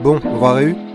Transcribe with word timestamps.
Bon, 0.00 0.20
on 0.24 0.38
va 0.38 0.87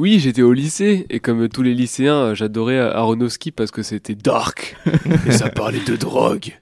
Oui, 0.00 0.18
j'étais 0.18 0.40
au 0.40 0.54
lycée 0.54 1.04
et 1.10 1.20
comme 1.20 1.46
tous 1.50 1.60
les 1.62 1.74
lycéens, 1.74 2.32
j'adorais 2.32 2.78
Aronofsky 2.78 3.50
parce 3.50 3.70
que 3.70 3.82
c'était 3.82 4.14
dark 4.14 4.74
et 5.26 5.30
ça 5.32 5.50
parlait 5.50 5.84
de 5.86 5.94
drogue. 5.94 6.58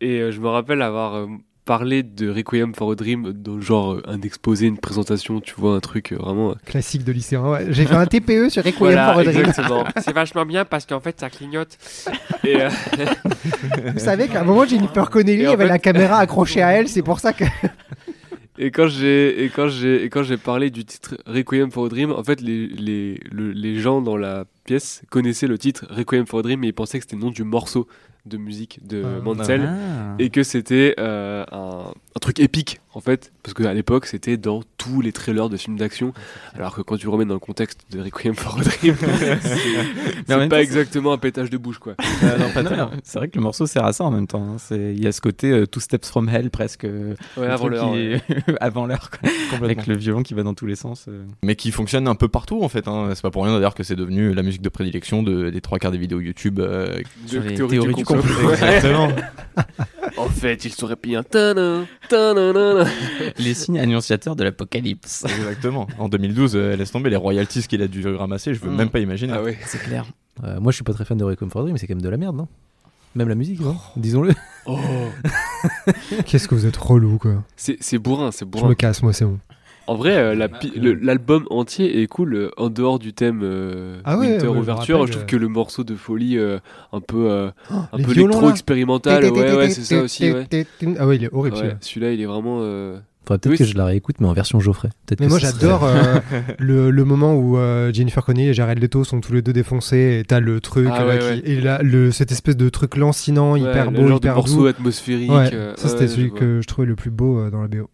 Et 0.00 0.20
euh, 0.22 0.32
je 0.32 0.40
me 0.40 0.48
rappelle 0.48 0.80
avoir 0.80 1.16
euh, 1.16 1.26
parlé 1.66 2.02
de 2.02 2.30
Requiem 2.30 2.74
for 2.74 2.92
a 2.92 2.94
Dream 2.94 3.34
dans 3.34 3.60
genre 3.60 3.92
euh, 3.96 4.02
un 4.06 4.22
exposé, 4.22 4.66
une 4.68 4.78
présentation, 4.78 5.40
tu 5.42 5.52
vois, 5.58 5.74
un 5.74 5.80
truc 5.80 6.12
euh, 6.12 6.16
vraiment. 6.16 6.52
euh, 6.52 6.54
Classique 6.64 7.04
de 7.04 7.12
lycéen. 7.12 7.42
Ouais. 7.42 7.66
J'ai 7.68 7.84
fait 7.84 7.94
un 7.94 8.06
TPE 8.06 8.48
sur 8.48 8.64
Requiem 8.64 8.74
Voilà, 8.78 9.12
for 9.12 9.18
a 9.20 9.24
Dream. 9.24 9.38
exactement. 9.40 9.84
C'est 10.02 10.14
vachement 10.14 10.46
bien 10.46 10.64
parce 10.64 10.86
qu'en 10.86 11.00
fait 11.00 11.20
ça 11.20 11.28
clignote. 11.28 11.76
Et 12.42 12.62
euh, 12.62 12.70
Vous 13.92 13.98
savez 13.98 14.28
qu'à 14.28 14.40
un 14.40 14.44
moment, 14.44 14.64
Jennifer 14.64 15.10
Connelly 15.10 15.44
avait 15.44 15.64
fait- 15.64 15.68
la 15.68 15.78
caméra 15.78 16.20
accrochée 16.20 16.62
à 16.62 16.70
elle, 16.72 16.88
c'est 16.88 17.02
pour 17.02 17.20
ça 17.20 17.34
que. 17.34 17.44
Et 18.60 18.70
quand 18.72 18.88
j'ai 18.88 19.44
et 19.44 19.48
quand 19.50 19.68
j'ai 19.68 20.02
et 20.04 20.08
quand 20.10 20.22
j'ai 20.24 20.36
parlé 20.36 20.70
du 20.70 20.84
titre 20.84 21.16
Requiem 21.26 21.70
for 21.70 21.86
a 21.86 21.88
Dream, 21.88 22.10
en 22.10 22.24
fait 22.24 22.40
les 22.40 22.66
les 22.66 23.20
le- 23.30 23.52
les 23.52 23.76
gens 23.78 24.00
dans 24.02 24.16
la 24.16 24.44
pièce 24.64 25.02
connaissaient 25.10 25.46
le 25.46 25.58
titre 25.58 25.86
Requiem 25.90 26.26
for 26.26 26.40
a 26.40 26.42
Dream 26.42 26.64
et 26.64 26.68
ils 26.68 26.72
pensaient 26.74 26.98
que 26.98 27.04
c'était 27.04 27.16
le 27.16 27.22
nom 27.22 27.30
du 27.30 27.44
morceau 27.44 27.86
de 28.26 28.36
musique 28.36 28.80
de 28.86 29.04
Ah. 29.06 29.22
Mansell 29.22 29.70
et 30.18 30.28
que 30.30 30.42
c'était 30.42 30.94
euh, 30.98 31.44
un, 31.52 31.92
un 32.16 32.18
truc 32.20 32.40
épique 32.40 32.80
en 32.98 33.00
fait 33.00 33.32
parce 33.44 33.54
qu'à 33.54 33.72
l'époque 33.72 34.06
c'était 34.06 34.36
dans 34.36 34.60
tous 34.76 35.00
les 35.00 35.12
trailers 35.12 35.48
de 35.48 35.56
films 35.56 35.76
d'action 35.78 36.12
alors 36.54 36.74
que 36.74 36.82
quand 36.82 36.96
tu 36.96 37.08
remets 37.08 37.24
dans 37.24 37.34
le 37.34 37.40
contexte 37.40 37.80
de 37.92 38.00
Requiem 38.00 38.34
for 38.34 38.58
a 38.58 38.62
Dream 38.64 38.96
c'est 39.46 40.24
pas 40.26 40.48
temps, 40.48 40.56
exactement 40.56 41.12
un 41.12 41.18
pétage 41.18 41.48
de 41.48 41.56
bouche 41.56 41.78
quoi. 41.78 41.94
C'est 43.04 43.18
vrai 43.18 43.28
que 43.28 43.36
le 43.36 43.42
morceau 43.42 43.66
sert 43.66 43.84
à 43.84 43.92
ça 43.92 44.04
en 44.04 44.10
même 44.10 44.26
temps. 44.26 44.42
hein. 44.42 44.56
C'est- 44.58 44.94
Il 44.94 45.02
y 45.02 45.06
a 45.06 45.12
ce 45.12 45.20
côté 45.20 45.50
euh, 45.50 45.66
Two 45.66 45.80
Steps 45.80 46.08
from 46.08 46.28
Hell 46.28 46.50
presque. 46.50 46.84
euh, 46.84 47.14
Ouais, 47.36 47.46
avant 47.46 47.68
l'heure, 47.68 47.94
est- 47.96 48.20
avant 48.60 48.86
l'heure. 48.86 49.10
quoi. 49.10 49.30
Avec 49.62 49.86
le 49.86 49.96
violon 49.96 50.22
qui 50.22 50.34
va 50.34 50.42
dans 50.42 50.54
tous 50.54 50.66
les 50.66 50.76
sens. 50.76 51.06
euh. 51.08 51.24
mais 51.44 51.54
qui 51.56 51.70
fonctionne 51.70 52.08
un 52.08 52.14
peu 52.14 52.28
partout 52.28 52.62
en 52.62 52.68
fait. 52.68 52.88
Hein. 52.88 53.10
C'est 53.14 53.22
pas 53.22 53.30
pour 53.30 53.44
rien 53.44 53.54
d'ailleurs 53.54 53.74
que 53.74 53.82
c'est 53.84 53.96
devenu 53.96 54.34
la 54.34 54.42
musique 54.42 54.62
de 54.62 54.68
prédilection 54.68 55.22
de, 55.22 55.50
des 55.50 55.60
trois 55.60 55.78
quarts 55.78 55.92
des 55.92 55.98
vidéos 55.98 56.20
YouTube. 56.20 56.58
euh, 56.60 57.00
Sur 57.26 57.42
De 57.42 57.48
les 57.48 57.54
théorie 57.54 57.70
théories 57.72 57.94
du 57.94 58.00
du 58.00 58.04
complot. 58.04 58.22
complot. 58.22 58.50
Exactement. 58.52 59.08
En 60.16 60.28
fait, 60.28 60.64
il 60.64 60.72
serait 60.72 60.96
payé 60.96 61.16
un 61.16 61.22
tanin, 61.22 61.86
tanan, 62.08 62.84
Les 63.38 63.54
signes 63.54 63.78
annonciateurs 63.78 64.36
de 64.36 64.44
l'apocalypse. 64.44 65.24
Exactement. 65.24 65.86
En 65.98 66.08
2012, 66.08 66.56
euh, 66.56 66.76
laisse 66.76 66.90
tomber 66.92 67.10
les 67.10 67.16
royalties 67.16 67.66
qu'il 67.66 67.82
a 67.82 67.88
dû 67.88 68.06
ramasser, 68.08 68.54
je 68.54 68.60
veux 68.60 68.70
Mm. 68.70 68.76
même 68.76 68.90
pas 68.90 69.00
imaginer. 69.00 69.32
Ah 69.36 69.42
ouais. 69.42 69.58
C'est 69.66 69.78
clair. 69.82 70.06
Euh, 70.44 70.60
Moi, 70.60 70.72
je 70.72 70.76
suis 70.76 70.84
pas 70.84 70.92
très 70.92 71.04
fan 71.04 71.16
de 71.18 71.24
Requiem 71.24 71.50
for 71.50 71.62
Dream, 71.62 71.72
mais 71.72 71.78
c'est 71.78 71.86
quand 71.86 71.94
même 71.94 72.02
de 72.02 72.08
la 72.08 72.16
merde, 72.16 72.36
non? 72.36 72.46
Même 73.14 73.28
la 73.28 73.34
musique, 73.34 73.60
non? 73.60 73.76
Disons-le. 73.96 74.32
Oh. 74.66 74.78
Qu'est-ce 76.26 76.46
que 76.46 76.54
vous 76.54 76.66
êtes 76.66 76.76
relou, 76.76 77.18
quoi. 77.18 77.42
C'est 77.56 77.76
c'est 77.80 77.98
bourrin, 77.98 78.30
c'est 78.30 78.44
Je 78.44 78.50
bourrin. 78.50 78.68
me 78.68 78.74
casse, 78.74 79.02
moi, 79.02 79.12
c'est 79.12 79.24
bon. 79.24 79.38
En 79.88 79.94
vrai, 79.96 80.16
euh, 80.16 80.34
la 80.34 80.48
le- 80.76 80.94
l'album 80.94 81.46
entier 81.50 82.02
est 82.02 82.06
cool 82.06 82.34
euh, 82.34 82.50
en 82.56 82.68
dehors 82.70 82.98
du 82.98 83.12
thème 83.12 83.40
euh, 83.42 84.00
Ah 84.04 84.18
ouais, 84.18 84.32
Winter 84.32 84.46
ouais, 84.48 84.54
je 84.54 84.58
Overture. 84.60 85.04
trouve 85.08 85.22
euh. 85.22 85.24
que 85.26 85.36
le 85.36 85.48
morceau 85.48 85.82
de 85.82 85.94
folie 85.96 86.38
un 86.38 87.00
peu, 87.00 87.30
euh, 87.30 87.50
un 87.70 87.98
peu 88.02 88.12
électro 88.12 88.50
expérimental, 88.50 89.24
ouais, 89.24 89.56
ouais, 89.56 89.70
c'est 89.70 89.82
ça 89.84 90.02
aussi. 90.02 90.30
Ouais. 90.30 90.46
Ah 90.98 91.06
ouais, 91.06 91.16
il 91.16 91.24
est 91.24 91.32
horrible 91.32 91.56
Ouais, 91.56 91.60
celui-là. 91.62 91.76
celui-là, 91.80 92.12
il 92.12 92.20
est 92.20 92.26
vraiment. 92.26 92.58
euh, 92.62 92.98
Faudrait 93.26 93.38
peut-être 93.40 93.52
Oui, 93.52 93.58
que 93.58 93.64
je 93.64 93.76
la 93.76 93.84
réécoute, 93.84 94.16
mais 94.20 94.26
en 94.26 94.32
version 94.32 94.58
Geoffrey. 94.58 94.88
Mais 95.10 95.16
que 95.16 95.24
moi 95.24 95.38
serait- 95.38 95.52
j'adore 95.52 95.84
euh, 95.84 96.18
le, 96.58 96.90
le 96.90 97.04
moment 97.04 97.34
où 97.34 97.58
euh, 97.58 97.92
Jennifer 97.92 98.24
Connelly 98.24 98.48
et 98.48 98.54
Jared 98.54 98.78
Leto 98.78 99.04
sont 99.04 99.20
tous 99.20 99.34
les 99.34 99.42
deux 99.42 99.52
défoncés 99.52 100.18
et 100.20 100.24
t'as 100.26 100.40
le 100.40 100.60
truc 100.62 100.88
Ah 100.90 101.00
là, 101.00 101.06
ouais, 101.08 101.18
qui- 101.18 101.24
ouais. 101.24 101.42
et 101.44 101.60
là 101.60 101.80
le, 101.82 102.10
cette 102.10 102.32
espèce 102.32 102.56
de 102.56 102.68
truc 102.70 102.96
lancinant 102.96 103.52
ouais, 103.52 103.60
hyper 103.60 103.90
le 103.90 103.96
beau 104.00 104.08
de 104.08 104.14
hyper 104.16 104.34
morceau 104.36 104.56
doux. 104.60 104.66
atmosphérique. 104.66 105.30
Ouais, 105.30 105.50
euh, 105.52 105.74
ça 105.76 105.88
c'était 105.88 106.08
celui 106.08 106.30
que 106.30 106.60
je 106.62 106.66
trouvais 106.66 106.86
le 106.88 106.96
plus 106.96 107.10
beau 107.10 107.38
euh, 107.38 107.50
dans 107.50 107.60
la 107.60 107.68
BO. 107.68 107.90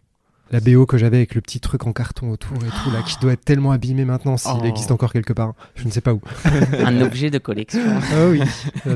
La 0.54 0.60
BO 0.60 0.86
que 0.86 0.98
j'avais 0.98 1.16
avec 1.16 1.34
le 1.34 1.40
petit 1.40 1.58
truc 1.58 1.84
en 1.84 1.92
carton 1.92 2.30
autour 2.30 2.56
et 2.58 2.68
tout 2.84 2.90
là 2.92 3.02
qui 3.02 3.16
doit 3.20 3.32
être 3.32 3.44
tellement 3.44 3.72
abîmé 3.72 4.04
maintenant 4.04 4.36
s'il 4.36 4.52
Oh. 4.62 4.64
existe 4.64 4.92
encore 4.92 5.12
quelque 5.12 5.32
part. 5.32 5.54
Je 5.74 5.84
ne 5.84 5.90
sais 5.90 6.00
pas 6.00 6.14
où. 6.14 6.20
Un 6.78 7.00
objet 7.00 7.28
de 7.28 7.38
collection. 7.38 7.80
Ah 7.84 8.28
oui. 8.28 8.38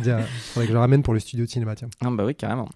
Dire, 0.00 0.20
faudrait 0.52 0.66
que 0.66 0.68
je 0.68 0.72
le 0.72 0.78
ramène 0.78 1.02
pour 1.02 1.14
le 1.14 1.18
studio 1.18 1.46
de 1.46 1.50
cinéma 1.50 1.74
tiens. 1.74 1.88
Ah 2.04 2.10
bah 2.12 2.24
oui, 2.24 2.36
carrément. 2.36 2.68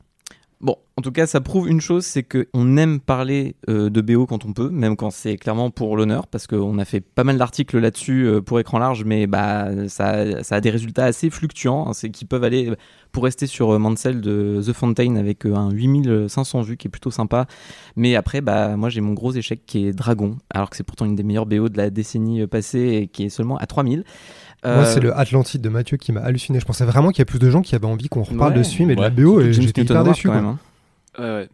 Bon, 0.62 0.76
en 0.96 1.02
tout 1.02 1.10
cas, 1.10 1.26
ça 1.26 1.40
prouve 1.40 1.68
une 1.68 1.80
chose, 1.80 2.06
c'est 2.06 2.22
qu'on 2.22 2.76
aime 2.76 3.00
parler 3.00 3.56
euh, 3.68 3.90
de 3.90 4.00
BO 4.00 4.26
quand 4.26 4.44
on 4.44 4.52
peut, 4.52 4.70
même 4.70 4.94
quand 4.94 5.10
c'est 5.10 5.36
clairement 5.36 5.70
pour 5.70 5.96
l'honneur, 5.96 6.28
parce 6.28 6.46
qu'on 6.46 6.78
a 6.78 6.84
fait 6.84 7.00
pas 7.00 7.24
mal 7.24 7.36
d'articles 7.36 7.80
là-dessus 7.80 8.28
euh, 8.28 8.40
pour 8.40 8.60
écran 8.60 8.78
large, 8.78 9.02
mais 9.04 9.26
bah 9.26 9.88
ça, 9.88 10.44
ça 10.44 10.54
a 10.54 10.60
des 10.60 10.70
résultats 10.70 11.04
assez 11.04 11.30
fluctuants, 11.30 11.88
hein, 11.88 11.92
c'est 11.94 12.10
qui 12.10 12.24
peuvent 12.24 12.44
aller, 12.44 12.72
pour 13.10 13.24
rester 13.24 13.48
sur 13.48 13.70
euh, 13.70 13.78
Mansell 13.80 14.20
de 14.20 14.62
The 14.64 14.72
Fountain 14.72 15.16
avec 15.16 15.46
un 15.46 15.70
8500 15.70 16.62
vues 16.62 16.76
qui 16.76 16.86
est 16.86 16.90
plutôt 16.92 17.10
sympa, 17.10 17.46
mais 17.96 18.14
après, 18.14 18.40
bah 18.40 18.76
moi 18.76 18.88
j'ai 18.88 19.00
mon 19.00 19.14
gros 19.14 19.32
échec 19.32 19.66
qui 19.66 19.88
est 19.88 19.92
Dragon, 19.92 20.38
alors 20.54 20.70
que 20.70 20.76
c'est 20.76 20.84
pourtant 20.84 21.06
une 21.06 21.16
des 21.16 21.24
meilleures 21.24 21.46
BO 21.46 21.70
de 21.70 21.76
la 21.76 21.90
décennie 21.90 22.46
passée 22.46 23.00
et 23.02 23.08
qui 23.08 23.24
est 23.24 23.30
seulement 23.30 23.56
à 23.56 23.66
3000. 23.66 24.04
Moi 24.64 24.72
Euh, 24.74 24.84
c'est 24.84 25.00
le 25.00 25.16
Atlantide 25.18 25.60
de 25.60 25.68
Mathieu 25.68 25.96
qui 25.96 26.12
m'a 26.12 26.20
halluciné. 26.20 26.60
Je 26.60 26.64
pensais 26.64 26.84
vraiment 26.84 27.10
qu'il 27.10 27.18
y 27.18 27.22
a 27.22 27.26
plus 27.26 27.38
de 27.40 27.50
gens 27.50 27.62
qui 27.62 27.74
avaient 27.74 27.86
envie 27.86 28.08
qu'on 28.08 28.22
reparle 28.22 28.52
Ouais, 28.52 28.58
de 28.58 28.62
ce 28.62 28.74
film 28.74 28.90
et 28.90 28.96
de 28.96 29.00
la. 29.00 29.10
BO 29.10 29.40
et 29.40 29.52
j'étais 29.52 29.82
hyper 29.82 30.04
déçu. 30.04 30.28
hein. 30.30 30.58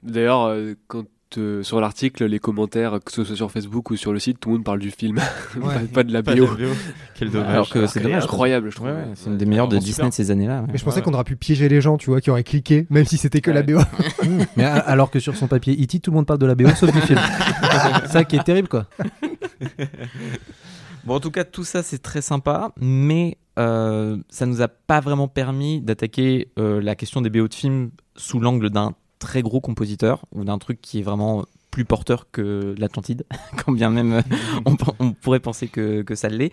D'ailleurs, 0.03 0.45
euh, 0.47 0.75
quand 0.89 1.05
euh, 1.37 1.63
sur 1.63 1.79
l'article, 1.79 2.25
les 2.25 2.39
commentaires, 2.39 3.01
que 3.05 3.13
ce 3.13 3.23
soit 3.23 3.37
sur 3.37 3.51
Facebook 3.51 3.91
ou 3.91 3.97
sur 3.97 4.15
le 4.15 4.19
site, 4.19 4.41
tout 4.41 4.49
le 4.49 4.55
monde 4.55 4.65
parle 4.65 4.79
du 4.79 4.91
film, 4.91 5.17
pas, 5.61 5.75
pas 5.93 6.03
de 6.03 6.11
la 6.11 6.23
Pas 6.23 6.35
de 6.35 6.41
BO. 6.41 6.47
la 6.47 6.53
BO. 6.69 6.73
Quel 7.19 7.31
dommage. 7.31 7.49
Alors 7.53 7.69
que 7.69 7.87
c'est 7.87 8.01
dommage. 8.01 8.25
Incroyable, 8.25 8.71
je 8.71 8.77
trouve. 8.77 8.89
Ouais, 8.89 8.95
ouais, 8.95 9.05
c'est 9.15 9.29
une 9.29 9.37
des 9.37 9.45
meilleures 9.45 9.69
de 9.69 9.77
Disney 9.77 9.93
super. 9.95 10.09
de 10.09 10.15
ces 10.15 10.31
années-là. 10.31 10.61
ouais. 10.63 10.67
Mais 10.73 10.79
je 10.79 10.85
pensais 10.85 10.97
Ouais, 10.99 11.03
qu'on 11.03 11.13
aurait 11.13 11.25
pu 11.25 11.37
piéger 11.37 11.69
les 11.69 11.83
gens, 11.83 11.99
tu 11.99 12.09
vois, 12.09 12.23
qui 12.23 12.31
auraient 12.31 12.45
cliqué, 12.45 12.87
même 12.89 13.05
si 13.05 13.19
c'était 13.19 13.43
que 13.43 13.51
la 13.51 13.61
Ouais. 13.61 13.75
BO. 13.75 13.81
Mais 14.57 14.65
alors 14.65 15.11
que 15.11 15.21
sur 15.21 15.37
son 15.37 15.49
papier 15.49 15.75
E.T., 15.83 16.01
tout 16.01 16.11
le 16.13 16.17
monde 16.17 16.25
parle 16.27 16.39
de 16.41 16.47
la 16.47 16.55
BO 16.55 16.69
sauf 16.71 16.91
du 16.93 17.01
film. 17.03 17.21
c'est 18.05 18.09
ça 18.13 18.25
qui 18.25 18.37
est 18.37 18.43
terrible, 18.45 18.69
quoi. 18.69 18.87
Bon, 21.09 21.15
en 21.15 21.21
tout 21.21 21.31
cas, 21.31 21.45
tout 21.45 21.65
ça, 21.65 21.83
c'est 21.83 22.03
très 22.03 22.21
sympa, 22.21 22.71
mais 22.79 23.39
euh, 23.59 24.19
ça 24.29 24.45
nous 24.45 24.61
a 24.61 24.69
pas 24.69 25.01
vraiment 25.01 25.27
permis 25.27 25.81
d'attaquer 25.81 26.51
euh, 26.59 26.83
la 26.83 26.95
question 26.97 27.23
des 27.23 27.31
BO 27.31 27.49
de 27.49 27.55
films 27.55 27.93
sous 28.15 28.41
l'angle 28.41 28.69
d'un 28.69 28.93
très 29.19 29.41
gros 29.41 29.63
compositeur 29.63 30.27
ou 30.33 30.45
d'un 30.45 30.59
truc 30.59 30.83
qui 30.83 30.99
est 30.99 31.03
vraiment 31.03 31.47
plus 31.71 31.87
porteur 31.87 32.31
que 32.31 32.75
l'Atlantide, 32.77 33.25
quand 33.65 33.73
bien 33.73 33.89
même 33.89 34.13
euh, 34.13 34.23
on, 34.99 35.13
pourrait 35.13 35.41
penser 35.41 35.69
que, 35.69 36.03
que 36.03 36.15
ça 36.15 36.29
l'est. 36.29 36.53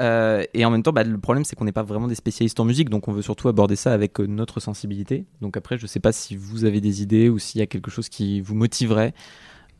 Euh, 0.00 0.42
et 0.52 0.64
en 0.64 0.72
même 0.72 0.82
temps, 0.82 0.92
bah, 0.92 1.04
le 1.04 1.18
problème, 1.18 1.44
c'est 1.44 1.54
qu'on 1.54 1.64
n'est 1.64 1.70
pas 1.70 1.84
vraiment 1.84 2.08
des 2.08 2.16
spécialistes 2.16 2.58
en 2.58 2.64
musique, 2.64 2.90
donc 2.90 3.06
on 3.06 3.12
veut 3.12 3.22
surtout 3.22 3.46
aborder 3.46 3.76
ça 3.76 3.92
avec 3.92 4.18
notre 4.18 4.58
sensibilité. 4.58 5.26
Donc 5.42 5.56
après, 5.56 5.78
je 5.78 5.86
sais 5.86 6.00
pas 6.00 6.10
si 6.10 6.34
vous 6.34 6.64
avez 6.64 6.80
des 6.80 7.02
idées 7.02 7.28
ou 7.28 7.38
s'il 7.38 7.60
y 7.60 7.62
a 7.62 7.68
quelque 7.68 7.92
chose 7.92 8.08
qui 8.08 8.40
vous 8.40 8.56
motiverait 8.56 9.14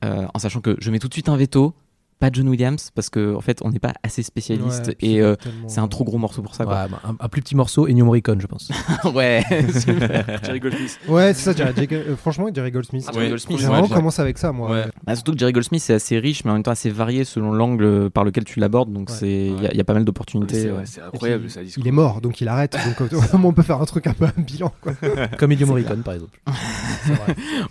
en 0.05 0.39
sachant 0.41 0.61
que 0.61 0.77
je 0.81 0.91
mets 0.91 0.99
tout 0.99 1.07
de 1.07 1.13
suite 1.13 1.29
un 1.29 1.37
veto, 1.37 1.75
pas 2.23 2.31
John 2.33 2.49
Williams, 2.49 2.91
parce 2.95 3.11
que 3.11 3.35
en 3.35 3.41
fait, 3.41 3.59
on 3.65 3.71
n'est 3.71 3.81
pas 3.81 3.93
assez 4.05 4.23
spécialiste 4.23 4.87
Ouais, 4.87 4.97
et 5.01 5.21
euh, 5.21 5.35
tellement- 5.35 5.69
c'est 5.69 5.81
un 5.81 5.89
trop 5.89 6.05
gros 6.05 6.19
morceau 6.19 6.41
pour 6.41 6.55
ça. 6.55 6.65
Ouais, 6.65 6.71
bah, 6.89 7.01
un, 7.05 7.17
un 7.19 7.29
plus 7.29 7.43
petit 7.43 7.57
morceau, 7.57 7.89
Ennio 7.89 8.05
Morricone, 8.05 8.41
je 8.41 8.47
pense. 8.47 8.71
ouais, 9.15 9.43
super. 9.81 10.25
Jerry 10.45 10.61
Goldsmith. 10.61 11.01
Ouais, 11.09 11.35
c'est 11.35 11.53
ça, 11.53 11.57
Jerry, 11.57 11.89
euh, 11.91 12.15
franchement, 12.17 12.47
Jerry 12.55 12.71
Goldsmith. 12.71 13.05
Ah, 13.09 13.13
Jerry 13.13 13.29
Goldsmith, 13.31 13.59
J'ai 13.59 13.65
ouais, 13.65 13.71
vraiment 13.73 13.89
ouais. 13.89 13.95
commencé 13.95 14.23
avec 14.23 14.39
ça, 14.39 14.53
moi. 14.53 14.71
Ouais. 14.71 14.85
Bah, 15.05 15.17
surtout 15.17 15.33
que 15.33 15.39
Jerry 15.39 15.53
Goldsmith, 15.53 15.83
c'est 15.83 15.95
assez 15.95 16.19
riche, 16.21 16.45
mais 16.45 16.53
en 16.53 16.55
même 16.55 16.63
temps 16.63 16.71
assez 16.71 16.91
varié 16.91 17.25
selon 17.25 17.51
l'angle 17.53 18.09
par 18.11 18.23
lequel 18.23 18.45
tu 18.45 18.61
l'abordes. 18.61 18.93
Donc 18.93 19.11
Ouais. 19.11 19.17
c'est 19.19 19.47
il 19.49 19.61
y, 19.63 19.67
a- 19.67 19.73
il 19.73 19.77
y 19.77 19.81
a 19.81 19.85
pas 19.85 19.95
mal 19.95 20.05
d'opportunités. 20.05 20.71
C'est 20.85 21.03
incroyable 21.03 21.43
Et 21.43 21.47
puis, 21.47 21.53
ça. 21.55 21.63
discours. 21.65 21.83
Il 21.85 21.89
est 21.89 21.93
mort, 21.93 22.21
donc 22.21 22.41
il 22.41 22.47
arrête. 22.47 22.77
Donc 22.99 23.13
moins, 23.35 23.51
on 23.51 23.53
peut 23.53 23.63
faire 23.63 23.81
un 23.81 23.85
truc 23.85 24.07
un 24.07 24.15
peu 24.15 24.27
un 24.27 24.41
bilan. 24.41 24.73
Quoi. 24.81 24.93
Comme 25.39 25.51
Ennio 25.53 25.67
Morricone, 25.67 26.03
par 26.03 26.15
exemple. 26.15 26.39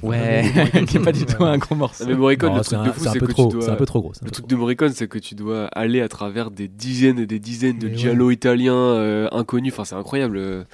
Ouais, 0.03 0.51
qui 0.87 0.97
est 0.97 0.99
pas 0.99 1.11
du 1.11 1.25
tout 1.25 1.43
un 1.43 1.57
gros 1.57 1.75
morceau. 1.75 2.05
Mais 2.07 2.15
Morricone, 2.15 2.61
c'est 2.63 2.75
un, 2.75 2.83
peu 3.13 3.27
trop, 3.27 3.47
tu 3.47 3.53
dois. 3.57 3.65
c'est 3.65 3.71
un 3.71 3.75
peu 3.75 3.85
trop 3.85 4.01
gros. 4.01 4.11
Le 4.23 4.31
truc 4.41 4.49
de 4.49 4.55
Morricone, 4.55 4.93
c'est 4.93 5.07
que 5.07 5.19
tu 5.19 5.35
dois 5.35 5.65
aller 5.67 6.01
à 6.01 6.07
travers 6.07 6.51
des 6.51 6.67
dizaines 6.67 7.19
et 7.19 7.27
des 7.27 7.39
dizaines 7.39 7.79
de 7.79 7.89
giallo 7.89 8.31
italiens 8.31 8.73
euh, 8.75 9.27
inconnus. 9.31 9.73
Enfin, 9.73 9.85
c'est 9.85 9.95
incroyable. 9.95 10.65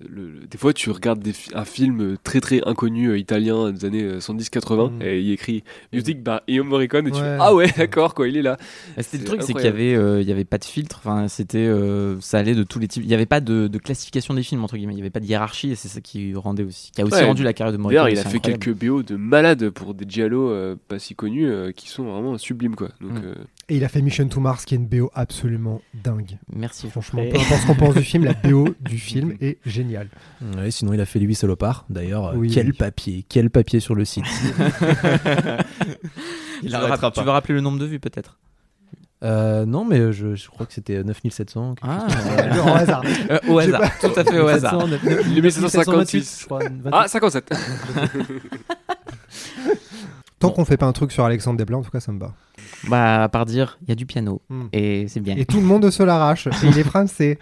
Euh, 0.00 0.06
le- 0.08 0.28
le- 0.40 0.46
des 0.46 0.58
fois, 0.58 0.72
tu 0.72 0.90
regardes 0.90 1.20
des 1.20 1.32
un 1.54 1.64
film 1.64 2.16
très 2.22 2.40
très 2.40 2.60
inconnu 2.66 3.08
euh, 3.08 3.18
italien 3.18 3.70
des 3.72 3.84
années 3.84 4.02
euh, 4.02 4.18
70-80 4.20 4.90
Mm. 4.98 5.02
et 5.02 5.20
il 5.20 5.30
écrit 5.32 5.64
musique 5.92 6.22
par 6.24 6.42
Ennio 6.48 6.64
Morricone 6.64 7.06
et 7.08 7.10
tu 7.10 7.16
Ouais. 7.16 7.22
fais 7.22 7.36
Ah 7.40 7.54
ouais, 7.54 7.66
d'accord, 7.76 8.14
quoi, 8.14 8.28
il 8.28 8.36
est 8.36 8.42
là. 8.42 8.56
Bah, 8.96 9.02
C'était 9.02 9.18
le 9.18 9.24
truc, 9.24 9.42
c'est 9.42 9.52
qu'il 9.54 9.64
y 9.64 9.66
avait, 9.68 9.94
euh, 9.94 10.20
il 10.22 10.28
y 10.28 10.32
avait 10.32 10.44
pas 10.44 10.58
de 10.58 10.64
filtre. 10.64 10.96
Enfin, 11.02 11.28
c'était, 11.28 11.58
euh, 11.58 12.20
ça 12.20 12.38
allait 12.38 12.54
de 12.54 12.62
tous 12.62 12.78
les 12.78 12.88
types. 12.88 13.02
Il 13.04 13.10
y 13.10 13.14
avait 13.14 13.26
pas 13.26 13.40
de, 13.40 13.66
de 13.68 13.78
classification 13.78 14.34
des 14.34 14.42
films 14.42 14.64
entre 14.64 14.76
guillemets. 14.76 14.94
Il 14.94 14.98
y 14.98 15.02
avait 15.02 15.10
pas 15.10 15.20
de 15.20 15.26
hiérarchie 15.26 15.70
et 15.72 15.74
c'est 15.74 15.88
ça 15.88 16.00
qui 16.00 16.34
rendait 16.34 16.64
aussi, 16.64 16.90
qui 16.92 17.00
a 17.00 17.04
aussi 17.04 17.14
Ouais. 17.14 17.24
rendu 17.24 17.42
la 17.42 17.52
carrière 17.52 17.72
de 17.72 17.78
Morricone. 17.78 18.08
Il 18.10 18.18
a 18.18 18.22
fait 18.24 18.36
incroyable. 18.36 18.64
quelques 18.64 18.78
BO 18.78 19.02
de 19.02 19.16
malades 19.16 19.70
pour 19.70 19.94
des 19.94 20.04
giallo 20.08 20.50
euh, 20.50 20.76
pas 20.88 20.98
si 20.98 21.14
connus 21.14 21.46
euh, 21.48 21.72
qui 21.72 21.88
sont 21.88 22.04
vraiment 22.04 22.36
sublimes, 22.38 22.76
quoi. 22.76 22.88
Donc, 23.00 23.12
Mm. 23.12 23.34
Et 23.70 23.76
il 23.76 23.84
a 23.84 23.88
fait 23.88 24.00
Mission 24.00 24.26
to 24.28 24.40
Mars, 24.40 24.64
qui 24.64 24.74
est 24.74 24.78
une 24.78 24.86
BO 24.86 25.10
absolument 25.14 25.82
dingue. 25.92 26.38
Merci. 26.50 26.88
Franchement, 26.88 27.22
peu 27.30 27.36
importe 27.38 27.60
ce 27.60 27.66
qu'on 27.66 27.74
pense 27.74 27.94
du 27.94 28.02
film, 28.02 28.24
la 28.24 28.32
BO 28.32 28.68
du 28.80 28.96
film 28.98 29.34
est 29.42 29.58
géniale. 29.66 30.08
Ouais, 30.56 30.70
sinon, 30.70 30.94
il 30.94 31.00
a 31.02 31.04
fait 31.04 31.18
les 31.18 31.26
8 31.26 31.34
salopards. 31.34 31.84
D'ailleurs, 31.90 32.28
euh, 32.28 32.32
Oui, 32.36 32.50
quel 32.50 32.68
oui. 32.68 32.72
papier, 32.72 33.26
quel 33.28 33.50
papier 33.50 33.80
sur 33.80 33.94
le 33.94 34.04
site. 34.06 34.24
Tu 36.60 36.66
veux, 36.68 36.74
arrêtera 36.74 36.96
rapp- 36.96 37.14
tu 37.14 37.22
veux 37.22 37.30
rappeler 37.30 37.54
le 37.54 37.60
nombre 37.60 37.78
de 37.78 37.84
vues 37.86 38.00
peut-être? 38.00 38.38
Euh, 39.22 39.64
non, 39.66 39.84
mais 39.84 40.12
je, 40.12 40.34
je 40.34 40.48
crois 40.48 40.64
que 40.66 40.72
c'était 40.72 41.04
9700. 41.04 41.74
quelque 41.74 41.88
Ah, 41.88 42.06
chose 42.08 42.56
Genre, 42.56 42.66
au 42.72 42.74
hasard. 42.76 43.02
Euh, 43.30 43.38
au 43.48 43.58
hasard, 43.58 43.98
tout 44.00 44.10
à 44.16 44.24
fait 44.24 44.40
au 44.40 44.46
hasard. 44.48 44.86
9700, 44.88 45.22
Il 45.30 45.38
est 45.38 45.42
1756. 45.42 46.38
je 46.40 46.44
crois. 46.46 46.58
28. 46.60 46.88
Ah, 46.92 47.06
57 47.06 47.52
Tant 50.38 50.50
qu'on 50.50 50.64
fait 50.64 50.76
pas 50.76 50.86
un 50.86 50.92
truc 50.92 51.12
sur 51.12 51.24
Alexandre 51.24 51.58
Desplat, 51.58 51.78
en 51.78 51.82
tout 51.82 51.90
cas, 51.90 52.00
ça 52.00 52.12
me 52.12 52.18
bat. 52.18 52.32
Bah, 52.86 53.24
à 53.24 53.28
part 53.28 53.44
dire, 53.44 53.76
il 53.82 53.88
y 53.88 53.92
a 53.92 53.94
du 53.96 54.06
piano 54.06 54.40
Hmm. 54.48 54.66
et 54.72 55.08
c'est 55.08 55.18
bien. 55.20 55.34
Et 55.36 55.44
tout 55.44 55.56
le 55.58 55.66
monde 55.66 55.90
se 55.90 56.02
l'arrache. 56.02 56.46
Et 56.62 56.66
il 56.66 56.78
est 56.78 56.84
français. 56.84 57.38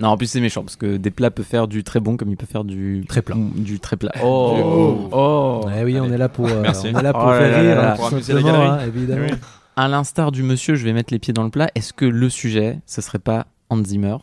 Non, 0.00 0.08
en 0.08 0.16
plus 0.16 0.26
c'est 0.26 0.40
méchant 0.40 0.62
parce 0.62 0.76
que 0.76 0.96
des 0.96 1.10
plats 1.10 1.30
peut 1.30 1.42
faire 1.42 1.68
du 1.68 1.84
très 1.84 2.00
bon 2.00 2.16
comme 2.16 2.30
il 2.30 2.36
peut 2.36 2.46
faire 2.46 2.64
du 2.64 3.04
Très 3.08 3.22
plat. 3.22 3.36
Du 3.56 3.78
très 3.80 3.96
plat. 3.96 4.12
Oh, 4.22 5.08
oh. 5.12 5.60
Ouais, 5.66 5.84
oui, 5.84 5.98
on 6.00 6.10
est 6.12 6.18
là 6.18 6.28
pour, 6.28 6.46
euh, 6.48 6.62
Merci. 6.62 6.88
on 6.94 6.98
est 6.98 7.02
là 7.02 7.12
pour 7.12 7.24
Oh 7.24 7.30
là 7.30 7.38
faire 7.38 7.50
là 7.50 7.58
rire, 7.60 7.76
là 7.76 7.82
là. 7.82 7.92
hein, 7.92 7.96
Pour 7.96 8.10
tout 8.10 8.20
simplement, 8.20 8.72
hein, 8.72 8.78
évidemment. 8.86 9.26
Oui. 9.30 9.36
À 9.76 9.88
l'instar 9.88 10.32
du 10.32 10.42
monsieur, 10.42 10.74
je 10.74 10.84
vais 10.84 10.92
mettre 10.92 11.12
les 11.12 11.18
pieds 11.18 11.32
dans 11.32 11.44
le 11.44 11.50
plat. 11.50 11.70
Est-ce 11.74 11.92
que 11.92 12.04
le 12.04 12.28
sujet, 12.28 12.78
ce 12.86 13.00
serait 13.00 13.18
pas 13.18 13.46
Hans 13.70 13.82
Zimmer? 13.84 14.16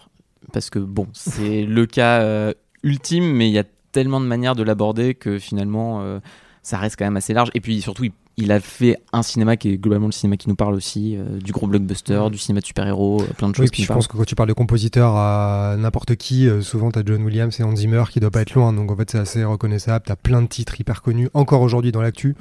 Parce 0.54 0.70
que 0.70 0.80
bon, 0.80 1.08
c'est 1.14 1.64
le 1.68 1.86
cas 1.86 2.22
euh, 2.22 2.54
ultime, 2.84 3.32
mais 3.34 3.48
il 3.50 3.54
y 3.54 3.60
a 3.60 3.64
tellement 3.92 4.20
de 4.22 4.26
manières 4.26 4.56
de 4.56 4.64
l'aborder 4.64 5.16
que 5.16 5.40
finalement, 5.40 6.02
euh, 6.02 6.20
ça 6.64 6.78
reste 6.78 6.98
quand 7.00 7.06
même 7.06 7.18
assez 7.18 7.34
large. 7.34 7.50
Et 7.56 7.62
puis 7.62 7.82
surtout, 7.82 8.04
il, 8.06 8.12
il 8.38 8.52
a 8.52 8.60
fait 8.60 8.98
un 9.14 9.24
cinéma 9.24 9.58
qui 9.58 9.70
est 9.70 9.78
globalement 9.78 10.06
le 10.06 10.12
cinéma 10.12 10.38
qui 10.38 10.48
nous 10.48 10.56
parle 10.56 10.76
aussi, 10.76 11.16
euh, 11.18 11.40
du 11.40 11.52
gros 11.52 11.66
blockbuster, 11.68 12.30
du 12.32 12.38
cinéma 12.38 12.62
de 12.62 12.66
super-héros, 12.66 13.22
euh, 13.24 13.34
plein 13.38 13.50
de 13.50 13.56
choses 13.56 13.64
Oui, 13.64 13.70
puis 13.72 13.82
je 13.84 13.88
parlent. 13.88 13.98
pense 13.98 14.08
que 14.08 14.16
quand 14.16 14.26
tu 14.26 14.36
parles 14.36 14.50
de 14.50 14.54
compositeur 14.54 15.16
à 15.16 15.76
n'importe 15.78 16.16
qui, 16.16 16.48
euh, 16.48 16.62
souvent 16.62 16.92
t'as 16.92 17.02
John 17.06 17.24
Williams 17.24 17.60
et 17.60 17.64
Hans 17.64 17.76
Zimmer 17.76 18.04
qui 18.12 18.20
doit 18.20 18.30
pas 18.32 18.42
être 18.42 18.54
loin. 18.54 18.74
Donc 18.74 18.92
en 18.92 18.96
fait, 18.96 19.10
c'est 19.10 19.18
assez 19.20 19.44
reconnaissable. 19.44 20.06
T'as 20.08 20.16
plein 20.16 20.42
de 20.42 20.48
titres 20.48 20.80
hyper 20.80 21.02
connus, 21.02 21.30
encore 21.34 21.62
aujourd'hui 21.62 21.92
dans 21.92 22.02
l'actu. 22.02 22.36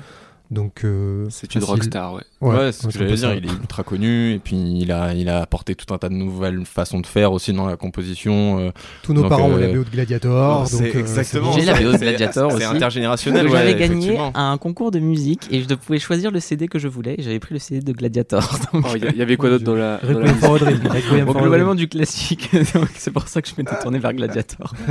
Donc. 0.50 0.84
euh, 0.84 1.26
C'est 1.31 1.54
une 1.54 1.60
facile. 1.60 1.75
rockstar, 1.75 2.14
ouais. 2.14 2.22
Ouais, 2.40 2.70
c'est 2.72 2.82
ce 2.82 2.87
que 2.87 2.93
j'allais 2.93 3.06
dire. 3.14 3.19
ça. 3.31 3.34
Il 3.34 3.46
est 3.46 3.52
ultra 3.52 3.82
connu 3.82 4.32
et 4.34 4.38
puis 4.38 4.56
il 4.56 4.93
a, 4.93 5.12
il 5.14 5.28
a 5.28 5.40
apporté 5.43 5.75
tout 5.75 5.93
un 5.93 5.98
tas 5.98 6.08
de 6.08 6.14
nouvelles 6.14 6.64
façons 6.64 7.00
de 7.00 7.06
faire 7.06 7.32
aussi 7.32 7.52
dans 7.52 7.66
la 7.66 7.76
composition. 7.76 8.58
euh, 8.60 8.70
Tous 9.02 9.12
nos 9.12 9.22
Donc, 9.22 9.31
parents 9.31 9.48
ont 9.48 9.56
euh, 9.56 9.60
la 9.60 9.72
BO 9.72 9.84
de 9.84 9.90
Gladiator. 9.90 10.66
c'est 10.69 10.84
donc, 10.84 10.94
euh, 10.94 11.00
exactement. 11.00 11.52
J'ai 11.52 11.60
c'est 11.62 11.66
la. 11.66 11.75
BO 11.81 11.84
de 11.87 11.93
C'est- 11.93 11.98
Gladiator 11.98 12.50
C'est 12.52 12.56
aussi. 12.58 12.64
intergénérationnel. 12.76 13.46
que 13.46 13.50
ouais, 13.52 13.58
j'avais 13.58 13.75
gagné 13.75 14.19
un 14.34 14.56
concours 14.58 14.90
de 14.90 14.98
musique 15.00 15.48
et 15.50 15.62
je 15.62 15.75
pouvais 15.75 15.98
choisir 15.98 16.31
le 16.31 16.38
CD 16.40 16.69
que 16.69 16.78
je 16.78 16.88
voulais. 16.88 17.16
et 17.19 17.22
J'avais 17.22 17.40
pris 17.40 17.54
le 17.54 17.58
CD 17.60 17.81
de 17.81 17.93
Gladiator. 17.93 18.43
Donc, 18.72 18.84
Oh, 18.88 18.96
Il 18.96 19.16
y, 19.16 19.22
avait 19.22 19.37
quoi 19.37 19.48
d'autre 19.50 19.64
dans 19.64 19.75
la. 19.75 19.98
dans 19.98 20.20
la 20.20 20.32
for 20.34 20.58
globalement 20.60 21.75
du 21.75 21.88
classique. 21.88 22.50
C'est 22.94 23.10
pour 23.10 23.26
ça 23.26 23.43
que 23.43 23.48
je 23.48 23.54
m'étais 23.58 23.76
tourné 23.81 23.98
vers 23.98 24.12
Gladiator. 24.14 24.75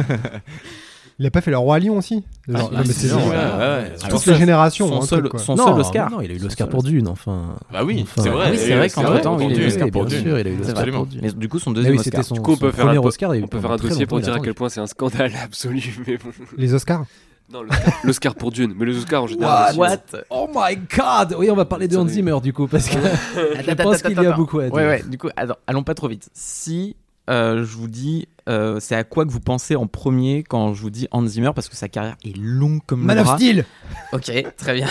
Il 1.17 1.25
a 1.25 1.31
pas 1.31 1.39
fait 1.39 1.51
le 1.51 1.57
Roi 1.57 1.79
Lion 1.79 1.97
aussi 1.97 2.25
Ah, 2.53 2.57
Genre, 2.57 2.71
non, 2.73 2.79
mais 2.79 2.85
c'est 2.87 2.93
si, 2.93 3.07
genre, 3.07 3.19
ouais, 3.25 3.29
ouais, 3.29 3.35
ouais. 3.35 3.91
toutes 3.93 4.03
Alors, 4.03 4.19
les 4.19 4.25
ça, 4.25 4.33
générations. 4.33 4.87
son 4.89 4.97
hein, 4.97 5.05
seul- 5.05 5.29
quoi. 5.29 5.39
son 5.39 5.55
Non, 5.55 5.67
seul 5.67 5.79
Oscar. 5.79 6.11
non, 6.11 6.19
il 6.19 6.29
a 6.29 6.33
eu 6.33 6.37
l'Oscar 6.39 6.67
pour 6.67 6.83
Dune, 6.83 7.07
enfin. 7.07 7.55
Bah 7.71 7.83
oui, 7.85 8.01
Enfin, 8.03 8.21
c'est 8.21 8.29
vrai. 8.29 8.51
oui, 8.51 8.57
c'est 8.57 8.75
vrai 8.75 8.89
c'est 8.89 8.95
qu'entre-temps, 9.01 9.39
il 9.39 9.43
a 9.43 9.45
eu 9.45 9.53
pour 9.53 9.63
l'Oscar 9.63 9.83
Dune. 9.85 9.91
pour 9.93 10.09
sûr, 10.09 10.21
Dune. 10.23 10.35
il 10.39 10.47
a 10.47 10.49
eu 10.51 10.55
l'Oscar 10.57 10.85
pour 10.91 11.05
Dune. 11.05 11.19
Mais 11.23 11.31
du 11.31 11.47
coup, 11.47 11.59
son 11.59 11.71
deuxième 11.71 11.93
oui, 11.93 11.99
Oscar. 12.01 12.23
son, 12.25 12.35
Du 12.35 12.41
coup, 12.41 12.51
on 12.51 12.57
peut 12.57 12.71
faire 12.73 12.87
un 12.89 12.97
Oscar. 12.97 13.31
On 13.31 13.47
peut 13.47 13.59
faire 13.61 13.77
dossier 13.77 14.05
pour 14.05 14.19
dire 14.19 14.33
à 14.33 14.39
quel 14.41 14.53
point 14.53 14.67
c'est 14.67 14.81
un 14.81 14.87
scandale 14.87 15.31
absolu. 15.43 15.97
Mais 16.05 16.17
bon. 16.17 16.29
Les 16.57 16.73
Oscars 16.73 17.05
Non, 17.49 17.61
l'Oscar- 18.03 18.35
pour 18.35 18.51
Dune. 18.51 18.73
Mais 18.77 18.85
les 18.85 18.97
Oscars 18.97 19.23
en 19.23 19.27
général. 19.27 19.69
aussi. 19.69 19.79
What? 19.79 19.97
Oh 20.31 20.49
my 20.53 20.75
god 20.97 21.35
Oui, 21.39 21.49
on 21.49 21.55
va 21.55 21.63
parler 21.63 21.87
de 21.87 21.95
Hans. 21.95 22.07
Zimmer 22.09 22.35
du 22.43 22.51
coup, 22.51 22.67
parce 22.67 22.89
que 22.89 22.97
je 23.65 23.73
pense 23.75 24.01
qu'il 24.01 24.21
y 24.21 24.25
a 24.25 24.31
beaucoup 24.33 24.59
à 24.59 24.65
dire. 24.65 24.73
Ouais, 24.73 24.85
ouais. 24.85 25.03
Du 25.07 25.17
coup, 25.17 25.29
attends, 25.37 25.55
allons 25.65 25.83
pas 25.83 25.93
trop 25.93 26.09
vite. 26.09 26.27
Si 26.33 26.97
euh, 27.29 27.63
je 27.63 27.77
vous 27.77 27.87
dis, 27.87 28.27
euh, 28.47 28.79
c'est 28.79 28.95
à 28.95 29.03
quoi 29.03 29.25
que 29.25 29.31
vous 29.31 29.39
pensez 29.39 29.75
en 29.75 29.87
premier 29.87 30.43
quand 30.43 30.73
je 30.73 30.81
vous 30.81 30.89
dis 30.89 31.07
Hans 31.11 31.25
Zimmer 31.25 31.51
parce 31.55 31.67
que 31.69 31.75
sa 31.75 31.89
carrière 31.89 32.15
est 32.23 32.35
longue 32.37 32.79
comme 32.85 33.01
Man 33.03 33.15
le 33.15 33.21
of 33.21 33.27
bras. 33.27 33.37
Steel 33.37 33.65
Ok, 34.13 34.31
très 34.57 34.73
bien. 34.75 34.87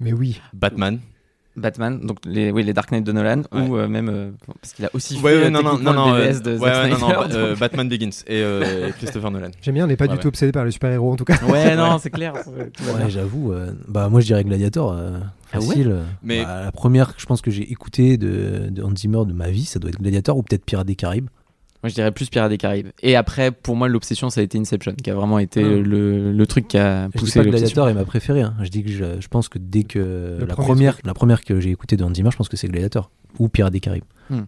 Mais 0.00 0.12
oui. 0.12 0.40
Batman. 0.52 0.98
Batman, 1.58 2.00
donc 2.04 2.18
les, 2.26 2.50
oui, 2.50 2.62
les 2.64 2.74
Dark 2.74 2.92
Knight 2.92 3.02
de 3.02 3.12
Nolan, 3.12 3.40
Ouais. 3.50 3.62
ou 3.66 3.78
euh, 3.78 3.88
même 3.88 4.10
euh, 4.10 4.30
parce 4.60 4.74
qu'il 4.74 4.84
a 4.84 4.90
aussi 4.92 5.14
Ouais, 5.22 5.32
fait 5.38 5.44
ouais, 5.44 5.50
non, 5.50 5.62
non, 5.62 5.78
non, 5.78 5.94
non, 5.94 6.12
le 6.14 6.20
BVS 6.26 6.42
de 6.42 6.50
ouais, 6.58 6.58
Zack 6.58 6.84
ouais, 6.84 6.90
non, 6.90 6.98
non, 6.98 7.08
Snyder, 7.22 7.34
euh, 7.34 7.48
donc- 7.52 7.58
Batman 7.60 7.88
Begins 7.88 8.10
et 8.26 8.42
euh, 8.42 8.90
Christopher 8.98 9.30
Nolan. 9.30 9.48
J'aime 9.62 9.72
bien, 9.76 9.84
on 9.84 9.86
n'est 9.86 9.96
pas 9.96 10.04
Ouais, 10.04 10.08
du 10.10 10.16
ouais. 10.16 10.20
tout 10.20 10.28
obsédé 10.28 10.52
par 10.52 10.66
les 10.66 10.70
super-héros 10.70 11.12
en 11.14 11.16
tout 11.16 11.24
cas. 11.24 11.38
Ouais, 11.48 11.74
non, 11.76 11.96
c'est 11.98 12.10
clair. 12.10 12.34
Ouais, 12.46 13.08
j'avoue. 13.08 13.54
euh, 13.54 13.72
bah, 13.88 14.10
moi, 14.10 14.20
je 14.20 14.26
dirais 14.26 14.44
Gladiator. 14.44 14.92
euh, 14.92 15.18
Ah 15.50 15.58
ouais 15.60 15.64
facile. 15.66 15.88
euh, 15.92 16.02
Mais- 16.22 16.44
bah, 16.44 16.64
la 16.66 16.72
première 16.72 17.14
que 17.16 17.22
je 17.22 17.26
pense 17.26 17.40
que 17.40 17.50
j'ai 17.50 17.72
écoutée 17.72 18.18
de, 18.18 18.68
de 18.68 18.82
Hans 18.82 18.94
Zimmer 18.94 19.24
de 19.26 19.32
ma 19.32 19.48
vie, 19.48 19.64
ça 19.64 19.78
doit 19.78 19.88
être 19.88 19.98
Gladiator 19.98 20.36
ou 20.36 20.42
peut-être 20.42 20.66
Pirates 20.66 20.86
des 20.86 20.94
Caraïbes. 20.94 21.30
Moi, 21.86 21.90
je 21.90 21.94
dirais 21.94 22.10
plus 22.10 22.28
Pirates 22.28 22.50
des 22.50 22.58
Caraïbes. 22.58 22.88
Et 23.00 23.14
après, 23.14 23.52
pour 23.52 23.76
moi, 23.76 23.86
l'obsession, 23.86 24.28
ça 24.28 24.40
a 24.40 24.42
été 24.44 24.58
Inception, 24.58 24.92
qui 25.00 25.08
a 25.08 25.14
vraiment 25.14 25.38
été 25.38 25.62
Ah. 25.62 25.68
le, 25.68 26.32
le 26.32 26.46
truc 26.48 26.66
qui 26.66 26.78
a 26.78 27.04
Je 27.04 27.10
dis 27.12 27.18
poussé 27.18 27.38
pas 27.38 27.44
que 27.44 27.50
l'obsession. 27.50 27.66
Gladiator 27.66 27.88
est 27.90 27.94
ma 27.94 28.04
préférée. 28.04 28.42
hein. 28.42 28.54
Je 28.62 28.68
dis 28.68 28.82
que 28.82 28.90
je, 28.90 29.04
je 29.20 29.28
pense 29.28 29.48
que 29.48 29.58
dès 29.60 29.84
que 29.84 30.38
la 30.40 30.56
première, 30.56 30.98
la 31.04 31.14
première 31.14 31.44
que 31.44 31.60
j'ai 31.60 31.70
écoutée 31.70 31.96
de 31.96 32.02
Hans 32.02 32.12
Zimmer, 32.12 32.30
je 32.32 32.36
pense 32.36 32.48
que 32.48 32.56
c'est 32.56 32.66
Gladiator 32.66 33.10
ou 33.38 33.48
Pirates 33.48 33.72
des 33.72 33.78
Caraïbes. 33.80 34.02
Hmm. 34.30 34.40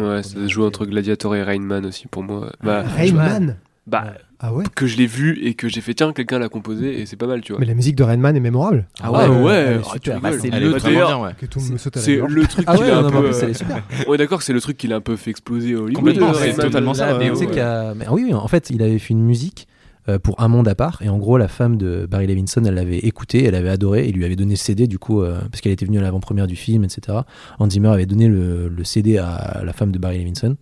Ouais, 0.00 0.22
ça 0.24 0.34
première, 0.34 0.48
joue 0.48 0.64
entre 0.64 0.84
Gladiator 0.86 1.36
et 1.36 1.42
Rain 1.44 1.60
Man 1.60 1.86
aussi 1.86 2.08
pour 2.08 2.22
moi. 2.24 2.52
Bah, 2.64 2.82
Rayman 2.82 3.56
bah 3.86 4.14
Ah 4.44 4.52
ouais 4.52 4.64
que 4.74 4.88
je 4.88 4.96
l'ai 4.96 5.06
vu 5.06 5.38
et 5.40 5.54
que 5.54 5.68
j'ai 5.68 5.80
fait 5.80 5.94
tiens, 5.94 6.12
quelqu'un 6.12 6.40
l'a 6.40 6.48
composé 6.48 7.00
et 7.00 7.06
c'est 7.06 7.16
pas 7.16 7.28
mal, 7.28 7.42
tu 7.42 7.52
vois. 7.52 7.60
Mais 7.60 7.66
la 7.66 7.74
musique 7.74 7.94
de 7.94 8.02
Rayman 8.02 8.34
est 8.34 8.40
mémorable. 8.40 8.88
Ah 9.00 9.12
ouais, 9.12 9.78
ah, 9.84 10.30
c'est 10.40 10.50
le 10.50 10.90
bien, 10.90 11.18
ouais. 11.18 11.30
Que 11.38 11.46
tout 11.46 11.60
me 11.60 11.78
saute 11.78 11.96
à 11.96 12.00
la 12.00 12.04
C'est 12.04 12.16
le 12.16 12.46
truc 12.48 12.64
Ah 12.66 12.74
qu'il 12.76 12.84
ouais, 12.84 12.90
a 12.90 12.98
un 12.98 13.02
non, 13.02 13.22
mais 13.22 13.30
peu. 13.30 13.36
est 13.36 13.44
euh, 13.44 13.54
super. 13.54 13.84
On 14.08 14.14
est 14.14 14.18
d'accord 14.18 14.42
c'est 14.42 14.52
le 14.52 14.60
truc 14.60 14.76
qu'il 14.76 14.92
a 14.92 14.96
un 14.96 15.00
peu 15.00 15.14
fait 15.14 15.30
exploser 15.30 15.76
au 15.76 15.84
Hollywood. 15.84 15.94
Complètement, 15.94 16.34
c'est 16.34 16.54
totalement 16.54 16.92
ça, 16.92 17.16
ah 17.16 18.12
oui, 18.12 18.34
en 18.34 18.48
fait, 18.48 18.70
il 18.70 18.82
avait 18.82 18.98
fait 18.98 19.14
une 19.14 19.22
musique 19.22 19.68
euh, 20.08 20.18
pour 20.18 20.40
Un 20.40 20.48
Monde 20.48 20.66
à 20.66 20.74
part, 20.74 21.00
et 21.02 21.08
en 21.08 21.18
gros, 21.18 21.38
la 21.38 21.46
femme 21.46 21.76
de 21.76 22.06
Barry 22.10 22.26
Levinson, 22.26 22.64
elle 22.64 22.74
l'avait 22.74 22.98
écouté, 22.98 23.44
elle 23.44 23.54
avait 23.54 23.68
adoré, 23.68 24.08
et 24.08 24.12
lui 24.12 24.24
avait 24.24 24.34
donné 24.34 24.54
le 24.54 24.56
CD, 24.56 24.88
du 24.88 24.98
coup, 24.98 25.22
euh, 25.22 25.38
parce 25.50 25.60
qu'elle 25.60 25.70
était 25.72 25.86
venue 25.86 25.98
à 25.98 26.02
l'avant-première 26.02 26.48
du 26.48 26.56
film, 26.56 26.82
etc. 26.82 27.18
Hans 27.60 27.70
Zimmer 27.70 27.90
avait 27.90 28.06
donné 28.06 28.26
le, 28.26 28.68
le 28.68 28.84
CD 28.84 29.18
à 29.18 29.62
la 29.64 29.72
femme 29.72 29.92
de 29.92 29.98
Barry 30.00 30.18
Levinson. 30.18 30.56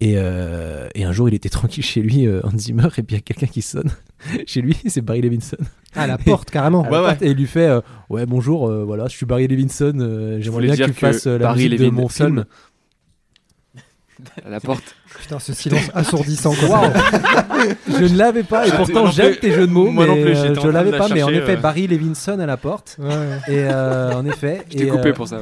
Et, 0.00 0.14
euh, 0.16 0.88
et 0.94 1.04
un 1.04 1.12
jour, 1.12 1.28
il 1.28 1.34
était 1.34 1.48
tranquille 1.50 1.84
chez 1.84 2.00
lui, 2.00 2.26
euh, 2.26 2.40
Hans 2.44 2.56
Zimmer, 2.56 2.88
et 2.96 3.02
puis 3.02 3.14
il 3.14 3.14
y 3.14 3.18
a 3.18 3.20
quelqu'un 3.20 3.46
qui 3.46 3.62
sonne 3.62 3.90
chez 4.46 4.62
lui, 4.62 4.76
c'est 4.86 5.02
Barry 5.02 5.20
Levinson. 5.20 5.56
Ah, 5.94 6.06
la 6.06 6.18
porte, 6.18 6.50
carrément. 6.50 6.82
À 6.84 6.90
la 6.90 7.00
porte, 7.02 7.22
Et 7.22 7.30
il 7.30 7.36
lui 7.36 7.46
fait 7.46 7.66
euh, 7.66 7.80
Ouais, 8.08 8.24
bonjour, 8.26 8.68
euh, 8.68 8.84
voilà, 8.84 9.08
je 9.08 9.16
suis 9.16 9.26
Barry 9.26 9.46
Levinson, 9.48 9.92
euh, 10.00 10.38
j'aimerais 10.40 10.62
bien 10.62 10.76
que 10.76 10.84
tu 10.84 10.92
fasses 10.94 11.26
la 11.26 11.38
Barry 11.38 11.64
musique 11.68 11.80
de 11.80 11.90
mon 11.90 12.08
film. 12.08 12.44
À 14.44 14.50
la 14.50 14.60
porte. 14.60 14.96
Putain, 15.18 15.38
ce 15.38 15.52
silence 15.52 15.90
assourdissant. 15.94 16.52
Quoi. 16.54 16.92
Je 17.88 18.04
ne 18.04 18.18
l'avais 18.18 18.42
pas, 18.42 18.66
et 18.66 18.70
pourtant 18.70 19.06
j'aime 19.10 19.36
tes 19.36 19.52
jeux 19.52 19.66
de 19.66 19.72
mots, 19.72 19.90
Moi 19.90 20.06
mais 20.06 20.14
non 20.14 20.22
plus, 20.22 20.34
je 20.36 20.52
train 20.52 20.70
l'avais 20.72 20.90
la 20.90 20.98
pas. 20.98 21.08
Mais 21.08 21.22
en 21.22 21.30
effet, 21.30 21.56
euh. 21.56 21.60
Barry 21.60 21.86
Levinson 21.86 22.38
à 22.38 22.46
la 22.46 22.56
porte, 22.56 22.96
Ouais. 22.98 23.14
et 23.48 23.64
euh, 23.64 24.12
en 24.12 24.24
effet. 24.26 24.62
Je 24.70 24.76
t'ai 24.76 24.86
coupé 24.88 25.08
euh, 25.08 25.12
pour 25.14 25.28
ça. 25.28 25.40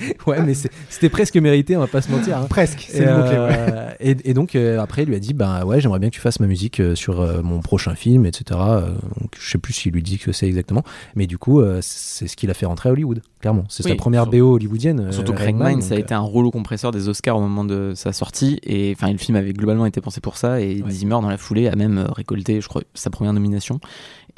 ouais. 0.26 0.42
mais 0.42 0.54
c'était 0.54 1.08
presque 1.08 1.36
mérité, 1.36 1.76
on 1.76 1.80
va 1.80 1.86
pas 1.86 2.00
se 2.02 2.10
mentir. 2.10 2.38
hein. 2.38 2.46
Presque, 2.48 2.86
c'est 2.88 3.02
Et, 3.02 3.06
le 3.06 3.16
mot-clé. 3.16 3.38
ouais. 3.38 3.48
euh, 3.50 3.90
et, 4.00 4.16
et 4.24 4.34
donc 4.34 4.54
euh, 4.54 4.80
après, 4.80 5.02
il 5.02 5.08
lui 5.08 5.16
a 5.16 5.18
dit 5.18 5.32
bah 5.34 5.64
ouais, 5.64 5.80
j'aimerais 5.80 5.98
bien 5.98 6.08
que 6.10 6.14
tu 6.14 6.20
fasses 6.20 6.40
ma 6.40 6.46
musique 6.46 6.80
euh, 6.80 6.94
sur 6.94 7.20
euh, 7.20 7.42
mon 7.42 7.60
prochain 7.60 7.94
film, 7.94 8.26
etc. 8.26 8.60
Euh, 8.62 8.80
donc, 9.20 9.32
je 9.38 9.50
sais 9.50 9.58
plus 9.58 9.72
s'il 9.72 9.92
lui 9.92 10.02
dit 10.02 10.18
que 10.18 10.32
c'est 10.32 10.46
exactement, 10.46 10.82
mais 11.16 11.26
du 11.26 11.38
coup, 11.38 11.60
euh, 11.60 11.78
c'est 11.82 12.26
ce 12.28 12.36
qu'il 12.36 12.50
a 12.50 12.54
fait 12.54 12.66
rentrer 12.66 12.88
à 12.88 12.92
Hollywood, 12.92 13.22
clairement. 13.40 13.64
C'est 13.68 13.84
Oui, 13.84 13.90
sa 13.90 13.96
première 13.96 14.22
sur- 14.24 14.32
BO 14.32 14.54
hollywoodienne. 14.54 15.12
Surtout 15.12 15.32
que 15.32 15.42
Rain 15.42 15.80
ça 15.80 15.94
a 15.94 15.98
été 15.98 16.14
un 16.14 16.20
rouleau 16.20 16.50
compresseur 16.50 16.90
des 16.92 17.08
Oscars 17.08 17.36
au 17.36 17.40
moment 17.40 17.64
de 17.64 17.92
sa 17.94 18.12
sortie. 18.12 18.60
Et 18.62 18.94
enfin, 18.96 19.10
le 19.12 19.18
film 19.18 19.36
avait 19.36 19.52
globalement 19.52 19.86
été 19.86 20.00
pensé 20.00 20.20
pour 20.20 20.36
ça. 20.36 20.60
Et 20.60 20.82
Ouais. 20.82 20.90
Zimmer, 20.90 21.10
dans 21.20 21.28
la 21.28 21.36
foulée, 21.38 21.68
a 21.68 21.74
même 21.76 22.06
récolté, 22.14 22.60
je 22.60 22.68
crois, 22.68 22.82
sa 22.94 23.10
première 23.10 23.32
nomination. 23.32 23.80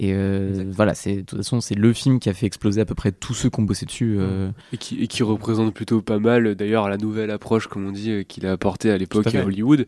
Et 0.03 0.15
euh, 0.15 0.65
voilà, 0.71 0.95
c'est 0.95 1.17
de 1.17 1.21
toute 1.21 1.37
façon, 1.41 1.61
c'est 1.61 1.75
le 1.75 1.93
film 1.93 2.21
qui 2.21 2.31
a 2.31 2.33
fait 2.33 2.47
exploser 2.47 2.81
à 2.81 2.87
peu 2.87 2.95
près 2.95 3.13
tous 3.13 3.35
ceux 3.35 3.51
qui 3.51 3.61
ont 3.61 3.65
bossé 3.65 3.85
dessus. 3.85 4.17
euh, 4.19 4.49
Et 4.73 4.79
qui, 4.79 4.99
et 5.03 5.07
qui 5.07 5.23
représente 5.23 5.75
plutôt 5.75 6.01
pas 6.01 6.19
mal, 6.19 6.55
d'ailleurs, 6.55 6.89
la 6.89 6.97
nouvelle 6.97 7.31
approche, 7.31 7.67
comme 7.67 7.87
on 7.87 7.93
dit, 7.93 8.11
euh, 8.11 8.23
qu'il 8.23 8.47
a 8.47 8.53
apportée 8.53 8.91
à 8.91 8.97
l'époque 8.97 9.27
à 9.41 9.45
Hollywood. 9.45 9.87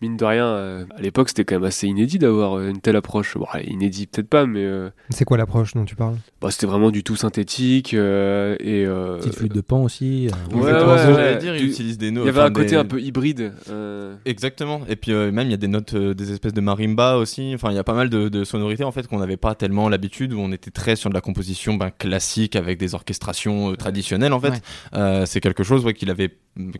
Mine 0.00 0.16
de 0.16 0.24
rien, 0.24 0.44
euh, 0.46 0.84
à 0.98 1.00
l'époque, 1.00 1.28
c'était 1.28 1.44
quand 1.44 1.54
même 1.54 1.64
assez 1.64 1.86
inédit 1.86 2.18
d'avoir 2.18 2.58
euh, 2.58 2.68
une 2.68 2.80
telle 2.80 2.96
approche. 2.96 3.38
Bon, 3.38 3.46
inédit 3.64 4.06
peut-être 4.06 4.28
pas, 4.28 4.44
mais 4.44 4.62
euh, 4.64 4.90
C'est 5.10 5.24
quoi 5.24 5.38
l'approche 5.38 5.72
dont 5.74 5.84
tu 5.84 5.94
parles? 5.94 6.16
bah, 6.42 6.50
c'était 6.50 6.66
vraiment 6.66 6.90
du 6.90 7.02
tout 7.04 7.16
synthétique. 7.16 7.94
euh, 7.94 8.56
et, 8.60 8.84
euh, 8.84 9.18
Petite 9.18 9.36
flûte 9.36 9.54
de 9.54 9.60
pan 9.60 9.82
aussi. 9.82 10.26
euh, 10.26 10.30
Ouais, 10.54 10.58
Exactement 10.68 10.92
ouais, 10.92 10.98
ce 10.98 11.02
que 11.04 11.08
ouais. 11.08 11.14
j'allais 11.14 11.36
dire, 11.38 11.56
il 11.56 11.70
Du- 11.72 11.96
des 11.96 12.06
il 12.08 12.12
notes. 12.12 12.26
y 12.26 12.28
avait 12.28 12.40
un 12.40 12.50
côté 12.50 12.70
des- 12.70 12.76
un 12.76 12.84
peu 12.84 13.00
hybride. 13.00 13.52
euh, 13.70 14.16
Exactement. 14.26 14.82
Et 14.88 14.96
puis 14.96 15.12
euh, 15.12 15.30
même 15.32 15.46
il 15.46 15.52
y 15.52 15.54
a 15.54 15.58
des 15.58 15.68
notes, 15.68 15.94
euh, 15.94 16.12
des 16.12 16.32
espèces 16.32 16.52
de 16.54 16.60
marimba 16.60 17.16
aussi. 17.16 17.52
Enfin, 17.54 17.70
il 17.70 17.76
y 17.76 17.78
a 17.78 17.84
pas 17.84 17.94
mal 17.94 18.10
de, 18.10 18.28
de 18.28 18.44
sonorités 18.44 18.84
en 18.84 18.92
fait 18.92 19.06
qu'on 19.06 19.20
n'avait 19.20 19.36
pas 19.38 19.54
tellement 19.54 19.88
l'habitude, 19.88 20.32
où 20.34 20.38
on 20.40 20.50
était 20.52 20.70
très 20.72 20.96
sur 20.96 21.08
de 21.08 21.14
la 21.14 21.20
composition 21.20 21.74
ben, 21.74 21.90
classique 21.90 22.56
avec 22.56 22.78
des 22.78 22.94
orchestrations 22.94 23.70
euh, 23.72 23.76
traditionnelles 23.76 24.32
en 24.32 24.40
fait. 24.40 24.50
Ouais. 24.50 24.60
Euh, 24.96 25.24
c'est 25.24 25.40
quelque 25.40 25.62
chose 25.62 25.84
ouais, 25.84 25.94
qu'il 25.94 26.10
avait 26.10 26.30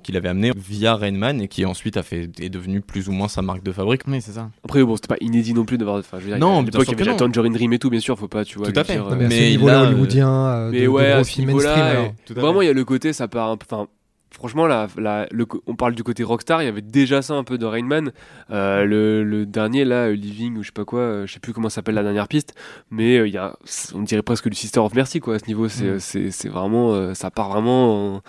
qu'il 0.02 0.16
avait 0.16 0.28
amené 0.28 0.52
via 0.56 0.94
Rain 0.94 1.12
Man 1.12 1.40
et 1.40 1.48
qui 1.48 1.64
ensuite 1.64 1.96
a 1.96 2.02
fait 2.02 2.30
est 2.40 2.48
devenu 2.48 2.80
plus 2.80 3.08
ou 3.08 3.12
moins 3.12 3.28
sa 3.28 3.42
marque 3.42 3.62
de 3.64 3.72
fabrique. 3.72 4.02
Oui, 4.06 4.20
c'est 4.20 4.32
ça. 4.32 4.50
Après, 4.64 4.82
bon, 4.84 4.94
c'était 4.96 5.08
pas 5.08 5.16
inédit 5.20 5.52
non 5.54 5.64
plus 5.64 5.78
d'avoir. 5.78 5.96
Enfin, 5.98 6.18
je 6.18 6.24
veux 6.24 6.30
dire, 6.30 6.38
Non, 6.38 6.50
à 6.58 6.62
bien 6.62 6.64
l'époque, 6.66 6.84
sûr 6.84 6.92
il 6.92 6.94
y 6.94 6.96
que 6.96 7.02
avait 7.02 7.12
déjà 7.12 7.24
Tangerine 7.26 7.52
Dream 7.52 7.72
et 7.72 7.78
tout, 7.78 7.90
bien 7.90 8.00
sûr, 8.00 8.18
faut 8.18 8.28
pas, 8.28 8.44
tu 8.44 8.58
vois. 8.58 8.70
Tout 8.70 8.78
à 8.78 8.84
fait. 8.84 8.94
dire, 8.94 9.04
Non, 9.04 9.12
euh, 9.12 9.26
mais 9.28 9.56
là, 9.56 9.82
euh, 9.82 9.86
hollywoodien, 9.88 10.28
euh, 10.46 10.70
de, 10.70 10.78
de 10.80 10.86
ouais, 10.86 11.12
gros 11.14 11.24
films 11.24 11.50
mainstream. 11.52 12.12
et- 12.30 12.32
vraiment, 12.34 12.62
il 12.62 12.66
y 12.66 12.70
a 12.70 12.72
le 12.72 12.84
côté, 12.84 13.12
ça 13.12 13.26
part 13.28 13.50
un 13.50 13.56
peu. 13.56 13.66
Enfin, 13.70 13.88
franchement, 14.30 14.66
là, 14.66 14.86
la- 14.96 15.26
le 15.30 15.46
on 15.66 15.74
parle 15.76 15.94
du 15.94 16.02
côté 16.04 16.22
rockstar, 16.22 16.62
il 16.62 16.66
y 16.66 16.68
avait 16.68 16.80
déjà 16.82 17.22
ça 17.22 17.34
un 17.34 17.44
peu 17.44 17.58
de 17.58 17.66
Rain 17.66 17.84
Man. 17.84 18.12
Euh, 18.50 18.84
le, 18.84 19.24
le 19.24 19.44
dernier, 19.46 19.84
là, 19.84 20.06
euh, 20.08 20.12
Living 20.14 20.56
ou 20.56 20.62
je 20.62 20.68
sais 20.68 20.72
pas 20.72 20.84
quoi, 20.84 21.00
euh, 21.00 21.26
je 21.26 21.32
sais 21.34 21.40
plus 21.40 21.52
comment 21.52 21.68
s'appelle 21.68 21.94
la 21.96 22.02
dernière 22.04 22.28
piste, 22.28 22.54
mais 22.90 23.16
euh, 23.18 23.26
il 23.28 23.34
y 23.34 23.38
a, 23.38 23.56
on 23.94 24.02
dirait 24.02 24.22
presque 24.22 24.48
du 24.48 24.56
Sister 24.56 24.80
of 24.80 24.94
Mercy, 24.94 25.18
quoi, 25.20 25.34
à 25.34 25.38
ce 25.40 25.46
niveau. 25.46 25.68
C'est 25.68 25.94
Mm. 25.96 25.98
c'est- 26.00 26.30
c'est 26.30 26.48
vraiment. 26.48 26.92
euh, 26.94 27.14
ça 27.14 27.30
part 27.30 27.48
vraiment 27.50 28.16
en- 28.16 28.22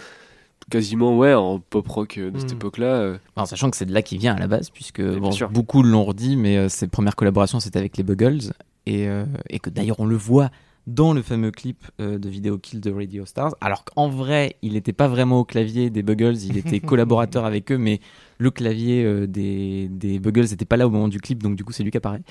quasiment, 0.69 1.17
ouais, 1.17 1.33
en 1.33 1.59
pop 1.59 1.87
rock 1.87 2.17
euh, 2.17 2.31
de 2.31 2.39
cette 2.39 2.51
Mm. 2.53 2.55
époque-là. 2.55 2.87
euh. 2.87 3.17
En 3.35 3.45
sachant 3.45 3.69
que 3.69 3.77
c'est 3.77 3.85
de 3.85 3.93
là 3.93 4.01
qu'il 4.01 4.17
vient 4.19 4.35
à 4.35 4.39
la 4.39 4.47
base, 4.47 4.69
puisque 4.69 5.01
bon, 5.01 5.29
beaucoup 5.51 5.83
l'ont 5.83 6.03
redit, 6.05 6.35
mais 6.35 6.57
euh, 6.57 6.69
ses 6.69 6.87
premières 6.87 7.15
collaborations 7.15 7.59
c'était 7.59 7.79
avec 7.79 7.97
les 7.97 8.03
Buggles, 8.03 8.51
et, 8.85 9.07
euh, 9.07 9.25
et 9.49 9.59
que 9.59 9.69
d'ailleurs 9.69 9.99
on 9.99 10.05
le 10.05 10.15
voit 10.17 10.49
dans 10.87 11.13
le 11.13 11.23
fameux 11.23 11.49
clip 11.49 11.83
euh, 11.99 12.19
de 12.19 12.29
Video 12.29 12.59
Kill 12.59 12.79
de 12.79 12.91
Radio 12.91 13.25
Stars, 13.25 13.55
alors 13.59 13.85
qu'en 13.85 14.07
vrai 14.07 14.55
il 14.61 14.73
n'était 14.73 14.93
pas 14.93 15.07
vraiment 15.07 15.39
au 15.39 15.43
clavier 15.43 15.89
des 15.89 16.03
Buggles, 16.03 16.35
il 16.43 16.57
était 16.57 16.79
collaborateur 16.91 17.43
avec 17.45 17.71
eux, 17.71 17.77
mais 17.79 17.99
le 18.37 18.51
clavier 18.51 19.03
euh, 19.03 19.25
des, 19.25 19.87
des 19.89 20.19
Buggles 20.19 20.45
n'était 20.51 20.65
pas 20.65 20.77
là 20.77 20.85
au 20.85 20.91
moment 20.91 21.07
du 21.07 21.19
clip, 21.19 21.41
donc 21.41 21.55
du 21.55 21.63
coup 21.63 21.73
c'est 21.73 21.81
lui 21.83 21.89
qui 21.89 21.97
apparaît. 21.97 22.21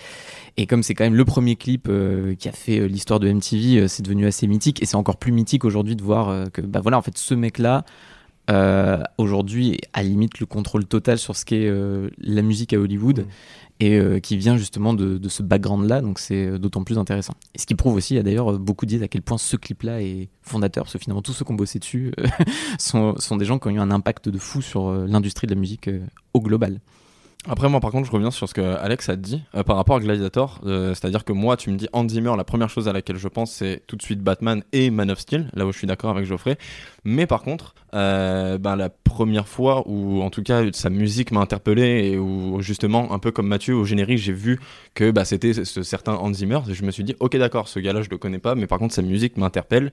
Et 0.56 0.66
comme 0.66 0.84
c'est 0.84 0.94
quand 0.94 1.02
même 1.02 1.16
le 1.16 1.24
premier 1.24 1.56
clip 1.56 1.88
euh, 1.88 2.36
qui 2.36 2.48
a 2.48 2.52
fait 2.52 2.78
euh, 2.78 2.86
l'histoire 2.86 3.18
de 3.18 3.28
MTV, 3.28 3.78
euh, 3.80 3.88
c'est 3.88 4.04
devenu 4.04 4.24
assez 4.26 4.46
mythique, 4.46 4.80
et 4.82 4.86
c'est 4.86 4.96
encore 4.96 5.16
plus 5.16 5.32
mythique 5.32 5.64
aujourd'hui 5.64 5.96
de 5.96 6.02
voir 6.04 6.28
euh, 6.28 6.44
que 6.46 6.60
bah 6.60 6.78
voilà 6.80 6.96
en 6.98 7.02
fait 7.02 7.18
ce 7.18 7.34
mec 7.34 7.58
là 7.58 7.84
euh, 8.50 9.02
aujourd'hui 9.18 9.78
à 9.92 10.02
limite 10.02 10.38
le 10.38 10.46
contrôle 10.46 10.84
total 10.84 11.18
sur 11.18 11.34
ce 11.34 11.44
qu'est 11.44 11.66
euh, 11.66 12.10
la 12.18 12.42
musique 12.42 12.72
à 12.72 12.78
Hollywood 12.78 13.20
Mm. 13.20 13.24
et 13.80 13.98
euh, 13.98 14.20
qui 14.20 14.36
vient 14.36 14.56
justement 14.56 14.92
de, 14.92 15.18
de 15.18 15.28
ce 15.28 15.42
background 15.42 15.88
là 15.88 16.00
donc 16.00 16.18
c'est 16.18 16.58
d'autant 16.58 16.84
plus 16.84 16.98
intéressant 16.98 17.34
et 17.54 17.58
ce 17.58 17.66
qui 17.66 17.74
prouve 17.74 17.94
aussi 17.94 18.14
il 18.14 18.16
y 18.18 18.20
a 18.20 18.22
d'ailleurs 18.22 18.58
beaucoup 18.58 18.86
disent 18.86 19.02
à 19.02 19.08
quel 19.08 19.22
point 19.22 19.38
ce 19.38 19.56
clip 19.56 19.82
là 19.82 20.02
est 20.02 20.28
fondateur 20.42 20.84
parce 20.84 20.92
que 20.92 20.98
finalement 20.98 21.22
tous 21.22 21.32
ceux 21.32 21.44
qui 21.44 21.52
ont 21.52 21.56
bossé 21.56 21.78
dessus 21.78 22.12
sont, 22.78 23.16
sont 23.18 23.36
des 23.36 23.46
gens 23.46 23.58
qui 23.58 23.68
ont 23.68 23.72
eu 23.72 23.80
un 23.80 23.90
impact 23.90 24.28
de 24.28 24.38
fou 24.38 24.62
sur 24.62 24.90
l'industrie 24.92 25.46
de 25.46 25.54
la 25.54 25.60
musique 25.60 25.88
au 26.34 26.40
global 26.40 26.80
Après, 27.46 27.68
moi, 27.68 27.80
par 27.80 27.90
contre, 27.90 28.06
je 28.06 28.12
reviens 28.12 28.30
sur 28.30 28.48
ce 28.48 28.54
que 28.54 28.62
Alex 28.62 29.08
a 29.10 29.16
dit 29.16 29.42
euh, 29.54 29.62
par 29.62 29.76
rapport 29.76 29.96
à 29.96 30.00
Gladiator. 30.00 30.60
Euh, 30.64 30.94
C'est-à-dire 30.94 31.24
que 31.24 31.32
moi, 31.32 31.56
tu 31.58 31.70
me 31.70 31.76
dis 31.76 31.88
Hans 31.92 32.08
Zimmer, 32.08 32.32
la 32.36 32.44
première 32.44 32.70
chose 32.70 32.88
à 32.88 32.92
laquelle 32.92 33.16
je 33.16 33.28
pense, 33.28 33.52
c'est 33.52 33.82
tout 33.86 33.96
de 33.96 34.02
suite 34.02 34.20
Batman 34.20 34.62
et 34.72 34.90
Man 34.90 35.10
of 35.10 35.18
Steel, 35.18 35.50
là 35.52 35.66
où 35.66 35.72
je 35.72 35.76
suis 35.76 35.86
d'accord 35.86 36.10
avec 36.10 36.24
Geoffrey. 36.24 36.56
Mais 37.04 37.26
par 37.26 37.42
contre, 37.42 37.74
euh, 37.94 38.58
ben, 38.58 38.76
la 38.76 38.88
première 38.88 39.46
fois 39.46 39.84
où, 39.86 40.20
en 40.22 40.30
tout 40.30 40.42
cas, 40.42 40.62
sa 40.72 40.90
musique 40.90 41.30
m'a 41.30 41.40
interpellé 41.40 42.10
et 42.10 42.18
où, 42.18 42.60
justement, 42.60 43.12
un 43.12 43.18
peu 43.18 43.30
comme 43.30 43.46
Mathieu, 43.46 43.74
au 43.76 43.84
générique, 43.84 44.18
j'ai 44.18 44.32
vu 44.32 44.58
que 44.94 45.10
bah, 45.10 45.24
c'était 45.24 45.52
ce, 45.52 45.64
ce 45.64 45.82
certain 45.82 46.14
Hans 46.14 46.32
Zimmer. 46.32 46.60
Je 46.68 46.84
me 46.84 46.90
suis 46.90 47.04
dit, 47.04 47.14
ok, 47.20 47.36
d'accord, 47.36 47.68
ce 47.68 47.78
gars-là, 47.78 48.02
je 48.02 48.10
le 48.10 48.18
connais 48.18 48.38
pas, 48.40 48.54
mais 48.54 48.66
par 48.66 48.78
contre, 48.78 48.94
sa 48.94 49.02
musique 49.02 49.36
m'interpelle. 49.36 49.92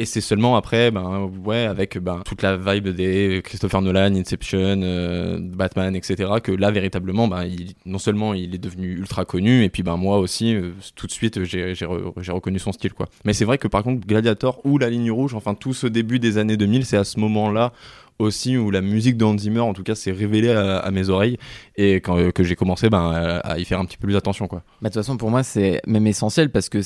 Et 0.00 0.04
c'est 0.04 0.20
seulement 0.20 0.54
après, 0.54 0.92
ben 0.92 1.28
ouais, 1.44 1.64
avec 1.66 1.98
ben, 1.98 2.22
toute 2.24 2.42
la 2.42 2.56
vibe 2.56 2.90
des 2.90 3.40
Christopher 3.42 3.82
Nolan, 3.82 4.14
Inception, 4.14 4.80
euh, 4.80 5.40
Batman, 5.42 5.96
etc., 5.96 6.34
que 6.40 6.52
là 6.52 6.70
véritablement, 6.70 7.26
ben, 7.26 7.48
non 7.84 7.98
seulement 7.98 8.32
il 8.32 8.54
est 8.54 8.58
devenu 8.58 8.92
ultra 8.92 9.24
connu, 9.24 9.64
et 9.64 9.68
puis 9.70 9.82
ben 9.82 9.96
moi 9.96 10.18
aussi, 10.18 10.54
euh, 10.54 10.70
tout 10.94 11.08
de 11.08 11.10
suite, 11.10 11.42
j'ai 11.42 11.72
re- 11.72 12.30
reconnu 12.30 12.60
son 12.60 12.70
style, 12.70 12.92
quoi. 12.92 13.08
Mais 13.24 13.32
c'est 13.32 13.44
vrai 13.44 13.58
que 13.58 13.66
par 13.66 13.82
contre, 13.82 14.06
Gladiator 14.06 14.60
ou 14.64 14.78
La 14.78 14.88
Ligne 14.88 15.10
Rouge, 15.10 15.34
enfin 15.34 15.54
tout 15.54 15.74
ce 15.74 15.88
début 15.88 16.20
des 16.20 16.38
années 16.38 16.56
2000, 16.56 16.84
c'est 16.86 16.96
à 16.96 17.02
ce 17.02 17.18
moment-là 17.38 17.72
aussi 18.18 18.56
où 18.56 18.70
la 18.70 18.80
musique 18.80 19.16
de 19.16 19.24
Hans 19.24 19.38
Zimmer, 19.38 19.60
en 19.60 19.72
tout 19.72 19.82
cas, 19.82 19.94
s'est 19.94 20.12
révélée 20.12 20.50
à, 20.50 20.90
mes 20.90 21.08
oreilles, 21.08 21.38
et 21.76 21.96
quand 21.96 22.18
euh, 22.18 22.30
que 22.30 22.42
j'ai 22.42 22.56
commencé 22.56 22.90
ben, 22.90 23.40
à, 23.44 23.58
y 23.58 23.64
faire 23.64 23.78
un 23.78 23.84
petit 23.84 23.96
peu 23.96 24.06
plus 24.08 24.16
attention, 24.16 24.48
quoi. 24.48 24.62
Bah, 24.82 24.88
de 24.88 24.94
toute 24.94 25.02
façon, 25.02 25.16
pour 25.16 25.30
moi, 25.30 25.42
c'est 25.42 25.80
même 25.86 26.06
essentiel 26.06 26.50
parce 26.50 26.68
que 26.68 26.80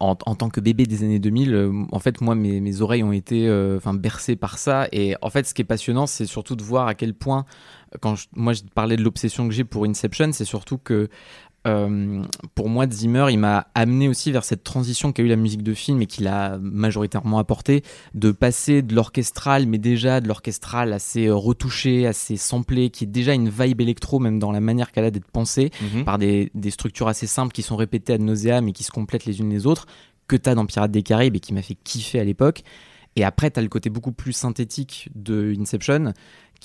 en, 0.00 0.14
tant 0.16 0.50
que 0.50 0.60
bébé 0.60 0.84
des 0.84 1.02
années 1.02 1.18
2000, 1.18 1.54
euh, 1.54 1.72
en 1.90 1.98
fait, 1.98 2.20
moi, 2.20 2.34
mes, 2.34 2.60
mes 2.60 2.82
oreilles 2.82 3.02
ont 3.02 3.12
été 3.12 3.48
euh, 3.48 3.78
bercées 3.94 4.36
par 4.36 4.58
ça. 4.58 4.86
Et 4.92 5.14
en 5.22 5.30
fait, 5.30 5.46
ce 5.46 5.54
qui 5.54 5.62
est 5.62 5.64
passionnant, 5.64 6.06
c'est 6.06 6.26
surtout 6.26 6.56
de 6.56 6.62
voir 6.62 6.86
à 6.88 6.94
quel 6.94 7.14
point, 7.14 7.46
quand 8.00 8.14
moi, 8.34 8.52
je 8.52 8.62
parlais 8.74 8.96
de 8.96 9.02
l'obsession 9.02 9.48
que 9.48 9.54
j'ai 9.54 9.64
pour 9.64 9.86
Inception, 9.86 10.32
c'est 10.32 10.44
surtout 10.44 10.78
que 10.78 11.08
euh, 11.66 12.22
pour 12.54 12.68
moi, 12.68 12.86
Zimmer, 12.90 13.26
il 13.30 13.38
m'a 13.38 13.68
amené 13.74 14.08
aussi 14.08 14.30
vers 14.32 14.44
cette 14.44 14.64
transition 14.64 15.12
qu'a 15.12 15.22
eu 15.22 15.28
la 15.28 15.36
musique 15.36 15.62
de 15.62 15.72
film 15.72 16.02
et 16.02 16.06
qu'il 16.06 16.26
a 16.28 16.58
majoritairement 16.58 17.38
apporté, 17.38 17.82
de 18.14 18.32
passer 18.32 18.82
de 18.82 18.94
l'orchestral, 18.94 19.66
mais 19.66 19.78
déjà 19.78 20.20
de 20.20 20.28
l'orchestral 20.28 20.92
assez 20.92 21.26
euh, 21.26 21.34
retouché, 21.34 22.06
assez 22.06 22.36
samplé, 22.36 22.90
qui 22.90 23.04
est 23.04 23.08
déjà 23.08 23.32
une 23.32 23.48
vibe 23.48 23.80
électro, 23.80 24.18
même 24.18 24.38
dans 24.38 24.52
la 24.52 24.60
manière 24.60 24.92
qu'elle 24.92 25.04
a 25.04 25.10
d'être 25.10 25.30
pensée 25.30 25.70
par 26.04 26.18
des, 26.18 26.50
des 26.54 26.70
structures 26.70 27.08
assez 27.08 27.26
simples 27.26 27.52
qui 27.52 27.62
sont 27.62 27.76
répétées 27.76 28.14
ad 28.14 28.20
nauseam 28.20 28.68
et 28.68 28.72
qui 28.72 28.84
se 28.84 28.90
complètent 28.90 29.24
les 29.24 29.40
unes 29.40 29.50
les 29.50 29.66
autres, 29.66 29.86
que 30.26 30.36
tu 30.36 30.48
as 30.48 30.54
dans 30.54 30.66
Pirates 30.66 30.90
des 30.90 31.02
Caraïbes 31.02 31.36
et 31.36 31.40
qui 31.40 31.52
m'a 31.54 31.62
fait 31.62 31.76
kiffer 31.82 32.20
à 32.20 32.24
l'époque. 32.24 32.62
Et 33.16 33.24
après, 33.24 33.50
tu 33.50 33.60
as 33.60 33.62
le 33.62 33.68
côté 33.68 33.90
beaucoup 33.90 34.12
plus 34.12 34.32
synthétique 34.32 35.08
de 35.14 35.54
Inception, 35.58 36.12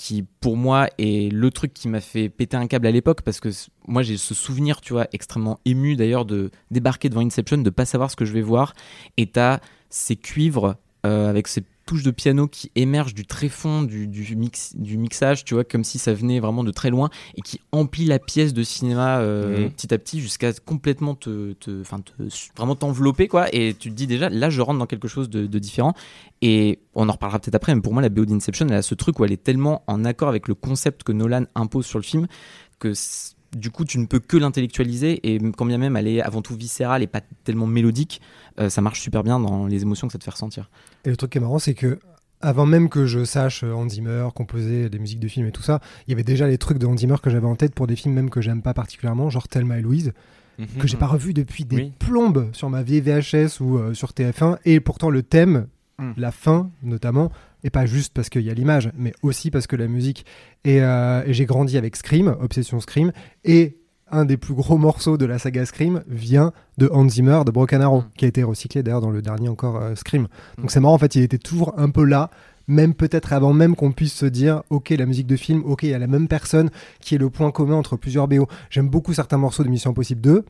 qui 0.00 0.24
pour 0.40 0.56
moi 0.56 0.88
est 0.96 1.30
le 1.30 1.50
truc 1.50 1.74
qui 1.74 1.86
m'a 1.86 2.00
fait 2.00 2.30
péter 2.30 2.56
un 2.56 2.66
câble 2.66 2.86
à 2.86 2.90
l'époque, 2.90 3.20
parce 3.20 3.38
que 3.38 3.50
moi 3.86 4.02
j'ai 4.02 4.16
ce 4.16 4.32
souvenir, 4.32 4.80
tu 4.80 4.94
vois, 4.94 5.06
extrêmement 5.12 5.60
ému 5.66 5.94
d'ailleurs 5.94 6.24
de 6.24 6.50
débarquer 6.70 7.10
devant 7.10 7.20
Inception, 7.20 7.58
de 7.58 7.68
pas 7.68 7.84
savoir 7.84 8.10
ce 8.10 8.16
que 8.16 8.24
je 8.24 8.32
vais 8.32 8.40
voir, 8.40 8.72
et 9.18 9.30
tu 9.30 9.38
as 9.38 9.60
ces 9.90 10.16
cuivres 10.16 10.76
euh, 11.04 11.28
avec 11.28 11.48
ces 11.48 11.62
touches 11.90 12.04
de 12.04 12.12
piano 12.12 12.46
qui 12.46 12.70
émergent 12.76 13.14
du 13.14 13.26
tréfond 13.26 13.82
du, 13.82 14.06
du, 14.06 14.36
mix, 14.36 14.76
du 14.76 14.96
mixage, 14.96 15.44
tu 15.44 15.54
vois, 15.54 15.64
comme 15.64 15.82
si 15.82 15.98
ça 15.98 16.14
venait 16.14 16.38
vraiment 16.38 16.62
de 16.62 16.70
très 16.70 16.88
loin 16.88 17.10
et 17.36 17.40
qui 17.40 17.60
emplit 17.72 18.04
la 18.04 18.20
pièce 18.20 18.54
de 18.54 18.62
cinéma 18.62 19.18
euh, 19.18 19.64
Mhm. 19.64 19.70
petit 19.72 19.92
à 19.92 19.98
petit 19.98 20.20
jusqu'à 20.20 20.52
complètement 20.52 21.16
te, 21.16 21.52
te, 21.54 21.82
te- 21.82 22.28
vraiment 22.56 22.76
t'envelopper 22.76 23.26
quoi. 23.26 23.48
Et 23.52 23.74
tu 23.74 23.90
te 23.90 23.94
dis 23.94 24.06
déjà, 24.06 24.28
là, 24.28 24.50
je 24.50 24.60
rentre 24.60 24.78
dans 24.78 24.86
quelque 24.86 25.08
chose 25.08 25.28
de, 25.28 25.46
de 25.46 25.58
différent. 25.58 25.94
Et 26.42 26.78
on 26.94 27.08
en 27.08 27.12
reparlera 27.12 27.40
peut-être 27.40 27.56
après, 27.56 27.74
mais 27.74 27.80
pour 27.80 27.92
moi, 27.92 28.02
la 28.02 28.08
BO 28.08 28.24
d'Inception, 28.24 28.66
elle 28.68 28.74
a 28.74 28.82
ce 28.82 28.94
truc 28.94 29.18
où 29.18 29.24
elle 29.24 29.32
est 29.32 29.42
tellement 29.42 29.82
en 29.88 30.04
accord 30.04 30.28
avec 30.28 30.46
le 30.46 30.54
concept 30.54 31.02
que 31.02 31.10
Nolan 31.12 31.44
impose 31.56 31.86
sur 31.86 31.98
le 31.98 32.04
film 32.04 32.28
que 32.78 32.92
du 33.56 33.70
coup, 33.70 33.84
tu 33.84 33.98
ne 33.98 34.06
peux 34.06 34.20
que 34.20 34.36
l'intellectualiser 34.36 35.34
et 35.34 35.38
quand 35.56 35.66
bien 35.66 35.78
même 35.78 35.96
elle 35.96 36.06
est 36.06 36.20
avant 36.22 36.42
tout 36.42 36.54
viscérale 36.54 37.02
et 37.02 37.06
pas 37.06 37.20
tellement 37.44 37.66
mélodique, 37.66 38.20
euh, 38.60 38.68
ça 38.68 38.80
marche 38.80 39.00
super 39.00 39.22
bien 39.24 39.40
dans 39.40 39.66
les 39.66 39.82
émotions 39.82 40.06
que 40.06 40.12
ça 40.12 40.18
te 40.18 40.24
fait 40.24 40.30
ressentir. 40.30 40.70
Et 41.04 41.10
le 41.10 41.16
truc 41.16 41.32
qui 41.32 41.38
est 41.38 41.40
marrant, 41.40 41.58
c'est 41.58 41.74
que 41.74 41.98
avant 42.40 42.64
même 42.66 42.88
que 42.88 43.06
je 43.06 43.24
sache 43.24 43.64
euh, 43.64 43.72
Hans 43.74 43.88
Zimmer 43.88 44.28
composer 44.34 44.88
des 44.88 44.98
musiques 44.98 45.20
de 45.20 45.28
films 45.28 45.46
et 45.46 45.52
tout 45.52 45.62
ça, 45.62 45.80
il 46.06 46.10
y 46.10 46.14
avait 46.14 46.22
déjà 46.24 46.46
les 46.46 46.58
trucs 46.58 46.78
de 46.78 46.86
Hans 46.86 46.96
Zimmer 46.96 47.16
que 47.22 47.28
j'avais 47.30 47.46
en 47.46 47.56
tête 47.56 47.74
pour 47.74 47.86
des 47.86 47.96
films 47.96 48.14
même 48.14 48.30
que 48.30 48.40
j'aime 48.40 48.62
pas 48.62 48.72
particulièrement, 48.74 49.30
genre 49.30 49.48
Thelma 49.48 49.78
et 49.78 49.82
Louise, 49.82 50.12
que 50.78 50.86
j'ai 50.86 50.96
pas 50.98 51.06
revu 51.06 51.32
depuis 51.32 51.64
des 51.64 51.76
Oui. 51.76 51.92
plombes 51.98 52.50
sur 52.52 52.68
ma 52.70 52.82
vieille 52.82 53.00
VHS 53.00 53.60
ou 53.60 53.78
euh, 53.78 53.94
sur 53.94 54.10
TF1. 54.12 54.58
Et 54.66 54.80
pourtant, 54.80 55.08
le 55.10 55.22
thème, 55.22 55.66
Mm. 55.98 56.12
la 56.16 56.32
fin 56.32 56.70
notamment, 56.82 57.30
et 57.64 57.70
pas 57.70 57.86
juste 57.86 58.12
parce 58.14 58.28
qu'il 58.28 58.42
y 58.42 58.50
a 58.50 58.54
l'image, 58.54 58.90
mais 58.96 59.12
aussi 59.22 59.50
parce 59.50 59.66
que 59.66 59.76
la 59.76 59.88
musique. 59.88 60.24
Et, 60.64 60.82
euh, 60.82 61.22
et 61.26 61.32
j'ai 61.32 61.46
grandi 61.46 61.76
avec 61.78 61.96
Scream, 61.96 62.34
Obsession 62.40 62.80
Scream, 62.80 63.12
et 63.44 63.76
un 64.10 64.24
des 64.24 64.36
plus 64.36 64.54
gros 64.54 64.76
morceaux 64.88 65.16
de 65.16 65.24
la 65.26 65.38
saga 65.38 65.64
Scream 65.66 66.02
vient 66.08 66.52
de 66.78 66.88
Hans 66.92 67.08
Zimmer 67.08 67.42
de 67.46 67.50
Broken 67.50 67.80
Arrow, 67.82 68.00
Mm. 68.00 68.10
qui 68.16 68.24
a 68.24 68.28
été 68.28 68.42
recyclé 68.42 68.82
d'ailleurs 68.82 69.00
dans 69.00 69.10
le 69.10 69.22
dernier 69.22 69.48
encore 69.48 69.76
euh, 69.76 69.94
Scream. 69.94 70.26
Donc 70.58 70.70
c'est 70.70 70.80
marrant, 70.80 70.94
en 70.94 70.98
fait, 70.98 71.14
il 71.14 71.22
était 71.22 71.38
toujours 71.38 71.74
un 71.78 71.90
peu 71.90 72.04
là, 72.04 72.30
même 72.66 72.94
peut-être 72.94 73.32
avant 73.32 73.52
même 73.52 73.74
qu'on 73.76 73.92
puisse 73.92 74.14
se 74.14 74.26
dire, 74.26 74.62
ok, 74.70 74.90
la 74.90 75.06
musique 75.06 75.26
de 75.26 75.36
film, 75.36 75.62
ok, 75.64 75.82
il 75.84 75.90
y 75.90 75.94
a 75.94 75.98
la 75.98 76.06
même 76.06 76.28
personne 76.28 76.70
qui 77.00 77.14
est 77.14 77.18
le 77.18 77.28
point 77.30 77.50
commun 77.50 77.74
entre 77.74 77.96
plusieurs 77.96 78.28
BO. 78.28 78.46
J'aime 78.70 78.88
beaucoup 78.88 79.12
certains 79.12 79.38
morceaux 79.38 79.64
de 79.64 79.68
Mission 79.68 79.90
Impossible 79.90 80.20
2. 80.20 80.44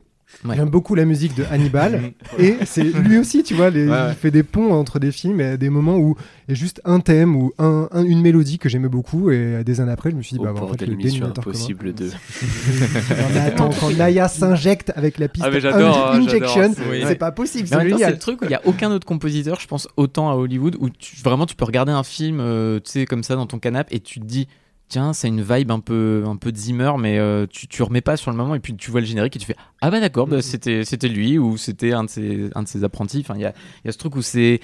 Ouais. 0.45 0.57
J'aime 0.57 0.71
beaucoup 0.71 0.95
la 0.95 1.05
musique 1.05 1.35
de 1.37 1.45
Hannibal 1.51 2.13
et 2.39 2.57
c'est 2.65 2.83
lui 2.85 3.19
aussi, 3.19 3.43
tu 3.43 3.55
vois, 3.55 3.69
les- 3.69 3.85
Ouais, 3.87 3.91
ouais. 3.93 4.09
il 4.11 4.15
fait 4.15 4.31
des 4.31 4.43
ponts 4.43 4.73
entre 4.73 4.99
des 4.99 5.13
films 5.13 5.41
et 5.41 5.45
à 5.47 5.57
des 5.59 5.69
moments 5.69 5.97
où 5.99 6.17
il 6.49 6.53
y 6.53 6.55
a 6.55 6.55
juste 6.55 6.81
un 6.87 7.01
thème 7.01 7.37
ou 7.37 7.53
un, 7.59 7.89
un- 7.93 8.05
une 8.05 8.23
mélodie 8.23 8.59
que 8.59 8.69
j'aimais 8.69 8.89
beaucoup 8.89 9.31
et 9.31 9.63
des 9.65 9.81
années 9.83 9.93
après, 9.93 10.11
je 10.11 10.17
me 10.17 10.23
suis 10.23 10.35
dit, 10.35 10.41
Au 10.41 10.45
bah, 10.45 10.53
bah, 10.55 10.63
en 10.63 10.69
fait, 10.69 10.87
le 10.87 10.97
dénominateur 10.97 11.45
commun. 11.45 11.57
Impossible 11.57 11.93
2. 11.93 12.11
Non, 12.11 13.27
mais 13.35 13.41
attends, 13.41 13.71
quand 13.79 13.91
Naya 13.97 14.29
s'injecte 14.29 14.93
avec 14.97 15.19
la 15.19 15.29
piste 15.29 15.45
Ah, 15.47 15.51
mais 15.51 15.61
j'adore, 15.61 15.95
Inj- 15.97 16.17
hein, 16.17 16.21
Injection, 16.27 16.75
j'adore, 16.75 16.85
c'est- 16.93 17.07
c'est 17.07 17.15
pas 17.17 17.33
possible, 17.33 17.69
c'est 17.69 17.85
le 17.85 18.19
truc 18.19 18.41
où 18.43 18.45
il 18.47 18.51
y 18.51 18.55
a 18.55 18.63
aucun 18.65 18.91
autre 18.93 19.07
compositeur, 19.07 19.61
je 19.61 19.67
pense, 19.67 19.89
autant 19.97 20.31
à 20.31 20.35
Hollywood, 20.35 20.77
où 20.81 20.89
tu, 20.91 21.17
vraiment 21.23 21.45
tu 21.47 21.55
peux 21.57 21.65
regarder 21.65 21.93
un 21.93 22.03
film, 22.05 22.39
euh, 22.41 22.79
tu 22.83 22.91
sais, 22.91 23.05
comme 23.07 23.23
ça 23.23 23.37
dans 23.37 23.47
ton 23.47 23.59
canapé, 23.59 23.97
et 23.97 24.01
tu 24.01 24.21
te 24.21 24.25
dis, 24.25 24.49
tiens, 24.91 25.15
c'est 25.15 25.29
une 25.29 25.41
vibe 25.41 25.71
un 25.71 25.81
peu, 25.81 26.25
un 26.27 26.37
peu 26.37 26.53
de 26.53 26.57
Zimmer, 26.59 26.93
mais 26.99 27.19
euh, 27.19 27.47
tu, 27.49 27.67
tu 27.67 27.83
remets 27.83 28.03
pas 28.03 28.19
sur 28.19 28.31
le 28.31 28.37
moment, 28.37 28.55
et 28.55 28.61
puis 28.61 28.77
tu 28.77 28.91
vois 28.91 29.01
le 29.01 29.07
générique 29.07 29.35
et 29.37 29.39
tu 29.39 29.47
fais, 29.47 29.57
ah 29.81 29.91
bah 29.91 30.01
d'accord, 30.01 30.27
bah, 30.27 30.43
c'était, 30.43 30.85
c'était 30.85 31.09
lui, 31.09 31.39
ou 31.39 31.57
c'était 31.57 31.93
un 31.93 32.05
de 32.05 32.11
ses, 32.11 32.51
un 32.55 32.63
de 32.65 32.69
ses 32.69 32.85
apprentis. 32.85 33.21
Enfin, 33.21 33.37
il 33.37 33.41
y 33.41 33.47
a, 33.47 33.55
y 33.87 33.89
a 33.89 33.93
ce 33.93 33.97
truc 33.99 34.15
où 34.17 34.21
c'est. 34.23 34.61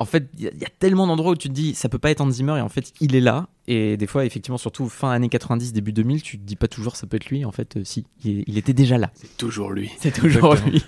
En 0.00 0.06
fait, 0.06 0.28
il 0.36 0.42
y, 0.44 0.48
a- 0.48 0.50
il 0.52 0.60
y 0.60 0.64
a 0.64 0.68
tellement 0.80 1.06
d'endroits 1.06 1.32
où 1.32 1.36
tu 1.36 1.48
te 1.48 1.52
dis, 1.52 1.74
ça 1.74 1.88
peut 1.88 1.98
pas 2.00 2.10
être 2.10 2.20
Hans 2.20 2.30
Zimmer, 2.30 2.56
et 2.58 2.60
en 2.62 2.68
fait, 2.68 2.92
il 3.00 3.14
est 3.14 3.20
là. 3.20 3.46
Et 3.68 3.96
des 3.96 4.06
fois, 4.08 4.24
effectivement, 4.24 4.58
surtout 4.58 4.88
fin 4.88 5.10
années 5.12 5.28
90, 5.28 5.72
début 5.72 5.92
2000, 5.92 6.20
tu 6.22 6.38
te 6.38 6.42
dis 6.44 6.56
pas 6.56 6.66
toujours, 6.66 6.96
ça 6.96 7.06
peut 7.06 7.16
être 7.16 7.26
lui. 7.30 7.44
En 7.44 7.52
fait, 7.52 7.76
euh, 7.76 7.84
si, 7.84 8.04
il, 8.24 8.58
était 8.58 8.72
déjà 8.72 8.98
là. 8.98 9.10
C'est 9.14 9.36
toujours 9.36 9.70
lui. 9.70 9.90
C'est 9.98 10.12
toujours 10.12 10.54
Exactement. 10.54 10.72
lui. 10.72 10.84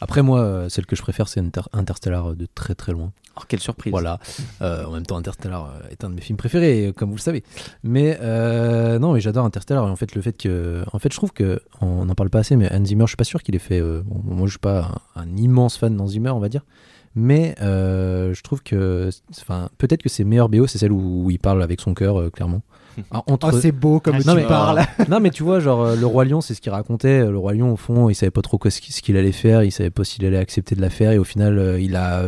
Après, 0.00 0.22
moi, 0.22 0.40
euh, 0.40 0.68
celle 0.68 0.86
que 0.86 0.94
je 0.96 1.02
préfère, 1.02 1.28
c'est 1.28 1.40
Inter- 1.40 1.62
Interstellar 1.72 2.30
euh, 2.30 2.34
de 2.34 2.46
très 2.54 2.74
très 2.74 2.92
loin. 2.92 3.12
Oh, 3.38 3.42
quelle 3.48 3.60
surprise. 3.60 3.90
Voilà. 3.90 4.18
Euh, 4.62 4.84
en 4.86 4.92
même 4.92 5.04
temps, 5.06 5.16
Interstellar 5.16 5.72
est 5.90 6.04
un 6.04 6.10
de 6.10 6.14
mes 6.14 6.20
films 6.22 6.38
préférés, 6.38 6.92
comme 6.96 7.10
vous 7.10 7.16
le 7.16 7.20
savez. 7.20 7.42
Mais 7.82 8.18
euh, 8.22 8.98
non, 8.98 9.12
mais 9.12 9.20
j'adore 9.20 9.44
Interstellar. 9.44 9.86
Et 9.86 9.90
en 9.90 9.96
fait, 9.96 10.14
le 10.14 10.22
fait 10.22 10.32
que, 10.36 10.84
en 10.92 10.98
fait, 10.98 11.12
je 11.12 11.16
trouve 11.18 11.32
que 11.32 11.60
on 11.80 12.06
n'en 12.06 12.14
parle 12.14 12.30
pas 12.30 12.38
assez, 12.40 12.56
mais 12.56 12.72
Hans 12.72 12.84
Zimmer, 12.84 13.04
je 13.04 13.08
suis 13.08 13.16
pas 13.16 13.24
sûr 13.24 13.42
qu'il 13.42 13.54
ait 13.54 13.58
fait. 13.58 13.80
euh, 13.80 14.02
bon, 14.06 14.20
moi, 14.34 14.46
je 14.46 14.52
suis 14.52 14.58
pas 14.58 14.90
un, 15.16 15.22
un 15.22 15.36
immense 15.36 15.76
fan 15.76 15.96
d'Hans 15.96 16.06
Zimmer, 16.06 16.30
on 16.30 16.40
va 16.40 16.48
dire. 16.48 16.62
Mais 17.14 17.54
je 17.58 18.40
trouve 18.42 18.62
que, 18.62 19.08
enfin, 19.38 19.70
peut-être 19.78 20.02
que 20.02 20.08
ses 20.10 20.24
meilleures 20.24 20.48
BO, 20.50 20.66
c'est 20.66 20.76
celle 20.78 20.92
où, 20.92 21.24
où 21.24 21.30
il 21.30 21.38
parle 21.38 21.62
avec 21.62 21.80
son 21.80 21.94
cœur, 21.94 22.30
clairement. 22.30 22.60
Ah, 23.10 23.22
entre, 23.26 23.50
Oh, 23.52 23.58
c'est 23.60 23.72
beau 23.72 24.00
comme 24.00 24.16
Ah, 24.16 24.20
tu 24.22 24.26
non, 24.28 24.34
mais- 24.34 24.44
parles. 24.46 24.80
non 25.08 25.20
mais 25.20 25.30
tu 25.30 25.42
vois 25.42 25.60
genre 25.60 25.82
euh, 25.82 25.96
le 25.96 26.06
roi 26.06 26.24
lion 26.24 26.40
c'est 26.40 26.54
ce 26.54 26.60
qu'il 26.60 26.72
racontait. 26.72 27.26
Le 27.26 27.38
roi 27.38 27.52
lion 27.54 27.72
au 27.72 27.76
fond 27.76 28.08
il 28.08 28.14
savait 28.14 28.30
pas 28.30 28.42
trop 28.42 28.58
quoi, 28.58 28.70
ce 28.70 28.80
qu'il 28.80 29.16
allait 29.16 29.32
faire. 29.32 29.62
Il 29.62 29.70
savait 29.72 29.90
pas 29.90 30.04
s'il 30.04 30.24
allait 30.24 30.38
accepter 30.38 30.74
de 30.74 30.80
la 30.80 30.90
faire. 30.90 31.12
Et 31.12 31.18
au 31.18 31.24
final 31.24 31.58
euh, 31.58 31.80
il 31.80 31.96
a 31.96 32.24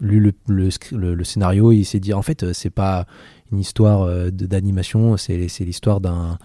lu 0.00 0.20
le, 0.20 0.32
le, 0.48 0.68
scr- 0.70 0.94
le- 0.96 1.14
le 1.14 1.24
scénario. 1.24 1.72
Et 1.72 1.76
il 1.76 1.84
s'est 1.84 2.00
dit 2.00 2.12
en 2.14 2.22
fait 2.22 2.42
euh, 2.42 2.52
c'est 2.52 2.70
pas 2.70 3.06
une 3.52 3.58
histoire 3.60 4.08
d'animation. 4.32 5.16
C'est 5.16 5.36
l'histoire 5.60 6.00
d'un 6.00 6.38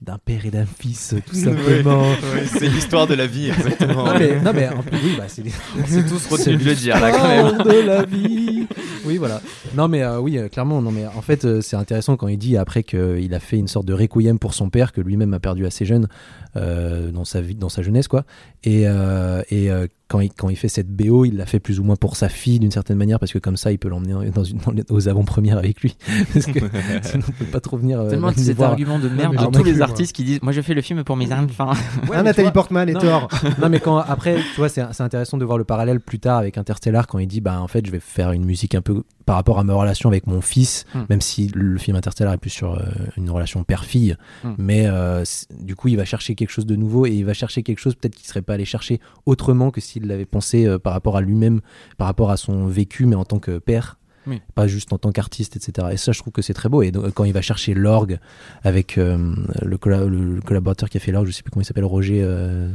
d'un 0.00 0.18
père 0.18 0.46
et 0.46 0.50
d'un 0.50 0.64
fils 0.66 1.14
tout 1.26 1.34
simplement 1.36 2.04
c'est 2.46 2.68
l'histoire 2.68 3.06
de 3.06 3.14
la 3.14 3.26
vie, 3.26 3.48
exactement. 3.50 4.04
non 4.04 4.18
mais, 4.18 4.40
non, 4.40 4.52
mais 4.54 4.68
en 4.68 4.82
plus, 4.82 4.98
oui, 5.02 5.14
bah, 5.16 5.24
c'est 5.28 5.42
tous 6.08 6.26
retenu 6.30 6.56
de 6.56 6.64
le 6.64 6.74
dire 6.74 7.00
là 7.00 7.10
quand 7.10 7.28
même. 7.28 7.46
l'histoire 7.46 7.66
de 7.66 7.80
la 7.80 8.04
vie. 8.04 8.66
Oui, 9.04 9.16
voilà. 9.16 9.40
Non, 9.74 9.88
mais 9.88 10.02
euh, 10.02 10.20
oui, 10.20 10.38
euh, 10.38 10.48
clairement. 10.48 10.82
Non, 10.82 10.90
mais 10.90 11.06
en 11.06 11.22
fait, 11.22 11.44
euh, 11.44 11.60
c'est 11.60 11.76
intéressant 11.76 12.16
quand 12.16 12.28
il 12.28 12.38
dit 12.38 12.56
après 12.56 12.82
qu'il 12.82 13.34
a 13.34 13.40
fait 13.40 13.56
une 13.56 13.68
sorte 13.68 13.86
de 13.86 13.94
requiem 13.94 14.38
pour 14.38 14.54
son 14.54 14.70
père 14.70 14.92
que 14.92 15.00
lui-même 15.00 15.34
a 15.34 15.40
perdu 15.40 15.66
assez 15.66 15.84
jeune 15.84 16.08
dans 16.54 17.24
sa 17.24 17.40
vie, 17.40 17.54
dans 17.54 17.68
sa 17.68 17.82
jeunesse, 17.82 18.08
quoi. 18.08 18.24
Et, 18.64 18.84
euh, 18.88 19.42
et 19.50 19.70
euh, 19.70 19.86
quand 20.08 20.18
il 20.20 20.32
quand 20.32 20.48
il 20.48 20.56
fait 20.56 20.68
cette 20.68 20.88
BO, 20.88 21.24
il 21.24 21.36
l'a 21.36 21.46
fait 21.46 21.60
plus 21.60 21.78
ou 21.78 21.84
moins 21.84 21.94
pour 21.94 22.16
sa 22.16 22.28
fille 22.28 22.58
d'une 22.58 22.70
certaine 22.72 22.96
manière 22.96 23.20
parce 23.20 23.32
que 23.32 23.38
comme 23.38 23.56
ça, 23.56 23.70
il 23.70 23.78
peut 23.78 23.88
l'emmener 23.88 24.30
dans 24.30 24.42
une, 24.42 24.58
dans 24.58 24.72
les- 24.72 24.82
aux 24.90 25.08
avant-premières 25.08 25.58
avec 25.58 25.80
lui 25.82 25.96
parce 26.32 26.46
que 26.46 26.58
sinon, 27.02 27.24
on 27.28 27.32
peut 27.32 27.44
pas 27.44 27.60
trop 27.60 27.76
venir. 27.76 28.00
euh, 28.00 28.10
Tellement 28.10 28.30
venir 28.30 28.44
cet 28.46 28.56
voir. 28.56 28.70
argument 28.70 28.98
de 28.98 29.08
merde 29.08 29.36
mais 29.38 29.46
de 29.46 29.50
tous 29.52 29.62
les 29.62 29.74
moi. 29.74 29.82
artistes 29.82 30.14
qui 30.16 30.24
disent 30.24 30.40
Moi 30.42 30.52
je 30.52 30.60
fais 30.62 30.74
le 30.74 30.80
film 30.82 31.04
pour 31.04 31.16
mes 31.16 31.32
enfants. 31.32 31.70
Ouais, 32.08 32.14
Ah, 32.16 32.22
Nathalie 32.22 32.46
vois- 32.46 32.52
Portman 32.52 32.90
Non. 32.90 32.98
Thor. 33.00 33.28
non 33.60 33.68
mais 33.68 33.78
quand 33.80 33.98
après 33.98 34.36
tu 34.54 34.56
vois 34.58 34.68
c'est 34.68 34.82
c'est 34.92 35.02
intéressant 35.02 35.36
de 35.38 35.44
voir 35.44 35.58
le 35.58 35.64
parallèle 35.64 36.00
plus 36.00 36.18
tard 36.18 36.38
avec 36.38 36.58
Interstellar 36.58 37.06
quand 37.06 37.18
il 37.18 37.26
dit 37.28 37.40
bah 37.40 37.60
en 37.60 37.68
fait 37.68 37.86
je 37.86 37.92
vais 37.92 38.00
faire 38.00 38.32
une 38.32 38.44
musique 38.44 38.74
un 38.74 38.80
peu 38.82 39.02
par 39.28 39.36
rapport 39.36 39.58
à 39.58 39.64
ma 39.64 39.74
relation 39.74 40.08
avec 40.08 40.26
mon 40.26 40.40
fils 40.40 40.86
Hmm. 40.94 41.02
même 41.10 41.20
si 41.20 41.48
le 41.54 41.76
film 41.78 41.96
Interstellar 41.98 42.32
est 42.32 42.38
plus 42.38 42.48
sur 42.50 42.72
euh, 42.74 42.82
une 43.18 43.28
relation 43.30 43.62
père-fille 43.62 44.16
Hmm. 44.42 44.54
mais 44.56 44.86
euh, 44.86 45.22
du 45.60 45.76
coup 45.76 45.88
il 45.88 45.96
va 45.98 46.04
chercher 46.06 46.34
quelque 46.34 46.50
chose 46.50 46.64
de 46.66 46.76
nouveau 46.76 47.04
et 47.06 47.10
il 47.12 47.24
va 47.26 47.34
chercher 47.34 47.62
quelque 47.62 47.78
chose 47.78 47.94
peut-être 47.94 48.14
qu'il 48.14 48.26
serait 48.26 48.42
pas 48.42 48.54
allé 48.54 48.64
chercher 48.64 49.00
autrement 49.26 49.70
que 49.70 49.80
s'il 49.82 50.06
l'avait 50.06 50.24
pensé 50.24 50.66
euh, 50.66 50.78
par 50.78 50.94
rapport 50.94 51.16
à 51.16 51.20
lui-même 51.20 51.60
par 51.98 52.06
rapport 52.06 52.30
à 52.30 52.36
son 52.38 52.66
vécu 52.66 53.04
mais 53.04 53.16
en 53.16 53.24
tant 53.26 53.38
que 53.38 53.58
père 53.58 53.98
Oui. 54.26 54.40
pas 54.54 54.66
juste 54.66 54.92
en 54.94 54.98
tant 54.98 55.12
qu'artiste 55.12 55.56
etc 55.56 55.88
et 55.92 55.96
ça 55.98 56.12
je 56.12 56.18
trouve 56.20 56.32
que 56.32 56.42
c'est 56.42 56.54
très 56.54 56.68
beau 56.70 56.80
et 56.82 56.90
donc, 56.90 57.12
quand 57.12 57.24
il 57.24 57.32
va 57.34 57.42
chercher 57.42 57.74
l'orgue 57.74 58.18
avec 58.62 58.96
euh, 58.98 59.34
le, 59.62 59.76
colla- 59.78 60.06
le- 60.06 60.36
le 60.36 60.40
collaborateur 60.40 60.88
qui 60.90 60.96
a 60.96 61.00
fait 61.00 61.12
l'orgue 61.12 61.26
je 61.28 61.32
sais 61.32 61.42
plus 61.42 61.50
comment 61.50 61.62
il 61.62 61.66
s'appelle 61.66 61.84
Roger 61.84 62.20
euh, 62.22 62.68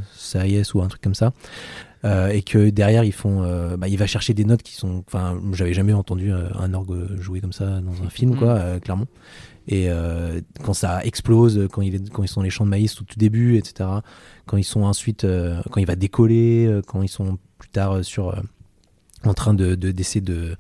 ou 0.76 0.82
un 0.82 0.88
truc 0.88 1.02
comme 1.02 1.16
ça 1.16 1.32
euh, 2.06 2.28
et 2.30 2.42
que 2.42 2.70
derrière 2.70 3.04
ils 3.04 3.14
font 3.14 3.44
euh, 3.44 3.78
bah, 3.78 3.88
il 3.88 3.98
va 3.98 4.08
chercher 4.08 4.34
des 4.34 4.44
notes 4.46 4.62
qui 4.64 4.74
sont 4.76 5.04
enfin 5.08 5.40
j'avais 5.54 5.74
jamais 5.74 5.94
entendu 5.94 6.32
euh, 6.34 6.48
un 6.60 6.74
orgue 6.74 7.20
jouer 7.20 7.40
comme 7.42 7.54
ça 7.54 7.80
dans 7.82 8.04
un 8.04 8.10
film 8.10 8.36
quoi 8.36 8.50
euh, 8.56 8.80
clairement. 8.80 9.08
Et 9.70 9.88
quand 10.66 10.74
ça 10.74 11.02
explose 11.06 11.70
quand 11.72 11.82
il 11.82 11.96
est 11.96 12.10
quand 12.10 12.22
ils 12.22 12.28
sont 12.28 12.42
dans 12.42 12.44
les 12.44 12.50
champs 12.50 12.66
de 12.66 12.70
maïs 12.70 13.00
au 13.02 13.06
tout 13.06 13.18
début 13.18 13.56
etc 13.56 13.90
quand 14.46 14.58
ils 14.58 14.66
sont 14.66 14.84
ensuite 14.84 15.26
quand 15.72 15.80
il 15.80 15.86
va 15.88 15.96
décoller 15.96 16.82
quand 16.86 17.02
ils 17.02 17.08
sont 17.08 17.38
plus 17.60 17.70
tard 17.70 18.04
sur 18.04 18.36
en 19.24 19.34
train 19.34 19.54
de 19.54 19.76
de- 19.76 19.92
d'essayer 19.92 20.20
de 20.20 20.58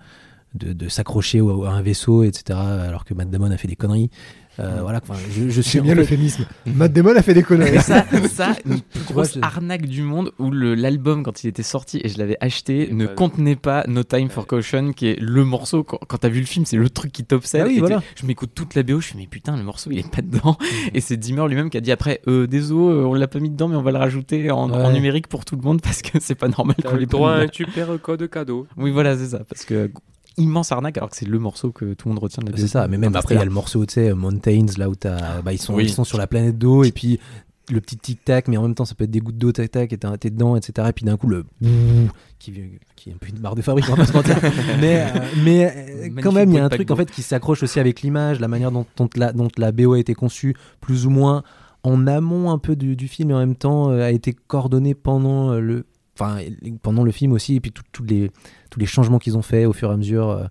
de, 0.55 0.71
de 0.71 0.87
s'accrocher 0.87 1.39
à 1.39 1.71
un 1.71 1.81
vaisseau 1.81 2.23
etc 2.23 2.57
alors 2.57 3.03
que 3.03 3.13
Matt 3.13 3.29
Damon 3.29 3.51
a 3.51 3.57
fait 3.57 3.67
des 3.67 3.75
conneries 3.75 4.09
Euh, 4.59 4.79
voilà 4.81 4.99
enfin 5.01 5.19
je, 5.31 5.49
je 5.49 5.61
suis 5.61 5.81
bien 5.81 5.93
en 5.93 5.95
fait- 5.95 6.01
l'euphémisme. 6.01 6.45
Matt 6.67 6.93
Damon 6.93 7.15
a 7.15 7.21
fait 7.23 7.33
des 7.33 7.41
conneries. 7.43 7.79
Ça, 7.81 8.05
ça, 8.31 8.55
une 8.65 8.81
plus 8.81 9.01
grosse 9.11 9.37
arnaque 9.41 9.87
du 9.87 10.03
monde 10.03 10.31
où 10.37 10.51
l'album, 10.51 11.23
quand 11.23 11.43
il 11.43 11.47
était 11.47 11.63
sorti 11.63 11.99
et 12.03 12.09
je 12.09 12.17
l'avais 12.19 12.37
acheté, 12.39 12.89
Et 12.89 12.93
ne 12.93 13.07
pas- 13.07 13.13
contenait 13.15 13.55
pas 13.55 13.83
No 13.87 14.03
Time 14.03 14.29
for 14.29 14.45
Caution, 14.45 14.93
qui 14.93 15.07
est 15.07 15.19
le 15.19 15.43
morceau. 15.43 15.83
Quand, 15.83 15.99
quand 16.07 16.17
t'as 16.17 16.29
vu 16.29 16.39
le 16.39 16.45
film, 16.45 16.65
c'est 16.65 16.77
le 16.77 16.89
truc 16.89 17.11
qui 17.11 17.23
t'obsède. 17.23 17.61
Ah 17.65 17.67
oui, 17.67 17.79
voilà. 17.79 18.03
Je 18.15 18.25
m'écoute 18.27 18.51
toute 18.53 18.75
la 18.75 18.83
BO, 18.83 19.01
je 19.01 19.07
fais, 19.07 19.17
mais 19.17 19.27
putain, 19.27 19.57
le 19.57 19.63
morceau, 19.63 19.89
il 19.91 19.99
est 19.99 20.09
pas 20.11 20.21
dedans. 20.21 20.57
Et 20.93 21.01
c'est 21.01 21.17
Dimmer 21.17 21.47
lui-même 21.47 21.69
qui 21.69 21.77
a 21.77 21.81
dit 21.81 21.91
après, 21.91 22.21
euh, 22.27 22.45
désolé, 22.47 22.93
euh, 22.95 23.05
on 23.05 23.13
l'a 23.15 23.27
pas 23.27 23.39
mis 23.39 23.49
dedans, 23.49 23.67
mais 23.67 23.75
on 23.75 23.81
va 23.81 23.91
le 23.91 23.97
rajouter 23.97 24.51
en, 24.51 24.91
numérique 24.91 25.27
pour 25.27 25.45
tout 25.45 25.55
le 25.55 25.61
monde 25.61 25.81
parce 25.83 26.01
que 26.01 26.19
c'est 26.19 26.35
pas 26.35 26.47
normal 26.47 26.75
qu'on 26.85 26.93
le 26.93 26.99
les 26.99 27.05
droit 27.07 27.31
à 27.31 27.39
un 27.39 27.47
super 27.51 27.87
code 28.01 28.29
cadeau. 28.29 28.67
Oui, 28.77 28.91
voilà, 28.91 29.17
c'est 29.17 29.27
ça. 29.27 29.39
Parce 29.49 29.65
que 29.65 29.89
immense 30.37 30.71
arnaque, 30.71 30.97
alors 30.97 31.09
que 31.09 31.15
c'est 31.17 31.27
le 31.27 31.39
morceau 31.39 31.71
que 31.71 31.93
tout 31.93 32.07
le 32.07 32.13
monde 32.15 32.23
retient 32.23 32.41
de 32.41 32.47
la 32.47 32.51
BO. 32.55 32.61
C'est 32.61 32.67
ça, 32.67 32.87
mais 32.87 32.97
même 32.97 33.15
après, 33.15 33.35
il 33.35 33.37
y 33.37 33.41
a 33.41 33.45
le 33.45 33.51
morceau, 33.51 33.85
tu 33.85 33.93
sais, 33.95 34.13
Mountains, 34.13 34.65
là 34.77 34.89
où 34.89 34.95
t'as, 34.95 35.41
bah, 35.41 35.53
ils, 35.53 35.57
sont, 35.61 35.75
Oui. 35.75 35.83
ils 35.85 35.89
sont 35.89 36.03
sur 36.03 36.17
la 36.17 36.27
planète 36.27 36.57
d'eau, 36.57 36.83
et 36.83 36.91
puis 36.91 37.19
le 37.71 37.79
petit 37.79 37.95
tic-tac, 37.97 38.49
mais 38.49 38.57
en 38.57 38.63
même 38.63 38.75
temps, 38.75 38.83
ça 38.85 38.93
peut 38.93 39.05
être 39.05 39.11
des 39.11 39.19
gouttes 39.21 39.37
d'eau, 39.37 39.51
tac-tac, 39.53 39.93
et 39.93 39.97
t'es 39.97 40.17
t'es 40.17 40.29
dedans, 40.29 40.55
etc. 40.57 40.87
Et 40.89 40.93
puis 40.93 41.05
d'un 41.05 41.15
coup, 41.15 41.27
le 41.27 41.45
qui, 42.39 42.51
qui 42.95 43.09
est 43.09 43.13
un 43.13 43.17
peu 43.17 43.27
une 43.29 43.39
barre 43.39 43.55
de 43.55 43.61
fabrique, 43.61 43.85
on 43.89 43.95
va 43.95 43.97
pas 43.97 44.05
se 44.05 44.13
mentir. 44.13 44.37
mais 44.81 45.01
euh, 45.01 45.19
mais 45.43 45.73
euh, 45.75 46.21
quand 46.21 46.31
même, 46.33 46.49
il 46.51 46.55
y 46.55 46.59
a 46.59 46.65
un 46.65 46.69
truc 46.69 46.91
en 46.91 46.95
fait 46.97 47.09
qui 47.09 47.21
s'accroche 47.21 47.63
aussi 47.63 47.79
avec 47.79 48.01
l'image, 48.01 48.39
la 48.41 48.47
manière 48.49 48.71
dont, 48.71 48.85
dont 48.97 49.09
la, 49.15 49.31
dont 49.31 49.47
la 49.57 49.71
BO 49.71 49.93
a 49.93 49.99
été 49.99 50.13
conçue, 50.13 50.55
plus 50.81 51.05
ou 51.05 51.09
moins 51.09 51.43
en 51.83 52.05
amont 52.07 52.51
un 52.51 52.57
peu 52.57 52.75
du, 52.75 52.95
du 52.97 53.07
film, 53.07 53.31
et 53.31 53.33
en 53.33 53.39
même 53.39 53.55
temps 53.55 53.91
euh, 53.91 54.03
a 54.03 54.11
été 54.11 54.33
coordonnée 54.33 54.93
pendant 54.93 55.51
euh, 55.51 55.59
le. 55.59 55.85
Enfin, 56.19 56.37
pendant 56.83 57.03
le 57.03 57.11
film 57.11 57.31
aussi, 57.31 57.55
et 57.55 57.59
puis 57.59 57.71
tout- 57.71 57.81
tous 57.91 58.03
les, 58.03 58.29
tous 58.73 58.79
les 58.79 58.85
changements 58.87 59.19
qu'ils 59.19 59.37
ont 59.37 59.41
fait 59.43 59.65
au 59.65 59.73
fur 59.73 59.89
et 59.91 59.93
à 59.93 59.97
mesure. 59.97 60.29
euh, 60.29 60.45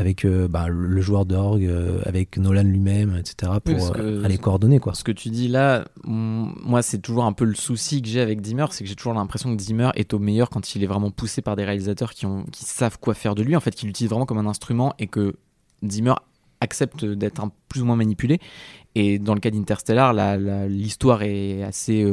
avec 0.00 0.24
euh, 0.24 0.46
bah, 0.46 0.68
le 0.68 1.00
joueur 1.00 1.26
d'orgue, 1.26 1.64
euh, 1.66 1.98
avec 2.04 2.36
Nolan 2.38 2.62
lui-même, 2.62 3.16
etc., 3.18 3.50
pour 3.64 3.90
que- 3.94 4.24
aller 4.24 4.38
coordonner. 4.38 4.78
Quoi. 4.78 4.94
Ce 4.94 5.02
que 5.02 5.10
tu 5.10 5.28
dis 5.28 5.48
là, 5.48 5.86
moi, 6.04 6.82
c'est 6.82 6.98
toujours 6.98 7.24
un 7.24 7.32
peu 7.32 7.44
le 7.44 7.56
souci 7.56 8.00
que 8.00 8.06
j'ai 8.06 8.20
avec 8.20 8.44
Zimmer, 8.46 8.66
c'est 8.70 8.84
que 8.84 8.88
j'ai 8.88 8.94
toujours 8.94 9.12
l'impression 9.14 9.56
que 9.56 9.60
Zimmer 9.60 9.90
est 9.96 10.14
au 10.14 10.20
meilleur 10.20 10.50
quand 10.50 10.76
il 10.76 10.84
est 10.84 10.86
vraiment 10.86 11.10
poussé 11.10 11.42
par 11.42 11.56
des 11.56 11.64
réalisateurs 11.64 12.12
qui, 12.12 12.26
ont, 12.26 12.44
qui 12.52 12.64
savent 12.64 13.00
quoi 13.00 13.12
faire 13.14 13.34
de 13.34 13.42
lui, 13.42 13.56
en 13.56 13.60
fait, 13.60 13.72
qui 13.74 13.86
l'utilisent 13.86 14.10
vraiment 14.10 14.24
comme 14.24 14.38
un 14.38 14.46
instrument 14.46 14.94
et 15.00 15.08
que 15.08 15.34
Zimmer 15.84 16.14
accepte 16.60 17.04
d'être 17.04 17.40
un 17.42 17.50
plus 17.68 17.82
ou 17.82 17.84
moins 17.84 17.96
manipulé. 17.96 18.38
Et 18.94 19.18
dans 19.18 19.34
le 19.34 19.40
cas 19.40 19.50
d'Interstellar, 19.50 20.12
la- 20.12 20.36
la- 20.36 20.68
l'histoire 20.68 21.22
est 21.24 21.64
assez 21.64 22.06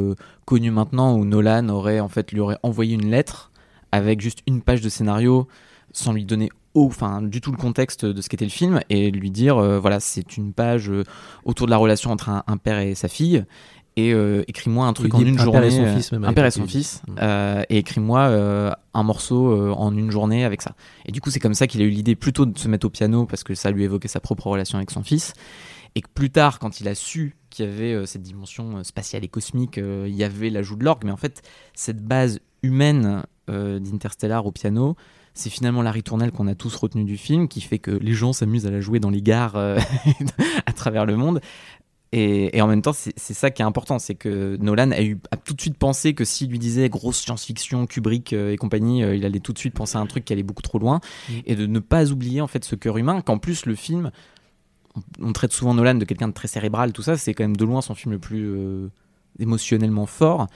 connue 0.46 0.72
maintenant 0.72 1.16
où 1.16 1.24
Nolan 1.24 1.70
aurait 1.70 2.00
en 2.00 2.10
fait 2.10 2.32
lui 2.32 2.40
aurait 2.40 2.58
envoyé 2.64 2.96
une 2.96 3.12
lettre 3.12 3.52
avec 3.96 4.22
juste 4.22 4.40
une 4.48 4.62
page 4.62 4.82
de 4.82 4.90
scénario 4.90 5.48
sans 5.92 6.14
lui 6.14 6.26
donner 6.26 6.50
enfin 6.76 7.22
du 7.22 7.42
tout 7.42 7.52
le 7.52 7.58
contexte 7.58 8.06
de 8.06 8.22
ce 8.22 8.30
qu'était 8.30 8.46
le 8.46 8.52
film 8.52 8.82
et 8.90 9.10
lui 9.10 9.32
dire 9.32 9.58
euh, 9.58 9.80
voilà 9.80 10.00
c'est 10.00 10.38
une 10.38 10.54
page 10.54 10.90
euh, 10.90 11.04
autour 11.46 11.68
de 11.68 11.72
la 11.72 11.78
relation 11.78 12.12
entre 12.12 12.30
un, 12.30 12.44
un 12.48 12.58
père 12.58 12.80
et 12.80 12.96
sa 12.96 13.08
fille 13.08 13.46
et 13.96 14.14
euh, 14.14 14.44
écris-moi 14.50 14.86
un 14.86 14.92
truc 14.92 15.14
Il 15.16 15.24
en 15.24 15.28
une 15.28 15.40
un 15.40 15.44
journée 15.44 15.60
père 15.60 15.68
et 15.68 15.72
son 15.72 15.96
fils, 15.96 16.12
même, 16.12 16.26
un 16.26 16.34
père 16.34 16.46
et 16.46 16.52
son 16.52 16.68
fils. 16.68 17.02
Mm. 17.08 17.64
et 17.70 17.78
écris-moi 17.78 18.76
un 18.94 19.04
morceau 19.04 19.74
en 19.74 19.96
une 19.96 20.12
journée 20.12 20.44
avec 20.44 20.62
ça 20.62 20.76
et 21.06 21.14
du 21.14 21.22
coup 21.22 21.32
c'est 21.32 21.40
comme 21.40 21.54
ça 21.54 21.66
qu'il 21.66 21.82
a 21.82 21.86
eu 21.86 21.90
l'idée 21.90 22.16
plutôt 22.16 22.46
de 22.46 22.58
se 22.58 22.68
mettre 22.68 22.86
au 22.86 22.90
piano 22.90 23.26
parce 23.26 23.44
que 23.44 23.56
ça 23.56 23.72
lui 23.72 23.84
évoquait 23.86 24.10
sa 24.10 24.20
propre 24.20 24.48
relation 24.48 24.78
avec 24.78 24.92
son 24.92 25.04
fils 25.04 25.34
et 25.96 26.02
que 26.02 26.10
plus 26.14 26.30
tard 26.30 26.60
quand 26.60 26.82
il 26.82 26.90
a 26.90 26.96
su 26.96 27.38
qu'il 27.50 27.66
y 27.66 27.70
avait 27.70 28.06
cette 28.06 28.24
dimension 28.24 28.84
spatiale 28.84 29.24
et 29.24 29.30
cosmique 29.30 29.78
il 29.78 30.14
y 30.14 30.26
avait 30.26 30.50
l'ajout 30.50 30.76
de 30.76 30.84
l'orgue 30.84 31.06
mais 31.06 31.12
en 31.12 31.18
fait 31.18 31.42
cette 31.74 32.04
base 32.04 32.42
humaine 32.64 33.24
euh, 33.50 33.80
d'Interstellar 33.80 34.46
au 34.46 34.52
piano 34.52 34.96
c'est 35.36 35.50
finalement 35.50 35.82
la 35.82 35.92
ritournelle 35.92 36.32
qu'on 36.32 36.48
a 36.48 36.56
tous 36.56 36.74
retenu 36.76 37.04
du 37.04 37.18
film, 37.18 37.48
qui 37.48 37.60
fait 37.60 37.78
que 37.78 37.92
les 37.92 38.14
gens 38.14 38.32
s'amusent 38.32 38.66
à 38.66 38.72
la 38.72 38.80
jouer 38.80 39.00
dans 39.02 39.10
les 39.10 39.22
gares 39.22 39.58
euh, 39.58 39.78
à 40.66 40.72
travers 40.72 41.06
le 41.06 41.18
monde. 41.18 41.42
Et, 42.14 42.58
et 42.58 42.62
en 42.62 42.68
même 42.68 42.82
temps, 42.82 42.94
c'est 42.94 43.34
ça 43.34 43.52
qui 43.52 43.62
est 43.62 43.66
important, 43.66 44.00
c'est 44.00 44.16
que 44.16 44.56
Nolan 44.62 44.92
a, 44.92 45.02
eu, 45.02 45.20
a 45.32 45.36
tout 45.36 45.54
de 45.54 45.60
suite 45.60 45.78
pensé 45.78 46.14
que 46.14 46.24
s'il 46.24 46.50
lui 46.50 46.60
disait 46.60 46.88
grosse 46.88 47.20
science-fiction, 47.20 47.86
Kubrick 47.86 48.32
euh, 48.32 48.54
et 48.54 48.56
compagnie, 48.56 49.02
il 49.02 49.26
allait 49.26 49.42
tout 49.42 49.52
de 49.52 49.58
suite 49.58 49.74
penser 49.74 49.98
à 49.98 50.00
un 50.00 50.06
truc 50.06 50.24
qui 50.24 50.32
allait 50.32 50.44
beaucoup 50.44 50.62
trop 50.62 50.80
loin, 50.80 51.02
Mm. 51.28 51.34
et 51.46 51.56
de 51.56 51.66
ne 51.66 51.80
pas 51.80 52.12
oublier 52.12 52.40
en 52.40 52.48
fait 52.48 52.64
ce 52.64 52.76
cœur 52.76 52.98
humain, 52.98 53.20
qu'en 53.20 53.38
plus 53.38 53.66
le 53.66 53.76
film, 53.76 54.12
on, 54.96 55.02
on 55.28 55.34
traite 55.34 55.52
souvent 55.52 55.74
Nolan 55.74 55.96
de 55.96 56.06
quelqu'un 56.06 56.30
de 56.30 56.34
très 56.34 56.48
cérébral, 56.48 56.94
tout 56.94 57.02
ça, 57.02 57.18
c'est 57.18 57.34
quand 57.34 57.44
même 57.44 57.58
de 57.58 57.66
loin 57.66 57.82
son 57.82 57.94
film 57.94 58.14
le 58.14 58.20
plus 58.20 58.46
euh, 58.46 58.88
émotionnellement 59.40 60.06
fort, 60.06 60.48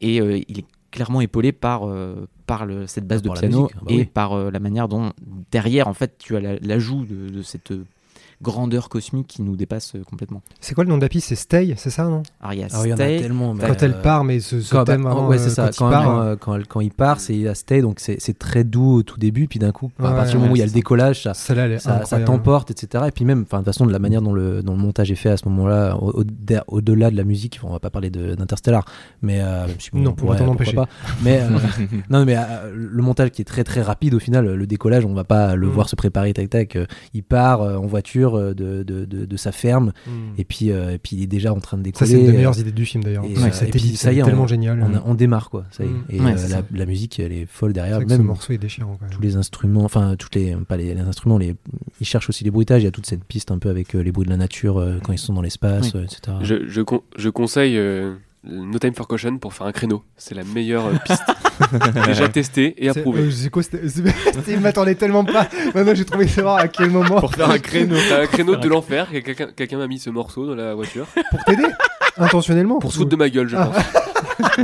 et 0.00 0.20
euh, 0.20 0.38
il 0.46 0.60
est 0.60 0.66
clairement 0.90 1.20
épaulé 1.20 1.52
par, 1.52 1.88
euh, 1.88 2.26
par 2.46 2.64
le- 2.66 2.86
cette 2.86 3.06
base 3.06 3.22
de 3.22 3.28
Par 3.28 3.34
la 3.36 3.40
piano 3.42 3.62
musique, 3.62 3.76
ah 3.76 3.80
bah 3.84 3.92
et 3.92 3.96
oui. 3.98 4.04
par 4.06 4.32
euh, 4.32 4.50
la 4.50 4.58
manière 4.60 4.88
dont 4.88 5.12
derrière 5.50 5.86
en 5.88 5.94
fait 5.94 6.16
tu 6.18 6.36
as 6.36 6.40
la- 6.40 6.58
l'ajout 6.60 7.04
de, 7.04 7.28
de 7.28 7.42
cette 7.42 7.72
grandeur 8.42 8.88
cosmique 8.88 9.26
qui 9.26 9.42
nous 9.42 9.56
dépasse 9.56 9.94
euh, 9.96 10.02
complètement. 10.04 10.42
C'est 10.60 10.74
quoi 10.74 10.84
le 10.84 10.90
nom 10.90 10.96
de 10.96 11.02
la 11.02 11.08
piste? 11.08 11.28
C'est 11.28 11.34
Stay, 11.34 11.74
c'est 11.76 11.90
ça, 11.90 12.04
non? 12.04 12.22
Alors 12.40 12.52
il 12.54 12.60
y 12.60 12.62
a 12.62 12.68
Ah 12.72 12.80
oui, 12.80 12.88
il 12.88 12.90
y 12.90 12.92
en 12.92 12.96
a 12.96 12.98
Stay, 12.98 13.18
tellement. 13.20 13.54
mais, 13.54 13.66
Quand 13.66 13.82
elle 13.82 13.92
euh, 13.94 14.02
part, 14.02 14.24
mais 14.24 14.40
ce, 14.40 14.60
ce 14.60 14.70
Quand, 14.70 14.78
bah, 14.84 14.92
thème 14.92 15.02
vraiment, 15.02 15.26
ouais, 15.28 15.36
euh, 15.36 15.42
c'est 15.42 15.50
ça. 15.50 15.70
quand 15.76 15.88
il 15.88 15.90
part, 15.90 16.04
quand, 16.04 16.20
euh, 16.22 16.36
quand 16.36 16.54
elle- 16.56 16.66
quand 16.66 16.80
il 16.80 16.90
part, 16.92 17.20
c'est 17.20 17.48
à 17.48 17.54
stay, 17.54 17.80
donc 17.82 17.98
c'est 18.00 18.16
c'est 18.20 18.38
très 18.38 18.64
doux 18.64 18.98
au 18.98 19.02
tout 19.02 19.18
début, 19.18 19.48
puis 19.48 19.58
d'un 19.58 19.72
coup, 19.72 19.90
à 19.98 20.02
Ouais, 20.10 20.14
partir 20.16 20.34
du 20.34 20.38
moment 20.40 20.52
où 20.52 20.56
il 20.56 20.60
y 20.60 20.62
a 20.62 20.66
le 20.66 20.70
décollage, 20.72 21.28
ça, 21.32 22.20
t'emporte, 22.24 22.70
etc. 22.70 23.04
Et 23.08 23.10
puis 23.10 23.24
même, 23.24 23.42
enfin, 23.42 23.58
de 23.58 23.64
toute 23.64 23.72
façon, 23.74 23.86
de 23.86 23.92
la 23.92 23.98
manière 23.98 24.22
dont 24.22 24.32
le, 24.32 24.62
dont 24.62 24.72
le 24.72 24.78
montage 24.78 25.10
est 25.10 25.14
fait 25.16 25.30
à 25.30 25.36
ce 25.36 25.48
moment-là, 25.48 25.96
au- 25.96 26.20
au- 26.20 26.24
au-delà 26.68 27.10
de 27.10 27.16
la 27.16 27.24
musique, 27.24 27.60
on 27.62 27.70
va 27.70 27.78
pas 27.80 27.90
parler 27.90 28.10
de- 28.10 28.34
d'Interstellar, 28.34 28.84
mais 29.22 29.40
euh, 29.40 29.66
si 29.78 29.90
Non, 29.94 30.10
on 30.10 30.12
on 30.12 30.14
pourrait, 30.14 30.40
empêcher. 30.42 30.74
pas. 30.76 30.86
Mais 31.22 31.40
euh, 31.42 31.48
non, 32.10 32.24
mais 32.24 32.36
euh, 32.36 32.72
le 32.74 33.02
montage 33.02 33.30
qui 33.30 33.42
est 33.42 33.44
très 33.44 33.64
très 33.64 33.82
rapide 33.82 34.14
au 34.14 34.18
final, 34.18 34.46
le 34.46 34.66
décollage, 34.66 35.04
on 35.04 35.14
va 35.14 35.24
pas 35.24 35.54
le 35.56 35.66
Mm. 35.66 35.70
voir 35.70 35.88
se 35.88 35.96
préparer 35.96 36.32
tac 36.32 36.50
tac. 36.50 36.76
euh, 36.76 36.86
Il 37.14 37.22
part 37.22 37.62
euh, 37.62 37.76
en 37.76 37.86
voiture 37.86 38.27
euh, 38.36 38.54
de, 38.54 38.82
de, 38.82 39.04
de, 39.04 39.24
de 39.24 39.36
sa 39.36 39.52
ferme, 39.52 39.92
Mm. 40.06 40.10
et 40.38 40.44
puis 40.44 40.70
euh, 40.70 40.92
et 40.94 40.98
puis 40.98 41.16
il 41.16 41.22
est 41.22 41.26
déjà 41.26 41.52
en 41.52 41.60
train 41.60 41.76
de 41.78 41.82
Ça, 41.82 41.84
décoller. 42.04 42.10
c'est 42.10 42.16
une 42.18 42.26
des 42.26 42.32
euh, 42.32 42.36
meilleures 42.36 42.58
idées 42.58 42.72
du 42.72 42.84
film 42.86 43.04
d'ailleurs. 43.04 43.24
et, 43.24 43.28
Ouais, 43.36 43.44
euh, 43.44 43.66
et 43.66 43.70
puis, 43.70 43.80
ça 43.96 44.12
y 44.12 44.18
est, 44.20 44.22
tellement 44.22 44.42
on- 44.42 44.46
génial. 44.46 44.82
on, 44.82 44.94
a- 44.94 45.02
on 45.06 45.14
démarre 45.14 45.50
quoi. 45.50 45.64
Ça 45.70 45.84
y 45.84 45.86
est. 45.86 45.90
Mm. 45.90 46.04
Et 46.10 46.20
Ouais, 46.20 46.36
c'est 46.36 46.48
la, 46.48 46.56
ça. 46.58 46.62
la 46.72 46.86
musique, 46.86 47.18
elle 47.20 47.32
est 47.32 47.46
folle 47.46 47.72
derrière. 47.72 47.98
que 47.98 48.04
ce 48.08 48.16
Même 48.16 48.26
morceau 48.26 48.52
est 48.52 48.58
déchirant 48.58 48.96
quand 48.98 49.06
même. 49.06 49.14
tous 49.14 49.22
les 49.22 49.36
instruments, 49.36 49.84
enfin 49.84 50.16
toutes 50.16 50.34
les 50.34 50.54
pas 50.68 50.76
les, 50.76 50.94
les 50.94 51.00
instruments, 51.00 51.38
les 51.38 51.54
ils 52.00 52.06
cherchent 52.06 52.28
aussi 52.28 52.44
les 52.44 52.50
bruitages. 52.50 52.82
Il 52.82 52.84
y 52.84 52.88
a 52.88 52.92
toute 52.92 53.06
cette 53.06 53.24
piste 53.24 53.50
un 53.50 53.58
peu 53.58 53.68
avec 53.70 53.94
euh, 53.94 54.00
les 54.00 54.12
bruits 54.12 54.24
de 54.26 54.30
la 54.30 54.36
nature 54.36 54.78
euh, 54.78 54.98
quand 55.02 55.12
ils 55.12 55.18
sont 55.18 55.32
dans 55.34 55.42
l'espace, 55.42 55.92
Oui. 55.94 56.00
euh, 56.00 56.04
etc. 56.04 56.36
Je, 56.42 56.68
je, 56.68 56.80
con- 56.82 57.02
je 57.16 57.28
conseille 57.28 57.76
euh, 57.78 58.14
No 58.44 58.78
Time 58.78 58.94
for 58.94 59.06
Caution 59.08 59.38
pour 59.38 59.52
faire 59.52 59.66
un 59.66 59.72
créneau. 59.72 60.04
C'est 60.16 60.34
la 60.34 60.44
meilleure 60.44 60.86
euh, 60.86 60.92
piste. 61.04 61.22
Déjà 62.06 62.28
testé 62.28 62.74
et 62.78 62.84
C'est- 62.92 63.00
approuvé. 63.00 63.22
euh, 63.22 63.48
quoi, 63.50 63.62
c'était- 63.64 63.80
Il 64.48 64.60
m'attendait 64.60 64.94
tellement 64.94 65.24
pas. 65.24 65.48
Maintenant, 65.74 65.94
j'ai 65.94 66.04
trouvé 66.04 66.28
savoir 66.28 66.56
à 66.58 66.68
quel 66.68 66.90
moment. 66.90 67.20
Pour 67.20 67.34
faire 67.34 67.50
un 67.50 67.58
créneau. 67.58 67.96
Un 67.96 68.26
créneau 68.26 68.56
de 68.56 68.68
l'enfer. 68.68 69.08
Quelqu'un 69.10 69.48
quelqu'un 69.54 69.78
m'a 69.78 69.88
mis 69.88 69.98
ce 69.98 70.10
morceau 70.10 70.46
dans 70.46 70.54
la 70.54 70.74
voiture 70.74 71.06
Pour 71.30 71.44
t'aider 71.44 71.64
Intentionnellement 72.16 72.78
pour 72.78 72.92
se 72.92 72.98
foutre 72.98 73.10
de 73.10 73.16
ma 73.16 73.28
gueule, 73.28 73.48
je 73.48 73.56
pense. 73.56 73.76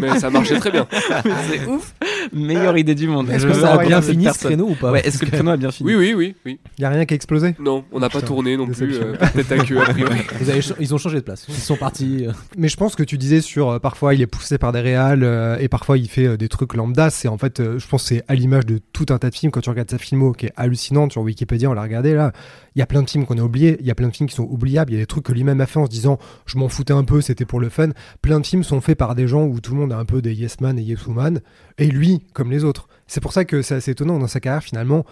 Mais 0.01 0.19
ça 0.19 0.31
marchait 0.31 0.59
très 0.59 0.71
bien. 0.71 0.87
c'est 1.49 1.67
ouf, 1.67 1.95
meilleure 2.33 2.77
idée 2.79 2.95
du 2.95 3.07
monde. 3.09 3.29
Est-ce 3.31 3.47
que 3.47 3.53
ça 3.55 3.75
a 3.75 3.85
bien 3.85 4.01
fini 4.03 4.25
ce 4.33 4.39
créneau 4.47 4.69
ou 4.71 4.75
pas 4.75 4.91
Ouais, 4.93 5.07
est-ce 5.07 5.19
que 5.19 5.25
le 5.27 5.31
créneau 5.31 5.51
a 5.51 5.57
bien 5.57 5.71
fini? 5.71 5.89
Oui, 5.95 5.97
oui, 5.97 6.15
oui, 6.17 6.35
oui. 6.47 6.59
Il 6.79 6.83
y 6.83 6.85
a 6.85 6.91
rien 6.91 7.05
qui 7.05 7.15
a 7.15 7.17
explosé? 7.17 7.55
Non, 7.59 7.85
on 7.93 8.01
n'a 8.01 8.09
pas 8.09 8.21
tourné 8.23 8.57
non 8.57 8.67
plus. 8.67 8.95
euh, 8.97 9.15
Peut-être 9.33 9.53
à 9.53 9.59
queue 9.65 9.81
a 9.81 9.85
priori. 9.85 10.19
Vous 10.41 10.51
avez 10.51 10.63
ch- 10.63 10.77
ils 10.81 10.95
ont 10.95 10.99
changé 10.99 11.17
de 11.19 11.25
place. 11.25 11.47
Ils 11.49 11.55
sont 11.55 11.77
partis. 11.77 12.27
euh, 12.27 12.33
Mais 12.57 12.69
je 12.69 12.77
pense 12.77 12.95
que 12.97 13.03
tu 13.03 13.19
disais 13.19 13.41
sur 13.41 13.71
euh, 13.71 13.79
parfois 13.79 14.15
il 14.15 14.23
est 14.23 14.27
poussé 14.27 14.59
par 14.59 14.73
des 14.73 14.81
réals 14.81 15.23
euh, 15.25 15.57
et 15.59 15.69
parfois 15.69 15.99
il 15.99 16.09
fait 16.09 16.27
euh, 16.27 16.37
des 16.37 16.49
trucs 16.49 16.75
lambda. 16.75 17.11
C'est 17.11 17.29
en 17.29 17.39
fait, 17.39 17.61
euh, 17.61 17.79
je 17.79 17.87
pense, 17.89 18.03
que 18.03 18.09
c'est 18.09 18.25
à 18.29 18.35
l'image 18.35 18.67
de 18.67 18.79
tout 18.93 19.07
un 19.11 19.19
tas 19.19 19.31
de 19.31 19.35
films. 19.35 19.53
Quand 19.53 19.61
tu 19.61 19.71
regardes 19.71 19.91
sa 19.91 19.99
filmo 19.99 20.33
qui 20.33 20.47
est 20.47 20.53
hallucinante 20.57 21.13
sur 21.13 21.23
Wikipédia, 21.23 21.69
on 21.71 21.75
l'a 21.75 21.83
regardé 21.83 22.15
là. 22.15 22.33
Il 22.77 22.81
y 22.81 22.83
a 22.83 22.87
plein 22.87 23.03
de 23.03 23.09
films 23.11 23.25
qu'on 23.25 23.39
a 23.39 23.43
oubliés. 23.43 23.77
Il 23.81 23.87
y 23.87 23.91
a 23.91 23.95
plein 23.95 24.09
de 24.09 24.15
films 24.17 24.29
qui 24.29 24.35
sont 24.35 24.49
oubliables. 24.51 24.91
Il 24.91 24.95
y 24.95 24.99
a 24.99 25.01
des 25.03 25.07
trucs 25.07 25.25
que 25.25 25.33
lui-même 25.33 25.61
a 25.61 25.67
fait 25.67 25.79
en 25.79 25.87
se 25.87 25.91
disant 25.91 26.19
je 26.47 26.59
m'en 26.59 26.69
foutais 26.69 26.93
un 26.93 27.05
peu, 27.05 27.21
c'était 27.21 27.45
pour 27.45 27.61
le 27.61 27.69
fun. 27.69 27.91
Plein 28.23 28.41
de 28.41 28.47
films 28.47 28.65
sont 28.65 28.81
faits 28.81 28.99
par 28.99 29.15
des 29.15 29.29
gens 29.29 29.45
où 29.45 29.61
tout 29.61 29.75
le 29.75 29.81
monde 29.81 29.93
a 29.93 29.99
un 29.99 30.05
peu 30.05 30.21
des 30.23 30.35
yes 30.35 30.61
man 30.61 30.79
et 30.79 30.83
yes 30.83 31.07
woman 31.07 31.41
et 31.79 31.87
lui 31.87 32.14
comme 32.33 32.51
les 32.51 32.65
autres. 32.65 32.89
C'est 33.07 33.21
pour 33.21 33.33
ça 33.33 33.45
que 33.45 33.63
c'est 33.63 33.75
assez 33.75 33.91
étonnant 33.93 34.19
dans 34.19 34.27
sa 34.27 34.41
carrière 34.41 34.63
finalement. 34.63 35.05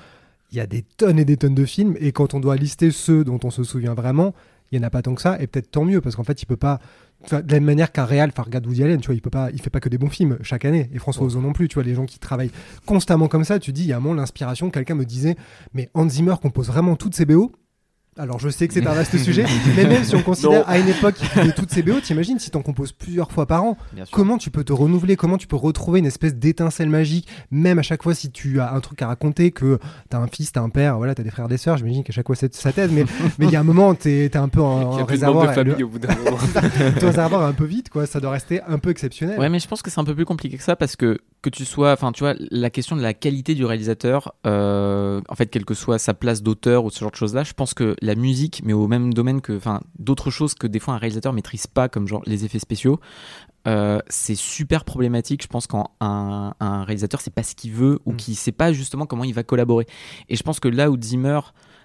Il 0.50 0.58
y 0.58 0.60
a 0.60 0.66
des 0.66 0.82
tonnes 0.82 1.18
et 1.18 1.24
des 1.24 1.36
tonnes 1.36 1.54
de 1.54 1.64
films 1.64 1.96
et 1.98 2.12
quand 2.12 2.34
on 2.34 2.40
doit 2.40 2.56
lister 2.56 2.90
ceux 2.90 3.24
dont 3.24 3.40
on 3.44 3.50
se 3.50 3.64
souvient 3.64 3.94
vraiment, 3.94 4.34
il 4.70 4.78
y 4.78 4.80
en 4.80 4.86
a 4.86 4.90
pas 4.90 5.02
tant 5.02 5.14
que 5.14 5.22
ça 5.22 5.40
et 5.40 5.46
peut-être 5.46 5.70
tant 5.70 5.84
mieux 5.84 6.00
parce 6.00 6.16
qu'en 6.16 6.24
fait 6.24 6.42
il 6.42 6.46
peut 6.46 6.56
pas 6.56 6.80
de 7.30 7.36
la 7.36 7.60
même 7.60 7.64
manière 7.64 7.92
qu'un 7.92 8.04
réal, 8.04 8.30
enfin 8.32 8.42
regarde 8.42 8.66
Woody 8.66 8.82
Allen, 8.82 9.00
tu 9.00 9.06
vois, 9.06 9.14
il 9.14 9.20
peut 9.20 9.30
pas, 9.30 9.50
il 9.52 9.60
fait 9.60 9.70
pas 9.70 9.80
que 9.80 9.88
des 9.88 9.98
bons 9.98 10.10
films 10.10 10.38
chaque 10.42 10.64
année. 10.64 10.90
Et 10.92 10.98
François 10.98 11.24
Ozon 11.24 11.40
non 11.40 11.52
plus, 11.52 11.68
tu 11.68 11.74
vois, 11.74 11.84
les 11.84 11.94
gens 11.94 12.06
qui 12.06 12.18
travaillent 12.18 12.50
constamment 12.86 13.28
comme 13.28 13.44
ça, 13.44 13.58
tu 13.58 13.72
dis, 13.72 13.82
il 13.82 13.88
y 13.88 13.92
a 13.92 13.96
un 13.96 14.00
moment 14.00 14.14
l'inspiration. 14.14 14.70
Quelqu'un 14.70 14.94
me 14.94 15.04
disait, 15.04 15.36
mais 15.74 15.88
Hans 15.94 16.08
Zimmer 16.08 16.34
compose 16.40 16.68
vraiment 16.68 16.96
toutes 16.96 17.14
ses 17.14 17.24
BO. 17.24 17.52
Alors 18.18 18.38
je 18.38 18.50
sais 18.50 18.68
que 18.68 18.74
c'est 18.74 18.86
un 18.86 18.92
vaste 18.92 19.16
sujet, 19.24 19.46
mais 19.74 19.84
même 19.86 20.04
si 20.04 20.14
on 20.14 20.22
considère 20.22 20.60
Non. 20.60 20.64
à 20.66 20.78
une 20.78 20.88
époque 20.88 21.14
qu'il 21.14 21.28
faisait 21.28 21.52
toutes 21.52 21.70
ses 21.70 21.82
BO, 21.82 21.98
t'imagines 22.00 22.38
si 22.38 22.50
t'en 22.50 22.60
composes 22.60 22.92
plusieurs 22.92 23.32
fois 23.32 23.46
par 23.46 23.64
an, 23.64 23.78
comment 24.10 24.36
tu 24.36 24.50
peux 24.50 24.64
te 24.64 24.72
renouveler, 24.72 25.16
comment 25.16 25.38
tu 25.38 25.46
peux 25.46 25.56
retrouver 25.56 26.00
une 26.00 26.04
espèce 26.06 26.34
d'étincelle 26.34 26.90
magique, 26.90 27.26
même 27.50 27.78
à 27.78 27.82
chaque 27.82 28.02
fois 28.02 28.14
si 28.14 28.30
tu 28.30 28.60
as 28.60 28.72
un 28.74 28.80
truc 28.80 29.00
à 29.00 29.06
raconter, 29.06 29.50
que 29.50 29.78
t'as 30.10 30.18
un 30.18 30.26
fils, 30.26 30.52
t'as 30.52 30.60
un 30.60 30.68
père, 30.68 30.98
voilà, 30.98 31.14
t'as 31.14 31.22
des 31.22 31.30
frères, 31.30 31.48
des 31.48 31.56
sœurs, 31.56 31.78
j'imagine 31.78 32.04
qu'à 32.04 32.12
chaque 32.12 32.26
fois 32.26 32.36
c'est- 32.36 32.54
ça 32.54 32.70
t'aide, 32.70 32.92
mais 32.92 33.04
mais 33.38 33.46
il 33.46 33.50
y 33.52 33.56
a 33.56 33.60
un 33.60 33.64
moment, 33.64 33.94
t'es 33.94 34.28
t'es 34.30 34.38
un 34.38 34.48
peu 34.48 34.60
en, 34.60 34.98
de 34.98 35.02
réservoir. 35.04 35.44
de 35.44 35.48
le- 35.48 35.54
famille 35.54 35.82
au 35.82 35.88
bout 35.88 35.98
d'un 35.98 36.14
moment. 36.14 36.36
ton 37.00 37.06
réservoir 37.06 37.42
est 37.44 37.48
un 37.50 37.52
peu 37.54 37.64
vite, 37.64 37.88
quoi. 37.88 38.04
Ça 38.06 38.20
doit 38.20 38.32
rester 38.32 38.60
un 38.68 38.78
peu 38.78 38.90
exceptionnel. 38.90 39.38
Ouais, 39.38 39.48
mais 39.48 39.58
je 39.58 39.66
pense 39.68 39.80
que 39.80 39.90
c'est 39.90 40.00
un 40.00 40.04
peu 40.04 40.14
plus 40.14 40.26
compliqué 40.26 40.58
que 40.58 40.62
ça 40.62 40.76
parce 40.76 40.96
que 40.96 41.18
que 41.42 41.50
tu 41.50 41.64
sois, 41.64 41.92
enfin, 41.92 42.12
tu 42.12 42.20
vois, 42.20 42.34
la 42.50 42.70
question 42.70 42.96
de 42.96 43.02
la 43.02 43.14
qualité 43.14 43.54
du 43.54 43.64
réalisateur, 43.64 44.32
euh, 44.46 45.20
en 45.28 45.34
fait, 45.34 45.46
quelle 45.46 45.64
que 45.64 45.74
soit 45.74 45.98
sa 45.98 46.14
place 46.14 46.42
d'auteur 46.42 46.84
ou 46.84 46.90
ce 46.90 47.00
genre 47.00 47.10
de 47.10 47.16
choses-là, 47.16 47.42
je 47.42 47.52
pense 47.52 47.74
que 47.74 47.96
la 48.00 48.14
musique, 48.14 48.62
mais 48.64 48.72
au 48.72 48.86
même 48.86 49.12
domaine 49.12 49.40
que, 49.40 49.56
enfin, 49.56 49.80
d'autres 49.98 50.30
choses 50.30 50.54
que 50.54 50.68
des 50.68 50.78
fois 50.78 50.94
un 50.94 50.98
réalisateur 50.98 51.32
maîtrise 51.32 51.66
pas, 51.66 51.88
comme 51.88 52.06
genre 52.06 52.22
les 52.26 52.44
effets 52.44 52.60
spéciaux, 52.60 53.00
euh, 53.66 53.98
c'est 54.08 54.36
super 54.36 54.84
problématique. 54.84 55.42
Je 55.42 55.48
pense 55.48 55.66
quand 55.66 55.90
un, 56.00 56.54
un 56.60 56.84
réalisateur 56.84 57.20
sait 57.20 57.30
pas 57.30 57.42
ce 57.42 57.54
qu'il 57.54 57.72
veut 57.72 57.98
ou 58.06 58.12
Mm. 58.12 58.16
qu'il 58.16 58.36
sait 58.36 58.52
pas 58.52 58.72
justement 58.72 59.06
comment 59.06 59.24
il 59.24 59.34
va 59.34 59.42
collaborer. 59.42 59.86
Et 60.28 60.36
je 60.36 60.42
pense 60.42 60.60
que 60.60 60.68
là 60.68 60.90
où 60.90 61.00
Zimmer 61.00 61.40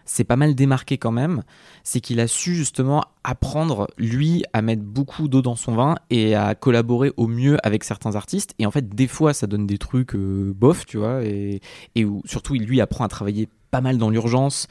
s'est 0.08 0.24
pas 0.24 0.36
mal 0.36 0.56
démarqué 0.56 0.98
quand 0.98 1.12
même, 1.12 1.44
c'est 1.84 2.00
qu'il 2.00 2.20
a 2.20 2.28
su 2.28 2.56
justement 2.56 3.04
apprendre, 3.24 3.88
lui, 3.98 4.44
à 4.54 4.62
mettre 4.62 4.84
beaucoup 4.84 5.28
d'eau 5.28 5.42
dans 5.42 5.56
son 5.56 5.76
vin 5.76 5.96
et 6.10 6.36
à 6.36 6.56
collaborer 6.56 7.12
au 7.18 7.28
mieux 7.28 7.58
avec 7.66 7.84
certains 7.84 8.16
artistes. 8.16 8.54
Et 8.60 8.66
en 8.66 8.72
fait, 8.72 8.90
des 8.90 9.08
fois, 9.08 9.34
ça 9.34 9.48
donne 9.48 9.68
des 9.68 9.78
trucs 9.78 10.16
euh, 10.16 10.54
bof, 10.56 10.86
tu 10.86 10.98
vois, 10.98 11.24
et, 11.24 11.62
surtout, 12.26 12.56
il 12.56 12.66
lui 12.66 12.82
apprend 12.82 13.04
à 13.04 13.08
travailler 13.08 13.50
mal 13.82 13.98
dans 13.98 14.10
l'urgence. 14.10 14.68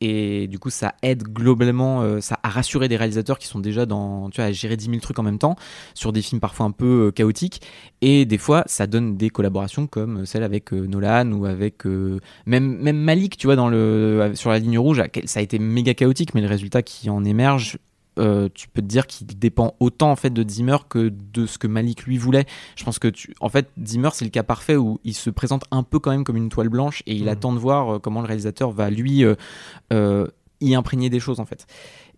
Et 0.00 0.46
du 0.46 0.58
coup, 0.58 0.70
ça 0.70 0.94
aide 1.02 1.24
globalement 1.24 2.02
euh, 2.02 2.20
ça 2.20 2.38
à 2.42 2.48
rassurer 2.48 2.88
des 2.88 2.96
réalisateurs 2.96 3.38
qui 3.38 3.48
sont 3.48 3.58
déjà 3.58 3.84
dans, 3.84 4.30
tu 4.30 4.36
vois, 4.40 4.46
à 4.46 4.52
gérer 4.52 4.76
10 4.76 4.86
000 4.86 4.98
trucs 5.00 5.18
en 5.18 5.24
même 5.24 5.38
temps 5.38 5.56
sur 5.94 6.12
des 6.12 6.22
films 6.22 6.40
parfois 6.40 6.66
un 6.66 6.70
peu 6.70 7.08
euh, 7.08 7.10
chaotiques. 7.10 7.62
Et 8.00 8.24
des 8.24 8.38
fois, 8.38 8.62
ça 8.66 8.86
donne 8.86 9.16
des 9.16 9.30
collaborations 9.30 9.86
comme 9.88 10.24
celle 10.24 10.44
avec 10.44 10.72
euh, 10.72 10.86
Nolan 10.86 11.32
ou 11.32 11.46
avec 11.46 11.84
euh, 11.86 12.20
même, 12.46 12.78
même 12.78 12.98
Malik, 12.98 13.36
tu 13.36 13.48
vois, 13.48 13.56
dans 13.56 13.68
le, 13.68 14.32
sur 14.34 14.50
la 14.50 14.60
ligne 14.60 14.78
rouge. 14.78 15.02
Ça 15.24 15.40
a 15.40 15.42
été 15.42 15.58
méga 15.58 15.94
chaotique, 15.94 16.34
mais 16.34 16.40
le 16.40 16.48
résultat 16.48 16.82
qui 16.82 17.10
en 17.10 17.24
émerge, 17.24 17.78
euh, 18.18 18.48
tu 18.54 18.68
peux 18.68 18.82
te 18.82 18.86
dire 18.86 19.06
qu'il 19.06 19.26
dépend 19.26 19.74
autant 19.80 20.10
en 20.10 20.16
fait 20.16 20.30
de 20.30 20.48
Zimmer 20.48 20.76
que 20.88 21.08
de 21.32 21.46
ce 21.46 21.58
que 21.58 21.66
Malik 21.66 22.04
lui 22.04 22.18
voulait. 22.18 22.46
Je 22.76 22.84
pense 22.84 22.98
que 22.98 23.08
tu, 23.08 23.34
en 23.40 23.48
fait, 23.48 23.68
Zimmer 23.84 24.10
c'est 24.12 24.24
le 24.24 24.30
cas 24.30 24.42
parfait 24.42 24.76
où 24.76 24.98
il 25.04 25.14
se 25.14 25.30
présente 25.30 25.64
un 25.70 25.82
peu 25.82 25.98
quand 25.98 26.10
même 26.10 26.24
comme 26.24 26.36
une 26.36 26.48
toile 26.48 26.68
blanche 26.68 27.02
et 27.06 27.14
il 27.14 27.22
Mhm. 27.24 27.28
attend 27.28 27.52
de 27.52 27.58
voir 27.58 27.94
euh, 27.94 27.98
comment 27.98 28.20
le 28.20 28.26
réalisateur 28.26 28.70
va 28.70 28.90
lui 28.90 29.24
euh, 29.92 30.26
y 30.60 30.74
imprégner 30.74 31.10
des 31.10 31.20
choses 31.20 31.40
en 31.40 31.44
fait. 31.46 31.66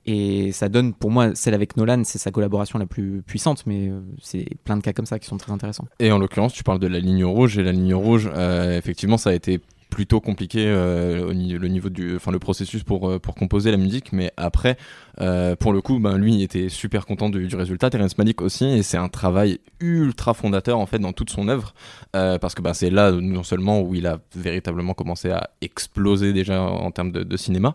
Et 0.06 0.50
ça 0.52 0.70
donne, 0.70 0.94
pour 0.94 1.10
moi, 1.10 1.34
celle 1.34 1.52
avec 1.52 1.76
Nolan, 1.76 2.02
c'est 2.04 2.16
sa 2.16 2.30
collaboration 2.30 2.78
la 2.78 2.86
plus 2.86 3.20
puissante, 3.22 3.64
mais 3.66 3.92
c'est 4.22 4.46
plein 4.64 4.78
de 4.78 4.82
cas 4.82 4.94
comme 4.94 5.04
ça 5.04 5.18
qui 5.18 5.26
sont 5.28 5.36
très 5.36 5.52
intéressants. 5.52 5.84
Et 5.98 6.10
en 6.10 6.16
l'occurrence, 6.18 6.54
tu 6.54 6.64
parles 6.64 6.78
de 6.78 6.86
la 6.86 7.00
ligne 7.00 7.22
rouge 7.24 7.58
et 7.58 7.62
la 7.62 7.72
ligne 7.72 7.94
rouge, 7.94 8.30
euh, 8.34 8.78
effectivement, 8.78 9.18
ça 9.18 9.28
a 9.30 9.34
été 9.34 9.60
plutôt 9.90 10.20
compliqué 10.20 10.64
euh, 10.66 11.32
le 11.34 11.68
niveau 11.68 11.90
du 11.90 12.16
enfin 12.16 12.30
le 12.30 12.38
processus 12.38 12.82
pour 12.82 13.10
euh, 13.10 13.18
pour 13.18 13.34
composer 13.34 13.70
la 13.70 13.76
musique 13.76 14.12
mais 14.12 14.32
après 14.36 14.76
euh, 15.20 15.56
pour 15.56 15.72
le 15.72 15.82
coup 15.82 15.98
ben 15.98 16.16
lui 16.16 16.34
il 16.34 16.42
était 16.42 16.68
super 16.68 17.04
content 17.04 17.28
du, 17.28 17.54
résultat. 17.54 17.90
Terrence 17.90 18.16
Malick 18.16 18.40
aussi 18.40 18.64
et 18.64 18.82
c'est 18.82 18.96
un 18.96 19.08
travail 19.08 19.58
ultra 19.80 20.32
fondateur 20.32 20.78
en 20.78 20.86
fait 20.86 20.98
dans 20.98 21.12
toute 21.12 21.30
son 21.30 21.48
œuvre 21.48 21.74
euh, 22.14 22.38
parce 22.38 22.54
que 22.54 22.62
ben 22.62 22.72
c'est 22.72 22.90
là 22.90 23.10
non 23.12 23.42
seulement 23.42 23.80
où 23.80 23.94
il 23.94 24.06
a 24.06 24.20
véritablement 24.34 24.94
commencé 24.94 25.30
à 25.30 25.50
exploser 25.60 26.32
déjà 26.32 26.62
en 26.62 26.90
termes 26.90 27.10
de, 27.10 27.24
de 27.24 27.36
cinéma 27.36 27.74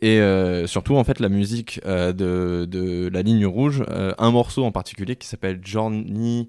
et 0.00 0.20
surtout 0.66 0.96
en 0.96 1.04
fait 1.04 1.20
la 1.20 1.28
musique 1.28 1.80
de, 1.84 2.66
de 2.68 3.10
la 3.12 3.22
ligne 3.22 3.46
rouge 3.46 3.84
un 3.88 4.30
morceau 4.30 4.64
en 4.64 4.72
particulier 4.72 5.16
qui 5.16 5.26
s'appelle 5.26 5.60
Journey 5.62 6.48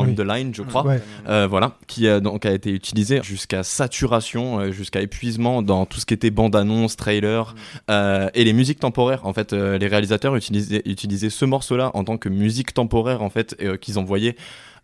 on 0.00 0.04
Oui. 0.06 0.14
the 0.14 0.20
line 0.20 0.54
je 0.54 0.62
crois 0.62 0.84
Ouais. 0.84 1.00
euh, 1.28 1.46
voilà, 1.48 1.72
qui 1.86 2.08
a, 2.08 2.20
donc 2.20 2.46
a 2.46 2.52
été 2.52 2.70
utilisé 2.70 3.20
jusqu'à 3.22 3.62
saturation, 3.62 4.60
euh, 4.60 4.70
jusqu'à 4.72 5.00
épuisement 5.00 5.62
dans 5.62 5.86
tout 5.86 6.00
ce 6.00 6.06
qui 6.06 6.14
était 6.14 6.30
bande-annonce, 6.30 6.96
trailer 6.96 7.54
euh, 7.90 8.28
et 8.34 8.44
les 8.44 8.52
musiques 8.52 8.80
temporaires. 8.80 9.26
En 9.26 9.32
fait, 9.32 9.52
euh, 9.52 9.78
les 9.78 9.86
réalisateurs 9.86 10.36
utilisaient, 10.36 10.82
utilisaient 10.84 11.30
ce 11.30 11.44
morceau-là 11.44 11.90
en 11.94 12.04
tant 12.04 12.16
que 12.16 12.28
musique 12.28 12.74
temporaire 12.74 13.22
en 13.22 13.30
fait 13.30 13.56
euh, 13.62 13.76
qu'ils 13.76 13.98
envoyaient 13.98 14.36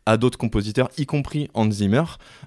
à 0.06 0.16
d'autres 0.18 0.36
compositeurs, 0.38 0.90
y 0.98 1.06
compris 1.06 1.48
Hans 1.54 1.70
Zimmer, 1.70 2.02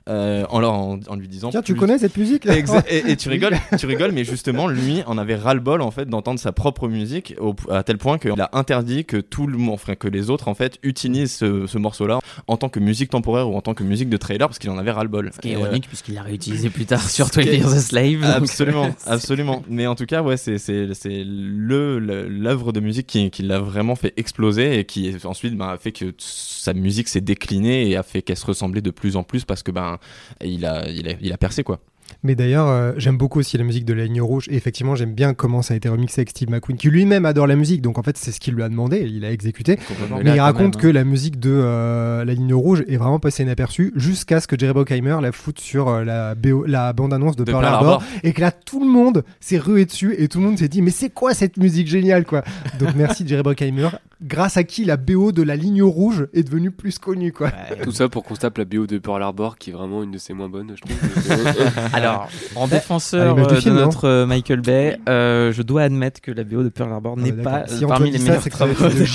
euh, 0.09 0.45
en, 0.49 0.59
leur, 0.59 0.73
en, 0.73 0.99
en 1.07 1.15
lui 1.15 1.27
disant. 1.27 1.49
Tiens, 1.49 1.61
tu 1.63 1.73
connais 1.75 1.97
cette 1.97 2.15
musique 2.15 2.45
Exa- 2.45 2.83
et, 2.89 3.11
et 3.11 3.15
tu 3.17 3.29
rigoles, 3.29 3.57
tu 3.79 3.85
rigoles, 3.87 4.11
mais 4.11 4.23
justement, 4.23 4.67
lui 4.67 5.01
en 5.07 5.17
avait 5.17 5.35
ras-le-bol 5.35 5.81
en 5.81 5.89
fait 5.91 6.05
d'entendre 6.07 6.39
sa 6.39 6.51
propre 6.51 6.87
musique 6.87 7.33
au- 7.39 7.55
à 7.71 7.81
tel 7.83 7.97
point 7.97 8.19
qu'il 8.19 8.39
a 8.39 8.49
interdit 8.53 9.05
que 9.05 9.17
tout 9.17 9.47
le 9.47 9.57
monde, 9.57 9.73
enfin, 9.73 9.95
que 9.95 10.07
les 10.07 10.29
autres 10.29 10.47
en 10.49 10.53
fait 10.53 10.77
utilisent 10.83 11.33
ce, 11.33 11.65
ce 11.65 11.77
morceau-là 11.79 12.19
en 12.45 12.57
tant 12.57 12.69
que 12.69 12.79
musique 12.79 13.09
temporaire 13.09 13.49
ou 13.49 13.55
en 13.57 13.61
tant 13.61 13.73
que 13.73 13.83
musique 13.83 14.09
de 14.09 14.17
trailer 14.17 14.47
parce 14.47 14.59
qu'il 14.59 14.69
en 14.69 14.77
avait 14.77 14.91
ras-le-bol. 14.91 15.31
Ce 15.33 15.39
qui 15.39 15.49
est 15.49 15.51
Et, 15.53 15.55
euh, 15.55 15.59
ironique 15.61 15.87
puisqu'il 15.87 16.13
l'a 16.13 16.21
réutilisé 16.21 16.69
plus 16.69 16.85
tard 16.85 17.01
sur 17.09 17.25
ce 17.27 17.39
qui 17.39 17.45
12 17.47 17.53
est- 17.55 17.57
Years 17.57 17.73
a 17.73 17.79
Slave. 17.79 18.23
Absolument, 18.23 18.95
absolument. 19.07 19.63
Mais 19.67 19.87
en 19.87 19.95
tout 19.95 20.05
cas, 20.05 20.21
ouais, 20.21 20.37
c'est 20.37 20.59
c'est 20.59 20.93
c'est 20.93 21.23
le 21.25 21.97
le- 21.97 22.27
l'œuvre 22.27 22.71
de 22.71 22.79
musique 22.81 23.07
qui, 23.07 23.31
qui 23.31 23.41
l'a 23.41 23.59
vraiment 23.59 23.95
fait 23.95 24.13
exploser 24.17 24.77
et 24.79 24.85
qui 24.85 25.15
ensuite 25.23 25.59
a 25.59 25.77
fait 25.77 25.91
que 25.91 26.13
sa 26.19 26.73
musique 26.73 27.07
s'est 27.07 27.19
déclinée 27.19 27.46
et 27.53 27.95
a 27.95 28.03
fait 28.03 28.21
qu'elle 28.21 28.37
se 28.37 28.45
ressemblait 28.45 28.81
de 28.81 28.91
plus 28.91 29.15
en 29.15 29.23
plus 29.23 29.45
parce 29.45 29.63
que 29.63 29.71
ben 29.71 29.97
il 30.43 30.65
a 30.65 30.87
il 30.89 31.07
a, 31.07 31.13
il 31.21 31.33
a 31.33 31.37
percé 31.37 31.63
quoi. 31.63 31.79
Mais 32.23 32.35
d'ailleurs, 32.35 32.67
euh, 32.67 32.93
j'aime 32.97 33.17
beaucoup 33.17 33.39
aussi 33.39 33.57
la 33.57 33.63
musique 33.63 33.85
de 33.85 33.93
la 33.93 34.05
ligne 34.05 34.21
rouge. 34.21 34.47
Et 34.49 34.55
effectivement, 34.55 34.95
j'aime 34.95 35.13
bien 35.13 35.33
comment 35.33 35.61
ça 35.61 35.73
a 35.73 35.77
été 35.77 35.89
remixé 35.89 36.21
avec 36.21 36.29
Steve 36.29 36.49
McQueen, 36.49 36.77
qui 36.77 36.89
lui-même 36.89 37.25
adore 37.25 37.47
la 37.47 37.55
musique. 37.55 37.81
Donc 37.81 37.97
en 37.97 38.03
fait, 38.03 38.17
c'est 38.17 38.31
ce 38.31 38.39
qu'il 38.39 38.53
lui 38.53 38.63
a 38.63 38.69
demandé. 38.69 38.99
Il 39.09 39.23
a 39.25 39.31
exécuté. 39.31 39.77
Mais 39.77 40.17
Mais 40.17 40.23
là, 40.23 40.35
il 40.35 40.39
raconte 40.39 40.75
même, 40.75 40.81
que 40.81 40.87
la 40.87 41.03
musique 41.03 41.39
de 41.39 41.51
euh, 41.53 42.25
la 42.25 42.33
ligne 42.33 42.53
rouge 42.53 42.83
est 42.87 42.97
vraiment 42.97 43.19
passée 43.19 43.43
inaperçue 43.43 43.93
jusqu'à 43.95 44.39
ce 44.39 44.47
que 44.47 44.57
Jerry 44.57 44.73
Bruckheimer 44.73 45.17
la 45.21 45.31
foute 45.31 45.59
sur 45.59 45.89
euh, 45.89 46.03
la, 46.03 46.35
BO 46.35 46.65
la 46.65 46.93
bande-annonce 46.93 47.35
de, 47.35 47.43
De 47.43 47.51
Pearl 47.51 47.63
Pearl 47.63 47.75
Harbor. 47.75 47.93
Harbor. 47.93 48.07
Et 48.23 48.33
que 48.33 48.41
là, 48.41 48.51
tout 48.51 48.79
le 48.79 48.87
monde 48.89 49.23
s'est 49.39 49.57
rué 49.57 49.85
dessus 49.85 50.15
et 50.17 50.27
tout 50.27 50.39
le 50.39 50.45
monde 50.45 50.57
s'est 50.57 50.67
dit 50.67 50.81
Mais 50.81 50.91
c'est 50.91 51.09
quoi 51.09 51.33
cette 51.33 51.57
musique 51.57 51.87
géniale 51.87 52.25
quoi? 52.25 52.43
Donc 52.79 52.89
merci 52.95 53.27
Jerry 53.27 53.43
Bruckheimer, 53.43 53.89
grâce 54.21 54.57
à 54.57 54.63
qui 54.63 54.85
la 54.85 54.97
BO 54.97 55.31
de 55.31 55.43
la 55.43 55.55
ligne 55.55 55.83
rouge 55.83 56.27
est 56.33 56.43
devenue 56.43 56.71
plus 56.71 56.99
connue. 56.99 57.31
quoi? 57.31 57.51
Tout 57.83 57.91
ça 57.91 58.09
pour 58.09 58.23
qu'on 58.23 58.35
se 58.35 58.41
tape 58.41 58.57
la 58.57 58.65
BO 58.65 58.87
de 58.87 58.97
Pearl 58.97 59.21
Harbor, 59.21 59.57
qui 59.57 59.69
est 59.69 59.73
vraiment 59.73 60.03
une 60.03 60.11
de 60.11 60.17
ses 60.17 60.33
moins 60.33 60.49
bonnes, 60.49 60.73
je 60.75 60.81
trouve. 60.81 60.97
Alors, 61.97 62.27
en 62.55 62.65
à 62.65 62.67
défenseur 62.67 63.37
euh, 63.37 63.45
de 63.45 63.55
film, 63.55 63.75
non 63.75 63.81
notre 63.81 64.05
euh, 64.07 64.25
Michael 64.25 64.61
Bay, 64.61 64.97
euh, 65.09 65.51
je 65.51 65.61
dois 65.61 65.83
admettre 65.83 66.21
que 66.21 66.31
la 66.31 66.43
BO 66.43 66.63
de 66.63 66.69
Pearl 66.69 66.91
Harbor 66.91 67.17
n'est 67.17 67.33
Ah, 67.39 67.43
pas 67.43 67.57
euh, 67.59 67.63
si 67.67 67.85
parmi 67.85 68.11
les 68.11 68.19
meilleurs 68.19 68.43
travaux 68.49 68.73
c'est 68.77 69.05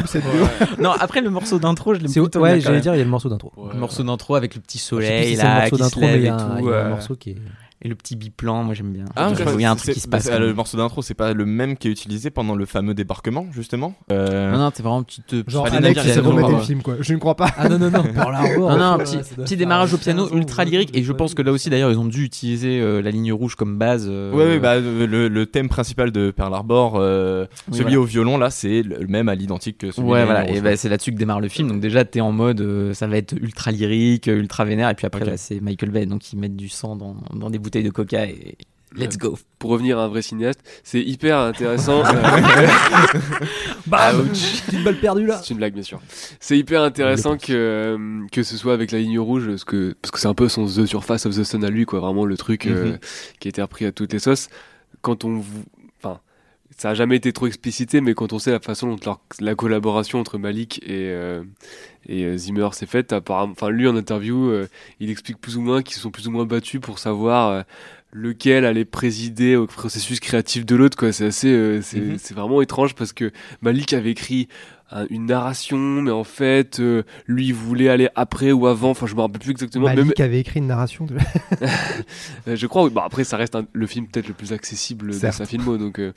de 0.00 0.06
cette 0.06 0.24
BO. 0.24 0.82
Non, 0.82 0.90
après 0.98 1.20
le 1.20 1.30
morceau 1.30 1.58
d'intro, 1.58 1.94
je 1.94 2.00
l'aime 2.00 2.08
C'est- 2.08 2.20
plutôt 2.20 2.40
ouais, 2.40 2.60
j'allais 2.60 2.80
dire, 2.80 2.94
il 2.94 2.98
y 2.98 3.00
a 3.00 3.04
le 3.04 3.10
morceau 3.10 3.28
d'intro. 3.28 3.52
Ouais. 3.56 3.70
Le 3.74 3.78
morceau 3.80 4.02
d'intro 4.02 4.34
avec 4.34 4.54
le 4.54 4.60
petit 4.60 4.78
plus 4.78 4.84
soleil 4.84 5.36
là, 5.36 5.44
le 5.44 5.60
morceau 5.60 5.76
qui 5.76 5.82
se 5.82 5.82
d'intro, 5.84 6.00
mais 6.00 6.06
lève 6.12 6.16
il 6.20 6.22
y 6.22 6.26
et 6.26 6.30
a 6.30 6.34
un- 6.34 6.38
tout, 6.38 6.58
il 6.58 6.64
y 6.64 6.72
a 6.72 6.84
un 6.84 6.88
morceau 6.90 7.16
qui 7.16 7.30
est. 7.30 7.36
et 7.82 7.88
le 7.88 7.94
petit 7.94 8.16
biplan, 8.16 8.64
moi 8.64 8.74
j'aime 8.74 8.92
bien. 8.92 9.04
Ah, 9.16 9.32
Je 9.32 9.42
qu'il 9.44 9.60
y 9.60 9.64
a 9.64 9.70
un 9.70 9.76
truc 9.76 9.94
qui 9.94 10.00
se 10.00 10.08
passe. 10.08 10.26
bah, 10.26 10.32
quand 10.34 10.40
le 10.40 10.52
morceau 10.54 10.76
d'intro, 10.76 11.00
c'est 11.02 11.14
pas 11.14 11.32
le 11.32 11.46
même 11.46 11.76
qui 11.76 11.88
est 11.88 11.90
utilisé 11.90 12.30
pendant 12.30 12.54
le 12.56 12.66
fameux 12.66 12.94
débarquement 12.94 13.46
justement. 13.52 13.94
Euh, 14.12 14.50
Non, 14.52 14.58
non, 14.58 14.70
c'est 14.74 14.82
vraiment 14.82 14.98
une 14.98 15.04
petite. 15.04 15.32
euh, 15.34 15.42
Genre, 15.46 15.66
Alex, 15.66 16.00
il 16.04 16.10
il 16.10 16.16
le 16.22 16.52
le 16.56 16.58
film, 16.60 16.82
quoi. 16.82 16.96
Je 17.00 17.12
ne 17.14 17.18
crois 17.18 17.36
pas. 17.36 17.50
Ah 17.56 17.68
non, 17.68 17.78
non, 17.78 17.90
non, 17.90 18.02
Pearl 18.14 18.34
Harbor. 18.34 18.70
Non, 18.70 18.76
non, 18.78 18.84
un 18.84 19.00
euh, 19.00 19.04
petit, 19.04 19.18
petit 19.34 19.56
démarrage 19.56 19.92
au 19.94 19.96
15 19.96 20.04
piano 20.04 20.28
ultra 20.34 20.64
lyrique 20.64 20.90
et 20.96 21.02
je 21.02 21.12
pense 21.12 21.34
que 21.34 21.42
là 21.42 21.52
aussi 21.52 21.70
d'ailleurs 21.70 21.90
ils 21.92 21.98
ont 21.98 22.06
dû 22.06 22.24
utiliser 22.24 22.80
euh, 22.80 23.00
la 23.00 23.10
ligne 23.10 23.32
rouge 23.32 23.54
comme 23.54 23.78
base. 23.78 24.06
euh, 24.08 24.32
Ouais, 24.32 24.44
ouais, 24.44 24.58
bah, 24.58 24.74
euh, 24.74 25.06
le, 25.06 25.28
le 25.28 25.46
thème 25.46 25.68
principal 25.68 26.10
de 26.10 26.30
Pearl 26.30 26.52
Harbor, 26.54 26.94
euh, 26.96 27.46
Oui, 27.68 27.74
celui 27.78 27.82
voilà. 27.84 28.00
au 28.00 28.04
violon, 28.04 28.38
là, 28.38 28.50
c'est 28.50 28.82
le 28.82 29.06
même 29.06 29.28
à 29.28 29.34
l'identique 29.34 29.78
que 29.78 29.90
celui 29.92 30.08
Ouais, 30.08 30.24
voilà, 30.24 30.48
et 30.50 30.60
bah, 30.60 30.76
c'est 30.76 30.88
là-dessus 30.88 31.12
que 31.12 31.16
démarre 31.18 31.40
le 31.40 31.48
film. 31.48 31.68
Donc, 31.68 31.80
déjà, 31.80 32.04
t'es 32.04 32.20
en 32.20 32.32
mode 32.32 32.60
euh, 32.60 32.92
ça 32.94 33.06
va 33.06 33.16
être 33.16 33.32
ultra 33.34 33.70
lyrique, 33.70 34.28
euh, 34.28 34.38
ultra 34.38 34.64
vénère, 34.64 34.88
et 34.90 34.94
puis 34.94 35.06
après, 35.06 35.24
là, 35.24 35.36
c'est 35.36 35.60
Michael 35.60 35.90
Bay, 35.90 36.06
donc 36.06 36.32
ils 36.32 36.38
mettent 36.38 36.56
du 36.56 36.68
sang 36.68 36.96
dans, 36.96 37.16
dans 37.34 37.50
des 37.50 37.58
bouteilles 37.68 37.84
de 37.84 37.90
coca 37.90 38.24
et 38.24 38.56
let's 38.96 39.18
go. 39.18 39.38
Pour 39.58 39.70
revenir 39.70 39.98
à 39.98 40.04
un 40.04 40.08
vrai 40.08 40.22
cinéaste, 40.22 40.60
c'est 40.82 41.00
hyper 41.02 41.38
intéressant. 41.38 42.02
Bam 43.86 44.20
Ouch. 44.20 44.62
Petite 44.66 44.82
balle 44.84 44.98
perdue 44.98 45.26
là. 45.26 45.40
C'est 45.42 45.50
une 45.50 45.58
blague, 45.58 45.74
bien 45.74 45.82
sûr. 45.82 46.00
C'est 46.40 46.56
hyper 46.56 46.82
intéressant 46.82 47.36
que, 47.36 47.52
euh, 47.52 48.26
que 48.32 48.42
ce 48.42 48.56
soit 48.56 48.72
avec 48.72 48.90
la 48.92 48.98
ligne 48.98 49.18
rouge, 49.18 49.46
parce 49.46 49.64
que 49.64 49.94
parce 50.00 50.10
que 50.10 50.18
c'est 50.18 50.28
un 50.28 50.34
peu 50.34 50.48
son 50.48 50.66
The 50.66 50.86
Surface 50.86 51.26
of 51.26 51.36
the 51.36 51.44
Sun 51.44 51.64
à 51.64 51.70
lui, 51.70 51.84
quoi. 51.84 52.00
Vraiment 52.00 52.24
le 52.24 52.36
truc 52.36 52.66
euh, 52.66 52.92
Mhm. 52.92 52.98
qui 53.40 53.48
a 53.48 53.50
été 53.50 53.62
repris 53.62 53.84
à 53.84 53.92
toutes 53.92 54.12
les 54.12 54.18
sauces. 54.18 54.48
Quand 55.02 55.24
on, 55.24 55.42
ça 56.78 56.90
a 56.90 56.94
jamais 56.94 57.16
été 57.16 57.32
trop 57.34 57.46
explicité, 57.46 58.00
mais 58.00 58.14
quand 58.14 58.32
on 58.32 58.38
sait 58.38 58.52
la 58.52 58.60
façon 58.60 58.88
dont 58.88 58.96
leur- 59.04 59.20
la 59.40 59.54
collaboration 59.54 60.18
entre 60.20 60.38
Malik 60.38 60.78
et 60.84 61.10
euh, 61.10 61.42
et 62.08 62.24
euh, 62.24 62.36
Zimmer 62.38 62.68
s'est 62.72 62.86
faite, 62.86 63.12
enfin 63.12 63.68
lui 63.70 63.86
en 63.86 63.96
interview, 63.96 64.48
euh, 64.50 64.68
il 65.00 65.10
explique 65.10 65.38
plus 65.40 65.56
ou 65.58 65.60
moins 65.60 65.82
qu'ils 65.82 65.96
se 65.96 66.00
sont 66.00 66.10
plus 66.10 66.26
ou 66.28 66.30
moins 66.30 66.46
battus 66.46 66.80
pour 66.80 66.98
savoir. 66.98 67.50
euh, 67.50 67.62
lequel 68.10 68.64
allait 68.64 68.86
présider 68.86 69.54
au 69.56 69.66
processus 69.66 70.18
créatif 70.18 70.64
de 70.64 70.74
l'autre 70.76 70.96
quoi 70.96 71.12
c'est 71.12 71.26
assez 71.26 71.82
c'est 71.82 72.00
c'est 72.16 72.32
vraiment 72.32 72.62
étrange 72.62 72.94
parce 72.94 73.12
que 73.12 73.30
Malik 73.60 73.92
avait 73.92 74.12
écrit 74.12 74.48
une 75.10 75.26
narration 75.26 75.76
mais 75.78 76.10
en 76.10 76.24
fait 76.24 76.80
euh, 76.80 77.02
lui 77.26 77.46
il 77.48 77.54
voulait 77.54 77.88
aller 77.88 78.08
après 78.14 78.52
ou 78.52 78.66
avant 78.66 78.90
enfin 78.90 79.06
je 79.06 79.14
me 79.14 79.20
rappelle 79.20 79.40
plus 79.40 79.50
exactement 79.50 79.86
Même- 79.86 79.96
Malik 79.98 80.20
avait 80.20 80.40
écrit 80.40 80.60
une 80.60 80.66
narration. 80.66 81.04
De... 81.04 81.14
euh, 82.48 82.56
je 82.56 82.66
crois 82.66 82.84
oui. 82.84 82.90
Bon, 82.90 83.00
après 83.02 83.24
ça 83.24 83.36
reste 83.36 83.54
un- 83.54 83.66
le 83.72 83.86
film 83.86 84.06
peut-être 84.06 84.28
le 84.28 84.34
plus 84.34 84.52
accessible 84.52 85.08
de 85.08 85.12
Certes. 85.12 85.34
sa 85.34 85.46
filmo 85.46 85.76
donc 85.78 85.98
euh, 85.98 86.12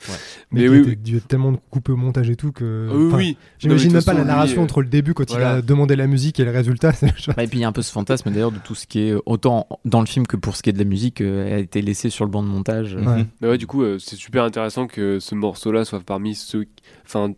Mais, 0.50 0.68
oui, 0.68 0.78
était 0.78 0.88
oui. 0.90 0.96
dû 0.96 1.16
être 1.18 1.28
tellement 1.28 1.54
coupé 1.70 1.92
au 1.92 1.96
montage 1.96 2.30
et 2.30 2.36
tout 2.36 2.52
que. 2.52 2.88
Oui, 2.90 3.06
enfin, 3.08 3.16
oui 3.18 3.36
J'imagine 3.58 3.92
même 3.92 4.00
de 4.00 4.06
pas 4.06 4.14
la 4.14 4.24
narration 4.24 4.54
lui, 4.56 4.60
euh, 4.60 4.64
entre 4.64 4.82
le 4.82 4.88
début 4.88 5.14
quand 5.14 5.30
il 5.32 5.40
a 5.40 5.62
demandé 5.62 5.96
la 5.96 6.06
musique 6.06 6.40
et 6.40 6.44
le 6.44 6.50
résultat. 6.50 6.92
Bah, 7.36 7.44
et 7.44 7.46
puis 7.46 7.58
il 7.58 7.62
y 7.62 7.64
a 7.64 7.68
un 7.68 7.72
peu 7.72 7.82
ce 7.82 7.92
fantasme 7.92 8.30
d'ailleurs 8.30 8.52
de 8.52 8.58
tout 8.58 8.74
ce 8.74 8.86
qui 8.86 9.00
est, 9.00 9.14
autant 9.26 9.66
dans 9.84 10.00
le 10.00 10.06
film 10.06 10.26
que 10.26 10.36
pour 10.36 10.56
ce 10.56 10.62
qui 10.62 10.70
est 10.70 10.72
de 10.72 10.78
la 10.78 10.84
musique, 10.84 11.20
euh, 11.20 11.56
a 11.56 11.58
été 11.58 11.82
laissé 11.82 12.10
sur 12.10 12.24
le 12.24 12.30
banc 12.30 12.42
de 12.42 12.48
montage. 12.48 12.94
Ouais. 12.94 13.26
Mais 13.40 13.48
ouais, 13.48 13.58
du 13.58 13.66
coup, 13.66 13.82
euh, 13.82 13.98
c'est 13.98 14.16
super 14.16 14.44
intéressant 14.44 14.86
que 14.86 15.18
ce 15.20 15.34
morceau-là 15.34 15.84
soit 15.84 16.00
parmi 16.00 16.34
ceux. 16.34 16.66
Enfin, 17.04 17.32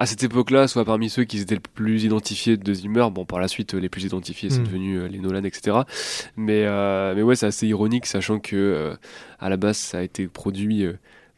à 0.00 0.06
cette 0.06 0.22
époque-là, 0.24 0.66
soit 0.66 0.84
parmi 0.84 1.08
ceux 1.10 1.24
qui 1.24 1.38
étaient 1.38 1.54
le 1.54 1.60
plus 1.60 2.02
identifiés 2.04 2.56
de 2.56 2.74
Zimmer. 2.74 3.06
Bon, 3.12 3.24
par 3.26 3.38
la 3.38 3.46
suite, 3.48 3.74
les 3.74 3.88
plus 3.88 4.04
identifiés, 4.04 4.50
c'est 4.50 4.60
Mm. 4.60 4.64
devenu 4.64 4.96
euh, 4.98 5.06
les 5.08 5.18
Nolan, 5.18 5.44
etc. 5.44 5.76
Mais, 6.36 6.64
euh, 6.66 7.14
mais 7.14 7.22
ouais, 7.22 7.36
c'est 7.36 7.46
assez 7.46 7.66
ironique, 7.68 8.06
sachant 8.06 8.38
que 8.40 8.56
euh, 8.56 8.94
à 9.38 9.48
la 9.50 9.56
base, 9.58 9.76
ça 9.76 9.98
a 9.98 10.02
été 10.02 10.26
produit. 10.26 10.86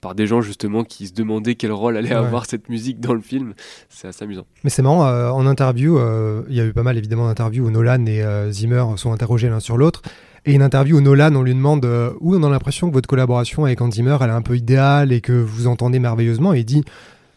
par 0.00 0.16
des 0.16 0.26
gens 0.26 0.40
justement 0.40 0.82
qui 0.82 1.06
se 1.06 1.12
demandaient 1.12 1.54
quel 1.54 1.70
rôle 1.70 1.96
allait 1.96 2.08
Ouais. 2.08 2.14
avoir 2.16 2.46
cette 2.46 2.68
musique 2.68 2.98
dans 2.98 3.14
le 3.14 3.20
film. 3.20 3.54
C'est 3.88 4.08
assez 4.08 4.24
amusant. 4.24 4.46
Mais 4.64 4.70
c'est 4.70 4.82
marrant, 4.82 5.06
euh, 5.06 5.30
en 5.30 5.46
interview, 5.46 5.96
euh, 5.96 6.42
il 6.48 6.56
y 6.56 6.60
a 6.60 6.64
eu 6.64 6.72
pas 6.72 6.82
mal 6.82 6.98
évidemment 6.98 7.26
d'interviews 7.28 7.64
où 7.66 7.70
Nolan 7.70 8.04
et 8.06 8.20
euh, 8.20 8.50
Zimmer 8.50 8.84
sont 8.96 9.12
interrogés 9.12 9.48
l'un 9.48 9.60
sur 9.60 9.76
l'autre. 9.76 10.02
Et 10.44 10.54
une 10.54 10.62
interview 10.62 10.96
où 10.96 11.00
Nolan, 11.00 11.36
on 11.36 11.42
lui 11.42 11.54
demande 11.54 11.86
où 12.20 12.34
on 12.34 12.42
a 12.42 12.50
l'impression 12.50 12.88
que 12.88 12.94
votre 12.94 13.06
collaboration 13.08 13.64
avec 13.64 13.80
Hans 13.80 13.92
Zimmer, 13.92 14.16
elle 14.20 14.30
est 14.30 14.32
un 14.32 14.42
peu 14.42 14.56
idéale 14.56 15.12
et 15.12 15.20
que 15.20 15.32
vous 15.34 15.68
entendez 15.68 16.00
merveilleusement? 16.00 16.52
Et 16.52 16.58
il 16.58 16.64
dit 16.64 16.82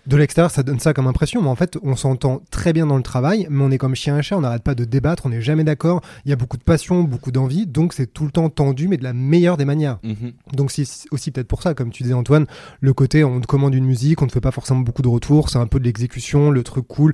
de 0.07 0.17
l'extérieur, 0.17 0.51
ça 0.51 0.63
donne 0.63 0.79
ça 0.79 0.93
comme 0.93 1.07
impression, 1.07 1.41
mais 1.41 1.49
en 1.49 1.55
fait, 1.55 1.77
on 1.81 1.95
s'entend 1.95 2.41
très 2.51 2.73
bien 2.73 2.85
dans 2.85 2.97
le 2.97 3.03
travail, 3.03 3.47
mais 3.49 3.63
on 3.63 3.71
est 3.71 3.77
comme 3.77 3.95
chien 3.95 4.17
et 4.17 4.21
chat, 4.21 4.37
on 4.37 4.41
n'arrête 4.41 4.63
pas 4.63 4.75
de 4.75 4.85
débattre, 4.85 5.25
on 5.25 5.29
n'est 5.29 5.41
jamais 5.41 5.63
d'accord. 5.63 6.01
Il 6.25 6.29
y 6.29 6.33
a 6.33 6.35
beaucoup 6.35 6.57
de 6.57 6.63
passion, 6.63 7.03
beaucoup 7.03 7.31
d'envie, 7.31 7.65
donc 7.65 7.93
c'est 7.93 8.07
tout 8.07 8.25
le 8.25 8.31
temps 8.31 8.49
tendu, 8.49 8.87
mais 8.87 8.97
de 8.97 9.03
la 9.03 9.13
meilleure 9.13 9.57
des 9.57 9.65
manières. 9.65 9.99
Mhm. 10.03 10.33
Donc 10.53 10.71
c'est 10.71 10.85
aussi 11.11 11.31
peut-être 11.31 11.47
pour 11.47 11.63
ça, 11.63 11.73
comme 11.73 11.89
tu 11.89 12.03
disais 12.03 12.13
Antoine, 12.13 12.45
le 12.81 12.93
côté 12.93 13.23
on 13.23 13.41
te 13.41 13.47
commande 13.47 13.73
une 13.73 13.85
musique, 13.85 14.21
on 14.21 14.25
ne 14.25 14.31
fait 14.31 14.41
pas 14.41 14.51
forcément 14.51 14.81
beaucoup 14.81 15.01
de 15.01 15.07
retours, 15.07 15.49
c'est 15.49 15.59
un 15.59 15.67
peu 15.67 15.79
de 15.79 15.85
l'exécution, 15.85 16.51
le 16.51 16.63
truc 16.63 16.87
cool. 16.87 17.13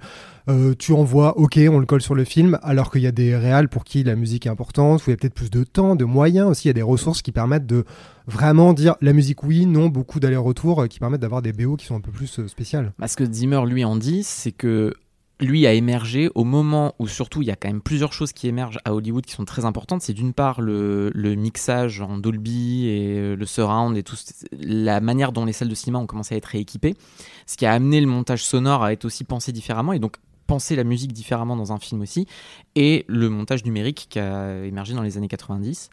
Euh, 0.49 0.73
tu 0.77 0.93
envoies, 0.93 1.37
ok, 1.37 1.59
on 1.69 1.79
le 1.79 1.85
colle 1.85 2.01
sur 2.01 2.15
le 2.15 2.23
film, 2.23 2.59
alors 2.63 2.91
qu'il 2.91 3.01
y 3.01 3.07
a 3.07 3.11
des 3.11 3.35
réals 3.35 3.69
pour 3.69 3.83
qui 3.83 4.03
la 4.03 4.15
musique 4.15 4.45
est 4.45 4.49
importante, 4.49 5.01
où 5.01 5.09
il 5.09 5.11
y 5.11 5.13
a 5.13 5.17
peut-être 5.17 5.33
plus 5.33 5.51
de 5.51 5.63
temps, 5.63 5.95
de 5.95 6.05
moyens 6.05 6.49
aussi, 6.49 6.67
il 6.67 6.69
y 6.69 6.71
a 6.71 6.73
des 6.73 6.81
ressources 6.81 7.21
qui 7.21 7.31
permettent 7.31 7.67
de 7.67 7.85
vraiment 8.27 8.73
dire 8.73 8.95
la 9.01 9.13
musique 9.13 9.43
oui, 9.43 9.65
non, 9.65 9.87
beaucoup 9.87 10.19
d'allers-retours, 10.19 10.83
euh, 10.83 10.87
qui 10.87 10.99
permettent 10.99 11.21
d'avoir 11.21 11.41
des 11.41 11.53
BO 11.53 11.75
qui 11.75 11.85
sont 11.85 11.95
un 11.95 12.01
peu 12.01 12.11
plus 12.11 12.39
euh, 12.39 12.47
spéciales. 12.47 12.93
Bah, 12.97 13.07
ce 13.07 13.15
que 13.15 13.31
Zimmer 13.31 13.61
lui 13.65 13.83
en 13.85 13.95
dit, 13.95 14.23
c'est 14.23 14.51
que 14.51 14.93
lui 15.39 15.65
a 15.65 15.73
émergé 15.73 16.29
au 16.35 16.43
moment 16.43 16.93
où 16.99 17.07
surtout 17.07 17.41
il 17.41 17.47
y 17.47 17.51
a 17.51 17.55
quand 17.55 17.67
même 17.67 17.81
plusieurs 17.81 18.13
choses 18.13 18.31
qui 18.31 18.47
émergent 18.47 18.77
à 18.85 18.93
Hollywood 18.93 19.25
qui 19.25 19.33
sont 19.33 19.45
très 19.45 19.65
importantes. 19.65 20.03
C'est 20.03 20.13
d'une 20.13 20.33
part 20.33 20.61
le, 20.61 21.11
mixage 21.15 21.99
en 21.99 22.19
Dolby 22.19 22.85
et 22.85 23.35
le 23.35 23.45
surround 23.47 23.97
et 23.97 24.03
tout, 24.03 24.15
la 24.51 25.01
manière 25.01 25.31
dont 25.31 25.45
les 25.45 25.53
salles 25.53 25.69
de 25.69 25.75
cinéma 25.75 25.97
ont 25.97 26.05
commencé 26.05 26.35
à 26.35 26.37
être 26.37 26.45
rééquipées, 26.45 26.93
ce 27.47 27.57
qui 27.57 27.65
a 27.65 27.73
amené 27.73 28.01
le 28.01 28.07
montage 28.07 28.43
sonore 28.43 28.83
à 28.83 28.93
être 28.93 29.05
aussi 29.05 29.23
pensé 29.23 29.51
différemment 29.51 29.93
et 29.93 29.99
donc 29.99 30.17
penser 30.51 30.75
la 30.75 30.83
musique 30.83 31.13
différemment 31.13 31.55
dans 31.55 31.71
un 31.71 31.79
film 31.79 32.01
aussi, 32.01 32.27
et 32.75 33.05
le 33.07 33.29
montage 33.29 33.63
numérique 33.63 34.07
qui 34.09 34.19
a 34.19 34.65
émergé 34.65 34.93
dans 34.93 35.01
les 35.01 35.15
années 35.17 35.29
90 35.29 35.89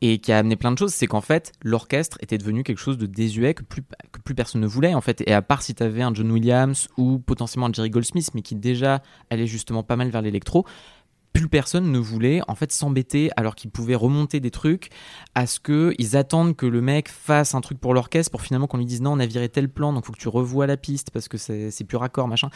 et 0.00 0.16
qui 0.16 0.32
a 0.32 0.38
amené 0.38 0.56
plein 0.56 0.72
de 0.72 0.78
choses, 0.78 0.94
c'est 0.94 1.06
qu'en 1.06 1.20
fait, 1.20 1.52
l'orchestre 1.62 2.16
était 2.22 2.38
devenu 2.38 2.62
quelque 2.62 2.78
chose 2.78 2.96
de 2.96 3.04
désuet 3.04 3.52
que 3.52 3.62
plus, 3.62 3.82
que 3.82 4.20
plus 4.24 4.34
personne 4.34 4.62
ne 4.62 4.66
voulait, 4.66 4.94
en 4.94 5.02
fait. 5.02 5.22
Et 5.26 5.34
à 5.34 5.42
part 5.42 5.60
si 5.60 5.74
tu 5.74 5.82
avais 5.82 6.00
un 6.00 6.14
John 6.14 6.32
Williams 6.32 6.88
ou 6.96 7.18
potentiellement 7.18 7.66
un 7.66 7.72
Jerry 7.74 7.90
Goldsmith, 7.90 8.30
mais 8.34 8.40
qui 8.40 8.54
déjà 8.54 9.02
allait 9.28 9.46
justement 9.46 9.82
pas 9.82 9.96
mal 9.96 10.08
vers 10.08 10.22
l'électro, 10.22 10.64
plus 11.32 11.48
personne 11.48 11.90
ne 11.90 11.98
voulait 11.98 12.40
en 12.48 12.54
fait 12.54 12.72
s'embêter 12.72 13.30
alors 13.36 13.54
qu'ils 13.54 13.70
pouvaient 13.70 13.94
remonter 13.94 14.40
des 14.40 14.50
trucs 14.50 14.90
à 15.34 15.46
ce 15.46 15.60
que 15.60 15.94
ils 15.98 16.16
attendent 16.16 16.56
que 16.56 16.66
le 16.66 16.80
mec 16.80 17.08
fasse 17.08 17.54
un 17.54 17.60
truc 17.60 17.78
pour 17.78 17.94
l'orchestre 17.94 18.30
pour 18.30 18.42
finalement 18.42 18.66
qu'on 18.66 18.78
lui 18.78 18.86
dise 18.86 19.00
non 19.00 19.12
on 19.12 19.20
a 19.20 19.26
viré 19.26 19.48
tel 19.48 19.68
plan 19.68 19.92
donc 19.92 20.04
faut 20.04 20.12
que 20.12 20.18
tu 20.18 20.28
revoies 20.28 20.66
la 20.66 20.76
piste 20.76 21.10
parce 21.10 21.28
que 21.28 21.38
c'est 21.38 21.84
plus 21.84 21.96
raccord 21.96 22.28
machin 22.28 22.50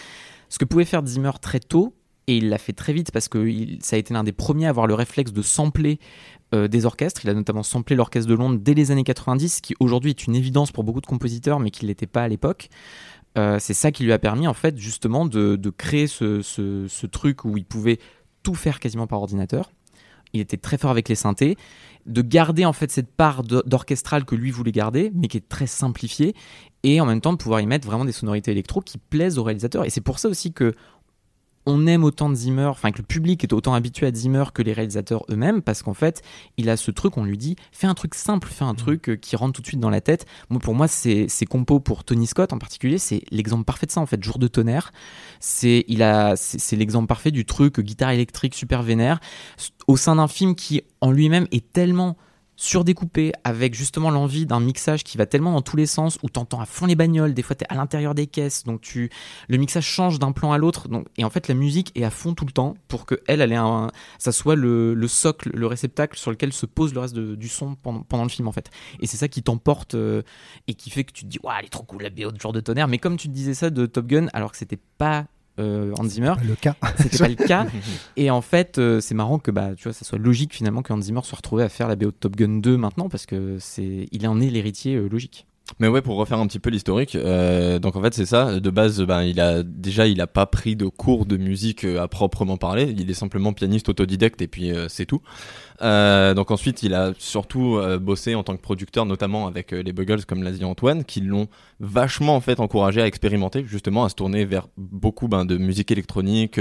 ce 0.49 0.59
que 0.59 0.65
pouvait 0.65 0.85
faire 0.85 1.05
Zimmer 1.07 1.33
très 1.41 1.61
tôt 1.61 1.95
et 2.27 2.39
il 2.39 2.49
l'a 2.49 2.59
fait 2.59 2.73
très 2.73 2.93
vite 2.93 3.11
parce 3.13 3.29
que 3.29 3.47
ça 3.81 3.97
a 3.97 3.99
été 3.99 4.15
l'un 4.15 4.25
des 4.25 4.33
premiers 4.33 4.67
à 4.67 4.71
avoir 4.71 4.87
le 4.87 4.95
réflexe 4.95 5.33
de 5.33 5.43
sampler 5.43 5.99
euh, 6.55 6.69
des 6.69 6.87
orchestres. 6.87 7.21
Il 7.25 7.31
a 7.31 7.35
notamment 7.35 7.63
samplé 7.63 7.97
l'orchestre 7.97 8.29
de 8.29 8.35
Londres 8.35 8.59
dès 8.61 8.75
les 8.75 8.91
années 8.91 9.05
90, 9.05 9.57
ce 9.57 9.63
qui 9.63 9.75
aujourd'hui 9.79 10.11
est 10.11 10.27
une 10.27 10.35
évidence 10.35 10.73
pour 10.73 10.85
beaucoup 10.85 11.01
de 11.01 11.07
compositeurs, 11.07 11.61
mais 11.61 11.71
qui 11.71 11.85
ne 11.85 11.89
l'était 11.89 12.07
pas 12.07 12.23
à 12.23 12.29
l'époque. 12.29 12.71
Euh, 13.37 13.59
c'est 13.59 13.75
ça 13.75 13.93
qui 13.93 14.05
lui 14.05 14.13
a 14.13 14.19
permis, 14.19 14.47
en 14.47 14.55
fait, 14.55 14.79
justement, 14.79 15.27
de, 15.27 15.59
créer 15.77 16.07
ce 16.07 17.07
truc 17.07 17.45
où 17.45 17.57
il 17.57 17.65
pouvait 17.65 17.99
tout 18.45 18.55
faire 18.55 18.79
quasiment 18.79 19.09
par 19.09 19.21
ordinateur. 19.21 19.73
Il 20.33 20.41
était 20.41 20.57
très 20.57 20.79
fort 20.79 20.91
avec 20.91 21.09
les 21.09 21.15
synthés, 21.17 21.57
de 22.07 22.21
garder 22.21 22.65
en 22.65 22.73
fait 22.73 22.91
cette 22.91 23.11
part 23.11 23.43
d'orchestral 23.43 24.25
que 24.25 24.35
lui 24.35 24.51
voulait 24.51 24.73
garder, 24.73 25.11
mais 25.15 25.29
qui 25.29 25.39
est 25.39 25.49
très 25.49 25.67
simplifiée, 25.67 26.35
et 26.83 27.01
en 27.01 27.07
même 27.07 27.21
temps 27.21 27.33
de 27.33 27.39
pouvoir 27.39 27.61
y 27.61 27.67
mettre 27.67 27.87
vraiment 27.87 28.05
des 28.05 28.13
sonorités 28.13 28.51
électro 28.51 28.81
qui 28.81 28.99
plaisent 28.99 29.39
au 29.39 29.43
réalisateur. 29.43 29.85
Et 29.85 29.91
c'est 29.91 30.01
pour 30.01 30.19
ça 30.19 30.29
aussi 30.29 30.53
que 30.53 30.75
on 31.67 31.87
aime 31.87 32.05
autant 32.05 32.29
de 32.29 32.35
Zimmer, 32.35 32.67
enfin 32.67 32.91
que 32.93 32.99
le 32.99 33.05
public 33.05 33.43
est 33.45 33.53
autant 33.53 33.75
habitué 33.75 34.07
à 34.07 34.13
Zimmer 34.13 34.45
que 34.53 34.63
les 34.63 34.73
réalisateurs 34.73 35.25
eux-mêmes, 35.31 35.63
parce 35.63 35.83
qu'en 35.83 35.95
fait, 35.95 36.23
il 36.57 36.69
a 36.69 36.77
ce 36.77 36.91
truc, 36.91 37.17
on 37.17 37.25
lui 37.25 37.39
dit, 37.39 37.57
fais 37.73 37.87
un 37.87 37.95
truc 37.95 38.15
simple, 38.15 38.49
fais 38.49 38.65
un 38.65 38.75
truc 38.75 39.09
euh, 39.09 39.17
qui 39.17 39.37
rentre 39.37 39.55
tout 39.55 39.63
de 39.63 39.67
suite 39.67 39.81
dans 39.81 39.91
la 39.91 40.01
tête. 40.01 40.27
Moi, 40.51 40.61
pour 40.61 40.75
moi, 40.75 40.89
c'est 40.89 41.29
ces 41.29 41.47
compos 41.47 41.81
pour 41.81 42.05
Tony 42.05 42.27
Scott 42.27 42.53
en 42.53 42.59
particulier, 42.59 42.99
c'est 42.99 43.23
l'exemple 43.31 43.65
parfait 43.65 43.87
de 43.87 43.93
ça, 43.93 44.01
en 44.01 44.07
fait. 44.07 44.23
Jour 44.23 44.39
de 44.39 44.47
tonnerre, 44.47 44.93
c'est 45.41 45.85
il 45.89 46.03
a, 46.03 46.37
c'est 46.37 46.59
c'est 46.59 46.77
l'exemple 46.77 47.07
parfait 47.07 47.31
du 47.31 47.45
truc 47.45 47.79
euh, 47.79 47.83
guitare 47.83 48.11
électrique 48.11 48.55
super 48.55 48.83
vénère, 48.83 49.21
au 49.87 49.97
sein 49.97 50.17
d'un 50.17 50.29
film 50.29 50.55
qui, 50.55 50.83
en 51.01 51.11
lui-même, 51.11 51.47
est 51.53 51.73
tellement 51.73 52.17
surdécoupé 52.57 53.33
avec 53.45 53.75
justement 53.75 54.11
l'envie 54.11 54.47
d'un 54.47 54.61
mixage 54.61 55.05
qui 55.05 55.19
va 55.19 55.27
tellement 55.27 55.53
dans 55.53 55.63
tous 55.63 55.77
les 55.77 55.87
sens 55.87 56.19
où 56.23 56.29
t'entends 56.29 56.61
à 56.61 56.67
fond 56.67 56.87
les 56.87 56.95
bagnoles 56.95 57.35
des 57.35 57.43
fois 57.43 57.57
t'es 57.57 57.67
à 57.69 57.75
l'intérieur 57.75 58.15
des 58.15 58.27
caisses 58.27 58.65
donc 58.65 58.81
tu 58.81 59.11
le 59.49 59.57
mixage 59.57 59.85
change 59.87 60.19
d'un 60.19 60.33
plan 60.33 60.53
à 60.53 60.59
l'autre 60.59 60.89
donc 60.89 61.07
et 61.19 61.25
en 61.25 61.31
fait 61.31 61.49
la 61.49 61.55
musique 61.55 61.91
est 61.95 62.05
à 62.05 62.11
fond 62.11 62.35
tout 62.35 62.45
le 62.47 62.53
temps 62.53 62.75
pour 62.89 63.07
que 63.07 63.21
elle, 63.27 63.41
elle 63.41 63.53
un, 63.55 63.91
ça 64.19 64.33
soit 64.33 64.55
le, 64.57 64.95
le 64.95 65.09
socle 65.09 65.51
le 65.55 65.67
réceptacle 65.67 66.19
sur 66.19 66.31
lequel 66.31 66.53
se 66.53 66.67
pose 66.67 66.95
le 66.95 67.01
reste 67.01 67.15
de- 67.15 67.35
du 67.35 67.49
son 67.49 67.75
pendant, 67.75 68.03
pendant 68.03 68.23
le 68.25 68.29
film 68.29 68.49
en 68.49 68.53
fait. 68.53 68.71
Et 69.01 69.07
c'est 69.07 69.17
ça 69.17 69.29
qui 69.29 69.43
t'emporte 69.43 69.95
euh, 69.95 70.23
et 70.69 70.75
qui 70.75 70.91
fait 70.91 71.05
que 71.05 71.13
tu 71.13 71.25
te 71.25 71.29
dis 71.29 71.39
waouh 71.43 71.55
elle 71.59 71.67
est 71.67 71.69
trop 71.69 71.85
cool 71.85 72.03
la 72.03 72.11
BO 72.11 72.31
de 72.31 72.41
genre 72.41 72.53
de 72.53 72.61
tonnerre. 72.61 72.89
Mais 72.89 72.99
comme 72.99 73.17
tu 73.17 73.29
disais 73.29 73.55
ça 73.55 73.71
de 73.71 73.87
Top 73.87 74.07
Gun 74.07 74.27
alors 74.33 74.51
que 74.53 74.57
c'était 74.59 74.79
pas 74.99 75.27
Hans 75.59 76.09
Zimmer. 76.09 76.35
Le 76.47 76.55
cas. 76.55 76.77
c'était 76.99 77.19
pas 77.19 77.29
le 77.29 77.35
cas. 77.35 77.67
Et 78.17 78.31
en 78.31 78.41
fait 78.41 78.79
euh, 78.79 79.01
c'est 79.01 79.15
marrant 79.15 79.39
que 79.39 79.51
bah 79.51 79.71
tu 79.77 79.85
vois 79.85 79.93
ça 79.93 80.05
soit 80.05 80.19
logique 80.19 80.55
finalement 80.55 80.83
que 80.83 80.93
Hans 80.93 81.01
Zimmer 81.01 81.21
soit 81.23 81.37
retrouvé 81.37 81.63
à 81.63 81.69
faire 81.69 81.89
la 81.89 81.97
BO 81.97 82.07
de 82.07 82.11
Top 82.11 82.37
Gun 82.37 82.61
2 82.61 82.77
maintenant 82.77 83.09
parce 83.09 83.27
que 83.27 83.59
c'est 83.61 84.09
il 84.11 84.27
en 84.27 84.41
est 84.41 84.51
l'héritier 84.51 84.97
euh, 84.97 85.09
logique 85.09 85.47
Mais 85.81 85.89
ouais, 85.89 86.03
pour 86.03 86.17
refaire 86.17 86.39
un 86.39 86.47
petit 86.47 86.59
peu 86.59 86.69
l'historique, 86.69 87.15
euh, 87.17 87.79
donc 87.79 87.97
en 87.97 88.03
fait 88.03 88.13
c'est 88.13 88.27
ça. 88.27 88.61
De 88.61 88.71
base, 88.71 89.01
ben 89.03 89.23
il 89.23 89.41
a 89.41 89.63
déjà 89.63 90.07
il 90.07 90.21
a 90.21 90.27
pas 90.27 90.45
pris 90.45 90.77
de 90.77 90.87
cours 90.87 91.25
de 91.25 91.39
musique 91.39 91.85
euh, 91.85 92.03
à 92.03 92.07
proprement 92.07 92.59
parler. 92.59 92.95
Il 92.97 93.11
est 93.11 93.15
simplement 93.15 93.55
pianiste 93.55 93.89
autodidacte 93.89 94.43
et 94.43 94.47
puis 94.47 94.71
euh, 94.73 94.89
c'est 94.89 95.07
tout. 95.07 95.23
Donc 95.81 96.51
ensuite, 96.51 96.83
il 96.83 96.95
a 96.95 97.13
surtout 97.19 97.79
bossé 98.01 98.35
en 98.37 98.43
tant 98.43 98.57
que 98.57 98.63
producteur, 98.63 99.05
notamment 99.05 99.47
avec 99.49 99.73
les 99.73 99.93
Buggles, 99.93 100.25
comme 100.25 100.43
l'a 100.43 100.53
dit 100.53 100.65
Antoine, 100.65 101.05
qui 101.05 101.21
l'ont 101.21 101.49
vachement 101.81 102.37
en 102.37 102.41
fait 102.41 102.61
encouragé 102.61 103.03
à 103.03 103.07
expérimenter, 103.07 103.65
justement 103.67 104.05
à 104.05 104.09
se 104.09 104.15
tourner 104.15 104.45
vers 104.47 104.69
beaucoup 104.79 105.29
ben, 105.29 105.45
de 105.45 105.59
musique 105.59 105.91
électronique, 105.91 106.59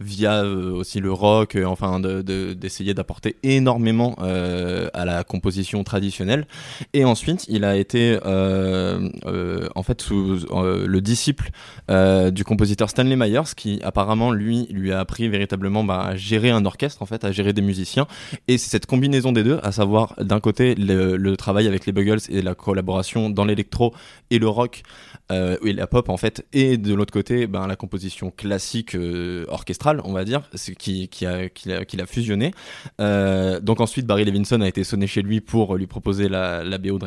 via 0.00 0.42
aussi 0.44 1.00
le 1.00 1.12
rock, 1.12 1.56
enfin 1.64 2.00
de- 2.00 2.20
de- 2.20 2.52
d'essayer 2.52 2.92
d'apporter 2.94 3.36
énormément 3.42 4.16
à 4.18 5.04
la 5.04 5.24
composition 5.24 5.82
traditionnelle. 5.84 6.46
Et 6.92 7.04
ensuite, 7.06 7.46
il 7.48 7.64
a 7.64 7.76
été 7.76 8.18
en 9.74 9.82
fait 9.82 10.02
sous 10.02 10.46
euh, 10.50 10.86
le 10.86 11.00
disciple 11.00 11.50
euh, 11.90 12.30
du 12.30 12.44
compositeur 12.44 12.90
Stanley 12.90 13.16
Myers, 13.16 13.54
qui 13.56 13.80
apparemment 13.82 14.32
lui 14.32 14.66
lui 14.70 14.92
a 14.92 15.00
appris 15.00 15.28
véritablement 15.28 15.84
bah, 15.84 16.02
à 16.02 16.16
gérer 16.16 16.50
un 16.50 16.64
orchestre, 16.64 17.02
en 17.02 17.06
fait, 17.06 17.24
à 17.24 17.32
gérer 17.32 17.52
des 17.52 17.62
musiciens. 17.62 18.06
Et 18.48 18.58
c'est 18.58 18.70
cette 18.70 18.86
combinaison 18.86 19.32
des 19.32 19.44
deux, 19.44 19.60
à 19.62 19.72
savoir 19.72 20.14
d'un 20.18 20.40
côté 20.40 20.74
le, 20.74 21.16
le 21.16 21.36
travail 21.36 21.66
avec 21.66 21.86
les 21.86 21.92
Buggles 21.92 22.20
et 22.28 22.42
la 22.42 22.54
collaboration 22.54 23.30
dans 23.30 23.44
l'électro 23.44 23.94
et 24.30 24.38
le 24.38 24.48
rock 24.48 24.82
euh, 25.30 25.56
la 25.62 25.86
pop 25.86 26.08
en 26.08 26.16
fait, 26.16 26.46
et 26.52 26.76
de 26.76 26.94
l'autre 26.94 27.12
côté 27.12 27.46
ben, 27.46 27.66
la 27.66 27.76
composition 27.76 28.30
classique 28.30 28.94
euh, 28.94 29.44
orchestrale, 29.48 30.00
on 30.04 30.12
va 30.12 30.24
dire, 30.24 30.48
qui, 30.78 31.08
qui, 31.08 31.26
a, 31.26 31.48
qui, 31.48 31.72
a, 31.72 31.84
qui 31.84 31.96
l'a 31.96 32.06
fusionné. 32.06 32.52
Euh, 33.00 33.60
donc 33.60 33.80
ensuite 33.80 34.06
Barry 34.06 34.24
Levinson 34.24 34.60
a 34.60 34.68
été 34.68 34.84
sonné 34.84 35.06
chez 35.06 35.22
lui 35.22 35.40
pour 35.40 35.76
lui 35.76 35.86
proposer 35.86 36.28
la, 36.28 36.64
la 36.64 36.78
BO. 36.78 36.98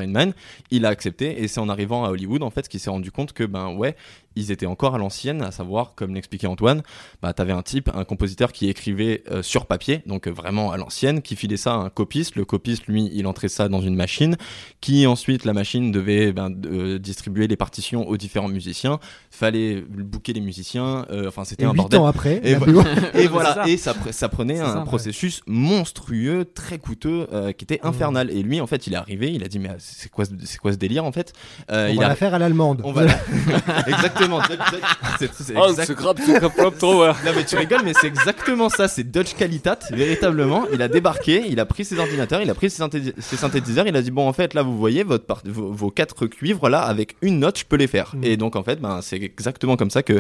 Il 0.72 0.86
a 0.86 0.90
accepté 0.90 1.44
et 1.44 1.48
c'est 1.48 1.60
en 1.60 1.70
arrivant 1.70 2.06
à 2.06 2.10
Hollywood 2.10 2.44
en 2.44 2.50
fait 2.50 2.68
qu'il 2.68 2.80
s'est 2.80 2.90
rendu 2.90 3.12
compte 3.12 3.34
que 3.34 3.44
ben 3.44 3.74
ouais 3.74 3.96
ils 4.36 4.52
étaient 4.52 4.66
encore 4.66 4.96
à 4.96 4.98
l'ancienne, 4.98 5.42
à 5.42 5.52
savoir, 5.52 5.94
comme 5.96 6.14
l'expliquait 6.16 6.48
Antoine, 6.48 6.84
bah, 7.22 7.34
t'avais 7.34 7.52
un 7.54 7.62
type, 7.62 7.90
un 7.94 8.04
compositeur 8.06 8.52
qui 8.52 8.70
écrivait 8.70 9.24
euh, 9.32 9.42
sur 9.44 9.66
papier, 9.66 10.02
donc 10.06 10.28
euh, 10.28 10.32
vraiment 10.32 10.72
à 10.72 10.78
l'ancienne, 10.78 11.22
qui 11.22 11.36
filait 11.36 11.58
ça 11.58 11.74
à 11.74 11.78
un 11.78 11.90
copiste. 11.90 12.36
Le 12.36 12.46
copiste, 12.46 12.88
lui, 12.88 13.10
il 13.14 13.28
entrait 13.28 13.50
ça 13.50 13.68
dans 13.70 13.82
une 13.82 13.96
machine, 13.96 14.38
qui 14.80 15.06
ensuite, 15.08 15.44
la 15.46 15.54
machine 15.54 15.92
devait 15.92 16.32
ben, 16.34 16.50
euh, 16.66 16.98
distribuer 17.00 17.48
les 17.48 17.56
partitions 17.58 18.08
aux 18.08 18.18
différents 18.18 18.48
musiciens. 18.48 19.00
Fallait 19.30 19.82
booker 19.82 20.34
les 20.34 20.42
musiciens, 20.42 21.06
euh, 21.12 21.28
enfin, 21.28 21.44
c'était 21.44 21.66
un 21.66 21.72
huit 21.72 21.78
bordel. 21.78 22.00
ans 22.00 22.06
après, 22.06 22.40
Et, 22.44 22.56
vo- 22.56 22.84
voilà, 23.32 23.54
ça. 23.56 23.68
et 23.68 23.78
ça, 23.78 23.94
pre- 23.94 24.12
ça 24.12 24.30
prenait 24.30 24.60
un 24.60 24.66
ça, 24.74 24.78
ouais. 24.80 24.86
processus 24.86 25.42
monstrueux, 25.48 26.46
très 26.54 26.78
coûteux, 26.80 27.28
euh, 27.34 27.52
qui 27.52 27.64
était 27.66 27.80
infernal. 27.84 28.30
Et 28.32 28.44
lui, 28.44 28.62
en 28.62 28.68
fait, 28.68 28.88
il 28.88 28.94
est 28.94 28.98
arrivé, 28.98 29.32
il 29.34 29.44
a 29.44 29.48
dit, 29.48 29.60
mais 29.60 29.70
c'est 29.80 30.10
quoi, 30.10 30.26
ce- 30.26 30.32
c'est 30.46 30.58
quoi 30.58 30.72
ce 30.72 30.78
délire, 30.78 31.06
en 31.06 31.12
fait? 31.12 31.34
Euh, 31.72 31.88
On 31.90 31.94
il 31.94 32.00
va 32.00 32.06
a- 32.06 32.10
la 32.10 32.16
faire 32.16 32.34
à 32.34 32.40
l'allemande. 32.40 32.82
on 32.84 32.92
va 32.92 33.04
la- 33.06 33.14
exactement. 33.88 34.21
C'est- 35.20 35.30
c'est 35.34 35.54
Oh, 35.56 35.70
exact- 35.70 35.88
ce 35.88 35.94
grappe, 35.94 36.20
ce 36.26 36.32
grappe, 36.40 36.56
grappe 36.56 36.78
trop, 36.78 37.02
ouais. 37.02 37.10
Non 37.26 37.32
mais 37.36 37.44
tu 37.46 37.56
rigoles, 37.56 37.82
mais 37.84 37.94
c'est 38.00 38.08
exactement 38.08 38.70
ça. 38.70 38.88
C'est 38.88 39.04
Dodge 39.04 39.34
Qualitat, 39.38 39.80
véritablement. 39.92 40.66
Il 40.74 40.82
a 40.82 40.88
débarqué, 40.88 41.44
il 41.50 41.60
a 41.60 41.66
pris 41.66 41.86
ses 41.86 42.00
ordinateurs, 42.00 42.42
il 42.42 42.50
a 42.50 42.54
pris 42.54 42.70
ses, 42.70 42.82
synthé- 42.84 43.14
ses 43.20 43.36
synthétiseurs, 43.38 43.88
il 43.88 43.96
a 43.96 44.02
dit 44.02 44.12
bon 44.12 44.28
en 44.28 44.34
fait 44.34 44.54
là 44.54 44.64
vous 44.64 44.78
voyez 44.78 45.04
votre 45.04 45.26
part- 45.26 45.42
vos, 45.46 45.72
vos 45.72 45.92
quatre 45.92 46.28
cuivres 46.28 46.70
là 46.70 46.82
avec 46.82 47.16
une 47.22 47.40
note 47.40 47.60
je 47.60 47.66
peux 47.66 47.76
les 47.78 47.88
faire. 47.88 48.14
Mm. 48.16 48.24
Et 48.24 48.38
donc 48.38 48.56
en 48.56 48.64
fait 48.64 48.80
ben 48.82 49.00
c'est 49.02 49.18
exactement 49.22 49.78
comme 49.78 49.90
ça 49.92 50.04
que 50.04 50.20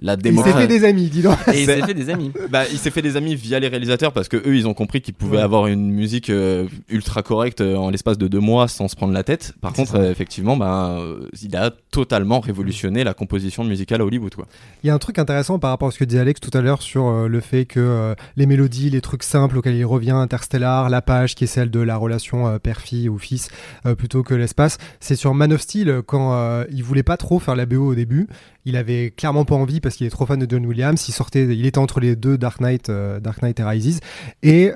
la 0.00 0.12
Il 0.14 0.16
s'est 0.16 0.22
démo. 0.22 0.42
fait 0.42 0.66
des 0.66 0.84
amis, 0.84 1.08
dis 1.08 1.22
donc. 1.22 1.36
et 1.52 1.60
il 1.62 1.66
s'est 1.66 1.82
fait 1.82 1.94
des 1.94 2.10
amis 2.10 2.32
Bah, 2.50 2.64
il 2.70 2.78
s'est 2.78 2.90
fait 2.90 3.02
des 3.02 3.16
amis 3.16 3.34
via 3.34 3.58
les 3.60 3.68
réalisateurs 3.68 4.12
parce 4.12 4.28
que 4.28 4.36
eux 4.36 4.56
ils 4.56 4.66
ont 4.66 4.74
compris 4.74 5.00
qu'ils 5.00 5.14
pouvaient 5.14 5.38
Ouais. 5.38 5.42
avoir 5.42 5.66
une 5.66 5.90
musique 5.90 6.28
euh, 6.30 6.66
ultra 6.90 7.22
correcte 7.22 7.60
euh, 7.62 7.76
en 7.76 7.88
l'espace 7.90 8.18
de 8.18 8.28
deux 8.28 8.40
mois 8.40 8.68
sans 8.68 8.88
se 8.88 8.96
prendre 8.96 9.12
la 9.14 9.22
tête. 9.22 9.54
Par 9.62 9.72
contre, 9.72 9.94
euh, 9.96 10.10
effectivement, 10.10 10.56
bah, 10.58 10.98
euh, 11.00 11.26
il 11.42 11.56
a 11.56 11.70
totalement 11.90 12.40
révolutionné 12.40 13.02
la 13.04 13.14
composition 13.14 13.41
musicale 13.64 14.00
à 14.00 14.04
Hollywood. 14.04 14.34
Quoi. 14.34 14.46
Il 14.82 14.86
y 14.86 14.90
a 14.90 14.94
un 14.94 14.98
truc 14.98 15.18
intéressant 15.18 15.58
par 15.58 15.70
rapport 15.70 15.88
à 15.88 15.90
ce 15.90 15.98
que 15.98 16.04
disait 16.04 16.20
Alex 16.20 16.40
tout 16.40 16.56
à 16.56 16.60
l'heure 16.60 16.82
sur 16.82 17.06
euh, 17.06 17.28
le 17.28 17.40
fait 17.40 17.64
que 17.64 17.80
euh, 17.80 18.14
les 18.36 18.46
mélodies, 18.46 18.90
les 18.90 19.00
trucs 19.00 19.22
simples 19.22 19.58
auxquels 19.58 19.76
il 19.76 19.84
revient, 19.84 20.12
Interstellar, 20.12 20.88
la 20.88 21.02
page 21.02 21.34
qui 21.34 21.44
est 21.44 21.48
celle 21.48 21.70
de 21.70 21.80
la 21.80 21.96
relation 21.96 22.46
euh, 22.48 22.58
père-fille 22.58 23.08
ou 23.08 23.18
fils 23.18 23.50
plutôt 23.98 24.22
que 24.22 24.34
l'espace, 24.34 24.78
c'est 25.00 25.16
sur 25.16 25.34
Man 25.34 25.52
of 25.52 25.60
Steel 25.60 26.02
quand 26.06 26.64
il 26.70 26.82
voulait 26.82 27.02
pas 27.02 27.16
trop 27.16 27.38
faire 27.38 27.56
la 27.56 27.66
BO 27.66 27.90
au 27.90 27.94
début. 27.94 28.28
Il 28.64 28.76
avait 28.76 29.10
clairement 29.10 29.44
pas 29.44 29.54
envie 29.54 29.80
parce 29.80 29.96
qu'il 29.96 30.06
est 30.06 30.10
trop 30.10 30.26
fan 30.26 30.38
de 30.38 30.46
John 30.48 30.64
Williams. 30.64 31.04
Il 31.08 31.12
sortait, 31.12 31.44
il 31.44 31.66
était 31.66 31.78
entre 31.78 32.00
les 32.00 32.16
deux 32.16 32.38
Dark 32.38 32.60
Knight, 32.60 32.90
Dark 32.90 33.42
Knight 33.42 33.58
et 33.60 33.64
Rises, 33.64 34.00
et 34.42 34.70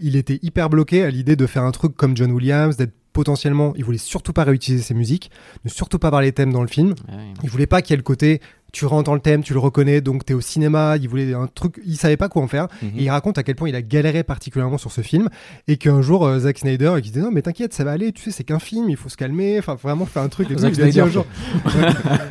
il 0.00 0.16
était 0.16 0.38
hyper 0.42 0.70
bloqué 0.70 1.02
à 1.02 1.10
l'idée 1.10 1.36
de 1.36 1.46
faire 1.46 1.64
un 1.64 1.72
truc 1.72 1.96
comme 1.96 2.16
John 2.16 2.30
Williams, 2.32 2.76
d'être 2.76 2.94
potentiellement, 3.12 3.72
il 3.76 3.84
voulait 3.84 3.98
surtout 3.98 4.32
pas 4.32 4.44
réutiliser 4.44 4.82
ses 4.82 4.94
musiques, 4.94 5.30
ne 5.64 5.70
surtout 5.70 5.98
pas 5.98 6.08
avoir 6.08 6.22
les 6.22 6.32
thèmes 6.32 6.52
dans 6.52 6.62
le 6.62 6.68
film. 6.68 6.90
Ouais. 7.08 7.34
Il 7.42 7.50
voulait 7.50 7.66
pas 7.66 7.82
qu'il 7.82 7.92
y 7.92 7.94
ait 7.94 7.96
le 7.96 8.02
côté 8.02 8.40
tu 8.72 8.86
rentres 8.86 9.04
dans 9.04 9.14
le 9.14 9.20
thème, 9.20 9.42
tu 9.42 9.52
le 9.52 9.58
reconnais, 9.58 10.00
donc 10.00 10.24
t'es 10.24 10.34
au 10.34 10.40
cinéma. 10.40 10.96
Il 10.96 11.08
voulait 11.08 11.34
un 11.34 11.46
truc, 11.46 11.80
il 11.86 11.96
savait 11.96 12.16
pas 12.16 12.28
quoi 12.28 12.42
en 12.42 12.48
faire. 12.48 12.68
Mhm. 12.82 12.88
Et 12.98 13.02
il 13.04 13.10
raconte 13.10 13.36
à 13.38 13.42
quel 13.42 13.54
point 13.54 13.68
il 13.68 13.74
a 13.76 13.82
galéré 13.82 14.22
particulièrement 14.22 14.78
sur 14.78 14.90
ce 14.92 15.02
film 15.02 15.28
et 15.68 15.76
qu'un 15.76 16.00
jour 16.02 16.26
euh, 16.26 16.38
Zack 16.40 16.58
Snyder 16.58 16.94
il 16.96 17.02
disait 17.02 17.20
non 17.20 17.30
mais 17.30 17.42
t'inquiète 17.42 17.72
ça 17.74 17.84
va 17.84 17.92
aller, 17.92 18.12
tu 18.12 18.22
sais 18.22 18.30
c'est 18.30 18.44
qu'un 18.44 18.58
film, 18.58 18.88
il 18.88 18.96
faut 18.96 19.08
se 19.08 19.16
calmer, 19.16 19.58
enfin 19.58 19.76
vraiment 19.80 20.06
faire 20.06 20.22
un 20.22 20.28
truc. 20.28 20.50
Et. 20.50 20.56
Zack 20.56 20.74
Snyder, 20.74 21.00
un 21.02 21.08
jour. 21.08 21.26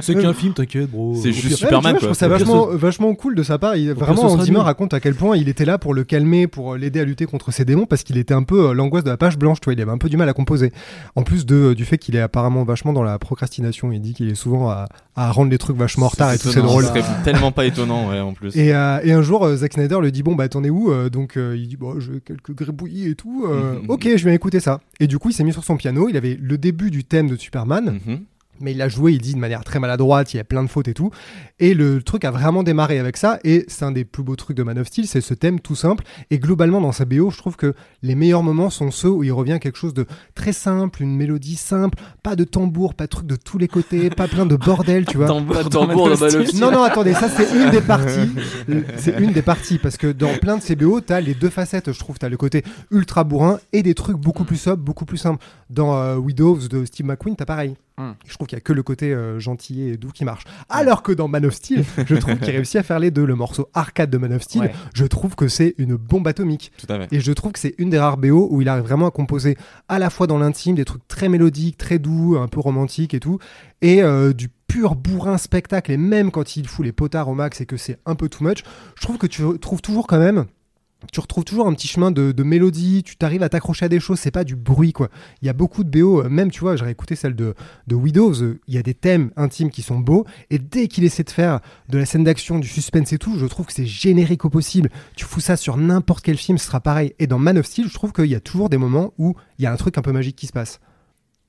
C'est 0.02 0.16
qu'un 0.16 0.34
film, 0.34 0.54
t'inquiète, 0.54 0.90
bro. 0.90 1.16
C'est 1.22 1.32
juste 1.32 1.48
pire- 1.48 1.58
Superman, 1.58 1.94
Ouais, 1.94 2.00
tu 2.00 2.06
vois, 2.06 2.16
quoi. 2.16 2.38
Je 2.38 2.44
trouve 2.44 2.70
ça 2.72 2.78
vachement, 2.78 3.16
cool 3.16 3.36
de 3.36 3.44
sa 3.44 3.58
part. 3.60 3.76
Il, 3.76 3.92
vraiment, 3.94 4.36
nul. 4.38 4.58
raconte 4.58 4.94
à 4.94 5.00
quel 5.00 5.16
point 5.16 5.38
il 5.38 5.48
était 5.50 5.66
là 5.66 5.78
pour 5.78 5.94
le 5.94 6.04
calmer, 6.04 6.48
pour 6.48 6.76
l'aider 6.76 7.00
à 7.00 7.04
lutter 7.04 7.26
contre 7.26 7.52
ses 7.52 7.66
démons, 7.66 7.86
parce 7.86 8.04
qu'il 8.04 8.18
était 8.18 8.34
un 8.34 8.44
peu 8.44 8.70
euh, 8.70 8.74
l'angoisse 8.74 9.04
de 9.04 9.10
la 9.10 9.18
page 9.18 9.38
blanche. 9.38 9.60
Tu 9.62 9.66
vois, 9.66 9.74
il 9.74 9.82
avait 9.82 9.92
un 9.92 9.98
peu 9.98 10.10
du 10.10 10.18
mal 10.18 10.28
à 10.30 10.34
composer. 10.34 10.72
En 11.16 11.24
plus 11.24 11.46
de, 11.46 11.74
du 11.74 11.86
fait 11.86 11.98
qu'il 11.98 12.16
est 12.16 12.22
apparemment 12.22 12.64
vachement 12.64 12.94
dans 12.94 13.04
la 13.04 13.20
procrastination. 13.20 13.92
Il 13.92 14.02
dit 14.02 14.14
qu'il 14.14 14.30
est 14.30 14.36
souvent 14.36 14.70
à, 14.70 14.88
à 15.16 15.32
rendre 15.32 15.52
les 15.52 15.58
trucs 15.58 15.78
vachement 15.78 16.06
en 16.08 16.10
retard 16.10 16.31
et 16.36 16.38
tout. 16.40 16.50
C'est 16.50 16.62
drôle. 16.62 16.86
Tellement 17.24 17.52
pas 17.52 17.66
étonnant, 17.66 18.10
ouais, 18.10 18.20
en 18.20 18.34
plus. 18.34 18.56
Et, 18.56 18.74
euh, 18.74 19.00
et 19.04 19.12
un 19.12 19.22
jour, 19.22 19.46
euh, 19.46 19.56
Zack 19.58 19.74
Snyder 19.74 19.98
lui 20.02 20.12
dit 20.12 20.24
Bon, 20.24 20.36
bah, 20.36 20.48
t'en 20.50 20.64
es 20.64 20.70
où 20.70 20.92
Euh, 20.92 21.10
Donc, 21.10 21.34
il 21.38 21.68
dit 21.68 21.78
Bon, 21.78 22.00
j'ai 22.00 22.20
quelques 22.26 22.54
gribouillis 22.56 23.10
et 23.10 23.16
tout. 23.16 23.46
Ok, 23.88 24.04
je 24.16 24.24
viens 24.24 24.34
écouter 24.34 24.60
ça. 24.60 24.80
Et 25.00 25.08
du 25.08 25.18
coup, 25.20 25.30
il 25.30 25.34
s'est 25.34 25.44
mis 25.44 25.54
sur 25.54 25.64
son 25.64 25.78
piano. 25.78 26.08
Il 26.10 26.18
avait 26.18 26.38
le 26.42 26.58
début 26.58 26.92
du 26.92 27.04
thème 27.04 27.28
de 27.30 27.36
Superman, 27.36 28.00
Mhm. 28.06 28.20
Mais 28.62 28.72
il 28.72 28.82
a 28.82 28.88
joué, 28.88 29.14
il 29.14 29.22
dit 29.22 29.34
de 29.34 29.40
manière 29.40 29.64
très 29.64 29.80
maladroite. 29.80 30.34
Il 30.34 30.38
y 30.38 30.40
a 30.40 30.44
plein 30.44 30.64
de 30.64 30.70
fautes 30.70 30.88
et 30.88 30.94
tout. 30.94 31.12
Et 31.60 31.74
le 31.74 32.02
truc 32.02 32.26
a 32.26 32.32
vraiment 32.32 32.64
démarré 32.64 33.00
avec 33.00 33.18
ça. 33.18 33.40
Et 33.44 33.66
c'est 33.68 33.86
un 33.86 33.92
des 33.92 34.06
plus 34.06 34.24
beaux 34.24 34.36
trucs 34.36 34.58
de 34.58 34.64
Man 34.64 34.80
of 34.80 34.88
Steel 34.88 35.08
c'est 35.08 35.22
ce 35.22 35.34
thème 35.34 35.60
tout 35.60 35.76
simple. 35.76 36.04
Et 36.30 36.40
globalement, 36.40 36.82
dans 36.82 36.92
sa 36.92 37.06
BO, 37.06 37.30
je 37.32 37.38
trouve 37.38 37.56
que 37.56 37.74
les 38.02 38.16
meilleurs 38.16 38.44
moments 38.44 38.70
sont 38.70 38.92
ceux 38.92 39.10
où 39.10 39.24
il 39.24 39.32
revient 39.32 39.60
quelque 39.62 39.78
chose 39.78 39.94
de 39.94 40.06
très 40.36 40.54
simple, 40.54 41.04
une 41.04 41.16
mélodie 41.16 41.56
simple, 41.56 41.98
pas 42.24 42.36
de 42.36 42.44
tambour, 42.44 42.94
pas 42.94 43.06
de 43.06 43.10
truc 43.10 43.28
de 43.28 43.36
tous 43.36 43.58
les 43.58 43.68
côtés, 43.68 44.10
pas 44.10 44.28
plein 44.28 44.46
de 44.46 44.56
bordel, 44.56 45.06
tu 45.06 45.18
vois. 45.18 45.28
Tambour 45.28 45.56
Pas 45.56 45.64
de 45.64 45.70
dans 45.70 45.88
tambour 45.88 46.10
Man 46.10 46.18
dans 46.18 46.26
of 46.26 46.34
Man 46.34 46.42
of 46.42 46.48
Steel. 46.48 46.62
Non, 46.62 46.72
non, 46.72 46.84
attendez, 46.84 47.14
ça 47.14 47.30
c'est 47.30 47.52
une 47.56 47.70
des 47.70 47.82
parties. 47.82 48.32
C'est 48.98 49.20
une 49.20 49.32
des 49.32 49.42
parties 49.42 49.78
parce 49.78 49.98
que 49.98 50.08
dans 50.08 50.38
plein 50.38 50.58
de 50.58 50.62
ces 50.62 50.76
BO, 50.76 51.02
t'as 51.02 51.20
les 51.20 51.34
deux 51.34 51.50
facettes, 51.50 51.92
je 51.92 52.00
trouve. 52.00 52.18
T'as 52.18 52.30
le 52.30 52.38
côté 52.38 52.64
ultra 52.92 53.24
bourrin 53.24 53.60
et 53.74 53.84
des 53.84 53.94
trucs 53.94 54.18
beaucoup 54.18 54.44
plus 54.44 54.58
sobres, 54.58 54.84
beaucoup 54.84 55.06
plus 55.06 55.18
simples. 55.18 55.44
Dans 55.70 55.96
euh, 55.96 56.16
Widows 56.16 56.68
de 56.70 56.86
Steve 56.86 57.06
McQueen, 57.06 57.36
t'as 57.36 57.46
pareil. 57.46 57.76
Hmm. 57.98 58.12
Je 58.26 58.34
trouve 58.34 58.48
qu'il 58.48 58.56
n'y 58.56 58.62
a 58.62 58.64
que 58.64 58.74
le 58.74 58.84
côté 58.84 59.14
euh, 59.14 59.38
gentil 59.40 59.84
et 59.90 59.98
doux 59.98 60.10
qui 60.12 60.24
marche. 60.26 60.44
Alors 60.70 61.04
que 61.04 61.12
dans 61.12 61.28
Man 61.28 61.46
of 61.46 61.54
Steel, 61.54 61.84
je 62.08 62.16
trouve 62.16 62.38
qu'il 62.40 62.50
réussit 62.52 62.78
à 62.78 62.84
faire 62.84 63.00
les 63.00 63.12
deux. 63.12 63.26
Le 63.26 63.36
morceau 63.36 63.70
arcade 63.74 64.10
de 64.10 64.18
Man 64.18 64.34
of 64.34 64.42
Steel, 64.42 64.62
Ouais. 64.64 64.74
je 64.94 65.06
trouve 65.06 65.36
que 65.36 65.48
c'est 65.48 65.76
une 65.78 65.96
bombe 65.98 66.28
atomique. 66.28 66.72
Tout 66.78 66.92
à 66.92 67.00
fait. 67.00 67.14
Et 67.16 67.20
je 67.20 67.32
trouve 67.32 67.52
que 67.52 67.60
c'est 67.60 67.76
une 67.78 67.90
des 67.90 68.00
rares 68.00 68.18
BO 68.18 68.48
où 68.50 68.62
il 68.62 68.70
arrive 68.70 68.84
vraiment 68.86 69.08
à 69.08 69.12
composer 69.12 69.58
à 69.90 70.00
la 70.00 70.10
fois 70.10 70.26
dans 70.26 70.40
l'intime 70.40 70.76
des 70.76 70.86
trucs 70.86 71.08
très 71.08 71.30
mélodiques, 71.30 71.78
très 71.78 72.00
doux, 72.00 72.38
un 72.38 72.48
peu 72.48 72.60
romantiques 72.62 73.14
et 73.14 73.20
tout, 73.20 73.40
et 73.82 74.02
euh, 74.02 74.34
du 74.34 74.50
pur 74.68 74.96
bourrin 74.96 75.38
spectacle. 75.38 75.92
Et 75.92 75.98
même 75.98 76.32
quand 76.32 76.56
il 76.56 76.68
fout 76.68 76.86
les 76.86 76.94
potards 76.94 77.28
au 77.28 77.34
max 77.36 77.60
et 77.62 77.66
que 77.66 77.76
c'est 77.78 78.00
un 78.06 78.16
peu 78.16 78.30
too 78.30 78.44
much, 78.46 78.64
je 78.96 79.02
trouve 79.02 79.18
que 79.18 79.28
tu 79.28 79.44
trouves 79.60 79.82
toujours 79.82 80.08
quand 80.08 80.20
même. 80.20 80.46
Tu 81.12 81.20
retrouves 81.20 81.44
toujours 81.44 81.68
un 81.68 81.74
petit 81.74 81.88
chemin 81.88 82.12
de, 82.12 82.44
mélodie, 82.44 83.04
tu 83.04 83.16
t'arrives 83.16 83.44
à 83.44 83.50
t'accrocher 83.50 83.86
à 83.86 83.90
des 83.90 84.00
choses, 84.00 84.20
c'est 84.20 84.32
pas 84.32 84.44
du 84.44 84.56
bruit 84.56 84.94
quoi. 84.94 85.10
Il 85.42 85.46
y 85.46 85.50
a 85.50 85.54
beaucoup 85.54 85.84
de 85.84 85.90
BO, 85.90 86.22
euh, 86.22 86.30
même 86.30 86.52
tu 86.52 86.62
vois, 86.62 86.76
j'ai 86.76 86.90
écouté 86.90 87.16
celle 87.16 87.36
de, 87.36 87.54
de 87.88 87.96
Widows, 87.96 88.42
euh, 88.42 88.60
il 88.68 88.76
y 88.76 88.78
a 88.78 88.84
des 88.84 88.94
thèmes 88.94 89.32
intimes 89.36 89.70
qui 89.70 89.82
sont 89.82 90.00
beaux, 90.00 90.26
et 90.50 90.60
dès 90.60 90.88
qu'il 90.88 91.04
essaie 91.04 91.24
de 91.24 91.30
faire 91.30 91.60
de 91.90 91.98
la 91.98 92.06
scène 92.06 92.24
d'action, 92.24 92.60
du 92.60 92.68
suspense 92.68 93.14
et 93.14 93.18
tout, 93.18 93.38
je 93.38 93.46
trouve 93.46 93.66
que 93.66 93.74
c'est 93.74 93.86
générique 93.86 94.46
au 94.46 94.50
possible. 94.50 94.90
Tu 95.16 95.26
fous 95.26 95.40
ça 95.40 95.58
sur 95.58 95.78
n'importe 95.78 96.24
quel 96.24 96.38
film, 96.38 96.58
ce 96.58 96.66
sera 96.66 96.80
pareil. 96.80 97.14
Et 97.20 97.28
dans 97.28 97.40
Man 97.40 97.58
of 97.58 97.66
Steel, 97.66 97.88
je 97.88 97.94
trouve 97.94 98.14
qu'il 98.14 98.26
y 98.26 98.36
a 98.36 98.40
toujours 98.40 98.70
des 98.70 98.78
moments 98.78 99.14
où 99.18 99.36
il 99.58 99.64
y 99.64 99.66
a 99.66 99.72
un 99.72 99.78
truc 99.78 99.98
un 99.98 100.02
peu 100.02 100.12
magique 100.12 100.36
qui 100.36 100.48
se 100.48 100.54
passe. 100.54 100.80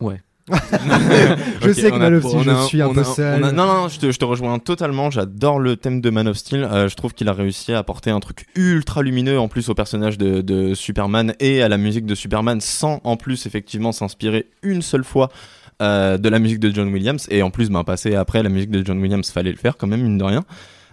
Ouais. 0.01 0.21
Je 1.63 1.73
sais 1.73 1.91
que 1.91 1.97
Man 1.97 2.15
of 2.15 2.25
Steel, 2.25 2.43
je 2.45 2.65
suis 2.67 2.83
un 2.83 2.93
peu 2.93 3.01
a- 3.01 3.05
seul. 3.05 3.45
a- 3.45 3.53
non, 3.53 3.67
non, 3.67 3.89
je 3.89 3.99
te, 4.01 4.11
je 4.11 4.19
te 4.19 4.25
rejoins 4.25 4.59
totalement. 4.59 5.11
J'adore 5.11 5.59
le 5.61 5.77
thème 5.77 6.01
de 6.01 6.11
Man 6.11 6.27
of 6.29 6.37
Steel. 6.37 6.65
Euh, 6.65 6.89
je 6.89 6.97
trouve 6.97 7.15
qu'il 7.15 7.29
a 7.29 7.33
réussi 7.33 7.73
à 7.73 7.79
apporter 7.79 8.11
un 8.11 8.21
truc 8.21 8.47
ultra 8.57 9.03
lumineux 9.03 9.39
en 9.39 9.49
plus 9.49 9.69
au 9.69 9.75
personnage 9.75 10.19
de, 10.19 10.41
de 10.41 10.75
Superman 10.75 11.35
et 11.41 11.63
à 11.63 11.69
la 11.69 11.77
musique 11.79 12.07
de 12.07 12.15
Superman 12.15 12.61
sans 12.61 13.01
en 13.05 13.17
plus 13.17 13.47
effectivement 13.47 13.93
s'inspirer 13.93 14.47
une 14.63 14.83
seule 14.83 15.05
fois. 15.05 15.29
euh, 15.81 16.19
de 16.19 16.29
la 16.29 16.39
musique 16.39 16.61
de 16.61 16.71
John 16.73 16.93
Williams 16.93 17.27
et 17.31 17.43
en 17.43 17.51
plus 17.51 17.69
ben, 17.71 17.83
passer 17.83 18.15
après 18.15 18.43
la 18.43 18.49
musique 18.51 18.71
de 18.71 18.85
John 18.85 19.01
Williams 19.01 19.29
fallait 19.31 19.51
le 19.51 19.57
faire 19.57 19.77
quand 19.77 19.87
même 19.89 20.03
mine 20.03 20.19
de 20.19 20.25
rien 20.25 20.45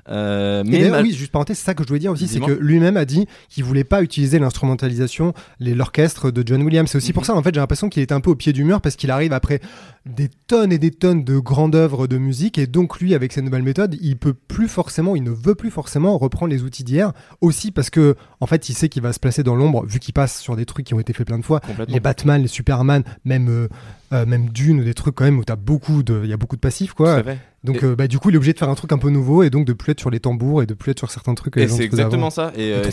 Euh, 0.10 0.64
mais 0.66 0.90
ma- 0.90 1.02
oui, 1.02 1.14
juste 1.14 1.32
parenthèse, 1.32 1.58
c'est 1.58 1.66
ça 1.66 1.74
que 1.74 1.84
je 1.84 1.88
voulais 1.88 2.00
dire 2.00 2.12
aussi, 2.12 2.28
c'est 2.28 2.40
que 2.40 2.52
lui-même 2.52 2.98
a 2.98 3.06
dit 3.06 3.28
qu'il 3.48 3.64
voulait 3.64 3.84
pas 3.84 4.02
utiliser 4.02 4.40
l'instrumentalisation, 4.40 5.34
l'orchestre 5.60 6.32
de 6.32 6.44
John 6.46 6.62
Williams. 6.64 6.90
C'est 6.90 6.98
aussi 6.98 7.10
Mhm. 7.10 7.14
pour 7.14 7.26
ça, 7.26 7.36
en 7.36 7.44
fait, 7.44 7.54
j'ai 7.54 7.60
l'impression 7.60 7.90
qu'il 7.90 8.02
était 8.04 8.14
un 8.14 8.20
peu 8.22 8.30
au 8.32 8.36
pied 8.36 8.54
du 8.54 8.64
mur 8.64 8.82
parce 8.82 8.96
qu'il 8.96 9.12
arrive 9.12 9.34
après 9.34 9.60
des 10.06 10.30
tonnes 10.48 10.72
et 10.72 10.78
des 10.80 10.92
tonnes 10.92 11.24
de 11.24 11.38
grandes 11.38 11.76
œuvres 11.76 12.08
de 12.08 12.18
musique 12.18 12.58
et 12.58 12.66
donc 12.68 13.00
lui, 13.00 13.14
avec 13.14 13.32
ses 13.34 13.42
nouvelles 13.42 13.64
méthodes, 13.64 13.98
il 14.02 14.18
peut 14.18 14.34
plus 14.34 14.68
forcément, 14.68 15.16
il 15.16 15.24
ne 15.24 15.32
veut 15.32 15.56
plus 15.56 15.70
forcément 15.72 16.18
reprendre 16.18 16.52
les 16.52 16.64
outils 16.64 16.84
d'hier. 16.84 17.14
Aussi 17.42 17.72
parce 17.72 17.90
que, 17.90 18.16
en 18.40 18.48
fait, 18.48 18.70
il 18.70 18.74
sait 18.74 18.90
qu'il 18.90 19.02
va 19.04 19.14
se 19.14 19.20
placer 19.20 19.44
dans 19.44 19.56
l'ombre 19.56 19.86
vu 19.86 20.00
qu'il 20.00 20.14
passe 20.14 20.40
sur 20.40 20.56
des 20.56 20.66
trucs 20.66 20.86
qui 20.88 20.94
ont 20.94 21.00
été 21.00 21.14
faits 21.14 21.28
plein 21.28 21.38
de 21.40 21.46
fois. 21.46 21.62
Les 21.94 22.00
Batman, 22.00 22.42
les 22.42 22.48
Superman, 22.48 23.04
même 23.26 23.50
euh, 23.50 23.68
euh, 24.14 24.26
même 24.26 24.50
Dune 24.50 24.80
ou 24.80 24.84
des 24.84 24.94
trucs 24.96 25.14
quand 25.16 25.24
même 25.26 25.38
où 25.38 25.44
t'as 25.44 25.56
beaucoup 25.56 26.02
de, 26.02 26.22
il 26.24 26.30
y 26.30 26.34
a 26.34 26.38
beaucoup 26.38 26.56
de 26.56 26.62
passifs 26.62 26.92
Tout 26.92 27.04
quoi. 27.04 27.22
Donc 27.64 27.78
Et- 27.84 27.86
euh, 27.86 27.96
bah, 27.96 28.08
du 28.08 28.20
coup, 28.20 28.30
il 28.30 28.34
est 28.36 28.38
obligé 28.38 28.54
de 28.54 28.58
faire 28.58 28.70
un 28.70 28.76
truc 28.76 28.92
un 28.94 28.98
peu 28.98 29.10
nouveau 29.10 29.44
et 29.44 29.50
donc 29.50 29.66
de 29.66 29.74
plus 29.74 29.92
être 29.92 30.00
sur 30.00 30.10
les 30.10 30.20
tambours 30.20 30.64
et 30.64 30.66
de 30.66 30.74
plus 30.74 30.92
être 30.92 31.00
sur 31.00 31.12
certains 31.12 31.36
trucs 31.36 31.56
que 31.56 31.60
Et 31.60 31.68
c'est 31.68 31.74
avant. 31.76 31.84
exactement 31.84 32.30
ça. 32.30 32.54
Et, 32.56 32.74
euh, 32.74 32.84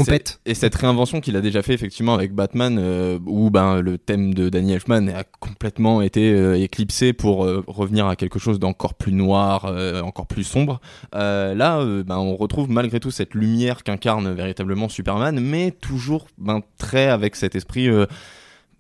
et 0.45 0.55
cette 0.55 0.75
réinvention 0.75 1.21
qu'il 1.21 1.37
a 1.37 1.41
déjà 1.41 1.63
fait 1.63 1.73
effectivement 1.75 2.15
avec 2.15 2.33
Batman, 2.35 2.77
euh, 2.81 3.19
où 3.27 3.51
ben, 3.51 3.81
le 3.81 3.97
thème 3.97 4.35
de 4.35 4.49
Danny 4.49 4.73
Elfman 4.73 5.09
a 5.09 5.23
complètement 5.25 6.03
été 6.03 6.33
euh, 6.33 6.59
éclipsé 6.59 7.13
pour 7.13 7.39
revenir 7.67 8.07
à 8.07 8.17
quelque 8.17 8.39
chose 8.39 8.59
d'encore 8.59 8.95
plus 8.95 9.13
noir, 9.13 9.73
encore 10.05 10.27
plus 10.27 10.45
sombre. 10.45 10.81
Là, 11.13 11.85
ben, 12.05 12.17
on 12.17 12.37
retrouve 12.37 12.69
malgré 12.71 12.99
tout 13.01 13.11
cette 13.11 13.35
lumière 13.35 13.85
qu'incarne 13.85 14.33
véritablement 14.33 14.89
Superman, 14.89 15.39
mais 15.41 15.71
toujours 15.71 16.27
ben, 16.39 16.61
très 16.79 17.07
avec 17.07 17.37
cet 17.37 17.55
esprit. 17.55 17.89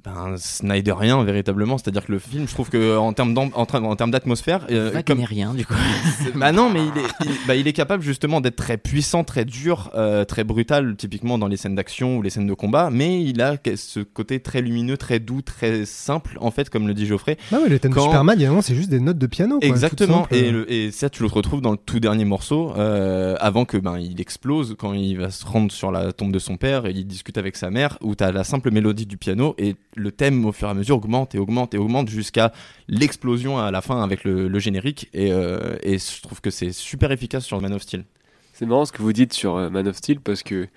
Ben, 0.06 0.36
Snyderien 0.38 1.22
véritablement, 1.24 1.78
c'est-à-dire 1.78 2.06
que 2.06 2.12
le 2.12 2.18
film, 2.20 2.46
je 2.46 2.54
trouve 2.54 2.70
que 2.70 2.96
en 2.96 3.12
termes 3.12 3.34
d'am- 3.34 3.50
en, 3.54 3.64
tra- 3.64 3.84
en 3.84 3.96
termes 3.96 4.12
d'atmosphère, 4.12 4.66
euh, 4.70 5.02
comme, 5.04 5.20
rien 5.24 5.52
du 5.52 5.66
coup. 5.66 5.74
bah 6.36 6.52
non, 6.52 6.70
mais 6.70 6.80
il 6.80 7.00
est, 7.00 7.06
il, 7.24 7.46
bah, 7.46 7.56
il 7.56 7.66
est 7.66 7.72
capable 7.72 8.02
justement 8.04 8.40
d'être 8.40 8.56
très 8.56 8.76
puissant, 8.78 9.24
très 9.24 9.44
dur, 9.44 9.90
euh, 9.96 10.24
très 10.24 10.44
brutal, 10.44 10.94
typiquement 10.96 11.38
dans 11.38 11.48
les 11.48 11.56
scènes 11.56 11.74
d'action 11.74 12.16
ou 12.18 12.22
les 12.22 12.30
scènes 12.30 12.46
de 12.46 12.54
combat, 12.54 12.88
mais 12.90 13.22
il 13.24 13.40
a 13.42 13.56
ce 13.74 14.00
côté 14.00 14.38
très 14.40 14.62
lumineux, 14.62 14.96
très 14.96 15.18
doux, 15.18 15.42
très 15.42 15.84
simple, 15.84 16.38
en 16.40 16.50
fait, 16.52 16.70
comme 16.70 16.86
le 16.86 16.94
dit 16.94 17.06
Geoffrey. 17.06 17.36
Bah 17.50 17.58
ouais, 17.62 17.68
le 17.68 17.78
thème 17.80 17.92
Quand- 17.92 18.02
de 18.06 18.10
Superman, 18.10 18.38
moment, 18.46 18.62
c'est 18.62 18.76
juste 18.76 18.90
des 18.90 19.00
notes 19.00 19.18
de 19.18 19.26
piano. 19.26 19.58
Quoi, 19.58 19.68
Exactement, 19.68 20.26
et, 20.30 20.50
le- 20.50 20.70
et 20.72 20.90
ça, 20.92 21.10
tu 21.10 21.22
le 21.22 21.28
retrouves 21.28 21.60
dans 21.60 21.72
le 21.72 21.78
tout 21.78 21.98
dernier 22.00 22.24
morceau, 22.24 22.72
euh, 22.76 23.34
avant 23.40 23.64
que 23.64 23.76
ben, 23.76 23.98
il 23.98 24.20
explose, 24.20 24.76
quand 24.78 24.92
il 24.92 25.16
va 25.18 25.30
se 25.30 25.44
rendre 25.44 25.72
sur 25.72 25.90
la 25.90 26.12
tombe 26.12 26.32
de 26.32 26.38
son 26.38 26.56
père 26.56 26.86
et 26.86 26.90
il 26.92 27.06
discute 27.06 27.38
avec 27.38 27.56
sa 27.56 27.70
mère, 27.70 27.98
où 28.02 28.14
tu 28.14 28.22
as 28.22 28.30
la 28.30 28.44
simple 28.44 28.70
mélodie 28.70 29.06
du 29.06 29.16
piano 29.16 29.54
et 29.58 29.74
le 29.96 30.12
thème 30.12 30.44
au 30.44 30.52
fur 30.52 30.68
et 30.68 30.70
à 30.70 30.74
mesure 30.74 30.96
augmente 30.96 31.34
et 31.34 31.38
augmente 31.38 31.74
et 31.74 31.78
augmente 31.78 32.08
jusqu'à 32.08 32.52
l'explosion 32.88 33.58
à 33.58 33.70
la 33.70 33.80
fin 33.80 34.02
avec 34.02 34.24
le, 34.24 34.58
générique. 34.58 35.08
Et, 35.12 35.32
euh, 35.32 35.76
et 35.82 35.98
je 35.98 36.22
trouve 36.22 36.40
que 36.40 36.50
c'est 36.50 36.72
super 36.72 37.10
efficace 37.10 37.44
sur 37.44 37.60
Man 37.60 37.72
of 37.72 37.82
Steel. 37.82 38.04
C'est 38.52 38.64
marrant 38.64 38.86
ce 38.86 38.92
que 38.92 39.02
vous 39.02 39.12
dites 39.12 39.34
sur 39.34 39.56
euh, 39.56 39.68
Man 39.68 39.86
of 39.86 39.96
Steel 39.96 40.20
parce 40.20 40.42
que 40.42 40.68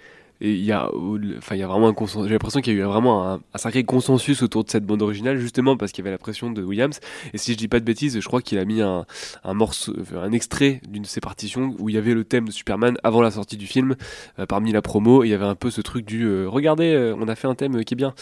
et 0.41 0.53
il 0.53 0.63
y 0.63 0.71
a, 0.71 0.89
enfin, 1.37 1.55
il 1.55 1.59
y 1.59 1.63
a 1.63 1.67
vraiment 1.67 1.89
un 1.89 1.93
consensus. 1.93 2.27
J'ai 2.27 2.33
l'impression 2.33 2.61
qu'il 2.61 2.73
y 2.73 2.77
a 2.77 2.79
eu 2.79 2.83
vraiment 2.83 3.33
un, 3.33 3.41
sacré 3.55 3.83
consensus 3.83 4.41
autour 4.41 4.63
de 4.63 4.69
cette 4.69 4.85
bande 4.85 5.01
originale, 5.01 5.37
justement 5.37 5.75
parce 5.75 5.91
qu'il 5.91 6.03
y 6.03 6.07
avait 6.07 6.15
la 6.15 6.17
pression 6.17 6.49
de 6.49 6.63
Williams. 6.63 6.99
Et 7.33 7.37
si 7.37 7.53
je 7.53 7.57
dis 7.57 7.67
pas 7.67 7.79
de 7.79 7.85
bêtises, 7.85 8.19
je 8.19 8.25
crois 8.25 8.41
qu'il 8.41 8.57
a 8.57 8.65
mis 8.65 8.81
un, 8.81 9.05
morceau, 9.53 9.93
un 10.15 10.31
extrait 10.31 10.81
d'une 10.87 11.03
de 11.03 11.07
ses 11.07 11.19
partitions 11.19 11.75
où 11.79 11.89
il 11.89 11.95
y 11.95 11.97
avait 11.97 12.13
le 12.13 12.23
thème 12.23 12.45
de 12.45 12.51
Superman 12.51 12.97
avant 13.03 13.21
la 13.21 13.31
sortie 13.31 13.57
du 13.57 13.67
film, 13.67 13.95
euh, 14.39 14.45
parmi 14.45 14.71
la 14.71 14.81
promo. 14.81 15.23
et 15.23 15.27
Il 15.27 15.31
y 15.31 15.33
avait 15.33 15.45
un 15.45 15.55
peu 15.55 15.71
ce 15.71 15.81
truc 15.81 16.05
du, 16.05 16.23
euh, 16.23 16.47
regardez, 16.47 16.93
euh, 16.93 17.15
on 17.19 17.27
a 17.27 17.35
fait 17.35 17.47
un 17.47 17.55
thème 17.55 17.83
qui 17.83 17.93
est 17.93 17.97
bien, 17.97 18.13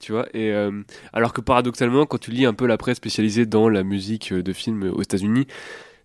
tu 0.00 0.12
vois. 0.12 0.26
Et 0.32 0.52
euh, 0.52 0.70
alors 1.12 1.34
que 1.34 1.42
paradoxalement, 1.42 2.06
quand 2.06 2.18
tu 2.18 2.30
lis 2.30 2.46
un 2.46 2.54
peu 2.54 2.66
la 2.66 2.78
presse 2.78 2.96
spécialisée 2.96 3.44
dans 3.44 3.68
la 3.68 3.82
musique 3.82 4.32
de 4.32 4.52
films 4.52 4.90
aux 4.94 5.02
États-Unis, 5.02 5.46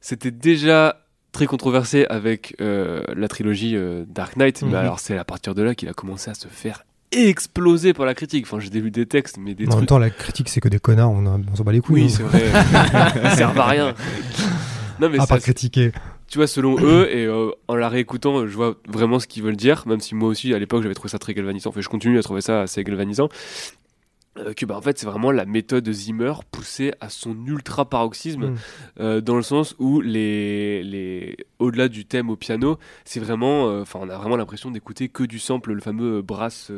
c'était 0.02 0.32
déjà 0.32 1.01
très 1.32 1.46
controversé 1.46 2.06
avec 2.10 2.56
euh, 2.62 3.04
la 3.16 3.28
trilogie 3.28 3.76
euh, 3.76 4.04
Dark 4.08 4.36
Knight, 4.38 4.62
Mhm. 4.62 4.70
mais 4.72 4.78
alors 4.78 5.00
c'est 5.00 5.18
à 5.18 5.24
partir 5.24 5.56
de 5.56 5.62
là 5.62 5.76
qu'il 5.76 5.88
a 5.90 5.94
commencé 5.94 6.30
à 6.30 6.34
se 6.34 6.48
faire 6.48 6.84
exploser 7.14 7.94
par 7.94 8.06
la 8.06 8.14
critique. 8.14 8.46
Enfin, 8.46 8.60
j'ai 8.60 8.70
lu 8.70 8.90
des 8.92 9.06
textes, 9.06 9.38
mais 9.38 9.54
des 9.54 9.66
en 9.66 9.70
même 9.70 9.78
trucs. 9.80 9.90
temps, 9.90 9.98
la 10.00 10.10
critique, 10.10 10.48
c'est 10.50 10.62
que 10.62 10.70
des 10.70 10.80
connards, 10.80 11.12
on, 11.12 11.26
a- 11.26 11.40
on 11.52 11.56
s'en 11.56 11.64
bat 11.64 11.72
les 11.74 11.82
couilles. 11.82 12.04
Oui, 12.04 12.08
hein. 12.08 12.16
c'est 12.16 12.24
vrai. 12.24 13.36
Servent 13.36 13.60
à 13.60 13.66
rien. 13.68 13.96
Non, 15.00 15.10
mais 15.10 15.20
à 15.20 15.26
part 15.28 15.40
critiquer. 15.40 15.92
tu 16.28 16.38
vois, 16.38 16.48
selon 16.48 16.78
eux, 16.82 17.10
et 17.14 17.26
euh, 17.26 17.50
en 17.68 17.76
la 17.76 17.90
réécoutant, 17.90 18.48
je 18.48 18.56
vois 18.56 18.76
vraiment 18.88 19.20
ce 19.20 19.28
qu'ils 19.28 19.44
veulent 19.44 19.56
dire, 19.58 19.84
même 19.88 20.00
si 20.00 20.16
moi 20.16 20.30
aussi, 20.30 20.54
à 20.54 20.60
l'époque, 20.60 20.84
j'avais 20.84 20.94
trouvé 20.96 21.10
ça 21.10 21.20
très 21.20 21.34
galvanisant. 21.34 21.70
Enfin, 21.72 21.82
je 21.82 21.90
continue 21.90 22.18
à 22.18 22.24
trouver 22.24 22.42
ça 22.42 22.62
assez 22.62 22.84
galvanisant. 22.84 23.28
Euh, 24.38 24.54
que 24.54 24.66
bah, 24.66 24.78
en 24.78 24.82
fait 24.82 24.98
c'est 24.98 25.06
vraiment 25.06 25.32
la 25.32 25.46
méthode 25.46 25.92
Zimmer 25.92 26.32
poussée 26.52 26.94
à 27.02 27.10
son 27.10 27.36
ultra 27.46 27.90
paroxysme 27.90 28.52
Mm. 28.52 28.56
euh, 29.02 29.20
dans 29.20 29.36
le 29.36 29.42
sens 29.42 29.76
où 29.78 30.00
les, 30.00 30.84
les 30.84 31.36
au-delà 31.60 31.90
du 31.90 32.06
thème 32.06 32.30
au 32.30 32.38
piano 32.38 32.78
c'est 33.04 33.20
vraiment 33.20 33.68
euh, 33.68 33.82
enfin 33.82 34.00
on 34.02 34.08
a 34.10 34.16
vraiment 34.18 34.38
l'impression 34.38 34.72
d'écouter 34.72 35.10
que 35.10 35.24
du 35.24 35.38
sample 35.38 35.74
le 35.74 35.82
fameux 35.82 36.22
brass 36.22 36.72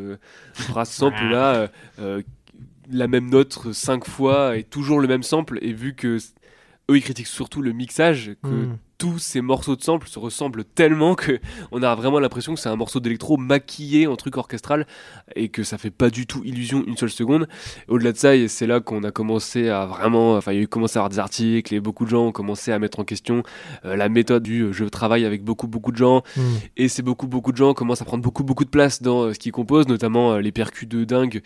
brass 0.69 0.89
sample 0.99 1.23
là 1.29 1.69
la 2.91 3.07
même 3.07 3.29
note 3.29 3.71
cinq 3.71 4.05
fois 4.07 4.57
et 4.57 4.63
toujours 4.63 4.99
le 4.99 5.07
même 5.07 5.23
sample 5.23 5.59
et 5.61 5.73
vu 5.73 5.93
que 5.93 6.17
eux 6.89 6.97
ils 6.97 7.03
critiquent 7.03 7.27
surtout 7.27 7.61
le 7.61 7.71
mixage 7.71 8.31
que 8.43 8.47
Mm. 8.49 8.77
Tous 8.97 9.19
ces 9.19 9.41
morceaux 9.41 9.75
de 9.75 9.81
sample 9.81 10.07
se 10.07 10.19
ressemblent 10.19 10.63
tellement 10.63 11.15
que 11.15 11.39
on 11.71 11.83
a 11.83 11.93
vraiment 11.95 12.19
l'impression 12.19 12.53
que 12.53 12.59
c'est 12.59 12.69
un 12.69 12.75
morceau 12.75 12.99
d'électro 12.99 13.37
maquillé 13.37 14.07
en 14.07 14.15
truc 14.15 14.37
orchestral 14.37 14.87
et 15.35 15.49
que 15.49 15.63
ça 15.63 15.77
fait 15.77 15.91
pas 15.91 16.09
du 16.09 16.27
tout 16.27 16.41
illusion 16.43 16.83
une 16.85 16.97
seule 16.97 17.09
seconde. 17.09 17.47
Au-delà 17.87 18.11
de 18.11 18.17
ça, 18.17 18.35
et 18.35 18.47
c'est 18.47 18.67
là 18.67 18.79
qu'on 18.79 19.03
a 19.03 19.11
commencé 19.11 19.69
à 19.69 19.85
vraiment, 19.85 20.35
enfin 20.35 20.51
il 20.51 20.55
y 20.55 20.59
a 20.59 20.63
eu 20.63 20.67
commencé 20.67 20.97
à 20.97 21.01
avoir 21.01 21.09
des 21.09 21.19
articles 21.19 21.73
et 21.73 21.79
beaucoup 21.79 22.05
de 22.05 22.09
gens 22.09 22.27
ont 22.27 22.31
commencé 22.31 22.71
à 22.71 22.79
mettre 22.79 22.99
en 22.99 23.03
question 23.03 23.43
euh, 23.85 23.95
la 23.95 24.09
méthode 24.09 24.43
du 24.43 24.61
euh, 24.61 24.73
je 24.73 24.85
travaille 24.85 25.25
avec 25.25 25.43
beaucoup 25.43 25.67
beaucoup 25.67 25.91
de 25.91 25.97
gens 25.97 26.23
Mm. 26.37 26.41
et 26.77 26.87
c'est 26.87 27.01
beaucoup 27.01 27.27
beaucoup 27.27 27.51
de 27.51 27.57
gens 27.57 27.73
commencent 27.73 28.01
à 28.01 28.05
prendre 28.05 28.23
beaucoup 28.23 28.43
beaucoup 28.43 28.65
de 28.65 28.69
place 28.69 29.01
dans 29.01 29.23
euh, 29.23 29.33
ce 29.33 29.39
qu'ils 29.39 29.51
composent, 29.51 29.87
notamment 29.87 30.37
les 30.37 30.51
percus 30.51 30.87
de 30.87 31.03
dingue 31.03 31.41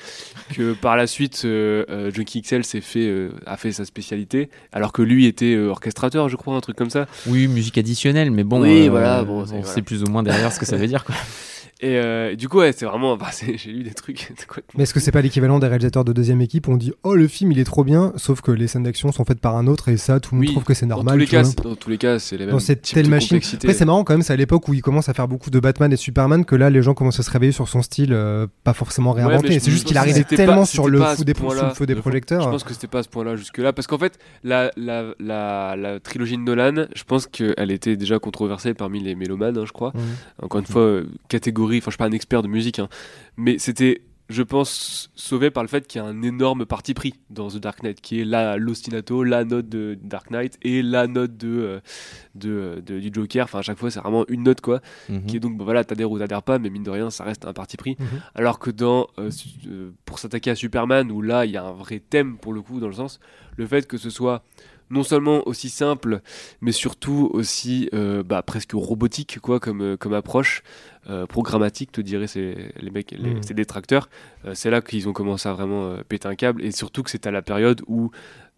que 0.54 0.74
par 0.82 0.96
la 0.96 1.08
suite 1.08 1.46
Junkie 1.46 2.42
XL 2.42 2.64
s'est 2.64 2.82
fait 2.82 3.08
euh, 3.08 3.32
a 3.46 3.58
fait 3.58 3.72
sa 3.72 3.86
spécialité 3.86 4.50
alors 4.72 4.94
que 4.94 5.02
lui 5.02 5.26
était 5.26 5.58
orchestrateur, 5.58 6.30
je 6.30 6.36
crois, 6.36 6.56
un 6.56 6.62
truc 6.62 6.76
comme 6.76 6.90
ça. 6.90 7.08
Oui, 7.28 7.37
musique 7.48 7.78
additionnelle, 7.78 8.32
mais 8.32 8.44
bon, 8.44 8.62
Oui, 8.62 8.88
euh, 8.88 8.90
voilà, 8.90 9.24
bon, 9.24 9.42
on 9.42 9.46
c'est- 9.46 9.60
voilà. 9.62 9.82
plus 9.84 10.04
ou 10.04 10.08
moins 10.08 10.24
derrière 10.24 10.52
ce 10.52 10.60
que 10.60 10.66
ça 10.66 10.78
veut 10.78 10.88
dire. 10.88 11.04
Quoi. 11.04 11.14
Et 11.80 11.98
euh, 11.98 12.36
du 12.36 12.50
coup, 12.50 12.58
ouais, 12.58 12.72
c'est 12.72 12.86
vraiment. 12.86 13.18
bah, 13.18 13.28
J'ai 13.56 13.72
lu 13.72 13.84
des 13.84 13.94
trucs. 13.94 14.32
Mais 14.76 14.84
est-ce 14.84 14.94
que 14.94 15.00
c'est 15.00 15.12
pas 15.12 15.22
l'équivalent 15.22 15.60
des 15.60 15.68
réalisateurs 15.68 16.04
de 16.06 16.12
deuxième 16.12 16.42
équipe 16.42 16.68
où 16.68 16.72
on 16.72 16.78
dit 16.78 16.92
oh 17.04 17.14
le 17.16 17.28
film 17.28 17.52
il 17.52 17.60
est 17.60 17.64
trop 17.64 17.84
bien 17.84 18.14
sauf 18.16 18.42
que 18.42 18.52
les 18.52 18.68
scènes 18.68 18.84
d'action 18.84 19.12
sont 19.12 19.26
faites 19.26 19.40
par 19.40 19.56
un 19.56 19.68
autre 19.68 19.90
et 19.90 19.98
ça 19.98 20.20
tout 20.20 20.34
le 20.34 20.40
monde 20.42 20.48
trouve 20.50 20.64
que 20.64 20.74
c'est 20.74 20.86
Dans 20.88 20.96
normal 20.96 21.14
tous 21.16 21.20
les 21.20 21.28
cas, 21.28 21.44
dans 21.64 21.76
tous 21.76 21.90
les 21.90 21.98
cas, 22.00 22.18
c'est 22.20 22.36
les 22.38 22.46
mêmes. 22.46 22.54
dans 22.54 22.60
cette 22.60 22.82
telle 22.82 23.10
machine. 23.10 23.38
Après 23.54 23.74
c'est 23.74 23.86
marrant 23.86 24.04
quand 24.04 24.14
même 24.14 24.24
c'est 24.24 24.34
à 24.34 24.36
l'époque 24.36 24.68
où 24.68 24.74
il 24.74 24.82
commence 24.82 25.08
à 25.10 25.14
faire 25.14 25.28
beaucoup 25.28 25.50
de 25.52 25.60
Batman 25.60 25.92
et 25.94 25.98
Superman 25.98 26.46
que 26.46 26.56
là 26.56 26.70
les 26.72 26.82
gens 26.82 26.94
commencent 26.96 27.20
à 27.20 27.24
se 27.24 27.30
réveiller 27.32 27.52
sur 27.52 27.68
son 27.68 27.82
style 27.84 28.12
euh, 28.14 28.48
pas 28.64 28.74
forcément 28.74 29.12
réinventé. 29.12 29.60
c'est 29.60 29.72
juste 29.72 29.86
qu'il 29.88 29.98
arrivait 29.98 30.24
tellement 30.24 30.62
pas- 30.62 30.66
sur 30.66 30.88
le 30.90 31.00
fou 31.02 31.24
des, 31.24 31.34
feu 31.36 31.86
des 31.86 31.94
Je 31.96 32.00
projecteurs. 32.00 32.42
Je 32.42 32.50
pense 32.50 32.64
que 32.64 32.74
c'était 32.74 32.88
pas 32.88 33.00
à 33.00 33.04
ce 33.04 33.10
point-là 33.10 33.36
jusque-là. 33.36 33.74
Parce 33.74 33.86
qu'en 33.88 33.98
fait, 34.00 34.18
la, 34.44 34.72
la, 34.78 35.14
la, 35.20 35.76
la 35.76 36.00
trilogie 36.00 36.38
de 36.38 36.42
Nolan, 36.42 36.86
je 36.96 37.04
pense 37.04 37.28
qu'elle 37.28 37.72
était 37.72 37.96
déjà 37.96 38.18
controversée 38.20 38.74
parmi 38.74 39.00
les 39.02 39.14
mélomanes, 39.16 39.58
hein, 39.58 39.64
je 39.66 39.72
crois. 39.72 39.94
Encore 40.42 40.60
une 40.60 40.66
fois, 40.66 40.82
euh, 40.82 41.06
catégorie, 41.68 41.78
enfin, 41.80 41.92
je 41.92 41.94
suis 41.94 41.98
pas 41.98 42.06
un 42.06 42.12
expert 42.12 42.42
de 42.42 42.48
musique, 42.48 42.80
hein, 42.80 42.90
mais 43.38 43.58
c'était 43.60 44.02
je 44.30 44.44
pense, 44.44 45.10
sauvé 45.16 45.52
par 45.52 45.64
le 45.64 45.70
fait 45.70 45.88
qu'il 45.88 46.02
y 46.02 46.04
a 46.04 46.06
un 46.06 46.22
énorme 46.22 46.66
parti 46.66 46.94
pris 46.94 47.14
dans 47.30 47.48
The 47.48 47.60
Dark 47.60 47.82
Knight, 47.82 48.02
qui 48.02 48.20
est 48.20 48.26
la 48.26 48.58
l'ostinato, 48.58 49.24
la 49.24 49.46
note 49.46 49.70
de 49.70 49.98
Dark 50.04 50.32
Knight 50.32 50.58
et 50.64 50.82
la 50.82 51.08
note 51.08 51.38
de, 51.38 51.48
euh, 51.48 51.80
de, 52.36 52.84
de- 52.86 53.00
du 53.00 53.10
Joker. 53.14 53.46
Enfin, 53.46 53.60
à 53.60 53.62
chaque 53.62 53.78
fois, 53.78 53.90
c'est 53.90 54.02
vraiment 54.02 54.26
une 54.28 54.44
note, 54.44 54.60
quoi. 54.60 54.82
Mhm. 55.08 55.28
Qui 55.28 55.38
est 55.38 55.40
donc, 55.40 55.58
bah, 55.58 55.64
voilà, 55.64 55.86
t'adhères 55.86 56.12
ou 56.12 56.20
t'adhères 56.20 56.44
pas, 56.44 56.60
mais 56.60 56.70
mine 56.70 56.84
de 56.84 56.90
rien, 56.92 57.10
ça 57.10 57.24
reste 57.24 57.46
un 57.46 57.54
parti 57.54 57.78
pris. 57.78 57.96
Mhm. 58.00 58.06
Alors 58.36 58.60
que 58.60 58.70
dans, 58.70 59.08
euh, 59.18 59.30
euh, 59.68 59.92
pour 60.04 60.20
s'attaquer 60.20 60.52
à 60.52 60.56
Superman, 60.56 61.10
où 61.10 61.22
là, 61.22 61.46
il 61.46 61.52
y 61.54 61.58
a 61.58 61.64
un 61.64 61.72
vrai 61.72 62.02
thème, 62.02 62.38
pour 62.38 62.52
le 62.52 62.62
coup, 62.62 62.82
dans 62.82 62.88
le 62.88 62.94
sens, 62.96 63.22
le 63.56 63.66
fait 63.66 63.88
que 63.88 63.98
ce 63.98 64.10
soit 64.10 64.44
non 64.90 65.04
seulement 65.04 65.48
aussi 65.48 65.70
simple, 65.70 66.22
mais 66.62 66.72
surtout 66.72 67.30
aussi 67.34 67.90
euh, 67.94 68.24
bah, 68.24 68.42
presque 68.42 68.72
robotique, 68.74 69.40
quoi, 69.40 69.60
comme, 69.60 69.82
euh, 69.82 69.98
comme 69.98 70.14
approche, 70.14 70.64
euh, 71.10 71.26
programmatique, 71.26 71.92
te 71.92 72.02
diraient 72.02 72.28
ces- 72.28 72.72
les 72.80 72.90
mecs, 72.92 73.12
les, 73.12 73.36
ces 73.42 73.54
détracteurs. 73.54 74.10
Euh, 74.46 74.54
c'est 74.56 74.70
là 74.70 74.82
qu'ils 74.82 75.08
ont 75.10 75.14
commencé 75.14 75.48
à 75.50 75.54
vraiment 75.54 75.98
péter 76.08 76.28
un 76.28 76.36
câble, 76.36 76.64
et 76.64 76.72
surtout 76.72 77.04
que 77.04 77.10
c'était 77.10 77.30
à 77.30 77.32
la 77.32 77.42
période 77.42 77.82
où 77.88 78.12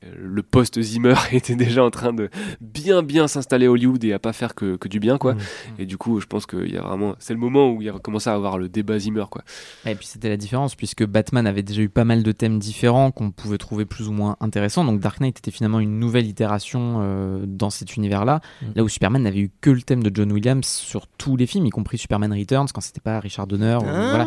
euh, 0.06 0.14
le 0.18 0.42
post-Zimmer 0.44 1.16
était 1.32 1.56
déjà 1.56 1.84
en 1.84 1.90
train 1.90 2.14
de 2.14 2.30
bien 2.62 3.04
bien 3.04 3.28
s'installer 3.28 3.66
à 3.66 3.72
Hollywood 3.72 4.04
et 4.04 4.14
à 4.14 4.20
pas 4.20 4.34
faire 4.34 4.56
que, 4.56 4.76
que 4.78 4.88
du 4.88 5.00
bien 5.00 5.18
quoi 5.18 5.34
Mhm. 5.34 5.40
et 5.80 5.86
du 5.86 5.98
coup 5.98 6.20
je 6.20 6.26
pense 6.26 6.46
qu'il 6.46 6.72
y 6.72 6.78
a 6.78 6.82
vraiment 6.82 7.16
c'est 7.20 7.34
le 7.34 7.40
moment 7.40 7.70
où 7.72 7.82
il 7.82 7.90
a 7.90 7.94
commencé 8.00 8.30
à 8.30 8.34
avoir 8.34 8.58
le 8.58 8.70
débat 8.70 8.98
Zimmer 9.00 9.26
quoi 9.30 9.44
Et 9.86 9.96
puis 9.96 10.08
c'était 10.08 10.30
la 10.30 10.38
différence 10.38 10.76
puisque 10.76 11.06
Batman 11.06 11.46
avait 11.48 11.64
déjà 11.64 11.82
eu 11.82 11.90
pas 11.90 12.06
mal 12.06 12.24
de 12.24 12.32
thèmes 12.32 12.60
différents 12.60 13.12
qu'on 13.12 13.32
pouvait 13.32 13.58
trouver 13.58 13.86
plus 13.86 14.08
ou 14.08 14.12
moins 14.12 14.38
intéressants. 14.40 14.84
Donc 14.86 15.00
Dark 15.00 15.20
Knight 15.20 15.38
était 15.40 15.52
finalement 15.52 15.80
une 15.80 16.00
nouvelle 16.00 16.28
itération 16.28 17.00
euh, 17.02 17.44
dans 17.46 17.70
cet 17.70 17.96
univers-là. 17.98 18.42
Mm. 18.62 18.66
Là 18.76 18.84
où 18.84 18.90
Superman 18.90 19.24
n'avait 19.24 19.40
eu 19.40 19.52
que 19.62 19.70
le 19.70 19.82
thème 19.82 20.04
de 20.04 20.12
John 20.14 20.32
Williams 20.32 20.66
sur 20.66 21.08
tous 21.08 21.36
les 21.36 21.46
films, 21.48 21.66
y 21.66 21.70
compris 21.70 21.98
Superman 21.98 22.32
Returns 22.34 22.68
quand 22.74 22.82
c'était 22.82 23.02
pas 23.02 23.20
Richard 23.20 23.48
Donner. 23.48 23.78
ou- 23.82 23.86
voilà. 23.86 24.26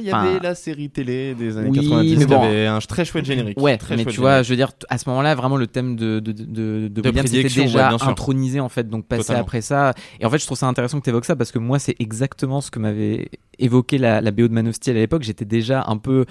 Il 0.00 0.06
y 0.06 0.12
Enfin, 0.12 0.30
avait 0.30 0.40
la 0.40 0.54
série 0.54 0.90
télé 0.90 1.34
des 1.34 1.56
années 1.56 1.68
oui, 1.70 1.78
90 1.80 2.16
mais 2.16 2.24
qui 2.24 2.26
bon. 2.26 2.42
avait 2.42 2.66
un 2.66 2.78
très 2.80 3.04
chouette 3.04 3.24
générique. 3.24 3.60
Ouais, 3.60 3.76
Très 3.76 3.96
mais 3.96 4.02
chouette 4.04 4.14
tu 4.14 4.20
vois, 4.20 4.42
je 4.42 4.50
veux 4.50 4.56
dire, 4.56 4.70
à 4.88 4.98
ce 4.98 5.08
moment-là, 5.10 5.34
vraiment 5.34 5.56
le 5.56 5.66
thème 5.66 5.96
de, 5.96 6.20
de, 6.20 6.32
de, 6.32 6.88
de, 6.88 7.02
Williams 7.08 7.34
était 7.34 7.48
déjà 7.62 7.90
ouais, 7.94 8.02
intronisé 8.02 8.60
en 8.60 8.68
fait, 8.68 8.88
donc 8.88 9.06
passer 9.06 9.22
Totalement. 9.22 9.42
après 9.42 9.60
ça. 9.60 9.94
Et 10.20 10.26
en 10.26 10.30
fait, 10.30 10.38
je 10.38 10.46
trouve 10.46 10.58
ça 10.58 10.66
intéressant 10.66 10.98
que 10.98 11.04
tu 11.04 11.10
évoques 11.10 11.24
ça 11.26 11.36
parce 11.36 11.52
que 11.52 11.58
moi, 11.58 11.78
c'est 11.78 11.96
exactement 12.00 12.60
ce 12.60 12.70
que 12.70 12.78
m'avait 12.78 13.28
évoqué 13.58 13.98
la, 13.98 14.20
la 14.20 14.30
BO 14.30 14.48
de 14.48 14.52
Man 14.52 14.68
of 14.68 14.74
Steel 14.74 14.96
à 14.96 15.00
l'époque. 15.00 15.22
J'étais 15.22 15.44
déjà 15.44 15.84
un 15.86 15.98
peu 15.98 16.24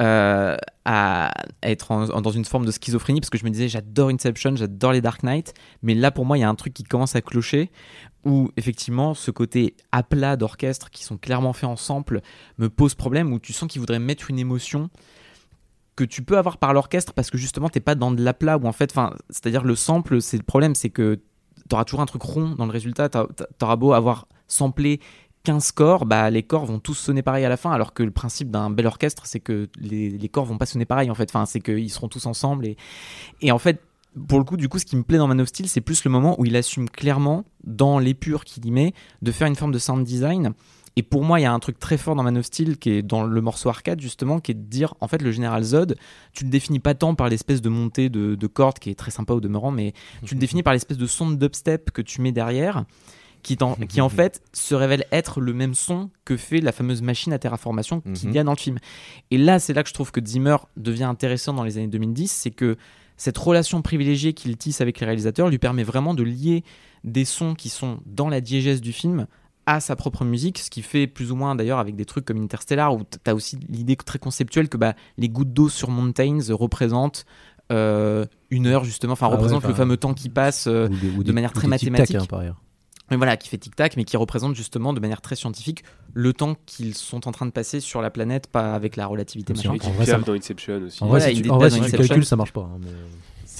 euh, 0.00 0.56
à, 0.86 1.30
être 1.62 1.90
en- 1.90 2.20
dans 2.22 2.30
une 2.30 2.46
forme 2.46 2.64
de 2.64 2.70
schizophrénie 2.70 3.20
parce 3.20 3.28
que 3.28 3.36
je 3.36 3.44
me 3.44 3.50
disais, 3.50 3.68
j'adore 3.68 4.08
Inception, 4.08 4.56
j'adore 4.56 4.92
les 4.92 5.02
Dark 5.02 5.22
Knight, 5.22 5.52
mais 5.82 5.94
là 5.94 6.10
pour 6.10 6.24
moi, 6.24 6.38
il 6.38 6.40
y 6.40 6.44
a 6.44 6.48
un 6.48 6.54
truc 6.54 6.72
qui 6.72 6.84
commence 6.84 7.16
à 7.16 7.20
clocher 7.20 7.70
où 8.24 8.50
effectivement 8.56 9.14
ce 9.14 9.30
côté 9.30 9.74
aplat 9.92 10.36
d'orchestre 10.36 10.90
qui 10.90 11.04
sont 11.04 11.16
clairement 11.16 11.52
faits 11.52 11.70
ensemble 11.70 12.22
me 12.58 12.68
pose 12.68 12.94
problème 12.94 13.32
où 13.32 13.38
tu 13.38 13.52
sens 13.52 13.70
qu'ils 13.70 13.80
voudraient 13.80 13.98
mettre 13.98 14.30
une 14.30 14.38
émotion 14.38 14.90
que 15.96 16.04
tu 16.04 16.22
peux 16.22 16.38
avoir 16.38 16.58
par 16.58 16.72
l'orchestre 16.72 17.12
parce 17.14 17.30
que 17.30 17.38
justement 17.38 17.68
t'es 17.68 17.80
pas 17.80 17.94
dans 17.94 18.10
de 18.10 18.22
l'aplat 18.22 18.58
où 18.58 18.66
en 18.66 18.72
fait 18.72 18.90
enfin 18.92 19.14
c'est 19.30 19.46
à 19.46 19.50
dire 19.50 19.64
le 19.64 19.74
sample 19.74 20.20
c'est 20.20 20.36
le 20.36 20.42
problème 20.42 20.74
c'est 20.74 20.90
que 20.90 21.20
t'auras 21.70 21.84
toujours 21.84 22.00
un 22.00 22.06
truc 22.06 22.22
rond 22.22 22.50
dans 22.50 22.66
le 22.66 22.72
résultat. 22.72 23.08
T'auras 23.08 23.76
beau 23.76 23.94
avoir 23.94 24.26
samplé 24.46 25.00
15 25.44 25.72
corps 25.72 26.04
bah 26.04 26.28
les 26.28 26.42
corps 26.42 26.66
vont 26.66 26.80
tous 26.80 26.94
sonner 26.94 27.22
pareil 27.22 27.46
à 27.46 27.48
la 27.48 27.56
fin 27.56 27.70
alors 27.70 27.94
que 27.94 28.02
le 28.02 28.10
principe 28.10 28.50
d'un 28.50 28.68
bel 28.68 28.86
orchestre 28.86 29.24
c'est 29.24 29.40
que 29.40 29.70
les, 29.78 30.10
les 30.10 30.28
corps 30.28 30.44
vont 30.44 30.58
pas 30.58 30.66
sonner 30.66 30.84
pareil 30.84 31.10
en 31.10 31.14
fait. 31.14 31.32
C'est 31.46 31.60
qu'ils 31.60 31.90
seront 31.90 32.08
tous 32.08 32.26
ensemble 32.26 32.66
et, 32.66 32.76
et 33.40 33.50
en 33.50 33.58
fait 33.58 33.82
pour 34.28 34.38
le 34.38 34.44
coup, 34.44 34.56
du 34.56 34.68
coup, 34.68 34.78
ce 34.78 34.84
qui 34.84 34.96
me 34.96 35.02
plaît 35.02 35.18
dans 35.18 35.28
Man 35.28 35.40
of 35.40 35.48
Steel, 35.48 35.68
c'est 35.68 35.80
plus 35.80 36.04
le 36.04 36.10
moment 36.10 36.38
où 36.40 36.44
il 36.44 36.56
assume 36.56 36.88
clairement, 36.90 37.44
dans 37.64 37.98
l'épure 37.98 38.44
qu'il 38.44 38.64
y 38.66 38.70
met, 38.70 38.92
de 39.22 39.32
faire 39.32 39.46
une 39.46 39.56
forme 39.56 39.72
de 39.72 39.78
sound 39.78 40.04
design. 40.04 40.52
Et 40.96 41.02
pour 41.04 41.22
moi, 41.22 41.38
il 41.38 41.44
y 41.44 41.46
a 41.46 41.52
un 41.52 41.58
truc 41.60 41.78
très 41.78 41.96
fort 41.96 42.16
dans 42.16 42.24
Man 42.24 42.36
of 42.36 42.44
Steel 42.44 42.76
qui 42.76 42.90
est 42.90 43.02
dans 43.02 43.22
le 43.22 43.40
morceau 43.40 43.68
arcade, 43.68 44.00
justement, 44.00 44.40
qui 44.40 44.50
est 44.50 44.54
de 44.54 44.64
dire, 44.68 44.94
en 45.00 45.06
fait, 45.06 45.22
le 45.22 45.30
général 45.30 45.62
Zod, 45.62 45.96
tu 46.32 46.44
le 46.44 46.50
définis 46.50 46.80
pas 46.80 46.94
tant 46.94 47.14
par 47.14 47.28
l'espèce 47.28 47.62
de 47.62 47.68
montée 47.68 48.08
de, 48.08 48.34
de 48.34 48.46
cordes 48.48 48.80
qui 48.80 48.90
est 48.90 48.96
très 48.96 49.12
sympa 49.12 49.32
au 49.32 49.40
demeurant, 49.40 49.70
mais 49.70 49.92
tu 50.26 50.34
le 50.34 50.40
définis 50.40 50.64
par 50.64 50.72
l'espèce 50.72 50.98
de 50.98 51.06
son 51.06 51.30
de 51.30 51.36
dubstep 51.36 51.92
que 51.92 52.02
tu 52.02 52.20
mets 52.20 52.32
derrière, 52.32 52.84
qui, 53.42 53.56
t'en- 53.56 53.76
qui 53.88 54.00
en 54.00 54.08
fait 54.10 54.42
se 54.52 54.74
révèle 54.74 55.04
être 55.12 55.40
le 55.40 55.54
même 55.54 55.74
son 55.74 56.10
que 56.24 56.36
fait 56.36 56.60
la 56.60 56.72
fameuse 56.72 57.00
machine 57.02 57.32
à 57.32 57.38
terraformation 57.38 58.02
qu'il 58.14 58.32
y 58.32 58.38
a 58.40 58.44
dans 58.44 58.52
le 58.52 58.58
film. 58.58 58.78
Et 59.30 59.38
là, 59.38 59.60
c'est 59.60 59.72
là 59.72 59.84
que 59.84 59.88
je 59.88 59.94
trouve 59.94 60.10
que 60.10 60.20
Zimmer 60.22 60.56
devient 60.76 61.04
intéressant 61.04 61.54
dans 61.54 61.62
les 61.64 61.78
années 61.78 61.86
2010, 61.86 62.30
c'est 62.30 62.50
que 62.50 62.76
cette 63.20 63.36
relation 63.36 63.82
privilégiée 63.82 64.32
qu'il 64.32 64.56
tisse 64.56 64.80
avec 64.80 64.98
les 64.98 65.04
réalisateurs 65.04 65.50
lui 65.50 65.58
permet 65.58 65.82
vraiment 65.82 66.14
de 66.14 66.22
lier 66.22 66.64
des 67.04 67.26
sons 67.26 67.54
qui 67.54 67.68
sont 67.68 67.98
dans 68.06 68.30
la 68.30 68.40
diégèse 68.40 68.80
du 68.80 68.92
film 68.92 69.26
à 69.66 69.78
sa 69.80 69.94
propre 69.94 70.24
musique, 70.24 70.58
ce 70.58 70.70
qui 70.70 70.80
fait 70.80 71.06
plus 71.06 71.30
ou 71.30 71.36
moins 71.36 71.54
d'ailleurs 71.54 71.78
avec 71.80 71.96
des 71.96 72.06
trucs 72.06 72.24
comme 72.24 72.42
Interstellar 72.42 72.94
où 72.94 73.02
tu 73.04 73.30
as 73.30 73.34
aussi 73.34 73.58
l'idée 73.68 73.94
très 73.96 74.18
conceptuelle 74.18 74.70
que 74.70 74.78
bah, 74.78 74.94
les 75.18 75.28
gouttes 75.28 75.52
d'eau 75.52 75.68
sur 75.68 75.90
Mountains 75.90 76.38
représentent 76.50 77.26
euh, 77.70 78.24
une 78.50 78.66
heure 78.66 78.84
justement, 78.84 79.12
enfin 79.12 79.26
Ah 79.30 79.36
ouais, 79.40 79.68
le 79.68 79.74
fameux 79.74 79.96
temps 79.98 80.14
qui 80.14 80.28
passe 80.30 80.66
euh, 80.66 80.88
Ou 80.88 80.96
des- 80.96 81.10
ou 81.18 81.22
de 81.22 81.32
manière 81.32 81.52
très 81.52 81.68
mathématique. 81.68 82.16
hein, 82.16 82.24
par 82.28 82.40
ailleurs. 82.40 82.60
Mais 83.10 83.16
voilà, 83.16 83.36
qui 83.36 83.48
fait 83.48 83.58
tic-tac, 83.58 83.96
mais 83.96 84.04
qui 84.04 84.16
représente 84.16 84.54
justement 84.54 84.92
de 84.92 85.00
manière 85.00 85.20
très 85.20 85.36
scientifique 85.36 85.84
le 86.14 86.32
temps 86.32 86.56
qu'ils 86.66 86.94
sont 86.94 87.26
en 87.28 87.30
train 87.32 87.46
de 87.46 87.50
passer 87.52 87.80
sur 87.80 88.02
la 88.02 88.10
planète, 88.10 88.46
pas 88.48 88.74
avec 88.74 88.96
la 88.96 89.06
relativité. 89.06 89.52
Machin. 89.54 89.70
En 89.70 89.74
une 89.74 89.80
vrai, 89.94 90.06
ça 90.06 90.18
dans 90.18 90.32
Inception 90.34 90.80
aussi 90.86 91.02
En 91.02 91.06
vrai, 91.06 91.18
Voilà, 91.20 91.24
si 91.26 91.30
il 91.32 91.36
tu, 91.36 91.42
détaille 91.42 91.54
en 91.54 91.58
vrai, 91.58 91.68
dans 91.68 91.74
si 91.74 91.80
tu 91.80 91.86
Inception. 91.86 92.06
calcules, 92.08 92.24
ça 92.26 92.36
marche 92.36 92.52
pas. 92.52 92.62
hein, 92.62 92.78
mais- 92.80 92.88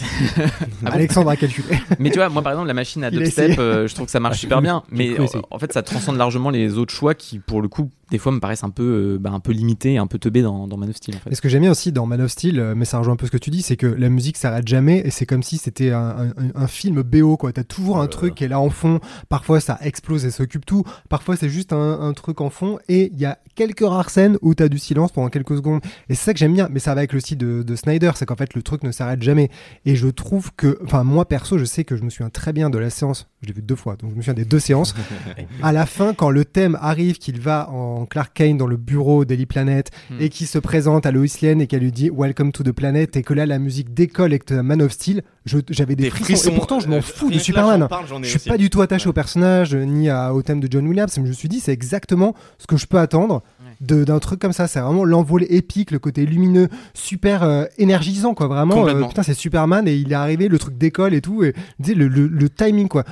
Ah 0.03 0.07
bon 0.83 0.87
Alexandre 0.93 1.29
a 1.31 1.37
calculé. 1.37 1.69
Mais 1.99 2.11
tu 2.11 2.17
vois, 2.19 2.29
moi 2.31 2.41
par 2.43 2.53
exemple, 2.53 2.69
la 2.69 2.75
machine 2.75 3.05
à 3.05 3.11
dubstep, 3.11 3.51
essayé. 3.51 3.59
euh, 3.61 3.87
je 3.87 3.95
trouve 3.95 4.07
que 4.07 4.11
ça 4.13 4.21
marche 4.21 4.37
Ah, 4.37 4.41
super 4.41 4.63
bien. 4.63 4.83
Mais 4.91 5.11
euh, 5.19 5.27
en 5.51 5.59
fait, 5.59 5.73
ça 5.73 5.83
transcende 5.83 6.17
largement 6.17 6.49
les 6.51 6.79
autres 6.79 6.95
choix 6.95 7.15
qui, 7.15 7.39
pour 7.39 7.61
le 7.61 7.69
coup, 7.69 7.91
des 8.11 8.19
fois 8.19 8.33
me 8.33 8.41
paraissent 8.41 8.65
un 8.65 8.71
peu, 8.71 9.15
euh, 9.15 9.19
bah, 9.19 9.31
un 9.33 9.41
peu 9.41 9.53
limités, 9.53 9.99
un 9.99 10.07
peu 10.07 10.19
teubés 10.19 10.43
dans, 10.43 10.67
dans 10.69 10.77
Man 10.77 10.91
of 10.91 10.97
Steel. 10.97 11.17
En 11.17 11.19
fait. 11.21 11.31
Et 11.31 11.35
ce 11.35 11.41
que 11.41 11.49
j'aime 11.49 11.63
bien 11.63 11.71
aussi 11.71 11.93
dans 11.93 12.07
Man 12.07 12.21
of 12.21 12.31
Steel, 12.31 12.59
euh, 12.59 12.75
mais 12.77 12.85
ça 12.85 12.99
rejoint 12.99 13.15
un 13.15 13.17
peu 13.17 13.27
ce 13.27 13.31
que 13.31 13.39
tu 13.39 13.51
dis, 13.51 13.63
c'est 13.63 13.77
que 13.77 13.87
la 13.87 14.09
musique 14.09 14.37
s'arrête 14.37 14.67
jamais 14.69 15.03
et 15.05 15.11
c'est 15.11 15.27
comme 15.27 15.43
si 15.43 15.59
c'était 15.59 15.91
un, 15.93 16.01
un- 16.19 16.33
un 16.55 16.67
film 16.67 17.03
BO 17.03 17.37
quoi. 17.37 17.53
T'as 17.53 17.65
toujours 17.65 17.99
un 18.01 18.07
truc 18.07 18.35
qui 18.35 18.45
est 18.45 18.49
là 18.49 18.61
en 18.61 18.71
fond. 18.71 19.01
Parfois 19.29 19.61
ça 19.61 19.79
explose 19.83 20.25
et 20.25 20.31
s'occupe 20.31 20.67
tout. 20.67 20.85
Parfois 21.09 21.37
c'est 21.37 21.49
juste 21.49 21.73
un, 21.73 22.01
un 22.01 22.13
truc 22.13 22.41
en 22.41 22.51
fond 22.51 22.79
et 22.89 23.11
il 23.13 23.19
y 23.21 23.25
a 23.27 23.39
quelques 23.55 23.81
rares 23.87 24.11
scènes 24.11 24.39
où 24.43 24.55
t'as 24.55 24.69
du 24.69 24.79
silence 24.79 25.13
pendant 25.13 25.29
quelques 25.29 25.57
secondes. 25.57 25.81
Et 26.09 26.15
c'est 26.15 26.25
ça 26.25 26.33
que 26.33 26.39
j'aime 26.39 26.55
bien. 26.55 26.69
Mais 26.71 26.81
ça 26.81 26.95
va 26.95 27.01
avec 27.01 27.13
le 27.13 27.21
style 27.21 27.39
de, 27.39 27.63
de 27.63 27.77
Snyder, 27.77 28.13
c'est 28.15 28.27
qu'en 28.27 28.37
fait 28.37 28.55
le 28.55 28.63
truc 28.63 28.83
ne 28.85 28.91
s'arrête 28.93 29.23
jamais. 29.23 29.51
Et 29.85 29.97
je 29.97 30.09
trouve 30.09 30.51
que, 30.57 30.79
enfin 30.85 31.05
moi 31.05 31.27
perso, 31.27 31.59
je 31.59 31.65
sais 31.65 31.85
que 31.85 31.97
je 31.97 32.03
me 32.03 32.11
souviens 32.11 32.31
très 32.31 32.53
bien 32.53 32.71
de 32.71 32.79
la 32.79 32.91
séance. 32.91 33.29
Je 33.43 33.47
l'ai 33.49 33.53
vu 33.55 33.63
deux 33.63 33.77
fois, 33.77 33.97
donc 33.97 34.11
je 34.11 34.17
me 34.17 34.21
souviens 34.21 34.35
des 34.35 34.45
deux 34.45 34.59
séances. 34.59 34.95
à 35.63 35.73
la 35.73 35.87
fin, 35.87 36.15
quand 36.15 36.31
le 36.31 36.45
thème 36.45 36.77
arrive, 36.81 37.19
qu'il 37.19 37.41
va 37.41 37.71
en 37.71 38.00
Clark 38.07 38.33
Kane 38.35 38.57
dans 38.57 38.67
le 38.67 38.77
bureau 38.77 39.25
d'Eli 39.25 39.47
Planet 39.47 39.91
Hmm. 40.11 40.21
et 40.21 40.29
qu'il 40.29 40.47
se 40.47 40.59
présente 40.59 41.07
à 41.07 41.11
Lois 41.13 41.27
Lane 41.43 41.61
et 41.61 41.67
qu'elle 41.67 41.81
lui 41.83 41.93
dit 41.93 42.11
Welcome 42.13 42.53
to 42.53 42.63
the 42.63 42.73
Planet 42.73 43.17
et 43.17 43.23
que 43.23 43.35
là 43.35 43.47
la 43.47 43.59
musique 43.59 43.93
décolle 43.95 44.31
avec 44.33 44.51
euh, 44.53 44.63
Man 44.63 44.83
of 44.83 44.93
Steel, 44.93 45.23
j'avais 45.47 45.97
des, 45.97 46.05
Des 46.05 46.11
frissons. 46.11 46.25
frissons, 46.25 46.51
Et 46.51 46.55
pourtant, 46.55 46.81
je 46.81 46.89
m'en 46.89 46.97
euh, 46.97 47.01
fous 47.01 47.29
de 47.31 47.35
que 47.35 47.41
Superman. 47.41 47.87
parle, 47.89 48.07
Je 48.23 48.29
suis 48.29 48.37
aussi. 48.37 48.49
pas 48.49 48.57
du 48.59 48.71
tout 48.71 48.81
attaché 48.83 49.05
Ouais. 49.07 49.11
au 49.11 49.13
personnage 49.13 49.75
ni 49.75 50.09
à- 50.09 50.33
au 50.35 50.43
thème 50.43 50.61
de 50.61 50.69
John 50.71 50.87
Williams, 50.87 51.13
mais 51.19 51.25
je 51.25 51.29
me 51.29 51.35
suis 51.35 51.49
dit 51.49 51.61
c'est 51.61 51.73
exactement 51.73 52.35
ce 52.59 52.67
que 52.67 52.77
je 52.77 52.87
peux 52.87 52.99
attendre 52.99 53.43
d'un 53.81 54.19
truc 54.19 54.39
comme 54.41 54.53
ça. 54.53 54.67
C'est 54.69 54.81
vraiment 54.81 55.05
l'envolée 55.05 55.47
épique, 55.51 55.91
le 55.91 55.99
côté 55.99 56.27
lumineux, 56.27 56.69
super 56.93 57.43
euh, 57.43 57.65
énergisant 57.79 58.35
quoi. 58.35 58.47
Vraiment, 58.47 58.87
euh, 58.87 59.07
putain 59.07 59.23
c'est 59.23 59.33
Superman 59.35 59.89
et 59.89 59.95
il 59.95 60.13
est 60.13 60.15
arrivé, 60.17 60.49
le 60.49 60.59
truc 60.59 60.77
décolle 60.77 61.15
et 61.15 61.21
tout. 61.23 61.43
Et 61.45 61.55
le- 61.95 62.09
le 62.09 62.49
timing 62.51 62.89
quoi. 62.89 63.05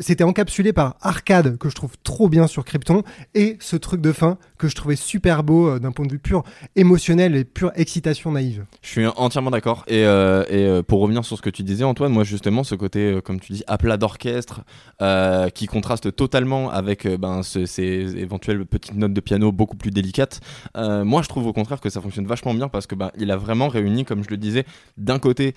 C'était 0.00 0.24
encapsulé 0.24 0.72
par 0.72 0.96
Arcade 1.00 1.58
que 1.58 1.68
je 1.68 1.74
trouve 1.76 1.92
trop 2.02 2.28
bien 2.28 2.46
sur 2.48 2.64
Krypton 2.64 3.02
et 3.34 3.56
ce 3.60 3.76
truc 3.76 4.00
de 4.00 4.10
fin 4.12 4.36
que 4.58 4.66
je 4.66 4.74
trouvais 4.74 4.96
super 4.96 5.44
beau 5.44 5.68
euh, 5.68 5.78
d'un 5.78 5.92
point 5.92 6.04
de 6.06 6.10
vue 6.12 6.18
pur 6.18 6.42
émotionnel 6.74 7.36
et 7.36 7.44
pure 7.44 7.70
excitation 7.76 8.32
naïve. 8.32 8.64
Je 8.82 8.88
suis 8.88 9.06
entièrement 9.06 9.50
d'accord. 9.52 9.84
Et, 9.86 10.04
euh, 10.04 10.42
euh, 10.50 10.82
pour 10.82 11.00
revenir 11.00 11.24
sur 11.24 11.36
ce 11.36 11.42
que 11.42 11.50
tu 11.50 11.62
disais, 11.62 11.84
Antoine, 11.84 12.12
moi 12.12 12.24
justement, 12.24 12.64
ce 12.64 12.74
côté, 12.74 13.20
comme 13.24 13.38
tu 13.38 13.52
dis, 13.52 13.62
aplat 13.68 13.96
d'orchestre, 13.96 14.62
euh, 15.02 15.50
qui 15.50 15.66
contraste 15.66 16.14
totalement 16.16 16.70
avec 16.70 17.06
ben, 17.06 17.42
ce- 17.44 17.66
ces 17.66 18.16
éventuelles 18.16 18.66
petites 18.66 18.96
notes 18.96 19.12
de 19.12 19.20
piano 19.20 19.52
beaucoup 19.52 19.76
plus 19.76 19.90
délicates, 19.92 20.40
moi 20.74 21.22
je 21.22 21.28
trouve 21.28 21.46
au 21.46 21.52
contraire 21.52 21.80
que 21.80 21.90
ça 21.90 22.00
fonctionne 22.00 22.26
vachement 22.26 22.54
bien 22.54 22.68
parce 22.68 22.86
que 22.86 22.94
ben, 22.94 23.10
il 23.18 23.30
a 23.30 23.36
vraiment 23.36 23.68
réuni, 23.68 24.04
comme 24.04 24.24
je 24.24 24.30
le 24.30 24.36
disais, 24.36 24.64
d'un 24.96 25.18
côté 25.18 25.54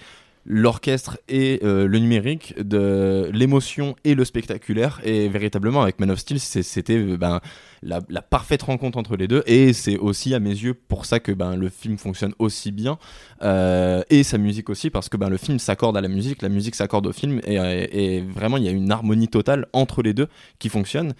l'orchestre 0.49 1.19
et 1.29 1.59
euh, 1.63 1.87
le 1.87 1.99
numérique, 1.99 2.55
de 2.59 3.29
l'émotion 3.31 3.95
et 4.03 4.15
le 4.15 4.25
spectaculaire. 4.25 4.99
Et 5.03 5.29
véritablement, 5.29 5.83
avec 5.83 5.99
Man 5.99 6.09
of 6.09 6.19
Steel, 6.19 6.39
c'était 6.39 6.97
euh, 6.97 7.17
ben, 7.17 7.39
la, 7.83 8.01
parfaite 8.21 8.63
rencontre 8.63 8.97
entre 8.97 9.15
les 9.15 9.27
deux. 9.27 9.43
Et 9.45 9.73
c'est 9.73 9.97
aussi, 9.97 10.33
à 10.33 10.39
mes 10.39 10.49
yeux, 10.49 10.73
pour 10.73 11.05
ça 11.05 11.19
que 11.19 11.31
ben, 11.31 11.55
le 11.55 11.69
film 11.69 11.99
fonctionne 11.99 12.33
aussi 12.39 12.71
bien. 12.71 12.97
Euh, 13.43 14.01
et 14.09 14.23
sa 14.23 14.39
musique 14.39 14.71
aussi, 14.71 14.89
parce 14.89 15.07
que 15.07 15.17
ben, 15.17 15.29
le 15.29 15.37
film 15.37 15.59
s'accorde 15.59 15.95
à 15.95 16.01
la 16.01 16.07
musique, 16.07 16.41
la 16.41 16.49
musique 16.49 16.73
s'accorde 16.73 17.05
au 17.05 17.13
film. 17.13 17.39
Et, 17.45 18.21
vraiment, 18.21 18.57
il 18.57 18.63
y 18.63 18.67
a 18.67 18.71
une 18.71 18.91
harmonie 18.91 19.27
totale 19.27 19.67
entre 19.71 20.01
les 20.01 20.15
deux 20.15 20.27
qui 20.57 20.69
fonctionne 20.69 21.13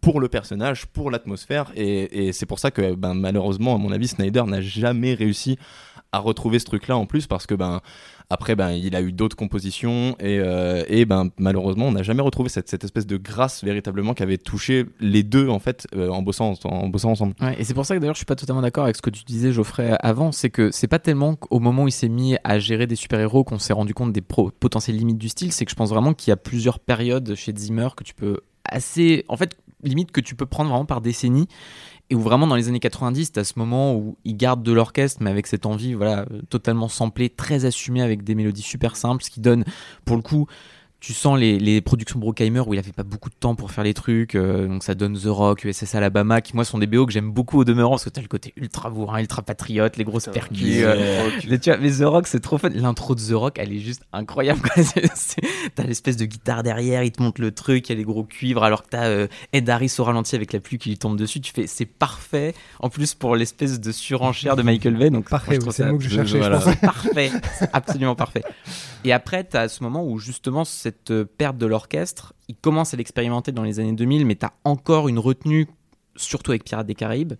pour 0.00 0.20
le 0.20 0.28
personnage, 0.28 0.86
pour 0.86 1.10
l'atmosphère. 1.10 1.72
Et, 1.74 2.28
et 2.28 2.32
c'est 2.32 2.46
pour 2.46 2.60
ça 2.60 2.70
que 2.70 2.94
ben, 2.94 3.14
malheureusement, 3.14 3.74
à 3.74 3.78
mon 3.78 3.90
avis, 3.90 4.06
Snyder 4.06 4.44
n'a 4.46 4.60
jamais 4.60 5.14
réussi 5.14 5.58
à 6.12 6.18
retrouver 6.18 6.58
ce 6.58 6.64
truc-là 6.64 6.96
en 6.96 7.06
plus, 7.06 7.26
parce 7.26 7.46
que 7.46 7.54
ben 7.54 7.80
Après, 8.32 8.54
ben, 8.54 8.70
il 8.70 8.94
a 8.94 9.02
eu 9.02 9.12
d'autres 9.12 9.36
compositions 9.36 10.16
et, 10.20 10.38
euh, 10.38 10.84
et 10.86 11.04
ben, 11.04 11.30
malheureusement, 11.36 11.86
on 11.86 11.92
n'a 11.92 12.04
jamais 12.04 12.22
retrouvé 12.22 12.48
cette, 12.48 12.68
cette 12.68 12.84
espèce 12.84 13.06
de 13.06 13.16
grâce 13.16 13.64
véritablement 13.64 14.14
qui 14.14 14.22
avait 14.22 14.38
touché 14.38 14.86
les 15.00 15.24
deux 15.24 15.48
en 15.48 15.58
fait 15.58 15.88
euh, 15.96 16.08
en, 16.08 16.22
bossant, 16.22 16.54
en, 16.64 16.88
bossant 16.88 17.10
ensemble. 17.10 17.34
Et 17.58 17.64
c'est 17.64 17.74
pour 17.74 17.84
ça 17.84 17.96
que 17.96 18.00
d'ailleurs, 18.00 18.14
je 18.14 18.20
suis 18.20 18.26
pas 18.26 18.36
totalement 18.36 18.62
d'accord 18.62 18.84
avec 18.84 18.94
ce 18.94 19.02
que 19.02 19.10
tu 19.10 19.24
disais, 19.24 19.50
Geoffrey, 19.50 19.96
avant. 20.00 20.30
C'est 20.30 20.50
que 20.50 20.70
c'est 20.70 20.86
pas 20.86 21.00
tellement 21.00 21.34
qu'au 21.34 21.58
moment 21.58 21.84
où 21.84 21.88
il 21.88 21.92
s'est 21.92 22.08
mis 22.08 22.36
à 22.44 22.60
gérer 22.60 22.86
des 22.86 22.96
super-héros 22.96 23.42
qu'on 23.42 23.58
s'est 23.58 23.72
rendu 23.72 23.94
compte 23.94 24.12
des 24.12 24.22
potentielles 24.22 24.96
limites 24.96 25.18
du 25.18 25.28
style. 25.28 25.52
C'est 25.52 25.64
que 25.64 25.72
je 25.72 25.76
pense 25.76 25.90
vraiment 25.90 26.14
qu'il 26.14 26.30
y 26.30 26.32
a 26.32 26.36
plusieurs 26.36 26.78
périodes 26.78 27.34
chez 27.34 27.52
Zimmer 27.56 27.88
que 27.96 28.04
tu 28.04 28.14
peux 28.14 28.36
assez. 28.64 29.24
En 29.26 29.36
fait, 29.36 29.56
limite 29.82 30.12
que 30.12 30.20
tu 30.20 30.34
peux 30.34 30.46
prendre 30.46 30.70
vraiment 30.70 30.84
par 30.84 31.00
décennie. 31.00 31.48
Et 32.10 32.14
où 32.16 32.20
vraiment 32.20 32.46
dans 32.48 32.56
les 32.56 32.68
années 32.68 32.80
90, 32.80 33.32
à 33.36 33.44
ce 33.44 33.52
moment 33.56 33.94
où 33.94 34.16
il 34.24 34.36
garde 34.36 34.62
de 34.62 34.72
l'orchestre, 34.72 35.22
mais 35.22 35.30
avec 35.30 35.46
cette 35.46 35.64
envie 35.64 35.94
voilà, 35.94 36.26
totalement 36.48 36.88
samplée, 36.88 37.30
très 37.30 37.64
assumée, 37.64 38.02
avec 38.02 38.24
des 38.24 38.34
mélodies 38.34 38.62
super 38.62 38.96
simples, 38.96 39.22
ce 39.24 39.30
qui 39.30 39.40
donne, 39.40 39.64
pour 40.04 40.16
le 40.16 40.22
coup, 40.22 40.46
tu 40.98 41.14
sens 41.14 41.38
les, 41.38 41.58
les 41.58 41.80
productions 41.80 42.18
Brockheimer 42.18 42.60
où 42.66 42.74
il 42.74 42.78
avait 42.78 42.92
pas 42.92 43.04
beaucoup 43.04 43.30
de 43.30 43.34
temps 43.34 43.54
pour 43.54 43.70
faire 43.70 43.84
les 43.84 43.94
trucs, 43.94 44.34
euh, 44.34 44.66
donc 44.68 44.82
ça 44.84 44.94
donne 44.94 45.16
The 45.16 45.28
Rock, 45.28 45.64
USS 45.64 45.94
Alabama, 45.94 46.42
qui 46.42 46.54
moi 46.54 46.66
sont 46.66 46.76
des 46.76 46.86
BO 46.86 47.06
que 47.06 47.12
j'aime 47.12 47.30
beaucoup 47.30 47.58
au 47.60 47.64
demeurant, 47.64 47.92
parce 47.92 48.04
que 48.04 48.10
t'as 48.10 48.20
le 48.20 48.28
côté 48.28 48.52
ultra 48.56 48.90
bourrin, 48.90 49.18
ultra 49.20 49.40
patriote, 49.40 49.96
les 49.96 50.04
grosses 50.04 50.26
percus. 50.32 50.58
euh, 50.82 51.30
mais, 51.48 51.58
tu 51.58 51.70
vois, 51.70 51.78
mais 51.78 51.90
The 51.90 52.02
Rock, 52.02 52.26
c'est 52.26 52.40
trop 52.40 52.58
fun. 52.58 52.68
L'intro 52.74 53.14
de 53.14 53.20
The 53.22 53.32
Rock, 53.32 53.54
elle 53.58 53.72
est 53.72 53.78
juste 53.78 54.02
incroyable. 54.12 54.60
c'est- 55.14 55.40
T'as 55.74 55.84
l'espèce 55.84 56.16
de 56.16 56.24
guitare 56.24 56.62
derrière, 56.62 57.02
il 57.02 57.12
te 57.12 57.22
montre 57.22 57.40
le 57.40 57.52
truc, 57.52 57.88
il 57.88 57.92
y 57.92 57.94
a 57.94 57.98
les 57.98 58.04
gros 58.04 58.24
cuivres, 58.24 58.62
alors 58.62 58.82
que 58.82 58.90
t'as 58.90 59.06
euh, 59.06 59.26
Ed 59.52 59.68
Harris 59.68 59.94
au 59.98 60.04
ralenti 60.04 60.34
avec 60.34 60.52
la 60.52 60.60
pluie 60.60 60.78
qui 60.78 60.90
lui 60.90 60.98
tombe 60.98 61.16
dessus. 61.16 61.40
Tu 61.40 61.52
fais, 61.52 61.66
c'est 61.66 61.86
parfait. 61.86 62.54
En 62.80 62.88
plus, 62.88 63.14
pour 63.14 63.36
l'espèce 63.36 63.80
de 63.80 63.92
surenchère 63.92 64.56
de 64.56 64.62
Michael 64.62 64.96
Bay. 64.96 65.10
Donc, 65.10 65.28
Parfait, 65.28 65.58
oui, 65.62 65.72
c'est 65.72 65.84
le 65.84 65.92
mot 65.92 65.98
que 65.98 66.04
je 66.04 66.10
cherchais, 66.10 66.38
voilà. 66.38 66.60
parfait, 66.80 67.30
absolument 67.72 68.14
parfait. 68.14 68.42
Et 69.04 69.12
après, 69.12 69.46
tu 69.46 69.56
as 69.56 69.68
ce 69.68 69.82
moment 69.82 70.04
où 70.04 70.18
justement 70.18 70.64
cette 70.64 71.10
euh, 71.10 71.24
perte 71.24 71.56
de 71.56 71.66
l'orchestre, 71.66 72.34
il 72.48 72.56
commence 72.56 72.94
à 72.94 72.96
l'expérimenter 72.96 73.52
dans 73.52 73.62
les 73.62 73.80
années 73.80 73.92
2000, 73.92 74.26
mais 74.26 74.36
tu 74.36 74.46
as 74.46 74.52
encore 74.64 75.08
une 75.08 75.18
retenue, 75.18 75.68
surtout 76.16 76.50
avec 76.50 76.64
Pirates 76.64 76.86
des 76.86 76.94
Caraïbes. 76.94 77.34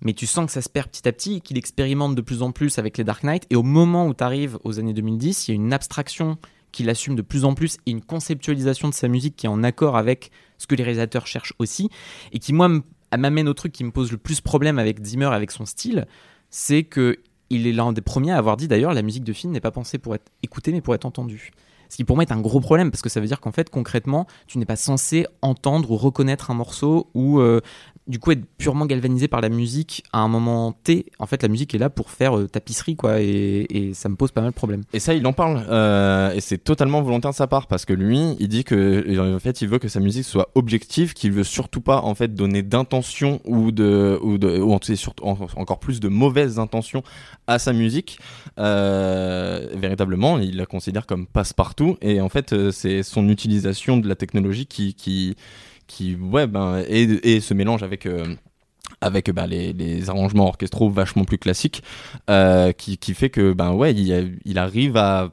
Mais 0.00 0.12
tu 0.12 0.26
sens 0.26 0.46
que 0.46 0.52
ça 0.52 0.62
se 0.62 0.68
perd 0.68 0.88
petit 0.88 1.08
à 1.08 1.12
petit 1.12 1.34
et 1.34 1.40
qu'il 1.40 1.58
expérimente 1.58 2.14
de 2.14 2.20
plus 2.20 2.42
en 2.42 2.52
plus 2.52 2.78
avec 2.78 2.98
les 2.98 3.04
Dark 3.04 3.24
Knight. 3.24 3.46
Et 3.50 3.56
au 3.56 3.64
moment 3.64 4.06
où 4.06 4.14
tu 4.14 4.22
arrives 4.22 4.58
aux 4.62 4.78
années 4.78 4.92
2010, 4.92 5.48
il 5.48 5.50
y 5.50 5.52
a 5.52 5.56
une 5.56 5.72
abstraction 5.72 6.38
qu'il 6.72 6.90
assume 6.90 7.16
de 7.16 7.22
plus 7.22 7.44
en 7.44 7.54
plus 7.54 7.78
et 7.86 7.90
une 7.90 8.02
conceptualisation 8.02 8.88
de 8.88 8.94
sa 8.94 9.08
musique 9.08 9.36
qui 9.36 9.46
est 9.46 9.50
en 9.50 9.62
accord 9.62 9.96
avec 9.96 10.30
ce 10.58 10.66
que 10.66 10.74
les 10.74 10.84
réalisateurs 10.84 11.26
cherchent 11.26 11.54
aussi. 11.58 11.88
Et 12.32 12.38
qui, 12.38 12.52
moi, 12.52 12.68
m'amène 13.16 13.48
au 13.48 13.54
truc 13.54 13.72
qui 13.72 13.84
me 13.84 13.90
pose 13.90 14.12
le 14.12 14.18
plus 14.18 14.40
problème 14.40 14.78
avec 14.78 15.02
Zimmer, 15.04 15.26
avec 15.32 15.50
son 15.50 15.64
style, 15.64 16.06
c'est 16.50 16.82
que 16.82 17.18
il 17.50 17.66
est 17.66 17.72
l'un 17.72 17.92
des 17.92 18.02
premiers 18.02 18.32
à 18.32 18.36
avoir 18.36 18.58
dit 18.58 18.68
d'ailleurs 18.68 18.92
la 18.92 19.00
musique 19.00 19.24
de 19.24 19.32
film 19.32 19.52
n'est 19.52 19.60
pas 19.60 19.70
pensée 19.70 19.96
pour 19.96 20.14
être 20.14 20.30
écoutée 20.42 20.70
mais 20.72 20.82
pour 20.82 20.94
être 20.94 21.06
entendue. 21.06 21.52
Ce 21.88 21.96
qui 21.96 22.04
pour 22.04 22.16
moi 22.16 22.22
est 22.22 22.32
un 22.32 22.40
gros 22.40 22.60
problème 22.60 22.90
parce 22.90 23.00
que 23.00 23.08
ça 23.08 23.20
veut 23.20 23.26
dire 23.26 23.40
qu'en 23.40 23.52
fait 23.52 23.70
concrètement 23.70 24.26
tu 24.46 24.58
n'es 24.58 24.66
pas 24.66 24.76
censé 24.76 25.26
entendre 25.40 25.90
ou 25.90 25.96
reconnaître 25.96 26.50
un 26.50 26.54
morceau 26.54 27.08
ou 27.14 27.40
euh, 27.40 27.60
du 28.08 28.18
coup 28.18 28.32
être 28.32 28.44
purement 28.56 28.86
galvanisé 28.86 29.28
par 29.28 29.40
la 29.40 29.50
musique 29.50 30.02
à 30.12 30.20
un 30.20 30.28
moment 30.28 30.72
T. 30.72 31.06
En 31.18 31.26
fait 31.26 31.42
la 31.42 31.48
musique 31.48 31.74
est 31.74 31.78
là 31.78 31.90
pour 31.90 32.10
faire 32.10 32.36
euh, 32.36 32.48
tapisserie 32.48 32.96
quoi 32.96 33.20
et, 33.20 33.66
ça 33.92 34.08
me 34.08 34.16
pose 34.16 34.32
pas 34.32 34.40
mal 34.40 34.50
de 34.50 34.54
problèmes. 34.54 34.82
Et 34.92 34.98
ça, 34.98 35.14
il 35.14 35.26
en 35.26 35.32
parle. 35.32 35.64
euh, 35.68 36.32
et 36.32 36.40
c'est 36.40 36.58
totalement 36.58 37.02
volontaire 37.02 37.30
de 37.30 37.36
sa 37.36 37.46
part 37.46 37.66
parce 37.66 37.84
que 37.84 37.92
lui, 37.92 38.36
il 38.38 38.48
dit 38.48 38.64
que 38.64 38.74
euh, 38.74 39.36
en 39.36 39.38
fait, 39.38 39.60
il 39.62 39.68
veut 39.68 39.78
que 39.78 39.88
sa 39.88 40.00
musique 40.00 40.24
soit 40.24 40.50
objective, 40.54 41.14
qu'il 41.14 41.32
veut 41.32 41.44
surtout 41.44 41.80
pas 41.80 42.00
en 42.02 42.14
fait 42.14 42.34
donner 42.34 42.62
d'intention 42.62 43.40
ou 43.44 43.72
de 43.72 44.18
ou 44.22 44.38
de 44.38 44.60
encore 45.56 45.80
plus 45.80 46.00
de 46.00 46.08
mauvaises 46.08 46.58
intentions 46.58 47.02
à 47.46 47.58
sa 47.58 47.72
musique. 47.72 48.18
Véritablement, 48.56 50.38
il 50.38 50.56
la 50.56 50.66
considère 50.66 51.06
comme 51.06 51.26
passe-partout. 51.26 51.96
Et 52.00 52.20
en 52.20 52.28
fait, 52.28 52.70
c'est 52.70 53.02
son 53.02 53.28
utilisation 53.28 53.98
de 53.98 54.08
la 54.08 54.14
technologie 54.14 54.66
qui 54.66 55.36
qui 55.88 56.14
ouais 56.14 56.46
ben 56.46 56.84
et, 56.86 57.34
et 57.34 57.40
se 57.40 57.54
mélange 57.54 57.82
avec 57.82 58.06
euh, 58.06 58.36
avec 59.00 59.30
bah, 59.32 59.46
les, 59.48 59.72
les 59.72 60.08
arrangements 60.08 60.46
orchestraux 60.46 60.90
vachement 60.90 61.24
plus 61.24 61.38
classiques 61.38 61.82
euh, 62.30 62.70
qui, 62.72 62.98
qui 62.98 63.14
fait 63.14 63.30
que 63.30 63.52
ben 63.52 63.72
ouais 63.72 63.92
il, 63.92 64.38
il 64.44 64.58
arrive 64.58 64.96
à 64.96 65.32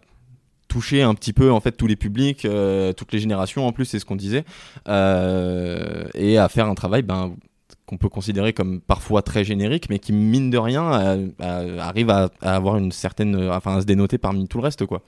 toucher 0.68 1.03
un 1.03 1.14
petit 1.14 1.34
peu 1.34 1.51
en 1.51 1.60
fait 1.60 1.74
tous 1.74 1.86
les 1.86 1.95
publics 1.95 2.45
euh, 2.45 2.93
toutes 2.93 3.12
les 3.14 3.20
générations 3.20 3.68
en 3.68 3.72
plus 3.72 3.86
c'est 3.86 3.99
ce 3.99 4.06
qu'on 4.06 4.16
disait 4.16 4.45
et 4.88 6.38
à 6.38 6.49
faire 6.49 6.68
un 6.68 6.76
travail 6.76 7.03
ben 7.03 7.36
qu'on 7.86 7.97
peut 7.97 8.10
considérer 8.10 8.51
comme 8.51 8.82
parfois 8.82 9.22
très 9.22 9.43
générique 9.43 9.89
mais 9.91 9.99
qui 9.99 10.12
mine 10.12 10.49
de 10.49 10.58
rien 10.58 11.30
arrive 11.39 12.10
à, 12.10 12.30
à 12.41 12.56
avoir 12.56 12.78
une 12.78 12.91
certaine 12.91 13.49
enfin 13.51 13.78
à 13.78 13.82
se 13.82 13.86
dénoter 13.86 14.18
parmi 14.18 14.47
tout 14.47 14.58
le 14.58 14.64
reste 14.64 14.86
quoi 14.88 15.03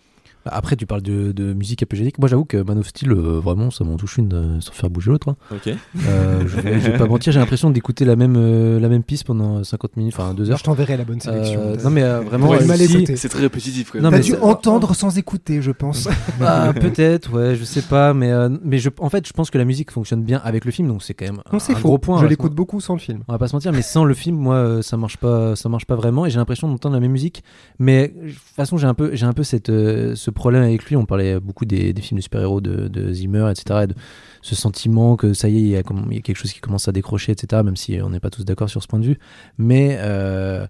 Après, 0.52 0.76
tu 0.76 0.86
parles 0.86 1.02
de, 1.02 1.32
de 1.32 1.54
musique 1.54 1.84
apogénique. 1.84 2.18
Moi, 2.20 2.28
j'avoue 2.28 2.46
que 2.46 2.58
Man 2.58 2.78
of 2.80 2.88
Steel, 2.88 3.12
euh, 3.12 3.40
vraiment, 3.40 3.72
ça 3.72 3.84
m'en 3.84 3.98
touche 3.98 4.18
une 4.18 4.34
euh, 4.34 4.62
sans 4.62 4.72
faire 4.74 4.90
bouger 4.90 5.12
l'autre. 5.12 5.30
hein. 5.30 5.36
ok 5.52 5.74
Euh, 6.08 6.44
je, 6.48 6.60
vais, 6.60 6.80
je 6.80 6.92
vais 6.92 6.98
pas 6.98 7.06
mentir, 7.08 7.32
j'ai 7.34 7.40
l'impression 7.40 7.70
d'écouter 7.70 8.06
la 8.06 8.16
même, 8.16 8.36
euh, 8.38 8.80
la 8.80 8.90
même 8.90 9.04
piste 9.04 9.26
pendant 9.26 9.64
50 9.64 9.98
minutes, 9.98 10.14
enfin 10.18 10.34
2 10.34 10.52
heures. 10.52 10.58
Je 10.58 10.64
t'enverrai 10.64 10.98
la 10.98 11.04
bonne 11.06 11.20
sélection. 11.22 11.60
Euh, 11.62 11.76
non, 11.84 11.90
mais 11.90 12.04
euh, 12.04 12.22
vraiment, 12.22 12.50
Ouais, 12.50 12.58
euh, 12.62 12.76
si-. 12.78 13.18
C'est 13.18 13.30
très 13.30 13.42
répétitif 13.42 13.92
quand 13.92 14.00
Non. 14.00 14.10
T'as 14.10 14.18
mais 14.18 14.24
dû 14.24 14.32
ça- 14.32 14.44
entendre 14.44 14.94
sans 14.96 15.18
écouter, 15.18 15.62
je 15.62 15.72
pense. 15.72 16.08
Bah, 16.40 16.72
peut-être, 16.74 17.34
ouais, 17.34 17.56
je 17.56 17.64
sais 17.64 17.82
pas, 17.82 18.14
mais, 18.14 18.32
euh, 18.32 18.50
mais 18.64 18.78
je, 18.78 18.90
en 19.00 19.10
fait, 19.10 19.28
je 19.28 19.34
pense 19.34 19.50
que 19.50 19.58
la 19.58 19.66
musique 19.66 19.92
fonctionne 19.92 20.24
bien 20.24 20.40
avec 20.44 20.66
le 20.66 20.72
film, 20.72 20.88
donc 20.88 21.02
c'est 21.04 21.14
quand 21.14 21.26
même 21.26 21.42
Non, 21.52 21.60
c'est 21.60 21.74
un 21.74 21.78
faux. 21.78 21.88
gros 21.90 21.98
point. 21.98 22.18
je 22.20 22.26
ce 22.26 22.30
l'écoute 22.30 22.54
beaucoup 22.54 22.80
sans 22.82 22.94
le 22.94 23.00
film. 23.00 23.22
On 23.28 23.34
va 23.34 23.40
pas 23.40 23.48
se 23.48 23.56
mentir, 23.56 23.72
mais 23.72 23.82
sans 23.82 24.04
le 24.06 24.14
film, 24.14 24.36
moi, 24.38 24.56
euh, 24.56 24.82
ça 24.82 24.98
marche 24.98 25.18
pas, 25.18 25.56
ça 25.56 25.68
marche 25.70 25.86
pas 25.86 25.96
vraiment, 25.96 26.26
et 26.26 26.30
j'ai 26.30 26.38
l'impression 26.38 26.68
d'entendre 26.68 26.94
la 26.96 27.00
même 27.02 27.12
musique. 27.12 27.44
Mais 27.80 28.10
de 28.10 28.30
toute 28.30 28.38
façon, 28.56 28.78
j'ai 28.78 28.88
un 28.88 28.94
peu, 28.94 29.12
j'ai 29.14 29.26
un 29.26 29.34
peu 29.34 29.44
cette, 29.44 29.70
euh, 29.70 30.14
ce 30.16 30.30
problème 30.38 30.64
avec 30.64 30.84
lui. 30.86 30.96
On 30.96 31.06
parlait 31.06 31.40
beaucoup 31.40 31.66
des, 31.66 31.92
des 31.94 32.02
films 32.02 32.18
de 32.20 32.24
super-héros 32.24 32.62
de, 32.62 32.88
de 32.88 33.12
Zimmer, 33.12 33.50
etc. 33.52 33.82
Et 33.84 33.88
de 33.88 33.96
ce 34.42 34.56
sentiment 34.56 35.16
que 35.18 35.34
ça 35.34 35.50
y 35.50 35.58
est, 35.58 35.62
il 35.62 35.68
y, 35.68 35.76
a, 35.76 35.84
comme- 35.84 36.08
il 36.10 36.16
y 36.16 36.20
a 36.20 36.22
quelque 36.22 36.38
chose 36.38 36.54
qui 36.54 36.60
commence 36.62 36.88
à 36.88 36.92
décrocher, 36.92 37.34
etc. 37.34 37.62
Même 37.64 37.76
si 37.76 38.00
on 38.02 38.10
n'est 38.10 38.20
pas 38.22 38.30
tous 38.30 38.46
d'accord 38.46 38.70
sur 38.70 38.82
ce 38.82 38.88
point 38.88 39.00
de 39.00 39.06
vue, 39.06 39.20
mais 39.58 39.98
euh, 40.00 40.66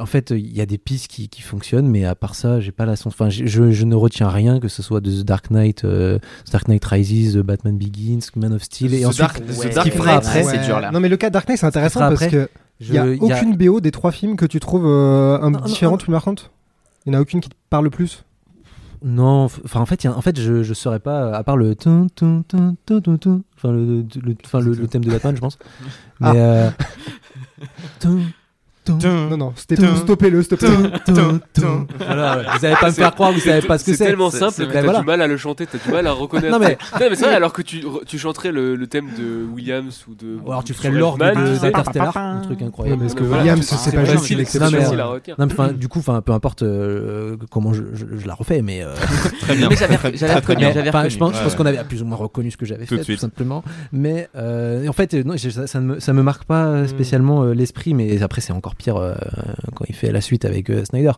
en 0.00 0.06
fait, 0.06 0.30
il 0.30 0.56
y 0.56 0.60
a 0.62 0.66
des 0.66 0.78
pistes 0.78 1.08
qui, 1.08 1.28
qui 1.28 1.42
fonctionnent, 1.42 1.88
mais 1.88 2.04
à 2.04 2.14
part 2.14 2.34
ça, 2.34 2.60
j'ai 2.60 2.72
pas 2.72 2.86
la 2.86 2.96
sens. 2.96 3.12
Enfin, 3.12 3.28
je, 3.28 3.44
je 3.46 3.84
ne 3.84 3.94
retiens 3.94 4.28
rien, 4.28 4.58
que 4.60 4.68
ce 4.68 4.82
soit 4.82 5.00
de 5.00 5.10
The 5.10 5.24
Dark 5.24 5.50
Knight, 5.50 5.84
euh, 5.84 6.18
The 6.46 6.52
Dark 6.52 6.68
Knight 6.68 6.84
Rises, 6.84 7.34
The 7.34 7.38
Batman 7.38 7.76
Begins, 7.76 8.20
Man 8.36 8.52
of 8.54 8.62
Steel, 8.62 8.94
et 8.94 9.02
The 9.02 9.06
ensuite, 9.06 9.20
Dark- 9.20 9.44
The 9.46 9.52
ce 9.52 9.68
Dark 9.74 9.94
Knight, 9.96 10.08
après. 10.08 10.42
c'est 10.44 10.64
dur, 10.64 10.80
là. 10.80 10.90
Non, 10.92 11.00
mais 11.00 11.08
le 11.08 11.16
cas 11.16 11.28
de 11.28 11.34
Dark 11.34 11.46
Knight, 11.48 11.58
c'est 11.58 11.66
intéressant 11.66 12.00
parce 12.00 12.12
après. 12.22 12.30
que 12.30 12.48
il 12.80 12.94
y 12.94 12.98
a 12.98 13.04
aucune 13.20 13.56
BO 13.56 13.80
des 13.80 13.90
trois 13.90 14.12
films 14.12 14.36
que 14.36 14.46
tu 14.46 14.58
trouves 14.60 14.86
euh, 14.86 15.36
un- 15.42 15.50
Non, 15.50 15.58
non, 15.58 15.64
différente, 15.66 16.00
non. 16.00 16.04
plus 16.04 16.12
marquante? 16.12 16.50
Il 17.10 17.16
en 17.16 17.18
a 17.18 17.22
aucune 17.22 17.40
qui 17.40 17.48
te 17.48 17.54
parle 17.70 17.84
le 17.84 17.90
plus? 17.90 18.24
Non, 19.02 19.46
enfin 19.46 19.80
en 19.80 19.86
fait, 19.86 20.04
il 20.04 20.06
y 20.06 20.10
a- 20.10 20.16
en 20.16 20.20
fait, 20.20 20.38
je 20.38 20.62
je 20.62 20.74
saurais 20.74 21.00
pas 21.00 21.34
à 21.34 21.42
part 21.42 21.56
le 21.56 21.74
enfin 23.56 23.72
le 23.72 24.04
le, 24.22 24.36
enfin, 24.44 24.60
le, 24.60 24.74
le 24.74 24.86
thème 24.86 25.02
de 25.04 25.10
Batman, 25.10 25.34
je 25.34 25.40
pense. 25.40 25.58
Mais 26.20 26.28
Ah. 26.28 26.34
euh, 26.36 26.70
tum, 27.98 28.20
tum, 28.20 28.30
Non, 28.90 29.36
non, 29.36 29.52
c'était 29.56 29.76
stoppez-le. 29.96 30.42
Voilà, 31.98 32.36
ouais. 32.38 32.44
vous 32.58 32.64
allez 32.64 32.76
pas 32.80 32.86
me 32.88 32.92
faire 32.92 33.14
croire, 33.14 33.32
vous 33.32 33.40
savez 33.40 33.66
pas 33.66 33.78
ce 33.78 33.84
que 33.84 33.92
c'est. 33.92 33.98
C'est 33.98 34.04
tellement 34.06 34.30
simple 34.30 34.66
que 34.66 34.72
t'as 34.72 34.82
voilà. 34.82 35.00
du 35.00 35.06
mal 35.06 35.20
à 35.22 35.26
le 35.26 35.36
chanter, 35.36 35.66
t'as 35.66 35.78
du 35.78 35.90
mal 35.90 36.06
à 36.06 36.12
reconnaître. 36.12 36.52
Non, 36.52 36.58
mais- 36.58 36.78
Non, 37.00 37.06
mais 37.10 37.16
c'est 37.16 37.24
vrai, 37.24 37.34
alors 37.34 37.52
que 37.52 37.62
tu, 37.62 37.82
tu 38.06 38.18
chanterais 38.18 38.52
le, 38.52 38.76
le 38.76 38.86
thème 38.86 39.08
de 39.18 39.44
Williams 39.54 40.04
ou 40.08 40.14
de. 40.14 40.38
Ou 40.44 40.50
alors 40.50 40.64
tu 40.64 40.74
ferais 40.74 40.90
l'orgue 40.90 41.20
d'Interstellar, 41.20 42.16
un 42.16 42.40
truc 42.42 42.62
incroyable. 42.62 43.00
Ouais, 43.02 43.06
parce 43.08 43.18
que 43.18 43.24
Voilà, 43.24 43.42
Williams, 43.42 43.66
c'est- 43.66 43.90
pas 43.90 44.04
facile, 44.04 44.18
juste 44.18 44.30
une 44.30 44.36
c'est 44.36 44.42
exception. 44.42 44.96
Non, 45.38 45.46
mais 45.58 45.72
du 45.74 45.88
coup, 45.88 45.98
enfin, 46.00 46.20
peu 46.20 46.32
importe 46.32 46.62
euh, 46.62 47.36
comment 47.50 47.72
je, 47.72 47.82
la 48.26 48.34
refais, 48.34 48.62
mais 48.62 48.82
euh, 48.82 48.94
très 49.40 49.56
bien 49.56 49.68
Mais 49.68 49.76
j'avais 49.76 49.96
reconnu, 49.96 51.10
je 51.10 51.18
pense, 51.18 51.54
qu'on 51.54 51.66
avait 51.66 51.84
plus 51.84 52.02
ou 52.02 52.06
moins 52.06 52.16
reconnu 52.16 52.50
ce 52.50 52.56
que 52.56 52.66
j'avais 52.66 52.84
Tout 52.84 52.94
fait, 52.94 52.98
de 52.98 53.02
suite. 53.04 53.16
tout 53.16 53.20
simplement. 53.22 53.62
Mais 53.92 54.28
euh, 54.36 54.86
en 54.88 54.92
fait, 54.92 55.14
non, 55.14 55.34
ça, 55.38 55.80
ne 55.80 55.84
me, 55.86 56.00
ça 56.00 56.12
me 56.12 56.22
marque 56.22 56.44
pas 56.44 56.60
Mm. 56.60 56.74
euh, 56.74 56.86
spécialement 56.88 57.44
l'esprit, 57.44 57.94
mais 57.94 58.22
après, 58.22 58.40
c'est 58.40 58.52
encore 58.52 58.74
pire 58.80 58.96
euh, 58.96 59.14
quand 59.74 59.84
il 59.88 59.94
fait 59.94 60.10
la 60.10 60.20
suite 60.20 60.44
avec 60.44 60.70
euh, 60.70 60.84
Snyder. 60.84 61.12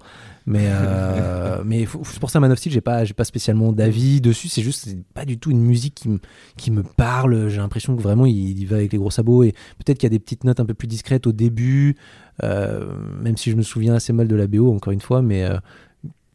Mais, 0.47 0.67
euh, 0.67 1.63
mais 1.65 1.85
faut- 1.87 2.03
pour 2.21 2.31
ça, 2.31 2.41
Man 2.41 2.53
of 2.53 2.59
Steel, 2.59 2.73
j'ai 2.73 2.81
pas, 2.81 3.05
pas 3.17 3.25
spécialement 3.25 3.73
d'avis 3.73 4.21
dessus. 4.21 4.49
C'est 4.49 4.63
juste, 4.63 4.85
c'est 4.87 5.03
pas 5.15 5.25
du 5.25 5.39
tout 5.39 5.51
une 5.51 5.63
musique 5.63 5.95
qui 5.95 6.09
me, 6.09 6.19
qui 6.57 6.71
me 6.71 6.83
parle. 6.83 7.49
J'ai 7.49 7.59
l'impression 7.59 7.97
que 7.97 8.03
vraiment, 8.03 8.27
il, 8.27 8.59
il 8.59 8.67
va 8.67 8.77
avec 8.77 8.93
les 8.93 8.99
gros 8.99 9.11
sabots. 9.11 9.43
Et 9.45 9.53
peut-être 9.79 9.99
qu'il 9.99 10.07
y 10.07 10.13
a 10.13 10.17
des 10.17 10.19
petites 10.19 10.45
notes 10.45 10.61
un 10.61 10.67
peu 10.67 10.75
plus 10.75 10.89
discrètes 10.89 11.27
au 11.27 11.33
début, 11.33 11.97
même 12.43 13.37
si 13.37 13.51
je 13.51 13.57
me 13.57 13.63
souviens 13.63 13.95
assez 13.95 14.13
mal 14.13 14.29
de 14.29 14.37
la 14.37 14.47
BO, 14.47 14.75
encore 14.75 14.93
une 14.93 15.01
fois, 15.01 15.23
mais 15.23 15.49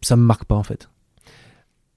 ça 0.01 0.15
me 0.15 0.23
marque 0.23 0.45
pas 0.45 0.55
en 0.55 0.63
fait. 0.63 0.89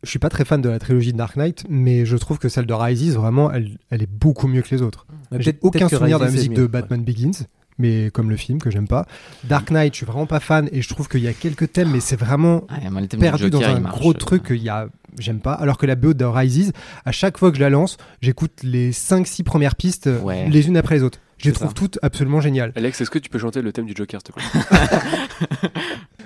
Je 0.03 0.09
suis 0.09 0.19
pas 0.19 0.31
très 0.31 0.47
fan 0.47 0.63
de 0.63 0.69
la 0.71 0.79
trilogie 0.79 1.13
de 1.13 1.19
Dark 1.19 1.37
Knight, 1.37 1.65
mais 1.69 2.07
je 2.07 2.17
trouve 2.17 2.39
que 2.39 2.49
celle 2.49 2.65
de 2.65 2.73
Rises, 2.73 3.15
vraiment, 3.17 3.53
elle, 3.53 3.77
elle 3.91 4.03
est 4.03 4.11
beaucoup 4.11 4.49
mieux 4.49 4.63
que 4.63 4.75
les 4.75 4.81
autres. 4.81 5.07
J'ai 5.39 5.59
aucun 5.61 5.89
souvenir 5.91 6.19
de 6.19 6.25
la 6.25 6.31
musique 6.31 6.53
mieux, 6.53 6.57
de 6.57 6.67
Batman 6.67 7.05
Begins, 7.05 7.45
mais 7.81 8.11
comme 8.13 8.31
le 8.31 8.37
film 8.37 8.61
que 8.61 8.71
j'aime 8.71 8.87
pas. 8.87 9.07
Dark 9.45 9.71
Knight, 9.71 9.93
je 9.95 9.97
suis 9.99 10.07
vraiment 10.07 10.27
pas 10.27 10.39
fan 10.41 10.69
et 10.71 10.83
je 10.83 10.89
trouve 10.89 11.09
qu'il 11.09 11.21
y 11.21 11.29
a 11.29 11.33
quelques 11.33 11.73
thèmes, 11.73 11.91
mais 11.91 12.01
c'est 12.01 12.17
vraiment 12.19 12.65
Ouais, 12.71 12.89
moi, 12.91 13.01
du 13.01 13.09
perdu 13.17 13.51
dans 13.51 13.61
un 13.63 13.81
marche. 13.81 13.99
gros 13.99 14.13
truc 14.13 14.45
qu'il 14.45 14.63
y 14.63 14.69
a 14.69 14.87
j'aime 15.19 15.41
pas 15.41 15.55
alors 15.55 15.77
que 15.77 15.87
la 15.87 15.97
BO 15.97 16.15
de 16.15 16.25
Rises 16.25 16.73
à 17.05 17.11
chaque 17.11 17.37
fois 17.37 17.51
que 17.51 17.57
je 17.57 17.61
la 17.63 17.69
lance 17.71 17.97
j'écoute 18.23 18.61
les 18.63 18.93
5-6 18.93 19.43
premières 19.43 19.75
pistes 19.75 20.07
euh, 20.07 20.21
Ouais. 20.21 20.49
les 20.49 20.69
unes 20.69 20.77
après 20.77 20.95
les 20.95 21.03
autres 21.03 21.19
je 21.39 21.47
les 21.47 21.53
trouve 21.53 21.67
ça. 21.69 21.75
toutes 21.75 21.99
absolument 22.03 22.41
géniales 22.41 22.73
Alex, 22.77 23.01
est-ce 23.01 23.11
que 23.11 23.19
tu 23.19 23.29
peux 23.29 23.39
chanter 23.41 23.61
le 23.61 23.73
thème 23.73 23.87
du 23.87 23.95
Joker, 23.97 24.21
s'il 24.25 24.33
te 24.33 24.39
plaît? 24.39 25.69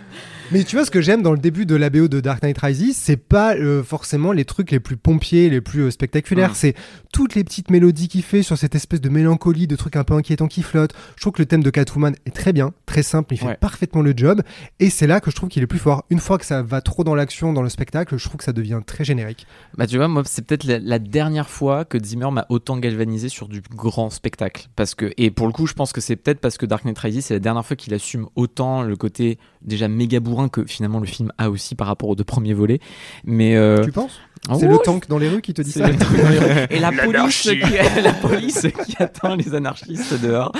Mais 0.53 0.63
tu 0.63 0.77
vois, 0.77 0.85
ce 0.85 0.91
que 0.91 1.01
j'aime 1.01 1.23
dans 1.23 1.33
le 1.33 1.39
début 1.39 1.67
de 1.67 1.75
la 1.75 1.91
BO 1.91 2.07
de 2.07 2.21
Dark 2.21 2.43
Knight 2.43 2.59
Rises, 2.59 2.97
c'est 2.97 3.17
pas 3.17 3.55
euh, 3.57 3.83
forcément 3.83 4.31
les 4.31 4.45
trucs 4.45 4.71
les 4.71 4.79
plus 4.79 4.97
pompiers, 4.97 5.49
les 5.51 5.61
plus 5.61 5.81
euh, 5.85 5.91
spectaculaires. 5.91 6.55
C'est 6.55 6.75
toutes 7.13 7.35
les 7.35 7.43
petites 7.45 7.71
mélodies 7.71 8.09
qu'il 8.09 8.23
fait 8.23 8.43
sur 8.43 8.57
cette 8.59 8.75
espèce 8.75 9.01
de 9.01 9.09
mélancolie, 9.09 9.67
de 9.67 9.75
trucs 9.75 9.97
un 9.97 10.05
peu 10.05 10.15
inquiétants 10.15 10.47
qui 10.47 10.63
flottent. 10.63 10.95
Je 11.17 11.23
trouve 11.23 11.33
que 11.33 11.43
le 11.43 11.47
thème 11.47 11.63
de 11.63 11.71
Catwoman 11.71 12.15
est 12.27 12.31
très 12.35 12.53
bien, 12.53 12.73
très 12.87 13.03
simple, 13.03 13.35
il 13.35 13.39
fait 13.39 13.47
Ouais. 13.47 13.57
parfaitement 13.57 14.03
le 14.03 14.13
job. 14.17 14.43
Et 14.81 14.91
c'est 14.91 15.07
là 15.07 15.21
que 15.21 15.31
je 15.31 15.37
trouve 15.37 15.49
qu'il 15.49 15.63
est 15.63 15.67
plus 15.67 15.79
fort. 15.79 16.05
Une 16.11 16.19
fois 16.21 16.39
que 16.39 16.45
ça 16.47 16.63
va 16.63 16.81
trop 16.83 17.05
dans 17.05 17.15
l'action, 17.15 17.53
dans 17.53 17.63
le 17.63 17.69
spectacle, 17.69 18.17
je 18.17 18.25
trouve 18.25 18.37
que 18.39 18.45
ça 18.45 18.53
devient 18.53 18.81
très 18.87 19.05
générique. 19.05 19.47
Bah 19.79 19.87
tu 19.87 19.97
vois, 19.97 20.09
moi 20.09 20.23
c'est 20.27 20.47
peut-être 20.47 20.65
la, 20.65 20.79
la 20.79 20.99
dernière 20.99 21.49
fois 21.49 21.85
que 21.85 22.03
Zimmer 22.03 22.31
m'a 22.31 22.47
autant 22.51 22.77
galvanisé 22.79 23.29
sur 23.29 23.49
du 23.49 23.63
grand 23.75 24.11
spectacle. 24.11 24.69
Parce 24.77 24.95
que, 24.95 25.13
et 25.17 25.31
pour 25.31 25.47
le 25.47 25.53
coup, 25.53 25.67
je 25.67 25.73
pense 25.75 25.93
que 25.93 26.01
c'est 26.01 26.17
peut-être 26.17 26.41
parce 26.41 26.59
que 26.59 26.67
Dark 26.67 26.85
Knight 26.85 26.99
Rises, 26.99 27.25
c'est 27.27 27.35
la 27.35 27.41
dernière 27.41 27.65
fois 27.65 27.77
qu'il 27.77 27.95
assume 27.95 28.27
autant 28.37 28.83
le 28.83 28.97
côté 28.97 29.39
déjà 29.63 29.89
méga 29.89 30.21
bourrin 30.35 30.49
que 30.49 30.65
finalement 30.65 31.01
le 31.01 31.07
film 31.07 31.33
a 31.39 31.51
aussi 31.51 31.75
par 31.75 31.87
rapport 31.87 32.09
aux 32.09 32.17
deux 32.17 32.25
premiers 32.25 32.55
volets. 32.55 32.81
Mais 33.25 33.57
euh, 33.57 33.85
Tu 33.85 33.93
penses? 33.93 34.19
Ah 34.49 34.57
C'est 34.59 34.67
le 34.67 34.77
tank 34.77 35.09
dans 35.09 35.17
les 35.17 35.29
rues 35.29 35.41
qui 35.41 35.55
te 35.55 35.63
dit 35.63 35.73
c'est 35.73 35.81
ça 35.81 35.89
le 35.89 35.97
truc 35.97 36.21
dans 36.21 36.29
les 36.29 36.39
rues. 36.39 36.67
Et 36.69 36.79
la 36.79 36.93
police, 36.93 37.43
qui, 37.43 38.01
la 38.03 38.13
police 38.13 38.67
qui 38.85 39.03
attend 39.03 39.37
les 39.37 39.55
anarchistes 39.55 40.21
dehors. 40.21 40.53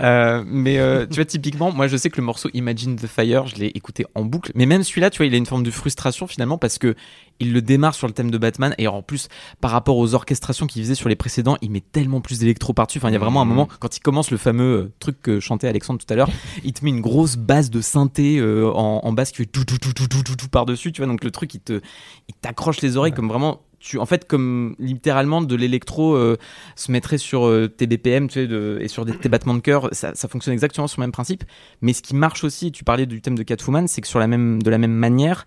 Euh, 0.00 0.44
mais 0.46 0.78
euh, 0.78 1.04
tu 1.06 1.16
vois, 1.16 1.24
typiquement, 1.24 1.72
moi 1.72 1.88
je 1.88 1.96
sais 1.96 2.10
que 2.10 2.18
le 2.18 2.22
morceau 2.22 2.48
Imagine 2.54 2.94
the 2.94 3.08
Fire, 3.08 3.46
je 3.48 3.56
l'ai 3.56 3.72
écouté 3.74 4.04
en 4.14 4.24
boucle. 4.24 4.52
Mais 4.54 4.66
même 4.66 4.84
celui-là, 4.84 5.10
tu 5.10 5.18
vois, 5.18 5.26
il 5.26 5.34
a 5.34 5.36
une 5.36 5.46
forme 5.46 5.64
de 5.64 5.72
frustration 5.72 6.28
finalement 6.28 6.58
parce 6.58 6.78
que 6.78 6.94
il 7.40 7.52
le 7.52 7.62
démarre 7.62 7.94
sur 7.94 8.06
le 8.06 8.12
thème 8.12 8.30
de 8.30 8.38
Batman 8.38 8.74
et 8.78 8.86
en 8.88 9.02
plus, 9.02 9.28
par 9.60 9.70
rapport 9.70 9.96
aux 9.96 10.14
orchestrations 10.14 10.66
qu'il 10.66 10.82
faisait 10.82 10.94
sur 10.94 11.08
les 11.08 11.16
précédents, 11.16 11.56
il 11.62 11.70
met 11.70 11.80
tellement 11.80 12.20
plus 12.20 12.38
d'électro 12.38 12.72
par-dessus. 12.72 12.98
Enfin, 12.98 13.08
il 13.10 13.12
y 13.12 13.16
a 13.16 13.18
vraiment 13.18 13.42
un 13.42 13.44
moment, 13.44 13.68
quand 13.80 13.96
il 13.96 14.00
commence 14.00 14.30
le 14.30 14.36
fameux 14.36 14.76
euh, 14.76 14.92
truc 15.00 15.20
que 15.20 15.40
chantait 15.40 15.68
Alexandre 15.68 15.98
tout 16.04 16.12
à 16.12 16.16
l'heure, 16.16 16.28
il 16.64 16.72
te 16.72 16.84
met 16.84 16.90
une 16.90 17.00
grosse 17.00 17.36
base 17.36 17.70
de 17.70 17.80
synthé 17.80 18.38
euh, 18.38 18.70
en, 18.72 19.00
en 19.04 19.12
basse 19.12 19.30
qui 19.32 19.38
fait 19.38 19.46
tout, 19.46 19.64
tout, 19.64 19.78
tout, 19.78 19.92
tout, 19.92 20.06
tout, 20.08 20.22
tout, 20.22 20.36
tout 20.36 20.48
par-dessus. 20.48 20.92
Tu 20.92 21.00
vois, 21.02 21.08
donc 21.10 21.24
le 21.24 21.30
truc, 21.30 21.54
il 21.54 21.60
te, 21.60 21.80
il 22.28 22.34
t'accroche 22.40 22.80
les 22.82 22.96
oreilles 22.96 23.12
comme 23.12 23.28
vraiment 23.28 23.62
tu 23.80 23.98
en 23.98 24.06
fait 24.06 24.26
comme 24.26 24.74
littéralement 24.78 25.42
de 25.42 25.54
l'électro 25.54 26.14
euh, 26.14 26.38
se 26.74 26.90
mettrait 26.90 27.18
sur 27.18 27.46
euh, 27.46 27.68
tes 27.68 27.86
BPM 27.86 28.28
tu 28.28 28.34
sais, 28.40 28.46
de- 28.46 28.78
et 28.80 28.88
sur 28.88 29.04
des, 29.04 29.14
tes 29.14 29.28
battements 29.28 29.52
de 29.52 29.60
cœur 29.60 29.90
ça, 29.92 30.12
ça 30.14 30.26
fonctionne 30.26 30.54
exactement 30.54 30.86
sur 30.86 31.02
le 31.02 31.06
même 31.06 31.12
principe 31.12 31.44
mais 31.82 31.92
ce 31.92 32.00
qui 32.00 32.16
marche 32.16 32.44
aussi 32.44 32.72
tu 32.72 32.82
parlais 32.82 33.04
du 33.04 33.20
thème 33.20 33.36
de 33.36 33.42
Catwoman 33.42 33.86
c'est 33.86 34.00
que 34.00 34.08
sur 34.08 34.18
la 34.18 34.26
même 34.26 34.62
de 34.62 34.70
la 34.70 34.78
même 34.78 34.94
manière 34.94 35.44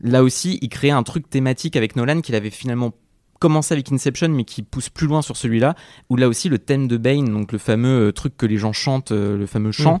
là 0.00 0.22
aussi 0.22 0.58
il 0.62 0.68
créait 0.68 0.90
un 0.90 1.02
truc 1.02 1.28
thématique 1.28 1.76
avec 1.76 1.96
Nolan 1.96 2.20
qu'il 2.20 2.34
avait 2.34 2.50
finalement 2.50 2.92
commencé 3.38 3.74
avec 3.74 3.92
Inception 3.92 4.28
mais 4.28 4.44
qui 4.44 4.62
pousse 4.62 4.88
plus 4.88 5.06
loin 5.06 5.22
sur 5.22 5.36
celui-là 5.36 5.74
où 6.08 6.16
là 6.16 6.28
aussi 6.28 6.48
le 6.48 6.58
thème 6.58 6.88
de 6.88 6.96
Bane 6.96 7.26
donc 7.26 7.52
le 7.52 7.58
fameux 7.58 8.08
euh, 8.08 8.12
truc 8.12 8.36
que 8.36 8.46
les 8.46 8.56
gens 8.56 8.72
chantent 8.72 9.12
euh, 9.12 9.36
le 9.36 9.46
fameux 9.46 9.72
chant 9.72 10.00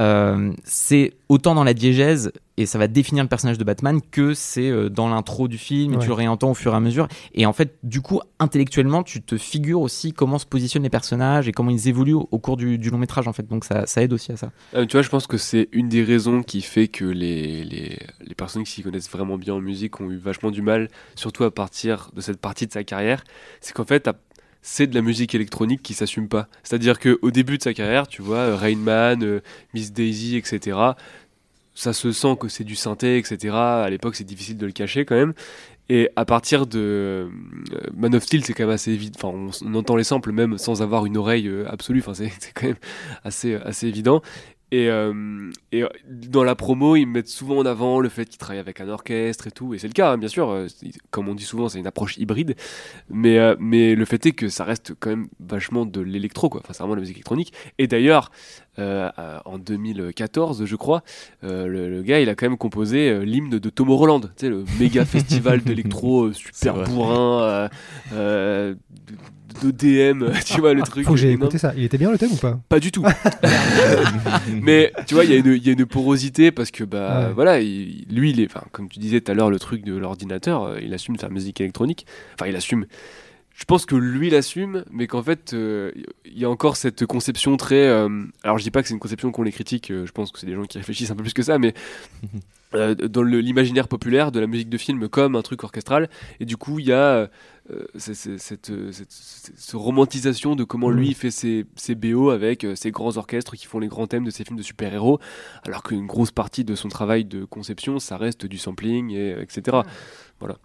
euh, 0.00 0.52
c'est 0.64 1.12
autant 1.28 1.54
dans 1.54 1.64
la 1.64 1.74
diégèse 1.74 2.32
et 2.56 2.66
ça 2.66 2.78
va 2.78 2.86
définir 2.88 3.22
le 3.24 3.28
personnage 3.28 3.58
de 3.58 3.64
Batman 3.64 4.00
que 4.10 4.34
c'est 4.34 4.68
euh, 4.70 4.88
dans 4.88 5.08
l'intro 5.08 5.48
du 5.48 5.58
film 5.58 5.92
et 5.92 5.96
Ouais. 5.96 6.02
tu 6.02 6.08
le 6.08 6.14
réentends 6.14 6.50
au 6.50 6.54
fur 6.54 6.72
et 6.72 6.76
à 6.76 6.80
mesure 6.80 7.08
et 7.34 7.46
en 7.46 7.52
fait 7.52 7.76
du 7.82 8.00
coup 8.00 8.20
intellectuellement 8.38 9.02
tu 9.02 9.22
te 9.22 9.36
figures 9.38 9.80
aussi 9.80 10.12
comment 10.12 10.38
se 10.38 10.46
positionnent 10.46 10.82
les 10.82 10.90
personnages 10.90 11.46
et 11.48 11.52
comment 11.52 11.70
ils 11.70 11.88
évoluent 11.88 12.14
au, 12.14 12.28
au 12.30 12.38
cours 12.38 12.56
du, 12.56 12.78
du 12.78 12.90
long 12.90 12.98
métrage 12.98 13.28
en 13.28 13.32
fait 13.32 13.46
donc 13.48 13.64
ça, 13.64 13.86
ça 13.86 14.02
aide 14.02 14.12
aussi 14.12 14.32
à 14.32 14.36
ça 14.36 14.50
Euh, 14.74 14.84
tu 14.86 14.96
vois, 14.96 15.02
je 15.02 15.08
pense 15.10 15.26
que 15.26 15.36
c'est 15.38 15.68
une 15.72 15.88
des 15.88 16.02
raisons 16.02 16.42
qui 16.42 16.62
fait 16.62 16.88
que 16.88 17.04
les, 17.04 17.64
les, 17.64 17.98
les 18.20 18.34
personnes 18.34 18.64
qui 18.64 18.72
s'y 18.72 18.82
connaissent 18.82 19.10
vraiment 19.10 19.36
bien 19.38 19.54
en 19.54 19.60
musique 19.60 20.00
ont 20.00 20.10
eu 20.10 20.16
vachement 20.16 20.50
du 20.50 20.62
mal, 20.62 20.88
surtout 21.14 21.44
à 21.44 21.50
partir 21.54 22.10
de 22.14 22.20
cette 22.20 22.40
partie 22.40 22.66
de 22.66 22.72
sa 22.72 22.84
carrière. 22.84 23.24
C'est 23.60 23.72
qu'en 23.74 23.84
fait, 23.84 24.08
c'est 24.62 24.86
de 24.86 24.94
la 24.94 25.02
musique 25.02 25.34
électronique 25.34 25.82
qui 25.82 25.92
s'assume 25.92 26.28
pas. 26.28 26.48
C'est-à-dire 26.62 27.00
qu'au 27.00 27.30
début 27.30 27.58
de 27.58 27.62
sa 27.62 27.74
carrière, 27.74 28.06
tu 28.06 28.22
vois, 28.22 28.38
euh, 28.38 28.56
Rain 28.56 28.76
Man, 28.76 29.22
euh, 29.24 29.40
Miss 29.74 29.92
Daisy, 29.92 30.36
etc., 30.36 30.78
ça 31.74 31.92
se 31.92 32.12
sent 32.12 32.36
que 32.38 32.48
c'est 32.48 32.64
du 32.64 32.76
synthé, 32.76 33.18
etc. 33.18 33.54
À 33.56 33.88
l'époque, 33.90 34.14
c'est 34.14 34.24
difficile 34.24 34.58
de 34.58 34.66
le 34.66 34.72
cacher 34.72 35.04
quand 35.04 35.16
même. 35.16 35.32
Et 35.88 36.10
à 36.16 36.24
partir 36.24 36.66
de 36.66 36.78
euh, 36.78 37.28
Man 37.94 38.14
of 38.14 38.22
Steel, 38.22 38.44
c'est 38.44 38.52
quand 38.52 38.64
même 38.64 38.74
assez 38.74 38.92
évident. 38.92 39.18
Enfin, 39.22 39.36
on, 39.36 39.68
on 39.68 39.74
entend 39.74 39.96
les 39.96 40.04
samples 40.04 40.32
même 40.32 40.58
sans 40.58 40.80
avoir 40.80 41.06
une 41.06 41.16
oreille 41.16 41.50
absolue. 41.66 42.00
Enfin, 42.06 42.14
c'est 42.14 42.30
quand 42.54 42.66
même 42.66 42.76
assez, 43.24 43.54
assez 43.54 43.88
évident. 43.88 44.22
Et, 44.74 44.88
euh, 44.88 45.50
et 45.70 45.84
dans 46.08 46.44
la 46.44 46.54
promo, 46.54 46.96
ils 46.96 47.04
mettent 47.04 47.28
souvent 47.28 47.58
en 47.58 47.66
avant 47.66 48.00
le 48.00 48.08
fait 48.08 48.24
qu'ils 48.24 48.38
travaillent 48.38 48.58
avec 48.58 48.80
un 48.80 48.88
orchestre 48.88 49.46
et 49.46 49.50
tout. 49.50 49.74
Et 49.74 49.78
c'est 49.78 49.86
le 49.86 49.92
cas, 49.92 50.12
hein, 50.12 50.16
bien 50.18 50.28
sûr. 50.30 50.48
euh, 50.48 50.66
Comme 51.10 51.28
on 51.28 51.34
dit 51.34 51.44
souvent, 51.44 51.68
c'est 51.68 51.78
une 51.78 51.86
approche 51.86 52.16
hybride. 52.16 52.56
Mais, 53.10 53.38
euh, 53.38 53.54
mais 53.60 53.94
le 53.94 54.04
fait 54.06 54.24
est 54.24 54.32
que 54.32 54.48
ça 54.48 54.64
reste 54.64 54.94
quand 54.98 55.10
même 55.10 55.28
vachement 55.40 55.84
de 55.84 56.00
l'électro, 56.00 56.48
quoi. 56.48 56.62
Enfin, 56.64 56.72
c'est 56.72 56.78
vraiment 56.78 56.94
de 56.94 57.00
la 57.00 57.02
musique 57.02 57.18
électronique. 57.18 57.52
Et 57.78 57.86
d'ailleurs, 57.86 58.30
euh, 58.78 59.10
en 59.44 59.58
2014, 59.58 60.64
je 60.64 60.76
crois, 60.76 61.02
le, 61.42 61.66
le 61.90 62.02
gars, 62.02 62.20
il 62.20 62.30
a 62.30 62.34
quand 62.34 62.48
même 62.48 62.56
composé 62.56 63.24
l'hymne 63.26 63.50
de 63.50 63.68
Tomorrowland. 63.68 64.20
Tu 64.22 64.28
sais, 64.36 64.48
le 64.48 64.64
méga 64.80 65.04
festival 65.16 65.60
d'électro 65.62 66.32
super 66.32 66.82
bourrin, 66.84 67.68
euh, 69.64 69.72
d'EDM, 69.72 70.30
tu 70.46 70.60
vois, 70.60 70.74
le 70.74 70.82
truc. 70.82 71.04
Faut 71.04 71.12
que 71.12 71.18
j'ai 71.18 71.32
écouté 71.32 71.58
ça. 71.58 71.72
Il 71.76 71.84
était 71.84 71.98
bien 71.98 72.10
le 72.10 72.18
thème 72.18 72.32
ou 72.32 72.36
pas? 72.36 72.58
Pas 72.68 72.80
du 72.80 72.90
tout. 72.92 73.04
mais 74.62 74.92
tu 75.06 75.14
vois, 75.14 75.24
il 75.24 75.30
y, 75.30 75.34
a 75.34 75.36
une- 75.38 75.54
il 75.54 75.66
y 75.66 75.70
a 75.70 75.72
une 75.72 75.86
porosité 75.86 76.50
parce 76.52 76.70
que 76.70 76.84
bah 76.84 77.26
Ouais. 77.28 77.32
voilà, 77.34 77.60
il- 77.60 78.06
lui, 78.10 78.30
il 78.30 78.40
est, 78.40 78.46
enfin, 78.46 78.64
comme 78.72 78.88
tu 78.88 78.98
disais 78.98 79.20
tout 79.20 79.30
à 79.30 79.34
l'heure, 79.34 79.50
le 79.50 79.58
truc 79.58 79.84
de 79.84 79.94
l'ordinateur, 79.96 80.64
euh, 80.64 80.78
il 80.82 80.92
assume 80.94 81.16
de 81.16 81.20
faire 81.20 81.30
musique 81.30 81.60
électronique. 81.60 82.06
Enfin, 82.34 82.48
il 82.48 82.56
assume. 82.56 82.86
Je 83.62 83.64
pense 83.64 83.86
que 83.86 83.94
lui 83.94 84.28
l'assume, 84.28 84.84
mais 84.90 85.06
qu'en 85.06 85.22
fait, 85.22 85.52
euh, 85.54 85.92
il 86.24 86.36
y 86.36 86.44
a 86.44 86.50
encore 86.50 86.74
cette 86.76 87.06
conception 87.06 87.56
très. 87.56 87.86
euh, 87.86 88.08
alors, 88.42 88.58
je 88.58 88.64
dis 88.64 88.72
pas 88.72 88.82
que 88.82 88.88
c'est 88.88 88.94
une 88.94 88.98
conception 88.98 89.30
qu'on 89.30 89.44
les 89.44 89.52
critique. 89.52 89.92
euh, 89.92 90.04
je 90.04 90.10
pense 90.10 90.32
que 90.32 90.40
c'est 90.40 90.46
des 90.46 90.54
gens 90.54 90.64
qui 90.64 90.78
réfléchissent 90.82 91.12
un 91.12 91.14
peu 91.14 91.22
plus 91.22 91.32
que 91.32 91.44
ça, 91.44 91.58
mais 91.60 91.72
dans 92.72 93.22
l'imaginaire 93.22 93.86
populaire 93.86 94.32
de 94.32 94.40
la 94.40 94.48
musique 94.48 94.68
de 94.68 94.78
film 94.78 95.08
comme 95.08 95.36
un 95.36 95.42
truc 95.42 95.62
orchestral. 95.62 96.08
Et 96.40 96.44
du 96.44 96.56
coup, 96.56 96.80
il 96.80 96.86
y 96.86 96.92
a 96.92 97.30
cette, 97.96 98.16
cette- 98.16 98.72
cette- 98.92 99.12
cette 99.12 99.74
romantisation 99.74 100.56
de 100.56 100.64
comment 100.64 100.88
lui 100.90 101.08
il 101.08 101.14
fait 101.14 101.30
ses, 101.30 101.64
ses 101.76 101.94
BO 101.94 102.30
avec 102.30 102.66
ses 102.74 102.90
grands 102.90 103.16
orchestres 103.16 103.54
qui 103.56 103.66
font 103.66 103.78
les 103.78 103.86
grands 103.88 104.06
thèmes 104.08 104.24
de 104.24 104.30
ses 104.30 104.42
films 104.44 104.56
de 104.56 104.62
super-héros, 104.62 105.20
alors 105.64 105.82
qu'une 105.84 106.06
grosse 106.06 106.32
partie 106.32 106.64
de 106.64 106.74
son 106.74 106.88
travail 106.88 107.24
de 107.26 107.44
conception, 107.44 107.98
ça 108.00 108.16
reste 108.16 108.46
du 108.46 108.56
sampling, 108.58 109.10
et, 109.12 109.36
etc. 109.40 109.76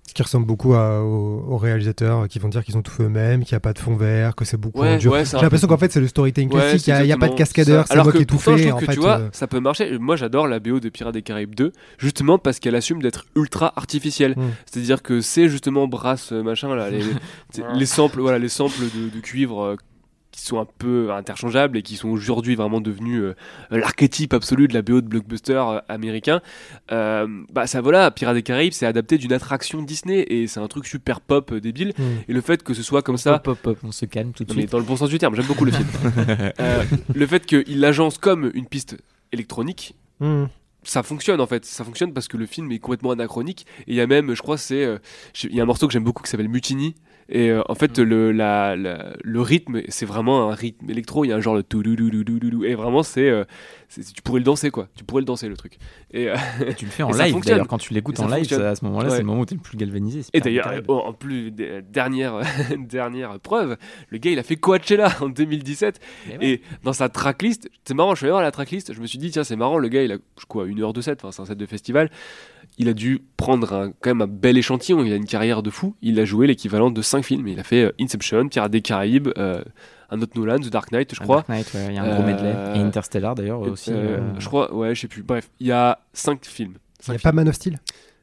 Ce 0.08 0.14
qui 0.14 0.24
ressemble 0.24 0.46
beaucoup 0.46 0.74
à- 0.74 1.02
aux, 1.04 1.46
aux 1.48 1.58
réalisateurs 1.58 2.28
qui 2.28 2.40
vont 2.40 2.50
dire 2.50 2.64
qu'ils 2.64 2.78
ont 2.78 2.82
tout 2.82 2.92
fait 2.92 3.04
eux-mêmes, 3.04 3.44
qu'il 3.44 3.54
n'y 3.54 3.58
a 3.58 3.60
pas 3.62 3.74
de 3.74 3.80
fond 3.80 3.96
vert, 3.96 4.36
que 4.36 4.46
c'est 4.46 4.58
beaucoup 4.58 4.82
Ouais, 4.82 4.96
en 4.96 4.98
dur. 4.98 5.12
ouais, 5.12 5.26
J'ai 5.26 5.38
l'impression 5.38 5.68
qu'en 5.68 5.78
fait 5.78 5.92
c'est 5.92 6.00
le 6.00 6.08
storytelling 6.08 6.50
Ouais, 6.52 6.60
classique, 6.62 6.88
il 6.88 6.94
n'y 6.94 7.00
a, 7.00 7.04
il 7.04 7.08
y 7.08 7.12
a 7.12 7.18
pas 7.18 7.28
de 7.30 7.36
cascadeur, 7.36 7.86
c'est 7.88 7.94
Alors 7.94 8.06
moi 8.06 8.12
que 8.14 8.18
qui 8.18 8.24
ai 8.24 8.26
tout 8.26 8.38
fait. 8.40 8.58
je 8.58 8.66
en 8.68 8.70
trouve 8.72 8.80
que 8.82 8.86
fait, 8.88 8.94
tu 8.94 9.00
vois, 9.00 9.20
euh, 9.20 9.30
ça 9.32 9.48
peut 9.48 9.60
marcher. 9.60 9.98
Moi, 10.00 10.16
j'adore 10.16 10.48
la 10.48 10.60
BO 10.60 10.80
de 10.80 10.90
Pirates 10.90 11.14
des 11.14 11.22
Caraïbes 11.22 11.56
2, 11.56 11.72
justement 11.98 12.38
parce 12.40 12.60
qu'elle 12.60 12.76
assume 12.76 13.02
d'être 13.02 13.26
ultra 13.36 13.74
artificielle. 13.76 14.34
Mm. 14.38 14.44
C'est-à-dire 14.72 15.02
que 15.04 15.22
c'est 15.22 15.50
justement 15.50 15.88
brasse 15.88 16.32
euh, 16.32 16.42
machin 16.44 16.74
là, 16.76 16.90
les, 17.76 17.86
samples, 17.86 18.20
voilà, 18.22 18.40
les 18.40 18.50
samples 18.50 18.82
de, 18.96 19.10
de 19.16 19.20
cuivre. 19.22 19.62
euh, 19.64 19.76
qui 20.38 20.46
sont 20.46 20.60
un 20.60 20.68
peu 20.78 21.12
interchangeables 21.12 21.78
et 21.78 21.82
qui 21.82 21.96
sont 21.96 22.10
aujourd'hui 22.10 22.56
vraiment 22.56 22.80
devenus 22.80 23.22
euh, 23.22 23.34
l'archétype 23.72 24.34
absolu 24.34 24.68
de 24.68 24.74
la 24.74 24.82
BO 24.84 25.02
de 25.02 25.08
blockbuster 25.08 25.54
euh, 25.68 25.80
américain. 25.90 26.42
Euh, 26.92 27.28
bah 27.52 27.66
ça 27.68 27.82
voilà, 27.82 28.12
Pirates 28.12 28.36
des 28.36 28.44
Caraïbes, 28.44 28.72
c'est 28.74 28.86
adapté 28.86 29.18
d'une 29.18 29.34
attraction 29.34 29.82
Disney 29.82 30.26
et 30.30 30.48
c'est 30.48 30.60
un 30.60 30.68
truc 30.68 30.86
super 30.86 31.22
pop 31.22 31.52
euh, 31.52 31.60
débile. 31.60 31.94
hmm. 31.98 32.04
Et 32.30 32.34
le 32.34 32.42
fait 32.42 32.64
que 32.64 32.74
ce 32.74 32.84
soit 32.84 33.02
comme 33.02 33.18
ça, 33.18 33.36
Hop, 33.36 33.48
hop, 33.48 33.68
hop, 33.68 33.78
on 33.84 33.92
se 33.92 34.06
calme 34.06 34.32
tout 34.32 34.44
de 34.44 34.50
non, 34.50 34.56
mais 34.56 34.62
suite 34.62 34.72
dans 34.72 34.78
le 34.80 34.84
bon 34.86 34.96
sens 34.96 35.10
du 35.10 35.18
terme, 35.18 35.36
j'aime 35.36 35.46
beaucoup 35.48 35.66
le 35.66 35.72
film. 35.72 35.88
Le 37.16 37.26
fait 37.28 37.46
qu'il 37.46 37.80
l'agence 37.80 38.18
comme 38.18 38.52
une 38.54 38.66
piste 38.68 38.98
électronique, 39.32 39.96
Hmm. 40.20 40.46
ça 40.84 41.04
fonctionne 41.04 41.40
en 41.42 41.46
fait. 41.48 41.64
Ça 41.66 41.84
fonctionne 41.84 42.12
parce 42.14 42.28
que 42.28 42.38
le 42.38 42.46
film 42.48 42.72
est 42.72 42.80
complètement 42.80 43.12
anachronique. 43.12 43.66
Et 43.82 43.92
il 43.92 43.96
y 43.96 44.02
a 44.02 44.08
même, 44.08 44.34
je 44.34 44.42
crois, 44.42 44.58
c'est. 44.58 44.84
euh, 44.84 44.98
Il 45.44 45.54
y 45.56 45.60
a 45.60 45.64
un 45.64 45.66
morceau 45.68 45.86
que 45.88 45.94
j'aime 45.94 46.04
beaucoup 46.04 46.24
qui 46.24 46.30
s'appelle 46.32 46.50
Mutiny. 46.50 46.96
Et 47.30 47.50
euh, 47.50 47.62
en 47.68 47.76
fait, 47.76 47.98
le, 48.00 48.32
la, 48.32 48.76
la- 48.76 49.14
le 49.24 49.42
rythme, 49.42 49.82
c'est 49.90 50.06
vraiment 50.06 50.50
un 50.50 50.56
rythme 50.56 50.90
électro. 50.90 51.26
Il 51.26 51.30
y 51.30 51.32
a 51.32 51.36
un 51.36 51.42
genre 51.42 51.56
de 51.58 51.62
tout 51.62 51.84
Et 52.64 52.76
vraiment, 52.76 53.04
c'est, 53.04 53.30
euh, 53.30 53.44
c'est- 53.90 54.14
Tu 54.14 54.22
pourrais 54.22 54.40
le 54.40 54.46
danser 54.46 54.70
quoi. 54.72 54.88
Tu 54.96 55.04
pourrais 55.04 55.22
le 55.22 55.26
danser 55.26 55.50
le 55.50 55.58
truc. 55.58 55.78
Et, 56.12 56.30
euh, 56.30 56.36
Et 56.66 56.74
tu 56.74 56.86
le 56.86 56.92
fais 56.92 57.04
en 57.04 57.12
live 57.12 57.36
d'ailleurs 57.46 57.68
quand 57.68 57.78
tu 57.78 57.94
l'écoutes 57.94 58.20
en 58.20 58.28
live 58.28 58.46
ça, 58.48 58.70
à 58.70 58.76
ce 58.76 58.86
moment-là 58.86 59.06
Ouais. 59.10 59.12
c'est 59.16 59.20
le 59.22 59.26
moment 59.26 59.42
où 59.42 59.46
tu 59.46 59.54
es 59.54 59.58
le 59.58 59.62
plus 59.64 59.78
galvanisé 59.78 60.22
Et 60.34 60.40
d'ailleurs, 60.40 60.72
oh, 60.88 61.02
en 61.06 61.14
plus, 61.14 61.52
dernière, 61.52 62.40
dernière 62.78 63.40
preuve, 63.42 63.78
le 64.10 64.18
gars 64.18 64.32
il 64.32 64.40
a 64.40 64.44
fait 64.44 64.56
Coachella 64.56 65.12
en 65.22 65.30
2017 65.30 66.00
Mais 66.30 66.38
ouais. 66.38 66.48
et 66.50 66.62
dans 66.84 66.94
sa 66.94 67.10
tracklist, 67.10 67.70
c'est 67.86 67.94
marrant, 67.94 68.12
je 68.16 68.18
suis 68.20 68.26
allé 68.26 68.32
voir 68.32 68.42
la 68.44 68.52
tracklist, 68.52 68.94
je 68.94 69.02
me 69.02 69.06
suis 69.08 69.18
dit 69.20 69.32
tiens 69.32 69.44
c'est 69.44 69.56
marrant, 69.56 69.78
le 69.78 69.88
gars 69.90 70.04
il 70.04 70.12
a 70.12 70.18
quoi 70.48 70.66
une 70.66 70.82
heure 70.82 70.94
de 70.94 71.02
set, 71.02 71.24
enfin 71.24 71.32
c'est 71.32 71.42
un 71.42 71.46
set 71.46 71.58
de 71.58 71.66
festival, 71.66 72.10
il 72.78 72.90
a 72.90 72.94
dû 72.94 73.24
prendre 73.38 73.74
un, 73.74 73.92
quand 73.92 74.10
même 74.12 74.22
un 74.22 74.28
bel 74.28 74.58
échantillon, 74.58 75.04
il 75.04 75.12
a 75.12 75.16
une 75.16 75.26
carrière 75.26 75.64
de 75.64 75.70
fou, 75.70 75.96
il 76.02 76.20
a 76.20 76.26
joué 76.26 76.48
l'équivalent 76.48 76.92
de 76.92 77.02
5 77.02 77.24
films, 77.24 77.48
il 77.48 77.60
a 77.60 77.64
fait 77.64 77.84
euh, 77.86 77.92
Inception, 78.00 78.48
Pirates 78.50 78.72
des 78.72 78.82
Caraïbes, 78.82 79.30
euh, 79.38 79.64
un 80.10 80.22
autre 80.22 80.34
Nolan, 80.40 80.58
The 80.60 80.70
Dark 80.70 80.92
Knight 80.92 81.14
je 81.16 81.20
crois, 81.20 81.38
Dark 81.38 81.50
Knight, 81.50 81.74
ouais, 81.74 81.86
il 81.90 81.96
y 81.96 81.98
a 81.98 82.04
un 82.04 82.14
gros 82.16 82.24
medley 82.24 82.54
Euh, 82.56 82.76
et 82.76 82.80
Interstellar 82.80 83.36
d'ailleurs 83.36 83.62
aussi 83.62 83.92
euh, 83.92 84.18
euh, 84.20 84.34
je 84.40 84.48
crois, 84.48 84.74
ouais 84.74 84.94
je 84.96 85.02
sais 85.02 85.08
plus, 85.08 85.24
bref, 85.24 85.50
il 85.60 85.68
y 85.68 85.72
a 85.72 86.00
5 86.14 86.46
films, 86.46 86.74
Il 87.00 87.06
Cinq 87.06 87.14
n'y 87.14 87.18
a 87.18 87.20
pas 87.20 87.32
Man 87.32 87.50
of 87.50 87.56
Steel? 87.56 87.80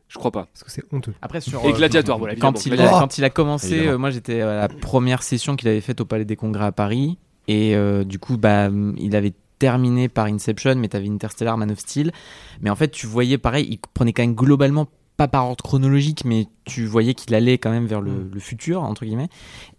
Je 0.06 0.18
crois 0.18 0.30
pas. 0.30 0.46
Parce 0.52 0.62
que 0.62 0.70
c'est 0.70 0.84
honteux. 0.92 1.14
Après 1.22 1.40
sur 1.40 1.64
Et 1.64 1.70
euh, 1.70 1.72
Gladiator, 1.72 2.18
voilà, 2.18 2.36
quand 2.36 2.66
il, 2.66 2.72
a, 2.72 2.76
Gladiator. 2.76 3.00
quand 3.00 3.18
il 3.18 3.24
a 3.24 3.30
commencé, 3.30 3.72
Évidemment. 3.72 3.92
euh, 3.94 3.98
moi 3.98 4.10
j'étais 4.10 4.40
à 4.42 4.54
la 4.60 4.68
première 4.68 5.24
session 5.24 5.56
qu'il 5.56 5.66
avait 5.66 5.80
faite 5.80 6.00
au 6.00 6.04
Palais 6.04 6.24
des 6.24 6.36
Congrès 6.36 6.66
à 6.66 6.72
Paris. 6.72 7.18
Et 7.48 7.74
euh, 7.74 8.04
du 8.04 8.18
coup, 8.20 8.36
bah, 8.36 8.68
il 8.96 9.16
avait 9.16 9.32
terminé 9.58 10.08
par 10.08 10.26
Inception, 10.26 10.74
mais 10.76 10.88
t'avais 10.88 11.08
Interstellar, 11.08 11.56
Man 11.56 11.70
of 11.70 11.78
Steel. 11.78 12.12
Mais 12.60 12.70
en 12.70 12.76
fait, 12.76 12.88
tu 12.90 13.06
voyais 13.06 13.38
pareil, 13.38 13.66
il 13.70 13.78
prenait 13.78 14.12
quand 14.12 14.22
même 14.22 14.34
globalement 14.34 14.88
pas 15.16 15.28
par 15.28 15.46
ordre 15.46 15.62
chronologique, 15.62 16.24
mais 16.24 16.48
tu 16.64 16.86
voyais 16.86 17.14
qu'il 17.14 17.34
allait 17.34 17.58
quand 17.58 17.70
même 17.70 17.86
vers 17.86 18.00
le, 18.00 18.28
le 18.32 18.40
futur, 18.40 18.82
entre 18.82 19.04
guillemets. 19.04 19.28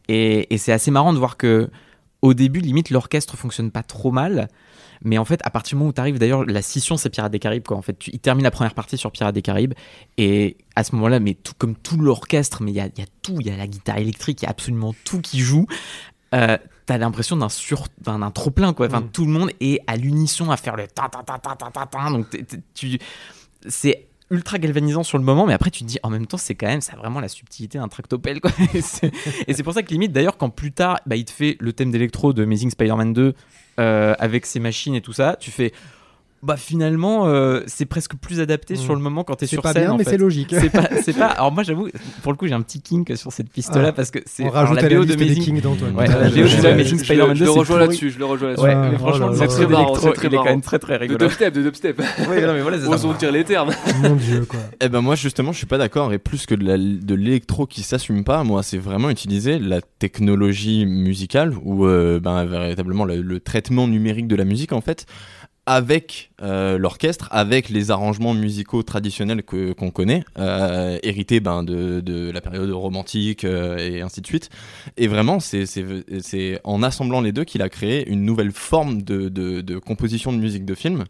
Et, 0.08 0.54
et 0.54 0.58
c'est 0.58 0.72
assez 0.72 0.92
marrant 0.92 1.14
de 1.14 1.18
voir 1.18 1.36
que 1.38 1.70
au 2.22 2.34
début, 2.34 2.60
limite, 2.60 2.90
l'orchestre 2.90 3.38
fonctionne 3.38 3.70
pas 3.70 3.84
trop 3.84 4.12
mal. 4.12 4.48
Mais 5.04 5.18
en 5.18 5.26
fait, 5.26 5.42
à 5.44 5.50
partir 5.50 5.76
du 5.76 5.80
moment 5.80 5.90
où 5.90 5.94
tu 5.94 6.02
arrives, 6.02 6.18
d'ailleurs, 6.18 6.46
la 6.46 6.62
scission, 6.62 6.98
c'est 6.98 7.10
Pirates 7.10 7.32
des 7.32 7.40
Caraïbes. 7.40 7.66
Quoi. 7.66 7.78
En 7.78 7.82
fait, 7.82 8.00
tu, 8.00 8.10
il 8.12 8.20
termine 8.20 8.44
la 8.44 8.52
première 8.52 8.74
partie 8.74 8.98
sur 8.98 9.12
Pirates 9.12 9.36
des 9.36 9.42
Caraïbes. 9.42 9.74
Et 10.18 10.58
à 10.76 10.84
ce 10.84 10.96
moment-là, 10.96 11.20
mais 11.20 11.36
tout, 11.36 11.54
comme 11.58 11.76
tout 11.76 11.98
l'orchestre, 11.98 12.64
mais 12.64 12.72
il 12.72 12.76
y 12.76 12.80
a, 12.80 12.88
il 12.88 13.00
y 13.00 13.04
a 13.04 13.08
tout. 13.22 13.38
Il 13.40 13.48
y 13.48 13.52
a 13.52 13.58
la 13.58 13.68
guitare 13.68 13.98
électrique, 13.98 14.42
il 14.42 14.46
y 14.46 14.48
a 14.48 14.52
absolument 14.52 14.96
tout 15.04 15.22
qui 15.22 15.40
joue. 15.40 15.68
Euh, 16.34 16.58
T'as 16.86 16.98
l'impression 16.98 17.36
d'un 17.36 17.50
sur, 17.50 17.88
d'un, 18.02 18.30
trop 18.32 18.52
plein 18.52 18.74
quoi. 18.74 18.86
Enfin, 18.88 19.02
Mm. 19.02 19.10
tout 19.12 19.26
le 19.26 19.32
monde 19.32 19.52
est 19.60 19.80
à 19.88 19.98
l'unisson 19.98 20.52
à 20.52 20.58
faire 20.58 20.76
le 20.76 20.88
ta 20.88 21.10
ta 21.10 21.24
ta 21.24 21.40
ta 21.40 21.56
ta 21.56 21.72
ta 21.72 21.86
ta. 21.86 22.10
Donc 22.10 22.28
tu, 22.76 23.00
c'est 23.68 24.08
ultra 24.32 24.58
galvanisant 24.58 25.04
sur 25.04 25.18
le 25.18 25.24
moment, 25.24 25.46
mais 25.46 25.54
après 25.54 25.70
tu 25.72 25.84
te 25.84 25.88
dis 25.88 26.00
en 26.04 26.10
même 26.10 26.26
temps 26.28 26.38
c'est 26.38 26.56
quand 26.56 26.68
même 26.68 26.82
ça 26.82 26.94
a 26.94 26.96
vraiment 26.98 27.20
la 27.20 27.28
subtilité 27.28 27.78
d'un 27.78 27.88
tractopelle 27.88 28.40
quoi. 28.42 28.52
et 28.74 28.82
c'est 28.82 29.12
et 29.48 29.54
c'est 29.54 29.64
pour 29.64 29.74
ça 29.74 29.84
que 29.84 29.92
limite 29.92 30.12
d'ailleurs 30.12 30.38
quand 30.38 30.50
plus 30.50 30.72
tard 30.72 31.00
bah, 31.06 31.16
il 31.16 31.26
te 31.26 31.32
fait 31.32 31.58
le 31.60 31.74
thème 31.74 31.92
d'électro 31.92 32.34
de 32.34 32.44
Amazing 32.44 32.70
Spider-Man 32.72 33.14
2 33.14 33.34
euh, 33.80 34.16
avec 34.20 34.46
ses 34.46 34.60
machines 34.60 34.96
et 34.96 35.02
tout 35.02 35.14
ça, 35.14 35.36
tu 35.40 35.52
fais 35.52 35.74
bah 36.44 36.58
finalement 36.58 37.28
euh, 37.28 37.62
c'est 37.66 37.86
presque 37.86 38.16
plus 38.16 38.40
adapté 38.40 38.76
Mm. 38.76 38.78
sur 38.78 38.94
le 38.96 39.02
moment 39.02 39.24
quand 39.24 39.36
t'es 39.36 39.48
sur 39.48 39.62
pas 39.64 39.74
scène. 39.74 39.84
bien, 39.84 39.92
en 39.94 39.98
mais 39.98 40.04
c'est 40.04 40.18
logique. 40.18 40.54
C'est 40.58 40.70
pas, 40.70 40.90
c'est 41.02 41.14
pas. 41.18 41.28
Alors 41.28 41.52
moi 41.52 41.64
j'avoue, 41.64 41.88
pour 42.22 42.32
le 42.32 42.38
coup 42.38 42.46
j'ai 42.48 42.54
un 42.54 42.62
petit 42.62 42.82
kink 42.82 43.12
sur 43.16 43.32
cette 43.32 43.50
piste-là 43.50 43.86
Ah. 43.88 43.94
parce 43.94 44.12
que 44.12 44.20
c'est 44.26 44.44
On 44.44 44.50
alors, 44.50 44.56
rajoute 44.70 44.76
la 44.82 44.86
à 44.86 44.90
la 44.90 44.96
BO 44.98 45.06
de 45.06 45.14
Amazing. 45.14 45.62
d'Antoine. 45.62 45.96
Ouais, 45.96 46.08
la 46.08 46.30
BO 46.30 46.36
de 46.36 46.46
je- 46.46 46.68
Amazing 46.68 47.00
je, 47.00 47.04
Spider-Man 47.04 47.36
je 47.36 47.40
2, 47.40 47.46
le 47.46 47.52
c'est 47.54 47.60
rejoins 47.60 47.80
là-dessus, 47.80 48.10
je 48.12 48.20
le 48.20 48.26
rejoins 48.26 48.50
là-dessus. 48.50 48.64
Ouais, 48.66 48.76
mais 48.76 48.98
franchement 48.98 49.28
le 49.30 49.34
là 49.34 49.40
là. 49.40 49.48
Très 49.48 49.68
marrant, 49.68 49.84
d'électro, 49.86 50.08
c'est 50.10 50.14
très 50.14 50.28
il 50.28 50.34
est 50.34 50.38
quand 50.38 50.44
même 50.46 50.62
très 50.62 50.80
très 50.80 50.94
De 50.96 51.00
rigolo. 51.02 51.18
dubstep, 51.20 51.54
de 51.54 51.64
dubstep. 51.64 52.00
Ouais, 52.30 52.46
non, 52.46 52.54
mais 52.54 52.62
voilà, 52.62 52.78
On 53.04 53.14
tire 53.14 53.32
les 53.32 53.44
termes. 53.44 53.72
Mon 54.04 54.16
dieu, 54.16 54.46
quoi. 54.46 54.60
Eh 54.82 54.90
ben 54.90 55.02
moi 55.02 55.16
justement 55.16 55.52
je 55.52 55.58
suis 55.58 55.66
pas 55.68 55.78
d'accord 55.78 56.14
et 56.14 56.20
plus 56.20 56.46
que 56.46 56.54
de 56.54 56.66
de 56.76 57.16
l'électro 57.16 57.66
qui 57.66 57.82
s'assume 57.82 58.24
pas, 58.24 58.44
moi 58.44 58.62
c'est 58.62 58.78
vraiment 58.78 59.10
utiliser 59.10 59.58
la 59.58 59.80
technologie 59.82 60.86
musicale 60.86 61.54
ou 61.64 61.86
euh, 61.86 62.20
ben, 62.20 62.46
véritablement 62.46 63.06
le, 63.06 63.22
le 63.22 63.40
traitement 63.40 63.88
numérique 63.88 64.28
de 64.28 64.36
la 64.36 64.46
musique 64.46 64.74
en 64.74 64.82
fait 64.82 65.06
avec 65.66 66.32
euh, 66.42 66.78
l'orchestre, 66.78 67.28
avec 67.32 67.70
les 67.70 67.90
arrangements 67.92 68.34
musicaux 68.34 68.84
traditionnels 68.84 69.44
que 69.44 69.74
qu'on 69.74 69.90
connaît, 69.92 70.24
euh, 70.38 71.00
hérités 71.04 71.40
ben, 71.40 71.64
de, 71.64 72.02
de 72.02 72.30
la 72.32 72.42
période 72.42 72.70
romantique 72.72 73.44
euh, 73.46 73.78
et 73.78 74.02
ainsi 74.02 74.22
de 74.22 74.28
suite. 74.28 74.50
Et 74.98 75.08
vraiment, 75.08 75.40
c'est 75.40 75.66
c'est- 75.66 75.86
c'est 76.22 76.60
en 76.64 76.84
assemblant 76.84 77.22
les 77.22 77.32
deux 77.32 77.44
qu'il 77.46 77.62
a 77.62 77.70
créé 77.70 78.08
une 78.10 78.24
nouvelle 78.26 78.52
forme 78.52 79.02
de, 79.02 79.30
de, 79.30 79.62
de 79.62 79.78
composition 79.80 80.32
de 80.32 80.38
musique 80.38 80.66
de 80.66 80.76
film. 80.76 81.06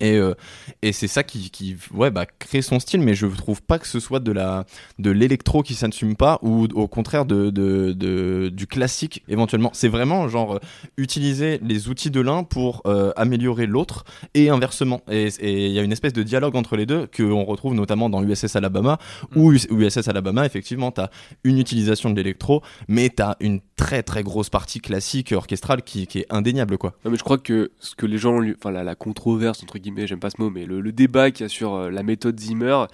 Et, 0.00 0.16
euh, 0.16 0.34
et 0.82 0.92
c'est 0.92 1.08
ça 1.08 1.22
qui, 1.24 1.50
qui 1.50 1.76
ouais, 1.92 2.10
bah, 2.10 2.24
crée 2.26 2.62
son 2.62 2.78
style, 2.78 3.00
mais 3.00 3.14
je 3.14 3.26
trouve 3.26 3.62
pas 3.62 3.78
que 3.78 3.86
ce 3.88 3.98
soit 4.00 4.20
de 4.20 4.30
la 4.32 4.64
de 4.98 5.10
l'électro 5.10 5.62
qui 5.62 5.74
s'assume 5.74 6.14
pas, 6.16 6.38
ou 6.42 6.66
au 6.74 6.86
contraire 6.88 7.24
de, 7.24 7.50
de, 7.50 7.92
de- 7.92 8.48
du 8.52 8.66
classique 8.66 9.22
éventuellement. 9.28 9.70
C'est 9.72 9.88
vraiment 9.88 10.28
genre 10.28 10.54
euh, 10.56 10.58
utiliser 10.96 11.58
les 11.62 11.88
outils 11.88 12.10
de 12.10 12.20
l'un 12.20 12.44
pour 12.44 12.82
euh, 12.86 13.12
améliorer 13.16 13.66
l'autre, 13.66 14.04
et 14.34 14.50
inversement. 14.50 15.00
Et 15.10 15.28
il 15.40 15.72
y 15.72 15.78
a 15.78 15.82
une 15.82 15.92
espèce 15.92 16.12
de 16.12 16.22
dialogue 16.22 16.56
entre 16.56 16.76
les 16.76 16.86
deux 16.86 17.06
qu'on 17.16 17.44
retrouve 17.44 17.74
notamment 17.74 18.08
dans 18.10 18.22
USS 18.22 18.56
Alabama, 18.56 18.98
où 19.34 19.52
US- 19.52 19.66
USS 19.70 20.08
Alabama, 20.08 20.46
effectivement, 20.46 20.92
tu 20.92 21.00
as 21.00 21.10
une 21.44 21.58
utilisation 21.58 22.10
de 22.10 22.16
l'électro, 22.16 22.62
mais 22.88 23.10
tu 23.10 23.22
as 23.22 23.36
une 23.40 23.60
très 23.76 24.02
très 24.02 24.22
grosse 24.22 24.50
partie 24.50 24.80
classique 24.80 25.32
orchestrale 25.32 25.82
qui, 25.82 26.06
qui 26.06 26.20
est 26.20 26.26
indéniable, 26.30 26.78
quoi. 26.78 26.94
Non, 27.04 27.10
mais 27.10 27.16
je 27.16 27.22
crois 27.24 27.38
que 27.38 27.70
ce 27.78 27.94
que 27.94 28.06
les 28.06 28.18
gens, 28.18 28.40
enfin 28.56 28.70
la, 28.70 28.82
la 28.84 28.94
controverse 28.94 29.62
entre 29.62 29.78
guillemets, 29.78 29.87
j'aime 29.96 30.20
pas 30.20 30.30
ce 30.30 30.40
mot, 30.40 30.50
mais 30.50 30.66
le, 30.66 30.92
débat 30.92 31.30
qu'il 31.30 31.44
y 31.44 31.46
a 31.46 31.48
sur 31.48 31.74
euh, 31.74 31.90
la 31.90 32.02
méthode 32.02 32.38
Zimmer, 32.38 32.84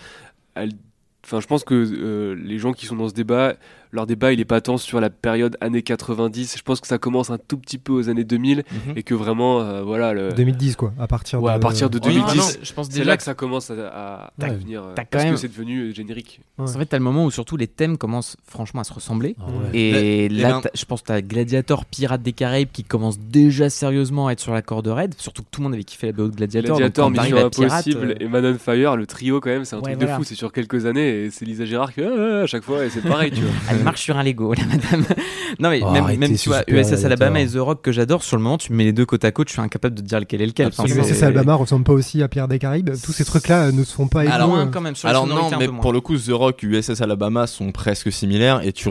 je 0.56 1.46
pense 1.46 1.64
que 1.64 1.74
euh, 1.74 2.34
les 2.34 2.58
gens 2.58 2.72
qui 2.72 2.86
sont 2.86 2.96
dans 2.96 3.08
ce 3.08 3.14
débat, 3.14 3.54
leur 3.94 4.06
débat 4.06 4.32
il 4.32 4.40
est 4.40 4.44
pas 4.44 4.60
tant 4.60 4.76
sur 4.76 5.00
la 5.00 5.10
période 5.10 5.56
années 5.60 5.82
90. 5.82 6.56
Je 6.58 6.62
pense 6.62 6.80
que 6.80 6.86
ça 6.86 6.98
commence 6.98 7.30
un 7.30 7.38
tout 7.38 7.56
petit 7.56 7.78
peu 7.78 7.92
aux 7.92 8.08
années 8.08 8.24
2000 8.24 8.64
et 8.96 9.02
que 9.02 9.14
vraiment, 9.14 9.60
euh, 9.60 9.82
voilà, 9.82 10.12
le, 10.12 10.32
2010, 10.32 10.76
quoi. 10.76 10.92
À 10.98 11.06
partir 11.06 11.42
Ouais, 11.42 11.52
de. 11.52 11.56
à 11.56 11.58
partir 11.60 11.88
de 11.90 11.98
Oh, 12.02 12.06
non, 12.08 12.12
2010. 12.14 12.36
non, 12.38 12.44
je 12.62 12.72
pense 12.72 12.86
c'est 12.86 12.92
déjà 12.98 13.04
là 13.04 13.12
que 13.16 13.18
que 13.18 13.24
ça 13.24 13.34
commence 13.34 13.70
à, 13.70 13.74
à- 13.74 14.32
Ouais, 14.40 14.50
devenir, 14.50 14.82
euh, 14.84 14.94
parce 15.10 15.24
même- 15.24 15.34
que 15.34 15.40
c'est 15.40 15.48
devenu 15.48 15.80
euh, 15.90 15.92
générique. 15.94 16.40
Ouais. 16.58 16.64
En 16.68 16.78
fait, 16.78 16.86
t'as 16.86 16.98
le 16.98 17.04
moment 17.04 17.24
où 17.24 17.30
surtout 17.30 17.56
les 17.56 17.66
thèmes 17.68 17.96
commencent 17.96 18.36
franchement 18.46 18.80
à 18.80 18.84
se 18.84 18.92
ressembler. 18.92 19.36
Ah 19.40 19.44
ouais. 19.72 19.78
Et 19.78 20.28
là, 20.28 20.60
ben- 20.62 20.70
je 20.74 20.84
pense 20.84 21.02
que 21.02 21.06
t'as 21.06 21.20
Gladiator, 21.22 21.84
Pirates 21.84 22.22
des 22.22 22.32
Caraïbes 22.32 22.68
qui 22.72 22.84
commence 22.84 23.18
déjà 23.18 23.70
sérieusement 23.70 24.26
à 24.28 24.32
être 24.32 24.40
sur 24.40 24.52
la 24.52 24.62
corde 24.62 24.88
raide. 24.88 25.14
Surtout 25.18 25.42
que 25.42 25.48
tout 25.50 25.60
le 25.60 25.64
monde 25.64 25.74
avait 25.74 25.84
kiffé 25.84 26.08
la 26.08 26.12
BO 26.12 26.28
de 26.28 26.34
Gladiator. 26.36 26.76
Gladiator, 26.76 27.10
donc 27.10 27.20
Mission 27.22 27.36
Impossible 27.46 28.10
euh, 28.10 28.14
et 28.24 28.28
Man 28.28 28.44
on 28.44 28.58
Fire, 28.58 28.96
le 28.96 29.06
trio 29.06 29.40
quand 29.40 29.50
même, 29.50 29.64
c'est 29.64 29.76
un 29.76 29.78
Ouais, 29.78 29.92
truc 29.92 29.96
voilà. 29.98 30.12
de 30.14 30.18
fou. 30.18 30.24
C'est 30.24 30.34
sur 30.34 30.52
quelques 30.52 30.86
années 30.86 31.24
et 31.24 31.30
c'est 31.30 31.44
Lisa 31.44 31.64
Gérard 31.64 31.92
qui 31.92 32.02
ah, 32.02 32.08
ah, 32.16 32.42
à 32.42 32.46
chaque 32.46 32.64
fois 32.64 32.84
et 32.84 32.90
c'est 32.90 33.00
pareil, 33.02 33.30
tu 33.30 33.40
vois. 33.40 33.83
Marche 33.84 34.02
sur 34.02 34.16
un 34.16 34.22
Lego, 34.22 34.54
la 34.54 34.64
madame. 34.64 35.04
non, 35.60 35.70
mais 35.70 35.80
Oh, 35.82 35.90
même, 35.90 36.04
arrêtez 36.04 36.18
même 36.18 36.36
tu 36.36 36.48
vois, 36.48 36.62
USS 36.66 37.04
Alabama 37.04 37.40
et. 37.40 37.46
The 37.46 37.56
Rock 37.56 37.82
que 37.82 37.92
j'adore, 37.92 38.22
sur 38.22 38.36
le 38.36 38.42
moment, 38.42 38.58
tu 38.58 38.72
me 38.72 38.78
mets 38.78 38.84
les 38.84 38.92
deux 38.92 39.06
côte 39.06 39.24
à 39.24 39.32
côte, 39.32 39.48
je 39.48 39.52
suis 39.52 39.60
incapable 39.62 39.94
de 39.94 40.00
te 40.02 40.06
dire 40.06 40.20
lequel 40.20 40.42
est 40.42 40.46
lequel. 40.46 40.68
Enfin, 40.68 40.84
USS 40.84 41.22
Alabama 41.22 41.54
ressemble 41.54 41.84
pas 41.84 41.92
aussi 41.92 42.22
à 42.22 42.28
Pierre 42.28 42.48
des 42.48 42.58
Caraïbes. 42.58 42.90
Tous 43.02 43.12
ces 43.12 43.24
trucs-là 43.24 43.64
euh, 43.64 43.72
ne 43.72 43.84
se 43.84 43.92
font 43.94 44.08
pas 44.08 44.20
Alors, 44.20 44.48
moins 44.48 44.66
quand 44.66 44.80
même, 44.80 44.96
sur 44.96 45.08
Alors 45.08 45.26
non, 45.26 45.50
mais 45.58 45.68
pour 45.68 45.92
le 45.92 46.00
coup, 46.00 46.16
The 46.16 46.30
Rock, 46.30 46.62
USS 46.62 47.00
Alabama 47.00 47.46
sont 47.46 47.72
presque 47.72 48.10
similaires 48.10 48.60
et 48.62 48.72
tu 48.72 48.88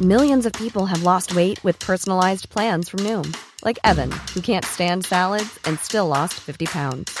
Millions 0.00 0.46
of 0.46 0.54
people 0.54 0.86
have 0.86 1.02
lost 1.02 1.34
weight 1.34 1.62
with 1.62 1.78
personalized 1.78 2.48
plans 2.48 2.88
from 2.88 3.00
Noom, 3.00 3.36
like 3.62 3.78
Evan, 3.84 4.10
who 4.34 4.40
can't 4.40 4.64
stand 4.64 5.04
salads 5.04 5.58
and 5.66 5.78
still 5.78 6.06
lost 6.06 6.40
50 6.40 6.64
pounds. 6.64 7.20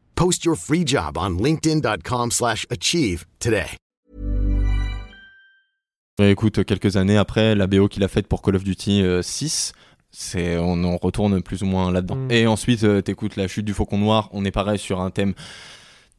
Post 0.15 0.45
your 0.45 0.55
free 0.55 0.85
job 0.85 1.17
on 1.17 1.37
linkedin.com/achieve 1.37 2.31
slash 2.31 2.65
achieve 2.69 3.25
today. 3.39 3.77
écoute 6.19 6.63
quelques 6.63 6.97
années 6.97 7.17
après 7.17 7.55
la 7.55 7.67
BO 7.67 7.87
qu'il 7.87 8.03
a 8.03 8.07
faite 8.07 8.27
pour 8.27 8.41
Call 8.41 8.55
of 8.55 8.63
Duty 8.63 9.01
euh, 9.03 9.21
6. 9.21 9.73
C'est, 10.11 10.57
on 10.57 10.83
en 10.83 10.97
retourne 10.97 11.41
plus 11.41 11.63
ou 11.63 11.65
moins 11.65 11.91
là-dedans. 11.91 12.15
Mm. 12.15 12.31
Et 12.31 12.47
ensuite, 12.47 12.83
euh, 12.83 13.01
t'écoutes 13.01 13.37
la 13.37 13.47
chute 13.47 13.65
du 13.65 13.73
Faucon 13.73 13.97
Noir. 13.97 14.29
On 14.33 14.43
est 14.43 14.51
pareil 14.51 14.77
sur 14.77 14.99
un 14.99 15.09
thème 15.09 15.33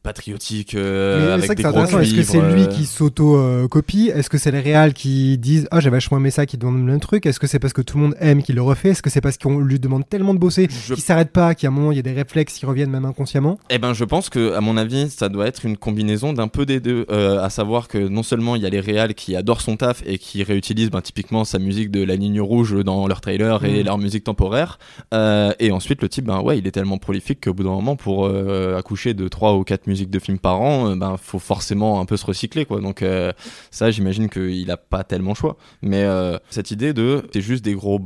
patriotique 0.03 0.74
euh, 0.74 1.34
avec 1.34 1.55
des 1.57 1.62
gros. 1.62 1.84
Est-ce 1.84 2.14
que 2.14 2.22
c'est 2.22 2.40
lui 2.40 2.62
euh, 2.62 2.66
qui 2.66 2.86
s'auto-copie? 2.86 4.11
Est-ce 4.14 4.28
que 4.30 4.38
c'est 4.38 4.50
les 4.50 4.61
réals 4.61 4.92
qui 4.94 5.38
disent 5.38 5.68
Ah, 5.70 5.80
j'ai 5.80 5.90
vachement 5.90 6.18
aimé 6.18 6.30
ça, 6.30 6.46
qui 6.46 6.57
demandent 6.59 6.78
le 6.78 6.82
même 6.92 7.00
truc? 7.00 7.26
Est-ce 7.26 7.38
que 7.40 7.46
c'est 7.46 7.59
parce 7.59 7.72
que 7.72 7.82
tout 7.82 7.98
le 7.98 8.05
monde 8.05 8.14
aime 8.20 8.42
qu'il 8.42 8.55
le 8.55 8.62
refait? 8.62 8.90
Est-ce 8.90 9.03
que 9.03 9.11
c'est 9.11 9.20
parce 9.20 9.38
qu'on 9.38 9.59
lui 9.59 9.78
demande 9.78 10.09
tellement 10.09 10.34
de 10.34 10.38
bosser 10.38 10.68
Je- 10.70 10.94
qu'il 10.94 11.03
s'arrête 11.03 11.30
pas, 11.30 11.55
qu'à 11.55 11.68
un 11.68 11.70
moment 11.70 11.92
il 11.92 11.96
y 11.96 11.98
a 11.98 12.03
des 12.03 12.12
réflexes 12.12 12.55
qui 12.55 12.66
reviennent 12.66 12.90
même 12.90 13.05
inconsciemment? 13.05 13.59
Eh 13.70 13.78
ben, 13.78 13.92
je 13.94 14.05
pense 14.05 14.28
que, 14.28 14.53
à 14.55 14.61
mon 14.61 14.76
avis, 14.76 15.11
ça 15.11 15.28
doit 15.28 15.46
être 15.46 15.64
une 15.64 15.76
combinaison 15.76 16.32
d'un 16.32 16.48
peu 16.48 16.66
des 16.66 16.80
deux. 16.80 17.07
Euh, 17.11 17.40
à 17.42 17.50
savoir 17.50 17.88
que 17.88 17.98
non 17.98 18.22
seulement 18.22 18.57
il 18.57 18.62
y 18.62 18.66
a 18.66 18.70
les 18.70 18.80
réals 18.80 19.14
qui 19.14 19.36
adorent 19.36 19.61
son 19.61 19.76
taf 19.76 20.03
et 20.07 20.18
qui 20.18 20.42
réutilisent 20.42 20.90
ben, 20.90 21.00
typiquement 21.00 21.44
sa 21.44 21.59
musique 21.59 21.90
de 21.90 22.03
la 22.05 22.16
ligne 22.16 22.40
rouge 22.40 22.74
dans 22.84 23.07
leur 23.07 23.20
trailer 23.20 23.64
et 23.64 23.82
Mm. 23.82 23.86
leur 23.86 23.98
musique 23.98 24.24
temporaire. 24.24 24.78
Euh, 25.14 25.53
et 25.59 25.70
ensuite, 25.72 26.03
le 26.03 26.09
type, 26.09 26.24
ben 26.26 26.40
ouais, 26.40 26.59
il 26.59 26.66
est 26.66 26.70
tellement 26.72 26.98
prolifique 26.98 27.44
qu'au 27.44 27.55
bout 27.55 27.62
d'un 27.64 27.70
moment, 27.70 27.96
pour 27.96 28.28
accoucher 28.76 29.14
de 29.14 29.28
3 29.28 29.55
ou 29.57 29.64
4 29.64 29.86
musiques 29.86 29.91
de 29.95 30.18
films 30.18 30.38
par 30.38 30.61
an, 30.61 30.90
euh, 30.90 30.97
ben 30.97 31.16
faut 31.16 31.38
forcément 31.38 32.01
un 32.01 32.05
peu 32.05 32.16
se 32.16 32.26
recycler 32.26 32.64
quoi. 32.64 32.80
Donc 32.80 33.03
euh, 33.03 33.32
ça, 33.70 33.90
j'imagine 33.90 34.28
qu'il 34.28 34.70
a 34.70 34.76
pas 34.76 35.05
tellement 35.05 35.34
choix. 35.34 35.57
Mais 35.82 36.03
euh, 36.05 36.38
cette 36.51 36.70
idée 36.70 36.93
de 36.93 37.22
c'est 37.32 37.40
juste 37.40 37.64
des 37.64 37.74
gros 37.74 38.01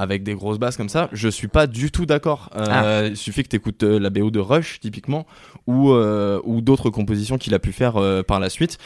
avec 0.00 0.22
des 0.22 0.34
grosses 0.34 0.58
basses 0.58 0.76
comme 0.76 0.88
ça, 0.88 1.08
je 1.12 1.28
suis 1.28 1.48
pas 1.48 1.66
du 1.66 1.90
tout 1.90 2.06
d'accord. 2.06 2.50
Euh, 2.56 3.08
Il 3.10 3.16
suffit 3.16 3.42
que 3.42 3.48
tu 3.48 3.56
écoutes 3.56 3.82
la 3.82 4.10
BO 4.10 4.30
de 4.30 4.40
Rush 4.40 4.80
typiquement 4.80 5.26
ou 5.66 5.90
ou 5.90 6.60
d'autres 6.60 6.90
compositions 6.90 7.38
qu'il 7.38 7.54
a 7.54 7.58
pu 7.58 7.72
faire 7.72 8.00
par 8.26 8.40
la 8.40 8.50
suite. 8.50 8.78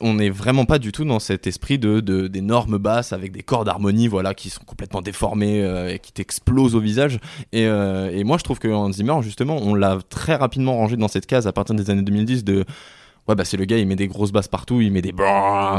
On 0.00 0.14
n'est 0.14 0.30
vraiment 0.30 0.64
pas 0.64 0.78
du 0.78 0.92
tout 0.92 1.04
dans 1.04 1.18
cet 1.18 1.46
esprit 1.46 1.78
de 1.78 2.00
d'énormes 2.00 2.78
basses 2.78 3.12
avec 3.12 3.32
des 3.32 3.42
corps 3.42 3.64
d'harmonie 3.64 4.08
voilà 4.08 4.34
qui 4.34 4.50
sont 4.50 4.62
complètement 4.64 5.02
déformés 5.02 5.62
euh, 5.62 5.94
et 5.94 5.98
qui 5.98 6.12
t'explosent 6.12 6.74
au 6.74 6.80
visage. 6.80 7.20
Et, 7.52 7.66
euh, 7.66 8.10
et 8.12 8.24
moi, 8.24 8.38
je 8.38 8.44
trouve 8.44 8.58
que 8.58 8.68
Hans 8.68 8.92
Zimmer, 8.92 9.16
justement, 9.22 9.56
on 9.56 9.74
l'a 9.74 9.98
très 10.08 10.34
rapidement 10.34 10.76
rangé 10.76 10.96
dans 10.96 11.08
cette 11.08 11.26
case 11.26 11.39
à 11.46 11.52
partir 11.52 11.74
des 11.74 11.90
années 11.90 12.02
2010 12.02 12.44
de. 12.44 12.64
Ouais, 13.28 13.34
bah 13.36 13.44
c'est 13.44 13.58
le 13.58 13.64
gars, 13.66 13.76
il 13.78 13.86
met 13.86 13.96
des 13.96 14.08
grosses 14.08 14.32
basses 14.32 14.48
partout, 14.48 14.80
il 14.80 14.90
met 14.90 15.02
des 15.02 15.12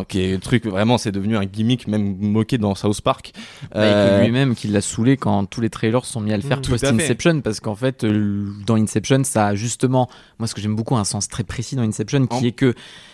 qui 0.08 0.22
est 0.22 0.32
le 0.34 0.38
truc 0.40 0.68
vraiment, 0.68 0.98
c'est 0.98 1.12
devenu 1.12 1.36
un 1.36 1.44
gimmick 1.44 1.88
même 1.88 2.16
moqué 2.20 2.58
dans 2.60 2.76
South 2.76 3.02
Park. 3.02 3.34
Bah, 3.74 3.86
et 3.86 3.92
Euh, 3.94 4.24
lui-même 4.24 4.56
qui 4.56 4.68
l'a 4.68 4.80
saoulé 4.80 5.18
quand 5.18 5.46
tous 5.48 5.60
les 5.60 5.70
trailers 5.72 6.06
sont 6.06 6.22
mis 6.22 6.32
à 6.32 6.38
le 6.38 6.44
faire 6.44 6.60
Mm. 6.60 6.62
post. 6.62 6.84
Inception 6.86 7.42
parce 7.42 7.60
qu'en 7.60 7.76
fait 7.76 8.04
euh, 8.04 8.46
dans 8.68 8.76
Inception 8.76 9.24
ça 9.24 9.48
a 9.48 9.56
justement 9.56 10.08
moi 10.40 10.48
ce 10.48 10.54
que 10.56 10.62
j'aime 10.62 10.76
beaucoup 10.76 10.96
un 10.96 11.04
sens 11.04 11.28
très 11.28 11.44
précis 11.44 11.76
dans 11.76 11.82
Inception 11.82 12.26
qui 12.28 12.36
En- 12.38 12.44
est 12.44 12.52
que 12.52 12.74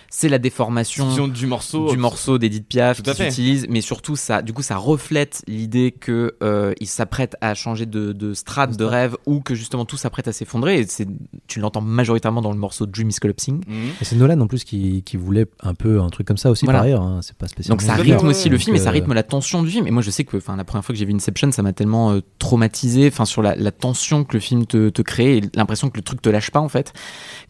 c'est 0.09 0.29
la 0.29 0.39
déformation 0.39 1.27
du 1.27 1.45
morceau. 1.47 1.89
du 1.89 1.97
morceau 1.97 2.37
d'Edith 2.37 2.67
Piaf 2.67 3.01
qui 3.01 3.13
s'utilise, 3.13 3.65
mais 3.69 3.81
surtout 3.81 4.15
ça, 4.15 4.41
du 4.41 4.53
coup, 4.53 4.61
ça 4.61 4.77
reflète 4.77 5.43
l'idée 5.47 5.91
que 5.91 6.35
euh, 6.43 6.73
il 6.79 6.87
s'apprête 6.87 7.35
à 7.41 7.53
changer 7.53 7.85
de, 7.85 8.13
de 8.13 8.33
strate 8.33 8.77
de 8.77 8.85
rêve 8.85 9.15
ou 9.25 9.41
que 9.41 9.53
justement 9.55 9.85
tout 9.85 9.97
s'apprête 9.97 10.27
à 10.27 10.33
s'effondrer. 10.33 10.79
Et 10.79 10.87
c'est, 10.87 11.07
tu 11.47 11.59
l'entends 11.59 11.81
majoritairement 11.81 12.41
dans 12.41 12.51
le 12.51 12.57
morceau 12.57 12.85
Dream 12.85 13.09
is 13.09 13.15
Collapsing. 13.21 13.61
Mhm. 13.67 13.75
Et 14.01 14.05
c'est 14.05 14.15
Nolan 14.15 14.39
en 14.39 14.47
plus 14.47 14.63
qui, 14.63 15.03
qui 15.03 15.17
voulait 15.17 15.45
un 15.61 15.73
peu 15.73 15.99
un 16.01 16.09
truc 16.09 16.27
comme 16.27 16.37
ça 16.37 16.51
aussi 16.51 16.65
Voilà. 16.65 16.79
par 16.79 16.85
ailleurs. 16.85 17.01
hein. 17.01 17.19
C'est 17.21 17.35
pas 17.37 17.47
spécialement. 17.47 17.75
Donc 17.77 17.81
ça 17.85 17.95
rythme 17.95 18.25
ouais, 18.25 18.29
aussi 18.31 18.49
le 18.49 18.57
film 18.57 18.75
et 18.75 18.79
ça 18.79 18.89
euh, 18.89 18.93
rythme 18.93 19.13
la 19.13 19.23
tension 19.23 19.61
du 19.63 19.69
film. 19.69 19.87
Et 19.87 19.91
moi 19.91 20.01
je 20.01 20.09
sais 20.11 20.23
que 20.23 20.37
enfin, 20.37 20.55
la 20.55 20.63
première 20.63 20.85
fois 20.85 20.93
que 20.93 20.99
j'ai 20.99 21.05
vu 21.05 21.13
Inception, 21.13 21.51
ça 21.51 21.61
m'a 21.63 21.73
tellement 21.73 22.11
euh, 22.11 22.21
traumatisé 22.39 23.07
enfin, 23.07 23.25
sur 23.25 23.41
la, 23.41 23.55
la 23.55 23.71
tension 23.71 24.23
que 24.23 24.33
le 24.33 24.39
film 24.39 24.65
te, 24.65 24.89
te 24.89 25.01
crée 25.01 25.37
et 25.37 25.41
l'impression 25.55 25.89
que 25.89 25.97
le 25.97 26.03
truc 26.03 26.21
te 26.21 26.29
lâche 26.29 26.51
pas 26.51 26.59
en 26.59 26.69
fait. 26.69 26.93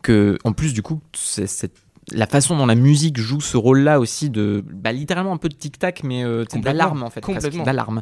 Que 0.01 0.38
en 0.43 0.53
plus 0.53 0.74
du 0.74 0.82
coup, 0.82 1.01
c'est, 1.14 1.47
c'est- 1.47 1.72
la 2.14 2.28
façon 2.28 2.58
dont 2.58 2.66
la 2.66 2.76
musique 2.76 3.18
joue 3.18 3.41
ce 3.41 3.58
rôle-là 3.58 3.99
aussi 3.99 4.30
de 4.30 4.64
bah, 4.66 4.91
littéralement 4.91 5.34
un 5.34 5.38
peu 5.38 5.49
de 5.49 5.55
tic-tac 5.55 6.03
mais 6.03 6.24
euh, 6.24 6.45
d'alarme 6.55 7.03
en 7.03 7.10
fait. 7.10 7.22
Complètement. 7.22 7.64
D'alarme. 7.64 8.01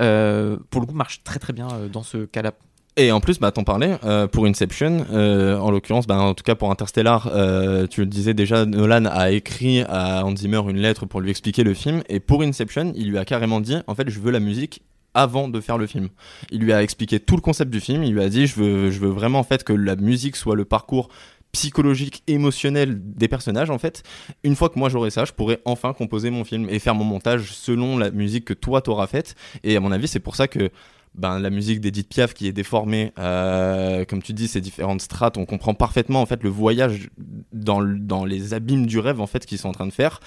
Euh, 0.00 0.56
pour 0.70 0.80
le 0.80 0.86
coup 0.86 0.94
marche 0.94 1.22
très 1.24 1.38
très 1.38 1.52
bien 1.52 1.68
euh, 1.72 1.88
dans 1.88 2.02
ce 2.02 2.26
cas-là. 2.26 2.52
Et 2.98 3.12
en 3.12 3.20
plus, 3.20 3.38
bah, 3.38 3.52
t'en 3.52 3.62
parlais, 3.62 3.98
euh, 4.04 4.26
pour 4.26 4.46
Inception, 4.46 5.04
euh, 5.12 5.58
en 5.58 5.70
l'occurrence, 5.70 6.06
bah, 6.06 6.18
en 6.18 6.32
tout 6.32 6.42
cas 6.42 6.54
pour 6.54 6.70
Interstellar, 6.70 7.30
euh, 7.30 7.86
tu 7.86 8.00
le 8.00 8.06
disais 8.06 8.32
déjà, 8.32 8.64
Nolan 8.64 9.04
a 9.04 9.32
écrit 9.32 9.82
à 9.82 10.24
Hans 10.24 10.34
Zimmer 10.34 10.62
une 10.70 10.78
lettre 10.78 11.04
pour 11.04 11.20
lui 11.20 11.28
expliquer 11.28 11.62
le 11.62 11.74
film, 11.74 12.02
et 12.08 12.20
pour 12.20 12.42
Inception, 12.42 12.94
il 12.96 13.10
lui 13.10 13.18
a 13.18 13.26
carrément 13.26 13.60
dit, 13.60 13.76
en 13.86 13.94
fait, 13.94 14.08
je 14.08 14.18
veux 14.18 14.30
la 14.30 14.40
musique 14.40 14.80
avant 15.12 15.48
de 15.48 15.60
faire 15.60 15.76
le 15.76 15.86
film. 15.86 16.08
Il 16.50 16.60
lui 16.60 16.72
a 16.72 16.82
expliqué 16.82 17.20
tout 17.20 17.36
le 17.36 17.42
concept 17.42 17.70
du 17.70 17.80
film, 17.80 18.02
il 18.02 18.12
lui 18.12 18.22
a 18.22 18.28
dit, 18.28 18.46
je 18.46 18.54
veux, 18.54 18.90
je 18.90 19.00
veux 19.00 19.08
vraiment 19.08 19.40
en 19.40 19.44
fait 19.44 19.64
que 19.64 19.72
la 19.72 19.96
musique 19.96 20.36
soit 20.36 20.56
le 20.56 20.64
parcours 20.64 21.08
psychologique, 21.56 22.22
émotionnel 22.26 23.00
des 23.02 23.28
personnages 23.28 23.70
en 23.70 23.78
fait. 23.78 24.02
Une 24.44 24.54
fois 24.54 24.68
que 24.68 24.78
moi 24.78 24.90
j'aurai 24.90 25.08
ça, 25.08 25.24
je 25.24 25.32
pourrai 25.32 25.58
enfin 25.64 25.94
composer 25.94 26.28
mon 26.28 26.44
film 26.44 26.68
et 26.68 26.78
faire 26.78 26.94
mon 26.94 27.04
montage 27.04 27.50
selon 27.54 27.96
la 27.96 28.10
musique 28.10 28.44
que 28.44 28.52
toi 28.52 28.82
t'auras 28.82 29.06
faite. 29.06 29.36
Et 29.64 29.74
à 29.74 29.80
mon 29.80 29.90
avis, 29.90 30.06
c'est 30.06 30.20
pour 30.20 30.36
ça 30.36 30.48
que 30.48 30.70
ben, 31.14 31.38
la 31.38 31.48
musique 31.48 31.80
d'Edith 31.80 32.10
Piaf 32.10 32.34
qui 32.34 32.46
est 32.46 32.52
déformée, 32.52 33.14
euh, 33.18 34.04
comme 34.04 34.22
tu 34.22 34.34
dis, 34.34 34.48
ces 34.48 34.60
différentes 34.60 35.00
strates, 35.00 35.38
on 35.38 35.46
comprend 35.46 35.72
parfaitement 35.72 36.20
en 36.20 36.26
fait 36.26 36.42
le 36.42 36.50
voyage 36.50 37.08
dans, 37.54 37.82
dans 37.82 38.26
les 38.26 38.52
abîmes 38.52 38.84
du 38.84 38.98
rêve 38.98 39.22
en 39.22 39.26
fait 39.26 39.46
qu'ils 39.46 39.56
sont 39.56 39.70
en 39.70 39.72
train 39.72 39.86
de 39.86 39.94
faire, 39.94 40.20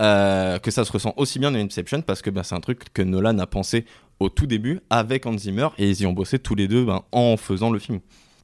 euh, 0.00 0.60
que 0.60 0.70
ça 0.70 0.84
se 0.84 0.92
ressent 0.92 1.14
aussi 1.16 1.40
bien 1.40 1.50
dans 1.50 1.58
Inception 1.58 2.00
parce 2.00 2.22
que 2.22 2.30
ben, 2.30 2.44
c'est 2.44 2.54
un 2.54 2.60
truc 2.60 2.92
que 2.94 3.02
Nolan 3.02 3.40
a 3.40 3.46
pensé 3.48 3.86
au 4.20 4.28
tout 4.28 4.46
début 4.46 4.78
avec 4.88 5.26
Hans 5.26 5.36
Zimmer 5.36 5.66
et 5.78 5.90
ils 5.90 6.02
y 6.02 6.06
ont 6.06 6.12
bossé 6.12 6.38
tous 6.38 6.54
les 6.54 6.68
deux 6.68 6.84
ben, 6.84 7.02
en 7.10 7.36
faisant 7.36 7.70
le 7.70 7.80
film. 7.80 7.98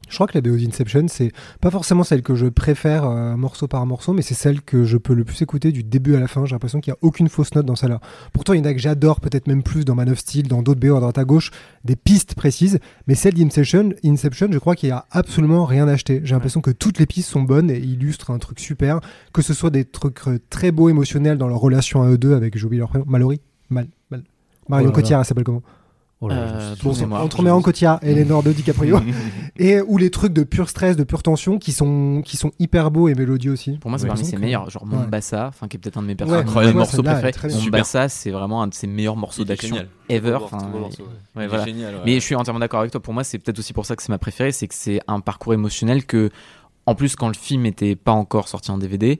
Je 0.08 0.14
crois 0.16 0.26
que 0.26 0.36
la 0.36 0.42
BO 0.42 0.56
d'Inception, 0.56 1.06
c'est 1.08 1.32
pas 1.60 1.70
forcément 1.70 2.04
celle 2.04 2.22
que 2.22 2.34
je 2.34 2.46
préfère 2.46 3.04
euh, 3.06 3.34
morceau 3.36 3.66
par 3.66 3.86
morceau, 3.86 4.12
mais 4.12 4.20
c'est 4.20 4.34
celle 4.34 4.60
que 4.60 4.84
je 4.84 4.98
peux 4.98 5.14
le 5.14 5.24
plus 5.24 5.40
écouter 5.40 5.72
du 5.72 5.82
début 5.82 6.14
à 6.16 6.20
la 6.20 6.28
fin. 6.28 6.44
J'ai 6.44 6.52
l'impression 6.54 6.80
qu'il 6.80 6.90
n'y 6.92 6.96
a 6.96 6.98
aucune 7.00 7.30
fausse 7.30 7.54
note 7.54 7.64
dans 7.64 7.76
celle-là. 7.76 7.98
Pourtant, 8.34 8.52
il 8.52 8.58
y 8.58 8.60
en 8.60 8.66
a 8.66 8.74
que 8.74 8.78
j'adore, 8.80 9.20
peut-être 9.20 9.46
même 9.46 9.62
plus 9.62 9.86
dans 9.86 9.94
Man 9.94 10.10
of 10.10 10.18
Steel, 10.18 10.48
dans 10.48 10.60
d'autres 10.62 10.80
BO 10.80 10.96
à 10.96 11.00
droite 11.00 11.16
à 11.16 11.24
gauche, 11.24 11.50
des 11.84 11.96
pistes 11.96 12.34
précises. 12.34 12.78
Mais 13.06 13.14
celle 13.14 13.34
d'Inception, 13.34 13.90
Inception, 14.04 14.48
je 14.50 14.58
crois 14.58 14.76
qu'il 14.76 14.90
n'y 14.90 14.92
a 14.92 15.06
absolument 15.12 15.64
rien 15.64 15.88
acheté. 15.88 16.20
J'ai 16.24 16.34
l'impression 16.34 16.60
que 16.60 16.70
toutes 16.72 16.98
les 16.98 17.06
pistes 17.06 17.30
sont 17.30 17.42
bonnes 17.42 17.70
et 17.70 17.78
illustrent 17.78 18.32
un 18.32 18.38
truc 18.38 18.60
super. 18.60 19.00
Que 19.32 19.40
ce 19.40 19.54
soit 19.54 19.70
des 19.70 19.86
trucs 19.86 20.28
euh, 20.28 20.38
très 20.50 20.72
beaux 20.72 20.90
émotionnels 20.90 21.38
dans 21.38 21.48
leur 21.48 21.58
relation 21.58 22.02
à 22.02 22.08
eux 22.10 22.18
deux 22.18 22.34
avec, 22.34 22.58
j'ai 22.58 22.66
oublié 22.66 22.80
leur 22.80 22.90
prénom, 22.90 23.06
Mallory? 23.08 23.40
Mal, 23.70 23.86
Mal- 24.10 24.24
Marion 24.68 24.88
Oh 24.88 24.90
là 24.90 24.96
là. 24.96 25.02
Cotillard, 25.02 25.20
elle 25.20 25.26
s'appelle 25.26 25.44
comment? 25.44 25.62
Oh 26.24 26.28
là 26.28 26.36
Euh, 26.36 26.74
Bon, 26.82 26.94
mémoire, 26.96 27.24
entre 27.24 27.42
Marion 27.42 27.60
Cotillard 27.62 27.98
et 28.02 28.14
Leonardo 28.14 28.52
DiCaprio. 28.52 29.00
et 29.56 29.80
ou 29.80 29.98
les 29.98 30.08
trucs 30.10 30.32
de 30.32 30.44
pur 30.44 30.68
stress, 30.68 30.96
de 30.96 31.02
pure 31.02 31.22
tension 31.22 31.58
qui 31.58 31.72
sont, 31.72 32.22
qui 32.24 32.36
sont 32.36 32.52
hyper 32.60 32.92
beaux 32.92 33.08
et 33.08 33.14
mélodieux 33.14 33.50
aussi. 33.52 33.72
Pour 33.78 33.90
moi, 33.90 33.98
c'est 33.98 34.06
parmi 34.06 34.24
ses 34.24 34.36
meilleurs. 34.36 34.70
Genre. 34.70 34.86
Mombasa, 34.86 35.48
enfin 35.48 35.66
qui 35.66 35.76
est 35.76 35.80
peut-être 35.80 35.98
un 35.98 36.02
de 36.02 36.06
mes 36.06 36.12
Ouais, 36.12 36.16
personnages, 36.16 36.46
incroyable. 36.46 36.78
Mombasa, 37.64 38.08
c'est 38.08 38.30
vraiment 38.30 38.62
un 38.62 38.68
de 38.68 38.74
ses 38.74 38.86
meilleurs 38.86 39.16
morceaux 39.16 39.44
d'action 39.44 39.76
ever. 40.08 40.38
Mais 42.04 42.14
je 42.14 42.20
suis 42.20 42.34
entièrement 42.34 42.60
d'accord 42.60 42.80
avec 42.80 42.92
toi. 42.92 43.02
Pour 43.02 43.14
moi, 43.14 43.24
c'est 43.24 43.38
peut-être 43.38 43.58
aussi 43.58 43.72
pour 43.72 43.86
ça 43.86 43.96
que 43.96 44.02
c'est 44.02 44.12
ma 44.12 44.18
préférée, 44.18 44.52
c'est 44.52 44.68
que 44.68 44.74
c'est 44.74 45.00
un 45.08 45.20
parcours 45.20 45.54
émotionnel 45.54 46.04
que, 46.06 46.30
en 46.86 46.94
plus, 46.94 47.16
quand 47.16 47.28
le 47.28 47.34
film 47.34 47.66
était 47.66 47.96
pas 47.96 48.12
encore 48.12 48.48
sorti 48.48 48.70
en 48.70 48.78
DVD, 48.78 49.18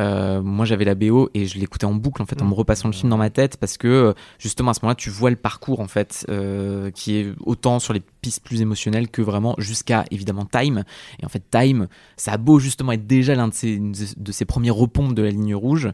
euh, 0.00 0.42
moi 0.42 0.64
j'avais 0.64 0.84
la 0.84 0.94
BO 0.94 1.30
et 1.34 1.46
je 1.46 1.58
l'écoutais 1.58 1.84
en 1.84 1.94
boucle 1.94 2.22
en 2.22 2.26
fait 2.26 2.40
en 2.40 2.44
Mm. 2.44 2.48
me 2.50 2.54
repassant 2.54 2.88
le 2.88 2.94
film 2.94 3.10
dans 3.10 3.16
ma 3.16 3.30
tête 3.30 3.56
parce 3.56 3.76
que 3.76 4.14
justement 4.38 4.70
à 4.70 4.74
ce 4.74 4.80
moment-là 4.82 4.94
tu 4.96 5.10
vois 5.10 5.30
le 5.30 5.36
parcours 5.36 5.80
en 5.80 5.88
fait 5.88 6.26
euh, 6.28 6.90
qui 6.90 7.16
est 7.16 7.32
autant 7.40 7.78
sur 7.78 7.92
les 7.92 8.02
pistes 8.20 8.42
plus 8.42 8.60
émotionnelles 8.60 9.08
que 9.08 9.22
vraiment 9.22 9.54
jusqu'à 9.58 10.04
évidemment 10.10 10.46
Time 10.46 10.84
et 11.20 11.26
en 11.26 11.28
fait 11.28 11.42
Time 11.50 11.88
ça 12.16 12.32
a 12.32 12.36
beau 12.36 12.58
justement 12.58 12.92
être 12.92 13.06
déjà 13.06 13.34
l'un 13.34 13.48
de 13.48 13.54
ses, 13.54 13.78
de 13.78 14.32
ses 14.32 14.44
premiers 14.44 14.70
repompes 14.70 15.14
de 15.14 15.22
la 15.22 15.30
ligne 15.30 15.54
rouge 15.54 15.90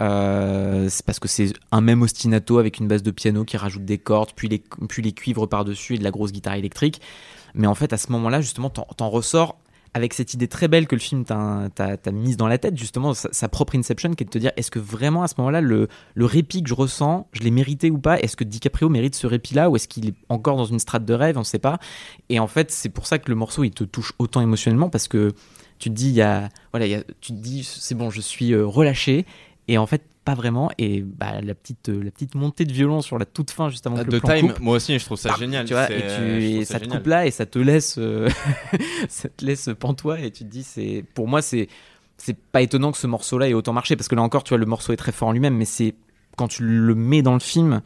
euh, 0.00 0.88
c'est 0.88 1.04
parce 1.04 1.20
que 1.20 1.28
c'est 1.28 1.52
un 1.70 1.80
même 1.80 2.02
ostinato 2.02 2.58
avec 2.58 2.78
une 2.78 2.88
base 2.88 3.02
de 3.02 3.10
piano 3.10 3.44
qui 3.44 3.56
rajoute 3.56 3.84
des 3.84 3.98
cordes, 3.98 4.30
puis 4.34 4.48
les, 4.48 4.62
puis 4.88 5.02
les 5.02 5.12
cuivres 5.12 5.46
par-dessus 5.46 5.94
et 5.94 5.98
de 5.98 6.04
la 6.04 6.10
grosse 6.10 6.32
guitare 6.32 6.54
électrique. 6.54 7.00
Mais 7.54 7.68
en 7.68 7.74
fait, 7.74 7.92
à 7.92 7.96
ce 7.96 8.10
moment-là, 8.10 8.40
justement, 8.40 8.70
t'en, 8.70 8.86
t'en 8.96 9.08
ressors 9.08 9.56
avec 9.94 10.12
cette 10.12 10.34
idée 10.34 10.48
très 10.48 10.66
belle 10.66 10.88
que 10.88 10.96
le 10.96 11.00
film 11.00 11.24
t'a, 11.24 11.70
mise 12.12 12.36
dans 12.36 12.48
la 12.48 12.58
tête, 12.58 12.76
justement, 12.76 13.14
sa, 13.14 13.48
propre 13.48 13.76
Inception, 13.76 14.12
qui 14.14 14.24
est 14.24 14.26
de 14.26 14.30
te 14.30 14.38
dire 14.38 14.50
est-ce 14.56 14.72
que 14.72 14.80
vraiment 14.80 15.22
à 15.22 15.28
ce 15.28 15.34
moment-là, 15.38 15.60
le, 15.60 15.88
répit 16.16 16.64
que 16.64 16.68
je 16.68 16.74
ressens, 16.74 17.28
je 17.32 17.42
l'ai 17.42 17.52
mérité 17.52 17.92
ou 17.92 17.98
pas? 17.98 18.18
Est-ce 18.18 18.36
que 18.36 18.42
DiCaprio 18.42 18.88
mérite 18.88 19.14
ce 19.14 19.28
répit-là? 19.28 19.70
Ou 19.70 19.76
est-ce 19.76 19.86
qu'il 19.86 20.08
est 20.08 20.14
encore 20.28 20.56
dans 20.56 20.64
une 20.64 20.80
strate 20.80 21.04
de 21.04 21.14
rêve? 21.14 21.36
On 21.36 21.40
ne 21.40 21.44
sait 21.44 21.60
pas. 21.60 21.78
Et 22.28 22.40
en 22.40 22.48
fait, 22.48 22.72
c'est 22.72 22.88
pour 22.88 23.06
ça 23.06 23.20
que 23.20 23.30
le 23.30 23.36
morceau, 23.36 23.62
il 23.62 23.70
te 23.70 23.84
touche 23.84 24.12
autant 24.18 24.40
émotionnellement 24.40 24.90
parce 24.90 25.06
que 25.06 25.32
tu 25.78 25.90
te 25.90 25.94
dis, 25.94 26.20
voilà, 26.72 27.02
tu 27.20 27.32
dis, 27.32 27.62
c'est 27.62 27.94
bon, 27.94 28.10
je 28.10 28.20
suis 28.20 28.52
euh, 28.52 28.66
relâché. 28.66 29.24
Et 29.68 29.78
en 29.78 29.86
fait, 29.86 30.02
pas 30.24 30.34
vraiment. 30.34 30.70
Et 30.78 31.02
bah, 31.02 31.40
la, 31.40 31.54
petite, 31.54 31.88
euh, 31.88 32.02
la 32.02 32.10
petite 32.10 32.34
montée 32.34 32.64
de 32.64 32.72
violon 32.72 33.02
sur 33.02 33.18
la 33.18 33.26
toute 33.26 33.50
fin, 33.50 33.68
juste 33.68 33.86
avant 33.86 33.96
que 33.96 34.02
de 34.02 34.12
le 34.12 34.20
plan 34.20 34.36
Time, 34.36 34.48
coupe, 34.48 34.60
moi 34.60 34.76
aussi, 34.76 34.98
je 34.98 35.04
trouve 35.04 35.18
ça 35.18 35.30
bah, 35.30 35.36
génial. 35.38 35.66
Tu 35.66 35.74
vois, 35.74 35.90
et, 35.90 36.00
tu, 36.00 36.42
et 36.42 36.64
ça 36.64 36.74
ça 36.74 36.80
te 36.80 36.88
coupe 36.88 37.06
là 37.06 37.26
et 37.26 37.30
ça 37.30 37.46
te 37.46 37.58
laisse, 37.58 37.96
euh, 37.98 38.28
ça 39.08 39.28
te 39.28 39.44
laisse 39.44 39.70
pantois 39.78 40.20
et 40.20 40.30
tu 40.30 40.44
te 40.44 40.50
dis, 40.50 40.62
c'est, 40.62 41.04
pour 41.14 41.28
moi, 41.28 41.42
c'est, 41.42 41.68
c'est 42.16 42.36
pas 42.36 42.62
étonnant 42.62 42.92
que 42.92 42.98
ce 42.98 43.06
morceau-là 43.06 43.48
ait 43.48 43.54
autant 43.54 43.72
marché 43.72 43.96
parce 43.96 44.08
que 44.08 44.14
là 44.14 44.22
encore, 44.22 44.44
tu 44.44 44.50
vois, 44.50 44.58
le 44.58 44.66
morceau 44.66 44.92
est 44.92 44.96
très 44.96 45.12
fort 45.12 45.28
en 45.28 45.32
lui-même, 45.32 45.56
mais 45.56 45.66
c'est 45.66 45.94
quand 46.36 46.48
tu 46.48 46.64
le 46.64 46.94
mets 46.94 47.22
dans 47.22 47.34
le 47.34 47.40
film 47.40 47.82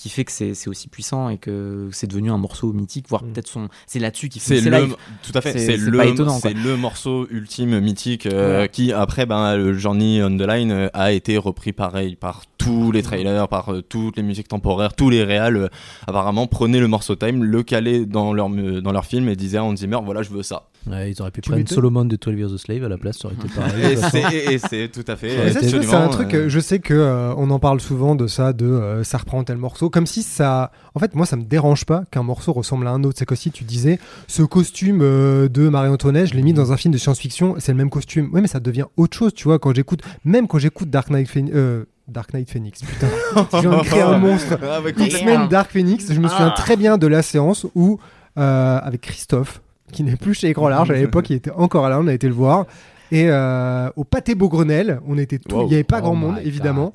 qui 0.00 0.08
fait 0.08 0.24
que 0.24 0.32
c'est, 0.32 0.66
aussi 0.66 0.88
puissant 0.88 1.28
et 1.28 1.36
que 1.36 1.90
c'est 1.92 2.06
devenu 2.06 2.30
un 2.30 2.38
morceau 2.38 2.72
mythique, 2.72 3.04
voire 3.10 3.22
Mm. 3.22 3.32
peut-être 3.32 3.48
son, 3.48 3.68
c'est 3.86 3.98
là-dessus 3.98 4.30
qu'il 4.30 4.40
fait 4.40 4.62
le, 4.62 4.88
tout 5.22 5.32
à 5.34 5.42
fait. 5.42 5.58
C'est- 5.58 5.76
le, 5.76 6.00
c'est 6.40 6.54
le 6.54 6.76
morceau 6.78 7.26
ultime 7.30 7.78
mythique 7.80 8.24
euh, 8.24 8.66
qui 8.66 8.94
après, 8.94 9.26
ben, 9.26 9.56
le 9.58 9.74
Journey 9.74 10.22
on 10.22 10.34
the 10.38 10.40
Line 10.40 10.70
euh, 10.72 10.88
a 10.94 11.12
été 11.12 11.36
repris 11.36 11.74
pareil 11.74 12.16
par 12.16 12.44
tous 12.56 12.92
les 12.92 13.02
trailers, 13.02 13.46
par 13.48 13.74
euh, 13.74 13.82
toutes 13.82 14.16
les 14.16 14.22
musiques 14.22 14.48
temporaires, 14.48 14.94
tous 14.94 15.10
les 15.10 15.22
réals. 15.22 15.56
euh, 15.58 15.68
apparemment, 16.06 16.46
prenaient 16.46 16.80
le 16.80 16.88
morceau 16.88 17.14
Time, 17.14 17.44
le 17.44 17.62
calaient 17.62 18.06
dans 18.06 18.32
leur 18.32 18.48
dans 18.48 18.92
leur 18.92 19.04
film 19.04 19.28
et 19.28 19.36
disaient 19.36 19.58
à 19.58 19.64
Hans 19.64 19.76
Zimmer, 19.76 19.98
voilà, 20.02 20.22
je 20.22 20.30
veux 20.30 20.42
ça. 20.42 20.69
Ouais, 20.86 21.10
ils 21.10 21.20
auraient 21.20 21.30
pu 21.30 21.40
Tu 21.42 21.50
prendre. 21.50 21.68
Solomon 21.68 22.04
de 22.06 22.16
12 22.16 22.38
Years 22.38 22.54
a 22.54 22.58
Slave 22.58 22.84
à 22.84 22.88
la 22.88 22.96
place, 22.96 23.18
ça 23.18 23.28
aurait 23.28 23.36
été 23.36 23.48
pareil. 23.54 23.92
Et 23.92 23.96
c'est- 23.96 24.34
et 24.34 24.54
et 24.54 24.58
c'est 24.58 24.88
tout 24.90 25.04
à 25.06 25.16
fait. 25.16 25.52
C'est 25.52 25.94
un 25.94 26.08
truc, 26.08 26.32
euh, 26.34 26.48
je 26.48 26.58
sais 26.60 26.78
que 26.78 26.94
euh, 26.94 27.34
on 27.36 27.50
en 27.50 27.58
parle 27.58 27.80
souvent 27.80 28.14
de 28.14 28.26
ça, 28.26 28.52
de 28.52 28.64
euh, 28.64 29.04
ça 29.04 29.18
reprend 29.18 29.44
tel 29.44 29.58
morceau, 29.58 29.90
comme 29.90 30.06
si 30.06 30.22
ça. 30.22 30.72
En 30.94 31.00
fait, 31.00 31.14
moi, 31.14 31.26
ça 31.26 31.36
me 31.36 31.42
dérange 31.44 31.84
pas 31.84 32.04
qu'un 32.10 32.22
morceau 32.22 32.52
ressemble 32.52 32.86
à 32.86 32.90
un 32.90 33.04
autre. 33.04 33.16
C'est 33.18 33.26
qu'aussi, 33.26 33.50
tu 33.50 33.64
disais, 33.64 33.98
ce 34.26 34.42
costume 34.42 35.00
euh, 35.02 35.48
de 35.48 35.68
Marie-Antoinette, 35.68 36.28
je 36.28 36.34
l'ai 36.34 36.42
mis 36.42 36.52
dans 36.54 36.72
un 36.72 36.76
film 36.76 36.92
de 36.94 36.98
science-fiction, 36.98 37.56
c'est 37.58 37.72
le 37.72 37.78
même 37.78 37.90
costume. 37.90 38.30
Oui, 38.32 38.40
mais 38.40 38.48
ça 38.48 38.60
devient 38.60 38.86
autre 38.96 39.16
chose, 39.16 39.34
tu 39.34 39.44
vois, 39.44 39.58
quand 39.58 39.74
j'écoute, 39.74 40.00
même 40.24 40.48
quand 40.48 40.58
j'écoute 40.58 40.88
Dark 40.88 41.10
Knight 41.10 41.28
Phoenix. 41.28 41.54
euh, 41.54 41.84
Dark 42.08 42.32
Knight 42.34 42.50
Phoenix, 42.50 42.80
putain. 42.82 43.06
je 43.52 43.58
viens 43.68 43.78
de 43.78 43.84
créer 43.84 44.02
un 44.02 44.18
monstre. 44.18 44.58
Ah, 44.62 44.78
complètement. 44.78 45.04
X-Men 45.04 45.48
Dark 45.48 45.70
Phoenix, 45.70 46.12
je 46.12 46.18
me 46.18 46.26
souviens 46.26 46.50
très 46.50 46.76
bien 46.76 46.98
de 46.98 47.06
la 47.06 47.22
séance 47.22 47.66
où, 47.76 47.98
euh, 48.38 48.78
avec 48.82 49.02
Christophe, 49.02 49.60
qui 49.90 50.02
n'est 50.02 50.16
plus 50.16 50.34
chez 50.34 50.48
Écran 50.48 50.68
Large. 50.68 50.90
À 50.90 50.94
l'époque, 50.94 51.30
il 51.30 51.36
était 51.36 51.50
encore 51.50 51.88
là, 51.88 51.98
on 52.00 52.06
a 52.06 52.14
été 52.14 52.26
le 52.26 52.34
voir. 52.34 52.66
Et 53.12 53.26
euh, 53.28 53.90
au 53.96 54.04
Pâté 54.04 54.34
Beaugrenelle, 54.34 55.00
on 55.06 55.18
était 55.18 55.38
tout, 55.38 55.62
il 55.62 55.68
n'y 55.68 55.74
avait 55.74 55.84
pas 55.84 55.98
Oh 55.98 56.02
grand 56.02 56.14
monde, 56.14 56.36
my 56.36 56.46
évidemment. 56.46 56.92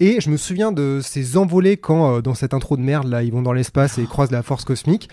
Et 0.00 0.20
je 0.20 0.30
me 0.30 0.36
souviens 0.36 0.72
de 0.72 1.00
ces 1.02 1.36
envolées 1.36 1.76
quand, 1.76 2.16
euh, 2.16 2.20
dans 2.22 2.34
cette 2.34 2.54
intro 2.54 2.76
de 2.76 2.82
merde, 2.82 3.06
là, 3.06 3.22
ils 3.22 3.32
vont 3.32 3.42
dans 3.42 3.52
l'espace 3.52 3.98
et 3.98 4.02
ils 4.02 4.08
croisent 4.08 4.30
la 4.30 4.42
force 4.42 4.64
cosmique. 4.64 5.08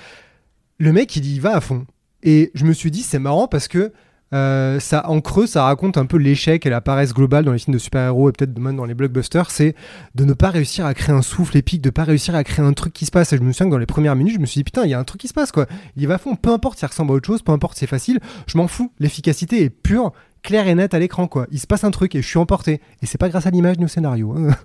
Le 0.78 0.94
mec, 0.94 1.16
il 1.16 1.26
y 1.26 1.40
va 1.40 1.56
à 1.56 1.62
fond. 1.62 1.86
Et 2.24 2.52
je 2.54 2.66
me 2.66 2.74
suis 2.74 2.92
dit, 2.92 3.02
c'est 3.02 3.20
marrant 3.20 3.48
parce 3.48 3.68
que 3.68 3.92
euh, 4.34 4.80
ça, 4.80 5.08
en 5.10 5.22
creux, 5.22 5.48
ça 5.48 5.64
raconte 5.64 5.98
un 5.98 6.06
peu 6.06 6.18
l'échec 6.18 6.66
et 6.66 6.70
la 6.70 6.82
paresse 6.82 7.14
globale 7.14 7.46
dans 7.46 7.52
les 7.52 7.60
films 7.60 7.74
de 7.74 7.80
super-héros 7.80 8.30
et 8.30 8.32
peut-être 8.32 8.58
même 8.58 8.76
dans 8.76 8.86
les 8.86 8.94
blockbusters. 8.94 9.52
C'est 9.52 9.76
de 10.16 10.26
ne 10.26 10.34
pas 10.34 10.50
réussir 10.50 10.86
à 10.86 10.94
créer 10.94 11.16
un 11.16 11.22
souffle 11.22 11.58
épique, 11.58 11.82
de 11.82 11.90
ne 11.90 11.92
pas 11.92 12.04
réussir 12.04 12.36
à 12.36 12.44
créer 12.44 12.66
un 12.66 12.74
truc 12.74 12.94
qui 12.94 13.06
se 13.06 13.12
passe. 13.12 13.34
Et 13.34 13.38
je 13.38 13.44
me 13.44 13.52
souviens 13.52 13.68
que 13.68 13.72
dans 13.72 13.78
les 13.78 13.86
premières 13.86 14.16
minutes, 14.16 14.36
je 14.36 14.40
me 14.40 14.46
suis 14.46 14.60
dit, 14.60 14.64
putain, 14.64 14.84
il 14.84 14.90
y 14.90 14.94
a 14.94 15.00
un 15.00 15.04
truc 15.04 15.22
qui 15.22 15.28
se 15.28 15.34
passe, 15.34 15.52
quoi. 15.52 15.68
Il 15.96 16.08
va 16.08 16.18
fond, 16.18 16.36
peu 16.36 16.52
importe 16.52 16.80
ça 16.80 16.88
ressemble 16.88 17.12
à 17.12 17.16
autre 17.16 17.28
chose, 17.28 17.42
peu 17.42 17.52
importe 17.52 17.78
c'est 17.78 17.88
facile, 17.88 18.20
je 18.48 18.58
m'en 18.58 18.68
fous. 18.68 18.92
L'efficacité 19.00 19.64
est 19.64 19.70
pure, 19.70 20.12
claire 20.46 20.68
et 20.68 20.76
nette 20.76 20.94
à 20.94 21.00
l'écran, 21.00 21.28
quoi. 21.28 21.48
Il 21.52 21.60
se 21.60 21.68
passe 21.68 21.84
un 21.84 21.92
truc 21.92 22.16
et 22.16 22.22
je 22.22 22.28
suis 22.28 22.38
emporté. 22.38 22.80
Et 23.02 23.06
c'est 23.06 23.18
pas 23.18 23.28
grâce 23.28 23.48
à 23.48 23.50
l'image 23.50 23.78
ni 23.78 23.86
au 23.86 23.88
scénario. 23.88 24.34
hein. 24.38 24.56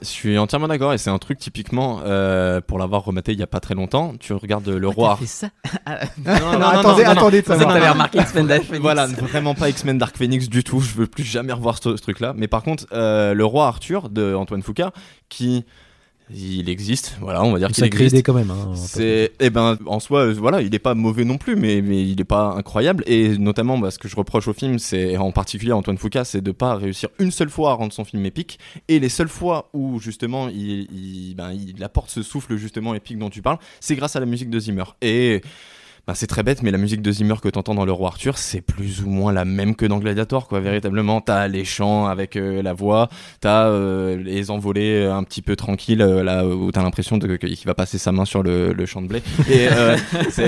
Je 0.00 0.06
suis 0.06 0.38
entièrement 0.38 0.68
d'accord 0.68 0.92
et 0.92 0.98
c'est 0.98 1.10
un 1.10 1.18
truc 1.18 1.38
typiquement 1.38 2.00
euh, 2.04 2.60
pour 2.60 2.78
l'avoir 2.78 3.04
rematé 3.04 3.32
il 3.32 3.38
y 3.38 3.42
a 3.42 3.46
pas 3.46 3.60
très 3.60 3.74
longtemps. 3.74 4.14
Tu 4.20 4.32
regardes 4.34 4.68
le 4.68 4.88
roi. 4.88 5.16
T'as 5.18 5.26
fait 5.26 5.26
ça 5.26 5.48
Non, 6.24 6.58
Non, 6.58 6.66
attendez, 6.66 7.42
t'avais 7.42 7.88
remarqué 7.88 8.18
X-Men 8.18 8.46
Dark 8.46 8.62
Phoenix. 8.62 8.82
Voilà, 8.82 9.06
vraiment 9.06 9.54
pas 9.54 9.70
X-Men 9.70 9.98
Dark 9.98 10.16
Phoenix 10.16 10.48
du 10.48 10.62
tout. 10.62 10.80
Je 10.80 10.94
veux 10.94 11.06
plus 11.06 11.24
jamais 11.24 11.52
revoir 11.52 11.78
ce, 11.82 11.96
ce 11.96 12.02
truc-là. 12.02 12.34
Mais 12.36 12.46
par 12.46 12.62
contre, 12.62 12.86
euh, 12.92 13.32
le 13.34 13.44
roi 13.44 13.66
Arthur 13.66 14.10
de 14.10 14.34
Antoine 14.34 14.62
Foucault, 14.62 14.90
qui 15.28 15.64
il 16.28 16.68
existe, 16.68 17.16
voilà, 17.20 17.44
on 17.44 17.52
va 17.52 17.58
dire 17.58 17.70
qu'il 17.70 17.84
existe. 17.84 18.12
idée 18.14 18.22
quand 18.22 18.34
même. 18.34 18.50
hein. 18.50 18.72
C'est, 18.74 19.32
eh 19.38 19.50
ben, 19.50 19.78
en 19.86 20.00
soi, 20.00 20.26
euh, 20.26 20.32
voilà, 20.32 20.60
il 20.60 20.74
est 20.74 20.80
pas 20.80 20.94
mauvais 20.94 21.24
non 21.24 21.38
plus, 21.38 21.54
mais, 21.54 21.82
mais 21.82 22.02
il 22.02 22.20
est 22.20 22.24
pas 22.24 22.54
incroyable. 22.56 23.04
Et 23.06 23.38
notamment, 23.38 23.78
bah, 23.78 23.90
ce 23.92 23.98
que 23.98 24.08
je 24.08 24.16
reproche 24.16 24.48
au 24.48 24.52
film, 24.52 24.78
c'est 24.78 25.16
en 25.16 25.30
particulier 25.30 25.70
à 25.70 25.76
Antoine 25.76 25.98
Foucault, 25.98 26.24
c'est 26.24 26.40
de 26.40 26.50
pas 26.52 26.74
réussir 26.74 27.10
une 27.20 27.30
seule 27.30 27.50
fois 27.50 27.70
à 27.70 27.74
rendre 27.74 27.92
son 27.92 28.04
film 28.04 28.24
épique. 28.26 28.58
Et 28.88 28.98
les 28.98 29.08
seules 29.08 29.28
fois 29.28 29.70
où 29.72 30.00
justement 30.00 30.48
il, 30.48 30.88
il, 30.92 31.34
ben, 31.36 31.52
il 31.52 31.82
apporte 31.84 32.10
ce 32.10 32.22
souffle 32.22 32.56
justement 32.56 32.94
épique 32.94 33.18
dont 33.18 33.30
tu 33.30 33.40
parles, 33.42 33.58
c'est 33.80 33.94
grâce 33.94 34.16
à 34.16 34.20
la 34.20 34.26
musique 34.26 34.50
de 34.50 34.58
Zimmer. 34.58 34.84
Et 35.02 35.42
bah, 36.06 36.14
c'est 36.14 36.28
très 36.28 36.44
bête, 36.44 36.62
mais 36.62 36.70
la 36.70 36.78
musique 36.78 37.02
de 37.02 37.10
Zimmer 37.10 37.34
que 37.42 37.48
t'entends 37.48 37.74
dans 37.74 37.84
Le 37.84 37.90
Roi 37.90 38.08
Arthur, 38.08 38.38
c'est 38.38 38.60
plus 38.60 39.02
ou 39.02 39.08
moins 39.08 39.32
la 39.32 39.44
même 39.44 39.74
que 39.74 39.84
dans 39.84 39.98
Gladiator, 39.98 40.46
quoi. 40.46 40.60
Véritablement, 40.60 41.20
t'as 41.20 41.48
les 41.48 41.64
chants 41.64 42.06
avec 42.06 42.36
euh, 42.36 42.62
la 42.62 42.74
voix, 42.74 43.08
t'as 43.40 43.66
euh, 43.66 44.16
les 44.16 44.52
envolées 44.52 45.02
euh, 45.02 45.12
un 45.14 45.24
petit 45.24 45.42
peu 45.42 45.56
tranquilles, 45.56 46.02
euh, 46.02 46.22
là 46.22 46.46
où 46.46 46.70
t'as 46.70 46.82
l'impression 46.82 47.18
qu'il 47.18 47.66
va 47.66 47.74
passer 47.74 47.98
sa 47.98 48.12
main 48.12 48.24
sur 48.24 48.44
le, 48.44 48.72
le 48.72 48.86
champ 48.86 49.02
de 49.02 49.08
blé. 49.08 49.20
Et 49.50 49.66
euh, 49.68 49.96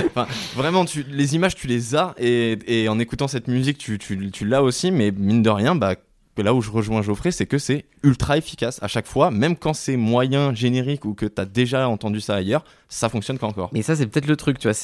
vraiment, 0.54 0.84
tu, 0.84 1.04
les 1.10 1.34
images, 1.34 1.56
tu 1.56 1.66
les 1.66 1.96
as, 1.96 2.14
et, 2.18 2.58
et 2.68 2.88
en 2.88 3.00
écoutant 3.00 3.26
cette 3.26 3.48
musique, 3.48 3.78
tu, 3.78 3.98
tu, 3.98 4.30
tu 4.30 4.46
l'as 4.46 4.62
aussi, 4.62 4.92
mais 4.92 5.10
mine 5.10 5.42
de 5.42 5.50
rien, 5.50 5.74
bah 5.74 5.96
là 6.42 6.54
où 6.54 6.60
je 6.60 6.70
rejoins 6.70 7.02
Geoffrey, 7.02 7.30
c'est 7.30 7.46
que 7.46 7.58
c'est 7.58 7.84
ultra 8.02 8.36
efficace 8.36 8.82
à 8.82 8.88
chaque 8.88 9.06
fois, 9.06 9.30
même 9.30 9.56
quand 9.56 9.74
c'est 9.74 9.96
moyen, 9.96 10.54
générique 10.54 11.04
ou 11.04 11.14
que 11.14 11.26
t'as 11.26 11.44
déjà 11.44 11.88
entendu 11.88 12.20
ça 12.20 12.34
ailleurs, 12.34 12.64
ça 12.88 13.08
fonctionne 13.08 13.38
qu'encore. 13.38 13.70
Mais 13.72 13.82
ça, 13.82 13.96
c'est 13.96 14.06
peut-être 14.06 14.26
le 14.26 14.36
truc, 14.36 14.58
tu 14.58 14.68
vois. 14.68 14.76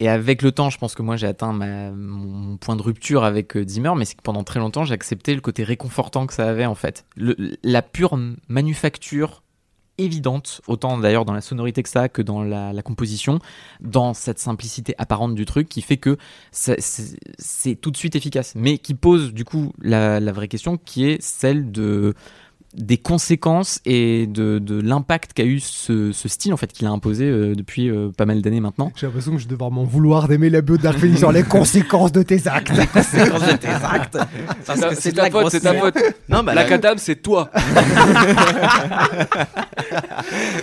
Et 0.00 0.08
avec 0.08 0.42
le 0.42 0.50
temps, 0.50 0.70
je 0.70 0.78
pense 0.78 0.94
que 0.94 1.02
moi, 1.02 1.16
j'ai 1.16 1.26
atteint 1.26 1.52
ma... 1.52 1.90
mon 1.90 2.56
point 2.56 2.76
de 2.76 2.82
rupture 2.82 3.24
avec 3.24 3.56
euh, 3.56 3.64
Zimmer, 3.66 3.92
mais 3.96 4.04
c'est 4.04 4.16
que 4.16 4.22
pendant 4.22 4.42
très 4.42 4.58
longtemps, 4.58 4.84
j'ai 4.84 4.94
accepté 4.94 5.34
le 5.34 5.40
côté 5.40 5.62
réconfortant 5.62 6.26
que 6.26 6.34
ça 6.34 6.48
avait 6.48 6.66
en 6.66 6.74
fait. 6.74 7.04
La 7.16 7.82
pure 7.82 8.18
manufacture 8.48 9.43
évidente, 9.98 10.60
autant 10.66 10.98
d'ailleurs 10.98 11.24
dans 11.24 11.32
la 11.32 11.40
sonorité 11.40 11.82
que 11.82 11.88
ça 11.88 12.08
que 12.08 12.22
dans 12.22 12.42
la, 12.42 12.82
composition, 12.82 13.38
dans 13.80 14.14
cette 14.14 14.38
simplicité 14.38 14.94
apparente 14.98 15.34
du 15.34 15.44
truc 15.44 15.68
qui 15.68 15.82
fait 15.82 15.96
que 15.96 16.16
c'est 16.50 17.76
tout 17.76 17.90
de 17.90 17.96
suite 17.96 18.16
efficace, 18.16 18.54
mais 18.56 18.78
qui 18.78 18.94
pose 18.94 19.32
du 19.32 19.44
coup 19.44 19.72
la 19.80 20.20
vraie 20.32 20.48
question 20.48 20.76
qui 20.76 21.06
est 21.06 21.22
celle 21.22 21.70
de 21.70 22.14
des 22.76 22.96
conséquences 22.98 23.80
et 23.84 24.26
de, 24.26 24.58
de 24.58 24.80
l'impact 24.80 25.32
qu'a 25.32 25.44
eu 25.44 25.60
ce, 25.60 26.12
ce 26.12 26.28
style 26.28 26.52
en 26.52 26.56
fait 26.56 26.72
qu'il 26.72 26.86
a 26.86 26.90
imposé 26.90 27.24
euh, 27.24 27.54
depuis 27.54 27.88
euh, 27.88 28.10
pas 28.16 28.26
mal 28.26 28.42
d'années 28.42 28.60
maintenant. 28.60 28.92
J'ai 28.96 29.06
l'impression 29.06 29.32
que 29.32 29.38
je 29.38 29.44
vais 29.44 29.50
devoir 29.50 29.70
m'en 29.70 29.84
vouloir 29.84 30.28
d'aimer 30.28 30.50
la 30.50 30.60
bio 30.60 30.76
de 30.76 30.82
Dark 30.82 30.98
Phoenix 30.98 31.18
sur 31.18 31.32
les 31.32 31.42
conséquences 31.42 32.12
de 32.12 32.22
tes 32.22 32.46
actes. 32.48 32.72
Conséquences 32.92 33.46
de 33.46 33.56
tes 33.56 33.68
actes. 33.68 34.18
C'est 34.98 35.12
ta- 35.12 35.30
faute, 35.30 35.50
c'est 35.50 35.60
ta 35.60 35.74
faute. 35.74 35.94
Non, 36.28 36.42
bah, 36.42 36.54
La 36.54 36.64
cadam, 36.64 36.98
c'est 36.98 37.16
toi. 37.16 37.50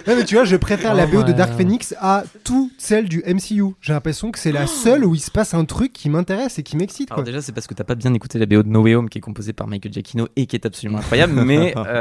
Ouais, 0.07 0.15
mais 0.15 0.25
tu 0.25 0.35
vois, 0.35 0.43
je 0.45 0.55
préfère 0.55 0.93
la 0.95 1.05
Oh 1.05 1.11
BO 1.17 1.23
de 1.23 1.31
Dark. 1.31 1.53
Phoenix 1.53 1.93
à 1.99 2.23
toutes 2.43 2.71
celles 2.77 3.07
du 3.07 3.23
MCU. 3.27 3.73
J'ai 3.81 3.93
l'impression 3.93 4.31
que 4.31 4.39
c'est 4.39 4.51
la 4.51 4.67
seule 4.67 5.05
où 5.05 5.13
il 5.15 5.19
se 5.19 5.31
passe 5.31 5.53
un 5.53 5.65
truc 5.65 5.93
qui 5.93 6.09
m'intéresse 6.09 6.57
et 6.59 6.63
qui 6.63 6.75
m'excite. 6.77 7.09
déjà 7.23 7.41
c'est 7.41 7.51
parce 7.51 7.67
que 7.67 7.73
t'as 7.73 7.83
pas 7.83 7.95
bien 7.95 8.13
écouté 8.13 8.39
la 8.39 8.45
BO 8.45 8.63
de 8.63 8.69
No 8.69 8.81
Way 8.81 8.95
Home 8.95 9.09
qui 9.09 9.17
est 9.17 9.21
composée 9.21 9.53
par 9.53 9.67
Michael 9.67 9.93
Giacchino 9.93 10.27
et 10.35 10.45
qui 10.45 10.55
est 10.55 10.65
absolument 10.65 10.99
incroyable 10.99 11.33
mais 11.33 11.73
euh, 11.77 11.83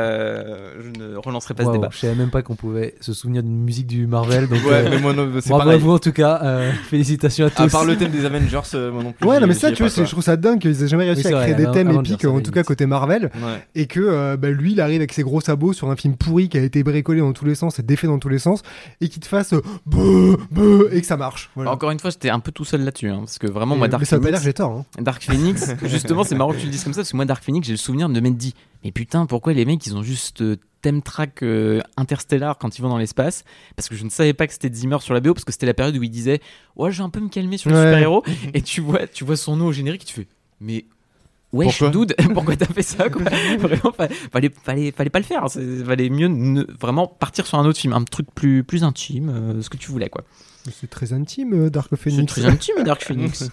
je 0.83 1.01
ne 1.01 1.17
relancerai 1.17 1.55
pas 1.55 1.65
ce 1.65 1.71
débat. 1.71 1.89
Je 1.93 1.99
savais 1.99 2.15
même 2.15 2.31
pas 2.31 2.43
qu'on 2.43 2.55
pouvait 2.57 2.95
se 3.01 3.13
souvenir 3.13 3.43
d'une 3.43 3.63
musique 3.63 3.87
du 3.87 4.07
Marvel. 4.07 4.49
Donc, 4.49 4.59
Ouais, 4.65 4.73
euh, 4.73 4.89
mais 4.91 4.99
moi, 4.99 5.13
non, 5.13 5.29
c'est 5.41 5.51
bravo 5.51 5.71
à 5.71 5.77
vous 5.77 5.91
en 5.93 5.99
tout 5.99 6.13
cas. 6.13 6.41
euh, 6.43 6.73
félicitations 6.89 7.47
à 7.47 7.51
tous. 7.51 7.63
À 7.63 7.69
part 7.69 7.85
le 7.85 7.97
thème 7.97 8.11
des 8.11 8.25
Avengers, 8.25 8.61
euh, 8.75 8.91
moi 8.93 9.03
non 9.03 9.13
plus. 9.13 9.27
Ouais, 9.27 9.41
non, 9.41 9.47
mais 9.47 9.55
ça, 9.55 9.73
tu 9.73 9.83
vois, 9.85 9.93
je 10.05 10.11
trouve 10.11 10.23
ça 10.23 10.37
dingue 10.37 10.61
qu'ils 10.61 10.83
aient 10.83 10.89
jamais 10.89 11.05
réussi 11.05 11.27
Oui, 11.27 11.35
à 11.35 11.41
créer 11.43 11.55
vrai, 11.55 11.65
des 11.67 11.71
thèmes 11.73 11.91
épiques, 11.91 12.25
en 12.25 12.41
tout 12.41 12.51
cas 12.51 12.63
côté 12.63 12.87
Marvel, 12.87 13.31
Ouais. 13.35 13.65
et 13.75 13.87
que 13.87 14.01
euh, 14.01 14.37
bah, 14.37 14.51
lui, 14.51 14.73
il 14.73 14.81
arrive 14.81 15.01
avec 15.01 15.13
ses 15.13 15.23
gros 15.23 15.41
sabots 15.41 15.73
sur 15.73 15.91
un 15.91 15.97
film 15.97 16.17
pourri 16.17 16.49
qui 16.49 16.59
a 16.59 16.63
été 16.63 16.83
bricolé 16.83 17.21
dans 17.21 17.33
tous 17.33 17.45
les 17.45 17.55
sens 17.55 17.79
et 17.79 17.83
défait 17.83 18.07
dans 18.07 18.19
tous 18.19 18.29
les 18.29 18.39
sens, 18.39 18.63
et 19.01 19.09
qu'il 19.09 19.21
te 19.23 19.27
fasse 19.29 19.53
euh, 19.53 19.61
beuh, 19.87 20.37
beuh, 20.51 20.89
et 20.93 21.01
que 21.01 21.07
ça 21.07 21.17
marche. 21.17 21.51
Voilà. 21.55 21.71
Encore 21.73 21.91
une 21.91 21.99
fois 21.99 22.11
j'étais 22.11 22.31
un 22.31 22.41
peu 22.41 22.53
tout 22.53 22.65
seul 22.65 22.83
là-dessus 22.85 23.09
hein, 23.09 23.19
parce 23.21 23.39
que 23.39 23.47
vraiment 23.47 23.77
moi 23.77 23.89
Dark 23.89 24.01
mais 24.03 24.07
ça 24.07 24.17
veut 24.17 24.23
pas 24.23 24.29
dire 24.31 24.39
Phoenix, 24.39 24.41
que 24.41 24.51
j'ai 24.51 24.55
tort. 24.55 24.73
hein. 24.99 25.03
Dark 25.03 25.23
Phoenix 25.23 25.71
justement 25.85 26.25
c'est 26.25 26.35
marrant 26.35 26.53
que 26.53 26.59
tu 26.59 26.67
le 26.67 26.71
dises 26.73 26.85
comme 26.85 26.93
ça 26.93 27.01
parce 27.01 27.11
que 27.11 27.17
moi 27.17 27.25
Dark 27.25 27.43
Phoenix 27.43 27.67
j'ai 27.67 27.73
le 27.75 27.79
souvenir 27.79 28.09
de 28.09 28.21
m'être 28.21 28.37
dit 28.37 28.55
mais 28.85 28.91
putain 28.93 29.27
pourquoi 29.27 29.53
les 29.53 29.65
mecs 29.65 29.87
ils 29.91 29.97
ont 29.97 30.03
juste 30.03 30.41
euh, 30.43 30.57
thème 30.83 31.03
track 31.03 31.43
euh, 31.43 31.81
interstellar 31.99 32.57
quand 32.59 32.79
ils 32.79 32.83
vont 32.83 32.89
dans 32.89 32.97
l'espace 32.99 33.45
parce 33.77 33.89
que 33.89 33.95
je 33.97 34.05
ne 34.05 34.09
savais 34.11 34.33
pas 34.33 34.47
que 34.47 34.53
c'était 34.55 34.73
Zimmer 34.73 34.99
sur 35.01 35.13
la 35.13 35.21
BO 35.21 35.35
parce 35.35 35.45
que 35.45 35.53
c'était 35.53 35.67
la 35.67 35.75
période 35.75 35.95
où 35.97 36.03
il 36.03 36.09
disait 36.11 36.41
ouais 36.77 36.91
je 36.91 36.99
vais 36.99 37.05
un 37.05 37.11
peu 37.11 37.21
me 37.21 37.29
calmer 37.29 37.59
sur 37.59 37.69
les 37.71 37.77
Ouais. 37.77 37.83
super 37.83 37.99
héros 37.99 38.25
et 38.55 38.63
tu 38.63 38.81
vois 38.81 39.07
tu 39.07 39.25
vois 39.25 39.37
son 39.37 39.57
nom 39.57 39.67
au 39.67 39.73
générique 39.73 40.03
et 40.03 40.07
tu 40.07 40.15
fais 40.15 40.27
mais 40.61 40.87
Ouais, 41.53 41.67
Pourquoi 41.67 41.89
dude, 41.91 42.15
pourquoi 42.35 42.55
t'as 42.57 42.67
fait 42.67 42.83
ça 42.83 43.09
quoi 43.11 43.23
Vraiment, 43.59 43.93
fa- 43.93 44.09
fallait, 44.09 44.51
fallait, 44.63 44.93
fallait 44.93 45.11
pas 45.11 45.19
le 45.19 45.25
faire. 45.25 45.45
C'est- 45.51 45.85
Fallait 45.85 46.09
mieux 46.11 46.29
ne- 46.29 46.65
vraiment 46.81 47.07
partir 47.09 47.47
sur 47.47 47.59
un 47.59 47.67
autre 47.67 47.79
film, 47.79 47.93
un 47.93 48.05
truc 48.05 48.29
plus, 48.35 48.63
plus 48.63 48.85
intime, 48.85 49.29
euh, 49.31 49.63
ce 49.63 49.69
que 49.69 49.77
tu 49.77 49.91
voulais 49.91 50.09
quoi. 50.09 50.23
C'est 50.71 50.91
très 50.91 51.13
intime, 51.13 51.55
euh, 51.55 51.71
Dark 51.71 51.89
C'est 51.91 51.97
Phoenix. 51.97 52.33
très 52.33 52.45
intime 52.45 52.85
Dark 52.85 53.03
Phoenix. 53.07 53.51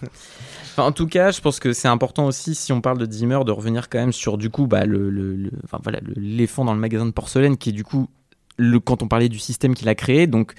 Enfin, 0.74 0.84
en 0.84 0.92
tout 0.92 1.08
cas, 1.08 1.32
je 1.32 1.42
pense 1.42 1.60
que 1.60 1.74
c'est 1.74 1.88
important 1.88 2.28
aussi, 2.28 2.54
si 2.54 2.72
on 2.72 2.82
parle 2.82 3.00
de 3.00 3.12
Zimmer, 3.12 3.40
de 3.46 3.52
revenir 3.52 3.90
quand 3.90 3.98
même 3.98 4.14
sur 4.14 4.38
du 4.38 4.50
coup 4.52 4.68
bah, 4.68 4.86
le, 4.86 5.10
le- 5.10 5.36
le- 5.36 5.52
enfin, 5.64 5.80
voilà, 5.82 6.00
l'éléphant 6.16 6.66
dans 6.66 6.74
le 6.76 6.80
magasin 6.80 7.06
de 7.08 7.12
porcelaine, 7.12 7.58
qui 7.58 7.70
est 7.70 7.74
du 7.74 7.84
coup, 7.84 8.10
le, 8.58 8.80
quand 8.80 9.02
on 9.02 9.08
parlait 9.08 9.30
du 9.30 9.40
système 9.40 9.74
qu'il 9.74 9.90
a 9.90 9.96
créé, 9.96 10.28
donc 10.28 10.54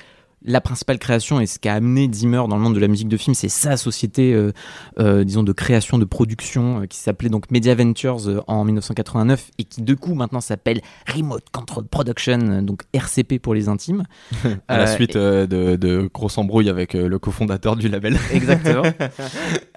la 0.45 0.61
principale 0.61 0.99
création 0.99 1.41
et 1.41 1.47
ce 1.47 1.59
qu'a 1.59 1.74
amené 1.74 2.09
Zimmer 2.12 2.43
dans 2.49 2.57
le 2.57 2.62
monde 2.62 2.74
de 2.74 2.80
la 2.80 2.89
musique 2.89 3.09
de 3.09 3.16
film, 3.16 3.34
c'est 3.34 3.49
sa 3.49 3.76
société, 3.76 4.32
euh, 4.32 4.53
euh, 4.99 5.24
disons, 5.24 5.43
de 5.43 5.53
création, 5.53 5.99
de 5.99 6.05
production, 6.05 6.82
euh, 6.82 6.86
qui 6.86 6.99
s'appelait 6.99 7.28
donc 7.28 7.51
Media 7.51 7.74
Ventures 7.74 8.45
en 8.47 8.64
1989 8.64 9.51
et 9.59 9.64
qui, 9.64 9.82
de 9.82 9.95
coup, 9.95 10.14
maintenant 10.14 10.41
s'appelle 10.41 10.80
Remote 11.07 11.45
Control 11.51 11.86
Production, 11.86 12.62
donc 12.62 12.82
RCP 12.93 13.39
pour 13.41 13.55
les 13.55 13.68
intimes. 13.68 14.05
À 14.68 14.78
la 14.78 14.86
suite 14.86 15.16
de, 15.16 15.47
de 15.76 16.11
grosses 16.12 16.39
embrouilles 16.39 16.68
avec 16.68 16.93
le 16.93 17.18
cofondateur 17.18 17.76
du 17.76 17.89
label. 17.89 18.18
Exactement. 18.32 18.82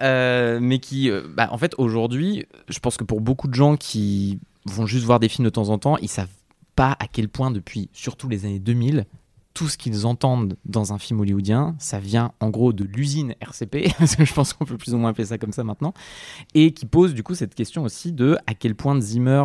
Mais 0.00 0.78
qui, 0.78 1.10
bah, 1.34 1.48
en 1.50 1.58
fait, 1.58 1.74
aujourd'hui, 1.78 2.46
je 2.68 2.78
pense 2.78 2.96
que 2.96 3.04
pour 3.04 3.20
beaucoup 3.20 3.48
de 3.48 3.54
gens 3.54 3.76
qui 3.76 4.38
vont 4.66 4.86
juste 4.86 5.04
voir 5.04 5.18
des 5.18 5.28
films 5.28 5.44
de 5.44 5.50
temps 5.50 5.70
en 5.70 5.78
temps, 5.78 5.96
ils 5.98 6.08
savent 6.08 6.28
pas 6.76 6.96
à 7.00 7.06
quel 7.06 7.28
point, 7.28 7.50
depuis 7.50 7.90
surtout 7.92 8.28
les 8.28 8.44
années 8.44 8.58
2000, 8.58 9.06
tout 9.54 9.68
ce 9.68 9.76
qu'ils 9.76 10.06
entendent 10.06 10.56
dans 10.64 10.92
un 10.92 10.98
film 10.98 11.20
hollywoodien, 11.20 11.74
ça 11.78 11.98
vient 11.98 12.32
en 12.40 12.48
gros 12.50 12.72
de 12.72 12.84
l'usine 12.84 13.34
RCP, 13.40 13.92
parce 13.98 14.16
que 14.16 14.24
je 14.24 14.32
pense 14.32 14.52
qu'on 14.54 14.64
peut 14.64 14.78
plus 14.78 14.94
ou 14.94 14.98
moins 14.98 15.10
appeler 15.10 15.26
ça 15.26 15.38
comme 15.38 15.52
ça 15.52 15.62
maintenant, 15.64 15.92
et 16.54 16.72
qui 16.72 16.86
pose 16.86 17.12
du 17.14 17.22
coup 17.22 17.34
cette 17.34 17.54
question 17.54 17.82
aussi 17.84 18.12
de 18.12 18.36
à 18.46 18.54
quel 18.54 18.74
point 18.74 18.98
Zimmer 19.00 19.44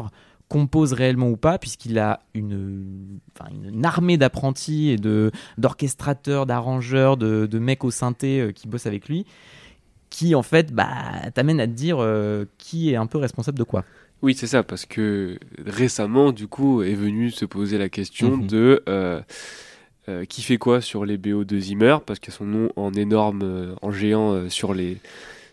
compose 0.49 0.93
réellement 0.93 1.27
ou 1.29 1.35
pas, 1.35 1.57
puisqu'il 1.57 1.99
a 1.99 2.21
une, 2.33 3.19
enfin, 3.37 3.49
une 3.65 3.83
armée 3.85 4.15
d'apprentis 4.17 4.89
et 4.91 4.95
de 4.95 5.29
d'orchestrateurs, 5.57 6.45
d'arrangeurs, 6.45 7.17
de, 7.17 7.45
de 7.47 7.59
mecs 7.59 7.83
au 7.83 7.91
synthé 7.91 8.39
euh, 8.39 8.51
qui 8.53 8.69
bossent 8.69 8.85
avec 8.85 9.09
lui, 9.09 9.25
qui 10.09 10.35
en 10.35 10.43
fait 10.43 10.71
bah, 10.73 10.87
t'amène 11.33 11.59
à 11.59 11.67
te 11.67 11.73
dire 11.73 11.97
euh, 11.99 12.45
qui 12.57 12.91
est 12.91 12.95
un 12.95 13.07
peu 13.07 13.17
responsable 13.17 13.57
de 13.59 13.65
quoi. 13.65 13.83
Oui, 14.21 14.33
c'est 14.35 14.47
ça, 14.47 14.63
parce 14.63 14.85
que 14.85 15.37
récemment, 15.65 16.31
du 16.31 16.47
coup, 16.47 16.81
est 16.81 16.95
venu 16.95 17.29
se 17.29 17.43
poser 17.45 17.77
la 17.77 17.89
question 17.89 18.37
Mhm. 18.37 18.47
de 18.47 18.83
euh, 18.87 19.21
euh, 20.09 20.25
qui 20.25 20.41
fait 20.41 20.57
quoi 20.57 20.81
sur 20.81 21.05
les 21.05 21.17
BO 21.17 21.43
de 21.43 21.59
Zimmer, 21.59 21.97
parce 22.05 22.19
qu'il 22.19 22.31
y 22.31 22.35
a 22.35 22.37
son 22.37 22.45
nom 22.45 22.69
en 22.75 22.93
énorme, 22.93 23.41
euh, 23.43 23.75
en 23.81 23.91
géant 23.91 24.31
euh, 24.33 24.49
sur 24.49 24.73
les 24.73 24.97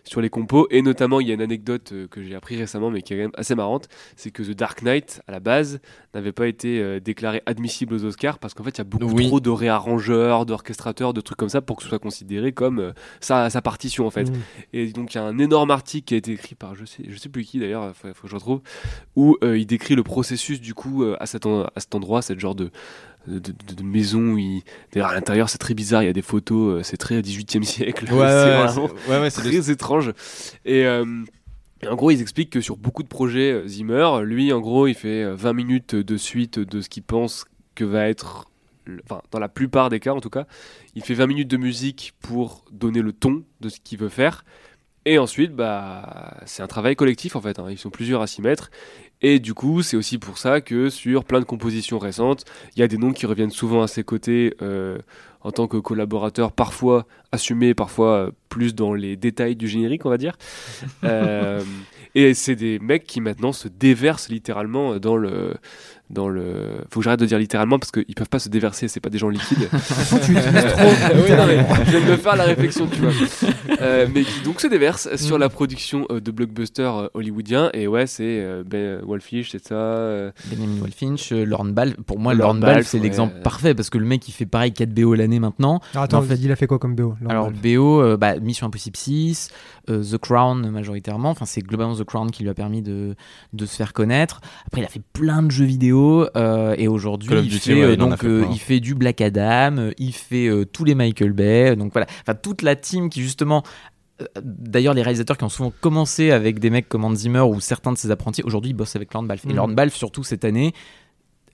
sur 0.07 0.21
les 0.21 0.29
compos. 0.29 0.67
Et 0.69 0.83
notamment, 0.83 1.19
il 1.19 1.27
y 1.27 1.31
a 1.31 1.33
une 1.33 1.41
anecdote 1.41 1.91
que 2.11 2.21
j'ai 2.21 2.35
appris 2.35 2.55
récemment, 2.55 2.91
mais 2.91 3.01
qui 3.01 3.13
est 3.13 3.17
quand 3.17 3.23
même 3.23 3.31
assez 3.33 3.55
marrante, 3.55 3.89
c'est 4.15 4.29
que 4.29 4.43
The 4.43 4.51
Dark 4.55 4.83
Knight, 4.83 5.19
à 5.27 5.31
la 5.31 5.39
base, 5.39 5.79
n'avait 6.13 6.31
pas 6.31 6.45
été 6.47 6.99
déclaré 7.01 7.41
admissible 7.47 7.95
aux 7.95 8.05
Oscars 8.05 8.37
parce 8.37 8.53
qu'en 8.53 8.63
fait, 8.63 8.69
il 8.69 8.77
y 8.77 8.81
a 8.81 8.83
beaucoup 8.83 9.07
Oui. 9.15 9.25
trop 9.29 9.39
de 9.39 9.49
réarrangeurs, 9.49 10.45
d'orchestrateurs, 10.45 11.11
de 11.15 11.21
trucs 11.21 11.39
comme 11.39 11.49
ça 11.49 11.61
pour 11.61 11.77
que 11.77 11.81
ce 11.81 11.89
soit 11.89 11.97
considéré 11.97 12.51
comme 12.51 12.93
sa, 13.19 13.49
sa 13.49 13.63
partition 13.63 14.05
en 14.05 14.11
fait. 14.11 14.29
Mm. 14.29 14.33
Et 14.73 14.91
donc 14.91 15.15
il 15.15 15.17
y 15.17 15.21
a 15.21 15.23
un 15.23 15.39
énorme 15.39 15.71
article 15.71 16.05
qui 16.05 16.13
a 16.13 16.17
été 16.17 16.33
écrit 16.33 16.53
par 16.53 16.75
je 16.75 16.85
sais 16.85 17.01
je 17.09 17.17
sais 17.17 17.29
plus 17.29 17.43
qui 17.43 17.57
d'ailleurs, 17.57 17.95
faut, 17.95 18.07
faut 18.13 18.23
que 18.23 18.29
je 18.29 18.35
retrouve, 18.35 18.61
où 19.15 19.37
il 19.43 19.65
décrit 19.65 19.95
le 19.95 20.03
processus 20.03 20.61
du 20.61 20.75
coup 20.75 21.03
à 21.19 21.25
cet 21.25 21.47
en- 21.47 21.63
à 21.63 21.79
cet 21.79 21.95
endroit, 21.95 22.21
cette 22.21 22.39
genre 22.39 22.53
de 22.53 22.69
de, 23.27 23.39
de- 23.39 23.73
de 23.75 23.83
maison 23.83 24.33
où 24.33 24.37
il... 24.37 24.61
d'ailleurs 24.93 25.09
à 25.09 25.13
l'intérieur 25.13 25.49
c'est 25.49 25.57
très 25.57 25.73
bizarre, 25.73 26.03
il 26.03 26.07
y 26.07 26.09
a 26.09 26.13
des 26.13 26.21
photos, 26.21 26.79
euh, 26.79 26.83
c'est 26.83 26.97
très 26.97 27.19
18e 27.21 27.63
siècle, 27.63 28.05
Ouais, 28.13 28.19
c'est 28.69 28.79
ouais, 29.09 29.19
ouais, 29.19 29.29
des- 29.29 29.31
très 29.59 29.71
étrange. 29.71 30.11
Et, 30.65 30.85
euh, 30.85 31.05
en 31.87 31.95
gros, 31.95 32.09
ils 32.11 32.21
expliquent 32.21 32.49
que 32.51 32.61
sur 32.61 32.77
beaucoup 32.77 33.03
de 33.03 33.07
projets 33.07 33.51
euh, 33.51 33.67
Zimmer, 33.67 34.07
lui, 34.23 34.51
en 34.53 34.59
gros, 34.61 34.87
il 34.87 34.95
fait 34.95 35.23
euh, 35.23 35.35
20 35.35 35.53
minutes 35.53 35.95
de 35.95 36.17
suite 36.17 36.57
de 36.59 36.81
ce 36.81 36.89
qu'il 36.89 37.03
pense 37.03 37.45
que 37.75 37.83
va 37.83 38.07
être, 38.07 38.45
enfin, 39.03 39.21
dans 39.31 39.39
la 39.39 39.49
plupart 39.49 39.89
des 39.89 39.99
cas 39.99 40.13
en 40.13 40.21
tout 40.21 40.29
cas, 40.29 40.45
il 40.95 41.03
fait 41.03 41.13
20 41.13 41.27
minutes 41.27 41.47
de 41.49 41.57
musique 41.57 42.13
pour 42.21 42.63
donner 42.71 43.01
le 43.01 43.11
ton 43.13 43.43
de 43.61 43.69
ce 43.69 43.79
qu'il 43.83 43.99
veut 43.99 44.09
faire. 44.09 44.45
Et 45.07 45.19
ensuite, 45.19 45.51
bah, 45.53 46.37
c'est 46.47 46.63
un 46.63 46.67
travail 46.67 46.95
collectif 46.95 47.35
en 47.35 47.41
fait. 47.41 47.59
hein. 47.59 47.67
Ils 47.69 47.77
sont 47.77 47.91
plusieurs 47.91 48.21
à 48.23 48.27
s'y 48.27 48.41
mettre. 48.41 48.71
Et 49.21 49.39
du 49.39 49.53
coup, 49.53 49.81
c'est 49.81 49.97
aussi 49.97 50.17
pour 50.17 50.37
ça 50.37 50.61
que 50.61 50.89
sur 50.89 51.23
plein 51.23 51.39
de 51.39 51.45
compositions 51.45 51.99
récentes, 51.99 52.45
il 52.75 52.79
y 52.79 52.83
a 52.83 52.87
des 52.87 52.97
noms 52.97 53.13
qui 53.13 53.25
reviennent 53.25 53.51
souvent 53.51 53.81
à 53.81 53.87
ses 53.87 54.03
côtés 54.03 54.55
euh, 54.61 54.97
en 55.41 55.51
tant 55.51 55.67
que 55.67 55.77
collaborateurs, 55.77 56.51
parfois 56.51 57.05
assumés, 57.31 57.73
parfois 57.73 58.31
plus 58.49 58.73
dans 58.73 58.93
les 58.93 59.15
détails 59.15 59.55
du 59.55 59.67
générique, 59.67 60.05
on 60.05 60.09
va 60.09 60.17
dire. 60.17 60.37
Euh, 61.03 61.61
et 62.15 62.33
c'est 62.33 62.55
des 62.55 62.79
mecs 62.79 63.03
qui 63.03 63.21
maintenant 63.21 63.51
se 63.51 63.67
déversent 63.67 64.29
littéralement 64.29 64.97
dans 64.97 65.17
le. 65.17 65.55
Dans 66.11 66.29
le... 66.29 66.83
Faut 66.91 66.99
que 66.99 67.03
j'arrête 67.03 67.19
de 67.19 67.25
dire 67.25 67.39
littéralement 67.39 67.79
parce 67.79 67.91
qu'ils 67.91 68.13
peuvent 68.15 68.29
pas 68.29 68.37
se 68.39 68.47
déverser, 68.49 68.87
c'est 68.87 68.99
pas 68.99 69.09
des 69.09 69.17
gens 69.17 69.27
liquides. 69.29 69.67
tu 70.25 70.31
utilises 70.33 70.65
trop. 70.77 70.89
Oui, 71.15 71.31
non, 71.35 71.45
mais 71.47 71.65
je 71.85 71.91
viens 71.97 71.99
de 72.05 72.11
me 72.11 72.17
faire 72.17 72.35
la 72.35 72.43
réflexion, 72.43 72.85
tu 72.87 73.01
vois. 73.01 73.11
Euh, 73.81 74.07
mais 74.13 74.23
qui 74.23 74.41
donc 74.43 74.61
se 74.61 74.67
déverse 74.67 75.15
sur 75.15 75.39
la 75.39 75.49
production 75.49 76.05
euh, 76.11 76.19
de 76.19 76.29
blockbusters 76.31 76.95
euh, 76.95 77.07
hollywoodiens. 77.15 77.71
Et 77.73 77.87
ouais, 77.87 78.05
c'est 78.05 78.23
euh, 78.41 78.63
Ben 78.63 78.99
Wolfish, 79.03 79.51
c'est 79.51 79.67
ça. 79.67 79.73
euh, 79.75 80.31
Benjamin 80.51 80.79
Wolfinch, 80.79 81.31
euh, 81.31 81.43
Lorne 81.43 81.71
Ball. 81.73 81.95
Pour 82.05 82.19
moi, 82.19 82.35
Lorne 82.35 82.59
Ball, 82.59 82.83
c'est 82.83 82.97
ouais. 82.97 83.03
l'exemple 83.03 83.41
parfait 83.41 83.73
parce 83.73 83.89
que 83.89 83.97
le 83.97 84.05
mec, 84.05 84.27
il 84.27 84.31
fait 84.31 84.45
pareil 84.45 84.73
4 84.73 84.93
BO 84.93 85.15
l'année 85.15 85.39
maintenant. 85.39 85.81
Ah, 85.95 86.03
attends, 86.03 86.19
En 86.19 86.21
fait- 86.21 86.35
il 86.35 86.51
a 86.51 86.55
fait 86.55 86.67
quoi 86.67 86.77
comme 86.77 86.93
BO 86.95 87.15
Alors 87.27 87.49
BO, 87.49 88.01
euh, 88.01 88.15
bah, 88.15 88.39
Mission 88.39 88.67
Impossible 88.67 88.95
6, 88.97 89.49
euh, 89.89 90.03
The 90.03 90.17
Crown 90.19 90.69
majoritairement, 90.69 91.29
enfin 91.31 91.45
c'est 91.45 91.61
globalement 91.61 91.95
The 91.95 92.03
Crown 92.03 92.29
qui 92.29 92.43
lui 92.43 92.49
a 92.49 92.53
permis 92.53 92.81
de, 92.83 93.15
de 93.53 93.65
se 93.65 93.75
faire 93.75 93.93
connaître. 93.93 94.39
Après 94.67 94.81
il 94.81 94.85
a 94.85 94.87
fait 94.89 95.01
plein 95.13 95.41
de 95.41 95.49
jeux 95.51 95.65
vidéo 95.65 95.94
euh, 95.95 96.75
et 96.77 96.87
aujourd'hui 96.87 97.35
il, 97.43 97.49
Duty, 97.49 97.59
fait, 97.59 97.73
ouais, 97.75 97.81
euh, 97.83 97.91
il 97.93 97.97
donc 97.97 98.23
euh, 98.23 98.45
il 98.51 98.59
fait 98.59 98.79
du 98.79 98.95
Black 98.95 99.21
Adam, 99.21 99.89
il 99.97 100.13
fait 100.13 100.47
euh, 100.47 100.65
tous 100.65 100.83
les 100.83 100.95
Michael 100.95 101.33
Bay, 101.33 101.75
donc 101.75 101.91
voilà, 101.93 102.07
enfin 102.21 102.35
toute 102.35 102.61
la 102.61 102.75
team 102.75 103.09
qui 103.09 103.21
justement 103.21 103.63
euh, 104.21 104.25
D'ailleurs, 104.41 104.93
les 104.93 105.01
réalisateurs 105.01 105.37
qui 105.37 105.43
ont 105.43 105.49
souvent 105.49 105.73
commencé 105.81 106.31
avec 106.31 106.59
des 106.59 106.69
mecs 106.69 106.87
comme 106.87 107.03
Hans 107.03 107.15
Zimmer 107.15 107.41
ou 107.41 107.59
certains 107.59 107.91
de 107.91 107.97
ses 107.97 108.11
apprentis, 108.11 108.43
aujourd'hui 108.43 108.71
ils 108.71 108.75
bossent 108.75 108.95
avec 108.95 109.13
Lorne 109.13 109.27
Balfe. 109.27 109.45
Et 109.45 109.49
Mhm. 109.49 109.55
Lorne 109.55 109.75
Balfe, 109.75 109.95
surtout 109.95 110.23
cette 110.23 110.45
année, 110.45 110.73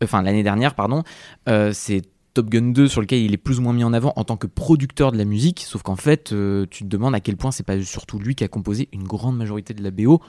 enfin 0.04 0.22
l'année 0.22 0.44
dernière, 0.44 0.76
pardon, 0.76 1.04
euh, 1.50 1.72
c'est 1.74 2.04
Top 2.34 2.50
Gun 2.50 2.72
2 2.72 2.88
sur 2.88 3.02
lequel 3.02 3.20
il 3.20 3.34
est 3.34 3.38
plus 3.38 3.60
ou 3.60 3.62
moins 3.62 3.74
mis 3.74 3.84
en 3.84 3.94
avant 3.94 4.14
en 4.16 4.24
tant 4.24 4.38
que 4.38 4.48
producteur 4.48 5.12
de 5.12 5.18
la 5.18 5.26
musique, 5.26 5.62
sauf 5.68 5.82
qu'en 5.82 5.96
fait, 5.98 6.32
euh, 6.32 6.66
tu 6.70 6.84
te 6.84 6.88
demandes 6.90 7.14
à 7.16 7.20
quel 7.20 7.36
point 7.36 7.52
c'est 7.52 7.66
pas 7.66 7.82
surtout 7.82 8.20
lui 8.20 8.36
qui 8.36 8.44
a 8.44 8.48
composé 8.48 8.88
une 8.94 9.04
grande 9.04 9.38
majorité 9.38 9.74
de 9.74 9.84
la 9.84 9.92
BO 9.92 10.22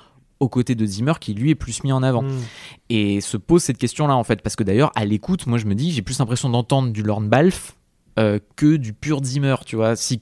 aux 0.43 0.49
côtés 0.49 0.75
de 0.75 0.85
Zimmer 0.85 1.15
qui 1.21 1.35
lui 1.35 1.51
est 1.51 1.55
plus 1.55 1.85
mis 1.85 1.93
en 1.93 2.03
avant. 2.03 2.23
Mm. 2.23 2.41
Et 2.91 3.21
se 3.21 3.37
pose 3.37 3.63
cette 3.63 3.79
question-là 3.79 4.17
en 4.17 4.25
fait, 4.25 4.43
parce 4.43 4.57
que 4.57 4.65
d'ailleurs 4.65 4.91
à 4.97 5.05
l'écoute, 5.05 5.47
moi 5.47 5.57
je 5.57 5.67
me 5.67 5.75
dis, 5.75 5.93
j'ai 5.93 6.03
plus 6.03 6.19
l'impression 6.19 6.51
d'entendre 6.51 6.93
du 6.93 7.03
Lorne 7.03 7.29
Balfe 7.29 7.77
euh, 8.19 8.39
que 8.57 8.77
du 8.77 8.93
pur 8.93 9.23
Zimmer, 9.25 9.57
tu 9.65 9.77
vois. 9.77 9.97
Si 9.97 10.21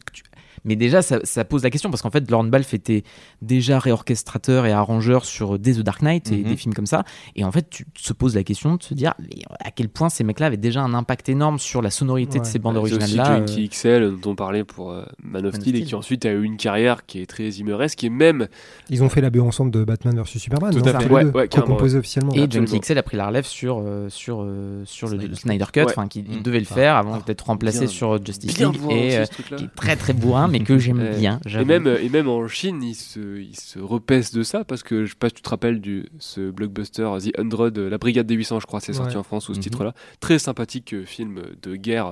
Mais 0.65 0.77
déjà, 0.77 1.03
ça, 1.03 1.19
ça 1.25 1.45
pose 1.45 1.63
la 1.63 1.71
question 1.71 1.91
parce 1.91 2.03
qu'en 2.03 2.11
fait, 2.11 2.31
Lorne 2.31 2.51
Balfe 2.51 2.75
était 2.75 3.03
déjà 3.43 3.79
réorchestrateur 3.79 4.67
et 4.67 4.73
arrangeur 4.73 5.25
sur 5.25 5.59
des 5.59 5.75
The 5.75 5.81
Dark 5.81 6.03
Knight 6.03 6.31
et 6.33 6.37
Mhm. 6.39 6.43
des 6.45 6.57
films 6.57 6.75
comme 6.75 6.87
ça. 6.87 7.05
Et 7.37 7.45
en 7.45 7.53
fait, 7.53 7.69
tu 7.71 7.85
te 7.87 8.13
poses 8.13 8.35
la 8.35 8.43
question 8.45 8.75
de 8.77 8.83
se 8.83 8.95
dire 8.95 9.15
mais 9.19 9.43
à 9.61 9.71
quel 9.71 9.89
point 9.89 10.09
ces 10.09 10.25
mecs-là 10.25 10.47
avaient 10.47 10.57
déjà 10.57 10.83
un 10.83 10.95
impact 10.95 11.29
énorme 11.29 11.59
sur 11.59 11.83
la 11.83 11.91
sonorité 11.91 12.39
de 12.41 12.45
ces 12.45 12.59
bandes 12.59 12.77
originales-là. 12.77 13.41
Euh, 13.41 13.67
XL 13.69 14.17
dont 14.21 14.31
on 14.31 14.35
parlait 14.35 14.65
pour 14.65 14.91
euh, 14.93 15.05
Man 15.23 15.47
of 15.47 15.53
Man 15.53 15.61
Steel 15.63 15.77
et 15.77 15.83
qui 15.85 15.95
ensuite 15.95 16.25
a 16.27 16.31
eu 16.33 16.43
une 16.43 16.57
carrière 16.57 17.07
qui 17.07 17.21
est 17.21 17.27
très 17.27 17.51
Zimmeresque 17.51 18.05
et 18.05 18.11
même 18.11 18.49
Ils 18.91 19.03
ont 19.03 19.09
fait 19.09 19.21
la 19.21 19.31
BO 19.31 19.43
ensemble 19.47 19.71
de 19.71 19.85
Batman 19.85 20.17
vs 20.21 20.39
Superman. 20.39 20.73
Tout 20.73 20.81
non 20.81 20.95
à 20.95 21.01
fait. 21.01 21.11
Ouais, 21.11 21.25
ouais, 21.25 21.49
co-composés 21.49 21.99
officiellement. 21.99 22.33
Et. 22.35 22.47
John 22.51 22.65
XL 22.65 22.99
a 22.99 23.03
pris 23.03 23.17
la 23.17 23.27
relève 23.29 23.47
sur, 23.47 23.81
euh, 23.85 24.09
sur, 24.09 24.41
euh, 24.43 24.83
sur 24.85 25.09
le 25.09 25.19
Snyder 25.21 25.37
Snyder 25.37 25.65
Cut, 25.73 25.81
Ouais. 25.81 26.23
Mm. 26.23 26.43
devait 26.43 26.61
le 26.61 26.67
Ah. 26.71 26.75
faire 26.75 26.97
avant 26.97 27.15
Ah. 27.17 27.23
d'être 27.27 27.43
remplacé 27.47 27.81
Bien. 27.81 27.89
sur 27.89 28.25
Justice 28.25 28.59
League 28.59 28.77
et 28.91 29.19
euh, 29.19 29.25
qui 29.57 29.65
est 29.65 29.75
très 29.75 29.97
très 29.97 30.13
bourrin 30.13 30.49
mais 30.51 30.61
que 30.61 30.79
j'aime 30.79 30.99
Ouais. 30.99 31.17
bien. 31.17 31.41
Et 31.59 31.65
même, 31.65 31.87
et 31.87 32.09
même 32.09 32.29
en 32.29 32.47
Chine, 32.49 32.83
ils 32.83 32.95
se, 32.95 33.39
ils 33.41 33.57
se 33.59 33.79
repèsent 33.79 34.33
de 34.33 34.43
ça 34.43 34.65
parce 34.65 34.83
que 34.83 35.05
je 35.05 35.11
sais 35.11 35.17
pas 35.19 35.29
si 35.29 35.35
tu 35.37 35.43
te 35.43 35.49
rappelles 35.49 35.81
du 35.81 36.07
ce 36.19 36.51
blockbuster 36.51 37.09
The 37.19 37.33
100, 37.53 37.77
euh, 37.79 37.89
la 37.89 37.99
Brigade 37.99 38.27
des 38.27 38.35
800, 38.35 38.61
je 38.61 38.67
crois, 38.67 38.81
c'est 38.81 38.93
sorti 38.93 39.15
Ouais. 39.15 39.21
en 39.21 39.23
France 39.23 39.45
sous 39.47 39.55
ce 39.55 39.59
Mhm. 39.59 39.63
titre-là. 39.65 39.95
Très 40.21 40.39
sympathique 40.39 40.93
euh, 40.95 41.05
film 41.05 41.41
de 41.63 41.77
guerre, 41.77 42.07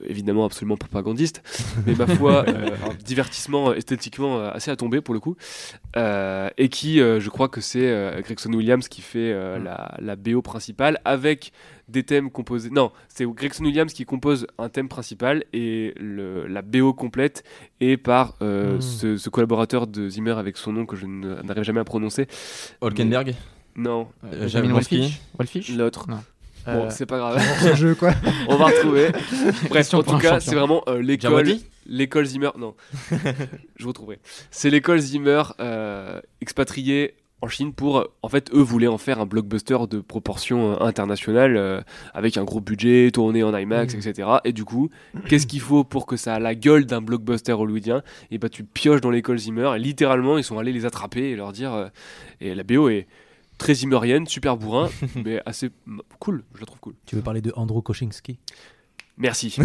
euh, 0.00 0.06
évidemment 0.08 0.44
absolument 0.44 0.76
propagandiste, 0.76 1.42
mais 1.86 1.94
ma 1.94 2.06
foi, 2.06 2.44
euh, 2.48 2.76
un 2.90 2.94
divertissement 3.04 3.72
esthétiquement 3.74 4.40
assez 4.40 4.70
à 4.70 4.76
tomber 4.76 5.00
pour 5.00 5.14
le 5.14 5.20
coup. 5.20 5.36
Euh, 5.96 6.48
et 6.58 6.68
qui, 6.68 7.00
euh, 7.00 7.20
je 7.20 7.30
crois 7.30 7.48
que 7.48 7.60
c'est 7.60 7.88
euh, 7.90 8.20
Gregson 8.22 8.52
Williams 8.52 8.88
qui 8.88 9.00
fait 9.02 9.32
euh, 9.32 9.58
Mm. 9.58 9.64
la, 9.64 9.94
la 10.00 10.16
BO 10.16 10.42
principale 10.42 10.98
avec 11.04 11.52
des 11.88 12.02
thèmes 12.02 12.30
composés. 12.30 12.70
Non, 12.70 12.90
c'est 13.08 13.26
Gregson 13.26 13.64
Williams 13.64 13.92
qui 13.92 14.04
compose 14.04 14.46
un 14.58 14.68
thème 14.68 14.88
principal 14.88 15.44
et 15.52 15.92
le, 16.00 16.46
la 16.46 16.62
BO 16.62 16.92
complète 16.94 17.44
est 17.80 17.96
par 17.96 18.36
euh, 18.42 18.76
Mm. 18.78 18.80
ce, 18.80 19.16
ce 19.16 19.28
collaborateur 19.30 19.86
de 19.86 20.08
Zimmer 20.08 20.32
avec 20.38 20.56
son 20.56 20.72
nom 20.72 20.86
que 20.86 20.96
je 20.96 21.06
n'arrive 21.06 21.62
jamais 21.64 21.80
à 21.80 21.84
prononcer. 21.84 22.26
Holkenberg 22.80 23.34
Non, 23.76 24.08
Euh, 24.24 24.48
Jablonski. 24.48 24.98
Wolfish 24.98 25.20
Wolfish 25.38 25.76
l'autre. 25.76 26.08
Non. 26.08 26.20
Bon, 26.66 26.84
Euh, 26.86 26.90
c'est 26.90 27.04
pas 27.04 27.18
grave. 27.18 27.42
Jeu, 27.76 27.94
quoi. 27.94 28.12
On 28.48 28.56
va 28.56 28.66
retrouver. 28.66 29.08
Bref, 29.68 29.92
en 29.92 30.02
tout 30.02 30.16
cas, 30.16 30.40
c'est 30.40 30.54
vraiment 30.54 30.82
euh, 30.88 31.02
l'école. 31.02 31.56
L'école 31.86 32.24
Zimmer. 32.24 32.48
Non, 32.58 32.74
je 33.76 33.86
retrouverai. 33.86 34.18
C'est 34.50 34.70
l'école 34.70 34.98
Zimmer 35.00 35.42
euh, 35.60 36.20
expatriée 36.40 37.16
en 37.44 37.48
Chine 37.48 37.72
pour. 37.72 38.06
En 38.22 38.28
fait, 38.28 38.50
eux 38.52 38.60
voulaient 38.62 38.86
en 38.88 38.98
faire 38.98 39.20
un 39.20 39.26
blockbuster 39.26 39.78
de 39.88 40.00
proportion 40.00 40.72
euh, 40.72 40.76
internationale 40.80 41.56
euh, 41.56 41.80
avec 42.12 42.36
un 42.36 42.44
gros 42.44 42.60
budget, 42.60 43.10
tourné 43.12 43.42
en 43.44 43.56
IMAX, 43.56 43.94
Mhm. 43.94 44.00
etc. 44.00 44.28
Et 44.44 44.52
du 44.52 44.64
coup, 44.64 44.90
qu'est-ce 45.28 45.46
qu'il 45.46 45.60
faut 45.60 45.84
pour 45.84 46.06
que 46.06 46.16
ça 46.16 46.34
a 46.34 46.38
la 46.38 46.54
gueule 46.54 46.86
d'un 46.86 47.00
blockbuster 47.00 47.52
hollywoodien? 47.52 48.02
Et 48.30 48.38
bah, 48.38 48.48
tu 48.48 48.64
pioches 48.64 49.00
dans 49.00 49.10
l'école 49.10 49.38
Zimmer 49.38 49.72
et 49.76 49.78
littéralement, 49.78 50.38
ils 50.38 50.44
sont 50.44 50.58
allés 50.58 50.72
les 50.72 50.84
attraper 50.86 51.30
et 51.30 51.36
leur 51.36 51.52
dire. 51.52 51.72
euh, 51.74 51.88
et 52.40 52.54
la 52.54 52.62
BO 52.64 52.88
est 52.88 53.06
très 53.58 53.74
zimmerienne, 53.74 54.26
super 54.26 54.56
bourrin, 54.56 54.88
mais 55.24 55.40
assez 55.46 55.70
mm, 55.86 56.00
cool. 56.18 56.42
Je 56.54 56.60
la 56.60 56.66
trouve 56.66 56.80
cool. 56.80 56.94
Tu 57.06 57.14
veux 57.14 57.22
parler 57.22 57.40
de 57.40 57.52
Andrew 57.54 57.80
Kochinski 57.82 58.38
Merci. 59.16 59.54
Il 59.58 59.64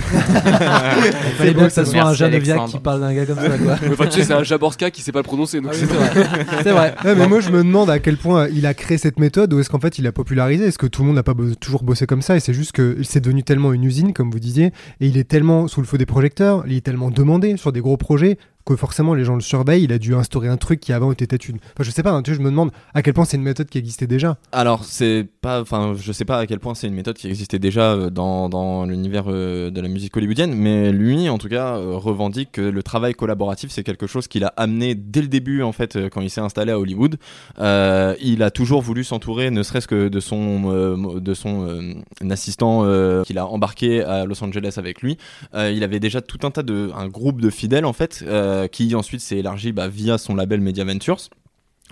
fallait 1.38 1.54
bien 1.56 1.66
que 1.68 1.74
ça 1.74 1.84
soit 1.84 2.02
un 2.04 2.14
Alexandre. 2.26 2.70
qui 2.70 2.78
parle 2.80 3.02
d'un 3.02 3.14
gars 3.14 3.26
comme 3.26 3.40
ça, 3.40 3.58
quoi. 3.58 3.76
enfin, 3.92 4.06
tu 4.06 4.20
sais, 4.20 4.24
c'est 4.26 4.34
un 4.34 4.44
Jaborska 4.44 4.92
qui 4.92 5.02
sait 5.02 5.12
pas 5.12 5.20
le 5.20 5.24
prononcer. 5.24 5.60
Donc 5.60 5.72
Ah 5.74 5.76
c'est 5.76 5.86
oui, 5.86 5.92
c'est 5.92 6.22
vrai. 6.22 6.46
C'est 6.64 6.72
vrai. 6.72 6.96
Ouais, 7.04 7.16
mais 7.16 7.28
moi 7.28 7.40
je 7.40 7.50
me 7.50 7.64
demande 7.64 7.90
à 7.90 7.98
quel 8.00 8.18
point 8.18 8.48
il 8.50 8.66
a 8.68 8.74
créé 8.76 8.98
cette 9.00 9.18
méthode 9.20 9.52
ou 9.54 9.60
est-ce 9.60 9.70
qu'en 9.70 9.80
fait 9.80 9.98
il 9.98 10.06
a 10.06 10.12
popularisé 10.12 10.66
Est-ce 10.66 10.78
que 10.78 10.86
tout 10.86 11.02
le 11.02 11.08
monde 11.08 11.16
n'a 11.16 11.24
pas 11.24 11.34
bo- 11.34 11.56
toujours 11.56 11.82
bossé 11.84 12.06
comme 12.06 12.22
ça? 12.22 12.36
Et 12.36 12.40
c'est 12.40 12.54
juste 12.54 12.74
que 12.74 12.98
c'est 13.02 13.22
devenu 13.22 13.42
tellement 13.44 13.74
une 13.74 13.84
usine 13.86 14.14
comme 14.14 14.30
vous 14.30 14.40
disiez 14.40 14.68
et 15.00 15.08
il 15.08 15.18
est 15.18 15.24
tellement 15.28 15.68
sous 15.68 15.82
le 15.82 15.88
feu 15.88 15.98
des 15.98 16.06
projecteurs, 16.06 16.64
il 16.68 16.76
est 16.78 16.82
tellement 16.82 17.10
demandé 17.10 17.58
sur 17.58 17.72
des 17.72 17.82
gros 17.82 17.98
projets 17.98 18.38
que 18.70 18.76
forcément 18.76 19.16
les 19.16 19.26
gens 19.26 19.36
le 19.36 19.42
surveillent. 19.42 19.84
Il 19.84 19.94
a 19.94 19.98
dû 19.98 20.14
instaurer 20.14 20.48
un 20.48 20.58
truc 20.58 20.80
qui 20.80 20.94
avant 20.94 21.12
était 21.12 21.36
une. 21.36 21.58
Enfin, 21.58 21.84
je 21.84 21.92
sais 21.92 22.04
pas, 22.04 22.12
hein, 22.12 22.22
tu 22.22 22.34
je 22.34 22.40
me 22.40 22.50
demande 22.50 22.72
à 22.94 23.02
quel 23.02 23.14
point 23.14 23.26
c'est 23.26 23.38
une 23.38 23.44
méthode 23.44 23.68
qui 23.68 23.78
existait 23.78 24.08
déjà. 24.08 24.38
Alors, 24.52 24.86
c'est 24.86 25.28
pas, 25.42 25.62
enfin, 25.62 25.94
je 25.98 26.12
sais 26.12 26.26
pas 26.26 26.38
à 26.38 26.46
quel 26.46 26.60
point 26.60 26.76
c'est 26.76 26.88
une 26.88 26.94
méthode 26.94 27.16
qui 27.16 27.28
existait 27.28 27.60
déjà 27.60 27.94
euh, 27.94 28.10
dans, 28.10 28.50
dans 28.50 28.86
l'univers 28.86 29.26
euh, 29.28 29.72
de 29.72 29.82
la 29.82 29.88
musique 29.88 30.16
hollywoodienne, 30.16 30.54
mais 30.54 30.92
lui, 30.92 31.30
en 31.30 31.38
tout 31.38 31.50
cas, 31.50 31.78
euh, 31.78 31.96
revendique 31.96 32.52
que 32.54 32.62
le 32.62 32.84
travail 32.84 33.14
collaboratif, 33.14 33.72
c'est 33.72 33.84
quelque 33.84 34.06
chose 34.06 34.28
qu'il 34.28 34.44
a 34.44 34.54
amené 34.56 34.94
dès 34.94 35.22
le 35.22 35.28
début, 35.28 35.64
en 35.64 35.72
fait, 35.72 35.98
quand 36.10 36.22
il 36.22 36.30
s'est 36.30 36.42
installé 36.42 36.72
à 36.72 36.80
Hollywood. 36.80 37.18
Il 37.60 38.44
a 38.44 38.52
toujours 38.52 38.82
voulu 38.82 39.04
s'entourer, 39.04 39.50
ne 39.50 39.64
serait-ce 39.64 39.88
que 39.88 40.08
de 40.08 40.20
son, 40.20 41.18
de 41.20 41.34
son 41.34 42.04
assistant 42.30 42.84
qu'il 43.24 43.38
a 43.38 43.48
embarqué 43.48 44.04
à 44.04 44.26
Los 44.26 44.44
Angeles 44.44 44.76
avec 44.78 45.02
lui. 45.02 45.18
Il 45.56 45.84
avait 45.84 46.00
déjà 46.00 46.22
tout 46.22 46.40
un 46.44 46.52
tas 46.52 46.64
de, 46.64 46.92
un 46.96 47.08
groupe 47.08 47.42
de 47.42 47.50
fidèles, 47.50 47.86
en 47.86 47.94
fait, 47.94 48.24
qui 48.68 48.96
ensuite 48.96 49.22
s'est 49.22 49.38
élargi 49.38 49.72
bah, 49.72 49.88
via 49.88 50.18
son 50.18 50.36
label 50.36 50.62
Media 50.62 50.84
Ventures. 50.84 51.30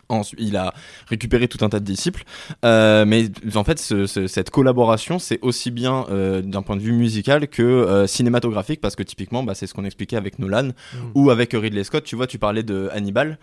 Ensuite, 0.10 0.40
il 0.42 0.56
a 0.56 0.74
récupéré 1.08 1.48
tout 1.48 1.64
un 1.66 1.70
tas 1.70 1.80
de 1.80 1.86
disciples, 1.86 2.24
Euh, 2.66 3.06
mais 3.06 3.26
en 3.56 3.64
fait, 3.64 3.78
ce- 3.80 4.06
ce- 4.08 4.28
cette 4.28 4.50
collaboration, 4.50 5.20
c'est 5.20 5.40
aussi 5.42 5.70
bien 5.72 6.06
euh, 6.10 6.42
d'un 6.42 6.62
point 6.62 6.76
de 6.76 6.82
vue 6.82 6.94
musical 6.94 7.48
que 7.48 7.62
euh, 7.62 8.08
cinématographique, 8.08 8.80
parce 8.82 8.96
que 8.96 9.04
typiquement, 9.04 9.44
bah, 9.44 9.54
c'est 9.56 9.68
ce 9.68 9.74
qu'on 9.74 9.86
expliquait 9.86 10.16
avec 10.18 10.40
Nolan 10.40 10.70
ou 11.16 11.30
avec 11.30 11.52
Ridley 11.54 11.84
Scott. 11.84 12.04
Tu 12.04 12.16
vois, 12.16 12.26
tu 12.28 12.40
parlais 12.40 12.64
de 12.64 12.90
Hannibal. 12.94 13.38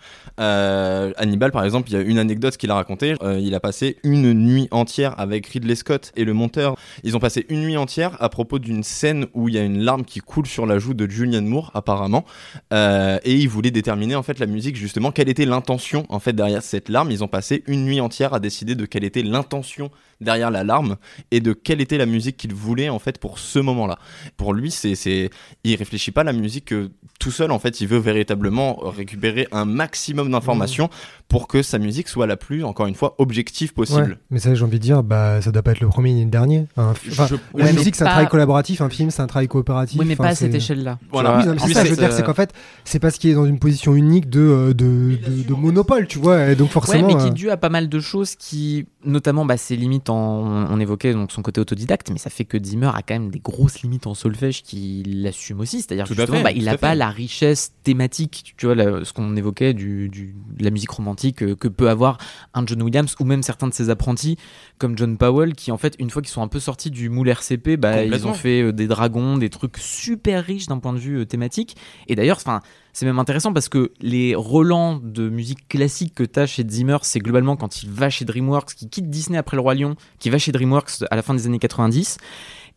Hannibal, 1.17 1.51
par 1.51 1.63
exemple, 1.65 1.89
il 1.89 1.93
y 1.93 1.97
a 1.97 2.01
une 2.01 2.17
anecdote 2.17 2.57
qu'il 2.57 2.71
a 2.71 2.75
racontée. 2.75 3.15
Il 3.39 3.53
a 3.55 3.59
passé 3.59 3.97
une 4.03 4.33
nuit 4.33 4.67
entière 4.71 5.19
avec 5.19 5.47
Ridley 5.47 5.75
Scott 5.75 6.11
et 6.15 6.25
le 6.25 6.33
monteur. 6.33 6.75
Ils 7.03 7.15
ont 7.15 7.19
passé 7.19 7.45
une 7.49 7.61
nuit 7.61 7.77
entière 7.77 8.17
à 8.21 8.29
propos 8.29 8.59
d'une 8.59 8.83
scène 8.83 9.27
où 9.33 9.49
il 9.49 9.55
y 9.55 9.57
a 9.57 9.63
une 9.63 9.81
larme 9.83 10.03
qui 10.05 10.19
coule 10.19 10.47
sur 10.47 10.65
la 10.65 10.79
joue 10.79 10.93
de 10.93 11.09
Julianne 11.09 11.45
Moore, 11.47 11.71
apparemment. 11.73 12.25
Et 12.71 13.33
ils 13.35 13.49
voulaient 13.49 13.71
déterminer 13.71 14.15
en 14.15 14.23
fait 14.23 14.39
la 14.39 14.45
musique 14.45 14.75
justement 14.75 15.11
quelle 15.11 15.29
était 15.29 15.45
l'intention 15.45 16.05
en 16.09 16.19
fait 16.19 16.33
cette 16.61 16.89
larme. 16.89 17.11
Ils 17.11 17.23
ont 17.23 17.27
passé 17.27 17.63
une 17.67 17.85
nuit 17.85 18.01
entière 18.01 18.33
à 18.33 18.39
décider 18.39 18.75
de 18.75 18.85
quelle 18.85 19.03
était 19.03 19.23
l'intention 19.23 19.91
derrière 20.21 20.51
la 20.51 20.63
larme 20.63 20.95
et 21.31 21.39
de 21.41 21.53
quelle 21.53 21.81
était 21.81 21.97
la 21.97 22.05
musique 22.05 22.37
qu'il 22.37 22.53
voulait 22.53 22.89
en 22.89 22.99
fait 22.99 23.17
pour 23.19 23.39
ce 23.39 23.59
moment-là. 23.59 23.97
Pour 24.37 24.53
lui, 24.53 24.71
c'est 24.71 24.95
c'est 24.95 25.29
il 25.63 25.75
réfléchit 25.75 26.11
pas 26.11 26.21
à 26.21 26.25
la 26.25 26.33
musique 26.33 26.71
euh, 26.73 26.89
tout 27.19 27.31
seul 27.31 27.51
en 27.51 27.59
fait, 27.59 27.81
il 27.81 27.87
veut 27.87 27.97
véritablement 27.99 28.75
récupérer 28.81 29.47
un 29.51 29.65
maximum 29.65 30.31
d'informations 30.31 30.89
pour 31.27 31.47
que 31.47 31.61
sa 31.61 31.79
musique 31.79 32.07
soit 32.07 32.27
la 32.27 32.37
plus 32.37 32.63
encore 32.63 32.87
une 32.87 32.95
fois 32.95 33.15
objective 33.17 33.69
Ouais, 33.69 33.75
possible. 33.75 34.19
mais 34.29 34.39
ça, 34.39 34.53
j'ai 34.53 34.63
envie 34.63 34.77
de 34.77 34.83
dire, 34.83 35.01
bah, 35.03 35.41
ça 35.41 35.51
doit 35.51 35.63
pas 35.63 35.71
être 35.71 35.79
le 35.79 35.87
premier 35.87 36.13
ni 36.13 36.23
le 36.23 36.29
dernier. 36.29 36.65
Fi- 36.95 37.09
enfin, 37.11 37.27
Je- 37.27 37.35
la 37.57 37.65
Ouais, 37.65 37.73
musique, 37.73 37.95
c'est 37.95 38.03
un 38.03 38.05
pas- 38.05 38.11
travail 38.11 38.27
collaboratif, 38.29 38.81
un 38.81 38.89
film, 38.89 39.09
c'est 39.11 39.21
un 39.21 39.27
travail 39.27 39.47
coopératif. 39.47 39.99
Oui, 39.99 40.05
mais 40.05 40.13
Enfin, 40.13 40.23
pas 40.23 40.29
à 40.29 40.35
c'est- 40.35 40.45
cette 40.45 40.55
échelle-là. 40.55 40.99
Voilà. 41.11 41.37
Oui, 41.39 41.45
non, 41.45 41.53
mais 41.53 41.59
c'est 41.59 41.65
Lui, 41.67 41.73
ça, 41.73 41.85
je 41.85 41.89
veux 41.89 41.95
dire, 41.97 42.11
c'est 42.11 42.23
qu'en 42.23 42.33
fait, 42.33 42.53
c'est 42.83 42.99
parce 42.99 43.17
qu'il 43.17 43.31
est 43.31 43.33
dans 43.33 43.45
une 43.45 43.59
position 43.59 43.95
unique 43.95 44.29
de, 44.29 44.39
euh, 44.39 44.67
de, 44.73 45.17
de, 45.17 45.43
de 45.47 45.53
monopole, 45.53 46.07
tu 46.07 46.19
vois, 46.19 46.47
et 46.51 46.55
donc 46.55 46.67
Ouais, 46.67 46.73
forcément. 46.73 47.07
mais 47.07 47.15
qui 47.15 47.25
est 47.27 47.31
euh, 47.31 47.33
dû 47.33 47.49
à 47.49 47.57
pas 47.57 47.69
mal 47.69 47.89
de 47.89 47.99
choses 47.99 48.35
qui, 48.35 48.85
notamment, 49.03 49.45
bah, 49.45 49.57
ses 49.57 49.75
limites 49.75 50.04
on 50.13 50.79
évoquait 50.79 51.13
donc 51.13 51.31
son 51.31 51.41
côté 51.41 51.59
autodidacte, 51.61 52.09
mais 52.11 52.17
ça 52.17 52.29
fait 52.29 52.45
que 52.45 52.61
Zimmer 52.63 52.91
a 52.93 53.01
quand 53.01 53.15
même 53.15 53.29
des 53.31 53.39
grosses 53.39 53.81
limites 53.81 54.07
en 54.07 54.13
solfège 54.13 54.61
qu'il 54.63 55.25
assume 55.27 55.59
aussi. 55.59 55.81
C'est-à-dire 55.81 56.05
justement, 56.13 56.37
fait, 56.37 56.43
bah, 56.43 56.51
il 56.51 56.65
n'a 56.65 56.77
pas 56.77 56.89
fait. 56.91 56.95
la 56.95 57.09
richesse 57.09 57.73
thématique, 57.83 58.53
tu 58.57 58.65
vois, 58.65 58.75
la- 58.75 59.03
ce 59.05 59.13
qu'on 59.13 59.35
évoquait 59.35 59.73
du, 59.73 60.09
du- 60.09 60.35
de 60.57 60.63
la 60.63 60.69
musique 60.71 60.89
romantique 60.91 61.43
euh, 61.43 61.55
que 61.55 61.67
peut 61.67 61.89
avoir 61.89 62.17
un 62.53 62.65
John 62.65 62.81
Williams 62.81 63.15
ou 63.19 63.23
même 63.25 63.43
certains 63.43 63.67
de 63.67 63.73
ses 63.73 63.89
apprentis 63.89 64.37
comme 64.77 64.97
John 64.97 65.17
Powell, 65.17 65.53
qui 65.55 65.71
en 65.71 65.77
fait, 65.77 65.95
une 65.99 66.09
fois 66.09 66.21
qu'ils 66.21 66.31
sont 66.31 66.41
un 66.41 66.47
peu 66.47 66.59
sortis 66.59 66.91
du 66.91 67.09
moule 67.09 67.29
RCP, 67.29 67.77
bah, 67.77 67.91
ils 68.17 68.27
ont 68.27 68.33
fait 68.33 68.61
euh, 68.61 68.71
des 68.73 68.87
dragons, 68.87 69.37
des 69.37 69.49
trucs 69.49 69.77
super 69.77 70.43
riches 70.43 70.67
d'un 70.67 70.79
point 70.79 70.93
de 70.93 70.99
vue 70.99 71.19
euh, 71.19 71.25
thématique. 71.25 71.75
Et 72.07 72.15
d'ailleurs, 72.15 72.37
enfin. 72.37 72.61
C'est 72.95 73.05
même 73.05 73.19
intéressant 73.19 73.51
parce 73.51 73.67
que 73.67 73.91
les 73.99 74.35
relents 74.35 75.01
de 75.03 75.27
musique 75.27 75.67
classique 75.67 76.15
que 76.15 76.23
tu 76.23 76.39
as 76.39 76.45
chez 76.45 76.63
Zimmer, 76.65 76.95
c'est 77.01 77.19
globalement 77.19 77.57
quand 77.57 77.83
il 77.83 77.91
va 77.91 78.09
chez 78.09 78.23
DreamWorks, 78.23 78.73
qui 78.73 78.87
quitte 78.87 79.09
Disney 79.09 79.37
après 79.37 79.57
Le 79.57 79.61
Roi 79.61 79.75
Lion, 79.75 79.97
qui 80.17 80.29
va 80.29 80.37
chez 80.37 80.53
DreamWorks 80.53 81.03
à 81.11 81.17
la 81.17 81.21
fin 81.21 81.33
des 81.33 81.45
années 81.45 81.59
90, 81.59 82.17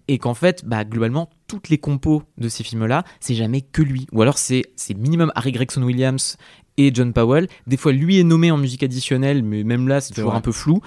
et 0.09 0.19
qu'en 0.19 0.35
fait, 0.35 0.65
bah, 0.65 0.85
globalement, 0.85 1.31
toutes 1.47 1.69
les 1.69 1.79
compos 1.79 2.25
de 2.37 2.49
ces 2.49 2.65
films-là, 2.65 3.05
c'est 3.21 3.37
jamais 3.37 3.61
que 3.61 3.81
lui. 3.81 4.09
Ou 4.11 4.21
alors 4.21 4.39
c'est 4.39 4.65
minimum 4.97 5.31
Harry 5.37 5.53
Gregson 5.53 5.85
Williams 5.85 6.37
et 6.79 6.91
John 6.93 7.13
Powell. 7.13 7.47
Des 7.69 7.77
fois, 7.77 7.93
lui 7.93 8.19
est 8.19 8.25
nommé 8.25 8.51
en 8.51 8.57
musique 8.57 8.83
additionnelle, 8.83 9.45
mais 9.45 9.63
même 9.63 9.87
là, 9.87 10.01
c'est 10.01 10.15
toujours 10.15 10.31
vrai. 10.31 10.39
un 10.39 10.43
peu 10.43 10.51
flou. 10.51 10.81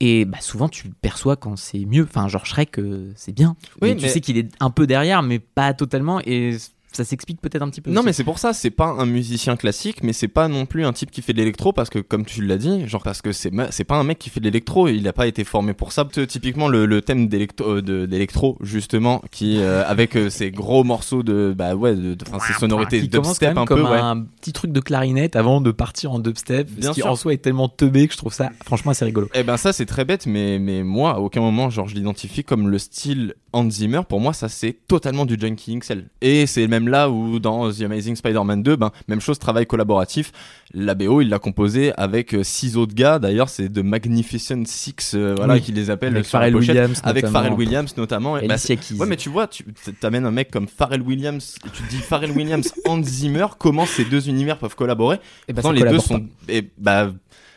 Et 0.00 0.26
bah, 0.26 0.42
souvent, 0.42 0.68
tu 0.68 0.88
le 0.88 0.94
perçois 1.00 1.36
quand 1.36 1.56
c'est 1.56 1.86
mieux. 1.86 2.02
Enfin, 2.02 2.28
genre 2.28 2.44
Shrek, 2.44 2.78
euh, 2.78 3.12
c'est 3.16 3.32
bien. 3.32 3.56
Oui, 3.80 3.94
mais 3.94 3.96
tu 3.96 4.08
sais 4.10 4.20
qu'il 4.20 4.36
est 4.36 4.50
un 4.60 4.68
peu 4.68 4.86
derrière, 4.86 5.22
mais 5.22 5.38
pas 5.38 5.72
totalement. 5.72 6.20
Et 6.26 6.58
ça 6.96 7.04
s'explique 7.04 7.40
peut-être 7.40 7.62
un 7.62 7.70
petit 7.70 7.80
peu. 7.80 7.90
Non 7.90 7.98
aussi. 8.00 8.06
mais 8.06 8.12
c'est 8.12 8.24
pour 8.24 8.38
ça, 8.38 8.52
c'est 8.52 8.70
pas 8.70 8.86
un 8.86 9.06
musicien 9.06 9.56
classique, 9.56 10.02
mais 10.02 10.12
c'est 10.12 10.28
pas 10.28 10.48
non 10.48 10.66
plus 10.66 10.84
un 10.84 10.92
type 10.92 11.10
qui 11.10 11.22
fait 11.22 11.32
de 11.32 11.38
l'électro 11.38 11.72
parce 11.72 11.90
que 11.90 11.98
comme 11.98 12.24
tu 12.24 12.42
l'as 12.44 12.56
dit, 12.58 12.86
genre 12.88 13.02
parce 13.02 13.22
que 13.22 13.32
c'est 13.32 13.50
c'est 13.70 13.84
pas 13.84 13.96
un 13.96 14.04
mec 14.04 14.18
qui 14.18 14.30
fait 14.30 14.40
de 14.40 14.44
l'électro, 14.46 14.88
il 14.88 15.06
a 15.08 15.12
pas 15.12 15.26
été 15.26 15.44
formé 15.44 15.74
pour 15.74 15.92
ça. 15.92 16.04
Typiquement 16.28 16.68
le, 16.68 16.86
le 16.86 17.02
thème 17.02 17.28
d'électro 17.28 17.68
euh, 17.78 18.06
d'électro 18.06 18.56
justement 18.60 19.22
qui 19.30 19.58
euh, 19.58 19.84
avec 19.88 20.16
euh, 20.16 20.30
ces 20.30 20.50
gros 20.50 20.84
morceaux 20.84 21.22
de 21.22 21.54
bah 21.56 21.74
ouais 21.74 21.94
de, 21.94 22.14
de- 22.14 22.24
enfin, 22.28 22.38
ces 22.46 22.52
sonorités 22.58 23.00
qui 23.00 23.08
dubstep 23.08 23.56
un 23.56 23.64
peu 23.64 23.74
comme 23.76 23.84
ouais. 23.90 23.98
un 23.98 24.20
petit 24.22 24.52
truc 24.52 24.72
de 24.72 24.80
clarinette 24.80 25.36
avant 25.36 25.60
de 25.60 25.70
partir 25.70 26.12
en 26.12 26.18
dubstep, 26.18 26.70
Bien 26.70 26.90
ce 26.90 26.94
qui 26.94 27.00
sûr. 27.00 27.10
en 27.10 27.16
soi 27.16 27.32
est 27.32 27.38
tellement 27.38 27.68
teubé 27.68 28.06
que 28.06 28.12
je 28.12 28.18
trouve 28.18 28.32
ça 28.34 28.50
franchement 28.64 28.90
assez 28.92 29.04
rigolo. 29.04 29.28
Eh 29.34 29.42
ben 29.42 29.56
ça 29.56 29.72
c'est 29.72 29.86
très 29.86 30.04
bête, 30.04 30.26
mais, 30.26 30.58
mais 30.58 30.82
moi 30.82 31.12
à 31.14 31.18
aucun 31.18 31.40
moment 31.40 31.70
genre 31.70 31.88
je 31.88 31.94
l'identifie 31.94 32.44
comme 32.44 32.68
le 32.68 32.78
style 32.78 33.34
Hans 33.54 33.70
Zimmer. 33.70 34.02
Pour 34.08 34.20
moi 34.20 34.32
ça 34.32 34.48
c'est 34.50 34.76
totalement 34.86 35.24
du 35.24 35.36
Junkie 35.40 35.78
XL. 35.78 36.08
Et 36.20 36.46
c'est 36.46 36.66
même 36.68 36.88
là 36.88 37.08
où 37.08 37.38
dans 37.38 37.70
The 37.72 37.82
Amazing 37.82 38.16
Spider-Man 38.16 38.62
2, 38.62 38.76
ben 38.76 38.90
même 39.08 39.20
chose 39.20 39.38
travail 39.38 39.66
collaboratif. 39.66 40.32
La 40.74 40.94
BO 40.94 41.20
il 41.20 41.28
l'a 41.28 41.38
composé 41.38 41.92
avec 41.96 42.34
euh, 42.34 42.42
six 42.42 42.76
autres 42.76 42.94
gars. 42.94 43.18
D'ailleurs 43.18 43.48
c'est 43.48 43.68
de 43.68 43.80
Magnificent 43.80 44.64
Six, 44.66 45.12
euh, 45.14 45.34
voilà 45.36 45.54
Oui. 45.54 45.62
qui 45.62 45.72
les 45.72 45.88
appellent 45.90 46.14
Avec 46.14 46.26
Pharrell. 46.26 46.54
Williams, 46.54 47.00
avec 47.04 47.24
notamment. 47.24 47.32
Pharrell 47.40 47.58
Williams 47.58 47.96
notamment. 47.96 48.38
Et 48.38 48.46
bah. 48.48 48.56
Ouais, 48.98 49.06
mais 49.06 49.16
tu 49.16 49.28
vois, 49.28 49.46
tu 49.46 49.64
t'amènes 50.00 50.26
un 50.26 50.30
mec 50.30 50.50
comme 50.50 50.66
Pharrell 50.68 51.02
Williams, 51.02 51.56
tu 51.62 51.82
te 51.82 51.88
dis 51.90 51.98
Pharrell 51.98 52.32
Williams, 52.32 52.72
Hans 52.86 53.02
Zimmer, 53.02 53.46
comment 53.58 53.86
ces 53.86 54.04
deux 54.04 54.28
univers 54.28 54.58
peuvent 54.58 54.74
collaborer? 54.74 55.18
Eh 55.48 55.52
ben, 55.52 55.62
Pourtant, 55.62 55.72
les 55.72 55.82
deux 55.88 55.98
sont. 55.98 56.26
Et, 56.48 56.68
bah, 56.78 57.12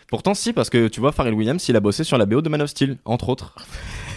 pourtant, 0.07 0.33
si, 0.33 0.53
parce 0.53 0.69
que 0.69 0.87
tu 0.87 0.99
vois, 0.99 1.11
Pharrell 1.11 1.33
Williams, 1.33 1.67
il 1.69 1.75
a 1.75 1.79
bossé 1.79 2.03
sur 2.03 2.17
la 2.17 2.25
BO 2.25 2.41
de 2.41 2.49
Man 2.49 2.61
of 2.61 2.69
Steel, 2.69 2.97
entre 3.05 3.29
autres. 3.29 3.55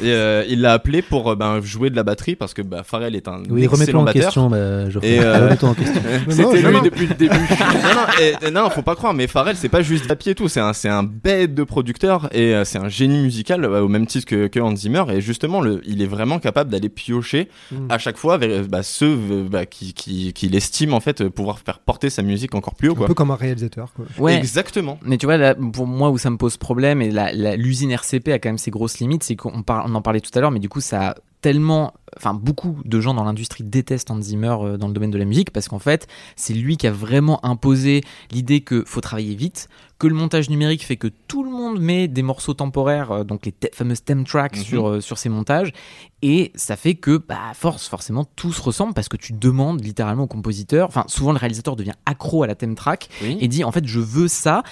Et 0.02 0.12
euh, 0.12 0.44
il 0.48 0.60
l'a 0.60 0.72
appelé 0.72 1.02
pour 1.02 1.30
euh, 1.30 1.36
ben, 1.36 1.60
jouer 1.60 1.90
de 1.90 1.96
la 1.96 2.02
batterie, 2.02 2.36
parce 2.36 2.54
que 2.54 2.62
bah, 2.62 2.82
Pharrell 2.84 3.14
est 3.16 3.28
un 3.28 3.42
Oui, 3.50 3.66
remets-toi 3.66 3.76
excellent 3.82 4.00
en 4.00 4.04
batteur. 4.04 4.22
question, 4.24 4.50
bah. 4.50 4.56
Et, 5.02 5.20
euh, 5.20 5.44
Remets-toi 5.44 5.68
en 5.68 5.74
question. 5.74 6.00
C'était 6.28 6.42
non, 6.42 6.52
lui 6.52 6.62
non. 6.76 6.82
depuis 6.82 7.06
le 7.06 7.14
début. 7.14 7.34
non, 7.38 7.94
non, 7.94 8.22
et- 8.22 8.46
et 8.46 8.50
non, 8.50 8.70
faut 8.70 8.82
pas 8.82 8.94
croire, 8.96 9.14
mais 9.14 9.26
Pharrell, 9.26 9.56
c'est 9.56 9.68
pas 9.68 9.82
juste 9.82 10.08
papier 10.08 10.32
et 10.32 10.34
tout, 10.34 10.48
c'est 10.48 10.60
un, 10.60 10.72
c'est 10.72 10.88
un 10.88 11.02
bête 11.02 11.54
de 11.54 11.64
producteur 11.64 12.28
et 12.32 12.54
euh, 12.54 12.64
c'est 12.64 12.78
un 12.78 12.88
génie 12.88 13.22
musical 13.22 13.64
euh, 13.64 13.82
au 13.82 13.88
même 13.88 14.06
titre 14.06 14.26
que, 14.26 14.46
que 14.46 14.58
Hans 14.60 14.74
Zimmer. 14.76 15.04
Et 15.12 15.20
justement, 15.20 15.60
le, 15.60 15.80
il 15.86 16.00
est 16.02 16.06
vraiment 16.06 16.38
capable 16.38 16.70
d'aller 16.70 16.88
piocher 16.88 17.48
Mm. 17.72 17.90
à 17.90 17.98
chaque 17.98 18.16
fois 18.16 18.38
vers 18.38 18.66
bah, 18.66 18.82
ceux 18.82 19.14
bah, 19.50 19.66
qui, 19.66 19.92
qui, 19.92 20.32
qui 20.32 20.48
l'estiment 20.48 20.96
en 20.96 21.00
fait 21.00 21.28
pouvoir 21.28 21.58
faire 21.58 21.78
porter 21.78 22.10
sa 22.10 22.22
musique 22.22 22.54
encore 22.54 22.74
plus 22.74 22.88
haut. 22.88 22.96
Un 23.02 23.06
peu 23.06 23.14
comme 23.14 23.30
un 23.30 23.36
réalisateur, 23.36 23.92
quoi. 23.94 24.04
Ouais. 24.18 24.36
Exactement. 24.36 24.98
Mais 25.04 25.16
tu 25.18 25.26
vois, 25.26 25.36
là, 25.36 25.54
pour 25.54 25.86
moi, 25.86 26.10
où 26.10 26.18
ça 26.18 26.30
me 26.30 26.36
pose 26.36 26.56
problème, 26.56 27.02
et 27.02 27.10
l'usine 27.56 27.90
RCP 27.90 28.28
a 28.32 28.38
quand 28.38 28.48
même 28.48 28.58
ses 28.58 28.70
grosses 28.70 28.98
limites, 28.98 29.22
c'est 29.22 29.36
qu'on 29.36 29.62
par- 29.62 29.88
on 29.90 29.94
en 29.94 30.02
parlait 30.02 30.20
tout 30.20 30.30
à 30.34 30.40
l'heure, 30.40 30.50
mais 30.50 30.60
du 30.60 30.68
coup, 30.68 30.80
ça 30.80 31.10
a 31.10 31.14
tellement. 31.40 31.94
Enfin, 32.16 32.34
beaucoup 32.34 32.76
de 32.84 33.00
gens 33.00 33.14
dans 33.14 33.22
l'industrie 33.24 33.62
détestent 33.62 34.10
Hans 34.10 34.20
Zimmer 34.20 34.56
euh, 34.62 34.76
dans 34.76 34.88
le 34.88 34.92
domaine 34.92 35.12
de 35.12 35.16
la 35.18 35.24
musique 35.24 35.52
parce 35.52 35.68
qu'en 35.68 35.78
fait, 35.78 36.08
c'est 36.34 36.52
lui 36.54 36.76
qui 36.76 36.88
a 36.88 36.90
vraiment 36.92 37.42
imposé 37.46 38.02
l'idée 38.32 38.60
que 38.62 38.82
faut 38.84 39.00
travailler 39.00 39.36
vite, 39.36 39.68
que 39.98 40.08
le 40.08 40.14
montage 40.14 40.50
numérique 40.50 40.84
fait 40.84 40.96
que 40.96 41.06
tout 41.28 41.44
le 41.44 41.50
monde 41.50 41.78
met 41.80 42.08
des 42.08 42.22
morceaux 42.22 42.52
temporaires, 42.52 43.12
euh, 43.12 43.24
donc 43.24 43.46
les 43.46 43.52
te- 43.52 43.68
fameuses 43.72 44.02
theme 44.04 44.24
tracks 44.24 44.56
Mhm. 44.56 44.62
sur, 44.64 44.88
euh, 44.88 45.00
sur 45.00 45.18
ses 45.18 45.28
montages, 45.28 45.72
et 46.20 46.50
ça 46.56 46.74
fait 46.76 46.94
que, 46.96 47.16
bah, 47.16 47.38
force, 47.54 47.86
forcément, 47.88 48.24
tout 48.36 48.52
se 48.52 48.60
ressemble 48.60 48.92
parce 48.92 49.08
que 49.08 49.16
tu 49.16 49.32
demandes 49.32 49.82
littéralement 49.82 50.24
au 50.24 50.26
compositeur, 50.26 50.88
enfin, 50.88 51.04
souvent 51.06 51.30
le 51.32 51.38
réalisateur 51.38 51.76
devient 51.76 51.94
accro 52.06 52.42
à 52.42 52.48
la 52.48 52.56
theme 52.56 52.74
track 52.74 53.08
Oui. 53.22 53.38
et 53.40 53.46
dit 53.46 53.62
en 53.64 53.70
fait 53.72 53.86
je 53.86 54.00
veux 54.00 54.26
ça 54.28 54.62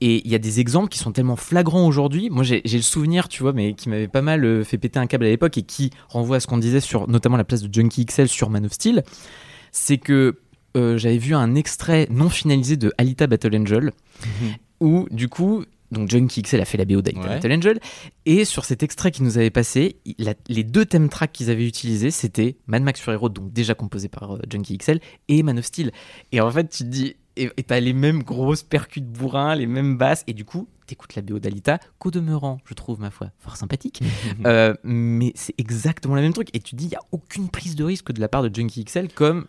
et 0.00 0.22
il 0.24 0.30
y 0.30 0.34
a 0.34 0.38
des 0.38 0.60
exemples 0.60 0.88
qui 0.88 0.98
sont 0.98 1.12
tellement 1.12 1.36
flagrants 1.36 1.86
aujourd'hui. 1.86 2.30
Moi 2.30 2.44
j'ai 2.44 2.62
le 2.64 2.82
souvenir 2.82 3.28
tu 3.28 3.42
vois 3.42 3.52
mais 3.52 3.74
qui 3.74 3.88
m'avait 3.88 4.08
pas 4.08 4.22
mal 4.22 4.44
euh, 4.44 4.64
fait 4.64 4.78
péter 4.78 4.98
un 4.98 5.06
câble 5.06 5.24
à 5.24 5.28
l'époque 5.28 5.58
et 5.58 5.62
qui 5.62 5.90
renvoie 6.08 6.36
à 6.36 6.40
ce 6.40 6.46
qu'on 6.46 6.58
disait 6.58 6.80
sur 6.80 7.08
notamment 7.08 7.36
la 7.36 7.44
place 7.44 7.62
de 7.62 7.72
Junkie 7.72 8.06
XL 8.06 8.28
sur 8.28 8.50
Man 8.50 8.64
of 8.66 8.72
Steel. 8.72 9.02
C'est 9.72 9.98
que 9.98 10.38
euh, 10.76 10.98
j'avais 10.98 11.18
vu 11.18 11.34
un 11.34 11.54
extrait 11.54 12.06
non 12.10 12.28
finalisé 12.28 12.76
de 12.76 12.92
Alita 12.98 13.26
Battle 13.26 13.56
Angel 13.56 13.90
où 14.80 15.06
du 15.10 15.28
coup 15.28 15.64
donc 15.90 16.10
Junkie 16.10 16.42
XL 16.42 16.60
a 16.60 16.66
fait 16.66 16.76
la 16.76 16.84
BO 16.84 17.00
d'Alita 17.00 17.22
Ouais. 17.22 17.28
Battle 17.36 17.52
Angel. 17.52 17.80
Et 18.26 18.44
sur 18.44 18.66
cet 18.66 18.82
extrait 18.82 19.10
qu'ils 19.10 19.24
nous 19.24 19.38
avait 19.38 19.48
passé 19.50 19.96
la- 20.18 20.34
les 20.48 20.62
deux 20.62 20.84
thèmes 20.84 21.08
tracks 21.08 21.32
qu'ils 21.32 21.48
avaient 21.50 21.66
utilisés 21.66 22.10
c'était 22.10 22.56
Mad 22.66 22.82
Max 22.82 23.00
Fury 23.00 23.16
Road 23.16 23.32
donc 23.32 23.52
déjà 23.54 23.74
composé 23.74 24.08
par 24.08 24.34
euh, 24.36 24.38
Junkie 24.50 24.76
XL 24.76 25.00
et 25.28 25.42
Man 25.42 25.58
of 25.58 25.64
Steel. 25.64 25.90
Et 26.32 26.40
en 26.42 26.50
fait 26.50 26.68
tu 26.68 26.84
te 26.84 26.88
dis 26.88 27.16
et 27.38 27.62
t'as 27.62 27.80
les 27.80 27.92
mêmes 27.92 28.22
grosses 28.22 28.62
percus 28.62 29.02
de 29.02 29.08
bourrin 29.08 29.54
les 29.54 29.66
mêmes 29.66 29.96
basses 29.96 30.24
et 30.26 30.32
du 30.32 30.44
coup 30.44 30.68
t'écoutes 30.86 31.14
la 31.14 31.22
BO 31.22 31.38
d'Alita 31.38 31.78
qu'au 31.98 32.10
demeurant 32.10 32.58
je 32.64 32.74
trouve 32.74 33.00
ma 33.00 33.10
foi 33.10 33.30
fort 33.38 33.56
sympathique. 33.56 34.02
Euh, 34.46 34.74
mais 34.84 35.32
c'est 35.34 35.54
exactement 35.58 36.14
le 36.14 36.22
même 36.22 36.32
truc 36.32 36.48
et 36.54 36.60
tu 36.60 36.74
dis 36.74 36.84
il 36.84 36.92
y 36.92 36.96
a 36.96 37.00
aucune 37.12 37.48
prise 37.48 37.74
de 37.74 37.84
risque 37.84 38.12
de 38.12 38.20
la 38.20 38.28
part 38.28 38.42
de 38.42 38.54
Junkie 38.54 38.84
XL 38.84 39.08
comme 39.12 39.46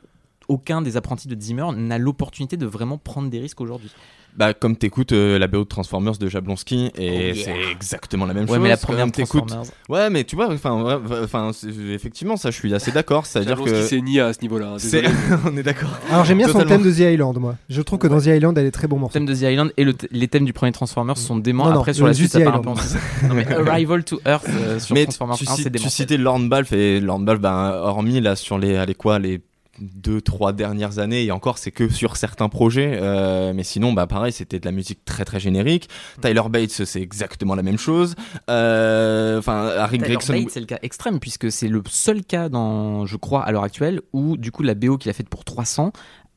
aucun 0.49 0.81
des 0.81 0.97
apprentis 0.97 1.27
de 1.29 1.39
Zimmer 1.39 1.67
n'a 1.75 1.97
l'opportunité 1.97 2.57
de 2.57 2.65
vraiment 2.65 2.97
prendre 2.97 3.29
des 3.29 3.39
risques 3.39 3.61
aujourd'hui. 3.61 3.91
Bah, 4.37 4.53
comme 4.53 4.77
t'écoutes 4.77 5.11
euh, 5.11 5.39
la 5.39 5.47
BO 5.47 5.59
de 5.59 5.63
Transformers 5.63 6.17
de 6.17 6.27
Jablonski, 6.29 6.91
et 6.99 7.31
Oh 7.33 7.35
yeah. 7.35 7.45
c'est 7.45 7.71
exactement 7.71 8.27
la 8.27 8.35
même 8.35 8.43
Ouais, 8.43 8.49
chose. 8.49 8.59
mais 8.59 8.69
la 8.69 8.77
comme 8.77 8.83
première 8.85 9.11
t'écoutes- 9.11 9.47
Transformers. 9.47 9.71
Ouais, 9.89 10.09
mais 10.11 10.23
tu 10.23 10.35
vois, 10.35 10.53
enfin, 10.53 10.81
ouais, 10.83 10.97
enfin, 11.23 11.49
c'est- 11.51 11.67
effectivement, 11.91 12.37
ça, 12.37 12.51
je 12.51 12.55
suis 12.55 12.71
assez 12.75 12.91
d'accord. 12.91 13.25
C'est-à-dire 13.25 13.57
Jablonski 13.57 13.73
que. 13.73 13.87
s'est 13.87 14.01
nié 14.01 14.21
à 14.21 14.31
ce 14.33 14.41
niveau-là. 14.43 14.73
hein, 14.73 14.75
C'est-. 14.77 15.03
On 15.51 15.57
est 15.57 15.63
d'accord. 15.63 15.89
Alors 16.11 16.25
j'aime 16.25 16.37
bien 16.37 16.47
son 16.47 16.59
thème 16.63 16.83
de 16.83 16.91
The 16.91 16.99
Island, 17.13 17.37
moi. 17.39 17.55
Je 17.69 17.81
trouve 17.81 17.97
que 17.97 18.07
dans 18.07 18.19
The 18.21 18.27
Island, 18.27 18.55
elle 18.57 18.67
est 18.67 18.71
très 18.71 18.87
bon 18.87 18.97
Le 18.97 19.01
morceau. 19.01 19.13
thème 19.13 19.25
de 19.25 19.33
The 19.33 19.41
Island 19.41 19.71
et 19.77 19.83
le 19.83 19.93
th- 19.93 20.07
les 20.11 20.27
thèmes 20.27 20.45
du 20.45 20.53
premier 20.53 20.71
Transformers 20.73 21.17
sont 21.17 21.35
déments. 21.37 21.65
Non, 21.65 21.71
non, 21.73 21.79
Après, 21.79 21.93
sur 21.95 22.05
le 22.05 22.11
la 22.11 22.13
suite, 22.13 22.31
ça 22.31 22.39
part 22.39 22.55
un 22.55 22.59
peu 22.59 22.69
en- 22.69 22.75
Non, 22.75 23.33
mais 23.33 23.47
Arrival 23.67 24.03
to 24.03 24.21
Earth 24.27 24.45
euh, 24.47 24.79
sur 24.79 24.93
mais 24.93 25.05
Transformers 25.05 25.37
tu, 25.37 25.45
1, 25.49 25.55
cites- 25.55 25.63
c'est 25.63 25.71
tu 25.71 25.89
citais 25.89 26.17
Lorne 26.17 26.47
Balfe 26.49 26.71
et 26.71 26.99
Lorne 26.99 27.25
Balfe, 27.25 27.41
ben, 27.41 27.71
hormis 27.83 28.21
là 28.21 28.35
sur 28.35 28.59
les, 28.59 28.75
allez 28.77 28.93
quoi, 28.93 29.17
les 29.17 29.41
deux, 29.81 30.21
trois 30.21 30.53
dernières 30.53 30.99
années, 30.99 31.25
et 31.25 31.31
encore, 31.31 31.57
c'est 31.57 31.71
que 31.71 31.89
sur 31.89 32.17
certains 32.17 32.49
projets. 32.49 32.99
Euh, 33.01 33.53
mais 33.53 33.63
sinon, 33.63 33.93
bah 33.93 34.07
pareil, 34.07 34.31
c'était 34.31 34.59
de 34.59 34.65
la 34.65 34.71
musique 34.71 35.05
très 35.05 35.25
très 35.25 35.39
générique. 35.39 35.89
Tyler 36.21 36.41
Bates, 36.49 36.85
c'est 36.85 37.01
exactement 37.01 37.55
la 37.55 37.63
même 37.63 37.77
chose. 37.77 38.15
Euh, 38.49 39.39
Enfin, 39.39 39.71
Harry 39.77 39.97
Tyler 39.97 40.15
Gregson. 40.15 40.33
Bates, 40.33 40.49
c'est 40.51 40.59
le 40.59 40.65
cas 40.65 40.79
extrême 40.81 41.19
puisque 41.19 41.51
c'est 41.51 41.67
le 41.67 41.81
seul 41.89 42.23
cas 42.23 42.49
dans, 42.49 43.05
je 43.05 43.15
crois, 43.17 43.43
à 43.43 43.51
l'heure 43.51 43.63
actuelle 43.63 44.01
où 44.13 44.37
du 44.37 44.51
coup 44.51 44.63
la 44.63 44.75
BO 44.75 44.97
qu'il 44.97 45.09
a 45.09 45.13
faite 45.13 45.29
pour 45.29 45.45
300 45.45 45.91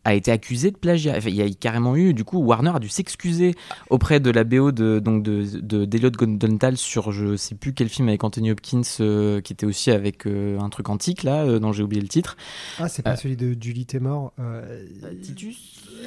a 0.05 0.15
été 0.15 0.33
accusé 0.33 0.71
de 0.71 0.77
plagiat. 0.77 1.15
Enfin, 1.17 1.29
il 1.29 1.37
y 1.37 1.43
a 1.43 1.49
carrément 1.51 1.95
eu, 1.97 2.13
du 2.15 2.25
coup, 2.25 2.39
Warner 2.39 2.73
a 2.75 2.79
dû 2.81 2.89
s'excuser 2.89 3.55
auprès 3.91 4.19
de 4.21 4.31
la 4.31 4.45
BO 4.45 4.73
de 4.73 4.99
donc 4.99 5.23
de, 5.23 5.45
de 5.61 5.85
d'Eliot 5.85 6.11
Gondenthal 6.11 6.77
sur 6.77 7.13
je 7.13 7.37
sais 7.37 7.55
plus 7.55 7.73
quel 7.73 7.89
film 7.89 8.09
avec 8.09 8.25
Anthony 8.25 8.51
Hopkins 8.51 8.83
euh, 9.01 9.41
qui 9.41 9.53
était 9.53 9.67
aussi 9.67 9.91
avec 9.91 10.27
euh, 10.27 10.59
un 10.61 10.69
truc 10.71 10.89
antique 10.89 11.23
là 11.23 11.43
euh, 11.45 11.59
dont 11.59 11.73
j'ai 11.73 11.83
oublié 11.83 12.03
le 12.03 12.09
titre. 12.09 12.37
Ah, 12.79 12.89
c'est 12.89 13.03
pas 13.03 13.13
Euh. 13.13 13.17
celui 13.17 13.37
de 13.37 13.57
Julie 13.61 13.87
Témor. 13.87 14.33
euh, 14.41 14.85
Titus. 15.23 15.57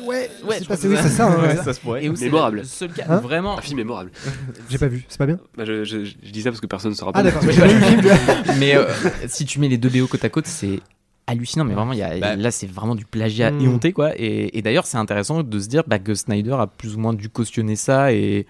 Ouais, 0.05 0.29
Ouais, 0.45 0.55
c'est 0.57 0.63
je 0.63 0.67
pas- 0.67 0.75
que 0.77 0.87
oui, 0.87 0.95
c'est 0.97 1.03
c'est 1.03 1.09
ça. 1.09 1.27
hein, 1.31 1.41
ouais. 1.41 1.55
ça 1.63 1.73
se 1.73 1.79
pourrait. 1.79 2.03
Et 2.05 2.11
c'est 2.15 2.25
Mémorable. 2.25 2.57
le 2.57 2.63
seul 2.65 2.91
cas 2.91 3.05
Hein 3.07 3.17
vraiment. 3.19 3.57
Un 3.57 3.61
film 3.61 3.77
mémorable. 3.77 4.11
J'ai 4.69 4.77
pas 4.77 4.87
vu, 4.87 5.05
c'est 5.07 5.17
pas 5.17 5.25
bien 5.25 5.39
Bah, 5.57 5.63
je, 5.65 5.83
je- 5.85 6.03
je 6.03 6.31
dis 6.31 6.41
ça 6.41 6.49
parce 6.51 6.59
que 6.59 6.67
personne 6.67 6.91
ne 6.91 6.95
se 6.95 7.03
Ah, 7.13 7.23
d'accord, 7.23 7.43
mais 7.45 7.55
pas 7.55 7.67
vu 7.67 7.75
le 7.79 7.81
film. 7.81 8.01
mais 8.59 8.75
euh, 8.75 8.87
si 9.27 9.45
tu 9.45 9.59
mets 9.59 9.69
les 9.69 9.77
deux 9.77 9.89
BO 9.89 10.07
côte 10.07 10.25
à 10.25 10.29
côte, 10.29 10.47
c'est 10.47 10.79
hallucinant. 11.27 11.65
Mais 11.65 11.73
vraiment, 11.73 11.93
il 11.93 11.99
y 11.99 12.03
a, 12.03 12.17
Bah. 12.19 12.35
là, 12.35 12.51
c'est 12.51 12.69
vraiment 12.69 12.95
du 12.95 13.05
plagiat 13.05 13.51
Mm. 13.51 13.61
éhonté, 13.61 13.93
quoi. 13.93 14.11
Et, 14.17 14.57
et 14.57 14.61
d'ailleurs, 14.61 14.85
c'est 14.85 14.97
intéressant 14.97 15.41
de 15.43 15.59
se 15.59 15.67
dire 15.67 15.83
bah, 15.87 15.99
que 15.99 16.13
Snyder 16.13 16.55
a 16.59 16.67
plus 16.67 16.95
ou 16.95 16.99
moins 16.99 17.13
dû 17.13 17.29
cautionner 17.29 17.75
ça 17.75 18.11
et 18.13 18.45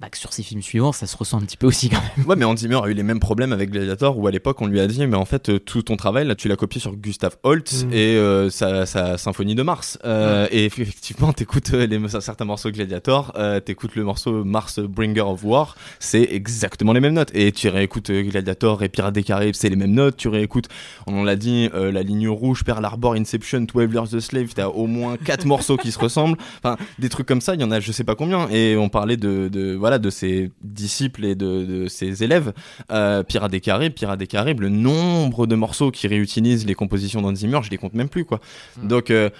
bah, 0.00 0.08
que 0.08 0.16
sur 0.16 0.32
ses 0.32 0.42
films 0.42 0.62
suivants, 0.62 0.92
ça 0.92 1.06
se 1.06 1.16
ressent 1.16 1.36
un 1.38 1.42
petit 1.42 1.56
peu 1.58 1.66
aussi 1.66 1.90
quand 1.90 2.00
même. 2.16 2.26
Ouais, 2.26 2.36
mais 2.36 2.44
Hans 2.46 2.56
Zimmer 2.56 2.80
a 2.82 2.88
eu 2.88 2.94
les 2.94 3.02
mêmes 3.02 3.20
problèmes 3.20 3.52
avec 3.52 3.70
Gladiator 3.70 4.16
où 4.18 4.26
à 4.26 4.30
l'époque 4.30 4.60
on 4.62 4.66
lui 4.66 4.80
a 4.80 4.86
dit 4.86 5.06
mais 5.06 5.16
en 5.16 5.24
fait 5.26 5.50
euh, 5.50 5.58
tout 5.58 5.82
ton 5.82 5.96
travail 5.96 6.26
là 6.26 6.34
tu 6.34 6.48
l'as 6.48 6.56
copié 6.56 6.80
sur 6.80 6.96
Gustav 6.96 7.36
Holst 7.42 7.84
Mm. 7.84 7.92
et 7.92 8.16
euh, 8.16 8.48
sa, 8.50 8.86
sa 8.86 9.18
symphonie 9.18 9.54
de 9.54 9.62
Mars. 9.62 9.98
Euh, 10.04 10.48
et 10.50 10.66
eff- 10.68 10.80
effectivement 10.80 11.32
t'écoutes 11.32 11.70
les 11.72 12.00
certains 12.20 12.44
morceaux 12.46 12.70
de 12.70 12.76
Gladiator 12.76 13.32
euh, 13.36 13.60
t'écoutes 13.60 13.94
le 13.94 14.04
morceau 14.04 14.42
Mars 14.44 14.78
Bringer 14.80 15.20
of 15.20 15.44
War 15.44 15.76
c'est 15.98 16.22
exactement 16.30 16.92
les 16.94 17.00
mêmes 17.00 17.14
notes. 17.14 17.30
Et 17.34 17.52
tu 17.52 17.68
réécoutes 17.68 18.10
Gladiator 18.10 18.82
et 18.82 18.88
Pirates 18.88 19.14
des 19.14 19.22
Caraïbes 19.22 19.54
c'est 19.54 19.68
les 19.68 19.76
mêmes 19.76 19.92
notes. 19.92 20.16
Tu 20.16 20.28
réécoutes 20.28 20.68
on 21.06 21.24
l'a 21.24 21.36
dit 21.36 21.68
euh, 21.74 21.92
la 21.92 22.02
ligne 22.02 22.28
rouge 22.28 22.64
Pearl 22.64 22.84
Harbor 22.84 23.14
Inception 23.14 23.60
12 23.60 23.92
Years 23.92 24.14
a 24.14 24.20
Slave 24.20 24.54
t'as 24.54 24.68
au 24.68 24.86
moins 24.86 25.16
quatre 25.18 25.44
morceaux 25.46 25.76
qui 25.76 25.92
se 25.92 25.98
ressemblent. 25.98 26.38
Enfin 26.62 26.76
des 26.98 27.08
trucs 27.10 27.26
comme 27.26 27.40
ça 27.42 27.54
il 27.54 27.60
y 27.60 27.64
en 27.64 27.70
a 27.70 27.80
je 27.80 27.92
sais 27.92 28.04
pas 28.04 28.14
combien. 28.14 28.48
Et 28.48 28.76
on 28.76 28.88
parlait 28.88 29.16
de, 29.18 29.48
de 29.48 29.74
voilà 29.74 29.89
de 29.98 30.10
ses 30.10 30.50
disciples 30.62 31.24
et 31.24 31.34
de, 31.34 31.64
de 31.64 31.88
ses 31.88 32.22
élèves 32.22 32.52
euh, 32.90 33.22
Pirates 33.22 33.50
des 33.50 33.60
Caraïbes 33.60 33.92
Pirates 33.92 34.18
des 34.18 34.26
Caraïbes 34.26 34.60
le 34.60 34.68
nombre 34.68 35.46
de 35.46 35.54
morceaux 35.54 35.90
qui 35.90 36.06
réutilisent 36.08 36.66
les 36.66 36.74
compositions 36.74 37.22
d'Hans 37.22 37.34
Zimmer 37.34 37.60
je 37.62 37.70
les 37.70 37.78
compte 37.78 37.94
même 37.94 38.08
plus 38.08 38.24
quoi. 38.24 38.40
Donc 38.82 39.10
euh, 39.10 39.30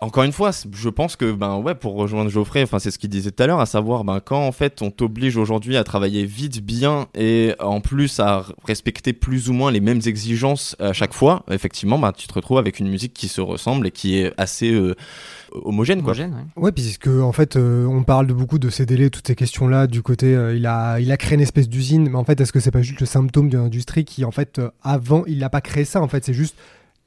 encore 0.00 0.24
une 0.24 0.32
fois, 0.32 0.50
je 0.72 0.88
pense 0.88 1.16
que 1.16 1.32
ben 1.32 1.56
ouais 1.56 1.74
pour 1.74 1.94
rejoindre 1.94 2.30
Geoffrey, 2.30 2.62
enfin 2.62 2.78
c'est 2.78 2.90
ce 2.90 2.98
qu'il 2.98 3.10
disait 3.10 3.30
tout 3.30 3.42
à 3.42 3.46
l'heure, 3.46 3.60
à 3.60 3.66
savoir 3.66 4.04
ben 4.04 4.20
quand 4.20 4.46
en 4.46 4.52
fait 4.52 4.82
on 4.82 4.90
t'oblige 4.90 5.36
aujourd'hui 5.36 5.76
à 5.76 5.84
travailler 5.84 6.24
vite, 6.24 6.62
bien 6.62 7.06
et 7.14 7.54
en 7.60 7.80
plus 7.80 8.20
à 8.20 8.44
respecter 8.64 9.12
plus 9.12 9.48
ou 9.48 9.52
moins 9.52 9.70
les 9.70 9.80
mêmes 9.80 10.00
exigences 10.04 10.76
à 10.78 10.92
chaque 10.92 11.12
fois, 11.12 11.44
effectivement 11.50 11.98
ben 11.98 12.12
tu 12.12 12.26
te 12.26 12.34
retrouves 12.34 12.58
avec 12.58 12.78
une 12.80 12.88
musique 12.88 13.14
qui 13.14 13.28
se 13.28 13.40
ressemble 13.40 13.86
et 13.86 13.90
qui 13.90 14.18
est 14.18 14.32
assez 14.38 14.72
euh, 14.72 14.94
homogène 15.54 16.02
quoi. 16.02 16.12
Homogène, 16.12 16.34
ouais. 16.56 16.62
Ouais, 16.62 16.72
puisque 16.72 17.08
en 17.08 17.32
fait, 17.32 17.56
euh, 17.56 17.86
on 17.86 18.02
parle 18.02 18.26
de 18.26 18.32
beaucoup 18.32 18.58
de 18.58 18.70
ces 18.70 18.86
délais, 18.86 19.10
toutes 19.10 19.26
ces 19.26 19.34
questions-là, 19.34 19.86
du 19.86 20.02
côté, 20.02 20.34
euh, 20.34 20.56
il 20.56 20.66
a, 20.66 20.98
il 21.00 21.10
a 21.12 21.16
créé 21.16 21.34
une 21.34 21.40
espèce 21.40 21.68
d'usine, 21.68 22.08
mais 22.10 22.16
en 22.16 22.24
fait, 22.24 22.40
est-ce 22.40 22.52
que 22.52 22.60
c'est 22.60 22.70
pas 22.70 22.82
juste 22.82 23.00
le 23.00 23.06
symptôme 23.06 23.48
d'une 23.48 23.60
industrie 23.60 24.04
qui, 24.04 24.24
en 24.24 24.30
fait, 24.30 24.58
euh, 24.58 24.70
avant, 24.82 25.24
il 25.26 25.38
n'a 25.38 25.50
pas 25.50 25.60
créé 25.60 25.84
ça, 25.84 26.02
en 26.02 26.08
fait, 26.08 26.24
c'est 26.24 26.34
juste, 26.34 26.56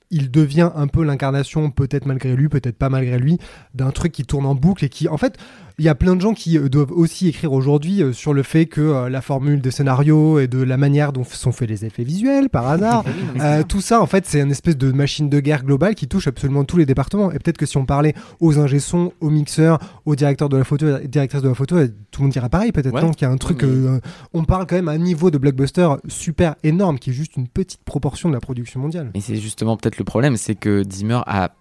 il 0.10 0.32
devient 0.32 0.72
un 0.76 0.88
peu 0.88 1.04
l'incarnation, 1.04 1.70
peut-être 1.70 2.06
malgré 2.06 2.36
lui, 2.36 2.48
peut-être 2.48 2.78
pas 2.78 2.90
malgré 2.90 3.20
lui, 3.20 3.38
d'un 3.74 3.92
truc 3.92 4.14
qui 4.14 4.24
tourne 4.24 4.46
en 4.46 4.56
boucle 4.56 4.86
et 4.86 4.90
qui, 4.90 5.10
en 5.10 5.18
fait, 5.18 5.38
il 5.80 5.86
y 5.86 5.90
a 5.90 5.96
plein 5.96 6.16
de 6.16 6.22
gens 6.22 6.34
qui 6.34 6.58
euh, 6.58 6.70
doivent 6.70 6.92
aussi 6.92 7.28
écrire 7.28 7.54
aujourd'hui 7.54 8.02
euh, 8.02 8.12
sur 8.12 8.34
le 8.34 8.42
fait 8.42 8.66
que 8.66 8.82
euh, 8.82 9.10
la 9.10 9.22
formule 9.22 9.62
des 9.62 9.70
scénarios 9.70 10.40
et 10.40 10.48
de 10.48 10.58
la 10.64 10.76
manière 10.76 11.14
dont 11.14 11.24
sont 11.24 11.52
faits 11.52 11.70
les 11.70 11.86
effets 11.86 12.04
visuels, 12.04 12.50
par 12.50 12.66
hasard, 12.68 13.04
euh, 13.42 13.62
tout 13.62 13.80
ça, 13.80 14.02
en 14.02 14.08
fait, 14.08 14.26
c'est 14.26 14.42
une 14.42 14.50
espèce 14.50 14.76
de 14.76 14.92
machine 14.92 15.30
de 15.30 15.40
guerre 15.40 15.64
globale 15.64 15.94
qui 15.94 16.08
touche 16.08 16.28
absolument 16.28 16.64
tous 16.64 16.78
les 16.78 16.88
départements. 16.88 17.32
Et 17.32 17.38
peut-être 17.38 17.60
que 17.60 17.68
si 17.68 17.78
on 17.78 17.86
parlait 17.86 18.16
aux 18.40 18.58
ingé 18.58 18.80
sons, 18.80 19.14
aux 19.22 19.30
mixeurs, 19.30 19.78
aux 20.06 20.16
directeurs 20.16 20.50
de 20.50 20.58
la 20.58 20.64
photo, 20.64 20.98
directrices 21.06 21.44
de 21.44 21.50
la 21.50 21.54
photo, 21.54 21.76
tout 22.10 22.22
le 22.22 22.24
monde 22.24 22.32
dirait 22.32 22.50
pareil. 22.50 22.72
Peut-être 22.72 22.94
Ouais. 22.96 23.12
qu'il 23.12 23.22
y 23.28 23.30
a 23.30 23.32
un 23.32 23.38
truc. 23.38 23.62
Ouais, 23.62 23.68
mais- 23.68 23.88
euh, 23.88 24.00
on 24.34 24.46
parle 24.46 24.66
quand 24.66 24.76
même 24.78 24.88
à 24.90 24.94
un 24.94 24.98
niveau 24.98 25.30
de 25.30 25.38
blockbuster 25.38 25.88
super 26.08 26.56
énorme, 26.64 26.98
qui 26.98 27.12
est 27.12 27.14
juste 27.14 27.36
une 27.38 27.48
petite 27.48 27.84
proportion 27.84 28.30
de 28.30 28.34
la 28.34 28.40
production 28.40 28.80
mondiale. 28.80 29.12
Mais 29.14 29.22
c'est 29.22 29.36
justement 29.36 29.78
peut-être 29.78 30.00
le 30.00 30.06
problème, 30.06 30.38
c'est 30.38 30.56
que 30.56 30.82
Zimmer 30.92 31.22
a 31.28 31.52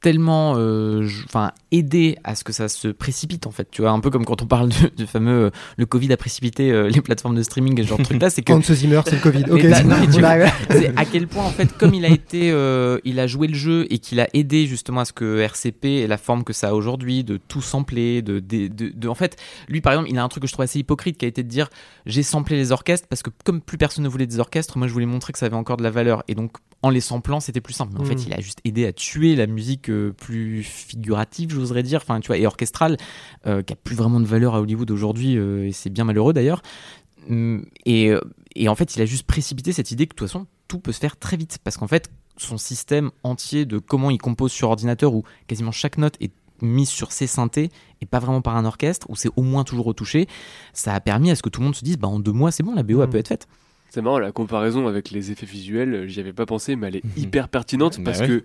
tellement 0.00 0.54
euh, 0.56 1.06
enfin 1.26 1.52
aidé 1.72 2.16
à 2.24 2.34
ce 2.34 2.42
que 2.42 2.52
ça 2.52 2.68
se 2.68 2.88
précipite 2.88 3.46
en 3.46 3.50
fait 3.50 3.68
tu 3.70 3.82
vois 3.82 3.90
un 3.90 4.00
peu 4.00 4.08
comme 4.10 4.24
quand 4.24 4.40
on 4.40 4.46
parle 4.46 4.70
du, 4.70 4.90
du 4.96 5.06
fameux 5.06 5.44
euh, 5.46 5.50
le 5.76 5.86
Covid 5.86 6.10
a 6.12 6.16
précipité 6.16 6.70
euh, 6.72 6.88
les 6.88 7.00
plateformes 7.02 7.34
de 7.36 7.42
streaming 7.42 7.78
et 7.78 7.82
ce 7.82 7.88
genre 7.88 7.98
de 7.98 8.04
truc 8.04 8.20
là 8.20 8.30
c'est 8.30 8.42
que 8.42 8.52
Hans 8.52 8.62
Zimmer, 8.62 9.02
c'est 9.04 9.16
le 9.16 9.20
Covid. 9.20 9.44
Ok, 9.50 9.68
bah, 9.68 9.76
c'est 9.76 9.84
non, 9.84 9.96
c'est 10.70 10.98
à 10.98 11.04
quel 11.04 11.26
point 11.26 11.44
en 11.44 11.50
fait 11.50 11.76
comme 11.76 11.92
il 11.94 12.04
a 12.04 12.08
été 12.08 12.50
euh, 12.50 12.98
il 13.04 13.18
a 13.20 13.26
joué 13.26 13.46
le 13.46 13.54
jeu 13.54 13.86
et 13.90 13.98
qu'il 13.98 14.20
a 14.20 14.28
aidé 14.32 14.66
justement 14.66 15.00
à 15.00 15.04
ce 15.04 15.12
que 15.12 15.38
RCP 15.40 15.84
ait 15.84 16.06
la 16.06 16.18
forme 16.18 16.44
que 16.44 16.52
ça 16.52 16.68
a 16.70 16.72
aujourd'hui 16.72 17.22
de 17.24 17.36
tout 17.36 17.62
sampler 17.62 18.22
de, 18.22 18.38
de, 18.40 19.08
en 19.08 19.14
fait 19.14 19.36
lui 19.68 19.80
par 19.80 19.92
exemple 19.92 20.08
il 20.10 20.18
a 20.18 20.24
un 20.24 20.28
truc 20.28 20.42
que 20.42 20.48
je 20.48 20.52
trouve 20.52 20.64
assez 20.64 20.78
hypocrite 20.78 21.18
qui 21.18 21.24
a 21.24 21.28
été 21.28 21.42
de 21.42 21.48
dire 21.48 21.68
j'ai 22.06 22.22
samplé 22.22 22.56
les 22.56 22.72
orchestres 22.72 23.06
parce 23.08 23.22
que 23.22 23.30
comme 23.44 23.60
plus 23.60 23.76
personne 23.78 24.04
ne 24.04 24.08
voulait 24.08 24.26
des 24.26 24.38
orchestres 24.40 24.78
moi 24.78 24.86
je 24.88 24.92
voulais 24.92 25.06
montrer 25.06 25.32
que 25.32 25.38
ça 25.38 25.46
avait 25.46 25.56
encore 25.56 25.76
de 25.76 25.82
la 25.82 25.90
valeur 25.90 26.22
et 26.28 26.34
donc 26.34 26.52
en 26.82 26.88
les 26.90 27.00
samplant 27.00 27.40
c'était 27.40 27.60
plus 27.60 27.74
simple 27.74 27.92
mais 27.94 28.00
en 28.00 28.04
Mm. 28.04 28.06
fait 28.06 28.26
il 28.26 28.32
a 28.34 28.40
juste 28.40 28.60
aidé 28.64 28.86
à 28.86 28.92
tuer 28.92 29.36
la 29.36 29.46
musique 29.46 29.89
euh, 29.90 30.12
plus 30.12 30.62
figurative 30.62 31.50
j'oserais 31.52 31.82
dire 31.82 32.00
enfin 32.02 32.20
tu 32.20 32.28
vois 32.28 32.38
et 32.38 32.46
orchestrale 32.46 32.96
euh, 33.46 33.62
qui 33.62 33.72
a 33.72 33.76
plus 33.76 33.96
vraiment 33.96 34.20
de 34.20 34.26
valeur 34.26 34.54
à 34.54 34.60
Hollywood 34.60 34.90
aujourd'hui 34.90 35.36
euh, 35.36 35.66
et 35.66 35.72
c'est 35.72 35.90
bien 35.90 36.04
malheureux 36.04 36.32
d'ailleurs 36.32 36.62
et, 37.28 38.08
euh, 38.10 38.20
et 38.56 38.68
en 38.68 38.74
fait, 38.74 38.96
il 38.96 39.02
a 39.02 39.06
juste 39.06 39.24
précipité 39.26 39.72
cette 39.72 39.90
idée 39.90 40.06
que 40.06 40.14
de 40.14 40.18
toute 40.18 40.28
façon, 40.28 40.46
tout 40.68 40.78
peut 40.78 40.92
se 40.92 40.98
faire 40.98 41.16
très 41.16 41.36
vite. 41.36 41.58
Parce 41.62 41.76
qu'en 41.76 41.86
fait, 41.86 42.10
son 42.36 42.58
système 42.58 43.10
entier 43.22 43.64
de 43.66 43.78
comment 43.78 44.10
il 44.10 44.18
compose 44.18 44.52
sur 44.52 44.70
ordinateur, 44.70 45.14
où 45.14 45.22
quasiment 45.46 45.70
chaque 45.70 45.98
note 45.98 46.16
est 46.20 46.32
mise 46.62 46.88
sur 46.88 47.12
ses 47.12 47.26
synthés 47.26 47.70
et 48.00 48.06
pas 48.06 48.18
vraiment 48.18 48.40
par 48.42 48.56
un 48.56 48.64
orchestre, 48.64 49.06
où 49.10 49.16
c'est 49.16 49.28
au 49.36 49.42
moins 49.42 49.64
toujours 49.64 49.86
retouché, 49.86 50.26
ça 50.72 50.94
a 50.94 51.00
permis 51.00 51.30
à 51.30 51.36
ce 51.36 51.42
que 51.42 51.48
tout 51.48 51.60
le 51.60 51.66
monde 51.66 51.76
se 51.76 51.84
dise 51.84 51.98
bah, 51.98 52.08
en 52.08 52.18
deux 52.18 52.32
mois, 52.32 52.50
c'est 52.50 52.62
bon, 52.62 52.74
la 52.74 52.82
BO 52.82 53.00
elle 53.02 53.08
Mm. 53.08 53.10
peut 53.12 53.18
être 53.18 53.28
faite. 53.28 53.46
C'est 53.90 54.02
marrant, 54.02 54.18
la 54.20 54.30
comparaison 54.30 54.86
avec 54.86 55.10
les 55.10 55.32
effets 55.32 55.46
visuels, 55.46 56.06
j'y 56.08 56.20
avais 56.20 56.32
pas 56.32 56.46
pensé, 56.46 56.76
mais 56.76 56.88
elle 56.88 56.96
est 56.96 57.02
hyper 57.16 57.48
pertinente 57.48 57.98
Bah 57.98 58.04
parce 58.06 58.20
ouais. 58.20 58.28
que 58.28 58.44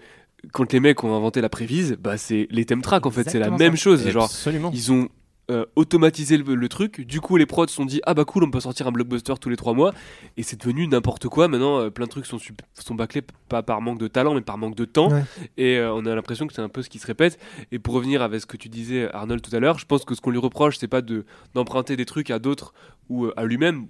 quand 0.53 0.71
les 0.73 0.79
mecs 0.79 1.03
ont 1.03 1.15
inventé 1.15 1.41
la 1.41 1.49
prévise, 1.49 1.97
bah 1.99 2.17
c'est 2.17 2.47
les 2.51 2.65
thème 2.65 2.81
tracks 2.81 3.05
en 3.05 3.11
fait, 3.11 3.29
c'est 3.29 3.39
la 3.39 3.49
même 3.49 3.75
ça. 3.75 3.83
chose. 3.83 4.07
Genre, 4.09 4.25
Absolument. 4.25 4.71
ils 4.73 4.91
ont 4.91 5.09
euh, 5.51 5.63
automatisé 5.75 6.37
le, 6.37 6.55
le 6.55 6.69
truc, 6.69 7.01
du 7.01 7.21
coup 7.21 7.37
les 7.37 7.45
prods 7.45 7.67
se 7.67 7.75
sont 7.75 7.85
dit 7.85 8.01
ah 8.07 8.15
bah 8.15 8.25
cool, 8.25 8.43
on 8.43 8.49
peut 8.49 8.59
sortir 8.59 8.87
un 8.87 8.91
blockbuster 8.91 9.33
tous 9.39 9.49
les 9.49 9.55
trois 9.55 9.73
mois, 9.75 9.93
et 10.37 10.43
c'est 10.43 10.59
devenu 10.59 10.87
n'importe 10.87 11.27
quoi. 11.27 11.47
Maintenant, 11.47 11.79
euh, 11.81 11.89
plein 11.91 12.05
de 12.05 12.09
trucs 12.09 12.25
sont, 12.25 12.39
sont 12.73 12.95
bâclés, 12.95 13.21
pas 13.47 13.61
par 13.61 13.79
manque 13.79 13.99
de 13.99 14.07
talent, 14.07 14.33
mais 14.33 14.41
par 14.41 14.57
manque 14.57 14.73
de 14.75 14.85
temps, 14.85 15.11
Ouais. 15.11 15.23
et 15.57 15.77
euh, 15.77 15.93
on 15.93 16.03
a 16.07 16.15
l'impression 16.15 16.47
que 16.47 16.53
c'est 16.53 16.63
un 16.63 16.69
peu 16.69 16.81
ce 16.81 16.89
qui 16.89 16.97
se 16.97 17.05
répète. 17.05 17.37
Et 17.71 17.77
pour 17.77 17.93
revenir 17.93 18.23
avec 18.23 18.41
ce 18.41 18.47
que 18.47 18.57
tu 18.57 18.69
disais, 18.69 19.07
Arnold, 19.13 19.43
tout 19.43 19.55
à 19.55 19.59
l'heure, 19.59 19.77
je 19.77 19.85
pense 19.85 20.03
que 20.03 20.15
ce 20.15 20.21
qu'on 20.21 20.31
lui 20.31 20.39
reproche, 20.39 20.77
c'est 20.77 20.87
pas 20.87 21.01
de 21.03 21.25
d'emprunter 21.53 21.95
des 21.95 22.05
trucs 22.05 22.31
à 22.31 22.39
d'autres 22.39 22.73
ou 23.09 23.25
euh, 23.25 23.33
à 23.37 23.45
lui-même. 23.45 23.85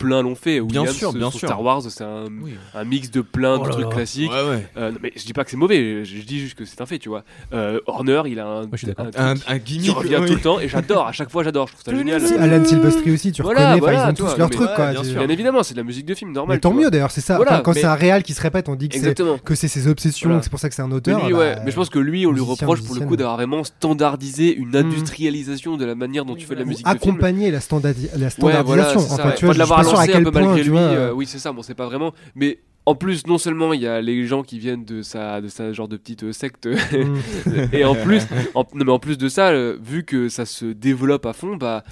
Plein 0.00 0.22
l'ont 0.22 0.34
fait. 0.34 0.60
Bien 0.62 0.80
Williams, 0.80 0.96
sûr, 0.96 1.12
bien 1.12 1.30
sûr. 1.30 1.46
Star 1.46 1.62
Wars, 1.62 1.82
c'est 1.86 2.02
un, 2.02 2.24
un 2.74 2.84
mix 2.84 3.10
de 3.10 3.20
plein 3.20 3.56
Oh 3.60 3.64
de 3.64 3.68
là 3.68 3.72
trucs 3.74 3.84
là. 3.84 3.90
classiques. 3.92 4.30
Ouais, 4.30 4.48
ouais. 4.48 4.66
Euh, 4.78 4.90
non, 4.92 4.98
mais 5.02 5.12
je 5.14 5.24
dis 5.26 5.34
pas 5.34 5.44
que 5.44 5.50
c'est 5.50 5.58
mauvais, 5.58 6.06
je, 6.06 6.16
je 6.16 6.22
dis 6.22 6.40
juste 6.40 6.54
que 6.56 6.64
c'est 6.64 6.80
un 6.80 6.86
fait, 6.86 6.98
tu 6.98 7.10
vois. 7.10 7.22
Euh, 7.52 7.78
Horner, 7.86 8.22
il 8.26 8.40
a 8.40 8.46
un, 8.48 8.66
truc 8.66 8.96
Un, 9.18 9.34
qui- 9.58 9.78
gimmick 9.78 9.90
revient 9.94 10.16
oui. 10.22 10.26
tout 10.28 10.34
le 10.36 10.40
temps 10.40 10.58
et 10.58 10.68
j'adore, 10.68 11.06
à 11.06 11.12
chaque 11.12 11.28
fois 11.30 11.44
j'adore, 11.44 11.68
je 11.68 11.74
trouve 11.74 11.84
ça 11.84 11.94
génial. 11.94 12.22
Alan 12.40 12.64
Silvestri 12.64 13.12
aussi, 13.12 13.30
tu 13.32 13.42
Voilà, 13.42 13.60
reconnais, 13.74 13.80
voilà, 13.80 14.06
ils 14.06 14.10
ont 14.10 14.14
toi, 14.14 14.30
tous 14.32 14.38
leur 14.38 14.48
mais- 14.48 14.56
truc, 14.56 14.68
ouais, 14.70 14.74
quoi. 14.74 14.90
bien. 14.92 15.02
Bien 15.02 15.28
évidemment, 15.28 15.62
c'est 15.62 15.74
de 15.74 15.78
la 15.80 15.84
musique 15.84 16.06
de 16.06 16.14
film, 16.14 16.32
normal. 16.32 16.56
Mais 16.56 16.60
tant 16.60 16.72
mieux 16.72 16.90
d'ailleurs, 16.90 17.10
c'est 17.10 17.20
ça. 17.20 17.36
Voilà, 17.36 17.52
Enfin, 17.56 17.60
quand 17.62 17.74
mais- 17.74 17.80
c'est 17.82 17.86
un 17.86 17.94
réal 17.94 18.22
qui 18.22 18.32
se 18.32 18.40
répète, 18.40 18.70
on 18.70 18.76
dit 18.76 18.88
que 18.88 18.94
c'est 18.94 19.00
Exactement. 19.00 19.36
que 19.36 19.54
c'est 19.54 19.68
ses 19.68 19.86
obsessions, 19.86 20.40
c'est 20.42 20.48
pour 20.50 20.60
ça 20.60 20.70
que 20.70 20.74
c'est 20.74 20.82
un 20.82 20.88
Mais, 20.88 20.94
auteur. 20.94 21.26
lui, 21.26 21.32
bah, 21.34 21.38
ouais. 21.38 21.56
mais 21.62 21.70
je 21.70 21.76
pense 21.76 21.90
que 21.90 21.98
lui, 21.98 22.26
on 22.26 22.32
lui 22.32 22.40
reproche 22.40 22.80
pour 22.82 22.94
le 22.94 23.02
coup 23.02 23.16
d'avoir 23.16 23.36
vraiment 23.36 23.64
standardisé 23.64 24.54
une 24.56 24.68
Mhm. 24.70 24.76
industrialisation 24.86 25.76
de 25.76 25.84
la 25.84 25.94
manière 25.94 26.24
dont 26.24 26.34
tu 26.36 26.46
fais 26.46 26.54
de 26.54 26.60
la 26.60 26.64
musique 26.64 26.86
de 26.86 26.90
film. 26.90 26.96
accompagner 27.10 27.50
la, 27.50 27.60
standardi- 27.60 28.08
la 28.16 28.24
Ouais, 28.24 28.30
standardisation. 28.30 29.00
ouais. 29.00 29.34
tu 29.36 29.44
vois, 29.44 29.54
sûr 29.90 30.14
à 30.14 30.18
un 30.18 30.24
peu 30.24 30.30
point, 30.30 30.42
malgré 30.42 30.62
lui. 30.62 30.70
vois, 30.70 30.80
euh, 30.80 31.12
oui, 31.12 31.26
c'est 31.26 31.38
ça. 31.38 31.52
Bon, 31.52 31.62
c'est 31.62 31.74
pas 31.74 31.86
vraiment. 31.86 32.12
Mais 32.34 32.60
en 32.86 32.94
plus, 32.94 33.26
non 33.26 33.38
seulement 33.38 33.72
il 33.72 33.80
y 33.80 33.86
a 33.86 34.00
les 34.00 34.26
gens 34.26 34.42
qui 34.42 34.58
viennent 34.58 34.84
de 34.84 35.02
sa, 35.02 35.40
de 35.40 35.48
sa 35.48 35.72
genre 35.72 35.88
de 35.88 35.96
petite 35.96 36.24
euh, 36.24 36.32
secte, 36.32 36.66
Mm. 36.66 37.18
et 37.72 37.84
en 37.84 37.94
plus, 38.04 38.26
en, 38.54 38.64
non, 38.74 38.84
mais 38.84 38.92
en 38.92 38.98
plus 38.98 39.18
de 39.18 39.28
ça, 39.28 39.50
euh, 39.50 39.76
vu 39.80 40.04
que 40.04 40.28
ça 40.28 40.46
se 40.46 40.66
développe 40.66 41.26
à 41.26 41.32
fond, 41.32 41.56
bah 41.56 41.84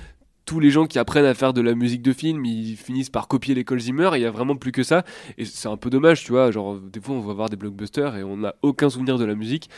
tous 0.44 0.60
les 0.60 0.70
gens 0.70 0.86
qui 0.86 0.98
apprennent 0.98 1.26
à 1.26 1.34
faire 1.34 1.52
de 1.52 1.60
la 1.60 1.74
musique 1.74 2.00
de 2.00 2.14
film, 2.14 2.42
ils 2.46 2.74
finissent 2.74 3.10
par 3.10 3.28
copier 3.28 3.54
l'école 3.54 3.80
Zimmer. 3.80 4.10
Il 4.14 4.22
y 4.22 4.24
a 4.24 4.30
vraiment 4.30 4.56
plus 4.56 4.72
que 4.72 4.82
ça. 4.82 5.04
Et 5.36 5.44
c'est 5.44 5.68
un 5.68 5.76
peu 5.76 5.90
dommage, 5.90 6.24
tu 6.24 6.32
vois. 6.32 6.50
Genre, 6.50 6.80
des 6.80 7.02
fois, 7.02 7.16
on 7.16 7.20
va 7.20 7.34
voir 7.34 7.50
des 7.50 7.56
blockbusters 7.56 8.16
et 8.16 8.24
on 8.24 8.38
n'a 8.38 8.54
aucun 8.62 8.88
souvenir 8.88 9.18
de 9.18 9.26
la 9.26 9.34
musique. 9.34 9.68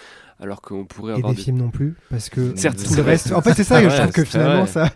Alors 0.41 0.61
qu'on 0.63 0.85
pourrait 0.85 1.13
Et 1.13 1.17
avoir 1.17 1.33
des 1.33 1.37
des. 1.37 1.43
films 1.43 1.59
non 1.59 1.71
plus, 1.71 1.95
parce 2.11 2.29
que 2.31 2.57
Certes, 2.57 2.79
tout 2.79 2.85
c'est 2.87 2.97
le 2.97 3.03
reste. 3.03 3.33
En 3.33 3.43
fait, 3.43 3.53
c'est 3.55 3.65
ça, 3.65 3.77
Ouais, 3.83 3.91
je 3.91 3.97
trouve 3.97 4.13
que 4.13 4.25
finalement, 4.25 4.65
vrai. 4.65 4.67
ça. 4.73 4.91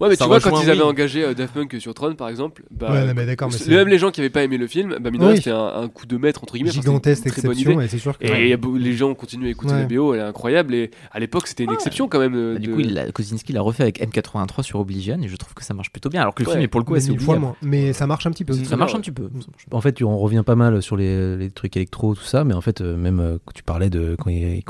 Ouais, 0.00 0.08
mais 0.08 0.16
Ça 0.16 0.24
tu 0.24 0.28
vois, 0.28 0.40
quand 0.40 0.60
ils 0.62 0.70
avaient 0.70 0.80
oui. 0.80 0.86
engagé 0.86 1.24
euh, 1.24 1.34
Daft 1.34 1.52
Punk 1.54 1.76
sur 1.80 1.94
Tron, 1.94 2.14
par 2.14 2.28
exemple, 2.28 2.62
bah, 2.70 2.90
Ouais, 2.92 3.04
non, 3.06 3.12
mais 3.14 3.26
d'accord, 3.26 3.50
mais 3.68 3.74
même 3.76 3.88
les 3.88 3.98
gens 3.98 4.10
qui 4.10 4.20
avaient 4.20 4.30
pas 4.30 4.42
aimé 4.44 4.56
le 4.56 4.66
film, 4.66 4.96
bah, 5.00 5.10
mine 5.10 5.20
de 5.20 5.26
rien, 5.26 5.34
Oui. 5.34 5.36
c'était 5.38 5.50
un, 5.50 5.66
un 5.82 5.88
coup 5.88 6.06
de 6.06 6.16
maître 6.16 6.42
entre 6.42 6.54
guillemets. 6.54 6.70
Gigantesque 6.70 7.26
une 7.26 7.32
très 7.32 7.42
bonne 7.42 7.50
exception, 7.52 7.72
idée. 7.80 7.84
et 7.84 7.88
c'est 7.88 7.98
sûr 7.98 8.18
que. 8.18 8.24
Et 8.24 8.56
les 8.78 8.92
gens 8.92 9.14
continuent 9.14 9.46
à 9.46 9.50
écouter 9.50 9.72
Ouais. 9.74 9.80
la 9.80 9.86
BO, 9.86 10.14
elle 10.14 10.20
est 10.20 10.22
incroyable. 10.22 10.74
Et 10.74 10.90
à 11.12 11.18
l'époque, 11.20 11.46
c'était 11.48 11.64
une 11.64 11.72
exception 11.72 12.08
quand 12.08 12.18
même. 12.20 12.34
euh, 12.34 12.54
Bah, 12.54 12.60
du 12.60 12.68
de- 12.68 12.72
coup, 12.74 12.80
il 12.80 12.94
l'a- 12.94 13.10
Kosinski 13.10 13.52
l'a 13.52 13.60
refait 13.62 13.82
avec 13.82 14.00
M83 14.00 14.62
sur 14.62 14.78
Oblivion 14.80 15.18
et 15.22 15.28
je 15.28 15.36
trouve 15.36 15.54
que 15.54 15.64
ça 15.64 15.74
marche 15.74 15.90
plutôt 15.90 16.08
bien. 16.08 16.20
Alors 16.22 16.34
que 16.34 16.42
le 16.44 16.50
film 16.50 16.62
est 16.62 16.68
pour 16.68 16.80
le 16.80 16.84
coup 16.86 16.94
assez 16.94 17.10
moins. 17.12 17.56
Mais 17.62 17.92
ça 17.92 18.06
marche 18.06 18.26
un 18.26 18.30
petit 18.30 18.44
peu. 18.44 18.54
Ça 18.54 18.76
marche 18.76 18.94
un 18.94 19.00
petit 19.00 19.10
peu. 19.12 19.24
marche. 19.32 19.46
En 19.72 19.80
fait, 19.80 20.02
on 20.02 20.16
revient 20.18 20.42
pas 20.46 20.54
mal 20.54 20.80
sur 20.82 20.96
les, 20.96 21.50
trucs 21.54 21.76
électro, 21.76 22.14
tout 22.14 22.22
ça, 22.24 22.44
mais 22.44 22.54
en 22.54 22.60
fait, 22.60 22.80
euh, 22.80 22.96
même 22.96 23.20
euh, 23.20 23.38
tu 23.54 23.62
parlais 23.62 23.90
de 23.90 24.16
quand 24.18 24.30
il, 24.30 24.62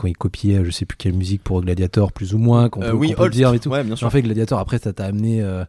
euh, 0.57 0.65
je 0.65 0.70
sais 0.70 0.85
plus 0.85 0.97
quelle 0.97 1.12
musique 1.15 1.43
pour 1.43 1.61
Gladiator, 1.62 2.12
plus 2.12 2.35
ou 2.35 2.39
moins, 2.39 2.69
qu'on 2.69 2.82
Euh, 2.82 2.91
peut, 2.91 2.97
oui, 2.97 3.12
qu'on 3.12 3.23
peut 3.24 3.31
dire 3.31 3.53
et 3.55 3.59
tout. 3.59 3.70
Ouais, 3.70 3.85
bien 3.85 3.97
sûr. 3.97 4.07
En 4.07 4.11
fait, 4.11 4.23
Gladiator, 4.23 4.59
après, 4.59 4.78
ça 4.78 4.93
t'a 4.93 5.05
amené. 5.07 5.41
euh, 5.43 5.65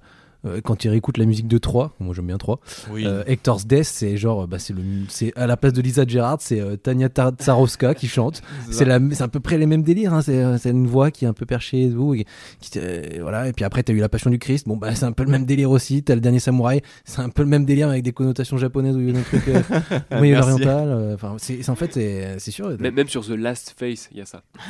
quand 0.63 0.76
tu 0.76 0.89
réécoutes 0.89 1.17
la 1.17 1.26
musique 1.26 1.47
de 1.47 1.57
3, 1.57 1.93
moi 1.99 2.13
j'aime 2.15 2.27
bien 2.27 2.38
3, 2.38 2.59
Oui. 2.91 3.03
euh, 3.05 3.23
Hector's 3.27 3.65
Death, 3.65 3.85
c'est 3.85 4.17
genre, 4.17 4.43
euh, 4.43 4.47
bah, 4.47 4.59
c'est 4.59 4.73
le, 4.73 4.81
c'est 5.09 5.34
à 5.35 5.47
la 5.47 5.57
place 5.57 5.73
de 5.73 5.81
Lisa 5.81 6.05
Gerrard, 6.07 6.38
c'est 6.41 6.59
euh, 6.59 6.76
Tania 6.76 7.07
Tsarowska 7.09 7.93
qui 7.95 8.07
chante. 8.07 8.41
C'est 8.72 8.85
la, 8.85 8.99
c'est 9.11 9.23
à 9.23 9.27
peu 9.27 9.39
près 9.39 9.57
les 9.57 9.65
mêmes 9.65 9.84
délires. 9.84 10.13
hein. 10.13 10.22
C'est, 10.22 10.38
euh, 10.43 10.57
c'est 10.57 10.72
une 10.72 10.88
voix 10.88 11.11
qui 11.11 11.26
est 11.26 11.27
un 11.27 11.34
peu 11.34 11.45
perchée 11.45 11.85
et 11.85 11.89
tout. 11.91 12.13
et 12.13 12.26
qui, 12.59 12.72
euh, 12.77 13.01
voilà. 13.22 13.47
Et 13.47 13.53
puis 13.53 13.63
après, 13.63 13.84
t'as 13.84 13.93
eu 13.93 13.99
la 13.99 14.09
Passion 14.09 14.30
du 14.30 14.39
Christ. 14.39 14.67
Bon, 14.67 14.76
bah, 14.77 14.93
c'est 14.95 15.05
un 15.05 15.11
peu 15.11 15.23
le 15.23 15.30
même 15.31 15.45
délire 15.45 15.72
aussi. 15.72 16.03
T'as 16.03 16.15
le 16.15 16.22
dernier 16.22 16.39
Samouraï. 16.39 16.81
C'est 17.05 17.22
un 17.22 17.30
peu 17.30 17.43
le 17.43 17.49
même 17.49 17.65
délire 17.65 17.89
avec 17.89 18.03
des 18.03 18.11
connotations 18.11 18.57
japonaises 18.57 18.95
ou 18.95 19.11
des 19.11 19.22
trucs 19.22 19.47
euh, 19.47 19.61
moyen-oriental. 20.17 20.88
euh, 20.89 21.13
Enfin, 21.15 21.35
c'est, 21.38 21.61
c'est- 21.63 21.69
en 21.69 21.76
fait, 21.76 21.93
c'est, 21.93 22.35
c'est 22.39 22.51
sûr. 22.51 22.69
Même, 22.80 22.93
même 22.95 23.07
sur 23.07 23.26
The 23.26 23.30
Last 23.31 23.76
Face, 23.77 24.09
il 24.11 24.17
y 24.17 24.22
a 24.22 24.26
ça. 24.26 24.41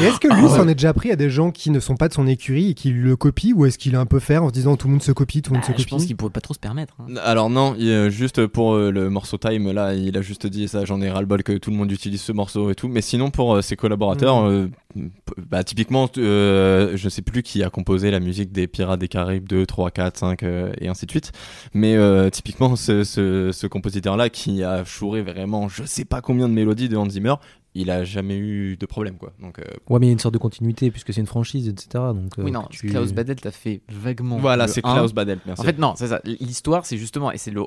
Et 0.00 0.04
est-ce 0.04 0.18
que 0.20 0.28
lui 0.34 0.48
s'en 0.48 0.66
est 0.68 0.74
déjà 0.74 0.92
pris 0.92 1.10
à 1.10 1.16
des 1.16 1.30
gens 1.30 1.50
qui 1.50 1.70
ne 1.70 1.80
sont 1.80 1.96
pas 1.96 2.08
de 2.08 2.14
son 2.14 2.26
écurie 2.26 2.70
et 2.70 2.74
qui 2.74 2.90
le 2.90 3.16
copient 3.16 3.54
ou 3.54 3.66
est-ce 3.66 3.78
qu'il 3.78 3.94
est 3.94 3.98
un 3.98 4.06
peu 4.06 4.18
faire 4.18 4.41
en 4.42 4.48
se 4.48 4.52
disant 4.52 4.76
tout 4.76 4.86
le 4.88 4.92
monde 4.92 5.02
se 5.02 5.12
copie, 5.12 5.40
tout 5.42 5.52
le 5.52 5.58
monde 5.58 5.66
Bah, 5.68 5.74
se 5.76 5.82
je 5.82 5.88
pense 5.88 5.98
copie 6.00 6.06
qu'il 6.08 6.16
pourrait 6.16 6.32
pas 6.32 6.40
trop 6.40 6.54
se 6.54 6.58
permettre. 6.58 6.94
hein. 7.00 7.14
Alors 7.24 7.48
non, 7.50 7.74
il, 7.78 7.88
euh, 7.88 8.10
juste 8.10 8.46
pour 8.46 8.74
euh, 8.74 8.90
le 8.90 9.08
morceau 9.10 9.38
Time, 9.38 9.70
là, 9.72 9.94
il 9.94 10.16
a 10.18 10.22
juste 10.22 10.46
dit 10.46 10.68
ça, 10.68 10.84
j'en 10.84 11.00
ai 11.00 11.10
ras-le-bol 11.10 11.42
que 11.42 11.52
tout 11.58 11.70
le 11.70 11.76
monde 11.76 11.90
utilise 11.90 12.20
ce 12.22 12.32
morceau 12.32 12.70
et 12.70 12.74
tout. 12.74 12.88
Mais 12.88 13.00
sinon, 13.00 13.30
pour 13.30 13.54
euh, 13.56 13.62
ses 13.62 13.76
collaborateurs, 13.76 14.44
euh, 14.44 14.68
p- 14.94 15.00
bah, 15.48 15.64
typiquement, 15.64 16.08
euh, 16.18 16.92
je 16.96 17.08
sais 17.08 17.22
plus 17.22 17.42
qui 17.42 17.62
a 17.62 17.70
composé 17.70 18.10
la 18.10 18.20
musique 18.20 18.52
des 18.52 18.66
Pirates 18.66 19.00
des 19.00 19.08
Caraïbes 19.08 19.48
2, 19.48 19.66
3, 19.66 19.90
4, 19.90 20.18
5 20.18 20.42
euh, 20.42 20.72
et 20.80 20.88
ainsi 20.88 21.06
de 21.06 21.10
suite. 21.10 21.32
Mais 21.74 21.96
euh, 21.96 22.30
typiquement, 22.30 22.76
ce, 22.76 23.04
ce, 23.04 23.50
ce 23.52 23.66
compositeur-là 23.66 24.28
qui 24.30 24.62
a 24.62 24.84
chouré 24.84 25.22
vraiment 25.22 25.68
je 25.68 25.84
sais 25.84 26.04
pas 26.04 26.20
combien 26.20 26.48
de 26.48 26.54
mélodies 26.54 26.88
de 26.88 26.96
Hans 26.96 27.08
Zimmer, 27.08 27.34
il 27.74 27.90
a 27.90 28.04
jamais 28.04 28.36
eu 28.36 28.76
de 28.76 28.84
problème 28.86 29.16
quoi. 29.16 29.32
Donc 29.40 29.58
euh, 29.58 29.62
Ouais, 29.88 29.98
mais 29.98 30.06
il 30.06 30.08
y 30.08 30.12
a 30.12 30.12
une 30.12 30.18
sorte 30.18 30.34
de 30.34 30.38
continuité 30.38 30.90
puisque 30.90 31.12
c'est 31.14 31.20
une 31.20 31.26
franchise, 31.26 31.68
etc. 31.68 31.88
Donc, 32.14 32.38
euh, 32.38 32.42
Oui, 32.42 32.50
non, 32.52 32.64
tu- 32.70 32.86
Klaus 32.88 33.12
Badelt 33.12 33.44
a 33.46 33.50
fait 33.50 33.80
vaguement. 33.90 34.36
voilà, 34.38 34.66
le 34.66 34.72
c'est 34.72 34.84
1. 34.84 34.92
Klaus 34.94 35.12
Badel. 35.14 35.38
Merci. 35.46 35.62
En 35.62 35.64
fait, 35.64 35.78
non, 35.78 35.94
c'est 35.96 36.08
ça. 36.08 36.20
L'histoire, 36.24 36.84
c'est 36.84 36.98
justement, 36.98 37.32
et 37.32 37.38
c'est 37.38 37.50
le. 37.50 37.62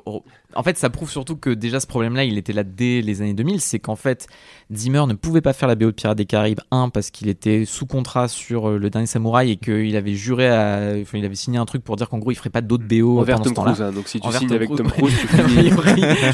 En 0.54 0.62
fait, 0.62 0.78
ça 0.78 0.90
prouve 0.90 1.10
surtout 1.10 1.36
que 1.36 1.50
déjà 1.50 1.80
ce 1.80 1.86
problème-là, 1.86 2.24
il 2.24 2.38
était 2.38 2.52
là 2.52 2.62
dès 2.64 3.00
les 3.02 3.20
années 3.22 3.34
2000. 3.34 3.60
C'est 3.60 3.78
qu'en 3.80 3.96
fait, 3.96 4.26
Zimmer 4.72 5.04
ne 5.08 5.14
pouvait 5.14 5.40
pas 5.40 5.52
faire 5.52 5.68
la 5.68 5.74
BO 5.74 5.86
de 5.86 5.90
Pirates 5.90 6.16
des 6.18 6.24
Caraïbes 6.26 6.60
1 6.70 6.88
parce 6.90 7.10
qu'il 7.10 7.28
était 7.28 7.64
sous 7.64 7.86
contrat 7.86 8.28
sur 8.28 8.68
euh, 8.70 8.78
le 8.78 8.90
dernier 8.90 9.06
Samouraï 9.06 9.50
et 9.50 9.56
qu'il 9.56 9.96
avait 9.96 10.14
juré 10.14 10.48
à. 10.48 10.94
Enfin, 11.02 11.18
il 11.18 11.24
avait 11.24 11.34
signé 11.34 11.58
un 11.58 11.64
truc 11.66 11.82
pour 11.82 11.96
dire 11.96 12.08
qu'en 12.08 12.18
gros, 12.18 12.30
il 12.30 12.36
ferait 12.36 12.50
pas 12.50 12.60
d'autres 12.60 12.84
BO 12.86 13.18
Envers 13.18 13.36
pendant 13.36 13.44
Tom 13.44 13.50
ce 13.50 13.54
temps-là. 13.56 13.72
Cruise, 13.72 13.82
hein, 13.88 13.92
donc 13.92 14.08
si 14.08 14.20
tu 14.20 14.26
Envers 14.26 14.38
signes 14.38 14.48
Tom 14.48 14.56
avec 14.56 14.68
Cruise, 14.70 14.78
Tom. 14.78 14.88
Cruise, 14.88 15.14
tu 15.20 15.36
A 15.36 15.48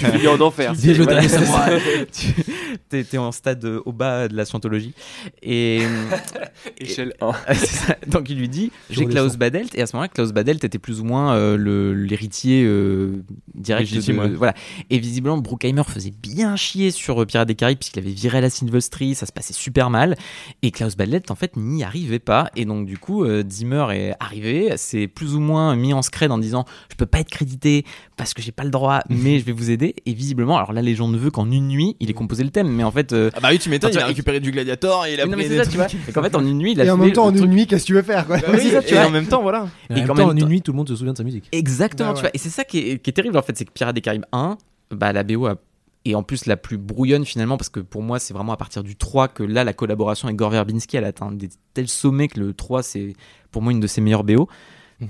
finis, 0.05 0.19
tu 0.21 0.29
en 0.29 0.41
enfer. 0.41 0.75
Vive 0.75 0.99
le 0.99 1.05
Voilà. 1.05 1.21
dernier 1.21 1.29
samouraï. 1.47 1.81
Tu- 2.13 3.05
t'es 3.05 3.19
en 3.19 3.33
stade 3.33 3.62
au 3.65 3.93
bas 3.93 4.29
de 4.29 4.37
la 4.37 4.45
scientologie. 4.45 4.95
Et. 5.43 5.81
Échelle 6.79 7.15
1. 7.21 7.33
C'est 7.55 7.67
ça. 7.67 7.97
Donc 8.07 8.29
il 8.31 8.39
lui 8.39 8.49
dit 8.49 8.71
j'ai 8.91 9.07
Klaus. 9.07 9.37
Badelt 9.37 9.75
et 9.75 9.83
à 9.83 9.87
ce 9.87 9.95
moment-là 9.97 10.09
Klaus 10.09 10.33
Badelt 10.33 10.63
était 10.65 10.79
plus 10.79 11.01
ou 11.01 11.05
moins 11.05 11.35
euh, 11.35 11.57
le- 11.57 11.95
l'héritier 11.95 12.65
euh, 12.65 13.23
direct 13.55 13.91
Légitime, 13.91 14.17
de- 14.17 14.21
ouais. 14.23 14.29
voilà 14.31 14.55
et 14.91 14.99
visiblement 14.99 15.39
Bruckheimer 15.39 15.83
faisait 15.85 16.11
bien 16.13 16.57
chier 16.57 16.91
sur 16.91 17.23
euh, 17.23 17.27
Pirates 17.27 17.49
des 17.49 17.55
Caraïbes 17.55 17.79
puisqu'il 17.79 18.01
avait 18.01 18.11
viré 18.11 18.41
la 18.41 18.51
Silvestri 18.51 19.15
ça 19.15 19.27
se 19.27 19.33
passait 19.33 19.53
super 19.55 19.91
mal 19.91 20.17
et 20.63 20.71
Klaus 20.71 20.97
Badelt 20.97 21.31
en 21.31 21.35
fait 21.35 21.57
n'y 21.57 21.83
arrivait 21.85 22.19
pas 22.19 22.51
et 22.57 22.65
donc 22.65 22.87
du 22.87 22.99
coup 22.99 23.25
euh, 23.25 23.43
Zimmer 23.49 23.87
est 23.93 24.15
arrivé 24.21 24.73
c'est 24.77 25.07
plus 25.09 25.35
ou 25.35 25.41
moins 25.41 25.75
mis 25.77 25.93
en 25.95 26.03
scred 26.03 26.31
en 26.31 26.39
disant 26.39 26.65
je 26.91 26.97
peux 26.97 27.07
pas 27.07 27.21
être 27.21 27.31
crédité 27.31 27.85
parce 28.17 28.35
que 28.35 28.43
j'ai 28.43 28.53
pas 28.53 28.65
le 28.65 28.71
droit 28.71 29.01
mais 29.09 29.39
je 29.39 29.45
vais 29.45 29.53
vous 29.53 29.71
aider 29.71 29.95
et 30.07 30.13
visiblement 30.13 30.57
alors 30.59 30.73
la 30.73 30.83
légende 30.83 31.17
veut 31.17 31.31
qu'en 31.31 31.51
une 31.51 31.69
nuit 31.69 31.97
il 32.01 32.11
ait 32.11 32.15
composé 32.15 32.45
le 32.45 32.51
thème 32.51 32.69
mais 32.69 32.85
en 32.85 32.91
fait 32.91 33.13
euh, 33.13 33.31
Ah 33.35 33.41
bah 33.41 33.52
oui, 33.53 33.59
tu 33.59 33.69
m'étonnes, 33.71 33.91
il 33.93 33.99
a 33.99 34.07
récupéré 34.07 34.41
du 34.41 34.51
Gladiator 34.51 35.07
et 35.07 35.15
il 35.15 35.21
a 35.21 35.25
mais 35.27 35.31
non, 35.33 35.37
mais 35.37 35.45
pris 35.45 35.53
c'est 35.53 35.59
des 35.59 35.65
ça 35.65 35.71
tu 35.71 35.77
vois 35.77 35.87
trucs. 35.87 36.09
et 36.09 36.13
qu'en 36.13 36.23
fait 36.23 36.35
en 36.35 36.45
une 36.47 36.59
nuit 36.59 36.73
il 36.73 36.81
a 36.81 36.85
Et 36.85 36.91
en 36.91 36.97
même 36.97 37.13
temps, 37.13 37.27
en 37.27 37.35
une 37.35 37.47
nuit, 37.47 37.67
qu'est-ce 37.67 37.83
que 37.85 37.87
tu 37.87 37.95
veux 37.95 38.03
faire 38.03 38.27
quoi 38.27 38.39
et 38.39 38.99
en 38.99 39.11
même 39.11 39.27
temps, 39.27 39.43
voilà. 39.43 39.69
Et 39.91 39.93
en 39.93 39.97
Et 39.97 40.01
même 40.01 40.09
temps, 40.17 40.29
en 40.29 40.37
une 40.37 40.47
nuit, 40.47 40.63
tout 40.63 40.73
le 40.73 40.77
monde 40.77 40.89
se 40.89 40.97
souvient 40.97 41.13
de 41.13 41.19
sa 41.19 41.25
musique. 41.25 41.49
Exactement, 41.53 42.15
tu 42.15 42.21
vois. 42.23 42.31
Et 42.35 42.39
c'est 42.39 42.51
ça 42.51 42.65
qui 42.65 42.79
est, 42.79 42.99
qui 42.99 43.11
est 43.11 43.13
terrible 43.13 43.37
en 43.39 43.43
fait, 43.43 43.57
c'est 43.57 43.65
que 43.65 43.73
Pirates 43.73 43.95
des 43.95 44.01
Caraïbes 44.01 44.25
1, 44.33 44.57
bah, 44.91 45.13
la 45.13 45.23
BO 45.23 45.47
a- 45.47 45.57
est 46.05 46.15
en 46.15 46.23
plus 46.25 46.47
la 46.47 46.57
plus 46.57 46.79
brouillonne 46.79 47.25
finalement, 47.25 47.57
parce 47.57 47.69
que 47.69 47.81
pour 47.81 48.03
moi, 48.03 48.19
c'est 48.19 48.35
vraiment 48.35 48.53
à 48.53 48.57
partir 48.57 48.83
du 48.83 48.97
3 48.97 49.29
que 49.29 49.43
là, 49.45 49.63
la 49.65 49.73
collaboration 49.73 50.27
avec 50.27 50.37
Gore 50.37 50.51
Verbinski, 50.51 50.97
elle 50.97 51.05
atteint 51.05 51.31
des 51.31 51.49
tels 51.75 51.89
sommets 51.89 52.29
que 52.29 52.41
le 52.41 52.55
3, 52.55 52.83
c'est 52.83 53.13
pour 53.53 53.63
moi 53.63 53.73
une 53.73 53.81
de 53.81 53.87
ses 53.87 54.01
meilleures 54.01 54.25
BO. 54.25 54.49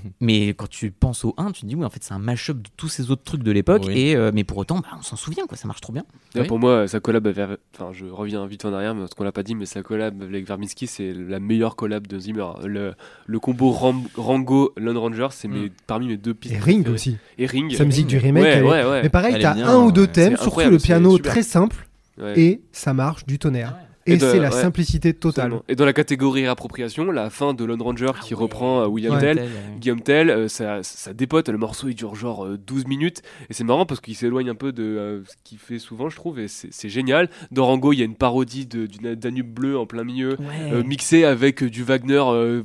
Mais 0.21 0.49
quand 0.49 0.69
tu 0.69 0.91
penses 0.91 1.25
au 1.25 1.35
1, 1.37 1.53
tu 1.53 1.63
te 1.63 1.67
dis, 1.67 1.75
oui, 1.75 1.85
en 1.85 1.91
fait, 1.91 2.03
c'est 2.03 2.15
un 2.15 2.19
mash-up 2.19 2.59
de 2.59 2.69
tous 2.77 2.89
ces 2.89 3.11
autres 3.11 3.23
trucs 3.25 3.43
de 3.43 3.51
l'époque. 3.53 3.83
Oui. 3.87 3.93
Et, 3.99 4.17
euh, 4.17 4.31
mais 4.35 4.45
pour 4.45 4.59
autant, 4.59 4.81
bah, 4.81 4.89
on 4.99 5.03
s'en 5.03 5.17
souvient, 5.17 5.47
quoi, 5.47 5.57
ça 5.57 5.67
marche 5.69 5.81
trop 5.81 5.93
bien. 5.93 6.05
Oui. 6.35 6.47
Pour 6.47 6.59
moi, 6.59 6.87
sa 6.89 7.01
collab, 7.01 7.27
avec- 7.27 7.59
enfin, 7.75 7.91
je 7.93 8.05
reviens 8.07 8.45
vite 8.47 8.65
en 8.65 8.73
arrière, 8.73 8.95
mais 8.95 9.07
ce 9.07 9.15
qu'on 9.15 9.25
l'a 9.25 9.33
pas 9.33 9.43
dit, 9.43 9.55
mais 9.55 9.67
sa 9.67 9.83
collab 9.83 10.23
avec 10.23 10.47
Verbinski, 10.47 10.87
c'est 10.87 11.13
la 11.13 11.41
meilleure 11.41 11.77
collab 11.77 12.07
de 12.07 12.19
Zimmer. 12.19 12.47
Le, 12.65 12.95
le 13.27 13.39
combo 13.41 13.71
Ram- 13.71 14.05
Rango 14.17 14.73
Lone 14.77 14.97
Ranger, 14.99 15.29
c'est 15.31 15.49
mes- 15.49 15.71
parmi 15.87 16.09
mes 16.09 16.17
deux 16.17 16.35
pistes. 16.35 16.55
Et 16.55 16.59
Ring 16.59 16.81
préférées. 16.85 16.95
aussi. 16.95 17.17
Et 17.39 17.47
Ring. 17.47 17.73
Sa 17.75 17.85
musique 17.85 18.07
du 18.07 18.19
remake. 18.19 18.43
Ouais, 18.45 18.51
elle 18.51 18.65
est- 18.65 18.69
ouais, 18.69 18.85
ouais. 18.85 19.03
Mais 19.03 19.09
pareil, 19.09 19.37
t'as 19.41 19.55
un 19.55 19.79
ou 19.85 19.93
deux 19.93 20.03
ouais. 20.03 20.07
thèmes, 20.09 20.37
surtout 20.37 20.61
le 20.71 20.79
piano 20.79 21.19
très 21.19 21.43
simple, 21.43 21.87
Ouais. 22.21 22.39
et 22.39 22.61
ça 22.73 22.93
marche 22.95 23.27
du 23.27 23.39
tonnerre. 23.39 23.75
Et, 24.07 24.19
c'est 24.19 24.39
la 24.39 24.51
ouais. 24.51 24.61
simplicité 24.61 25.15
totale. 25.15 25.45
Absolument. 25.45 25.65
Et 25.69 25.77
dans 25.77 25.85
la 25.85 25.93
catégorie 25.93 26.43
réappropriation, 26.43 27.11
la 27.11 27.31
fin 27.31 27.55
de 27.55 27.65
Lone 27.65 27.81
Ranger 27.83 28.11
qui 28.23 28.35
reprend 28.35 28.81
euh, 28.83 28.87
William 28.87 29.15
Ouais. 29.15 29.21
Tell. 29.21 29.37
Tel, 29.37 29.49
Guillaume 29.79 30.01
Tell, 30.01 30.31
euh, 30.31 30.49
ça, 30.49 30.83
ça 30.83 31.13
dépote, 31.15 31.49
le 31.49 31.59
morceau 31.59 31.89
il 31.89 31.95
dure 31.95 32.15
genre 32.15 32.45
euh, 32.45 32.59
12 32.59 32.87
minutes 32.87 33.23
et 33.49 33.53
c'est 33.55 33.65
marrant 33.65 33.87
parce 33.87 34.01
qu'il 34.01 34.17
s'éloigne 34.17 34.51
un 34.51 34.55
peu 34.55 34.73
de 34.73 34.83
euh, 34.83 35.23
ce 35.25 35.35
qu'il 35.45 35.59
fait 35.59 35.79
souvent 35.79 36.09
je 36.09 36.17
trouve 36.17 36.39
et 36.41 36.49
c'est 36.49 36.89
génial. 36.89 37.29
Dans 37.51 37.67
Rango 37.67 37.93
il 37.93 37.99
y 37.99 38.03
a 38.03 38.05
une 38.05 38.17
parodie 38.17 38.67
de- 38.67 38.87
du 38.87 38.99
Danube 39.17 39.47
bleu 39.53 39.79
en 39.79 39.87
plein 39.87 40.05
milieu 40.05 40.31
Ouais. 40.39 40.73
euh, 40.73 40.83
mixé 40.83 41.25
avec 41.25 41.63
du 41.63 41.83
Wagner 41.85 42.23
euh, 42.27 42.63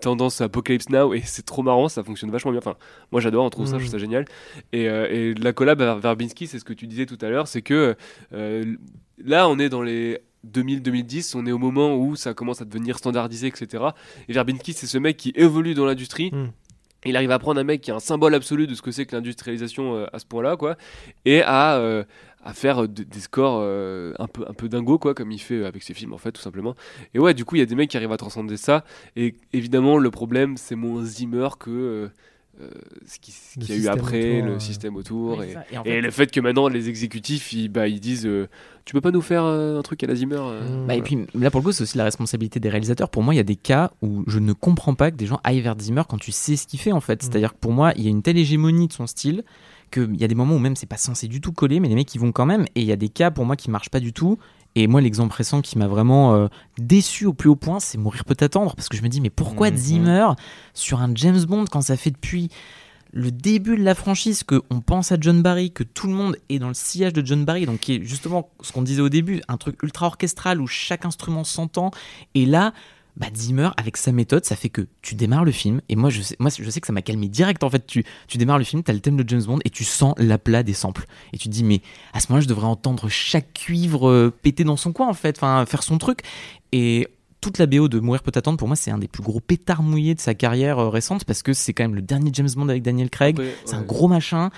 tendance 0.00 0.40
Apocalypse 0.40 0.88
Now 0.88 1.12
et 1.14 1.22
c'est 1.24 1.44
trop 1.44 1.62
marrant, 1.62 1.88
ça 1.88 2.02
fonctionne 2.02 2.30
vachement 2.30 2.50
bien. 2.52 2.60
Enfin, 2.60 2.76
moi 3.12 3.20
j'adore, 3.20 3.44
on 3.44 3.50
trouve 3.50 3.66
ça, 3.66 3.72
je 3.78 3.82
trouve 3.84 3.90
ça 3.92 3.98
génial. 3.98 4.24
Et, 4.72 4.88
euh, 4.88 5.06
et 5.10 5.34
la 5.34 5.52
collab 5.52 5.82
à 5.82 5.96
Verbinski, 5.96 6.46
c'est 6.46 6.58
ce 6.58 6.64
que 6.64 6.72
tu 6.72 6.86
disais 6.86 7.06
tout 7.06 7.18
à 7.20 7.28
l'heure, 7.28 7.48
c'est 7.48 7.62
que 7.62 7.96
euh, 8.32 8.76
là 9.22 9.48
on 9.48 9.58
est 9.58 9.68
dans 9.68 9.82
les 9.82 10.18
2000-2010, 10.46 11.36
on 11.36 11.46
est 11.46 11.52
au 11.52 11.58
moment 11.58 11.96
où 11.96 12.16
ça 12.16 12.34
commence 12.34 12.60
à 12.60 12.64
devenir 12.64 12.98
standardisé, 12.98 13.46
etc. 13.48 13.84
Et 14.28 14.32
Verbinski, 14.32 14.72
c'est 14.72 14.86
ce 14.86 14.98
mec 14.98 15.16
qui 15.16 15.32
évolue 15.34 15.74
dans 15.74 15.86
l'industrie. 15.86 16.30
Mm. 16.32 16.50
Il 17.04 17.16
arrive 17.16 17.30
à 17.30 17.38
prendre 17.38 17.60
un 17.60 17.64
mec 17.64 17.80
qui 17.80 17.90
est 17.90 17.94
un 17.94 18.00
symbole 18.00 18.34
absolu 18.34 18.66
de 18.66 18.74
ce 18.74 18.82
que 18.82 18.90
c'est 18.90 19.06
que 19.06 19.14
l'industrialisation 19.14 19.94
euh, 19.94 20.06
à 20.12 20.18
ce 20.18 20.26
point-là, 20.26 20.56
quoi, 20.56 20.76
et 21.24 21.42
à, 21.42 21.76
euh, 21.76 22.02
à 22.44 22.52
faire 22.52 22.82
euh, 22.84 22.88
de- 22.88 23.04
des 23.04 23.20
scores 23.20 23.60
euh, 23.62 24.14
un 24.18 24.26
peu 24.26 24.44
un 24.48 24.52
peu 24.52 24.68
dingo, 24.68 24.98
quoi, 24.98 25.14
comme 25.14 25.30
il 25.30 25.38
fait 25.38 25.64
avec 25.64 25.84
ses 25.84 25.94
films, 25.94 26.12
en 26.12 26.18
fait, 26.18 26.32
tout 26.32 26.42
simplement. 26.42 26.74
Et 27.14 27.20
ouais, 27.20 27.34
du 27.34 27.44
coup, 27.44 27.54
il 27.54 27.60
y 27.60 27.62
a 27.62 27.66
des 27.66 27.76
mecs 27.76 27.88
qui 27.90 27.96
arrivent 27.96 28.10
à 28.12 28.16
transcender 28.16 28.56
ça. 28.56 28.84
Et 29.14 29.36
évidemment, 29.52 29.96
le 29.98 30.10
problème, 30.10 30.56
c'est 30.56 30.74
moins 30.74 31.04
Zimmer 31.04 31.48
que 31.60 32.10
euh, 32.60 32.70
ce 33.06 33.18
qui- 33.18 33.32
qu'il 33.60 33.68
y 33.68 33.72
a 33.72 33.76
eu 33.82 33.86
après, 33.88 34.38
autour, 34.38 34.46
le 34.48 34.54
euh. 34.54 34.58
système 34.58 34.96
autour. 34.96 35.42
Et, 35.44 35.54
en 35.76 35.82
le 35.84 36.10
fait 36.10 36.30
que 36.30 36.40
maintenant 36.40 36.68
les 36.68 36.88
exécutifs 36.88 37.52
ils, 37.52 37.68
bah, 37.68 37.86
ils 37.88 38.00
disent 38.00 38.26
euh, 38.26 38.48
tu 38.84 38.92
peux 38.94 39.00
pas 39.00 39.10
nous 39.10 39.20
faire 39.20 39.44
euh, 39.44 39.78
un 39.78 39.82
truc 39.82 40.02
à 40.02 40.06
la 40.06 40.14
Zimmer 40.14 40.36
euh, 40.40 40.82
Mmh. 40.84 40.86
Bah, 40.86 40.94
et 40.94 41.02
puis 41.02 41.18
là 41.34 41.50
pour 41.50 41.60
le 41.60 41.64
coup 41.66 41.72
c'est 41.72 41.82
aussi 41.82 41.98
la 41.98 42.04
responsabilité 42.04 42.58
des 42.60 42.68
réalisateurs. 42.68 43.10
Pour 43.10 43.22
moi 43.22 43.34
il 43.34 43.36
y 43.36 43.40
a 43.40 43.44
des 43.44 43.56
cas 43.56 43.90
où 44.02 44.24
je 44.26 44.38
ne 44.38 44.52
comprends 44.52 44.94
pas 44.94 45.10
que 45.10 45.16
des 45.16 45.26
gens 45.26 45.40
aillent 45.44 45.60
vers 45.60 45.76
Zimmer 45.78 46.02
quand 46.08 46.18
tu 46.18 46.32
sais 46.32 46.56
ce 46.56 46.66
qu'il 46.66 46.80
fait 46.80 46.92
en 46.92 47.00
fait. 47.00 47.22
C'est-à-dire 47.22 47.52
que 47.54 47.58
pour 47.58 47.72
moi 47.72 47.92
il 47.96 48.02
y 48.04 48.06
a 48.06 48.10
une 48.10 48.22
telle 48.22 48.38
hégémonie 48.38 48.88
de 48.88 48.92
son 48.92 49.06
style 49.06 49.44
qu'il 49.90 50.16
y 50.20 50.24
a 50.24 50.28
des 50.28 50.34
moments 50.34 50.54
où 50.56 50.58
même 50.58 50.76
c'est 50.76 50.86
pas 50.86 50.96
censé 50.98 51.28
du 51.28 51.40
tout 51.40 51.52
coller 51.52 51.80
mais 51.80 51.88
les 51.88 51.94
mecs 51.94 52.14
ils 52.14 52.20
vont 52.20 52.32
quand 52.32 52.44
même 52.46 52.64
et 52.74 52.80
il 52.80 52.86
y 52.86 52.92
a 52.92 52.96
des 52.96 53.08
cas 53.08 53.30
pour 53.30 53.46
moi 53.46 53.56
qui 53.56 53.70
marchent 53.70 53.90
pas 53.90 54.00
du 54.00 54.12
tout. 54.12 54.38
Et 54.74 54.86
moi 54.86 55.00
l'exemple 55.00 55.34
récent 55.34 55.60
qui 55.60 55.78
m'a 55.78 55.88
vraiment 55.88 56.34
euh, 56.34 56.48
déçu 56.78 57.26
au 57.26 57.32
plus 57.32 57.48
haut 57.48 57.56
point 57.56 57.80
c'est 57.80 57.98
Mourir 57.98 58.24
peut 58.24 58.36
attendre 58.40 58.74
parce 58.76 58.88
que 58.88 58.96
je 58.96 59.02
me 59.02 59.08
dis 59.08 59.20
mais 59.20 59.30
pourquoi 59.30 59.70
Mhm. 59.70 59.76
Zimmer 59.76 60.28
sur 60.74 61.00
un 61.00 61.10
James 61.14 61.42
Bond 61.44 61.64
quand 61.70 61.80
ça 61.80 61.96
fait 61.96 62.10
depuis 62.10 62.48
le 63.12 63.30
début 63.30 63.76
de 63.78 63.82
la 63.82 63.94
franchise, 63.94 64.44
que 64.44 64.60
on 64.68 64.80
pense 64.80 65.12
à 65.12 65.16
John 65.18 65.40
Barry, 65.40 65.70
que 65.70 65.82
tout 65.82 66.08
le 66.08 66.12
monde 66.12 66.36
est 66.50 66.58
dans 66.58 66.68
le 66.68 66.74
sillage 66.74 67.14
de 67.14 67.24
John 67.24 67.44
Barry, 67.44 67.64
donc 67.64 67.80
qui 67.80 67.94
est 67.94 68.04
justement 68.04 68.50
ce 68.60 68.70
qu'on 68.70 68.82
disait 68.82 69.00
au 69.00 69.08
début, 69.08 69.40
un 69.48 69.56
truc 69.56 69.82
ultra 69.82 70.06
orchestral 70.06 70.60
où 70.60 70.66
chaque 70.66 71.06
instrument 71.06 71.42
s'entend. 71.42 71.90
Et 72.34 72.44
là, 72.44 72.74
bah 73.18 73.26
Zimmer 73.34 73.70
avec 73.76 73.96
sa 73.96 74.12
méthode 74.12 74.44
ça 74.44 74.54
fait 74.56 74.68
que 74.68 74.86
tu 75.02 75.14
démarres 75.14 75.44
le 75.44 75.50
film 75.50 75.80
et 75.88 75.96
moi 75.96 76.08
je 76.08 76.22
sais, 76.22 76.36
moi 76.38 76.50
je 76.56 76.70
sais 76.70 76.80
que 76.80 76.86
ça 76.86 76.92
m'a 76.92 77.02
calmé 77.02 77.28
direct 77.28 77.64
en 77.64 77.70
fait. 77.70 77.86
Tu, 77.86 78.04
démarres 78.36 78.58
le 78.58 78.64
film 78.64 78.82
t'as 78.82 78.92
le 78.92 79.00
thème 79.00 79.16
de 79.16 79.28
James 79.28 79.42
Bond 79.42 79.58
et 79.64 79.70
tu 79.70 79.84
sens 79.84 80.14
l'aplat 80.18 80.62
des 80.62 80.74
samples. 80.74 81.04
Et 81.32 81.38
tu 81.38 81.48
te 81.48 81.52
dis 81.52 81.64
mais 81.64 81.82
à 82.12 82.20
ce 82.20 82.28
moment-là 82.28 82.42
je 82.42 82.48
devrais 82.48 82.66
entendre 82.66 83.08
chaque 83.08 83.52
cuivre 83.52 84.08
euh, 84.08 84.30
péter 84.30 84.64
dans 84.64 84.76
son 84.76 84.92
coin 84.92 85.08
en 85.08 85.14
fait 85.14 85.36
enfin 85.36 85.66
faire 85.66 85.82
son 85.82 85.98
truc. 85.98 86.20
Et 86.72 87.08
toute 87.40 87.58
la 87.58 87.66
BO 87.66 87.88
de 87.88 88.00
Mourir 88.00 88.22
peut 88.22 88.32
attendre, 88.34 88.58
pour 88.58 88.66
moi, 88.68 88.76
c'est 88.76 88.90
un 88.90 88.98
des 88.98 89.06
plus 89.08 89.22
gros 89.22 89.40
pétards 89.40 89.82
mouillés 89.82 90.14
de 90.14 90.20
sa 90.20 90.34
carrière 90.34 90.78
euh, 90.78 90.88
récente 90.88 91.24
parce 91.24 91.42
que 91.42 91.52
c'est 91.52 91.72
quand 91.72 91.84
même 91.84 91.94
le 91.94 92.02
dernier 92.02 92.30
James 92.34 92.48
Bond 92.56 92.68
avec 92.68 92.82
Daniel 92.82 93.10
Craig. 93.10 93.38
Ouais, 93.38 93.54
c'est 93.64 93.76
un 93.76 93.82
gros 93.82 94.08
machin. 94.08 94.50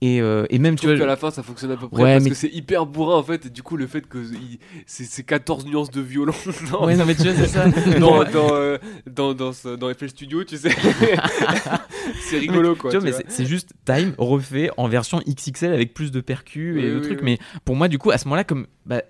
Et, 0.00 0.20
euh, 0.20 0.46
et 0.50 0.58
même, 0.58 0.76
Je 0.76 0.82
tu 0.82 0.86
vois. 0.86 0.96
qu'à 0.98 1.06
la 1.06 1.16
fin 1.16 1.30
ça 1.30 1.42
fonctionne 1.42 1.72
à 1.72 1.76
peu 1.76 1.88
près 1.88 2.02
Ouais, 2.02 2.12
parce 2.14 2.24
mais- 2.24 2.30
que 2.30 2.36
c'est 2.36 2.52
hyper 2.52 2.86
bourrin 2.86 3.16
en 3.16 3.22
fait 3.22 3.46
et 3.46 3.50
du 3.50 3.62
coup 3.62 3.76
le 3.76 3.86
fait 3.86 4.06
que 4.06 4.18
il- 4.18 4.58
c'est 4.86 5.04
c'est 5.04 5.24
14 5.24 5.66
nuances 5.66 5.90
de 5.90 6.00
violon 6.00 6.32
Ouais, 6.80 6.96
non, 6.96 7.04
mais 7.06 7.14
tu 7.14 7.22
vois, 7.24 7.32
c'est 7.34 7.46
ça. 7.48 7.66
dans, 7.98 8.22
dans, 8.24 8.54
euh, 8.54 8.78
dans, 9.10 9.34
dans, 9.34 9.52
ce- 9.52 9.74
dans 9.76 9.92
FL 9.92 10.08
Studio 10.10 10.44
tu 10.44 10.56
sais 10.58 10.70
c'est 12.30 12.38
rigolo 12.38 12.74
quoi 12.76 12.90
Tu 12.90 12.98
vois, 12.98 13.10
tu 13.10 13.16
mais 13.18 13.24
c'est- 13.28 13.46
juste 13.46 13.70
Time 13.84 14.14
refait 14.18 14.70
en 14.76 14.88
version 14.88 15.20
XXL 15.26 15.72
avec 15.72 15.94
plus 15.94 16.10
de 16.10 16.20
percus 16.20 16.82
et 16.82 16.88
de 16.90 17.00
trucs. 17.00 17.22
Mais 17.22 17.38
pour 17.64 17.76
moi, 17.76 17.88
du 17.88 17.98
coup, 17.98 18.10
à 18.10 18.18
ce 18.18 18.26
moment-là, 18.26 18.44
comme 18.44 18.66
bah, 18.86 19.02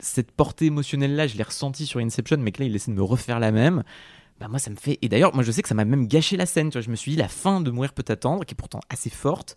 cette 0.00 0.30
portée 0.30 0.66
émotionnelle 0.66 1.14
là, 1.16 1.26
je 1.26 1.36
l'ai 1.36 1.42
ressentie 1.42 1.86
sur 1.86 2.00
Inception, 2.00 2.38
mais 2.38 2.52
que 2.52 2.62
là, 2.62 2.68
il 2.68 2.74
essaie 2.74 2.90
de 2.90 2.96
me 2.96 3.02
refaire 3.02 3.40
la 3.40 3.52
même. 3.52 3.82
Bah 4.40 4.46
moi 4.46 4.60
ça 4.60 4.70
me 4.70 4.76
fait 4.76 5.00
et 5.02 5.08
d'ailleurs 5.08 5.34
moi 5.34 5.42
je 5.42 5.50
sais 5.50 5.62
que 5.62 5.68
ça 5.68 5.74
m'a 5.74 5.84
même 5.84 6.06
gâché 6.06 6.36
la 6.36 6.46
scène 6.46 6.70
tu 6.70 6.74
vois 6.74 6.80
je 6.80 6.90
me 6.90 6.94
suis 6.94 7.10
dit 7.10 7.16
la 7.16 7.26
fin 7.26 7.60
de 7.60 7.72
mourir 7.72 7.92
peut 7.92 8.04
attendre 8.06 8.44
qui 8.44 8.54
est 8.54 8.56
pourtant 8.56 8.78
assez 8.88 9.10
forte 9.10 9.56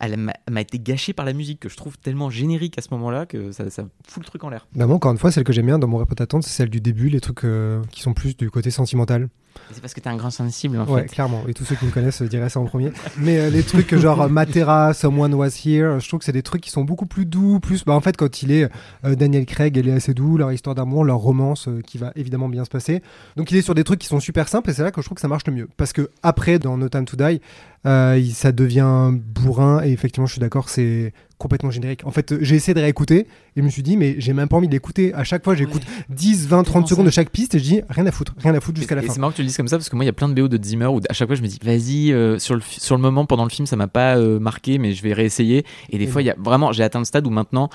elle 0.00 0.16
m'a 0.50 0.60
été 0.60 0.78
gâchée 0.78 1.12
par 1.12 1.24
la 1.24 1.32
musique 1.32 1.60
que 1.60 1.68
je 1.68 1.76
trouve 1.76 1.98
tellement 1.98 2.30
générique 2.30 2.78
à 2.78 2.82
ce 2.82 2.88
moment-là 2.92 3.26
que 3.26 3.52
ça, 3.52 3.70
ça 3.70 3.84
fout 4.06 4.22
le 4.22 4.28
truc 4.28 4.44
en 4.44 4.50
l'air 4.50 4.66
Bah, 4.74 4.86
moi, 4.86 4.96
encore 4.96 5.12
une 5.12 5.18
fois, 5.18 5.30
celle 5.30 5.44
que 5.44 5.52
j'aime 5.52 5.66
bien 5.66 5.78
dans 5.78 5.88
mon 5.88 5.98
répète 5.98 6.20
attendre, 6.20 6.44
c'est 6.44 6.50
celle 6.50 6.70
du 6.70 6.80
début, 6.80 7.08
les 7.08 7.20
trucs 7.20 7.44
euh, 7.44 7.82
qui 7.90 8.02
sont 8.02 8.14
plus 8.14 8.36
du 8.36 8.50
côté 8.50 8.70
sentimental. 8.70 9.28
C'est 9.72 9.80
parce 9.80 9.94
que 9.94 10.00
t'es 10.00 10.10
un 10.10 10.16
grand 10.16 10.30
sensible 10.30 10.78
en 10.78 10.84
Ouais, 10.84 11.02
fait 11.02 11.08
clairement. 11.08 11.42
Et 11.48 11.54
tous 11.54 11.64
ceux 11.64 11.76
qui 11.76 11.86
me 11.86 11.90
connaissent 11.90 12.20
euh, 12.20 12.28
diraient 12.28 12.50
ça 12.50 12.60
en 12.60 12.66
premier. 12.66 12.90
Mais 13.16 13.38
euh, 13.38 13.48
les 13.48 13.62
trucs 13.62 13.94
genre 13.96 14.28
Matera, 14.28 14.92
Someone 14.92 15.32
Was 15.32 15.62
Here, 15.64 15.98
je 15.98 16.06
trouve 16.06 16.18
que 16.18 16.26
c'est 16.26 16.32
des 16.32 16.42
trucs 16.42 16.60
qui 16.60 16.70
sont 16.70 16.84
beaucoup 16.84 17.06
plus 17.06 17.24
doux. 17.24 17.58
Plus, 17.58 17.82
bah, 17.82 17.94
en 17.94 18.02
fait, 18.02 18.18
quand 18.18 18.42
il 18.42 18.52
est 18.52 18.68
euh, 19.04 19.14
Daniel 19.14 19.46
Craig, 19.46 19.76
elle 19.78 19.88
est 19.88 19.92
assez 19.92 20.12
doux, 20.12 20.36
leur 20.36 20.52
histoire 20.52 20.74
d'amour, 20.74 21.04
leur 21.04 21.16
romance 21.16 21.70
qui 21.86 21.96
va 21.96 22.12
évidemment 22.16 22.50
bien 22.50 22.66
se 22.66 22.70
passer. 22.70 23.02
Donc 23.36 23.50
il 23.50 23.56
est 23.56 23.62
sur 23.62 23.74
des 23.74 23.82
trucs 23.82 23.98
qui 23.98 24.08
sont 24.08 24.20
super 24.20 24.46
simples 24.48 24.68
et 24.68 24.74
c'est 24.74 24.82
là 24.82 24.90
que 24.90 25.00
je 25.00 25.06
trouve 25.06 25.16
que 25.16 25.22
ça 25.22 25.28
marche 25.28 25.46
le 25.46 25.54
mieux. 25.54 25.68
Parce 25.78 25.94
que 25.94 26.10
après, 26.22 26.58
dans 26.58 26.76
No 26.76 26.90
Time 26.90 27.06
to 27.06 27.16
Die, 27.16 27.40
euh, 27.86 28.20
ça 28.32 28.52
devient 28.52 29.10
bourrin 29.12 29.82
et 29.84 29.90
effectivement, 29.92 30.26
je 30.26 30.32
suis 30.32 30.40
d'accord, 30.40 30.68
c'est 30.68 31.12
complètement 31.38 31.70
générique. 31.70 32.00
En 32.06 32.10
fait, 32.10 32.34
j'ai 32.40 32.56
essayé 32.56 32.72
de 32.74 32.80
réécouter 32.80 33.20
et 33.20 33.26
je 33.56 33.62
me 33.62 33.68
suis 33.68 33.82
dit, 33.82 33.96
mais 33.96 34.16
j'ai 34.18 34.32
même 34.32 34.48
pas 34.48 34.56
envie 34.56 34.68
d'écouter. 34.68 35.12
À 35.14 35.22
chaque 35.22 35.44
fois, 35.44 35.54
j'écoute 35.54 35.82
10, 36.08 36.48
20, 36.48 36.56
30 36.62 36.64
Tellement 36.64 36.86
secondes 36.88 37.06
de 37.06 37.10
chaque 37.10 37.30
piste 37.30 37.54
et 37.54 37.58
je 37.58 37.64
dis, 37.64 37.82
rien 37.90 38.06
à 38.06 38.10
foutre, 38.10 38.34
rien 38.38 38.54
à 38.54 38.60
foutre 38.60 38.78
jusqu'à 38.78 38.94
la 38.94 39.02
et 39.02 39.06
fin. 39.06 39.12
c'est 39.12 39.20
marrant 39.20 39.30
que 39.30 39.36
tu 39.36 39.42
le 39.42 39.46
dises 39.48 39.56
comme 39.56 39.68
ça 39.68 39.76
parce 39.76 39.88
que 39.88 39.96
moi 39.96 40.04
il 40.04 40.06
y 40.06 40.10
a 40.10 40.14
plein 40.14 40.28
de 40.28 40.34
BO 40.34 40.48
de 40.48 40.62
Zimmer 40.62 40.86
où 40.86 41.00
à 41.08 41.12
chaque 41.12 41.28
fois 41.28 41.36
je 41.36 41.42
me 41.42 41.46
dis 41.46 41.58
vas-y 41.62 42.12
euh, 42.12 42.38
sur, 42.38 42.54
le, 42.54 42.62
sur 42.62 42.96
le 42.96 43.02
moment 43.02 43.26
pendant 43.26 43.44
le 43.44 43.50
film 43.50 43.66
ça 43.66 43.76
m'a 43.76 43.86
pas 43.88 44.16
euh, 44.16 44.38
marqué 44.40 44.78
mais 44.78 44.92
je 44.92 45.02
vais 45.02 45.12
réessayer 45.12 45.64
et 45.90 45.98
des 45.98 46.04
Et 46.04 46.06
fois 46.06 46.22
il 46.22 46.24
y 46.26 46.30
a 46.30 46.36
vraiment 46.38 46.72
j'ai 46.72 46.82
atteint 46.82 46.98
le 47.00 47.04
stade 47.04 47.26
où 47.26 47.30
maintenant 47.30 47.68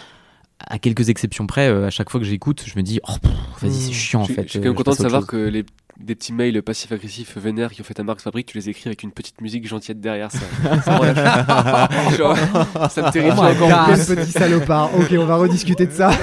à 0.68 0.78
quelques 0.80 1.10
exceptions 1.10 1.48
près 1.48 1.68
euh, 1.70 1.88
à 1.88 1.90
chaque 1.90 2.10
fois 2.10 2.20
que 2.20 2.26
j'écoute 2.26 2.64
je 2.66 2.78
me 2.78 2.84
dis 2.84 3.00
oh 3.08 3.14
vas-y 3.62 3.72
c'est 3.72 3.90
Mm. 3.90 3.94
chiant 3.94 4.22
en 4.22 4.26
je, 4.26 4.34
fait 4.34 4.44
je 4.44 4.50
suis 4.50 4.60
quand 4.60 4.66
même 4.66 4.76
content 4.76 4.92
de 4.92 4.98
savoir 4.98 5.22
chose. 5.22 5.30
que 5.30 5.38
les 5.38 5.64
des 6.04 6.16
petits 6.16 6.34
mails 6.34 6.62
passifs-agressifs 6.62 7.38
vénères 7.38 7.72
qui 7.72 7.82
ont 7.82 7.84
fait 7.84 7.94
ta 7.94 8.04
marque 8.04 8.22
fabrique, 8.22 8.48
tu 8.48 8.58
les 8.58 8.70
écris 8.70 8.88
avec 8.88 9.04
une 9.04 9.12
petite 9.12 9.40
musique 9.42 9.68
gentillette 9.68 10.00
derrière 10.02 10.32
ça. 10.32 10.40
ça, 10.84 10.92
me 10.94 11.00
relâche. 11.00 12.18
Genre, 12.18 12.38
ça 12.90 13.02
me 13.04 13.12
terrifie 13.12 13.38
Oh 13.38 13.44
encore 13.44 13.70
God, 13.88 13.96
plus. 13.96 14.06
quel 14.08 14.16
petit 14.18 14.32
salopard. 14.32 14.90
Ok, 14.98 15.14
on 15.18 15.26
va 15.26 15.36
rediscuter 15.38 15.86
de 15.88 15.92
ça. 15.92 16.12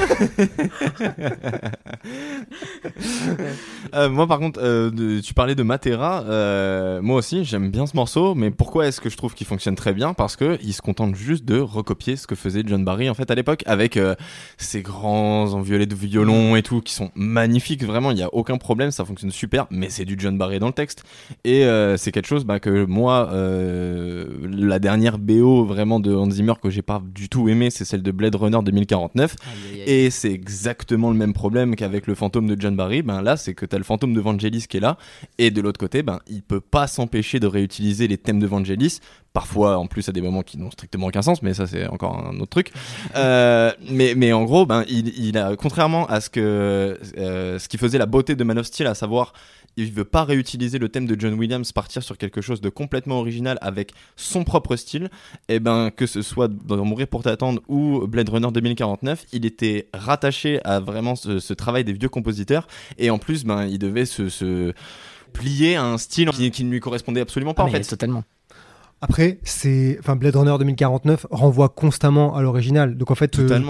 Euh, 3.95 4.11
moi, 4.11 4.27
par 4.27 4.39
contre, 4.39 4.61
euh, 4.63 4.91
de- 4.91 5.21
tu 5.21 5.33
parlais 5.35 5.55
de 5.55 5.63
Matera. 5.63 6.23
euh, 6.25 7.01
moi 7.01 7.17
aussi, 7.17 7.45
j'aime 7.45 7.71
bien 7.71 7.87
ce 7.87 7.97
morceau. 7.97 8.35
Mais 8.35 8.51
pourquoi 8.51 8.87
est-ce 8.87 9.01
que 9.01 9.09
je 9.09 9.17
trouve 9.17 9.35
qu'il 9.35 9.47
fonctionne 9.47 9.77
très 9.77 9.95
bien? 9.95 10.13
Parce 10.13 10.37
que 10.37 10.59
il 10.63 10.73
se 10.75 10.83
contente 10.83 11.15
juste 11.15 11.45
de 11.45 11.59
recopier 11.59 12.17
ce 12.17 12.27
que 12.27 12.35
faisait 12.35 12.63
John 12.67 12.85
Barry 12.85 13.09
en 13.09 13.15
fait 13.15 13.31
à 13.31 13.35
l'époque, 13.35 13.63
avec 13.67 13.97
euh, 13.97 14.15
ses 14.59 14.83
grands 14.83 15.53
enviolets 15.55 15.87
de 15.87 15.95
violon 15.95 16.55
et 16.57 16.63
tout, 16.63 16.81
qui 16.83 16.93
sont 16.93 17.11
magnifiques. 17.15 17.83
Vraiment, 17.85 18.11
il 18.11 18.17
n'y 18.17 18.23
a 18.23 18.33
aucun 18.35 18.59
problème, 18.59 18.91
ça 18.91 19.05
fonctionne 19.05 19.31
super. 19.31 19.67
Mais 19.71 19.91
c'est 19.91 20.05
du 20.05 20.17
John 20.19 20.39
Barry 20.39 20.59
dans 20.59 20.67
le 20.67 20.73
texte. 20.73 21.05
Et 21.45 21.65
euh, 21.65 21.97
c'est 21.97 22.13
quelque 22.13 22.27
chose 22.27 22.45
bah, 22.45 22.61
que 22.61 22.85
moi, 22.85 23.31
euh, 23.33 24.27
la 24.51 24.79
dernière 24.79 25.19
BO 25.19 25.65
vraiment 25.65 26.01
de 26.01 26.15
Hans 26.15 26.31
Zimmer 26.31 26.55
que 26.63 26.71
j'ai 26.71 26.83
pas 26.83 27.03
du 27.05 27.29
tout 27.29 27.49
aimé, 27.49 27.71
c'est 27.71 27.85
celle 27.85 28.03
de 28.03 28.11
Blade 28.11 28.35
Runner 28.35 28.59
2049. 28.63 29.37
Aïe, 29.41 29.51
aïe, 29.51 29.81
aïe. 29.81 29.91
Et 29.91 30.11
c'est 30.11 30.33
exactement 30.33 31.11
le 31.11 31.17
même 31.17 31.33
problème 31.33 31.77
qu'avec 31.77 32.07
le 32.07 32.15
fantôme 32.15 32.47
de 32.47 32.61
John 32.61 32.77
Barry. 32.77 33.03
Ben 33.03 33.23
là, 33.23 33.37
c'est 33.37 33.55
que 33.55 33.67
t'as 33.67 33.79
le 33.79 33.85
fantôme 33.85 34.15
de 34.15 34.21
Vangelis 34.21 34.67
qui 34.69 34.77
est 34.77 34.81
là, 34.81 34.97
et 35.39 35.51
de 35.51 35.61
l'autre 35.61 35.79
côté, 35.79 36.03
ben 36.03 36.21
il 36.29 36.43
peut 36.43 36.61
pas 36.61 36.87
s'empêcher 36.87 37.41
de 37.41 37.47
réutiliser 37.47 38.09
les 38.09 38.19
thèmes 38.19 38.41
de 38.41 38.47
Vangelis. 38.47 39.01
Parfois, 39.33 39.79
en 39.79 39.87
plus, 39.87 40.09
à 40.09 40.13
des 40.13 40.23
moments 40.23 40.43
qui 40.43 40.59
n'ont 40.59 40.71
strictement 40.71 41.07
aucun 41.07 41.23
sens, 41.23 41.43
mais 41.43 41.55
ça 41.55 41.67
c'est 41.67 41.87
encore 41.87 42.19
un 42.19 42.39
autre 42.41 42.51
truc. 42.51 42.73
Euh, 43.17 43.73
mais, 43.91 44.15
mais 44.15 44.33
en 44.33 44.45
gros, 44.45 44.67
ben 44.67 44.85
il, 44.89 45.09
il 45.19 45.39
a, 45.39 45.57
contrairement 45.57 46.07
à 46.07 46.21
ce 46.21 46.31
que 46.31 46.99
euh, 47.17 47.59
ce 47.59 47.69
qui 47.69 47.79
faisait 47.79 47.99
la 47.99 48.07
beauté 48.07 48.37
de 48.37 48.45
Man 48.45 48.59
of 48.59 48.67
Steel, 48.67 48.87
à 48.87 48.95
savoir 48.95 49.33
il 49.79 49.93
veut 49.93 50.05
pas 50.05 50.25
réutiliser 50.25 50.79
le 50.79 50.89
thème 50.89 51.07
de 51.07 51.19
John 51.19 51.35
Williams, 51.35 51.71
partir 51.73 52.03
sur 52.03 52.19
quelque 52.19 52.41
chose 52.41 52.61
de 52.61 52.69
complètement 52.69 53.21
original 53.21 53.59
avec 53.61 53.93
son 54.17 54.43
propre 54.43 54.77
style. 54.77 55.09
Et 55.49 55.61
ben 55.61 55.91
que 55.91 56.07
ce 56.07 56.21
soit 56.21 56.49
dans 56.49 56.85
Mourir 56.85 57.07
pour 57.07 57.23
t'attendre 57.23 57.63
ou 57.69 58.07
Blade 58.07 58.29
Runner 58.29 58.51
2049, 58.53 59.27
il 59.33 59.47
était 59.47 59.89
rattaché 59.95 60.61
à 60.65 60.81
vraiment 60.81 61.15
ce, 61.15 61.39
ce 61.39 61.55
travail 61.55 61.85
des 61.85 61.93
vieux 61.93 62.09
compositeurs. 62.09 62.67
Et 62.99 63.11
en 63.11 63.19
plus, 63.19 63.45
ben 63.45 63.67
il 63.67 63.79
devait 63.79 64.05
se, 64.05 64.29
se 64.29 64.73
plier 65.33 65.77
à 65.77 65.85
un 65.85 65.99
style 65.99 66.31
qui, 66.31 66.51
qui 66.51 66.65
ne 66.65 66.71
lui 66.71 66.81
correspondait 66.81 67.21
absolument 67.21 67.55
pas 67.55 67.63
Ah, 67.63 67.67
en 67.67 67.71
fait. 67.71 67.83
totalement 67.83 68.25
Après, 69.01 69.39
c'est, 69.45 69.97
enfin, 70.01 70.17
Blade 70.17 70.35
Runner 70.35 70.57
2049 70.59 71.27
renvoie 71.31 71.69
constamment 71.69 72.35
à 72.35 72.43
l'original. 72.43 72.97
Donc 72.97 73.13
en 73.13 73.15
fait, 73.15 73.39
euh, 73.39 73.61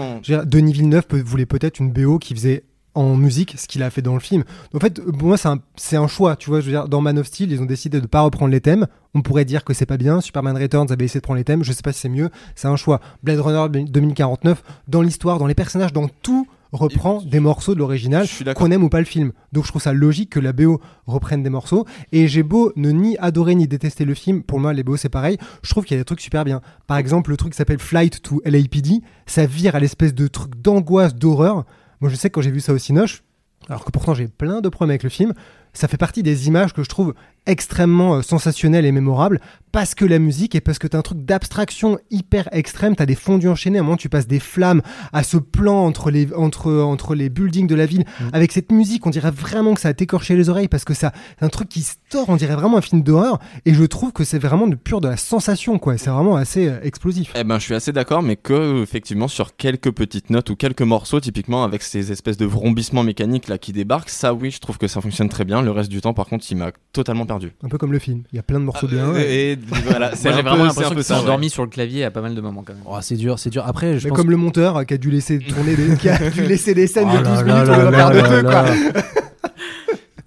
Denis 0.45 0.73
Villeneuve 0.73 1.05
voulait 1.11 1.45
peut-être 1.45 1.79
une 1.79 1.91
BO 1.91 2.17
qui 2.17 2.33
faisait 2.33 2.63
en 2.95 3.15
musique 3.15 3.55
ce 3.57 3.67
qu'il 3.67 3.83
a 3.83 3.89
fait 3.89 4.01
dans 4.01 4.13
le 4.13 4.19
film. 4.19 4.43
En 4.73 4.79
fait, 4.79 5.01
pour 5.01 5.27
moi, 5.27 5.37
c'est 5.37 5.95
un, 5.95 6.07
choix. 6.07 6.35
Tu 6.35 6.49
vois, 6.49 6.59
je 6.59 6.65
veux 6.65 6.71
dire, 6.71 6.87
dans 6.87 7.01
Man 7.01 7.19
of 7.19 7.27
Steel, 7.27 7.51
ils 7.51 7.61
ont 7.61 7.65
décidé 7.65 8.01
de 8.01 8.07
pas 8.07 8.21
reprendre 8.21 8.51
les 8.51 8.61
thèmes. 8.61 8.87
On 9.13 9.21
pourrait 9.21 9.45
dire 9.45 9.63
que 9.63 9.73
c'est 9.73 9.85
pas 9.85 9.97
bien. 9.97 10.21
Superman 10.21 10.57
Returns 10.57 10.91
avait 10.91 11.05
essayé 11.05 11.19
de 11.19 11.23
prendre 11.23 11.37
les 11.37 11.43
thèmes. 11.43 11.63
Je 11.63 11.71
sais 11.71 11.81
pas 11.81 11.93
si 11.93 11.99
c'est 11.99 12.09
mieux. 12.09 12.29
C'est 12.55 12.67
un 12.67 12.75
choix. 12.75 12.99
Blade 13.23 13.39
Runner 13.39 13.85
2049, 13.85 14.63
dans 14.87 15.01
l'histoire, 15.01 15.37
dans 15.37 15.47
les 15.47 15.55
personnages, 15.55 15.93
dans 15.93 16.07
tout 16.07 16.47
reprend 16.71 17.21
des 17.21 17.39
morceaux 17.39 17.73
de 17.73 17.79
l'original 17.79 18.27
qu'on 18.55 18.71
aime 18.71 18.83
ou 18.83 18.89
pas 18.89 18.99
le 18.99 19.05
film. 19.05 19.31
Donc 19.51 19.65
je 19.65 19.69
trouve 19.69 19.81
ça 19.81 19.93
logique 19.93 20.29
que 20.29 20.39
la 20.39 20.53
BO 20.53 20.79
reprenne 21.07 21.43
des 21.43 21.49
morceaux. 21.49 21.85
Et 22.11 22.27
j'ai 22.27 22.43
beau 22.43 22.71
ne 22.75 22.91
ni 22.91 23.17
adorer 23.17 23.55
ni 23.55 23.67
détester 23.67 24.05
le 24.05 24.13
film, 24.13 24.43
pour 24.43 24.59
moi 24.59 24.73
les 24.73 24.83
BO 24.83 24.97
c'est 24.97 25.09
pareil, 25.09 25.37
je 25.63 25.69
trouve 25.69 25.85
qu'il 25.85 25.95
y 25.95 25.99
a 25.99 26.01
des 26.01 26.05
trucs 26.05 26.21
super 26.21 26.45
bien. 26.45 26.61
Par 26.87 26.97
exemple 26.97 27.31
le 27.31 27.37
truc 27.37 27.53
qui 27.53 27.57
s'appelle 27.57 27.79
Flight 27.79 28.21
to 28.21 28.41
LAPD, 28.45 29.01
ça 29.25 29.45
vire 29.45 29.75
à 29.75 29.79
l'espèce 29.79 30.13
de 30.13 30.27
truc 30.27 30.55
d'angoisse, 30.61 31.15
d'horreur. 31.15 31.65
Moi 32.01 32.09
je 32.09 32.15
sais 32.15 32.29
que 32.29 32.35
quand 32.35 32.41
j'ai 32.41 32.51
vu 32.51 32.59
ça 32.59 32.73
au 32.73 32.77
Cinoche, 32.77 33.23
alors 33.67 33.85
que 33.85 33.91
pourtant 33.91 34.13
j'ai 34.13 34.27
plein 34.27 34.61
de 34.61 34.69
problèmes 34.69 34.91
avec 34.91 35.03
le 35.03 35.09
film, 35.09 35.33
ça 35.73 35.87
fait 35.87 35.97
partie 35.97 36.23
des 36.23 36.47
images 36.47 36.73
que 36.73 36.83
je 36.83 36.89
trouve 36.89 37.13
extrêmement 37.45 38.15
euh, 38.15 38.21
sensationnelles 38.21 38.85
et 38.85 38.91
mémorables 38.91 39.39
parce 39.71 39.93
que 39.93 40.05
la 40.05 40.19
musique 40.19 40.55
et 40.55 40.61
parce 40.61 40.79
que 40.79 40.87
t'as 40.87 40.97
un 40.97 41.03
truc 41.03 41.25
d'abstraction 41.25 41.99
hyper 42.09 42.49
extrême, 42.51 42.95
t'as 42.95 43.05
des 43.05 43.15
fondus 43.15 43.49
enchaînés, 43.49 43.77
à 43.77 43.81
un 43.81 43.83
moment 43.83 43.97
tu 43.97 44.09
passes 44.09 44.27
des 44.27 44.39
flammes 44.39 44.81
à 45.13 45.23
ce 45.23 45.37
plan 45.37 45.85
entre 45.85 46.09
les, 46.09 46.33
entre, 46.33 46.71
entre 46.71 47.13
les 47.13 47.29
buildings 47.29 47.67
de 47.67 47.75
la 47.75 47.85
ville 47.85 48.03
avec 48.33 48.51
cette 48.51 48.71
musique, 48.71 49.05
on 49.05 49.09
dirait 49.11 49.31
vraiment 49.31 49.73
que 49.75 49.81
ça 49.81 49.89
a 49.89 49.93
écorché 49.97 50.35
les 50.35 50.49
oreilles 50.49 50.67
parce 50.67 50.85
que 50.85 50.93
ça, 50.93 51.11
c'est 51.37 51.45
un 51.45 51.49
truc 51.49 51.69
qui 51.69 51.81
se 51.81 51.93
tord, 52.09 52.29
on 52.29 52.35
dirait 52.35 52.55
vraiment 52.55 52.77
un 52.77 52.81
film 52.81 53.03
d'horreur 53.03 53.39
et 53.65 53.73
je 53.73 53.83
trouve 53.83 54.11
que 54.11 54.23
c'est 54.23 54.39
vraiment 54.39 54.67
de 54.67 54.75
pur 54.75 55.01
de 55.01 55.07
la 55.07 55.17
sensation 55.17 55.77
quoi, 55.77 55.97
c'est 55.97 56.09
vraiment 56.09 56.35
assez 56.35 56.67
euh, 56.67 56.79
explosif. 56.81 57.31
Eh 57.35 57.43
ben, 57.43 57.59
je 57.59 57.65
suis 57.65 57.75
assez 57.75 57.91
d'accord, 57.91 58.23
mais 58.23 58.35
que 58.37 58.81
effectivement 58.81 59.27
sur 59.27 59.55
quelques 59.55 59.91
petites 59.91 60.31
notes 60.31 60.49
ou 60.49 60.55
quelques 60.55 60.81
morceaux, 60.81 61.19
typiquement 61.19 61.63
avec 61.63 61.83
ces 61.83 62.11
espèces 62.11 62.37
de 62.37 62.45
vrombissements 62.45 63.03
mécaniques 63.03 63.47
là 63.47 63.57
qui 63.57 63.71
débarquent, 63.71 64.09
ça 64.09 64.33
oui, 64.33 64.49
je 64.49 64.59
trouve 64.59 64.77
que 64.77 64.87
ça 64.87 65.01
fonctionne 65.01 65.29
très 65.29 65.45
bien. 65.45 65.58
Le 65.61 65.71
reste 65.71 65.89
du 65.89 66.01
temps, 66.01 66.13
par 66.13 66.27
contre, 66.27 66.45
il 66.49 66.57
m'a 66.57 66.71
totalement 66.93 67.25
perdu. 67.25 67.53
Un 67.63 67.69
peu 67.69 67.77
comme 67.77 67.91
le 67.91 67.99
film, 67.99 68.23
il 68.31 68.35
y 68.35 68.39
a 68.39 68.43
plein 68.43 68.59
de 68.59 68.65
morceaux 68.65 68.87
bien. 68.87 69.09
Euh, 69.09 69.19
et, 69.19 69.51
et 69.51 69.59
voilà, 69.85 70.11
j'ai 70.15 70.29
vraiment 70.29 70.65
l'impression 70.65 70.95
ouais. 70.95 71.11
endormi 71.11 71.49
sur 71.49 71.63
le 71.63 71.69
clavier 71.69 72.03
à 72.03 72.11
pas 72.11 72.21
mal 72.21 72.35
de 72.35 72.41
moments 72.41 72.63
quand 72.63 72.73
même 72.73 72.83
Oh, 72.85 72.97
c'est 73.01 73.15
dur, 73.15 73.39
c'est 73.39 73.49
dur. 73.49 73.63
Après, 73.65 73.99
je 73.99 74.05
Mais 74.05 74.09
pense 74.09 74.17
comme 74.17 74.31
le 74.31 74.37
monteur 74.37 74.85
qui 74.85 74.93
a 74.93 74.97
dû 74.97 75.11
laisser 75.11 75.39
tourner 75.39 75.75
des, 75.75 75.95
qui 75.97 76.09
a 76.09 76.29
dû 76.29 76.43
laisser 76.43 76.73
des 76.73 76.87
scènes 76.87 77.09
Oh 77.13 77.17
de 77.17 77.23
12 77.23 77.27
là 77.27 77.43
minutes 77.43 77.95
faire 77.95 78.09
de 78.11 78.17
là 78.17 78.41
deux 78.41 78.43
quoi. 78.43 78.65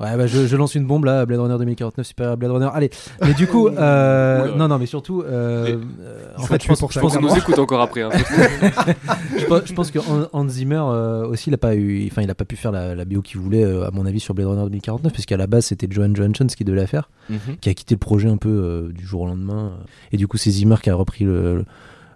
Ouais, 0.02 0.16
bah 0.16 0.26
je, 0.26 0.46
je 0.46 0.56
lance 0.56 0.74
une 0.74 0.84
bombe 0.84 1.04
là, 1.04 1.24
Blade 1.26 1.38
Runner 1.40 1.56
2049, 1.58 2.04
super 2.06 2.36
Blade 2.36 2.50
Runner. 2.50 2.68
Allez, 2.74 2.90
mais 3.24 3.34
du 3.34 3.46
coup, 3.46 3.68
euh, 3.68 4.54
non, 4.56 4.66
non, 4.68 4.78
mais 4.78 4.86
surtout, 4.86 5.22
euh, 5.22 5.64
Mais- 5.78 5.84
euh, 6.04 6.24
en 6.38 6.42
fait, 6.42 6.60
je 6.62 6.66
pense, 6.68 6.80
pour 6.80 6.90
je 6.90 6.94
ça, 6.94 7.00
pense, 7.00 7.16
On 7.16 7.20
nous 7.22 7.36
écoute 7.36 7.58
encore 7.58 7.80
après. 7.80 8.02
hein. 8.02 8.10
je 9.38 9.44
pense, 9.46 9.60
je 9.66 9.72
pense 9.74 9.90
que 9.90 9.98
Han- 10.00 10.28
Hans 10.32 10.48
Zimmer 10.48 10.82
euh, 10.84 11.26
aussi, 11.26 11.50
il 11.50 11.54
a 11.54 11.58
pas 11.58 11.74
eu, 11.74 12.06
enfin, 12.10 12.22
il 12.22 12.30
a 12.30 12.34
pas 12.34 12.44
pu 12.44 12.56
faire 12.56 12.72
la, 12.72 12.94
la 12.94 13.04
bio 13.04 13.22
qu'il 13.22 13.40
voulait, 13.40 13.64
à 13.64 13.90
mon 13.92 14.06
avis, 14.06 14.20
sur 14.20 14.34
Blade 14.34 14.48
Runner 14.48 14.64
2049, 14.64 15.12
parce 15.12 15.26
qu'à 15.26 15.36
la 15.36 15.46
base, 15.46 15.66
c'était 15.66 15.86
Johan 15.90 16.14
Johansson 16.14 16.46
qui 16.46 16.64
devait 16.64 16.80
la 16.80 16.86
faire, 16.86 17.08
Mhm. 17.30 17.56
qui 17.60 17.68
a 17.68 17.74
quitté 17.74 17.94
le 17.94 17.98
projet 18.00 18.28
un 18.28 18.36
peu 18.36 18.48
euh, 18.48 18.92
du 18.92 19.06
jour 19.06 19.22
au 19.22 19.26
lendemain, 19.26 19.72
et 20.10 20.16
du 20.16 20.26
coup, 20.26 20.36
c'est 20.36 20.50
Zimmer 20.50 20.76
qui 20.82 20.90
a 20.90 20.94
repris 20.94 21.24
le, 21.24 21.64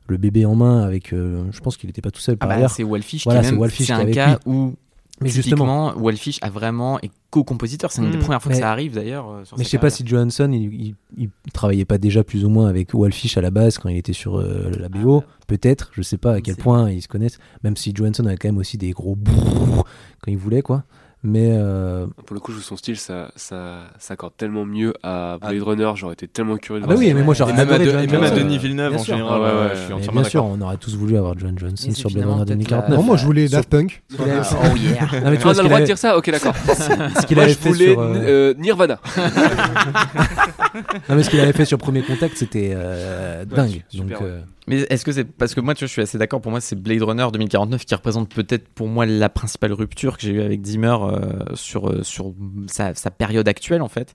le 0.08 0.16
bébé 0.16 0.44
en 0.46 0.54
main 0.54 0.82
avec, 0.82 1.12
euh, 1.12 1.42
je 1.52 1.60
pense 1.60 1.76
qu'il 1.76 1.88
était 1.90 2.02
pas 2.02 2.10
tout 2.10 2.20
seul 2.20 2.34
Ah 2.34 2.38
par 2.38 2.48
bah, 2.48 2.54
ailleurs. 2.56 2.70
c'est 2.70 2.82
Wallfish 2.84 3.24
Voilà, 3.24 3.40
qui 3.40 3.46
c'est 3.48 3.54
c'est 3.54 3.84
qui 3.84 3.90
est 3.90 3.94
un 3.94 3.98
avec 4.00 4.14
cas 4.14 4.26
lui. 4.30 4.36
où 4.46 4.74
Mais 5.20 5.28
justement. 5.30 5.94
Wildfish 5.97 6.38
a 6.43 6.51
vraiment 6.51 7.01
est 7.01 7.10
co-compositeur. 7.30 7.90
C'est 7.90 8.02
une 8.02 8.10
des 8.10 8.18
Mm. 8.18 8.20
premières 8.20 8.43
fois 8.43 8.52
que 8.52 8.59
ça 8.59 8.70
arrive 8.70 8.94
d'ailleurs. 8.94 9.30
euh, 9.30 9.43
Mais 9.56 9.64
je 9.64 9.68
sais 9.68 9.78
pas 9.78 9.88
si 9.90 10.06
Johansson, 10.06 10.51
il, 10.52 10.74
il, 10.74 10.94
il 11.16 11.30
travaillait 11.52 11.84
pas 11.86 11.97
déjà 11.98 12.22
plus 12.22 12.44
ou 12.44 12.48
moins 12.51 12.68
avec 12.68 12.93
Wildfish 12.93 13.36
à 13.38 13.40
la 13.40 13.51
base 13.51 13.78
quand 13.78 13.88
il 13.88 13.97
était 13.97 14.12
sur 14.12 14.38
euh, 14.38 14.70
la 14.78 14.88
BO. 14.90 15.24
Peut-être, 15.47 15.90
je 15.94 16.02
sais 16.02 16.18
pas 16.18 16.32
à 16.34 16.40
quel 16.40 16.56
point 16.56 16.90
ils 16.90 17.01
se 17.02 17.09
connaissent. 17.09 17.38
Même 17.64 17.76
si 17.76 17.93
Johansson 17.94 18.26
avait 18.26 18.36
quand 18.36 18.48
même 18.48 18.59
aussi 18.59 18.76
des 18.78 18.90
gros 18.90 19.16
quand 20.22 20.30
il 20.30 20.36
voulait, 20.38 20.62
quoi. 20.62 20.84
Mais 21.22 21.48
euh, 21.59 22.06
Pour 22.24 22.34
le 22.34 22.40
coup, 22.40 22.52
je 22.52 22.60
son 22.60 22.76
style, 22.76 22.97
ça, 22.97 23.32
ça 23.34 23.80
s'accorde 23.98 24.34
tellement 24.36 24.64
mieux 24.64 24.94
à 25.02 25.38
Blade 25.40 25.60
Runner. 25.62 25.90
J'aurais 25.97 26.12
été 26.12 26.28
tellement 26.28 26.56
curieux 26.56 26.80
de 26.80 26.84
ah 26.84 26.88
bah 26.88 26.94
voir 26.94 27.02
oui, 27.02 27.09
ça. 27.09 27.14
mais 27.14 27.22
moi 27.24 27.34
j'aurais 27.34 27.52
même 27.55 27.68
à, 27.70 27.78
de- 27.78 27.84
et 27.84 28.06
même 28.06 28.22
à. 28.22 28.30
Denis 28.30 28.59
Villeneuve 28.59 28.90
Bien 28.93 29.01
en 29.01 29.02
sûr. 29.02 29.16
général, 29.16 29.40
Ah 29.40 29.44
ouais, 29.44 29.48
euh, 29.51 29.62
ouais. 29.64 29.70
je 29.74 29.78
suis 29.80 29.88
Mais 29.88 29.94
entièrement 29.94 30.20
bien 30.20 30.30
sûr, 30.30 30.44
on 30.44 30.60
aurait 30.60 30.76
tous 30.76 30.94
voulu 30.94 31.16
avoir 31.16 31.36
John 31.36 31.59
Johnson 31.59 31.90
sur 31.93 32.10
Blade 32.10 32.24
Runner 32.26 32.36
peut-être 32.44 32.48
la- 32.51 32.55
2049. 32.55 32.98
Non, 32.98 33.02
moi 33.05 33.16
je 33.16 33.24
voulais 33.24 33.48
Daft 33.48 33.68
Punk. 33.70 34.02
Oh 34.12 34.22
yeah. 34.22 34.30
Non, 34.30 34.70
mais 34.76 34.76
tu 34.76 35.12
Ah, 35.12 35.30
vois, 35.30 35.30
on 35.30 35.38
ce 35.38 35.40
a 35.40 35.40
le 35.40 35.40
qu'il 35.40 35.52
droit 35.55 35.68
de 35.68 35.74
avait- 35.74 35.84
dire 35.84 35.98
ça 35.98 36.16
Ok, 36.16 36.30
d'accord. 36.30 36.55
ce 37.20 37.26
qu'il 37.26 37.40
avait 37.40 37.52
je 37.52 37.59
fait 37.59 37.68
voulais 37.70 37.93
sur, 37.93 38.01
euh, 38.01 38.14
euh, 38.14 38.55
Nirvana. 38.59 38.98
Non, 41.09 41.16
mais 41.16 41.22
ce 41.22 41.30
qu'il 41.30 41.40
avait 41.40 41.52
fait 41.52 41.64
sur 41.64 41.78
Premier 41.78 42.02
Contact, 42.02 42.36
c'était 42.36 42.72
euh, 42.74 43.44
dingue. 43.44 43.82
Donc, 43.94 44.12
euh, 44.22 44.40
Mais 44.68 44.80
est-ce 44.90 45.05
que 45.05 45.12
c'est 45.12 45.24
parce 45.24 45.55
que 45.55 45.60
moi, 45.60 45.74
tu 45.74 45.80
vois, 45.84 45.86
je 45.88 45.93
suis 45.93 46.02
assez 46.02 46.18
d'accord. 46.18 46.40
Pour 46.40 46.51
moi, 46.51 46.60
c'est 46.60 46.74
Blade 46.80 47.02
Runner 47.02 47.26
2049 47.32 47.84
qui 47.84 47.94
représente 47.94 48.28
peut-être 48.34 48.68
pour 48.68 48.88
moi 48.88 49.06
la 49.06 49.28
principale 49.28 49.72
rupture 49.72 50.16
que 50.16 50.22
j'ai 50.24 50.32
eue 50.32 50.43
avec 50.43 50.64
Zimmer 50.64 50.97
euh, 51.02 51.55
sur 51.55 51.88
euh, 51.88 52.02
sur 52.02 52.32
sa, 52.66 52.94
sa 52.94 53.10
période 53.10 53.47
actuelle 53.48 53.82
en 53.82 53.88
fait. 53.88 54.14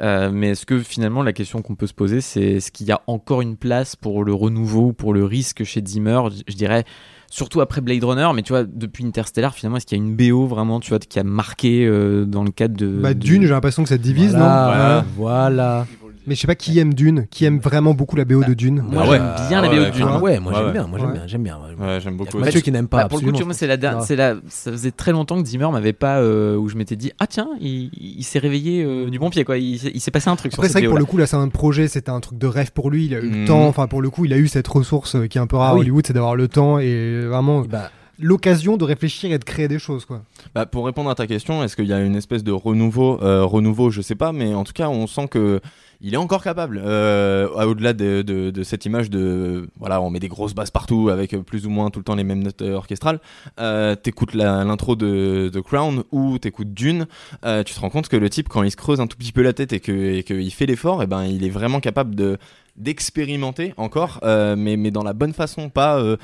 Euh, 0.00 0.30
mais 0.32 0.50
est-ce 0.50 0.64
que 0.64 0.78
finalement 0.80 1.22
la 1.22 1.34
question 1.34 1.60
qu'on 1.60 1.74
peut 1.74 1.86
se 1.86 1.92
poser, 1.92 2.22
c'est 2.22 2.40
est-ce 2.42 2.72
qu'il 2.72 2.86
y 2.86 2.92
a 2.92 3.02
encore 3.06 3.42
une 3.42 3.56
place 3.58 3.96
pour 3.96 4.24
le 4.24 4.32
renouveau, 4.32 4.92
pour 4.94 5.12
le 5.12 5.24
risque 5.26 5.64
chez 5.64 5.82
Zimmer? 5.86 6.20
Je- 6.48 6.54
dirais 6.56 6.84
surtout 7.30 7.60
après 7.60 7.80
Blade 7.82 8.02
Runner, 8.02 8.28
mais 8.34 8.42
tu 8.42 8.52
vois, 8.54 8.64
depuis 8.64 9.04
Interstellar, 9.04 9.54
finalement, 9.54 9.76
est-ce 9.76 9.84
qu'il 9.86 9.98
y 9.98 10.00
a 10.00 10.04
une 10.04 10.16
BO 10.16 10.46
vraiment, 10.46 10.80
tu 10.80 10.88
vois, 10.88 10.98
qui 10.98 11.18
a 11.18 11.22
marqué 11.24 11.84
euh, 11.86 12.24
dans 12.24 12.42
le 12.42 12.50
cadre 12.50 12.74
de. 12.76 12.86
Bah, 12.88 13.12
de- 13.14 13.18
Dune, 13.18 13.42
j'ai 13.42 13.48
l'impression 13.50 13.82
que 13.82 13.88
ça 13.90 13.98
divise, 13.98 14.32
non? 14.32 14.38
voilà, 14.66 15.04
voilà. 15.16 15.86
Mais 16.26 16.34
je 16.34 16.40
sais 16.40 16.46
pas 16.46 16.54
qui 16.54 16.78
aime 16.78 16.92
Dune, 16.94 17.26
qui 17.30 17.44
aime 17.46 17.58
vraiment 17.58 17.94
beaucoup 17.94 18.14
la 18.14 18.24
BO 18.26 18.44
de 18.44 18.52
Dune. 18.54 18.82
Moi, 18.86 19.02
Ah 19.04 19.08
ouais. 19.10 19.16
j'aime 19.18 19.48
bien 19.48 19.60
la 19.62 19.68
Ah 19.68 19.70
BO 19.70 19.76
ouais, 19.80 19.86
de 19.86 19.90
Dune. 19.94 20.06
Ah 20.08 20.18
ouais, 20.20 20.38
moi 20.40 20.52
j'aime 20.54 20.72
bien, 20.72 20.86
moi 20.86 20.98
j'aime 20.98 21.12
bien, 21.12 21.26
j'aime 21.26 21.42
bien. 21.42 21.58
Ouais, 21.78 22.00
j'aime 22.00 22.16
beaucoup. 22.16 22.38
Mathieu 22.38 22.60
qui 22.60 22.70
n'aime 22.70 22.88
pas 22.88 22.98
Bah, 23.04 23.08
pour 23.08 23.20
le 23.20 23.32
coup, 23.32 23.52
c'est 23.52 23.66
la, 23.66 23.76
Ah. 23.90 24.00
c'est 24.02 24.16
la, 24.16 24.34
ça 24.48 24.70
faisait 24.70 24.90
très 24.90 25.12
longtemps 25.12 25.42
que 25.42 25.48
Zimmer 25.48 25.68
m'avait 25.72 25.92
pas, 25.94 26.18
euh, 26.20 26.56
où 26.56 26.68
je 26.68 26.76
m'étais 26.76 26.96
dit, 26.96 27.10
ah 27.18 27.26
tiens, 27.26 27.48
il, 27.60 27.90
il 27.94 28.22
s'est 28.22 28.38
réveillé 28.38 28.82
euh, 28.84 29.08
du 29.08 29.18
bon 29.18 29.30
pied, 29.30 29.44
quoi. 29.44 29.56
Il, 29.58 29.78
s'est- 29.78 29.92
il 29.94 30.00
s'est 30.00 30.10
passé 30.10 30.28
un 30.28 30.36
truc 30.36 30.52
Après, 30.52 30.66
c'est 30.68 30.74
vrai 30.74 30.82
que 30.82 30.86
pour 30.88 30.96
BO, 30.96 31.00
le 31.00 31.04
coup, 31.06 31.16
là, 31.16 31.26
c'est 31.26 31.36
un 31.36 31.48
projet, 31.48 31.88
c'était 31.88 32.10
un 32.10 32.20
truc 32.20 32.38
de 32.38 32.46
rêve 32.46 32.72
pour 32.72 32.90
lui. 32.90 33.06
Il 33.06 33.14
a 33.14 33.18
eu 33.18 33.30
le 33.30 33.38
Mhm. 33.38 33.44
temps, 33.46 33.66
enfin, 33.66 33.86
pour 33.86 34.02
le 34.02 34.10
coup, 34.10 34.24
il 34.26 34.32
a 34.34 34.36
eu 34.36 34.46
cette 34.46 34.68
ressource 34.68 35.14
euh, 35.16 35.26
qui 35.26 35.38
est 35.38 35.40
un 35.40 35.46
peu 35.46 35.56
rare 35.56 35.68
Ah 35.68 35.70
à 35.70 35.74
oui. 35.74 35.80
Hollywood, 35.80 36.06
c'est 36.06 36.12
d'avoir 36.12 36.36
le 36.36 36.48
temps 36.48 36.78
et 36.78 37.22
vraiment 37.26 37.62
Bah, 37.62 37.90
l'occasion 38.18 38.76
de 38.76 38.84
réfléchir 38.84 39.32
et 39.32 39.38
de 39.38 39.44
créer 39.44 39.68
des 39.68 39.78
choses, 39.78 40.04
quoi. 40.04 40.22
Bah, 40.54 40.66
pour 40.66 40.84
répondre 40.84 41.08
à 41.08 41.14
ta 41.14 41.26
question, 41.26 41.64
est-ce 41.64 41.74
qu'il 41.76 41.86
y 41.86 41.92
a 41.94 42.00
une 42.00 42.16
espèce 42.16 42.44
de 42.44 42.52
renouveau 42.52 43.18
euh, 43.22 43.44
Renouveau, 43.44 43.90
je 43.90 44.02
sais 44.02 44.14
pas, 44.14 44.32
mais 44.32 44.52
en 44.54 44.64
tout 44.64 44.74
cas, 44.74 44.88
on 44.90 45.06
sent 45.06 45.28
que 45.28 45.60
il 46.00 46.14
est 46.14 46.16
encore 46.16 46.42
capable. 46.42 46.80
Euh, 46.84 47.48
Au-delà 47.48 47.92
de, 47.92 48.22
de- 48.22 48.62
cette 48.62 48.84
image 48.86 49.10
de 49.10 49.68
voilà, 49.78 50.00
on 50.00 50.10
met 50.10 50.18
des 50.20 50.28
grosses 50.28 50.54
basses 50.54 50.70
partout 50.70 51.08
avec 51.10 51.36
plus 51.42 51.66
ou 51.66 51.70
moins 51.70 51.90
tout 51.90 51.98
le 52.00 52.04
temps 52.04 52.14
les 52.14 52.24
mêmes 52.24 52.42
notes 52.42 52.62
euh, 52.62 52.74
orchestrales. 52.74 53.20
Euh, 53.58 53.94
t'écoutes 53.96 54.34
l'intro 54.34 54.96
de, 54.96 55.50
de 55.52 55.60
Crown 55.60 56.02
ou 56.12 56.38
t'écoutes 56.38 56.72
Dune, 56.74 57.06
euh, 57.44 57.62
tu 57.62 57.74
te 57.74 57.80
rends 57.80 57.90
compte 57.90 58.08
que 58.08 58.16
le 58.16 58.30
type, 58.30 58.48
quand 58.48 58.62
il 58.62 58.70
se 58.70 58.76
creuse 58.76 59.00
un 59.00 59.06
tout 59.06 59.16
petit 59.16 59.32
peu 59.32 59.42
la 59.42 59.52
tête 59.52 59.72
et 59.72 59.80
que 59.80 59.92
et 59.92 60.22
qu'il 60.22 60.52
fait 60.52 60.66
l'effort, 60.66 61.02
et 61.02 61.06
ben 61.06 61.24
il 61.24 61.44
est 61.44 61.50
vraiment 61.50 61.80
capable 61.80 62.14
de 62.14 62.38
d'expérimenter 62.76 63.74
encore, 63.76 64.20
euh, 64.22 64.56
mais 64.56 64.76
mais 64.76 64.90
dans 64.90 65.02
la 65.02 65.12
bonne 65.12 65.32
façon, 65.34 65.68
pas 65.68 65.98
euh, 65.98 66.16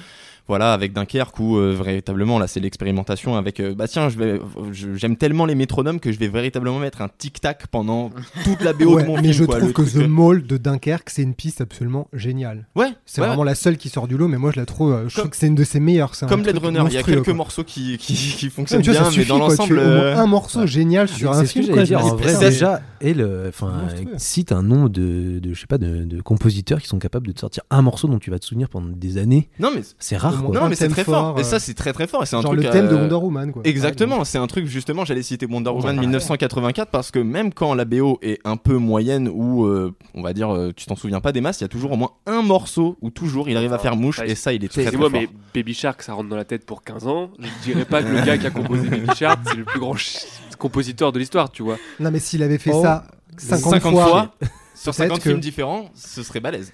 voilà, 0.48 0.72
avec 0.72 0.92
Dunkerque 0.92 1.38
où 1.40 1.56
euh, 1.56 1.72
véritablement 1.80 2.38
là 2.38 2.46
c'est 2.46 2.60
l'expérimentation 2.60 3.36
avec 3.36 3.60
euh, 3.60 3.74
bah 3.74 3.88
tiens 3.88 4.08
je 4.08 4.18
vais 4.18 4.40
je- 4.72 4.94
j'aime 4.94 5.16
tellement 5.16 5.44
les 5.46 5.54
métronomes 5.54 5.98
que 6.00 6.12
je 6.12 6.18
vais 6.18 6.28
véritablement 6.28 6.78
mettre 6.78 7.02
un 7.02 7.08
tic 7.08 7.40
tac 7.40 7.66
pendant 7.68 8.10
toute 8.44 8.62
la 8.62 8.72
BO 8.72 8.94
Ouais, 8.96 9.02
de 9.02 9.08
mon 9.08 9.14
mais 9.16 9.22
film 9.22 9.32
je 9.34 9.44
quoi, 9.44 9.58
trouve 9.58 9.72
que 9.72 9.82
truc, 9.82 9.92
The 9.94 9.96
euh, 10.04 10.08
Mall 10.08 10.46
de 10.46 10.56
Dunkerque, 10.56 11.10
c'est 11.10 11.22
une 11.22 11.34
piste 11.34 11.60
absolument 11.60 12.08
géniale. 12.12 12.66
ouais 12.76 12.92
C'est 13.06 13.20
ouais, 13.20 13.26
vraiment 13.26 13.44
la 13.44 13.54
seule 13.54 13.76
qui 13.76 13.88
sort 13.88 14.06
du 14.08 14.16
lot, 14.16 14.28
mais 14.28 14.38
moi 14.38 14.50
je 14.54 14.60
la 14.60 14.66
trouve, 14.66 14.92
euh, 14.92 15.08
je 15.08 15.14
Comme- 15.14 15.22
trouve 15.22 15.30
que 15.30 15.36
c'est 15.36 15.46
une 15.48 15.54
de 15.54 15.64
ses 15.64 15.80
meilleures. 15.80 16.14
c'est 16.14 16.24
un 16.26 16.28
comme 16.28 16.42
Blade 16.42 16.58
Runner 16.58 16.82
il 16.88 16.92
y 16.94 16.96
a 16.98 17.02
quelques 17.02 17.24
quoi. 17.24 17.34
morceaux 17.34 17.64
qui 17.64 17.98
qui, 17.98 18.14
fonctionnent 18.50 18.82
tu 18.82 18.92
vois, 18.92 19.00
bien 19.08 19.10
mais 19.18 19.24
dans 19.24 19.38
l'ensemble 19.38 19.78
euh, 19.78 20.16
un 20.16 20.26
morceau 20.26 20.66
génial 20.66 21.08
sur 21.08 21.32
un 21.32 21.44
ce 21.44 21.54
que 21.54 21.62
film. 21.62 21.74
déjà, 21.74 22.80
et 23.00 23.14
le, 23.14 23.46
enfin, 23.48 23.72
Monstrueux. 23.82 24.12
cite 24.16 24.52
un 24.52 24.62
nom 24.62 24.88
de, 24.88 25.38
de, 25.38 25.54
je 25.54 25.60
sais 25.60 25.66
pas, 25.66 25.78
de, 25.78 26.04
de 26.04 26.20
compositeurs 26.22 26.80
qui 26.80 26.88
sont 26.88 26.98
capables 26.98 27.26
de 27.26 27.32
te 27.32 27.40
sortir 27.40 27.62
un 27.70 27.82
morceau 27.82 28.08
dont 28.08 28.18
tu 28.18 28.30
vas 28.30 28.38
te 28.38 28.44
souvenir 28.46 28.68
pendant 28.68 28.88
des 28.88 29.18
années. 29.18 29.48
non 29.58 29.70
mais 29.74 29.82
C'est 29.98 30.16
rare, 30.16 30.35
Quoi. 30.42 30.60
non 30.60 30.68
mais 30.68 30.74
c'est 30.76 30.88
très 30.88 31.04
fort, 31.04 31.14
fort 31.32 31.38
et 31.38 31.42
euh, 31.42 31.44
ça 31.44 31.58
c'est 31.58 31.74
très 31.74 31.92
très 31.92 32.06
fort 32.06 32.26
c'est 32.26 32.36
un 32.36 32.40
Genre 32.42 32.52
truc 32.52 32.64
le 32.64 32.70
thème 32.70 32.88
de 32.88 32.94
euh, 32.94 33.00
Wonder 33.00 33.14
Woman, 33.16 33.52
quoi. 33.52 33.62
Exactement, 33.64 34.24
c'est 34.24 34.38
un 34.38 34.46
truc 34.46 34.66
justement, 34.66 35.04
j'allais 35.04 35.22
citer 35.22 35.46
Wonder 35.46 35.70
Woman 35.70 35.98
1984 35.98 36.90
parce 36.90 37.10
que 37.10 37.18
même 37.18 37.52
quand 37.52 37.74
la 37.74 37.84
BO 37.84 38.18
est 38.22 38.38
un 38.44 38.56
peu 38.56 38.76
moyenne 38.76 39.28
ou 39.32 39.64
euh, 39.66 39.94
on 40.14 40.22
va 40.22 40.32
dire 40.32 40.54
euh, 40.54 40.72
tu 40.74 40.86
t'en 40.86 40.96
souviens 40.96 41.20
pas 41.20 41.32
des 41.32 41.40
masses, 41.40 41.60
il 41.60 41.64
y 41.64 41.66
a 41.66 41.68
toujours 41.68 41.92
au 41.92 41.96
moins 41.96 42.10
un 42.26 42.42
morceau 42.42 42.96
où 43.02 43.10
toujours 43.10 43.48
il 43.48 43.56
arrive 43.56 43.72
à 43.72 43.78
faire 43.78 43.96
mouche 43.96 44.18
Ouais, 44.18 44.30
et 44.30 44.34
ça 44.34 44.52
il 44.52 44.64
est 44.64 44.68
très 44.68 44.82
très 44.82 44.92
Excusez-moi, 44.94 45.10
fort. 45.10 45.20
mais 45.20 45.28
Baby 45.54 45.74
Shark, 45.74 46.02
ça 46.02 46.12
rentre 46.14 46.28
dans 46.28 46.36
la 46.36 46.44
tête 46.44 46.64
pour 46.66 46.82
15 46.82 47.06
ans. 47.06 47.30
Je 47.38 47.44
ne 47.46 47.50
dirais 47.64 47.84
pas 47.84 48.02
que 48.02 48.08
le 48.08 48.20
gars 48.24 48.38
qui 48.38 48.46
a 48.46 48.50
composé 48.50 48.88
Baby 48.88 49.08
Shark, 49.14 49.40
c'est 49.46 49.56
le 49.56 49.64
plus 49.64 49.80
grand 49.80 49.92
ch- 49.94 50.24
compositeur 50.58 51.12
de 51.12 51.18
l'histoire, 51.18 51.50
tu 51.50 51.62
vois. 51.62 51.76
Non, 52.00 52.10
mais 52.10 52.18
s'il 52.18 52.42
avait 52.42 52.58
fait 52.58 52.70
Oh. 52.72 52.82
ça 52.82 53.04
50, 53.38 53.72
50 53.74 53.92
fois, 53.94 54.04
fois, 54.08 54.34
sur 54.74 54.92
peut-être 54.94 55.08
50 55.10 55.18
que- 55.18 55.22
films 55.30 55.40
différents, 55.40 55.90
ce 55.94 56.22
serait 56.22 56.40
balèze. 56.40 56.72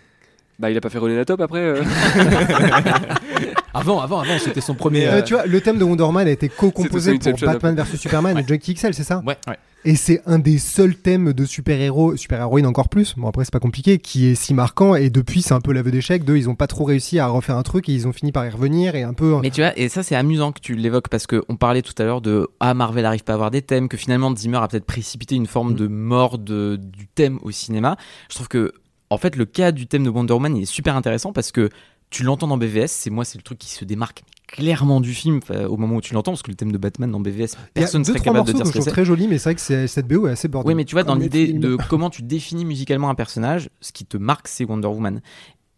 Bah, 0.59 0.70
il 0.70 0.76
a 0.76 0.80
pas 0.80 0.90
fait 0.90 0.98
René 0.98 1.24
Top 1.24 1.40
après. 1.40 1.59
euh. 1.59 1.82
Avant, 3.74 4.00
avant, 4.00 4.20
avant, 4.20 4.38
c'était 4.38 4.60
son 4.60 4.74
premier. 4.74 5.06
Euh, 5.06 5.12
euh, 5.12 5.22
tu 5.22 5.34
vois, 5.34 5.46
le 5.46 5.60
thème 5.60 5.78
de 5.78 5.84
Wonder 5.84 6.04
Woman 6.04 6.26
a 6.26 6.30
été 6.30 6.48
co-composé 6.48 7.18
pour 7.18 7.32
Batman 7.38 7.74
vs 7.74 7.96
Superman 7.96 8.38
et 8.38 8.44
Jack 8.46 8.62
XL, 8.62 8.94
c'est 8.94 9.04
ça 9.04 9.22
Ouais. 9.26 9.36
Et 9.84 9.96
c'est 9.96 10.22
un 10.26 10.38
des 10.38 10.58
seuls 10.58 10.94
thèmes 10.94 11.32
de 11.32 11.44
super-héros, 11.44 12.16
super-héroïne 12.16 12.66
encore 12.66 12.88
plus, 12.88 13.14
bon 13.16 13.26
après 13.26 13.44
c'est 13.44 13.52
pas 13.52 13.58
compliqué, 13.58 13.98
qui 13.98 14.26
est 14.28 14.36
si 14.36 14.54
marquant 14.54 14.94
et 14.94 15.10
depuis 15.10 15.42
c'est 15.42 15.54
un 15.54 15.60
peu 15.60 15.72
l'aveu 15.72 15.90
d'échec 15.90 16.24
de 16.24 16.36
ils 16.36 16.48
ont 16.48 16.54
pas 16.54 16.68
trop 16.68 16.84
réussi 16.84 17.18
à 17.18 17.26
refaire 17.26 17.56
un 17.56 17.64
truc 17.64 17.88
et 17.88 17.92
ils 17.92 18.06
ont 18.06 18.12
fini 18.12 18.30
par 18.30 18.46
y 18.46 18.50
revenir 18.50 18.94
et 18.94 19.02
un 19.02 19.12
peu... 19.12 19.34
Mais 19.42 19.50
tu 19.50 19.60
vois, 19.60 19.76
et 19.76 19.88
ça 19.88 20.04
c'est 20.04 20.14
amusant 20.14 20.52
que 20.52 20.60
tu 20.60 20.76
l'évoques 20.76 21.08
parce 21.08 21.26
qu'on 21.26 21.56
parlait 21.56 21.82
tout 21.82 21.94
à 21.98 22.04
l'heure 22.04 22.20
de 22.20 22.48
ah 22.60 22.74
Marvel 22.74 23.04
arrive 23.04 23.24
pas 23.24 23.32
à 23.32 23.34
avoir 23.34 23.50
des 23.50 23.62
thèmes, 23.62 23.88
que 23.88 23.96
finalement 23.96 24.34
Zimmer 24.36 24.58
a 24.58 24.68
peut-être 24.68 24.86
précipité 24.86 25.34
une 25.34 25.46
forme 25.46 25.74
de 25.74 25.88
mort 25.88 26.38
de, 26.38 26.78
du 26.80 27.08
thème 27.08 27.40
au 27.42 27.50
cinéma. 27.50 27.96
Je 28.28 28.36
trouve 28.36 28.46
que 28.46 28.74
en 29.10 29.18
fait 29.18 29.34
le 29.34 29.46
cas 29.46 29.72
du 29.72 29.88
thème 29.88 30.04
de 30.04 30.10
Wonder 30.10 30.34
Woman 30.34 30.56
il 30.56 30.62
est 30.62 30.66
super 30.66 30.94
intéressant 30.94 31.32
parce 31.32 31.50
que 31.50 31.70
tu 32.12 32.22
l'entends 32.22 32.47
dans 32.47 32.59
BVS, 32.59 32.89
c'est 32.89 33.10
moi 33.10 33.24
c'est 33.24 33.39
le 33.39 33.43
truc 33.43 33.59
qui 33.59 33.70
se 33.70 33.84
démarque 33.84 34.22
clairement 34.47 35.01
du 35.01 35.14
film 35.14 35.40
au 35.68 35.76
moment 35.78 35.97
où 35.97 36.01
tu 36.01 36.12
l'entends 36.12 36.32
parce 36.32 36.43
que 36.43 36.51
le 36.51 36.56
thème 36.56 36.70
de 36.70 36.78
Batman 36.78 37.10
dans 37.10 37.20
BVS 37.20 37.56
personne 37.72 38.02
deux, 38.02 38.12
serait 38.12 38.20
capable 38.20 38.47
de 38.47 38.52
dire 38.52 38.66
ce 38.66 38.72
que 38.72 38.80
c'est. 38.82 38.90
très 38.90 39.05
jolis, 39.05 39.26
mais 39.26 39.39
c'est 39.39 39.48
vrai 39.48 39.55
que 39.55 39.86
cette 39.86 40.06
BO 40.06 40.28
est 40.28 40.32
assez 40.32 40.47
bordée. 40.47 40.68
Oui, 40.68 40.74
mais 40.74 40.84
tu 40.84 40.94
vois, 40.94 41.05
dans 41.05 41.14
l'idée 41.14 41.52
de 41.55 41.76
comment 41.89 42.10
tu 42.10 42.22
définis 42.22 42.66
musicalement 42.66 43.09
un 43.09 43.14
personnage, 43.14 43.70
ce 43.80 43.93
qui 43.93 44.05
te 44.05 44.18
marque, 44.18 44.47
c'est 44.48 44.64
Wonder 44.64 44.89
Woman. 44.89 45.22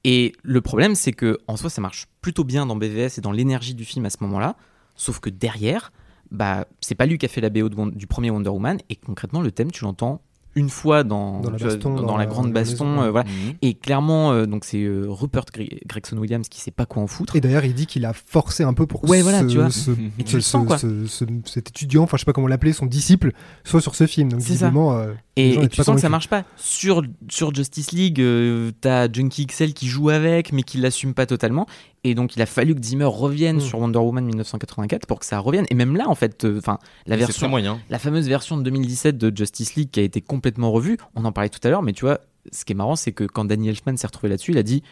Et 0.02 0.32
le 0.43 0.61
problème, 0.61 0.97
c'est 0.97 1.12
que 1.12 1.39
en 1.47 1.56
soi, 1.56 1.70
ça 1.70 1.81
marche 1.81 2.09
plutôt 2.20 2.44
bien 2.44 2.66
dans 2.66 2.77
BVS 2.77 3.16
et 3.16 3.20
dans 3.20 3.32
l'énergie 3.32 3.74
du 3.74 3.85
film 3.85 4.05
à 4.05 4.11
ce 4.11 4.19
moment-là. 4.23 4.56
Sauf 4.97 5.20
que 5.20 5.31
derrière, 5.31 5.93
bah, 6.31 6.66
c'est 6.81 6.94
pas 6.94 7.06
lui 7.06 7.16
qui 7.16 7.27
a 7.27 7.28
fait 7.28 7.40
la 7.40 7.51
BO 7.51 7.69
de 7.69 7.90
du 7.90 8.06
premier 8.06 8.31
Wonder 8.31 8.51
Woman. 8.51 8.78
Et 8.90 8.97
concrètement, 8.97 9.40
le 9.40 9.52
thème, 9.52 9.70
tu 9.70 9.85
l'entends 9.85 10.20
une 10.56 10.68
fois 10.68 11.02
dans, 11.05 11.40
Dans 11.40 11.51
la 11.51 11.56
tu 11.59 11.64
vois, 11.64 11.72
baston, 11.72 11.94
dans 11.97 12.02
dans 12.02 12.16
la 12.16 12.24
la- 12.24 12.31
grande 12.31 12.52
baston. 12.52 12.85
maison, 12.86 13.01
ouais. 13.01 13.06
euh, 13.06 13.10
voilà. 13.10 13.28
Mhm. 13.28 13.55
Et 13.62 13.74
clairement, 13.74 14.32
euh, 14.32 14.47
donc 14.47 14.64
c'est 14.64 14.82
euh, 14.82 15.06
Rupert 15.09 15.44
Gre- 15.55 15.78
Gregson 15.86 16.16
Williams 16.18 16.48
qui 16.48 16.60
sait 16.60 16.70
pas 16.70 16.86
quoi 16.86 17.02
en 17.02 17.06
foutre. 17.06 17.36
Et 17.36 17.40
d'ailleurs, 17.40 17.64
il 17.64 17.74
dit 17.74 17.86
qu'il 17.86 18.05
a 18.05 18.12
forcé 18.12 18.62
un 18.64 18.72
peu 18.74 18.86
pour 18.86 19.09
Ouais, 19.09 19.18
ce, 19.18 19.22
voilà, 19.22 19.44
tu 19.44 19.56
vois. 19.56 19.70
ce- 19.70 19.90
Et 20.18 20.24
tu 20.24 20.31
ce- 20.32 20.36
le 20.36 20.43
sens, 20.43 20.62
ce- 20.62 20.66
quoi. 20.66 20.78
ce- 20.78 21.06
ce- 21.06 21.24
cet 21.47 21.68
étudiant, 21.70 22.05
enfin 22.05 22.16
je 22.16 22.20
sais 22.20 22.24
pas 22.26 22.32
comment 22.32 22.47
l'appeler, 22.48 22.72
son 22.72 22.86
disciple, 22.86 23.32
soit 23.64 23.81
sur 23.81 23.94
ce 23.94 24.06
film. 24.06 24.31
Donc 24.31 24.40
visiblement, 24.40 24.97
euh, 24.97 25.12
Et, 25.36 25.56
tu 25.68 25.82
sens 25.82 25.94
que 25.97 26.01
ça 26.01 26.09
marche 26.09 26.28
pas. 26.28 26.44
Sur, 26.56 27.02
sur 27.28 27.52
Justice 27.55 27.90
League, 27.93 28.20
euh, 28.20 28.70
t'as 28.81 29.12
Junkie 29.12 29.47
XL 29.47 29.74
qui 29.74 29.89
joue 29.89 30.10
avec, 30.10 30.52
mais 30.52 30.62
qui 30.62 30.78
l'assume 30.78 31.14
pas 31.14 31.26
totalement. 31.26 31.66
Et 32.05 32.14
donc, 32.14 32.36
il 32.36 32.43
a 32.43 32.47
fallu 32.47 32.74
que 32.74 32.82
Zimmer 32.82 33.06
revienne 33.06 33.56
Mm. 33.56 33.60
sur 33.60 33.78
Wonder 33.81 33.98
Woman 33.98 34.24
1984 34.26 35.06
pour 35.06 35.18
que 35.18 35.26
ça 35.26 35.39
revienne. 35.39 35.64
Et 35.70 35.74
même 35.74 35.97
là, 35.97 36.09
en 36.09 36.14
fait, 36.14 36.44
euh, 36.44 36.59
enfin, 36.59 36.78
la 37.06 37.16
version, 37.16 37.48
moyen. 37.48 37.81
la 37.90 37.98
fameuse 37.98 38.28
version 38.28 38.56
de 38.56 38.62
2017 38.62 39.16
de 39.18 39.35
Justice 39.36 39.74
League 39.74 39.89
qui 39.90 40.01
a 40.01 40.02
été 40.02 40.20
complètement 40.20 40.70
revue, 40.70 40.98
on 41.14 41.24
en 41.24 41.32
parlait 41.32 41.48
tout 41.51 41.60
à 41.62 41.70
l'heure, 41.70 41.82
mais 41.82 41.93
tu 41.94 42.05
vois, 42.05 42.20
ce 42.52 42.64
qui 42.64 42.72
est 42.72 42.76
marrant, 42.76 42.94
c'est 42.97 43.12
que 43.12 43.24
quand 43.24 43.44
Danny 43.47 43.68
Elfman 43.70 43.97
s'est 43.97 44.06
retrouvé 44.06 44.28
là-dessus, 44.28 44.52
il 44.52 44.59
a 44.59 44.62
dit 44.62 44.82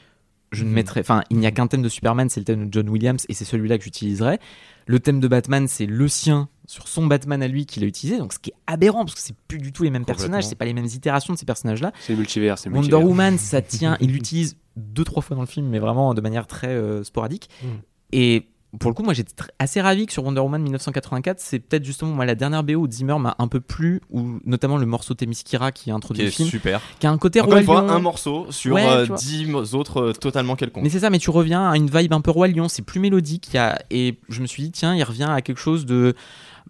je 0.53 0.65
ne 0.65 0.69
Mhm. 0.69 0.75
mettrai, 0.75 1.01
enfin, 1.01 1.23
il 1.31 1.39
n'y 1.39 1.47
a 1.47 1.51
qu'un 1.51 1.67
thème 1.67 1.81
de 1.81 1.89
Superman, 1.89 2.29
c'est 2.29 2.41
le 2.41 2.45
thème 2.45 2.69
de 2.69 2.73
John 2.73 2.87
Williams, 2.91 3.25
et 3.31 3.33
c'est 3.35 3.47
celui-là 3.47 3.79
que 3.79 3.85
j'utiliserai. 3.85 4.39
Le 4.87 5.01
thème 5.01 5.19
de 5.19 5.27
Batman, 5.27 5.67
c'est 5.67 5.87
le 5.87 6.09
sien 6.09 6.49
sur 6.67 6.89
son 6.89 7.07
Batman 7.07 7.43
à 7.43 7.49
lui 7.49 7.65
qu'il 7.65 7.83
a 7.85 7.87
utilisé, 7.87 8.19
donc 8.19 8.35
ce 8.35 8.39
qui 8.39 8.51
est 8.51 8.55
aberrant 8.67 9.05
parce 9.07 9.15
que 9.15 9.21
c'est 9.23 9.35
plus 9.49 9.59
du 9.59 9.73
tout 9.73 9.83
les 9.83 9.89
mêmes 9.91 10.05
personnages, 10.05 10.45
c'est 10.47 10.55
pas 10.55 10.67
les 10.67 10.75
mêmes 10.75 10.85
itérations 10.87 11.33
de 11.33 11.39
ces 11.39 11.47
personnages-là. 11.47 11.93
C'est 12.01 12.13
le 12.13 12.19
multivers, 12.19 12.59
c'est 12.59 12.69
Wonder 12.69 12.81
multivers. 12.81 13.05
Woman, 13.07 13.39
ça 13.39 13.63
tient, 13.63 13.97
il 14.01 14.13
l'utilise 14.13 14.57
deux 14.77 15.05
trois 15.05 15.23
fois 15.23 15.35
dans 15.37 15.43
le 15.43 15.49
film, 15.49 15.67
mais 15.69 15.79
vraiment 15.79 16.15
de 16.15 16.21
manière 16.21 16.47
très 16.47 16.69
euh, 16.69 17.05
sporadique. 17.05 17.49
Mm. 17.63 17.67
Et 18.13 18.49
pour 18.81 18.91
le 18.91 18.95
coup, 18.95 19.03
moi 19.03 19.13
j'étais 19.13 19.35
assez 19.59 19.83
ravi 19.83 20.07
que 20.07 20.13
sur 20.15 20.25
Wonder 20.25 20.41
Woman 20.41 20.63
1984, 20.63 21.39
c'est 21.41 21.59
peut-être 21.59 21.85
justement 21.85 22.13
moi, 22.13 22.25
la 22.25 22.35
dernière 22.35 22.65
BO 22.65 22.75
où 22.77 22.91
Zimmer 22.91 23.19
m'a 23.19 23.35
un 23.39 23.47
peu 23.47 23.61
plu, 23.61 24.01
ou 24.11 24.39
notamment 24.47 24.79
le 24.79 24.87
morceau 24.87 25.13
Themyscira 25.13 25.73
qui 25.73 25.91
introduit 25.91 26.21
Qui 26.21 26.25
le 26.25 26.29
est 26.29 26.37
film, 26.37 26.49
super. 26.49 26.81
qui 26.99 27.07
a 27.07 27.11
un 27.11 27.19
côté 27.19 27.41
Encore 27.41 27.53
Roi 27.53 27.61
une 27.61 27.67
fois, 27.67 27.83
Lion. 27.83 27.91
un 27.91 27.99
morceau 27.99 28.47
sur 28.51 28.75
Ouais, 28.75 28.87
euh. 28.87 29.07
10 29.15 29.75
autres 29.75 30.01
euh, 30.01 30.13
totalement 30.15 30.57
quelconques. 30.57 30.85
Mais 30.85 30.89
c'est 30.91 31.01
ça, 31.01 31.11
mais 31.11 31.19
tu 31.19 31.29
reviens 31.29 31.69
à 31.71 31.77
une 31.77 31.91
vibe 31.91 32.15
un 32.15 32.23
peu 32.23 32.31
Roi 32.31 32.49
Lion, 32.49 32.69
c'est 32.69 32.81
plus 32.83 32.99
mélodique, 33.01 33.49
il 33.53 33.57
y 33.57 33.59
a... 33.59 33.79
et 33.91 34.19
je 34.31 34.41
me 34.41 34.47
suis 34.47 34.63
dit, 34.63 34.71
tiens, 34.73 34.95
il 34.95 35.03
revient 35.03 35.29
à 35.29 35.43
quelque 35.43 35.61
chose 35.61 35.85
de 35.85 36.15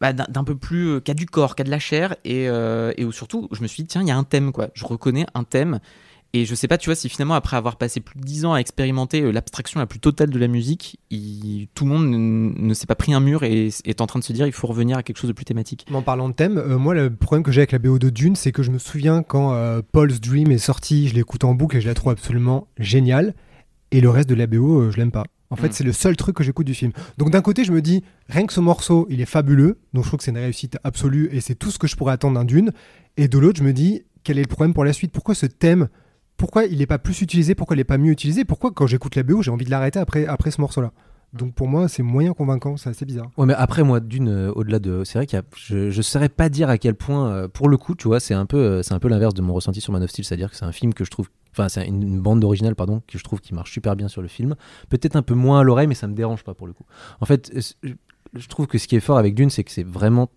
bah, 0.01 0.12
d'un 0.12 0.43
peu 0.43 0.57
plus. 0.57 0.89
euh, 0.95 1.01
qui 1.01 1.12
a 1.12 1.15
du 1.15 1.27
corps, 1.27 1.55
qui 1.55 1.62
a 1.62 1.65
de 1.65 1.70
la 1.70 1.79
chair, 1.79 2.16
et, 2.24 2.49
euh, 2.49 2.93
et 2.97 3.05
où 3.05 3.12
surtout, 3.12 3.47
je 3.53 3.62
me 3.62 3.69
suis 3.69 3.85
dit, 3.85 3.89
tiens, 3.89 4.03
il 4.03 4.09
y 4.09 4.11
a 4.11 4.16
un 4.16 4.24
thème, 4.24 4.51
quoi. 4.51 4.70
Je 4.74 4.85
reconnais 4.85 5.27
un 5.35 5.45
thème, 5.45 5.79
et 6.34 6.44
je 6.46 6.54
sais 6.54 6.68
pas, 6.68 6.78
tu 6.78 6.86
vois, 6.88 6.94
si 6.94 7.09
finalement, 7.09 7.34
après 7.34 7.56
avoir 7.56 7.76
passé 7.76 8.00
plus 8.00 8.18
de 8.18 8.24
10 8.24 8.44
ans 8.46 8.54
à 8.54 8.59
expérimenter 8.59 9.20
euh, 9.22 9.32
l'abstraction 9.32 9.80
la 9.80 9.86
plus 9.86 10.00
totale 10.00 10.30
de 10.30 10.38
la 10.38 10.48
musique, 10.48 10.98
il- 11.10 11.68
tout 11.74 11.84
le 11.84 11.90
monde 11.90 12.06
ne, 12.09 12.52
ne 12.59 12.74
s'est 12.74 12.86
pas 12.86 12.94
pris 12.94 13.12
un 13.12 13.20
mur 13.20 13.42
et 13.44 13.68
est 13.84 14.00
en 14.00 14.06
train 14.06 14.18
de 14.18 14.24
se 14.24 14.32
dire, 14.32 14.46
il 14.46 14.52
faut 14.52 14.66
revenir 14.66 14.96
à 14.96 15.02
quelque 15.02 15.18
chose 15.18 15.28
de 15.28 15.34
plus 15.34 15.44
thématique. 15.44 15.86
En 15.92 16.02
parlant 16.02 16.28
de 16.28 16.34
thème, 16.34 16.56
euh, 16.59 16.78
moi 16.78 16.94
le 16.94 17.14
problème 17.14 17.42
que 17.42 17.52
j'ai 17.52 17.60
avec 17.60 17.72
la 17.72 17.78
BO 17.78 17.98
de 17.98 18.09
Dune, 18.10 18.34
c'est 18.36 18.52
que 18.52 18.62
je 18.62 18.70
me 18.70 18.78
souviens 18.78 19.22
quand 19.22 19.52
euh, 19.52 19.82
Paul's 19.92 20.20
Dream 20.20 20.50
est 20.50 20.59
sorti, 20.59 21.09
je 21.09 21.14
l'écoute 21.14 21.44
en 21.44 21.54
boucle 21.54 21.76
et 21.76 21.80
je 21.80 21.88
la 21.88 21.94
trouve 21.94 22.12
absolument 22.12 22.66
géniale. 22.78 23.34
Et 23.90 24.00
le 24.00 24.09
reste 24.09 24.28
de 24.30 24.34
la 24.34 24.46
BO, 24.46 24.80
euh, 24.80 24.90
je 24.90 24.96
l'aime 24.96 25.10
pas. 25.12 25.24
En 25.50 25.56
fait, 25.56 25.68
Mm. 25.68 25.72
c'est 25.72 25.84
le 25.84 25.92
seul 25.92 26.16
truc 26.16 26.34
que 26.36 26.42
j'écoute 26.42 26.66
du 26.66 26.72
film. 26.72 26.92
Donc 27.18 27.28
d'un 27.30 27.42
côté, 27.42 27.62
je 27.64 27.72
me 27.72 27.82
dis, 27.82 28.02
rien 28.30 28.46
que 28.46 28.54
ce 28.54 28.60
morceau, 28.60 29.06
il 29.10 29.20
est 29.20 29.26
fabuleux. 29.26 29.78
Donc 29.92 30.04
je 30.04 30.09
trouve 30.09 30.16
que 30.16 30.24
c'est 30.24 30.30
une 30.30 30.38
réussite 30.38 30.78
absolue 30.82 31.28
et 31.30 31.42
c'est 31.42 31.54
tout 31.56 31.70
ce 31.70 31.78
que 31.78 31.86
je 31.86 31.94
pourrais 31.94 32.14
attendre 32.14 32.36
d'un 32.38 32.46
Dune. 32.46 32.72
Et 33.18 33.28
de 33.28 33.38
l'autre, 33.38 33.59
je 33.59 33.64
me 33.64 33.74
dis, 33.74 34.00
quel 34.24 34.38
est 34.38 34.42
le 34.42 34.48
problème 34.48 34.72
pour 34.72 34.84
la 34.86 34.94
suite? 34.94 35.12
Pourquoi 35.12 35.34
ce 35.34 35.44
thème 35.44 35.88
Pourquoi 36.43 36.64
il 36.64 36.78
n'est 36.78 36.86
pas 36.86 36.98
plus 36.98 37.20
utilisé 37.23 37.55
Pourquoi 37.55 37.77
il 37.77 37.78
n'est 37.78 37.85
pas 37.85 37.98
mieux 37.98 38.10
utilisé 38.10 38.44
Pourquoi 38.44 38.73
quand 38.73 38.89
j'écoute 38.89 39.14
la 39.14 39.23
BO, 39.23 39.43
j'ai 39.43 39.52
envie 39.52 39.64
de 39.64 39.70
l'arrêter 39.70 40.01
après, 40.01 40.27
après 40.27 40.51
ce 40.51 40.60
morceau-là 40.60 40.90
Donc 41.35 41.55
pour 41.55 41.69
moi, 41.69 41.86
c'est 41.86 42.02
moyen 42.02 42.32
convaincant, 42.35 42.77
c'est 42.77 42.90
assez 42.90 43.05
bizarre. 43.05 43.31
Ouais, 43.36 43.47
mais 43.47 43.55
après, 43.55 43.85
moi, 43.85 44.01
d'une, 44.01 44.27
euh, 44.28 44.52
au-delà 44.56 44.81
de. 44.81 45.05
C'est 45.05 45.20
vrai 45.20 45.27
qu'il 45.27 45.36
y 45.36 45.40
a. 45.40 45.44
Je, 45.56 45.90
je 45.90 46.02
saurais 46.02 46.28
pas 46.28 46.48
dire 46.48 46.69
à 46.69 46.78
quel 46.78 46.97
point, 46.97 47.31
euh, 47.31 47.47
pour 47.47 47.69
le 47.69 47.77
coup, 47.77 47.94
tu 47.94 48.09
vois, 48.09 48.19
c'est 48.19 48.35
un 48.35 48.44
peu, 48.44 48.56
euh, 48.56 48.82
c'est 48.82 48.93
un 48.93 48.98
peu 48.98 49.06
l'inverse 49.06 49.35
de 49.35 49.40
mon 49.40 49.55
ressenti 49.55 49.81
sur 49.81 49.93
Man 49.93 50.02
of 50.02 50.10
Steel, 50.10 50.24
c'est-à-dire 50.24 50.51
que 50.51 50.56
c'est 50.56 50.64
un 50.64 50.73
film 50.73 50.93
que 50.94 51.05
je 51.05 51.12
trouve. 51.12 51.28
Enfin, 51.52 51.69
c'est 51.69 51.86
une, 51.86 52.02
une 52.02 52.20
bande 52.20 52.43
originale, 52.43 52.74
pardon, 52.74 53.02
que 53.06 53.19
je 53.19 53.23
trouve 53.23 53.40
qui 53.40 53.55
marche 53.55 53.70
super 53.70 53.94
bien 53.94 54.09
sur 54.09 54.20
le 54.20 54.27
film. 54.27 54.56
Peut-être 54.89 55.14
un 55.14 55.23
peu 55.23 55.35
moins 55.35 55.60
à 55.60 55.62
l'oreille, 55.62 55.86
mais 55.86 55.94
ça 55.94 56.09
me 56.09 56.14
dérange 56.14 56.43
pas 56.43 56.55
pour 56.55 56.66
le 56.66 56.73
coup. 56.73 56.85
En 57.20 57.24
fait, 57.24 57.52
je- 57.55 58.47
trouve 58.48 58.66
que 58.66 58.78
ce 58.78 58.89
qui 58.89 58.97
est 58.97 59.01
fort 59.01 59.16
avec 59.16 59.36
Dune, 59.36 59.48
c'est 59.51 59.62
que 59.62 59.70
c'est 59.70 59.86
vraiment 59.86 60.28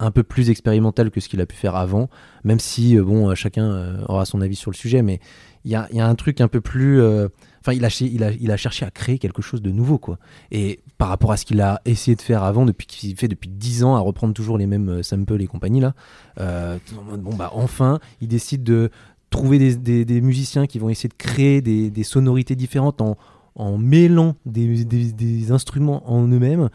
un 0.00 0.10
peu 0.10 0.24
plus 0.24 0.50
expérimental 0.50 1.10
que 1.12 1.20
ce 1.20 1.28
qu'il 1.28 1.40
a 1.40 1.46
pu 1.46 1.54
faire 1.56 1.76
avant, 1.76 2.10
même 2.42 2.58
si, 2.58 2.98
bon, 2.98 3.32
chacun 3.36 4.00
aura 4.08 4.24
son 4.24 4.40
avis 4.40 4.56
sur 4.56 4.72
le 4.72 4.76
sujet, 4.76 5.02
mais 5.02 5.20
il 5.64 5.70
y 5.70 5.74
a, 5.74 5.88
y 5.92 6.00
a 6.00 6.06
un 6.06 6.14
truc 6.14 6.40
un 6.40 6.48
peu 6.48 6.60
plus. 6.60 7.00
euh, 7.00 7.28
Enfin, 7.66 7.72
il 7.72 7.84
a, 7.86 7.88
il, 8.02 8.22
a, 8.22 8.30
il 8.32 8.50
a 8.50 8.58
cherché 8.58 8.84
à 8.84 8.90
créer 8.90 9.18
quelque 9.18 9.40
chose 9.40 9.62
de 9.62 9.70
nouveau, 9.70 9.96
quoi. 9.96 10.18
Et 10.50 10.80
par 10.98 11.08
rapport 11.08 11.32
à 11.32 11.38
ce 11.38 11.46
qu'il 11.46 11.62
a 11.62 11.80
essayé 11.86 12.14
de 12.14 12.20
faire 12.20 12.42
avant, 12.42 12.66
depuis 12.66 12.86
qu'il 12.86 13.16
fait 13.16 13.26
depuis 13.26 13.48
10 13.48 13.84
ans, 13.84 13.96
à 13.96 14.00
reprendre 14.00 14.34
toujours 14.34 14.58
les 14.58 14.66
mêmes 14.66 14.90
euh, 14.90 15.02
samples 15.02 15.40
et 15.40 15.46
compagnie, 15.46 15.80
là, 15.80 15.94
euh, 16.40 16.76
bon, 17.16 17.34
bah, 17.34 17.50
enfin, 17.54 18.00
il 18.20 18.28
décide 18.28 18.64
de 18.64 18.90
trouver 19.30 19.58
des, 19.58 19.76
des- 19.76 20.04
des 20.04 20.20
musiciens 20.20 20.66
qui 20.66 20.78
vont 20.78 20.90
essayer 20.90 21.08
de 21.08 21.14
créer 21.14 21.62
des, 21.62 21.88
des 21.90 22.02
sonorités 22.04 22.54
différentes 22.54 23.00
en, 23.00 23.16
en 23.56 23.78
mêlant 23.78 24.34
des, 24.46 24.84
des- 24.84 25.12
des 25.12 25.52
instruments 25.52 26.10
en 26.10 26.26
eux-mêmes. 26.26 26.68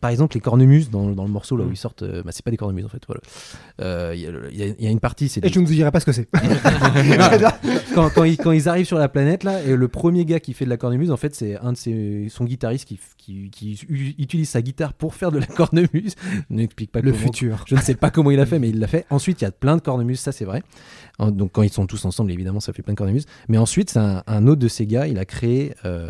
Par 0.00 0.10
exemple, 0.10 0.34
les 0.36 0.40
cornemuses 0.40 0.90
dans, 0.90 1.10
dans 1.10 1.24
le 1.24 1.30
morceau 1.30 1.56
là 1.56 1.64
où 1.64 1.70
ils 1.70 1.76
sortent, 1.76 2.02
euh, 2.02 2.22
bah, 2.22 2.30
c'est 2.32 2.44
pas 2.44 2.50
des 2.50 2.56
cornemuses 2.56 2.86
en 2.86 2.88
fait. 2.88 3.02
Voilà. 3.06 3.20
Euh, 3.82 4.12
Il 4.14 4.20
y, 4.22 4.26
a 4.26 4.30
le- 4.30 4.48
il 4.52 4.58
y 4.58 4.62
a- 4.62 4.66
il 4.78 4.84
y 4.84 4.88
a 4.88 4.90
une 4.90 5.00
partie, 5.00 5.28
c'est 5.28 5.40
Et 5.40 5.48
des- 5.48 5.52
je 5.52 5.60
ne 5.60 5.66
vous 5.66 5.72
dirai 5.74 5.90
pas 5.90 6.00
ce 6.00 6.06
que 6.06 6.12
c'est. 6.12 6.28
quand, 7.94 8.10
quand, 8.14 8.24
ils, 8.24 8.36
quand 8.36 8.52
ils 8.52 8.68
arrivent 8.68 8.86
sur 8.86 8.98
la 8.98 9.08
planète 9.08 9.44
là 9.44 9.62
et 9.62 9.74
le 9.76 9.88
premier 9.88 10.24
gars 10.24 10.40
qui 10.40 10.52
fait 10.54 10.64
de 10.64 10.70
la 10.70 10.76
cornemuse 10.76 11.10
en 11.10 11.16
fait 11.16 11.34
c'est 11.34 11.56
un 11.58 11.72
de 11.72 11.76
ses, 11.76 12.28
son 12.30 12.44
guitariste 12.44 12.86
qui, 12.86 12.98
qui, 13.50 13.78
utilise 14.18 14.48
sa 14.48 14.62
guitare 14.62 14.92
pour 14.92 15.14
faire 15.14 15.32
de 15.32 15.38
la 15.38 15.46
cornemuse 15.46 16.14
n'explique 16.50 16.92
pas 16.92 17.00
Le 17.00 17.10
comment 17.12 17.24
futur. 17.24 17.64
je 17.66 17.74
ne 17.74 17.80
sais 17.80 17.94
pas 17.94 18.10
comment 18.10 18.30
il 18.30 18.40
a 18.40 18.46
fait 18.46 18.58
mais 18.58 18.68
il 18.68 18.78
l'a 18.78 18.86
fait 18.86 19.04
ensuite 19.10 19.40
il 19.40 19.44
y 19.44 19.48
a 19.48 19.50
plein 19.50 19.76
de 19.76 19.80
cornemuses 19.82 20.20
ça 20.20 20.32
c'est 20.32 20.44
vrai 20.44 20.62
En- 21.18 21.30
donc 21.30 21.52
quand 21.52 21.62
ils 21.62 21.72
sont 21.72 21.86
tous 21.86 22.04
ensemble 22.04 22.30
évidemment 22.30 22.60
ça 22.60 22.72
fait 22.72 22.82
plein 22.82 22.92
de 22.92 22.98
cornemuses 22.98 23.24
mais 23.48 23.58
ensuite 23.58 23.90
c'est 23.90 23.98
un, 23.98 24.22
un 24.26 24.46
autre 24.46 24.60
de 24.60 24.68
ces 24.68 24.86
gars 24.86 25.06
il 25.06 25.18
a 25.18 25.24
créé 25.24 25.74
euh, 25.86 26.08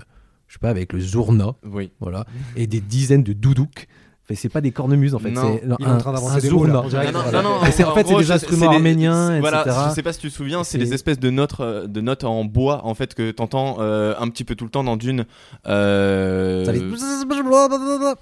je 0.49 0.55
sais 0.55 0.59
pas 0.61 0.71
avec 0.71 0.93
le 0.93 1.01
Zourna 1.01 1.55
Oui. 1.65 1.93
voilà 2.01 2.25
et 2.57 2.67
des 2.67 2.81
dizaines 2.81 3.23
de 3.23 3.33
doudouks 3.33 3.87
Enfin, 4.29 4.35
c'est 4.43 4.49
pas 4.49 4.61
des 4.61 4.73
cornemuses 4.73 5.15
en 5.15 5.21
fait 5.21 5.31
Non. 5.31 5.41
c'est 5.61 5.63
Il 5.79 5.85
est 5.87 5.89
en 5.89 5.99
train 5.99 6.13
d'inventer 6.13 6.41
des 6.41 6.51
mots, 6.51 6.65
là, 6.65 6.73
Zourna. 6.73 6.83
on 6.85 6.89
dirait. 6.89 7.13
Non, 7.13 7.19
non, 7.21 7.23
Voilà. 7.23 7.43
non, 7.43 7.49
non, 7.61 7.65
Et 7.65 7.71
c'est- 7.71 7.85
en 7.85 7.95
fait 7.95 8.09
c'est 8.09 8.17
des 8.17 8.33
instruments 8.33 8.61
c'est 8.65 8.69
des- 8.71 8.75
arméniens 8.75 9.39
Voilà, 9.39 9.61
etc 9.63 9.77
je 9.89 9.95
sais 9.95 10.03
pas 10.03 10.13
si 10.13 10.19
tu 10.19 10.29
te 10.31 10.35
souviens, 10.35 10.65
c'est 10.65 10.79
les 10.79 10.93
espèces 10.93 11.21
de 11.21 11.31
notes, 11.31 11.61
euh, 11.61 11.87
de 11.87 12.01
notes 12.01 12.25
en 12.25 12.45
bois 12.45 12.85
en 12.85 12.95
fait 12.95 13.15
que 13.15 13.31
t'entends 13.31 13.77
euh, 13.79 14.15
un 14.19 14.27
petit 14.29 14.43
peu 14.43 14.57
tout 14.57 14.65
le 14.65 14.71
temps 14.73 14.83
dans 14.83 14.97
Dune. 14.97 15.27
Euh, 15.69 16.65
Ça 16.65 16.73
fait... 16.73 16.81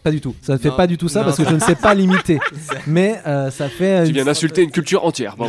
Pas 0.02 0.10
du 0.10 0.20
tout. 0.20 0.34
Ça 0.42 0.54
ne 0.54 0.58
fait 0.58 0.68
Non, 0.70 0.76
pas 0.76 0.86
du 0.86 0.98
tout 0.98 1.08
ça 1.08 1.20
non. 1.20 1.24
parce 1.26 1.36
que 1.38 1.44
je 1.48 1.54
ne 1.54 1.60
sais 1.60 1.74
pas 1.74 1.94
l'imiter. 1.94 2.38
Mais 2.86 3.20
euh, 3.26 3.50
ça 3.50 3.68
fait. 3.68 4.02
Tu 4.04 4.08
une- 4.10 4.14
viens 4.14 4.24
d'insulter 4.24 4.62
une 4.62 4.70
culture 4.70 5.04
entière. 5.04 5.36
Non, 5.38 5.48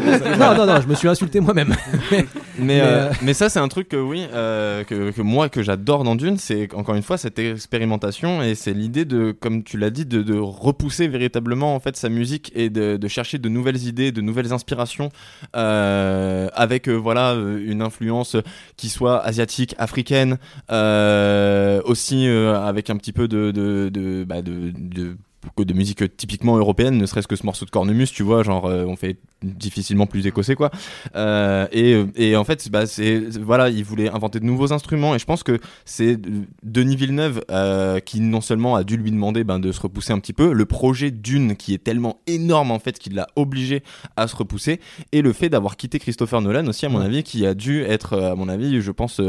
non, 0.55 0.65
non, 0.65 0.81
je 0.81 0.87
me 0.87 0.95
suis 0.95 1.07
insulté 1.07 1.39
moi-même. 1.39 1.75
Mais, 2.11 2.25
Mais, 2.59 2.81
euh, 2.81 2.85
euh, 2.85 3.11
mais 3.21 3.33
ça, 3.33 3.49
c'est 3.49 3.59
un 3.59 3.67
truc 3.67 3.89
que 3.89 3.97
oui, 3.97 4.25
euh, 4.33 4.83
que, 4.83 5.11
que 5.11 5.21
moi 5.21 5.49
que 5.49 5.61
j'adore 5.63 6.03
dans 6.03 6.15
Dune, 6.15 6.37
c'est 6.37 6.73
encore 6.73 6.95
une 6.95 7.03
fois 7.03 7.17
cette 7.17 7.37
expérimentation 7.39 8.41
et 8.41 8.55
c'est 8.55 8.73
l'idée 8.73 9.03
de, 9.05 9.31
comme 9.37 9.63
tu 9.63 9.77
l'as 9.77 9.89
dit, 9.89 10.05
de, 10.05 10.21
de 10.21 10.37
repousser 10.37 11.07
véritablement 11.07 11.75
en 11.75 11.79
fait 11.79 11.95
sa 11.97 12.09
musique 12.09 12.51
et 12.55 12.69
de, 12.69 12.95
de 12.97 13.07
chercher 13.07 13.37
de 13.39 13.49
nouvelles 13.49 13.83
idées, 13.87 14.11
de 14.11 14.21
nouvelles 14.21 14.53
inspirations 14.53 15.09
euh, 15.55 16.47
avec 16.53 16.87
euh, 16.87 16.93
voilà 16.93 17.33
euh, 17.33 17.59
une 17.65 17.81
influence 17.81 18.35
qui 18.77 18.89
soit 18.89 19.19
asiatique, 19.23 19.75
africaine, 19.77 20.37
euh, 20.71 21.81
aussi 21.85 22.27
euh, 22.27 22.59
avec 22.59 22.89
un 22.89 22.97
petit 22.97 23.11
peu 23.13 23.27
de 23.27 23.51
de 23.89 24.23
bah, 24.25 24.41
de, 24.41 24.71
de 24.71 25.17
de 25.57 25.73
musique 25.73 26.15
typiquement 26.17 26.57
européenne, 26.57 26.97
ne 26.97 27.05
serait-ce 27.05 27.27
que 27.27 27.35
ce 27.35 27.45
morceau 27.45 27.65
de 27.65 27.71
cornemuse, 27.71 28.11
tu 28.11 28.23
vois, 28.23 28.43
genre 28.43 28.65
euh, 28.65 28.85
on 28.85 28.95
fait 28.95 29.17
difficilement 29.43 30.07
plus 30.07 30.25
écossais 30.27 30.55
quoi. 30.55 30.71
Euh, 31.15 31.67
et, 31.71 32.03
et 32.15 32.35
en 32.35 32.43
fait, 32.43 32.69
bah, 32.69 32.85
c'est 32.87 33.19
voilà, 33.39 33.69
il 33.69 33.83
voulait 33.83 34.09
inventer 34.09 34.39
de 34.39 34.45
nouveaux 34.45 34.73
instruments 34.73 35.15
et 35.15 35.19
je 35.19 35.25
pense 35.25 35.43
que 35.43 35.59
c'est 35.85 36.17
Denis 36.63 36.95
Villeneuve 36.95 37.43
euh, 37.51 37.99
qui 37.99 38.19
non 38.21 38.41
seulement 38.41 38.75
a 38.75 38.83
dû 38.83 38.97
lui 38.97 39.11
demander 39.11 39.43
ben, 39.43 39.59
de 39.59 39.71
se 39.71 39.79
repousser 39.81 40.13
un 40.13 40.19
petit 40.19 40.33
peu, 40.33 40.51
le 40.53 40.65
projet 40.65 41.11
Dune 41.11 41.55
qui 41.55 41.73
est 41.73 41.83
tellement 41.83 42.19
énorme 42.27 42.71
en 42.71 42.79
fait 42.79 42.97
qu'il 42.97 43.13
l'a 43.15 43.27
obligé 43.35 43.83
à 44.15 44.27
se 44.27 44.35
repousser 44.35 44.79
et 45.11 45.21
le 45.21 45.33
fait 45.33 45.49
d'avoir 45.49 45.77
quitté 45.77 45.99
Christopher 45.99 46.41
Nolan 46.41 46.65
aussi 46.67 46.85
à 46.85 46.89
mon 46.89 46.99
avis 47.01 47.23
qui 47.23 47.45
a 47.45 47.53
dû 47.53 47.81
être 47.83 48.17
à 48.19 48.35
mon 48.35 48.49
avis 48.49 48.81
je 48.81 48.91
pense 48.91 49.21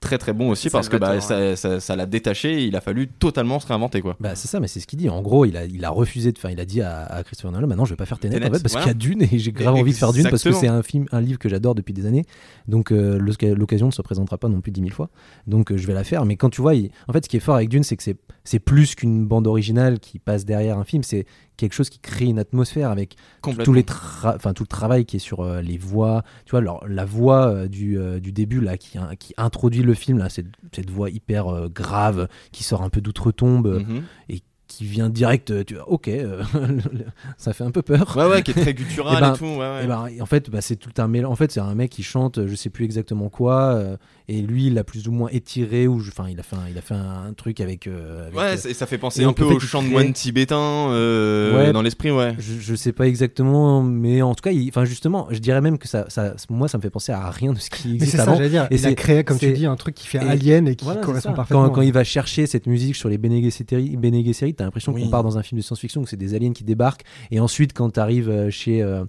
très 0.00 0.18
très 0.18 0.32
bon 0.32 0.50
aussi 0.50 0.68
parce 0.70 0.88
que 0.88 0.96
bah, 0.96 1.20
Salvatore, 1.20 1.56
ça 1.56 1.70
ça- 1.70 1.80
ça 1.80 1.96
l'a 1.96 2.06
détaché 2.06 2.62
et 2.62 2.64
il 2.64 2.76
a 2.76 2.80
fallu 2.80 3.08
totalement 3.08 3.60
se 3.60 3.66
réinventer 3.66 4.00
quoi. 4.00 4.16
Bah, 4.20 4.34
c'est 4.34 4.48
ça, 4.48 4.60
mais 4.60 4.68
c'est 4.68 4.80
ce 4.80 4.86
qu'il 4.86 4.98
dit. 4.98 5.08
En 5.08 5.22
gros, 5.22 5.44
il 5.44 5.56
a, 5.56 5.59
il 5.66 5.84
a 5.84 5.90
refusé 5.90 6.32
de 6.32 6.38
faire. 6.38 6.50
Il 6.50 6.60
a 6.60 6.64
dit 6.64 6.80
à, 6.80 7.04
à 7.04 7.22
Christopher 7.22 7.52
Nolan 7.52 7.66
maintenant, 7.66 7.84
je 7.84 7.90
vais 7.90 7.96
pas 7.96 8.06
faire 8.06 8.18
Tenet, 8.18 8.34
Tenet, 8.36 8.48
en 8.50 8.52
fait, 8.54 8.62
parce 8.62 8.72
voilà. 8.74 8.86
qu'il 8.86 8.92
y 8.92 8.96
a 8.96 8.98
Dune 9.14 9.22
et 9.22 9.38
j'ai 9.38 9.52
grave 9.52 9.74
envie 9.74 9.92
de 9.92 9.96
faire 9.96 10.12
Dune 10.12 10.28
parce 10.30 10.42
que 10.42 10.52
c'est 10.52 10.68
un 10.68 10.82
film, 10.82 11.06
un 11.12 11.20
livre 11.20 11.38
que 11.38 11.48
j'adore 11.48 11.74
depuis 11.74 11.92
des 11.94 12.06
années. 12.06 12.24
Donc 12.68 12.92
euh, 12.92 13.18
l'oc- 13.18 13.42
l'occasion 13.42 13.86
ne 13.86 13.92
se 13.92 14.02
présentera 14.02 14.38
pas 14.38 14.48
non 14.48 14.60
plus 14.60 14.72
dix 14.72 14.82
mille 14.82 14.92
fois. 14.92 15.10
Donc 15.46 15.72
euh, 15.72 15.76
je 15.76 15.86
vais 15.86 15.94
la 15.94 16.04
faire. 16.04 16.24
Mais 16.24 16.36
quand 16.36 16.50
tu 16.50 16.60
vois, 16.60 16.74
il- 16.74 16.90
en 17.08 17.12
fait, 17.12 17.24
ce 17.24 17.28
qui 17.28 17.36
est 17.36 17.40
fort 17.40 17.56
avec 17.56 17.68
Dune, 17.68 17.82
c'est 17.82 17.96
que 17.96 18.02
c'est 18.02 18.16
c'est 18.44 18.58
plus 18.60 18.94
qu'une 18.94 19.26
bande 19.26 19.46
originale 19.46 19.98
qui 20.00 20.18
passe 20.18 20.44
derrière 20.44 20.78
un 20.78 20.84
film. 20.84 21.02
C'est 21.02 21.26
quelque 21.58 21.74
chose 21.74 21.90
qui 21.90 21.98
crée 21.98 22.24
une 22.24 22.38
atmosphère 22.38 22.90
avec 22.90 23.16
tous 23.42 23.74
les 23.74 23.84
enfin 24.24 24.54
tout 24.54 24.62
le 24.62 24.66
travail 24.68 25.04
qui 25.04 25.16
est 25.16 25.20
sur 25.20 25.40
euh, 25.40 25.60
les 25.60 25.76
voix 25.76 26.22
tu 26.46 26.52
vois 26.52 26.60
alors, 26.60 26.82
la 26.88 27.04
voix 27.04 27.48
euh, 27.48 27.68
du, 27.68 27.98
euh, 27.98 28.18
du 28.18 28.32
début 28.32 28.62
là 28.62 28.78
qui, 28.78 28.96
in- 28.96 29.14
qui 29.14 29.34
introduit 29.36 29.82
le 29.82 29.92
film 29.92 30.16
là 30.16 30.30
cette, 30.30 30.46
cette 30.74 30.88
voix 30.88 31.10
hyper 31.10 31.68
grave 31.68 32.28
qui 32.50 32.62
sort 32.64 32.80
un 32.80 32.88
peu 32.88 33.02
d'outre-tombe 33.02 33.84
Mhm. 33.86 34.02
et 34.30 34.40
qui 34.80 34.86
vient 34.86 35.10
direct 35.10 35.50
euh, 35.50 35.62
tu 35.62 35.74
vois 35.74 35.86
ok 35.90 36.08
euh, 36.08 36.42
ça 37.36 37.52
fait 37.52 37.64
un 37.64 37.70
peu 37.70 37.82
peur 37.82 38.14
Ouais 38.16 38.24
ouais 38.26 38.42
qui 38.42 38.52
est 38.52 38.54
très 38.54 38.72
guttural 38.80 39.16
Eh 39.18 39.20
ben, 39.20 39.34
et 39.34 39.36
tout 39.38 39.44
ouais, 39.44 39.58
ouais. 39.58 39.84
et 39.84 39.86
ben, 39.86 40.06
en 40.22 40.26
fait, 40.26 40.48
bah, 40.48 40.60
c'est 40.62 40.76
tout 40.76 40.90
un 40.98 41.06
mélange. 41.06 41.32
En 41.32 41.36
fait, 41.36 41.52
c'est 41.52 41.60
un 41.60 41.74
mec 41.74 41.90
qui 41.90 42.02
chante, 42.02 42.46
je 42.46 42.54
sais 42.54 42.70
plus 42.70 42.84
exactement 42.86 43.28
quoi, 43.28 43.74
euh, 43.74 43.96
et 44.28 44.40
lui, 44.40 44.66
il 44.68 44.74
l'a 44.74 44.84
plus 44.84 45.06
ou 45.08 45.12
moins 45.12 45.28
étiré, 45.32 45.86
ou 45.88 46.00
je- 46.00 46.10
enfin, 46.10 46.28
il 46.30 46.38
a 46.38 46.42
fait, 46.42 46.56
un, 46.56 46.60
il 46.70 46.78
a 46.78 46.80
fait 46.80 46.94
un, 46.94 47.26
un 47.28 47.32
truc 47.34 47.60
avec. 47.60 47.86
euh, 47.86 48.28
avec, 48.28 48.38
Ouais, 48.38 48.44
euh, 48.52 48.56
c'est- 48.56 48.72
ça 48.74 48.86
fait 48.86 48.96
penser 48.98 49.20
et 49.22 49.24
un 49.24 49.32
peu 49.32 49.44
au 49.44 49.58
chant 49.60 49.82
de 49.82 49.88
moine 49.88 50.12
tibétain 50.12 50.56
euh, 50.90 51.56
Ouais. 51.56 51.72
dans 51.72 51.82
l'esprit, 51.82 52.10
ouais. 52.10 52.34
je, 52.38 52.54
je 52.60 52.74
sais 52.74 52.92
pas 52.92 53.06
exactement, 53.06 53.82
mais 53.82 54.22
en 54.22 54.34
tout 54.34 54.42
cas, 54.42 54.50
enfin 54.68 54.84
justement, 54.84 55.26
je 55.30 55.38
dirais 55.40 55.60
même 55.60 55.76
que 55.78 55.88
ça, 55.88 56.06
ça, 56.08 56.34
moi, 56.48 56.68
ça 56.68 56.78
me 56.78 56.82
fait 56.82 56.90
penser 56.90 57.12
à 57.12 57.28
rien 57.30 57.52
de 57.52 57.58
ce 57.58 57.68
qui 57.70 57.94
existe 57.96 58.16
ça, 58.16 58.22
avant. 58.22 58.36
j'allais 58.36 58.48
dire. 58.50 58.66
Et 58.70 58.76
a 58.76 58.78
c'est- 58.78 58.94
créé, 58.94 59.24
comme 59.24 59.38
tu 59.38 59.52
dis, 59.52 59.66
un 59.66 59.76
truc 59.76 59.94
qui 59.94 60.06
fait 60.06 60.18
et- 60.18 60.28
alien 60.28 60.66
et 60.68 60.76
qui 60.76 60.84
Voilà, 60.84 61.00
correspond 61.00 61.30
ça. 61.30 61.34
parfaitement. 61.36 61.64
Quand, 61.68 61.74
quand 61.76 61.82
il 61.82 61.92
va 61.92 62.04
chercher 62.04 62.46
cette 62.46 62.66
musique 62.66 62.94
sur 62.96 63.08
les 63.08 63.18
Bene 63.18 63.42
Gesserit, 63.42 64.54
t'as 64.54 64.69
l'impression 64.70 64.92
Oui. 64.92 65.02
qu'on 65.04 65.10
part 65.10 65.22
dans 65.22 65.36
un 65.38 65.42
film 65.42 65.58
de 65.60 65.64
science-fiction 65.64 66.00
où 66.00 66.06
c'est 66.06 66.16
des 66.16 66.34
aliens 66.34 66.52
qui 66.52 66.64
débarquent. 66.64 67.02
Et 67.30 67.40
ensuite, 67.40 67.72
quand 67.72 67.90
t'arrives 67.90 68.48
chez. 68.50 68.82
Euh, 68.82 69.04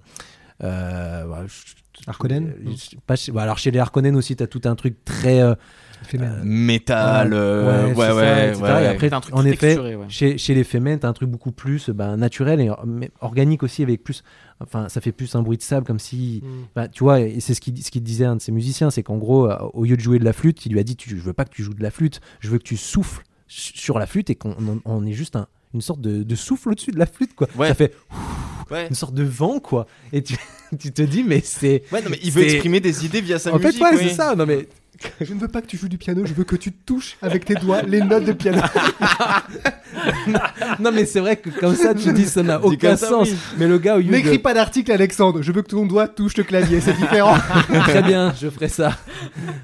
euh, 0.62 1.26
bah, 1.26 1.44
je- 1.46 1.74
Harkonnen 2.06 2.46
euh, 2.66 2.70
je- 2.70 2.96
pas 3.06 3.16
chez- 3.16 3.32
bah, 3.32 3.42
alors 3.42 3.58
chez 3.58 3.70
les 3.70 3.78
Harkonnen 3.78 4.16
aussi, 4.16 4.34
t'as 4.34 4.46
tout 4.46 4.62
un 4.64 4.74
truc 4.74 5.04
très. 5.04 5.40
euh. 5.40 5.54
Métal, 6.42 7.32
euh, 7.32 7.86
Ouais, 7.88 7.94
ouais, 7.94 8.12
ouais, 8.12 8.54
ça, 8.54 8.60
ouais. 8.74 8.84
Et 8.84 8.86
après, 8.88 9.12
un 9.12 9.20
truc 9.20 9.34
en 9.36 9.44
effet, 9.44 9.56
texturé, 9.68 9.96
ouais. 9.96 10.04
chez, 10.08 10.36
chez 10.38 10.54
les 10.54 10.64
Femen, 10.64 10.98
t'as 10.98 11.08
un 11.08 11.12
truc 11.12 11.30
beaucoup 11.30 11.52
plus 11.52 11.90
bah, 11.90 12.16
naturel 12.16 12.60
et 12.60 12.70
mais 12.86 13.10
organique 13.20 13.62
aussi, 13.62 13.82
avec 13.82 14.02
plus. 14.02 14.22
Enfin, 14.60 14.88
ça 14.88 15.00
fait 15.00 15.12
plus 15.12 15.34
un 15.36 15.42
bruit 15.42 15.58
de 15.58 15.62
sable, 15.62 15.86
comme 15.86 15.98
si. 16.00 16.42
Mm. 16.44 16.48
Bah, 16.74 16.88
tu 16.88 17.04
vois, 17.04 17.20
et 17.20 17.40
c'est 17.40 17.54
ce 17.54 17.60
qu'il 17.60 17.80
ce 17.82 17.90
qu'il 17.90 18.02
disait 18.02 18.24
un 18.24 18.36
de 18.36 18.40
ses 18.42 18.52
musiciens, 18.52 18.90
c'est 18.90 19.02
qu'en 19.02 19.16
gros, 19.16 19.48
euh, 19.50 19.56
au 19.74 19.84
lieu 19.84 19.96
de 19.96 20.00
jouer 20.02 20.18
de 20.18 20.24
la 20.24 20.32
flûte, 20.32 20.64
il 20.66 20.72
lui 20.72 20.80
a 20.80 20.84
dit 20.84 20.96
tu, 20.96 21.10
Je 21.10 21.22
veux 21.22 21.32
pas 21.32 21.44
que 21.44 21.50
tu 21.54 21.62
joues 21.62 21.74
de 21.74 21.82
la 21.82 21.90
flûte, 21.90 22.20
je 22.40 22.48
veux 22.50 22.58
que 22.58 22.64
tu 22.64 22.76
souffles 22.76 23.22
sur 23.52 23.98
la 23.98 24.06
flûte 24.06 24.30
et 24.30 24.34
qu'on 24.34 24.80
on- 24.84 25.06
est 25.06 25.12
juste 25.12 25.36
un- 25.36 25.46
une 25.74 25.80
sorte 25.80 26.00
de, 26.00 26.22
de 26.22 26.34
souffle 26.34 26.70
au-dessus 26.70 26.90
de 26.90 26.98
la 26.98 27.06
flûte, 27.06 27.34
quoi. 27.34 27.48
Ouais. 27.56 27.68
Ça 27.68 27.74
fait 27.74 27.94
Ouais. 28.70 28.86
une 28.88 28.94
sorte 28.94 29.14
de 29.14 29.22
vent, 29.24 29.58
quoi. 29.60 29.86
Et 30.12 30.22
tu, 30.22 30.36
tu 30.78 30.92
te 30.92 31.02
dis, 31.02 31.22
mais 31.24 31.40
c'est. 31.44 31.82
Ouais, 31.92 32.00
non, 32.02 32.08
mais 32.10 32.18
il 32.22 32.30
veut 32.30 32.42
exprimer 32.44 32.80
des 32.80 33.04
idées 33.04 33.20
via 33.20 33.38
sa 33.38 33.52
En 33.54 33.58
fait, 33.58 33.66
musique. 33.68 33.82
ouais, 33.82 33.90
oui. 33.92 34.04
c'est 34.08 34.14
ça. 34.14 34.34
Non, 34.34 34.46
mais 34.46 34.68
Je 35.20 35.34
ne 35.34 35.40
veux 35.40 35.48
pas 35.48 35.62
que 35.62 35.66
tu 35.66 35.76
joues 35.76 35.88
du 35.88 35.98
piano, 35.98 36.24
je 36.26 36.32
veux 36.34 36.44
que 36.44 36.56
tu 36.56 36.72
touches 36.72 37.16
avec 37.22 37.44
tes 37.44 37.54
doigts 37.54 37.82
les 37.82 38.00
notes 38.00 38.24
de 38.24 38.32
piano. 38.32 38.60
non, 40.80 40.90
mais 40.92 41.04
c'est 41.04 41.20
vrai 41.20 41.36
que 41.36 41.50
comme 41.50 41.74
ça, 41.74 41.94
tu 41.94 42.12
dis 42.12 42.26
ça 42.26 42.42
n'a 42.42 42.62
aucun 42.62 42.96
sens. 42.96 43.28
Mais 43.58 43.66
le 43.68 43.78
gars, 43.78 43.96
au 43.96 44.02
N'écris 44.02 44.38
de... 44.38 44.42
pas 44.42 44.54
d'article, 44.54 44.92
Alexandre. 44.92 45.42
Je 45.42 45.52
veux 45.52 45.62
que 45.62 45.68
ton 45.70 45.86
doigt 45.86 46.08
touche 46.08 46.36
le 46.36 46.44
clavier, 46.44 46.80
c'est 46.80 46.96
différent. 46.96 47.34
Très 47.84 48.02
bien, 48.02 48.32
je 48.40 48.48
ferai 48.48 48.68
ça. 48.68 48.96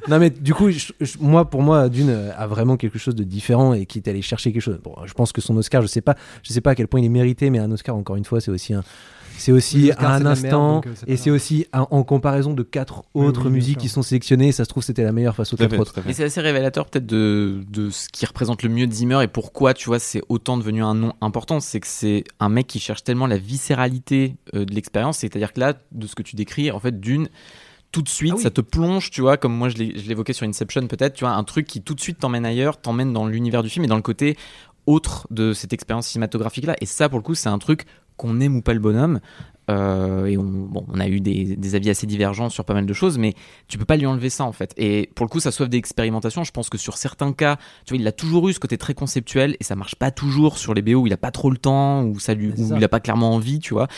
Non, 0.09 0.19
mais 0.19 0.31
du 0.31 0.55
coup, 0.55 0.71
je- 0.71 0.93
je- 1.01 1.17
moi, 1.21 1.49
pour 1.49 1.63
moi, 1.63 1.89
Dune 1.89 2.15
a 2.37 2.47
vraiment 2.47 2.77
quelque 2.77 2.99
chose 2.99 3.15
de 3.15 3.25
différent 3.25 3.75
et 3.75 3.87
qui 3.87 3.99
est 3.99 4.09
allé 4.09 4.23
chercher 4.23 4.53
quelque 4.53 4.63
chose. 4.63 4.79
Bon, 4.83 4.95
je 5.07 5.13
pense 5.15 5.33
que 5.33 5.41
son 5.41 5.57
Oscar, 5.57 5.83
je 5.83 5.87
sais 5.87 6.01
pas, 6.01 6.15
je 6.43 6.53
sais 6.53 6.61
pas 6.61 6.71
à 6.71 6.75
quel 6.75 6.89
point 6.89 7.01
il 7.01 7.07
est 7.07 7.11
mérité, 7.11 7.51
mais 7.51 7.59
un 7.59 7.71
Oscar, 7.71 7.97
encore 7.97 8.17
une 8.17 8.25
fois, 8.25 8.41
c'est 8.41 8.51
aussi 8.51 8.75
un. 8.75 8.83
C'est 9.39 9.53
aussi 9.53 9.91
à 9.93 10.15
un 10.17 10.27
instant, 10.27 10.73
merde, 10.81 10.85
donc, 10.85 10.87
euh, 10.87 11.07
et 11.07 11.17
c'est 11.17 11.31
aussi 11.31 11.67
un- 11.73 11.87
en 11.91 12.03
comparaison 12.03 12.53
de 12.53 12.63
quatre 12.63 13.05
autres 13.15 13.47
oui, 13.47 13.53
musiques 13.53 13.79
qui 13.79 13.89
sont 13.89 14.03
sélectionnées. 14.03 14.53
Ça 14.53 14.65
se 14.65 14.69
trouve, 14.69 14.83
c'était 14.83 15.05
la 15.05 15.13
meilleure 15.13 15.35
face 15.37 15.53
aux 15.55 15.57
quatre 15.57 15.71
fait, 15.71 15.79
autres. 15.79 15.95
Mais 16.05 16.13
c'est 16.13 16.25
assez 16.25 16.41
révélateur 16.41 16.87
peut-être 16.87 17.07
de, 17.07 17.61
de 17.71 17.91
ce 17.91 18.09
qui 18.09 18.27
représente 18.27 18.63
le 18.63 18.69
mieux 18.69 18.91
Zimmer 18.91 19.23
et 19.23 19.29
pourquoi 19.29 19.75
tu 19.75 19.87
vois 19.87 19.99
c'est 19.99 20.23
autant 20.29 20.59
devenu 20.59 20.83
un 20.83 20.95
nom 20.95 21.13
important. 21.21 21.61
C'est 21.61 21.81
que 21.81 21.87
c'est 21.87 22.25
un 22.41 22.49
mec 22.49 22.67
qui 22.67 22.81
cherche 22.81 23.05
tellement 23.05 23.27
la 23.27 23.39
viscéralité 23.39 24.37
euh, 24.55 24.65
de 24.65 24.75
l'expérience. 24.75 25.19
C'est-à-dire 25.19 25.53
que 25.53 25.61
là, 25.61 25.75
de 25.93 26.07
ce 26.07 26.15
que 26.15 26.23
tu 26.23 26.37
décris, 26.37 26.71
en 26.71 26.81
fait, 26.81 26.99
d'une 27.01 27.29
tout 27.91 28.03
de 28.03 28.09
suite, 28.09 28.33
Ah 28.35 28.37
oui. 28.37 28.43
ça 28.43 28.51
te 28.51 28.61
plonge, 28.61 29.11
tu 29.11 29.23
vois, 29.23 29.39
comme 29.39 29.55
moi 29.55 29.71
je 29.71 29.77
l'ai- 29.79 29.99
je 29.99 30.07
l'évoquais 30.09 30.35
sur 30.35 30.47
Inception 30.47 30.87
peut-être, 30.89 31.15
tu 31.15 31.25
vois, 31.25 31.33
un 31.33 31.45
truc 31.45 31.67
qui 31.67 31.81
tout 31.81 31.95
de 31.95 32.01
suite 32.01 32.19
t'emmène 32.19 32.45
ailleurs, 32.45 32.79
t'emmène 32.81 33.15
dans 33.15 33.27
l'univers 33.27 33.63
du 33.63 33.71
film 33.71 33.85
et 33.85 33.89
dans 33.89 33.97
le 33.97 34.03
côté 34.03 34.37
autre 34.85 35.27
de 35.31 35.53
cette 35.55 35.73
expérience 35.73 36.07
cinématographique 36.07 36.67
là. 36.67 36.77
Et 36.83 36.87
ça, 36.87 37.09
pour 37.09 37.19
le 37.19 37.23
coup, 37.23 37.35
c'est 37.35 37.49
un 37.49 37.59
truc 37.59 37.85
qu'on 38.19 38.41
aime 38.41 38.57
ou 38.57 38.61
pas 38.61 38.75
le 38.75 38.81
bonhomme. 38.81 39.21
Euh, 39.71 40.27
et 40.27 40.39
on, 40.39 40.45
bon, 40.45 40.87
on 40.89 40.99
a 40.99 41.09
eu 41.09 41.21
des, 41.21 41.57
des 41.57 41.75
avis 41.75 41.91
assez 41.91 42.07
divergents 42.07 42.49
sur 42.49 42.65
pas 42.65 42.75
mal 42.75 42.87
de 42.87 42.93
choses, 42.93 43.19
mais 43.19 43.35
tu 43.69 43.77
peux 43.77 43.85
pas 43.85 43.97
lui 43.97 44.07
enlever 44.07 44.31
ça 44.31 44.45
en 44.45 44.53
fait. 44.53 44.73
Et 44.77 45.11
pour 45.15 45.27
le 45.27 45.31
coup, 45.31 45.41
ça 45.41 45.51
soif 45.51 45.69
d'expérimentation. 45.69 46.45
Je 46.45 46.53
pense 46.53 46.71
que 46.71 46.79
sur 46.79 46.97
certains 46.97 47.33
cas, 47.33 47.57
tu 47.85 47.95
vois, 47.95 48.01
il 48.01 48.07
a 48.07 48.13
toujours 48.13 48.49
eu 48.49 48.53
ce 48.53 48.61
côté 48.61 48.79
très 48.79 48.95
conceptuel 48.95 49.57
et 49.61 49.65
ça 49.65 49.77
marche 49.77 49.97
pas 49.97 50.11
toujours 50.11 50.59
sur 50.59 50.75
les 50.75 50.83
BO 50.83 51.03
où 51.03 51.07
il 51.07 51.13
a 51.13 51.19
pas 51.19 51.31
trop 51.31 51.51
le 51.51 51.59
temps, 51.59 52.03
où 52.05 52.19
ça 52.19 52.35
lui, 52.35 52.51
où 52.51 52.77
il 52.77 52.85
a 52.85 52.89
pas 52.89 53.01
clairement 53.01 53.35
envie, 53.35 53.59
tu 53.59 53.75
vois. 53.75 53.89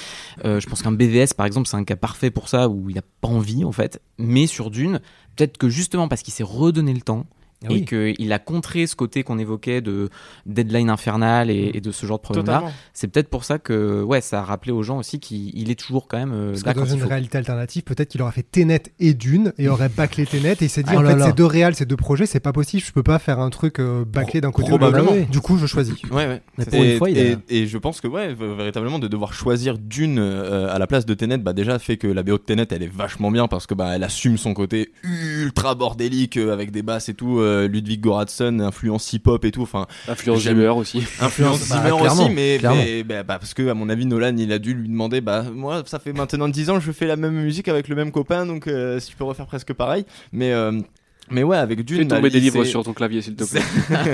Euh, 0.44 0.60
je 0.60 0.68
pense 0.68 0.82
qu'un 0.82 0.92
BVS 0.92 1.34
par 1.36 1.46
exemple, 1.46 1.68
c'est 1.68 1.76
un 1.76 1.84
cas 1.84 1.96
parfait 1.96 2.30
pour 2.30 2.48
ça 2.48 2.68
où 2.68 2.90
il 2.90 2.98
a 2.98 3.02
pas 3.20 3.28
envie 3.28 3.64
en 3.64 3.72
fait. 3.72 4.02
Mais 4.18 4.46
sur 4.46 4.70
Dune, 4.70 5.00
peut-être 5.36 5.56
que 5.56 5.68
justement 5.68 6.08
parce 6.08 6.22
qu'il 6.22 6.34
s'est 6.34 6.44
redonné 6.44 6.92
le 6.92 7.00
temps. 7.00 7.26
Ah 7.62 7.66
et 7.70 7.74
oui. 7.74 7.84
qu'il 8.16 8.32
a 8.32 8.38
contré 8.38 8.86
ce 8.86 8.96
côté 8.96 9.22
qu'on 9.22 9.38
évoquait 9.38 9.82
de 9.82 10.08
deadline 10.46 10.88
infernal 10.88 11.50
et, 11.50 11.72
et 11.74 11.80
de 11.82 11.92
ce 11.92 12.06
genre 12.06 12.16
de 12.16 12.22
problème-là. 12.22 12.64
C'est 12.94 13.08
peut-être 13.08 13.28
pour 13.28 13.44
ça 13.44 13.58
que 13.58 14.02
ouais, 14.02 14.22
ça 14.22 14.40
a 14.40 14.42
rappelé 14.44 14.72
aux 14.72 14.82
gens 14.82 14.96
aussi 14.98 15.20
qu'il 15.20 15.50
il 15.58 15.70
est 15.70 15.74
toujours 15.78 16.08
quand 16.08 16.16
même 16.16 16.32
euh, 16.32 16.52
Parce 16.52 16.64
là 16.64 16.72
que 16.72 16.78
quand 16.78 16.84
dans 16.86 16.90
il 16.92 16.94
une 16.96 17.02
faut. 17.02 17.08
réalité 17.08 17.36
alternative, 17.36 17.82
peut-être 17.82 18.08
qu'il 18.08 18.22
aurait 18.22 18.32
fait 18.32 18.46
Tenet 18.50 18.84
et 18.98 19.12
Dune 19.12 19.52
et 19.58 19.68
aurait 19.68 19.90
bâclé 19.90 20.24
Tenet 20.24 20.52
et 20.52 20.56
il 20.64 20.68
s'est 20.70 20.82
dit 20.82 20.92
Oh 20.94 20.98
en 20.98 21.02
là 21.02 21.10
fait 21.10 21.16
là. 21.18 21.26
ces 21.26 21.32
deux 21.34 21.44
réals, 21.44 21.74
ces 21.74 21.84
deux 21.84 21.96
projets, 21.98 22.24
c'est 22.24 22.40
pas 22.40 22.52
possible, 22.54 22.82
je 22.82 22.92
peux 22.92 23.02
pas 23.02 23.18
faire 23.18 23.40
un 23.40 23.50
truc 23.50 23.78
euh, 23.78 24.06
bâclé 24.06 24.40
d'un 24.40 24.52
côté 24.52 24.72
ou 24.72 24.78
de 24.78 24.82
l'autre. 24.82 24.96
Probablement. 24.96 25.26
Du 25.30 25.40
coup, 25.40 25.58
je 25.58 25.66
choisis. 25.66 26.02
Ouais, 26.04 26.26
ouais. 26.28 26.40
Mais 26.56 26.64
pour 26.64 26.74
et, 26.82 26.92
une 26.92 26.98
fois, 26.98 27.10
il 27.10 27.18
a- 27.18 27.22
et, 27.22 27.36
et 27.50 27.66
je 27.66 27.76
pense 27.76 28.00
que, 28.00 28.08
ouais, 28.08 28.32
véritablement, 28.32 28.98
de 28.98 29.06
devoir 29.06 29.34
choisir 29.34 29.76
d'une 29.76 30.18
euh, 30.18 30.72
à 30.74 30.78
la 30.78 30.86
place 30.86 31.04
de 31.04 31.12
Tenet, 31.12 31.36
bah, 31.38 31.52
déjà 31.52 31.78
fait 31.78 31.98
que 31.98 32.06
la 32.06 32.22
BO 32.22 32.32
de 32.38 32.42
Tenet, 32.42 32.68
elle 32.70 32.82
est 32.82 32.90
vachement 32.92 33.30
bien 33.30 33.48
parce 33.48 33.66
que, 33.66 33.74
bah, 33.74 33.90
elle 33.96 34.02
assume 34.04 34.38
son 34.38 34.54
côté 34.54 34.92
ultra 35.04 35.74
bordélique 35.74 36.38
euh, 36.38 36.52
avec 36.54 36.70
des 36.70 36.82
basses 36.82 37.10
et 37.10 37.14
tout. 37.14 37.40
Euh, 37.50 37.68
Ludwig 37.68 38.00
Göransson, 38.02 38.60
influence 38.60 39.12
hip-hop 39.12 39.44
et 39.44 39.50
tout. 39.50 39.62
Enfin, 39.62 39.86
Influence 40.08 40.40
Zimmer 40.40 40.68
aussi. 40.68 40.98
influence 41.20 41.68
Bah, 41.68 41.76
Zimmer 41.76 41.92
aussi, 41.92 42.30
mais, 42.30 42.58
clairement. 42.58 42.78
mais 42.78 43.02
bah, 43.02 43.22
bah, 43.22 43.38
parce 43.38 43.54
que, 43.54 43.68
à 43.68 43.74
mon 43.74 43.88
avis, 43.88 44.06
Nolan, 44.06 44.36
il 44.36 44.52
a 44.52 44.58
dû 44.58 44.74
lui 44.74 44.88
demander, 44.88 45.20
bah, 45.20 45.44
moi, 45.52 45.82
ça 45.86 45.98
fait 45.98 46.12
maintenant 46.12 46.48
10 46.48 46.70
ans, 46.70 46.80
je 46.80 46.92
fais 46.92 47.06
la 47.06 47.16
même 47.16 47.34
musique 47.34 47.68
avec 47.68 47.88
le 47.88 47.96
même 47.96 48.10
copain, 48.12 48.46
donc 48.46 48.66
euh, 48.66 49.00
si 49.00 49.12
je 49.12 49.16
peux 49.16 49.24
refaire 49.24 49.46
presque 49.46 49.72
pareil. 49.72 50.04
Mais, 50.32 50.52
euh, 50.52 50.80
mais 51.30 51.42
ouais, 51.42 51.56
avec 51.56 51.84
Dune. 51.84 51.98
Fais 51.98 52.04
bah, 52.04 52.16
tomber 52.16 52.30
des 52.30 52.40
livres 52.40 52.64
sur 52.64 52.82
ton 52.84 52.92
clavier, 52.92 53.22
s'il 53.22 53.34
te 53.36 53.44
plaît. 53.44 53.62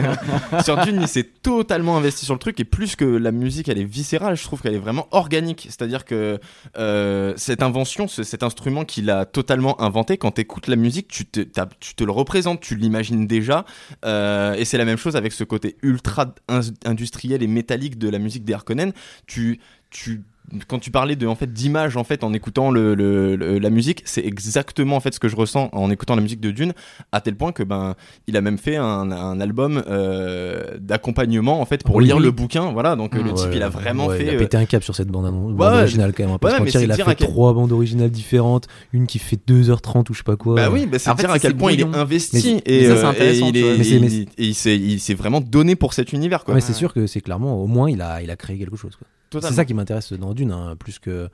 sur 0.65 0.77
Dune, 0.85 0.99
il 1.01 1.09
s'est 1.09 1.25
totalement 1.43 1.97
investi 1.97 2.25
sur 2.25 2.35
le 2.35 2.39
truc 2.41 2.59
et 2.61 2.65
plus 2.65 2.97
que 2.97 3.05
la 3.05 3.33
musique, 3.33 3.69
elle 3.69 3.79
est 3.79 3.85
viscérale, 3.85 4.37
je 4.37 4.43
trouve 4.45 4.61
qu'elle 4.63 4.75
est 4.75 4.79
vraiment 4.79 5.09
organique. 5.11 5.63
C'est-à-dire 5.69 6.05
que 6.05 6.39
euh, 6.79 7.33
cette 7.37 7.63
invention, 7.63 8.09
ce- 8.09 8.23
cet 8.23 8.43
instrument 8.43 8.85
qu'il 8.85 9.11
a 9.11 9.25
totalement 9.25 9.81
inventé, 9.81 10.17
quand 10.17 10.33
tu 10.33 10.41
écoutes 10.43 10.69
la 10.69 10.77
musique, 10.77 11.09
tu 11.09 11.25
te, 11.27 11.41
t'as- 11.41 11.69
tu 11.81 11.95
te 11.95 12.05
le 12.05 12.13
représentes, 12.13 12.61
tu 12.61 12.75
l'imagines 12.77 13.27
déjà. 13.27 13.65
Euh, 14.05 14.55
et 14.55 14.65
c'est 14.65 14.79
la 14.79 14.85
même 14.85 14.99
chose 14.99 15.17
avec 15.17 15.33
ce 15.33 15.45
côté 15.45 15.77
ultra 15.83 16.35
in- 16.49 16.61
industriel 16.85 17.43
et 17.43 17.47
métallique 17.47 17.99
de 17.99 18.09
la 18.09 18.19
musique 18.19 18.45
des 18.45 18.53
Harkonnen. 18.53 18.93
Tu, 19.27 19.61
tu 19.91 20.23
quand 20.69 20.79
tu 20.79 20.91
parlais 20.91 21.17
de 21.17 21.27
en 21.27 21.35
fait 21.35 21.53
d'image 21.53 21.97
en 21.97 22.05
fait 22.05 22.23
en 22.23 22.33
écoutant 22.33 22.71
le, 22.71 22.95
le- 22.95 23.35
le- 23.35 23.59
la 23.59 23.71
musique 23.71 24.03
c'est 24.05 24.25
exactement 24.25 24.97
en 24.97 25.01
fait 25.01 25.13
ce 25.13 25.19
que 25.19 25.29
je 25.29 25.35
ressens 25.35 25.69
en 25.73 25.91
écoutant 25.91 26.15
la 26.15 26.23
musique 26.23 26.41
de 26.41 26.53
Dune 26.53 26.73
à 27.11 27.21
tel 27.21 27.35
point 27.35 27.51
que 27.51 27.63
ben 27.65 27.95
il 28.29 28.37
a 28.37 28.41
même 28.41 28.57
fait 28.59 28.77
un, 28.77 29.11
un 29.11 29.41
album 29.41 29.83
euh, 29.89 30.77
d'accompagnement 30.79 31.61
en 31.61 31.65
fait 31.67 31.83
pour 31.83 31.97
Oui, 31.97 32.05
lire 32.05 32.17
oui. 32.19 32.23
le 32.23 32.31
bouquin 32.31 32.71
voilà 32.73 32.95
donc 32.97 33.15
euh, 33.17 33.23
le 33.23 33.33
type 33.33 33.49
Ouais, 33.49 33.57
il 33.57 33.63
a 33.63 33.69
vraiment 33.69 34.07
ouais, 34.07 34.19
fait 34.19 34.25
Il 34.25 34.31
a 34.31 34.33
euh, 34.35 34.39
pété 34.39 34.57
un 34.57 34.65
cap 34.67 34.83
sur 34.85 34.95
cette 34.95 35.09
bande, 35.09 35.25
bande 35.33 35.61
ouais, 35.61 35.67
originale 35.67 36.13
quand 36.13 36.23
même. 36.23 36.31
mentir, 36.33 36.67
c'est 36.73 36.83
il 36.85 36.93
a 36.93 36.97
fait 36.97 37.15
quel- 37.17 37.29
trois 37.29 37.53
bandes 37.53 37.73
originales 37.73 38.11
différentes, 38.11 38.67
une 38.93 39.07
qui 39.07 39.19
fait 39.19 39.39
2h30 39.49 40.11
ou 40.11 40.13
je 40.15 40.19
sais 40.19 40.25
pas 40.25 40.37
quoi. 40.37 40.55
bah 40.55 40.71
oui 40.71 40.87
bah, 40.87 40.99
c'est 40.99 41.11
fait, 41.17 41.23
dire 41.23 41.31
à 41.31 41.39
quel 41.39 41.57
point 41.57 41.73
il 41.73 41.81
est 41.81 41.97
investi 41.97 42.61
Mais- 42.67 42.75
et, 42.85 42.89
mais 42.89 42.97
ça, 42.97 43.13
est- 43.19 44.29
et 44.39 44.45
il 44.47 44.55
s'est 44.55 44.77
il 44.77 45.01
s'est 45.01 45.15
vraiment 45.15 45.41
donné 45.41 45.75
pour 45.77 45.93
cet 45.93 46.13
univers 46.13 46.45
quoi 46.45 46.55
c'est 46.61 46.73
sûr 46.73 46.93
que 46.93 47.07
c'est 47.07 47.21
clairement, 47.21 47.61
au 47.63 47.67
moins, 47.67 47.91
il 47.91 48.01
a, 48.01 48.23
il 48.23 48.31
a 48.31 48.37
créé 48.37 48.59
quelque 48.59 48.77
chose. 48.77 48.97
quoi. 48.97 49.07
C'est 49.33 49.53
ça 49.53 49.65
qui 49.65 49.75
m'intéresse 49.75 50.13
dans 50.13 50.35
Dune, 50.35 50.53
hein, 50.53 50.77
plus 50.79 50.99
que 50.99 51.29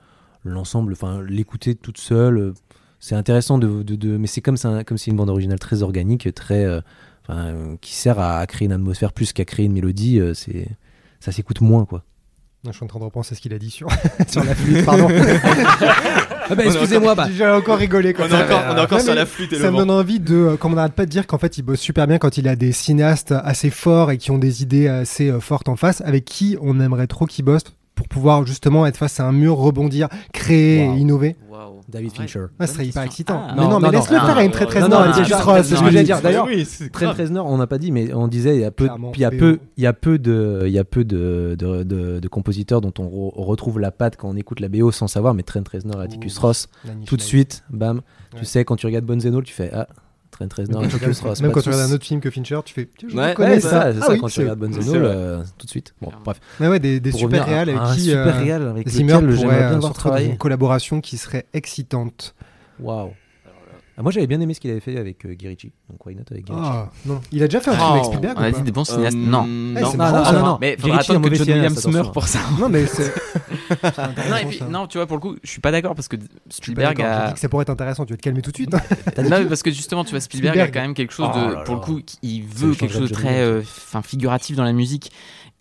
l'ensemble, 0.45 0.93
enfin 0.93 1.23
l'écouter 1.23 1.75
toute 1.75 1.99
seule. 1.99 2.39
euh, 2.39 2.53
C'est 2.99 3.15
intéressant 3.15 3.59
de, 3.59 3.83
de, 3.83 3.95
de- 3.97 4.17
mais 4.17 4.27
c'est 4.27 4.41
comme 4.41 4.57
c'est 4.57 4.85
comme 4.85 4.99
c'est 4.99 5.11
une 5.11 5.17
bande 5.17 5.31
originale 5.31 5.59
très 5.59 5.83
organique, 5.83 6.33
très, 6.35 6.65
euh, 6.65 6.81
enfin, 7.25 7.39
euh, 7.47 7.77
qui 7.81 7.95
sert 7.95 8.19
à, 8.19 8.47
créer 8.47 8.67
une 8.67 8.73
atmosphère 8.73 9.13
plus 9.13 9.33
qu'à 9.33 9.45
créer 9.45 9.67
une 9.67 9.73
mélodie. 9.73 10.19
euh, 10.21 10.35
c'est, 10.35 10.69
ça 11.21 11.31
s'écoute 11.33 11.61
moins, 11.61 11.85
quoi. 11.85 12.03
Je 12.65 12.71
suis 12.71 12.85
en 12.85 12.87
train 12.87 13.01
de 13.01 13.05
repenser 13.05 13.35
ce 13.35 13.41
qu'il 13.41 13.53
a 13.55 13.59
dit 13.59 13.71
sur, 13.71 13.89
sur 14.29 14.45
la 14.45 14.55
flûte, 14.55 14.85
pardon. 14.85 15.09
Ah 16.51 16.55
bah, 16.57 16.65
excusez-moi, 16.67 17.15
bah. 17.15 17.29
J'ai 17.35 17.47
encore 17.49 17.79
rigolé 17.79 18.15
on 18.19 18.23
est 18.25 18.35
encore, 18.35 18.63
on 18.69 18.77
est 18.77 18.81
encore 18.81 18.99
Ouais, 18.99 19.05
sur 19.05 19.15
la 19.15 19.25
flûte 19.27 19.53
et 19.53 19.57
Ça 19.57 19.63
le 19.63 19.69
me 19.69 19.73
vent 19.73 19.79
donne 19.87 19.91
envie 19.93 20.21
de, 20.21 20.35
euh, 20.35 20.57
comme 20.57 20.73
on 20.73 20.77
n'arrête 20.77 20.93
pas 20.93 21.07
de 21.07 21.11
dire 21.11 21.27
qu'en 21.27 21.39
fait 21.39 21.57
il 21.57 21.63
bosse 21.63 21.81
super 21.81 22.07
bien 22.07 22.19
quand 22.19 22.37
il 22.37 22.47
a 22.49 22.57
des 22.57 22.73
cinéastes 22.73 23.33
assez 23.33 23.71
forts 23.71 24.11
et 24.11 24.19
qui 24.19 24.31
ont 24.33 24.39
des 24.39 24.63
idées 24.63 24.89
assez 24.89 25.31
euh, 25.31 25.41
fortes 25.41 25.69
en 25.69 25.77
face, 25.77 26.03
avec 26.03 26.25
qui 26.25 26.57
on 26.61 26.79
aimerait 26.81 27.07
trop 27.07 27.25
qu'il 27.27 27.45
bosse 27.45 27.63
pour 27.95 28.09
pouvoir 28.09 28.47
justement 28.47 28.87
être 28.87 28.97
face 28.97 29.21
à 29.21 29.25
un 29.27 29.33
mur, 29.33 29.57
rebondir, 29.57 30.09
créer 30.33 30.87
Wow. 30.89 30.95
et 30.95 30.99
innover. 30.99 31.37
David 31.89 32.13
Fincher. 32.13 32.47
Ouais, 32.59 32.67
ce 32.67 32.75
serait 32.75 32.87
hyper 32.87 33.03
excitant. 33.03 33.43
Ah, 33.49 33.53
mais 33.55 33.63
non, 33.63 33.69
non, 33.69 33.81
mais 33.81 33.91
laisse-le 33.91 34.17
faire 34.19 34.37
à 34.37 34.43
une 34.45 34.51
très 34.51 34.67
très 34.67 34.81
non, 34.81 34.89
non, 34.89 34.97
non, 34.97 35.03
Atticus 35.03 35.25
déjà, 35.25 35.41
Ross, 35.43 35.67
c'est 35.67 35.77
ce 35.77 35.81
que 35.81 35.87
j'allais 35.91 36.05
dire. 36.05 36.21
D'ailleurs, 36.23 36.47
oui, 36.47 36.65
c'est 36.65 36.91
Trent 36.91 37.07
grave. 37.07 37.19
Reznor, 37.21 37.47
on 37.47 37.57
n'a 37.59 37.67
pas 37.67 37.79
dit, 37.79 37.93
mais 37.93 38.13
on 38.15 38.29
disait 38.29 38.55
il 38.57 38.61
y 38.61 38.65
a 38.65 38.71
peu, 38.71 38.89
il 39.15 39.21
y 39.21 39.25
a 39.25 39.31
peu, 39.31 39.59
il 39.77 39.83
y 39.83 39.87
a 39.87 39.93
peu 39.93 40.19
de, 40.19 40.63
il 40.67 40.73
y 40.73 40.79
a 40.79 40.85
peu 40.85 41.05
de, 41.05 41.55
de, 41.59 41.83
de- 41.83 42.21
de 42.21 42.29
compositeurs 42.29 42.81
dont 42.81 42.93
on, 42.99 43.05
re- 43.05 43.33
on 43.37 43.45
retrouve 43.45 43.79
la 43.79 43.91
patte 43.91 44.17
quand 44.17 44.29
on 44.31 44.37
écoute 44.37 44.61
la 44.61 44.69
BO 44.69 44.91
sans 44.91 45.07
savoir. 45.09 45.35
Mais 45.35 45.43
Trent 45.43 45.63
Reznor 45.71 46.01
et 46.01 46.05
Atticus 46.05 46.39
Ouh. 46.39 46.43
Ross, 46.43 46.69
tout 47.07 47.17
de 47.17 47.23
suite, 47.23 47.63
bam. 47.71 47.97
Ouais. 48.33 48.39
Tu 48.41 48.45
sais 48.47 48.65
quand 48.65 48.77
tu 48.77 48.87
regardes 48.87 49.09
All, 49.11 49.43
tu 49.45 49.53
fais 49.53 49.71
ah 49.75 49.87
Et 50.41 50.73
Même 50.73 50.83
quand 50.83 50.89
tu 50.89 50.97
regardes- 50.97 51.19
Ross. 51.19 51.41
Même 51.43 51.51
pas 51.51 51.55
quand 51.55 51.61
de 51.61 51.65
tu 51.65 51.71
regardes 51.71 51.91
un 51.91 51.95
autre 51.95 52.05
film 52.05 52.21
que 52.21 52.31
Fincher, 52.31 52.61
tu 52.65 52.75
fais. 52.75 52.89
Tiens, 52.99 53.09
je 53.11 53.17
Ouais, 53.17 53.35
connais 53.35 53.49
Ouais, 53.51 53.61
c'est 53.61 53.69
ça, 53.69 53.93
c'est 53.93 53.99
Ah 54.03 54.07
ça 54.07 54.13
oui, 54.13 54.19
quand 54.19 54.29
tu 54.29 54.41
regardes 54.41 54.63
euh, 54.65 55.43
tout 55.59 55.67
de 55.67 55.71
suite. 55.71 55.95
Bon, 56.01 56.11
bref. 56.25 56.41
Ouais, 56.61 56.69
ouais, 56.69 56.79
des, 56.81 57.13
super 57.13 57.45
réals 57.47 57.69
avec 57.69 57.81
un 57.81 57.95
qui 57.95 58.01
super 58.01 58.27
euh, 58.27 58.33
réal 58.41 58.69
avec 58.69 58.89
Zimmer 58.89 59.13
lequel 59.15 59.27
pourrait 59.27 59.37
j'aimerais 59.37 59.59
bien 59.59 59.69
euh, 60.07 60.25
une 60.27 60.39
collaboration 60.39 61.01
qui 61.01 61.19
serait 61.19 61.47
excitante. 61.53 62.35
Waouh. 62.81 63.11
Ah, 63.99 64.03
moi 64.03 64.11
j'avais 64.11 64.27
bien 64.27 64.41
aimé 64.41 64.55
ce 64.55 64.61
qu'il 64.61 64.71
avait 64.71 64.81
fait 64.81 64.97
avec 64.97 65.25
euh, 65.27 65.35
Guy. 65.35 65.55
Donc 65.91 66.07
why 66.07 66.15
not 66.15 66.23
avec 66.31 66.47
Guy. 66.47 66.53
Ah 66.57 66.89
non, 67.05 67.21
il 67.31 67.43
a 67.43 67.47
déjà 67.47 67.61
fait 67.61 67.71
un 67.71 67.77
film 67.77 67.93
avec 67.93 68.05
Spielberg 68.07 68.35
on 68.39 68.41
ou 68.41 68.45
a 68.45 68.51
pas 68.51 68.57
dit 68.59 68.63
des 68.65 68.73
bons 68.73 68.85
cinéastes. 68.85 69.17
Euh, 69.17 69.21
non. 69.21 69.45
Eh, 69.45 69.81
non. 69.81 69.91
c'est 69.91 69.97
Non, 69.99 70.05
marrant, 70.05 70.19
non, 70.19 70.25
ça. 70.25 70.33
non, 70.33 70.47
non. 70.47 70.59
Mais 70.61 70.77
Guy 70.77 70.81
faudra 70.83 70.97
Ritchie, 70.97 71.13
un 71.13 71.15
attendre 71.17 71.21
que 71.21 71.27
mauvais 71.29 71.37
John 71.37 71.45
cinéaste, 71.47 71.77
Williams 71.87 71.87
meure 71.87 71.95
attention. 72.07 72.13
pour 72.13 72.29
ça. 72.29 72.39
Non 72.59 72.69
mais 72.71 72.87
c'est. 72.87 73.13
Non, 74.31 74.37
et 74.37 74.47
puis, 74.47 74.61
non, 74.71 74.87
tu 74.87 74.99
vois, 74.99 75.07
pour 75.07 75.17
le 75.17 75.21
coup, 75.21 75.37
je 75.43 75.51
suis 75.51 75.61
pas 75.61 75.71
d'accord 75.73 75.95
parce 75.95 76.09
que 76.09 76.17
Spielberg 76.51 77.01
a. 77.03 77.29
dit 77.29 77.35
que 77.35 77.41
ça 77.41 77.49
pourrait 77.49 77.63
être 77.63 77.71
intéressant. 77.71 78.05
Tu 78.05 78.13
vas 78.13 78.17
te 78.17 78.23
calmer 78.23 78.43
tout 78.43 78.51
de 78.51 78.57
suite. 78.57 78.71
Non, 79.19 79.39
mais 79.41 79.45
parce 79.47 79.63
que 79.63 79.71
justement, 79.71 80.05
tu 80.05 80.11
vois, 80.11 80.21
Spielberg, 80.21 80.55
Spielberg. 80.55 80.71
a 80.71 80.73
quand 80.81 80.87
même 80.87 80.95
quelque 80.95 81.13
chose 81.13 81.29
Oh 81.35 81.39
de. 81.39 81.55
là 81.55 81.61
pour 81.65 81.75
le 81.77 81.81
coup, 81.81 82.01
il 82.23 82.43
veut 82.45 82.75
quelque 82.75 82.93
changerait 82.93 83.01
chose 83.01 83.11
de 83.11 83.15
de 83.15 83.21
très 83.21 83.41
euh, 83.41 83.61
enfin, 83.61 84.03
figuratif 84.03 84.57
dans 84.57 84.65
la 84.65 84.73
musique. 84.73 85.13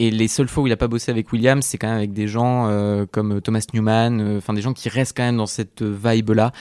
Et 0.03 0.09
les 0.09 0.27
seules 0.27 0.47
fois 0.47 0.63
où 0.63 0.67
il 0.67 0.73
a 0.73 0.77
pas 0.77 0.87
bossé 0.87 1.11
avec 1.11 1.31
Williams, 1.31 1.63
c'est 1.63 1.77
quand 1.77 1.87
même 1.87 1.97
avec 1.97 2.11
des 2.11 2.27
gens 2.27 2.67
euh, 2.69 3.05
comme 3.11 3.39
Thomas 3.39 3.63
Newman, 3.73 4.19
euh, 4.19 4.37
enfin 4.39 4.53
des 4.53 4.61
gens 4.61 4.73
qui 4.73 4.89
restent 4.89 5.15
quand 5.15 5.21
même 5.23 5.37
dans 5.37 5.45
cette 5.45 5.83
vibe-là. 5.83 6.51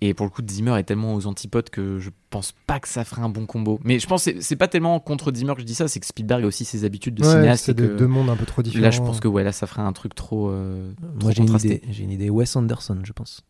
Et 0.00 0.14
pour 0.14 0.26
le 0.26 0.30
coup, 0.30 0.42
Zimmer 0.48 0.78
est 0.78 0.84
tellement 0.84 1.14
aux 1.14 1.26
antipodes 1.26 1.70
que 1.70 1.98
je 1.98 2.10
pense 2.30 2.52
pas 2.68 2.78
que 2.78 2.86
ça 2.88 3.04
ferait 3.04 3.22
un 3.22 3.28
bon 3.28 3.46
combo. 3.46 3.80
Mais 3.82 3.98
je 3.98 4.06
pense 4.06 4.24
que 4.26 4.40
c'est- 4.40 4.54
pas 4.56 4.68
tellement 4.68 5.00
contre 5.00 5.32
Zimmer 5.34 5.54
que 5.54 5.60
je 5.60 5.66
dis 5.66 5.74
ça, 5.74 5.88
c'est 5.88 5.98
que 5.98 6.06
Spielberg 6.06 6.44
a 6.44 6.46
aussi 6.46 6.64
ses 6.64 6.84
habitudes 6.84 7.14
de 7.16 7.24
Ouais, 7.24 7.30
cinéaste. 7.32 7.64
c'est 7.64 7.72
et 7.72 7.74
de- 7.74 7.86
que 7.88 7.96
deux 7.98 8.06
mondes 8.06 8.30
un 8.30 8.36
peu 8.36 8.46
trop 8.46 8.62
différents. 8.62 8.82
là, 8.84 8.90
je 8.90 9.00
pense 9.00 9.18
que 9.18 9.26
ouais, 9.28 9.42
là, 9.42 9.50
ça 9.52 9.66
ferait 9.66 9.82
un 9.82 9.92
truc 9.92 10.14
trop. 10.14 10.50
euh, 10.50 10.92
Moi 11.20 11.32
j'ai 11.32 11.38
une 11.40 11.46
contrasté. 11.46 11.68
idée, 11.76 11.82
j'ai 11.90 12.04
une 12.04 12.10
idée. 12.12 12.30
Wes 12.30 12.54
Anderson, 12.54 12.98
je 13.02 13.12
pense. 13.12 13.42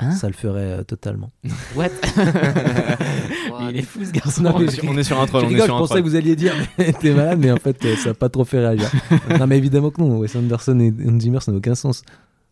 Hein 0.00 0.10
ça 0.12 0.26
le 0.28 0.32
ferait 0.32 0.60
euh, 0.80 0.82
totalement. 0.82 1.30
What 1.76 1.88
il 3.70 3.76
est 3.78 3.82
fou 3.82 4.00
ce 4.04 4.10
garçon. 4.12 4.42
Non, 4.42 4.58
mais 4.58 4.64
On 4.64 4.68
est 4.68 4.70
sur- 4.70 4.84
on 4.90 4.96
est 4.98 5.02
sur 5.04 5.20
un 5.20 5.26
troll. 5.26 5.42
Je 5.42 5.46
On 5.46 5.50
est 5.50 5.52
rigole, 5.54 5.66
sur 5.66 5.74
je 5.74 5.78
un 5.78 5.80
pensais 5.80 5.88
troll. 5.94 6.02
que 6.02 6.08
vous 6.08 6.16
alliez 6.16 6.36
dire 6.36 6.54
mais 6.78 6.92
t'es 6.92 7.12
malade, 7.12 7.38
mais 7.40 7.50
en 7.52 7.56
fait 7.56 7.84
euh, 7.84 7.96
ça 7.96 8.10
a 8.10 8.14
pas 8.14 8.28
trop 8.28 8.44
fait 8.44 8.58
réagir. 8.60 8.90
non 9.38 9.46
mais 9.46 9.58
évidemment 9.58 9.90
que 9.90 10.00
non, 10.00 10.18
Wes 10.18 10.34
Anderson 10.36 10.78
et 10.80 10.92
Hans 11.08 11.20
Zimmer 11.20 11.40
ça 11.40 11.52
n'a 11.52 11.58
aucun 11.58 11.74
sens. 11.74 12.02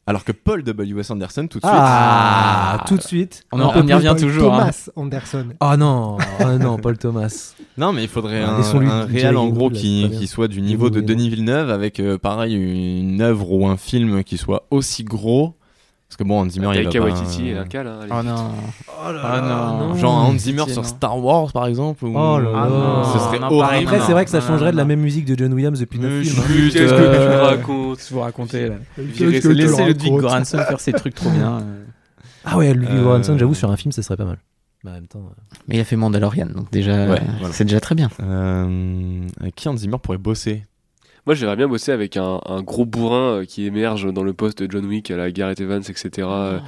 Alors 0.06 0.24
que 0.24 0.32
Paul 0.32 0.62
W.S. 0.62 1.10
Anderson, 1.10 1.42
tout 1.48 1.58
de 1.58 1.66
suite. 1.66 1.74
Ah, 1.78 2.82
tout 2.88 2.96
de 2.96 3.02
suite. 3.02 3.44
On, 3.52 3.60
en- 3.60 3.74
y 3.86 3.92
revient 3.92 4.06
Paul 4.08 4.18
toujours. 4.20 4.54
hein. 4.54 4.58
Thomas 4.60 4.88
Anderson. 4.96 5.46
Ah 5.60 5.76
non, 5.76 6.16
ah 6.40 6.56
non, 6.56 6.78
Paul 6.78 6.96
Thomas. 6.96 7.52
Non, 7.76 7.92
mais 7.92 8.04
il 8.04 8.08
faudrait 8.08 8.42
un, 8.42 8.56
laissons-lui 8.56 8.88
un 8.88 9.06
Jerry 9.06 9.20
réel 9.20 9.36
en 9.36 9.48
gros 9.48 9.68
Gould, 9.68 9.74
là, 9.74 9.80
qui, 9.80 9.98
c'est 10.00 10.02
pas 10.04 10.08
bien. 10.08 10.18
qui 10.20 10.26
soit 10.26 10.48
du 10.48 10.62
niveau 10.62 10.88
de 10.88 11.02
Denis 11.02 11.28
Villeneuve 11.28 11.68
avec 11.68 12.00
euh, 12.00 12.16
pareil 12.16 12.54
une 12.54 13.20
œuvre 13.20 13.52
ou 13.52 13.68
un 13.68 13.76
film 13.76 14.24
qui 14.24 14.38
soit 14.38 14.66
aussi 14.70 15.04
gros. 15.04 15.56
Parce 16.09 16.16
que 16.16 16.24
bon, 16.24 16.40
Hans 16.40 16.48
Zimmer, 16.48 16.70
il 16.74 16.89
va 16.89 17.05
Waititi 17.05 17.48
et 17.48 17.59
un 17.59 17.64
cal. 17.66 17.86
hein. 17.86 18.01
Oh 18.10 18.22
non. 18.22 18.51
Oh 18.89 19.12
là 19.12 19.20
Ah 19.24 19.40
non. 19.43 19.94
Genre 19.94 20.16
un 20.18 20.24
Hans 20.28 20.39
Zimmer 20.39 20.64
sur 20.66 20.80
non. 20.82 20.89
Star 20.89 21.18
Wars 21.22 21.52
par 21.52 21.66
exemple. 21.66 22.02
Ou... 22.06 22.14
Oh 22.16 22.39
là 22.39 22.51
Ah 22.55 22.64
là. 22.64 22.68
non. 22.70 23.05
Ce 23.12 23.18
serait 23.18 23.39
Non, 23.39 23.47
horrible. 23.52 23.85
Après 23.89 23.98
non, 23.98 24.05
c'est 24.06 24.12
vrai 24.12 24.24
que 24.24 24.30
ça 24.30 24.40
non, 24.40 24.47
changerait 24.47 24.66
non, 24.66 24.72
de 24.72 24.76
la 24.78 24.82
non. 24.85 24.89
même 24.89 25.01
musique 25.01 25.26
de 25.26 25.36
John 25.39 25.52
Williams 25.52 25.78
depuis 25.78 25.98
Mais 25.98 26.09
9 26.09 26.22
films. 26.24 26.39
hein. 26.40 26.70
Qu'est-ce 26.72 26.93
que 26.94 26.98
tu 26.98 27.02
Euh, 27.02 27.43
racontes 27.43 27.97
Qu'est-ce 27.98 28.09
que 28.09 28.14
vous 28.14 28.20
racontez 28.20 28.70
Laissez 28.97 29.55
Ludwig 29.85 30.12
Göransson 30.18 30.59
faire 30.59 30.80
ses 30.80 30.93
trucs 30.94 31.14
trop 31.14 31.28
bien. 31.30 31.62
Ah 32.44 32.56
ouais, 32.56 32.72
Ludwig 32.72 32.90
Euh, 32.98 33.02
Göransson, 33.02 33.36
j'avoue 33.36 33.55
sur 33.55 33.70
un 33.70 33.76
film 33.76 33.93
ça 33.93 34.02
serait 34.02 34.16
pas 34.16 34.24
mal. 34.24 34.39
Bah, 34.85 34.93
en 34.93 34.94
même 34.94 35.09
temps. 35.09 35.18
euh, 35.18 35.56
Mais 35.66 35.74
il 35.76 35.80
a 35.80 35.85
fait 35.85 35.97
Mandalorian, 35.97 36.47
donc 36.55 36.70
déjà, 36.70 36.93
Ouais, 36.93 37.18
euh, 37.20 37.24
voilà. 37.40 37.52
c'est 37.52 37.64
déjà 37.64 37.80
très 37.80 37.94
bien. 37.97 38.09
Euh, 38.22 39.20
qui 39.56 39.68
Hans 39.68 39.76
Zimmer 39.76 39.98
pourrait 40.02 40.18
bosser? 40.18 40.64
Moi, 41.28 41.34
j'aimerais 41.34 41.56
bien 41.56 41.68
bosser 41.68 41.92
avec 41.92 42.16
un, 42.16 42.40
un 42.46 42.62
gros 42.62 42.86
bourrin 42.86 43.40
euh, 43.40 43.44
qui 43.44 43.66
émerge 43.66 44.10
dans 44.14 44.22
le 44.22 44.32
poste 44.32 44.62
de 44.62 44.72
John 44.72 44.86
Wick 44.86 45.10
à 45.10 45.16
la 45.18 45.30
Gareth 45.30 45.60
Evans, 45.60 45.82
etc. 45.86 46.09
euh, 46.22 46.59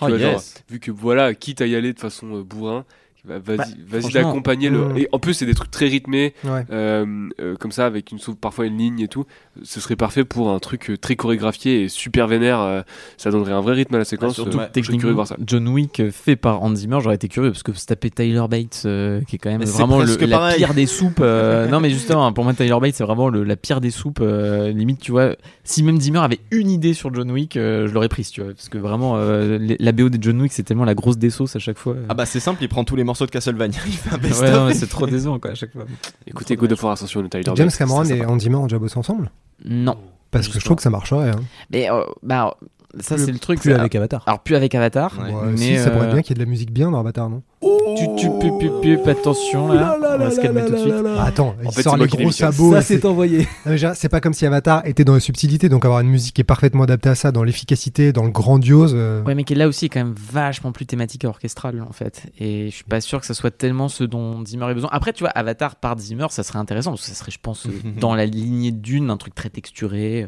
Oh, 0.00 0.06
tu 0.06 0.08
vois, 0.10 0.18
genre, 0.18 0.32
yes. 0.32 0.64
vu 0.68 0.80
que 0.80 0.90
voilà, 0.90 1.34
quitte 1.34 1.60
à 1.60 1.66
y 1.66 1.76
aller 1.76 1.92
de 1.92 2.00
façon 2.00 2.34
euh, 2.34 2.42
bourrin, 2.42 2.84
bah, 3.26 3.34
vas-y, 3.44 3.56
Bah, 3.56 3.64
vas-y 3.88 4.00
franchement, 4.02 4.22
d'accompagner 4.22 4.70
le. 4.70 4.78
mm. 4.88 4.98
Et 4.98 5.08
en 5.12 5.18
plus, 5.18 5.34
c'est 5.34 5.46
des 5.46 5.54
trucs 5.54 5.70
très 5.70 5.86
rythmés, 5.86 6.34
Ouais. 6.44 6.64
euh, 6.70 7.28
euh, 7.40 7.56
comme 7.56 7.72
ça, 7.72 7.86
avec 7.86 8.10
une 8.12 8.18
parfois 8.40 8.66
une 8.66 8.78
ligne 8.78 9.00
et 9.00 9.08
tout. 9.08 9.24
Ce 9.62 9.80
serait 9.80 9.96
parfait 9.96 10.24
pour 10.24 10.50
un 10.50 10.58
truc 10.58 10.90
euh, 10.90 10.96
très 10.96 11.16
chorégraphié 11.16 11.82
et 11.82 11.88
super 11.88 12.26
vénère. 12.26 12.60
euh, 12.60 12.82
ça 13.16 13.30
donnerait 13.30 13.52
un 13.52 13.60
vrai 13.60 13.74
rythme 13.74 13.94
à 13.94 13.98
la 13.98 14.04
séquence. 14.04 14.34
surtout 14.34 14.58
euh, 14.60 14.66
curieux 14.72 14.98
de 15.08 15.12
voir 15.12 15.26
ça. 15.26 15.36
John 15.46 15.66
Wick 15.68 16.02
fait 16.10 16.36
par 16.36 16.62
Hans 16.62 16.74
Zimmer, 16.74 16.98
j'aurais 17.00 17.16
été 17.16 17.28
curieux 17.28 17.50
parce 17.50 17.62
que 17.62 17.72
se 17.72 17.86
taper 17.86 18.10
Tyler 18.10 18.44
Bates, 18.48 18.82
euh, 18.84 19.20
qui 19.26 19.36
est 19.36 19.38
quand 19.38 19.50
même 19.50 19.60
Mais 19.60 19.66
c'est 19.66 19.72
vraiment 19.78 19.98
le- 20.00 20.16
la 20.26 20.28
pareil. 20.38 20.56
pire 20.58 20.74
des 20.74 20.86
soupes. 20.86 21.20
euh, 21.20 21.66
non, 21.68 21.80
mais 21.80 21.90
justement, 21.90 22.32
pour 22.32 22.44
moi, 22.44 22.54
Tyler 22.54 22.76
Bates, 22.80 22.94
c'est 22.94 23.04
vraiment 23.04 23.28
le- 23.28 23.44
la 23.44 23.56
pire 23.56 23.80
des 23.80 23.90
soupes. 23.90 24.20
euh, 24.20 24.70
limite, 24.72 25.00
tu 25.00 25.10
vois, 25.12 25.36
si 25.64 25.82
même 25.82 26.00
Zimmer 26.00 26.18
avait 26.20 26.40
une 26.50 26.70
idée 26.70 26.94
sur 26.94 27.12
John 27.14 27.30
Wick, 27.30 27.56
euh, 27.56 27.86
je 27.88 27.92
l'aurais 27.92 28.08
prise, 28.08 28.30
tu 28.30 28.40
vois, 28.42 28.52
parce 28.52 28.68
que 28.68 28.78
vraiment, 28.78 29.16
euh, 29.16 29.58
les- 29.58 29.76
la 29.78 29.92
BO 29.92 30.08
de 30.08 30.18
John 30.22 30.40
Wick, 30.40 30.52
c'est 30.52 30.62
tellement 30.62 30.84
la 30.84 30.94
grosse 30.94 31.18
des 31.18 31.30
sauces 31.30 31.56
à 31.56 31.58
chaque 31.58 31.78
fois. 31.78 31.94
Ah 32.08 32.14
bah 32.14 32.26
c'est 32.26 32.40
simple, 32.40 32.62
il 32.62 32.68
prend 32.68 32.84
tous 32.84 32.96
les 32.96 33.04
morceaux 33.08 33.26
de 33.26 33.30
Castlevania, 33.32 33.78
il 33.86 33.92
fait 33.92 34.10
un 34.10 34.12
Ouais, 34.14 34.20
best-of. 34.20 34.50
non, 34.52 34.66
mais 34.66 34.74
c'est 34.74 34.86
trop 34.86 35.06
décevant 35.06 35.38
quoi 35.40 35.50
à 35.50 35.54
chaque 35.54 35.72
fois. 35.72 35.84
Écoutez, 36.26 36.54
God 36.56 36.72
of 36.72 36.82
War 36.84 36.92
Ascension 36.92 37.20
de 37.22 37.26
Tyler 37.28 37.50
James 37.56 37.70
Cameron 37.76 38.04
et. 38.04 38.24
Hans 38.24 38.38
Zimmer 38.38 38.56
ont 38.56 38.66
déjà 38.66 38.78
bossé 38.78 38.96
ensemble 38.98 39.30
Non, 39.64 39.96
Parce 40.30 40.46
que 40.48 40.58
je 40.60 40.64
trouve 40.64 40.76
que 40.76 40.82
ça 40.82 40.90
marcherait. 40.90 41.30
hein. 41.30 41.40
mais 41.70 41.90
euh, 41.90 42.04
bah, 42.22 42.56
ça 43.00 43.18
c'est 43.18 43.32
le 43.32 43.38
truc. 43.38 43.60
Plus 43.60 43.72
avec 43.72 43.94
Avatar. 43.94 44.22
Alors 44.26 44.40
plus 44.40 44.54
avec 44.56 44.74
Avatar, 44.74 45.12
Ouais. 45.18 45.32
Ouais, 45.32 45.40
mais 45.50 45.56
si, 45.56 45.78
ça 45.78 45.90
pourrait 45.90 46.04
euh, 46.04 46.08
être 46.08 46.12
bien 46.14 46.22
qu'il 46.22 46.30
y 46.30 46.40
ait 46.40 46.42
de 46.42 46.44
la 46.44 46.50
musique 46.50 46.72
bien 46.72 46.90
dans 46.90 47.00
Avatar, 47.00 47.28
non? 47.28 47.42
Tu, 47.60 48.04
tu, 48.16 48.30
pu, 48.38 48.52
pu, 48.58 48.70
pu, 49.02 49.10
attention 49.10 49.72
là, 49.72 49.98
on 50.00 50.18
va 50.18 50.30
se 50.30 50.40
calmer 50.40 50.64
tout 50.64 50.72
de 50.72 50.76
suite. 50.78 50.94
Ah, 51.18 51.24
Attends, 51.24 51.56
il 51.64 51.72
fait, 51.72 51.82
sort 51.82 51.94
c'est 51.94 52.00
les 52.02 52.06
gros 52.06 52.30
sabots. 52.30 52.72
Ça 52.72 52.82
c'est- 52.82 53.04
envoyé. 53.04 53.48
C'est 53.94 54.08
pas 54.08 54.20
comme 54.20 54.32
si 54.32 54.46
Avatar 54.46 54.82
était 54.86 55.02
dans 55.04 55.14
la 55.14 55.18
subtilité, 55.20 55.68
donc 55.68 55.84
avoir 55.84 56.00
une 56.00 56.08
musique 56.08 56.34
qui 56.34 56.40
est 56.42 56.44
parfaitement 56.44 56.84
adaptée 56.84 57.08
à 57.08 57.14
ça, 57.16 57.32
dans 57.32 57.42
l'efficacité, 57.42 58.12
dans 58.12 58.22
le 58.22 58.30
grandiose. 58.30 58.92
euh, 58.94 59.24
Ouais, 59.24 59.34
mais 59.34 59.42
qui 59.42 59.54
est 59.54 59.56
là 59.56 59.66
aussi 59.66 59.86
est 59.86 59.88
quand 59.88 60.04
même 60.04 60.14
vachement 60.16 60.70
plus 60.70 60.86
thématique 60.86 61.24
et 61.24 61.26
orchestrale 61.26 61.82
en 61.82 61.90
fait. 61.92 62.26
Et 62.38 62.66
je 62.70 62.74
suis 62.76 62.84
pas 62.84 63.00
sûr 63.00 63.18
que 63.20 63.26
ça 63.26 63.34
soit 63.34 63.50
tellement 63.50 63.88
ce 63.88 64.04
dont 64.04 64.44
Zimmer 64.46 64.66
a 64.66 64.74
besoin. 64.74 64.90
Après, 64.92 65.12
tu 65.12 65.24
vois, 65.24 65.30
Avatar 65.30 65.74
par 65.76 65.98
Zimmer, 65.98 66.26
ça 66.30 66.44
serait 66.44 66.60
intéressant 66.60 66.90
parce 66.92 67.02
que 67.02 67.08
ça 67.08 67.14
serait, 67.14 67.32
je 67.32 67.40
pense, 67.42 67.66
dans 68.00 68.14
la 68.14 68.26
lignée 68.26 68.70
d'une, 68.70 69.10
un 69.10 69.16
truc 69.16 69.34
très 69.34 69.50
texturé, 69.50 70.26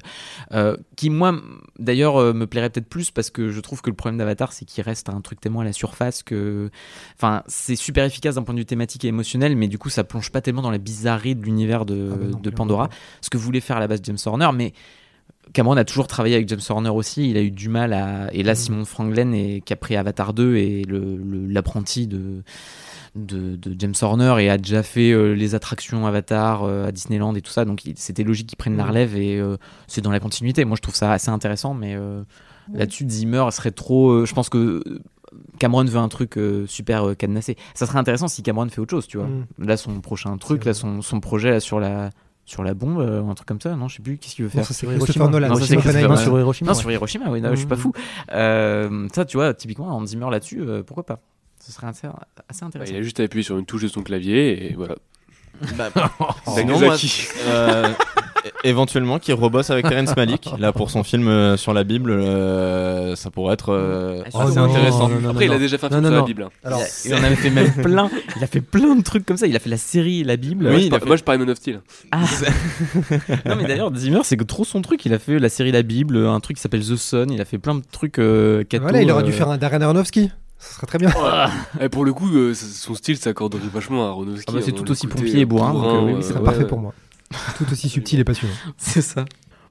euh, 0.52 0.77
qui 0.97 1.11
moi, 1.11 1.35
d'ailleurs, 1.78 2.16
euh, 2.20 2.32
me 2.32 2.47
plairait 2.48 2.70
peut-être 2.70 2.89
plus 2.89 3.12
parce 3.12 3.31
que 3.31 3.51
je 3.51 3.61
trouve 3.61 3.82
que 3.82 3.90
le 3.90 3.94
problème 3.97 4.19
d'Avatar, 4.19 4.52
c'est 4.52 4.65
qu'il 4.65 4.82
reste 4.82 5.09
un 5.09 5.20
truc 5.20 5.40
tellement 5.40 5.61
à 5.61 5.65
la 5.65 5.73
surface 5.73 6.24
que, 6.24 6.70
enfin, 7.21 7.43
c'est 7.47 7.77
super 7.77 8.05
efficace 8.05 8.37
d'un 8.37 8.43
point 8.43 8.55
de 8.55 8.61
vue 8.61 8.65
thématique 8.67 9.05
et 9.05 9.09
émotionnel, 9.09 9.55
mais 9.57 9.69
du 9.69 9.77
coup, 9.79 9.91
ça 9.91 10.05
plonge 10.05 10.31
pas 10.31 10.41
tellement 10.41 10.63
dans 10.63 10.71
la 10.71 10.79
bizarrerie 10.79 11.35
de 11.35 11.43
l'univers 11.45 11.85
de, 11.85 12.09
Ah 12.13 12.17
bah 12.17 12.25
non, 12.25 12.31
de 12.31 12.33
clairement 12.41 12.57
Pandora, 12.57 12.89
ce 13.21 13.29
que 13.31 13.37
voulait 13.39 13.61
faire 13.61 13.77
à 13.77 13.81
la 13.81 13.89
base 13.89 14.01
James 14.05 14.17
Horner, 14.25 14.49
mais 14.55 14.73
Cameron 15.53 15.77
a 15.77 15.85
toujours 15.85 16.07
travaillé 16.07 16.37
avec 16.37 16.49
James 16.49 16.61
Horner 16.69 16.91
aussi. 16.91 17.29
Il 17.29 17.37
a 17.37 17.43
eu 17.43 17.51
du 17.51 17.69
mal 17.69 17.93
à. 17.93 18.33
Et 18.33 18.43
là, 18.45 18.53
Mhm. 18.53 18.57
Simon 18.57 18.85
Franglen, 18.85 19.35
est... 19.35 19.61
qui 19.65 19.73
a 19.73 19.77
pris 19.77 19.97
Avatar 19.97 20.33
2, 20.33 20.57
et 20.57 20.83
le- 20.85 21.17
le- 21.17 21.47
l'apprenti 21.47 22.07
de, 22.07 22.43
de, 23.17 23.57
de 23.57 23.75
James 23.79 23.95
Horner 24.01 24.37
et 24.39 24.49
a 24.49 24.59
déjà 24.59 24.83
fait 24.85 25.11
euh, 25.11 25.33
les 25.35 25.57
attractions 25.57 26.07
Avatar 26.07 26.63
euh, 26.63 26.87
à 26.87 26.93
Disneyland 26.93 27.35
et 27.35 27.41
tout 27.43 27.51
ça. 27.51 27.65
Donc 27.65 27.83
c'était 27.97 28.23
logique 28.23 28.47
qu'il 28.47 28.59
prenne 28.59 28.77
la 28.77 28.85
Mhm. 28.85 28.89
relève 28.91 29.17
et 29.17 29.41
euh, 29.41 29.57
c'est 29.89 30.01
dans 30.03 30.13
la 30.13 30.21
continuité. 30.21 30.65
Moi, 30.65 30.77
je 30.77 30.83
trouve 30.83 30.95
ça 30.95 31.11
assez 31.13 31.31
intéressant, 31.31 31.75
mais 31.75 31.97
là-dessus, 32.73 33.07
Zimmer 33.09 33.47
serait 33.51 33.73
trop. 33.73 34.25
je 34.25 34.33
pense 34.35 34.49
que. 34.49 34.83
Cameron 35.59 35.85
veut 35.85 35.98
un 35.98 36.09
truc 36.09 36.36
euh, 36.39 36.66
super 36.66 37.09
euh, 37.11 37.15
cadenassé. 37.15 37.57
Ça 37.74 37.86
serait 37.86 37.98
intéressant 37.98 38.28
si 38.28 38.43
Cameron 38.43 38.69
fait 38.69 38.81
autre 38.81 38.90
chose, 38.90 39.07
tu 39.07 39.16
vois. 39.19 39.27
Mm. 39.27 39.47
Là, 39.59 39.77
son 39.77 40.01
prochain 40.01 40.36
truc, 40.39 40.65
là, 40.65 40.74
son, 40.74 41.02
son 41.02 41.20
projet 41.20 41.51
là, 41.51 41.61
sur 41.61 41.78
la 41.81 42.11
sur 42.47 42.65
la 42.65 42.74
bombe, 42.74 42.98
euh, 42.98 43.20
ou 43.20 43.31
un 43.31 43.35
truc 43.35 43.47
comme 43.47 43.61
ça. 43.61 43.77
Non, 43.77 43.86
je 43.86 43.97
sais 43.97 44.02
plus. 44.02 44.19
Qu'est-ce 44.19 44.35
qu'il 44.35 44.44
veut 44.44 44.51
Non, 44.51 44.65
faire 44.65 44.66
ça 44.66 44.74
c'est 44.74 44.86
Sur 44.86 44.89
Christopher 44.89 45.28
Hiroshima. 45.28 45.31
Nolan. 45.31 45.48
Non, 45.48 45.55
ça, 45.55 45.66
c'est 45.66 45.74
Hiroshima, 45.74 46.16
sur 46.16 46.39
Hiroshima. 46.40 46.70
Non, 46.70 46.77
ouais. 46.77 46.81
sur 46.82 46.90
Hiroshima, 46.90 47.31
oui, 47.31 47.40
non, 47.40 47.51
je 47.51 47.57
suis 47.57 47.66
pas 47.66 47.77
Mhm. 47.77 47.81
fou. 47.81 47.93
Euh, 48.32 49.09
ça, 49.15 49.24
tu 49.24 49.36
vois, 49.36 49.55
typiquement, 49.55 49.89
Hans 49.97 50.05
Zimmer 50.05 50.27
là-dessus, 50.31 50.61
euh, 50.61 50.82
pourquoi 50.82 51.05
pas 51.07 51.20
Ce 51.61 51.70
serait 51.70 51.86
assez, 51.86 52.09
assez 52.48 52.61
Bah, 52.62 52.66
intéressant. 52.66 52.93
il 52.93 52.97
a 52.98 53.02
juste 53.02 53.20
à 53.20 53.23
appuyer 53.23 53.44
sur 53.44 53.57
une 53.57 53.66
touche 53.66 53.82
de 53.82 53.89
son 53.89 54.02
clavier 54.02 54.70
et 54.70 54.74
voilà. 54.74 54.97
Bah, 55.77 55.90
C'est 56.47 56.62
sinon, 56.62 56.78
nous 56.81 56.85
moi, 56.86 56.97
euh, 57.47 57.89
éventuellement, 58.65 59.19
qui 59.19 59.33
rebosse 59.33 59.71
avec 59.71 59.89
Terrence 59.89 60.17
Malick, 60.17 60.49
là 60.59 60.73
pour 60.73 60.91
son 60.91 61.03
film 61.03 61.29
euh, 61.29 61.57
sur 61.57 61.73
la 61.73 61.85
Bible, 61.85 62.11
euh, 62.11 63.17
ça 63.17 63.31
pourrait 63.31 63.55
être 63.55 63.73
euh, 63.73 64.23
Oh 64.35 64.41
assez 64.41 64.57
non, 64.57 64.65
intéressant. 64.65 65.09
non, 65.09 65.21
non, 65.21 65.31
Après, 65.31 65.47
il 65.47 65.53
a 65.53 65.59
déjà 65.59 65.79
fait 65.79 65.87
un 65.87 65.91
film 65.91 66.01
non, 66.03 66.09
sur 66.09 66.17
la. 66.19 66.23
Bible. 66.23 66.43
hein. 66.45 66.51
Alors, 66.65 66.81
il, 67.05 67.15
en 67.15 67.23
avait 67.23 67.37
fait 67.37 67.51
même 67.51 67.73
plein. 67.73 68.11
Il 68.37 68.45
a 68.45 68.47
fait 68.47 68.61
plein 68.61 68.97
de 68.97 69.03
trucs 69.03 69.25
comme 69.27 69.37
ça. 69.37 69.47
Il 69.47 69.57
a 69.57 69.59
fait 69.59 69.71
la 69.71 69.77
série 69.77 70.25
La 70.25 70.37
Bible. 70.37 70.67
Oui, 70.67 70.71
Moi, 70.71 70.81
je 70.91 70.95
a 70.95 71.01
fait- 71.01 71.07
Moi, 71.07 71.17
je 71.17 71.23
parlais 71.25 71.39
de 71.39 71.45
Man 71.45 71.51
of 71.53 71.59
Steel. 71.59 71.81
Ah. 72.12 72.19
non, 73.47 73.57
mais 73.57 73.65
d'ailleurs, 73.67 73.95
Zimmer, 73.95 74.21
c'est 74.25 74.37
que 74.37 74.45
trop 74.45 74.65
son 74.65 74.83
truc. 74.83 75.05
Il 75.07 75.15
a 75.15 75.19
fait 75.19 75.39
la 75.39 75.49
série 75.49 75.73
La 75.73 75.83
Bible, 75.83 76.17
un 76.17 76.41
truc 76.41 76.57
qui 76.57 76.62
s'appelle 76.62 76.83
The 76.83 76.97
Sun. 76.97 77.31
Il 77.31 77.41
a 77.41 77.45
fait 77.45 77.59
plein 77.59 77.75
de 77.75 77.83
trucs. 77.91 78.19
Euh, 78.19 78.65
catho, 78.65 78.83
voilà, 78.83 79.03
il 79.03 79.11
aurait 79.11 79.23
dû 79.23 79.31
euh, 79.31 79.35
faire 79.35 79.49
un 79.51 79.59
Darren 79.59 79.83
Aronofsky. 79.83 80.31
Ce 80.59 80.75
serait 80.75 80.87
très 80.87 80.99
bien. 80.99 81.11
Et 81.81 81.89
pour 81.89 82.05
le 82.05 82.12
coup, 82.12 82.29
euh, 82.35 82.53
son 82.55 82.95
style 82.95 83.17
s'accorderait 83.17 83.62
vachement 83.73 84.07
à 84.07 84.11
Aronofsky. 84.11 84.45
Ah 84.49 84.53
bah, 84.53 84.59
c'est 84.62 84.73
hein, 84.73 84.75
tout 84.77 84.91
aussi 84.91 85.07
pompier 85.07 85.41
et 85.41 85.45
bourrin, 85.47 85.73
donc, 85.73 85.85
euh, 85.85 86.01
oui, 86.17 86.23
Ce 86.23 86.29
serait 86.29 86.39
ouais, 86.41 86.45
parfait 86.45 86.61
ouais. 86.61 86.67
pour 86.67 86.79
moi. 86.79 86.93
Tout 87.57 87.70
aussi 87.70 87.89
subtil 87.89 88.20
et 88.20 88.24
passionnant. 88.24 88.55
C'est 88.77 89.02
ça. 89.02 89.24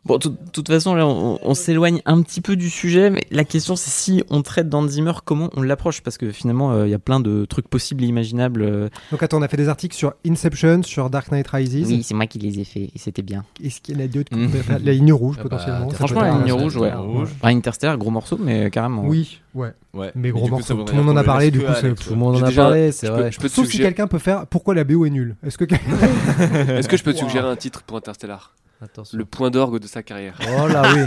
Bon, 0.06 0.18
de 0.18 0.30
toute 0.54 0.68
façon, 0.70 0.96
là, 0.96 1.06
on, 1.06 1.40
on 1.44 1.54
s'éloigne 1.54 2.02
un 2.06 2.22
petit 2.22 2.40
peu 2.42 2.56
du 2.56 2.70
sujet, 2.70 3.10
mais 3.10 3.22
la 3.32 3.44
question, 3.44 3.76
c'est 3.76 3.90
si 3.90 4.24
on 4.30 4.42
traite 4.42 4.70
d'Hans 4.70 4.88
Zimmer, 4.88 5.12
comment 5.26 5.50
on 5.58 5.62
l'approche? 5.62 6.02
Parce 6.02 6.18
que 6.18 6.32
finalement, 6.32 6.72
euh, 6.72 6.88
il 6.88 6.90
y 6.92 6.94
a 6.94 7.00
plein 7.00 7.20
de 7.20 7.46
trucs 7.46 7.68
possibles 7.68 8.04
et 8.04 8.08
imaginables. 8.08 8.62
euh. 8.62 8.90
Donc 9.12 9.22
attends, 9.22 9.38
on 9.38 9.42
a 9.42 9.48
fait 9.50 9.58
des 9.58 9.68
articles 9.68 9.96
sur 9.96 10.14
Inception, 10.26 10.84
sur 10.84 11.10
Dark 11.10 11.32
Knight 11.32 11.48
Rises. 11.50 11.88
Oui, 11.90 12.02
c'est 12.02 12.14
moi 12.14 12.28
qui 12.28 12.40
les 12.40 12.60
ai 12.60 12.64
faits, 12.64 12.84
et 12.96 12.98
c'était 12.98 13.22
bien. 13.22 13.44
Est-ce 13.64 13.82
qu'il 13.82 13.98
y 13.98 14.02
en 14.02 14.06
a 14.06 14.08
d'autres 14.08 14.36
faire 14.64 14.80
La 14.84 14.94
ligne 14.94 15.12
rouge, 15.14 15.36
Ah 15.38 15.44
bah, 15.44 15.50
potentiellement. 15.50 15.90
ça 15.90 15.96
Franchement, 15.98 16.20
peut 16.22 16.26
la 16.26 16.32
être 16.34 16.40
ligne 16.46 16.52
un- 16.52 16.62
rouge, 16.64 16.78
ouais. 16.78 16.94
Rouge. 16.94 17.30
Enfin, 17.42 17.56
Interstellar, 17.56 17.98
gros 17.98 18.12
morceau, 18.12 18.38
mais 18.42 18.72
carrément. 18.72 19.04
Oui, 19.06 19.42
ouais. 19.54 19.74
Ouais. 19.94 20.12
Mais 20.16 20.30
gros 20.32 20.48
morceau. 20.48 20.76
Tout 20.84 20.96
le 20.96 21.04
monde 21.04 21.18
en 21.18 21.20
a 21.20 21.24
parlé, 21.26 21.52
du 21.52 21.60
coup. 21.60 21.66
Tout 22.02 22.12
le 22.12 22.16
monde 22.16 22.36
en 22.38 22.44
a 22.44 22.48
déjà- 22.48 22.62
parlé, 22.64 22.92
c'est 22.94 23.08
je 23.08 23.12
peux- 23.12 23.18
vrai. 23.20 23.32
je 23.34 23.40
peux 23.40 23.50
te 23.50 23.54
Sauf 23.54 23.68
si 23.68 23.78
quelqu'un 23.80 24.08
peut 24.08 24.18
faire 24.20 24.48
pourquoi 24.48 24.76
la 24.76 24.86
BO 24.86 25.06
est 25.06 25.10
nulle? 25.10 25.36
Est-ce 25.46 25.58
que 25.58 25.66
Est-ce 26.78 26.88
que 26.88 26.96
je 26.98 27.04
peux 27.04 27.14
te 27.14 27.18
suggérer 27.20 27.48
un 27.50 27.56
titre 27.58 27.84
pour 27.84 27.98
Interstellar? 27.98 28.54
Attention. 28.82 29.18
Le 29.18 29.26
point 29.26 29.50
d'orgue 29.52 29.80
de 29.80 29.88
sa 29.88 30.04
carrière. 30.04 30.40
Oh 30.58 30.68
là 30.68 30.84
oui. 30.96 31.02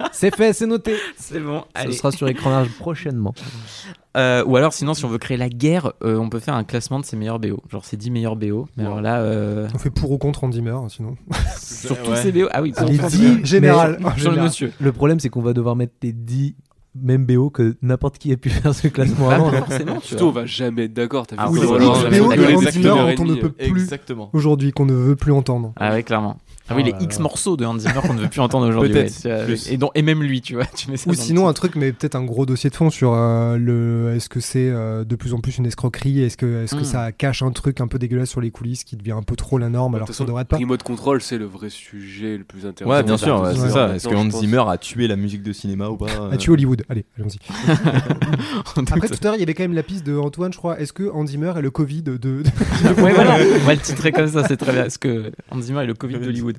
c'est 0.12 0.34
fait, 0.34 0.54
c'est 0.54 0.66
noté. 0.66 0.94
C'est 1.18 1.38
bon, 1.40 1.64
Ce 1.76 1.82
allez. 1.82 1.92
sera 1.92 2.12
sur 2.12 2.26
écran 2.28 2.48
large 2.50 2.70
prochainement. 2.78 3.34
Euh, 4.16 4.42
ou 4.46 4.56
alors, 4.56 4.72
sinon, 4.72 4.94
si 4.94 5.04
on 5.04 5.08
veut 5.08 5.18
créer 5.18 5.36
la 5.36 5.50
guerre, 5.50 5.92
euh, 6.02 6.16
on 6.16 6.30
peut 6.30 6.38
faire 6.40 6.54
un 6.54 6.64
classement 6.64 6.98
de 6.98 7.04
ses 7.04 7.16
meilleurs 7.16 7.38
BO. 7.38 7.62
Genre, 7.68 7.84
ses 7.84 7.98
10 7.98 8.10
meilleurs 8.10 8.36
BO. 8.36 8.68
Mais 8.76 8.84
alors 8.84 9.02
là, 9.02 9.20
euh, 9.20 9.68
on 9.74 9.78
fait 9.78 9.90
pour 9.90 10.10
ou 10.12 10.18
contre 10.18 10.44
Hans 10.44 10.52
Zimmer, 10.52 10.76
sinon 10.88 11.16
sur 11.58 12.00
tous 12.02 12.10
Ouais. 12.12 12.16
ses 12.22 12.32
BO. 12.32 12.46
Ah 12.52 12.62
oui, 12.62 12.72
Les 12.88 12.96
sur- 12.96 13.06
10 13.08 13.44
général. 13.44 13.98
sur 14.16 14.32
le 14.32 14.42
monsieur. 14.42 14.72
Le 14.80 14.92
problème, 14.92 15.20
c'est 15.20 15.28
qu'on 15.28 15.42
va 15.42 15.52
devoir 15.52 15.76
mettre 15.76 15.92
les 16.02 16.12
10 16.14 16.56
mêmes 17.00 17.24
BO 17.24 17.50
que 17.50 17.76
n'importe 17.82 18.18
qui 18.18 18.32
ait 18.32 18.36
pu 18.36 18.50
faire 18.50 18.74
ce 18.74 18.88
classement 18.88 19.28
Bah, 19.28 19.34
avant. 19.36 19.52
forcément, 19.52 20.00
tu 20.00 20.08
Surtout, 20.08 20.24
on 20.24 20.30
vois. 20.32 20.40
va 20.42 20.46
jamais 20.46 20.86
être 20.86 20.92
d'accord. 20.92 21.26
T'as 21.26 21.36
vu 21.36 21.42
Ah 21.44 21.50
Ou 21.50 21.54
les 21.54 21.66
BO 21.66 21.74
on 21.76 23.24
ne 23.26 23.34
peut 23.36 23.50
plus 23.52 23.66
Exactement. 23.68 24.30
aujourd'hui, 24.32 24.72
qu'on 24.72 24.86
ne 24.86 24.92
veut 24.94 25.14
plus 25.16 25.32
entendre. 25.32 25.72
Ah 25.76 25.92
ouais, 25.92 26.02
clairement. 26.02 26.38
Ah 26.70 26.74
oui, 26.76 26.82
Oh 26.82 26.86
les 26.86 26.92
là 26.92 26.98
X 27.02 27.16
là. 27.16 27.22
morceaux 27.24 27.56
de 27.56 27.64
Hans 27.64 27.78
Zimmer 27.78 28.00
qu'on 28.06 28.14
ne 28.14 28.20
veut 28.22 28.28
plus 28.28 28.40
entendre 28.40 28.66
aujourd'hui. 28.68 28.94
Ouais, 28.94 29.44
plus. 29.44 29.70
Et, 29.70 29.76
dont- 29.76 29.90
et 29.94 30.02
même 30.02 30.22
lui, 30.22 30.40
tu 30.40 30.54
vois. 30.54 30.64
Tu 30.76 30.90
mets 30.90 30.96
ça 30.96 31.10
Ou 31.10 31.14
sinon 31.14 31.48
un 31.48 31.52
truc, 31.52 31.74
mais 31.76 31.92
peut-être 31.92 32.14
un 32.14 32.24
gros 32.24 32.46
dossier 32.46 32.70
de 32.70 32.74
fond 32.76 32.90
sur 32.90 33.12
euh, 33.14 33.56
le. 33.56 34.14
Est-ce 34.16 34.28
que 34.28 34.40
c'est 34.40 34.68
euh, 34.70 35.04
de 35.04 35.16
plus 35.16 35.34
en 35.34 35.40
plus 35.40 35.58
une 35.58 35.66
escroquerie? 35.66 36.22
Est-ce 36.22 36.36
que, 36.36 36.64
est-ce 36.64 36.74
que 36.74 36.80
Mm. 36.80 36.84
ça 36.84 37.12
cache 37.12 37.42
un 37.42 37.50
truc 37.50 37.80
un 37.80 37.88
peu 37.88 37.98
dégueulasse 37.98 38.30
sur 38.30 38.40
les 38.40 38.50
coulisses 38.50 38.84
qui 38.84 38.96
devient 38.96 39.12
un 39.12 39.22
peu 39.22 39.36
trop 39.36 39.58
la 39.58 39.68
norme 39.68 39.94
alors 39.96 40.06
De 40.06 40.12
que 40.12 40.16
ça 40.16 40.24
devrait 40.24 40.42
être 40.42 40.48
pas? 40.48 40.56
Remote 40.58 40.82
Control, 40.82 41.20
c'est 41.20 41.38
le 41.38 41.44
vrai 41.46 41.68
sujet 41.70 42.38
le 42.38 42.44
plus 42.44 42.64
intéressant. 42.66 42.94
Ouais, 42.96 43.02
bien 43.02 43.16
sûr, 43.16 43.40
ouais, 43.40 43.48
Ouais. 43.48 43.54
c'est 43.56 43.70
ça. 43.70 43.94
Est-ce 43.94 44.08
que 44.08 44.14
Hans 44.14 44.28
pense- 44.28 44.40
Zimmer 44.40 44.62
a 44.68 44.78
tué 44.78 45.08
la 45.08 45.16
musique 45.16 45.42
de 45.42 45.52
cinéma 45.52 45.88
ou 45.88 45.96
pas 45.96 46.06
A 46.32 46.36
tué 46.36 46.52
Hollywood. 46.52 46.84
Allez, 46.88 47.04
allons-y. 47.18 47.38
Après, 48.76 49.08
tout 49.08 49.14
à 49.22 49.24
l'heure, 49.24 49.34
il 49.34 49.40
y 49.40 49.42
avait 49.42 49.54
quand 49.54 49.62
même 49.64 49.74
la 49.74 49.82
piste 49.82 50.06
de 50.06 50.16
Antoine, 50.16 50.52
je 50.52 50.58
crois. 50.58 50.78
Est-ce 50.80 50.92
que 50.92 51.10
Hans 51.12 51.26
Zimmer 51.26 51.52
est 51.56 51.62
le 51.62 51.70
Covid 51.70 52.02
de. 52.02 52.16
de- 52.16 52.42
ouais, 53.02 53.12
voilà, 53.12 53.36
on 53.62 53.66
va 53.66 53.74
le 53.74 53.80
titrer 53.80 54.12
comme 54.12 54.28
ça, 54.28 54.44
c'est 54.46 54.56
très 54.56 54.72
bien. 54.72 54.84
Est-ce 54.84 54.98
que 54.98 55.32
Hans 55.50 55.60
Zimmer 55.60 55.82
est 55.82 55.86
le 55.86 55.94
Covid 55.94 56.18
d'Hollywood? 56.18 56.56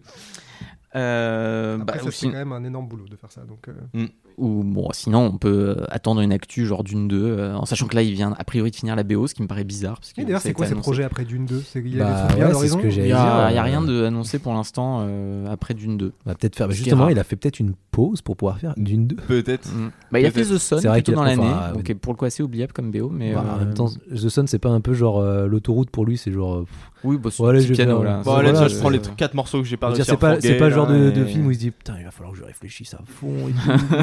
Euh, 0.96 1.80
Après, 1.82 2.00
bah, 2.00 2.04
ça, 2.06 2.12
sin- 2.12 2.32
quand 2.32 2.38
même 2.38 2.52
un 2.52 2.64
énorme 2.66 2.88
boulot 2.88 3.06
de 3.10 3.16
faire 3.16 3.32
ça. 3.32 3.42
Donc, 3.42 3.70
euh, 3.70 4.08
ou 4.38 4.64
bon, 4.64 4.90
sinon 4.92 5.20
on 5.34 5.38
peut 5.38 5.76
euh, 5.78 5.86
attendre 5.90 6.20
une 6.22 6.34
actu 6.34 6.66
genre 6.66 6.84
d'une 6.84 7.08
2 7.08 7.52
en 7.54 7.66
sachant 7.66 7.88
que 7.88 7.96
là 7.96 8.02
il 8.02 8.14
vient 8.14 8.34
a 8.38 8.44
priori 8.44 8.72
de 8.72 8.76
finir 8.76 8.96
la 8.98 9.04
BO, 9.04 9.28
ce 9.28 9.34
qui 9.34 9.42
me 9.42 9.48
paraît 9.48 9.64
bizarre. 9.64 10.00
Parce 10.00 10.12
que 10.12 10.20
Et 10.22 10.26
d'ailleurs, 10.26 10.42
c'est 10.42 10.52
quoi 10.54 10.66
ces 10.66 10.76
projets 10.76 11.04
après 11.06 11.24
Dune 11.24 11.46
2 11.46 11.62
C'est- 11.66 11.80
Il 11.80 11.96
y 11.96 12.02
a 12.02 12.28
Bah, 12.28 12.28
ouais, 12.36 12.68
ce 12.68 12.76
que 12.76 12.88
Il 12.88 12.94
y 12.96 13.00
a, 13.00 13.04
il 13.06 13.08
y 13.08 13.58
a 13.58 13.62
euh, 13.62 13.62
rien 13.64 13.82
de 13.82 14.04
annoncé 14.04 14.40
pour 14.40 14.54
l'instant 14.54 15.00
euh, 15.08 15.46
après 15.50 15.74
d'une 15.74 15.98
2. 15.98 16.12
On 16.26 16.30
va 16.30 16.36
peut-être 16.36 16.56
faire. 16.58 16.70
justement, 16.72 17.08
il 17.08 17.20
a 17.20 17.24
fait 17.24 17.38
peut-être 17.38 17.60
une 17.62 17.74
pause 17.92 18.22
pour 18.22 18.36
pouvoir 18.36 18.58
faire 18.60 18.74
d'une 18.78 19.08
deux. 19.08 19.16
Peut-être. 19.16 19.70
Bah, 20.12 20.20
il 20.20 20.26
a 20.26 20.32
fait. 20.32 20.42
The 20.44 20.58
Sun 20.58 20.82
plutôt 20.92 21.14
dans 21.14 21.24
l'année, 21.24 21.42
enfin, 21.48 21.74
donc 21.74 21.94
pour 21.96 22.12
le 22.14 22.18
coup 22.18 22.26
assez 22.26 22.44
oubliable 22.44 22.74
comme 22.74 22.92
BO, 22.92 23.10
mais 23.10 23.34
Bah, 23.34 23.46
euh, 23.48 23.56
En 23.56 23.58
même 23.60 23.74
temps, 23.74 23.90
The 24.10 24.28
Sun, 24.30 24.48
c'est 24.48 24.60
pas 24.60 24.70
un 24.70 24.82
peu 24.82 24.94
genre 24.94 25.20
euh, 25.20 25.48
l'autoroute 25.48 25.90
pour 25.90 26.06
lui, 26.06 26.18
c'est 26.18 26.32
genre. 26.34 26.66
Oui, 27.04 27.18
bah, 27.18 27.30
c'est 27.32 27.42
Ouais, 27.42 27.48
un 27.48 27.50
allez, 27.52 27.60
petit 27.60 27.68
je 27.68 27.74
vais 27.74 27.86
piano 27.86 28.04
là. 28.04 28.18
Bon, 28.18 28.32
Voilà, 28.32 28.50
allez, 28.50 28.58
tiens, 28.58 28.68
je 28.68 28.76
prends 28.78 28.90
les 28.90 29.00
t- 29.00 29.10
quatre 29.18 29.34
morceaux 29.34 29.62
que 29.62 29.68
j'ai 29.68 29.78
pas 29.78 29.94
c'est 29.96 30.18
pas, 30.18 30.40
c'est 30.40 30.56
pas 30.56 30.70
le 30.70 30.76
genre 30.76 30.88
de, 30.88 31.26
film 31.26 31.48
où 31.48 31.52
il 31.52 31.56
se 31.56 31.60
dit 31.60 31.72
putain, 31.72 31.96
il 32.00 32.06
va 32.06 32.12
falloir 32.12 32.34
que 32.34 32.40
je 32.40 32.44
réfléchisse 32.46 32.94
à 32.94 33.00
fond. 33.06 33.48
et 33.48 33.52
tout. 33.52 33.96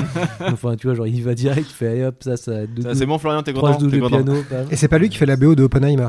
enfin, 0.53 0.77
tu 0.77 0.87
vois, 0.87 0.95
genre 0.97 1.07
il 1.07 1.17
y 1.17 1.21
va 1.21 1.35
direct, 1.35 1.67
il 1.71 1.75
fait 1.75 1.89
allez 1.89 2.05
hop, 2.05 2.17
ça, 2.21 2.37
ça. 2.37 2.53
Ça, 2.83 2.95
C'est 2.95 3.07
bon, 3.07 3.19
Florian, 3.19 3.43
t'es 3.43 3.53
content. 3.53 3.79
Et 4.71 4.77
c'est 4.77 4.89
pas 4.89 4.99
lui 4.99 5.09
qui 5.09 5.19
fait 5.19 5.27
la 5.27 5.37
BO 5.37 5.55
de 5.55 5.63
Oppenheimer. 5.65 6.09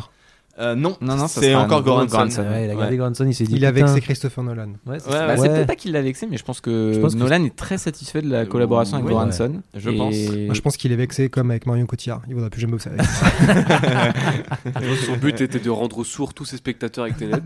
Euh, 0.60 0.76
Non, 0.76 0.98
Non, 1.00 1.16
non, 1.16 1.28
c'est 1.30 1.56
encore 1.56 1.80
nouveau 1.80 1.92
Goranson. 1.92 2.12
Goranson. 2.18 2.42
Ouais, 2.42 2.66
il 2.66 2.72
a 2.72 2.74
Ouais. 2.74 2.80
gardé 2.82 2.98
Grandson, 2.98 3.26
il 3.26 3.34
s'est 3.34 3.46
dit. 3.46 3.56
Il 3.56 3.66
a 3.66 3.72
putain. 3.72 3.86
vexé 3.86 4.02
Christopher 4.02 4.44
Nolan. 4.44 4.72
Ouais, 4.86 5.00
c'est 5.00 5.10
Bah, 5.10 5.36
peut-être 5.36 5.68
pas 5.68 5.76
qu'il 5.76 5.94
l'a 5.94 6.02
vexé, 6.02 6.28
mais 6.30 6.36
je 6.38 6.44
pense 6.44 6.60
que, 6.60 6.92
Je 6.94 7.00
pense 7.00 7.14
que 7.14 7.20
Nolan 7.20 7.44
est 7.46 7.56
très 7.56 7.78
satisfait 7.78 8.22
de 8.22 8.30
la 8.30 8.46
collaboration 8.46 8.96
avec 8.98 9.08
oui, 9.08 9.14
Goranson. 9.14 9.62
Je 9.74 9.90
Et- 9.90 9.98
pense. 9.98 10.16
Moi, 10.16 10.54
je 10.54 10.62
pense 10.62 10.76
qu'il 10.78 10.92
est 10.92 10.96
vexé 10.98 11.30
comme 11.30 11.52
avec 11.52 11.66
Marion 11.66 11.86
Cotillard. 11.86 12.22
Il 12.28 12.34
voudra 12.34 12.50
plus 12.50 12.60
jamais 12.60 12.74
bosser 12.74 12.90
avec. 12.90 13.06
Son 15.06 15.16
but 15.18 15.40
était 15.42 15.60
de 15.60 15.70
rendre 15.70 16.04
sourds 16.04 16.34
tous 16.34 16.46
ses 16.46 16.58
spectateurs 16.58 17.06
avec 17.06 17.18
Tenet. 17.18 17.38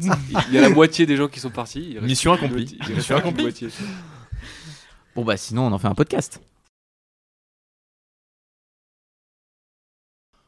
Il 0.50 0.56
y 0.56 0.58
a 0.58 0.62
la 0.62 0.70
moitié 0.70 1.06
des 1.06 1.16
gens 1.16 1.28
qui 1.28 1.40
sont 1.40 1.50
partis. 1.52 1.98
Mission 2.02 2.36
une 2.36 2.44
accomplie. 2.46 2.78
Mission 2.96 3.16
une 3.16 3.22
accomplie. 3.22 3.44
moitié. 3.44 3.68
Bon 5.16 5.24
bah 5.24 5.38
sinon 5.38 5.68
on 5.68 5.72
en 5.72 5.78
fait 5.78 5.88
un 5.88 5.94
podcast. 5.94 6.42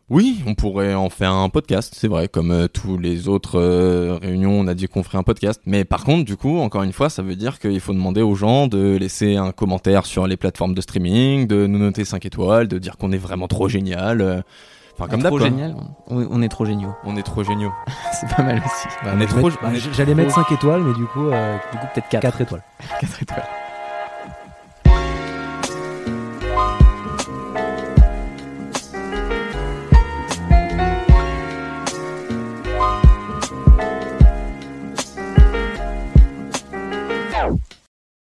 Oui, 0.09 0.43
on 0.45 0.53
pourrait 0.53 0.93
en 0.93 1.09
faire 1.09 1.31
un 1.31 1.49
podcast, 1.49 1.95
c'est 1.97 2.07
vrai, 2.07 2.27
comme 2.27 2.51
euh, 2.51 2.67
tous 2.67 2.99
les 2.99 3.27
autres 3.27 3.59
euh, 3.59 4.19
réunions, 4.21 4.51
on 4.51 4.67
a 4.67 4.75
dit 4.75 4.87
qu'on 4.87 5.01
ferait 5.01 5.17
un 5.17 5.23
podcast. 5.23 5.59
Mais 5.65 5.83
par 5.83 6.03
contre, 6.03 6.25
du 6.25 6.37
coup, 6.37 6.59
encore 6.59 6.83
une 6.83 6.93
fois, 6.93 7.09
ça 7.09 7.23
veut 7.23 7.35
dire 7.35 7.57
qu'il 7.57 7.79
faut 7.79 7.91
demander 7.93 8.21
aux 8.21 8.35
gens 8.35 8.67
de 8.67 8.97
laisser 8.97 9.35
un 9.35 9.51
commentaire 9.51 10.05
sur 10.05 10.27
les 10.27 10.37
plateformes 10.37 10.75
de 10.75 10.81
streaming, 10.81 11.47
de 11.47 11.65
nous 11.65 11.79
noter 11.79 12.05
5 12.05 12.23
étoiles, 12.23 12.67
de 12.67 12.77
dire 12.77 12.97
qu'on 12.97 13.11
est 13.11 13.17
vraiment 13.17 13.47
trop 13.47 13.67
génial. 13.67 14.21
euh, 14.21 14.41
Enfin, 14.97 15.09
comme 15.09 15.23
d'hab, 15.23 15.31
trop 15.35 15.39
génial. 15.43 15.75
On, 16.07 16.25
on 16.29 16.41
est 16.41 16.47
trop 16.49 16.65
géniaux. 16.65 16.93
On 17.03 17.17
est 17.17 17.23
trop 17.23 17.43
géniaux. 17.43 17.73
C'est 18.13 18.29
pas 18.33 18.43
mal 18.43 18.59
aussi. 18.63 18.87
Bah, 19.03 19.11
on 19.15 19.19
est 19.19 19.25
trop- 19.25 19.49
J'allais 19.91 20.15
mettre 20.15 20.33
5 20.35 20.51
étoiles, 20.51 20.83
mais 20.83 20.93
du 20.93 21.05
coup, 21.05 21.25
Du 21.31 21.79
coup 21.79 21.85
peut-être 21.93 22.07
4. 22.09 22.21
4 22.21 22.41
étoiles. 22.41 22.63
4 23.01 23.23
étoiles. 23.23 23.43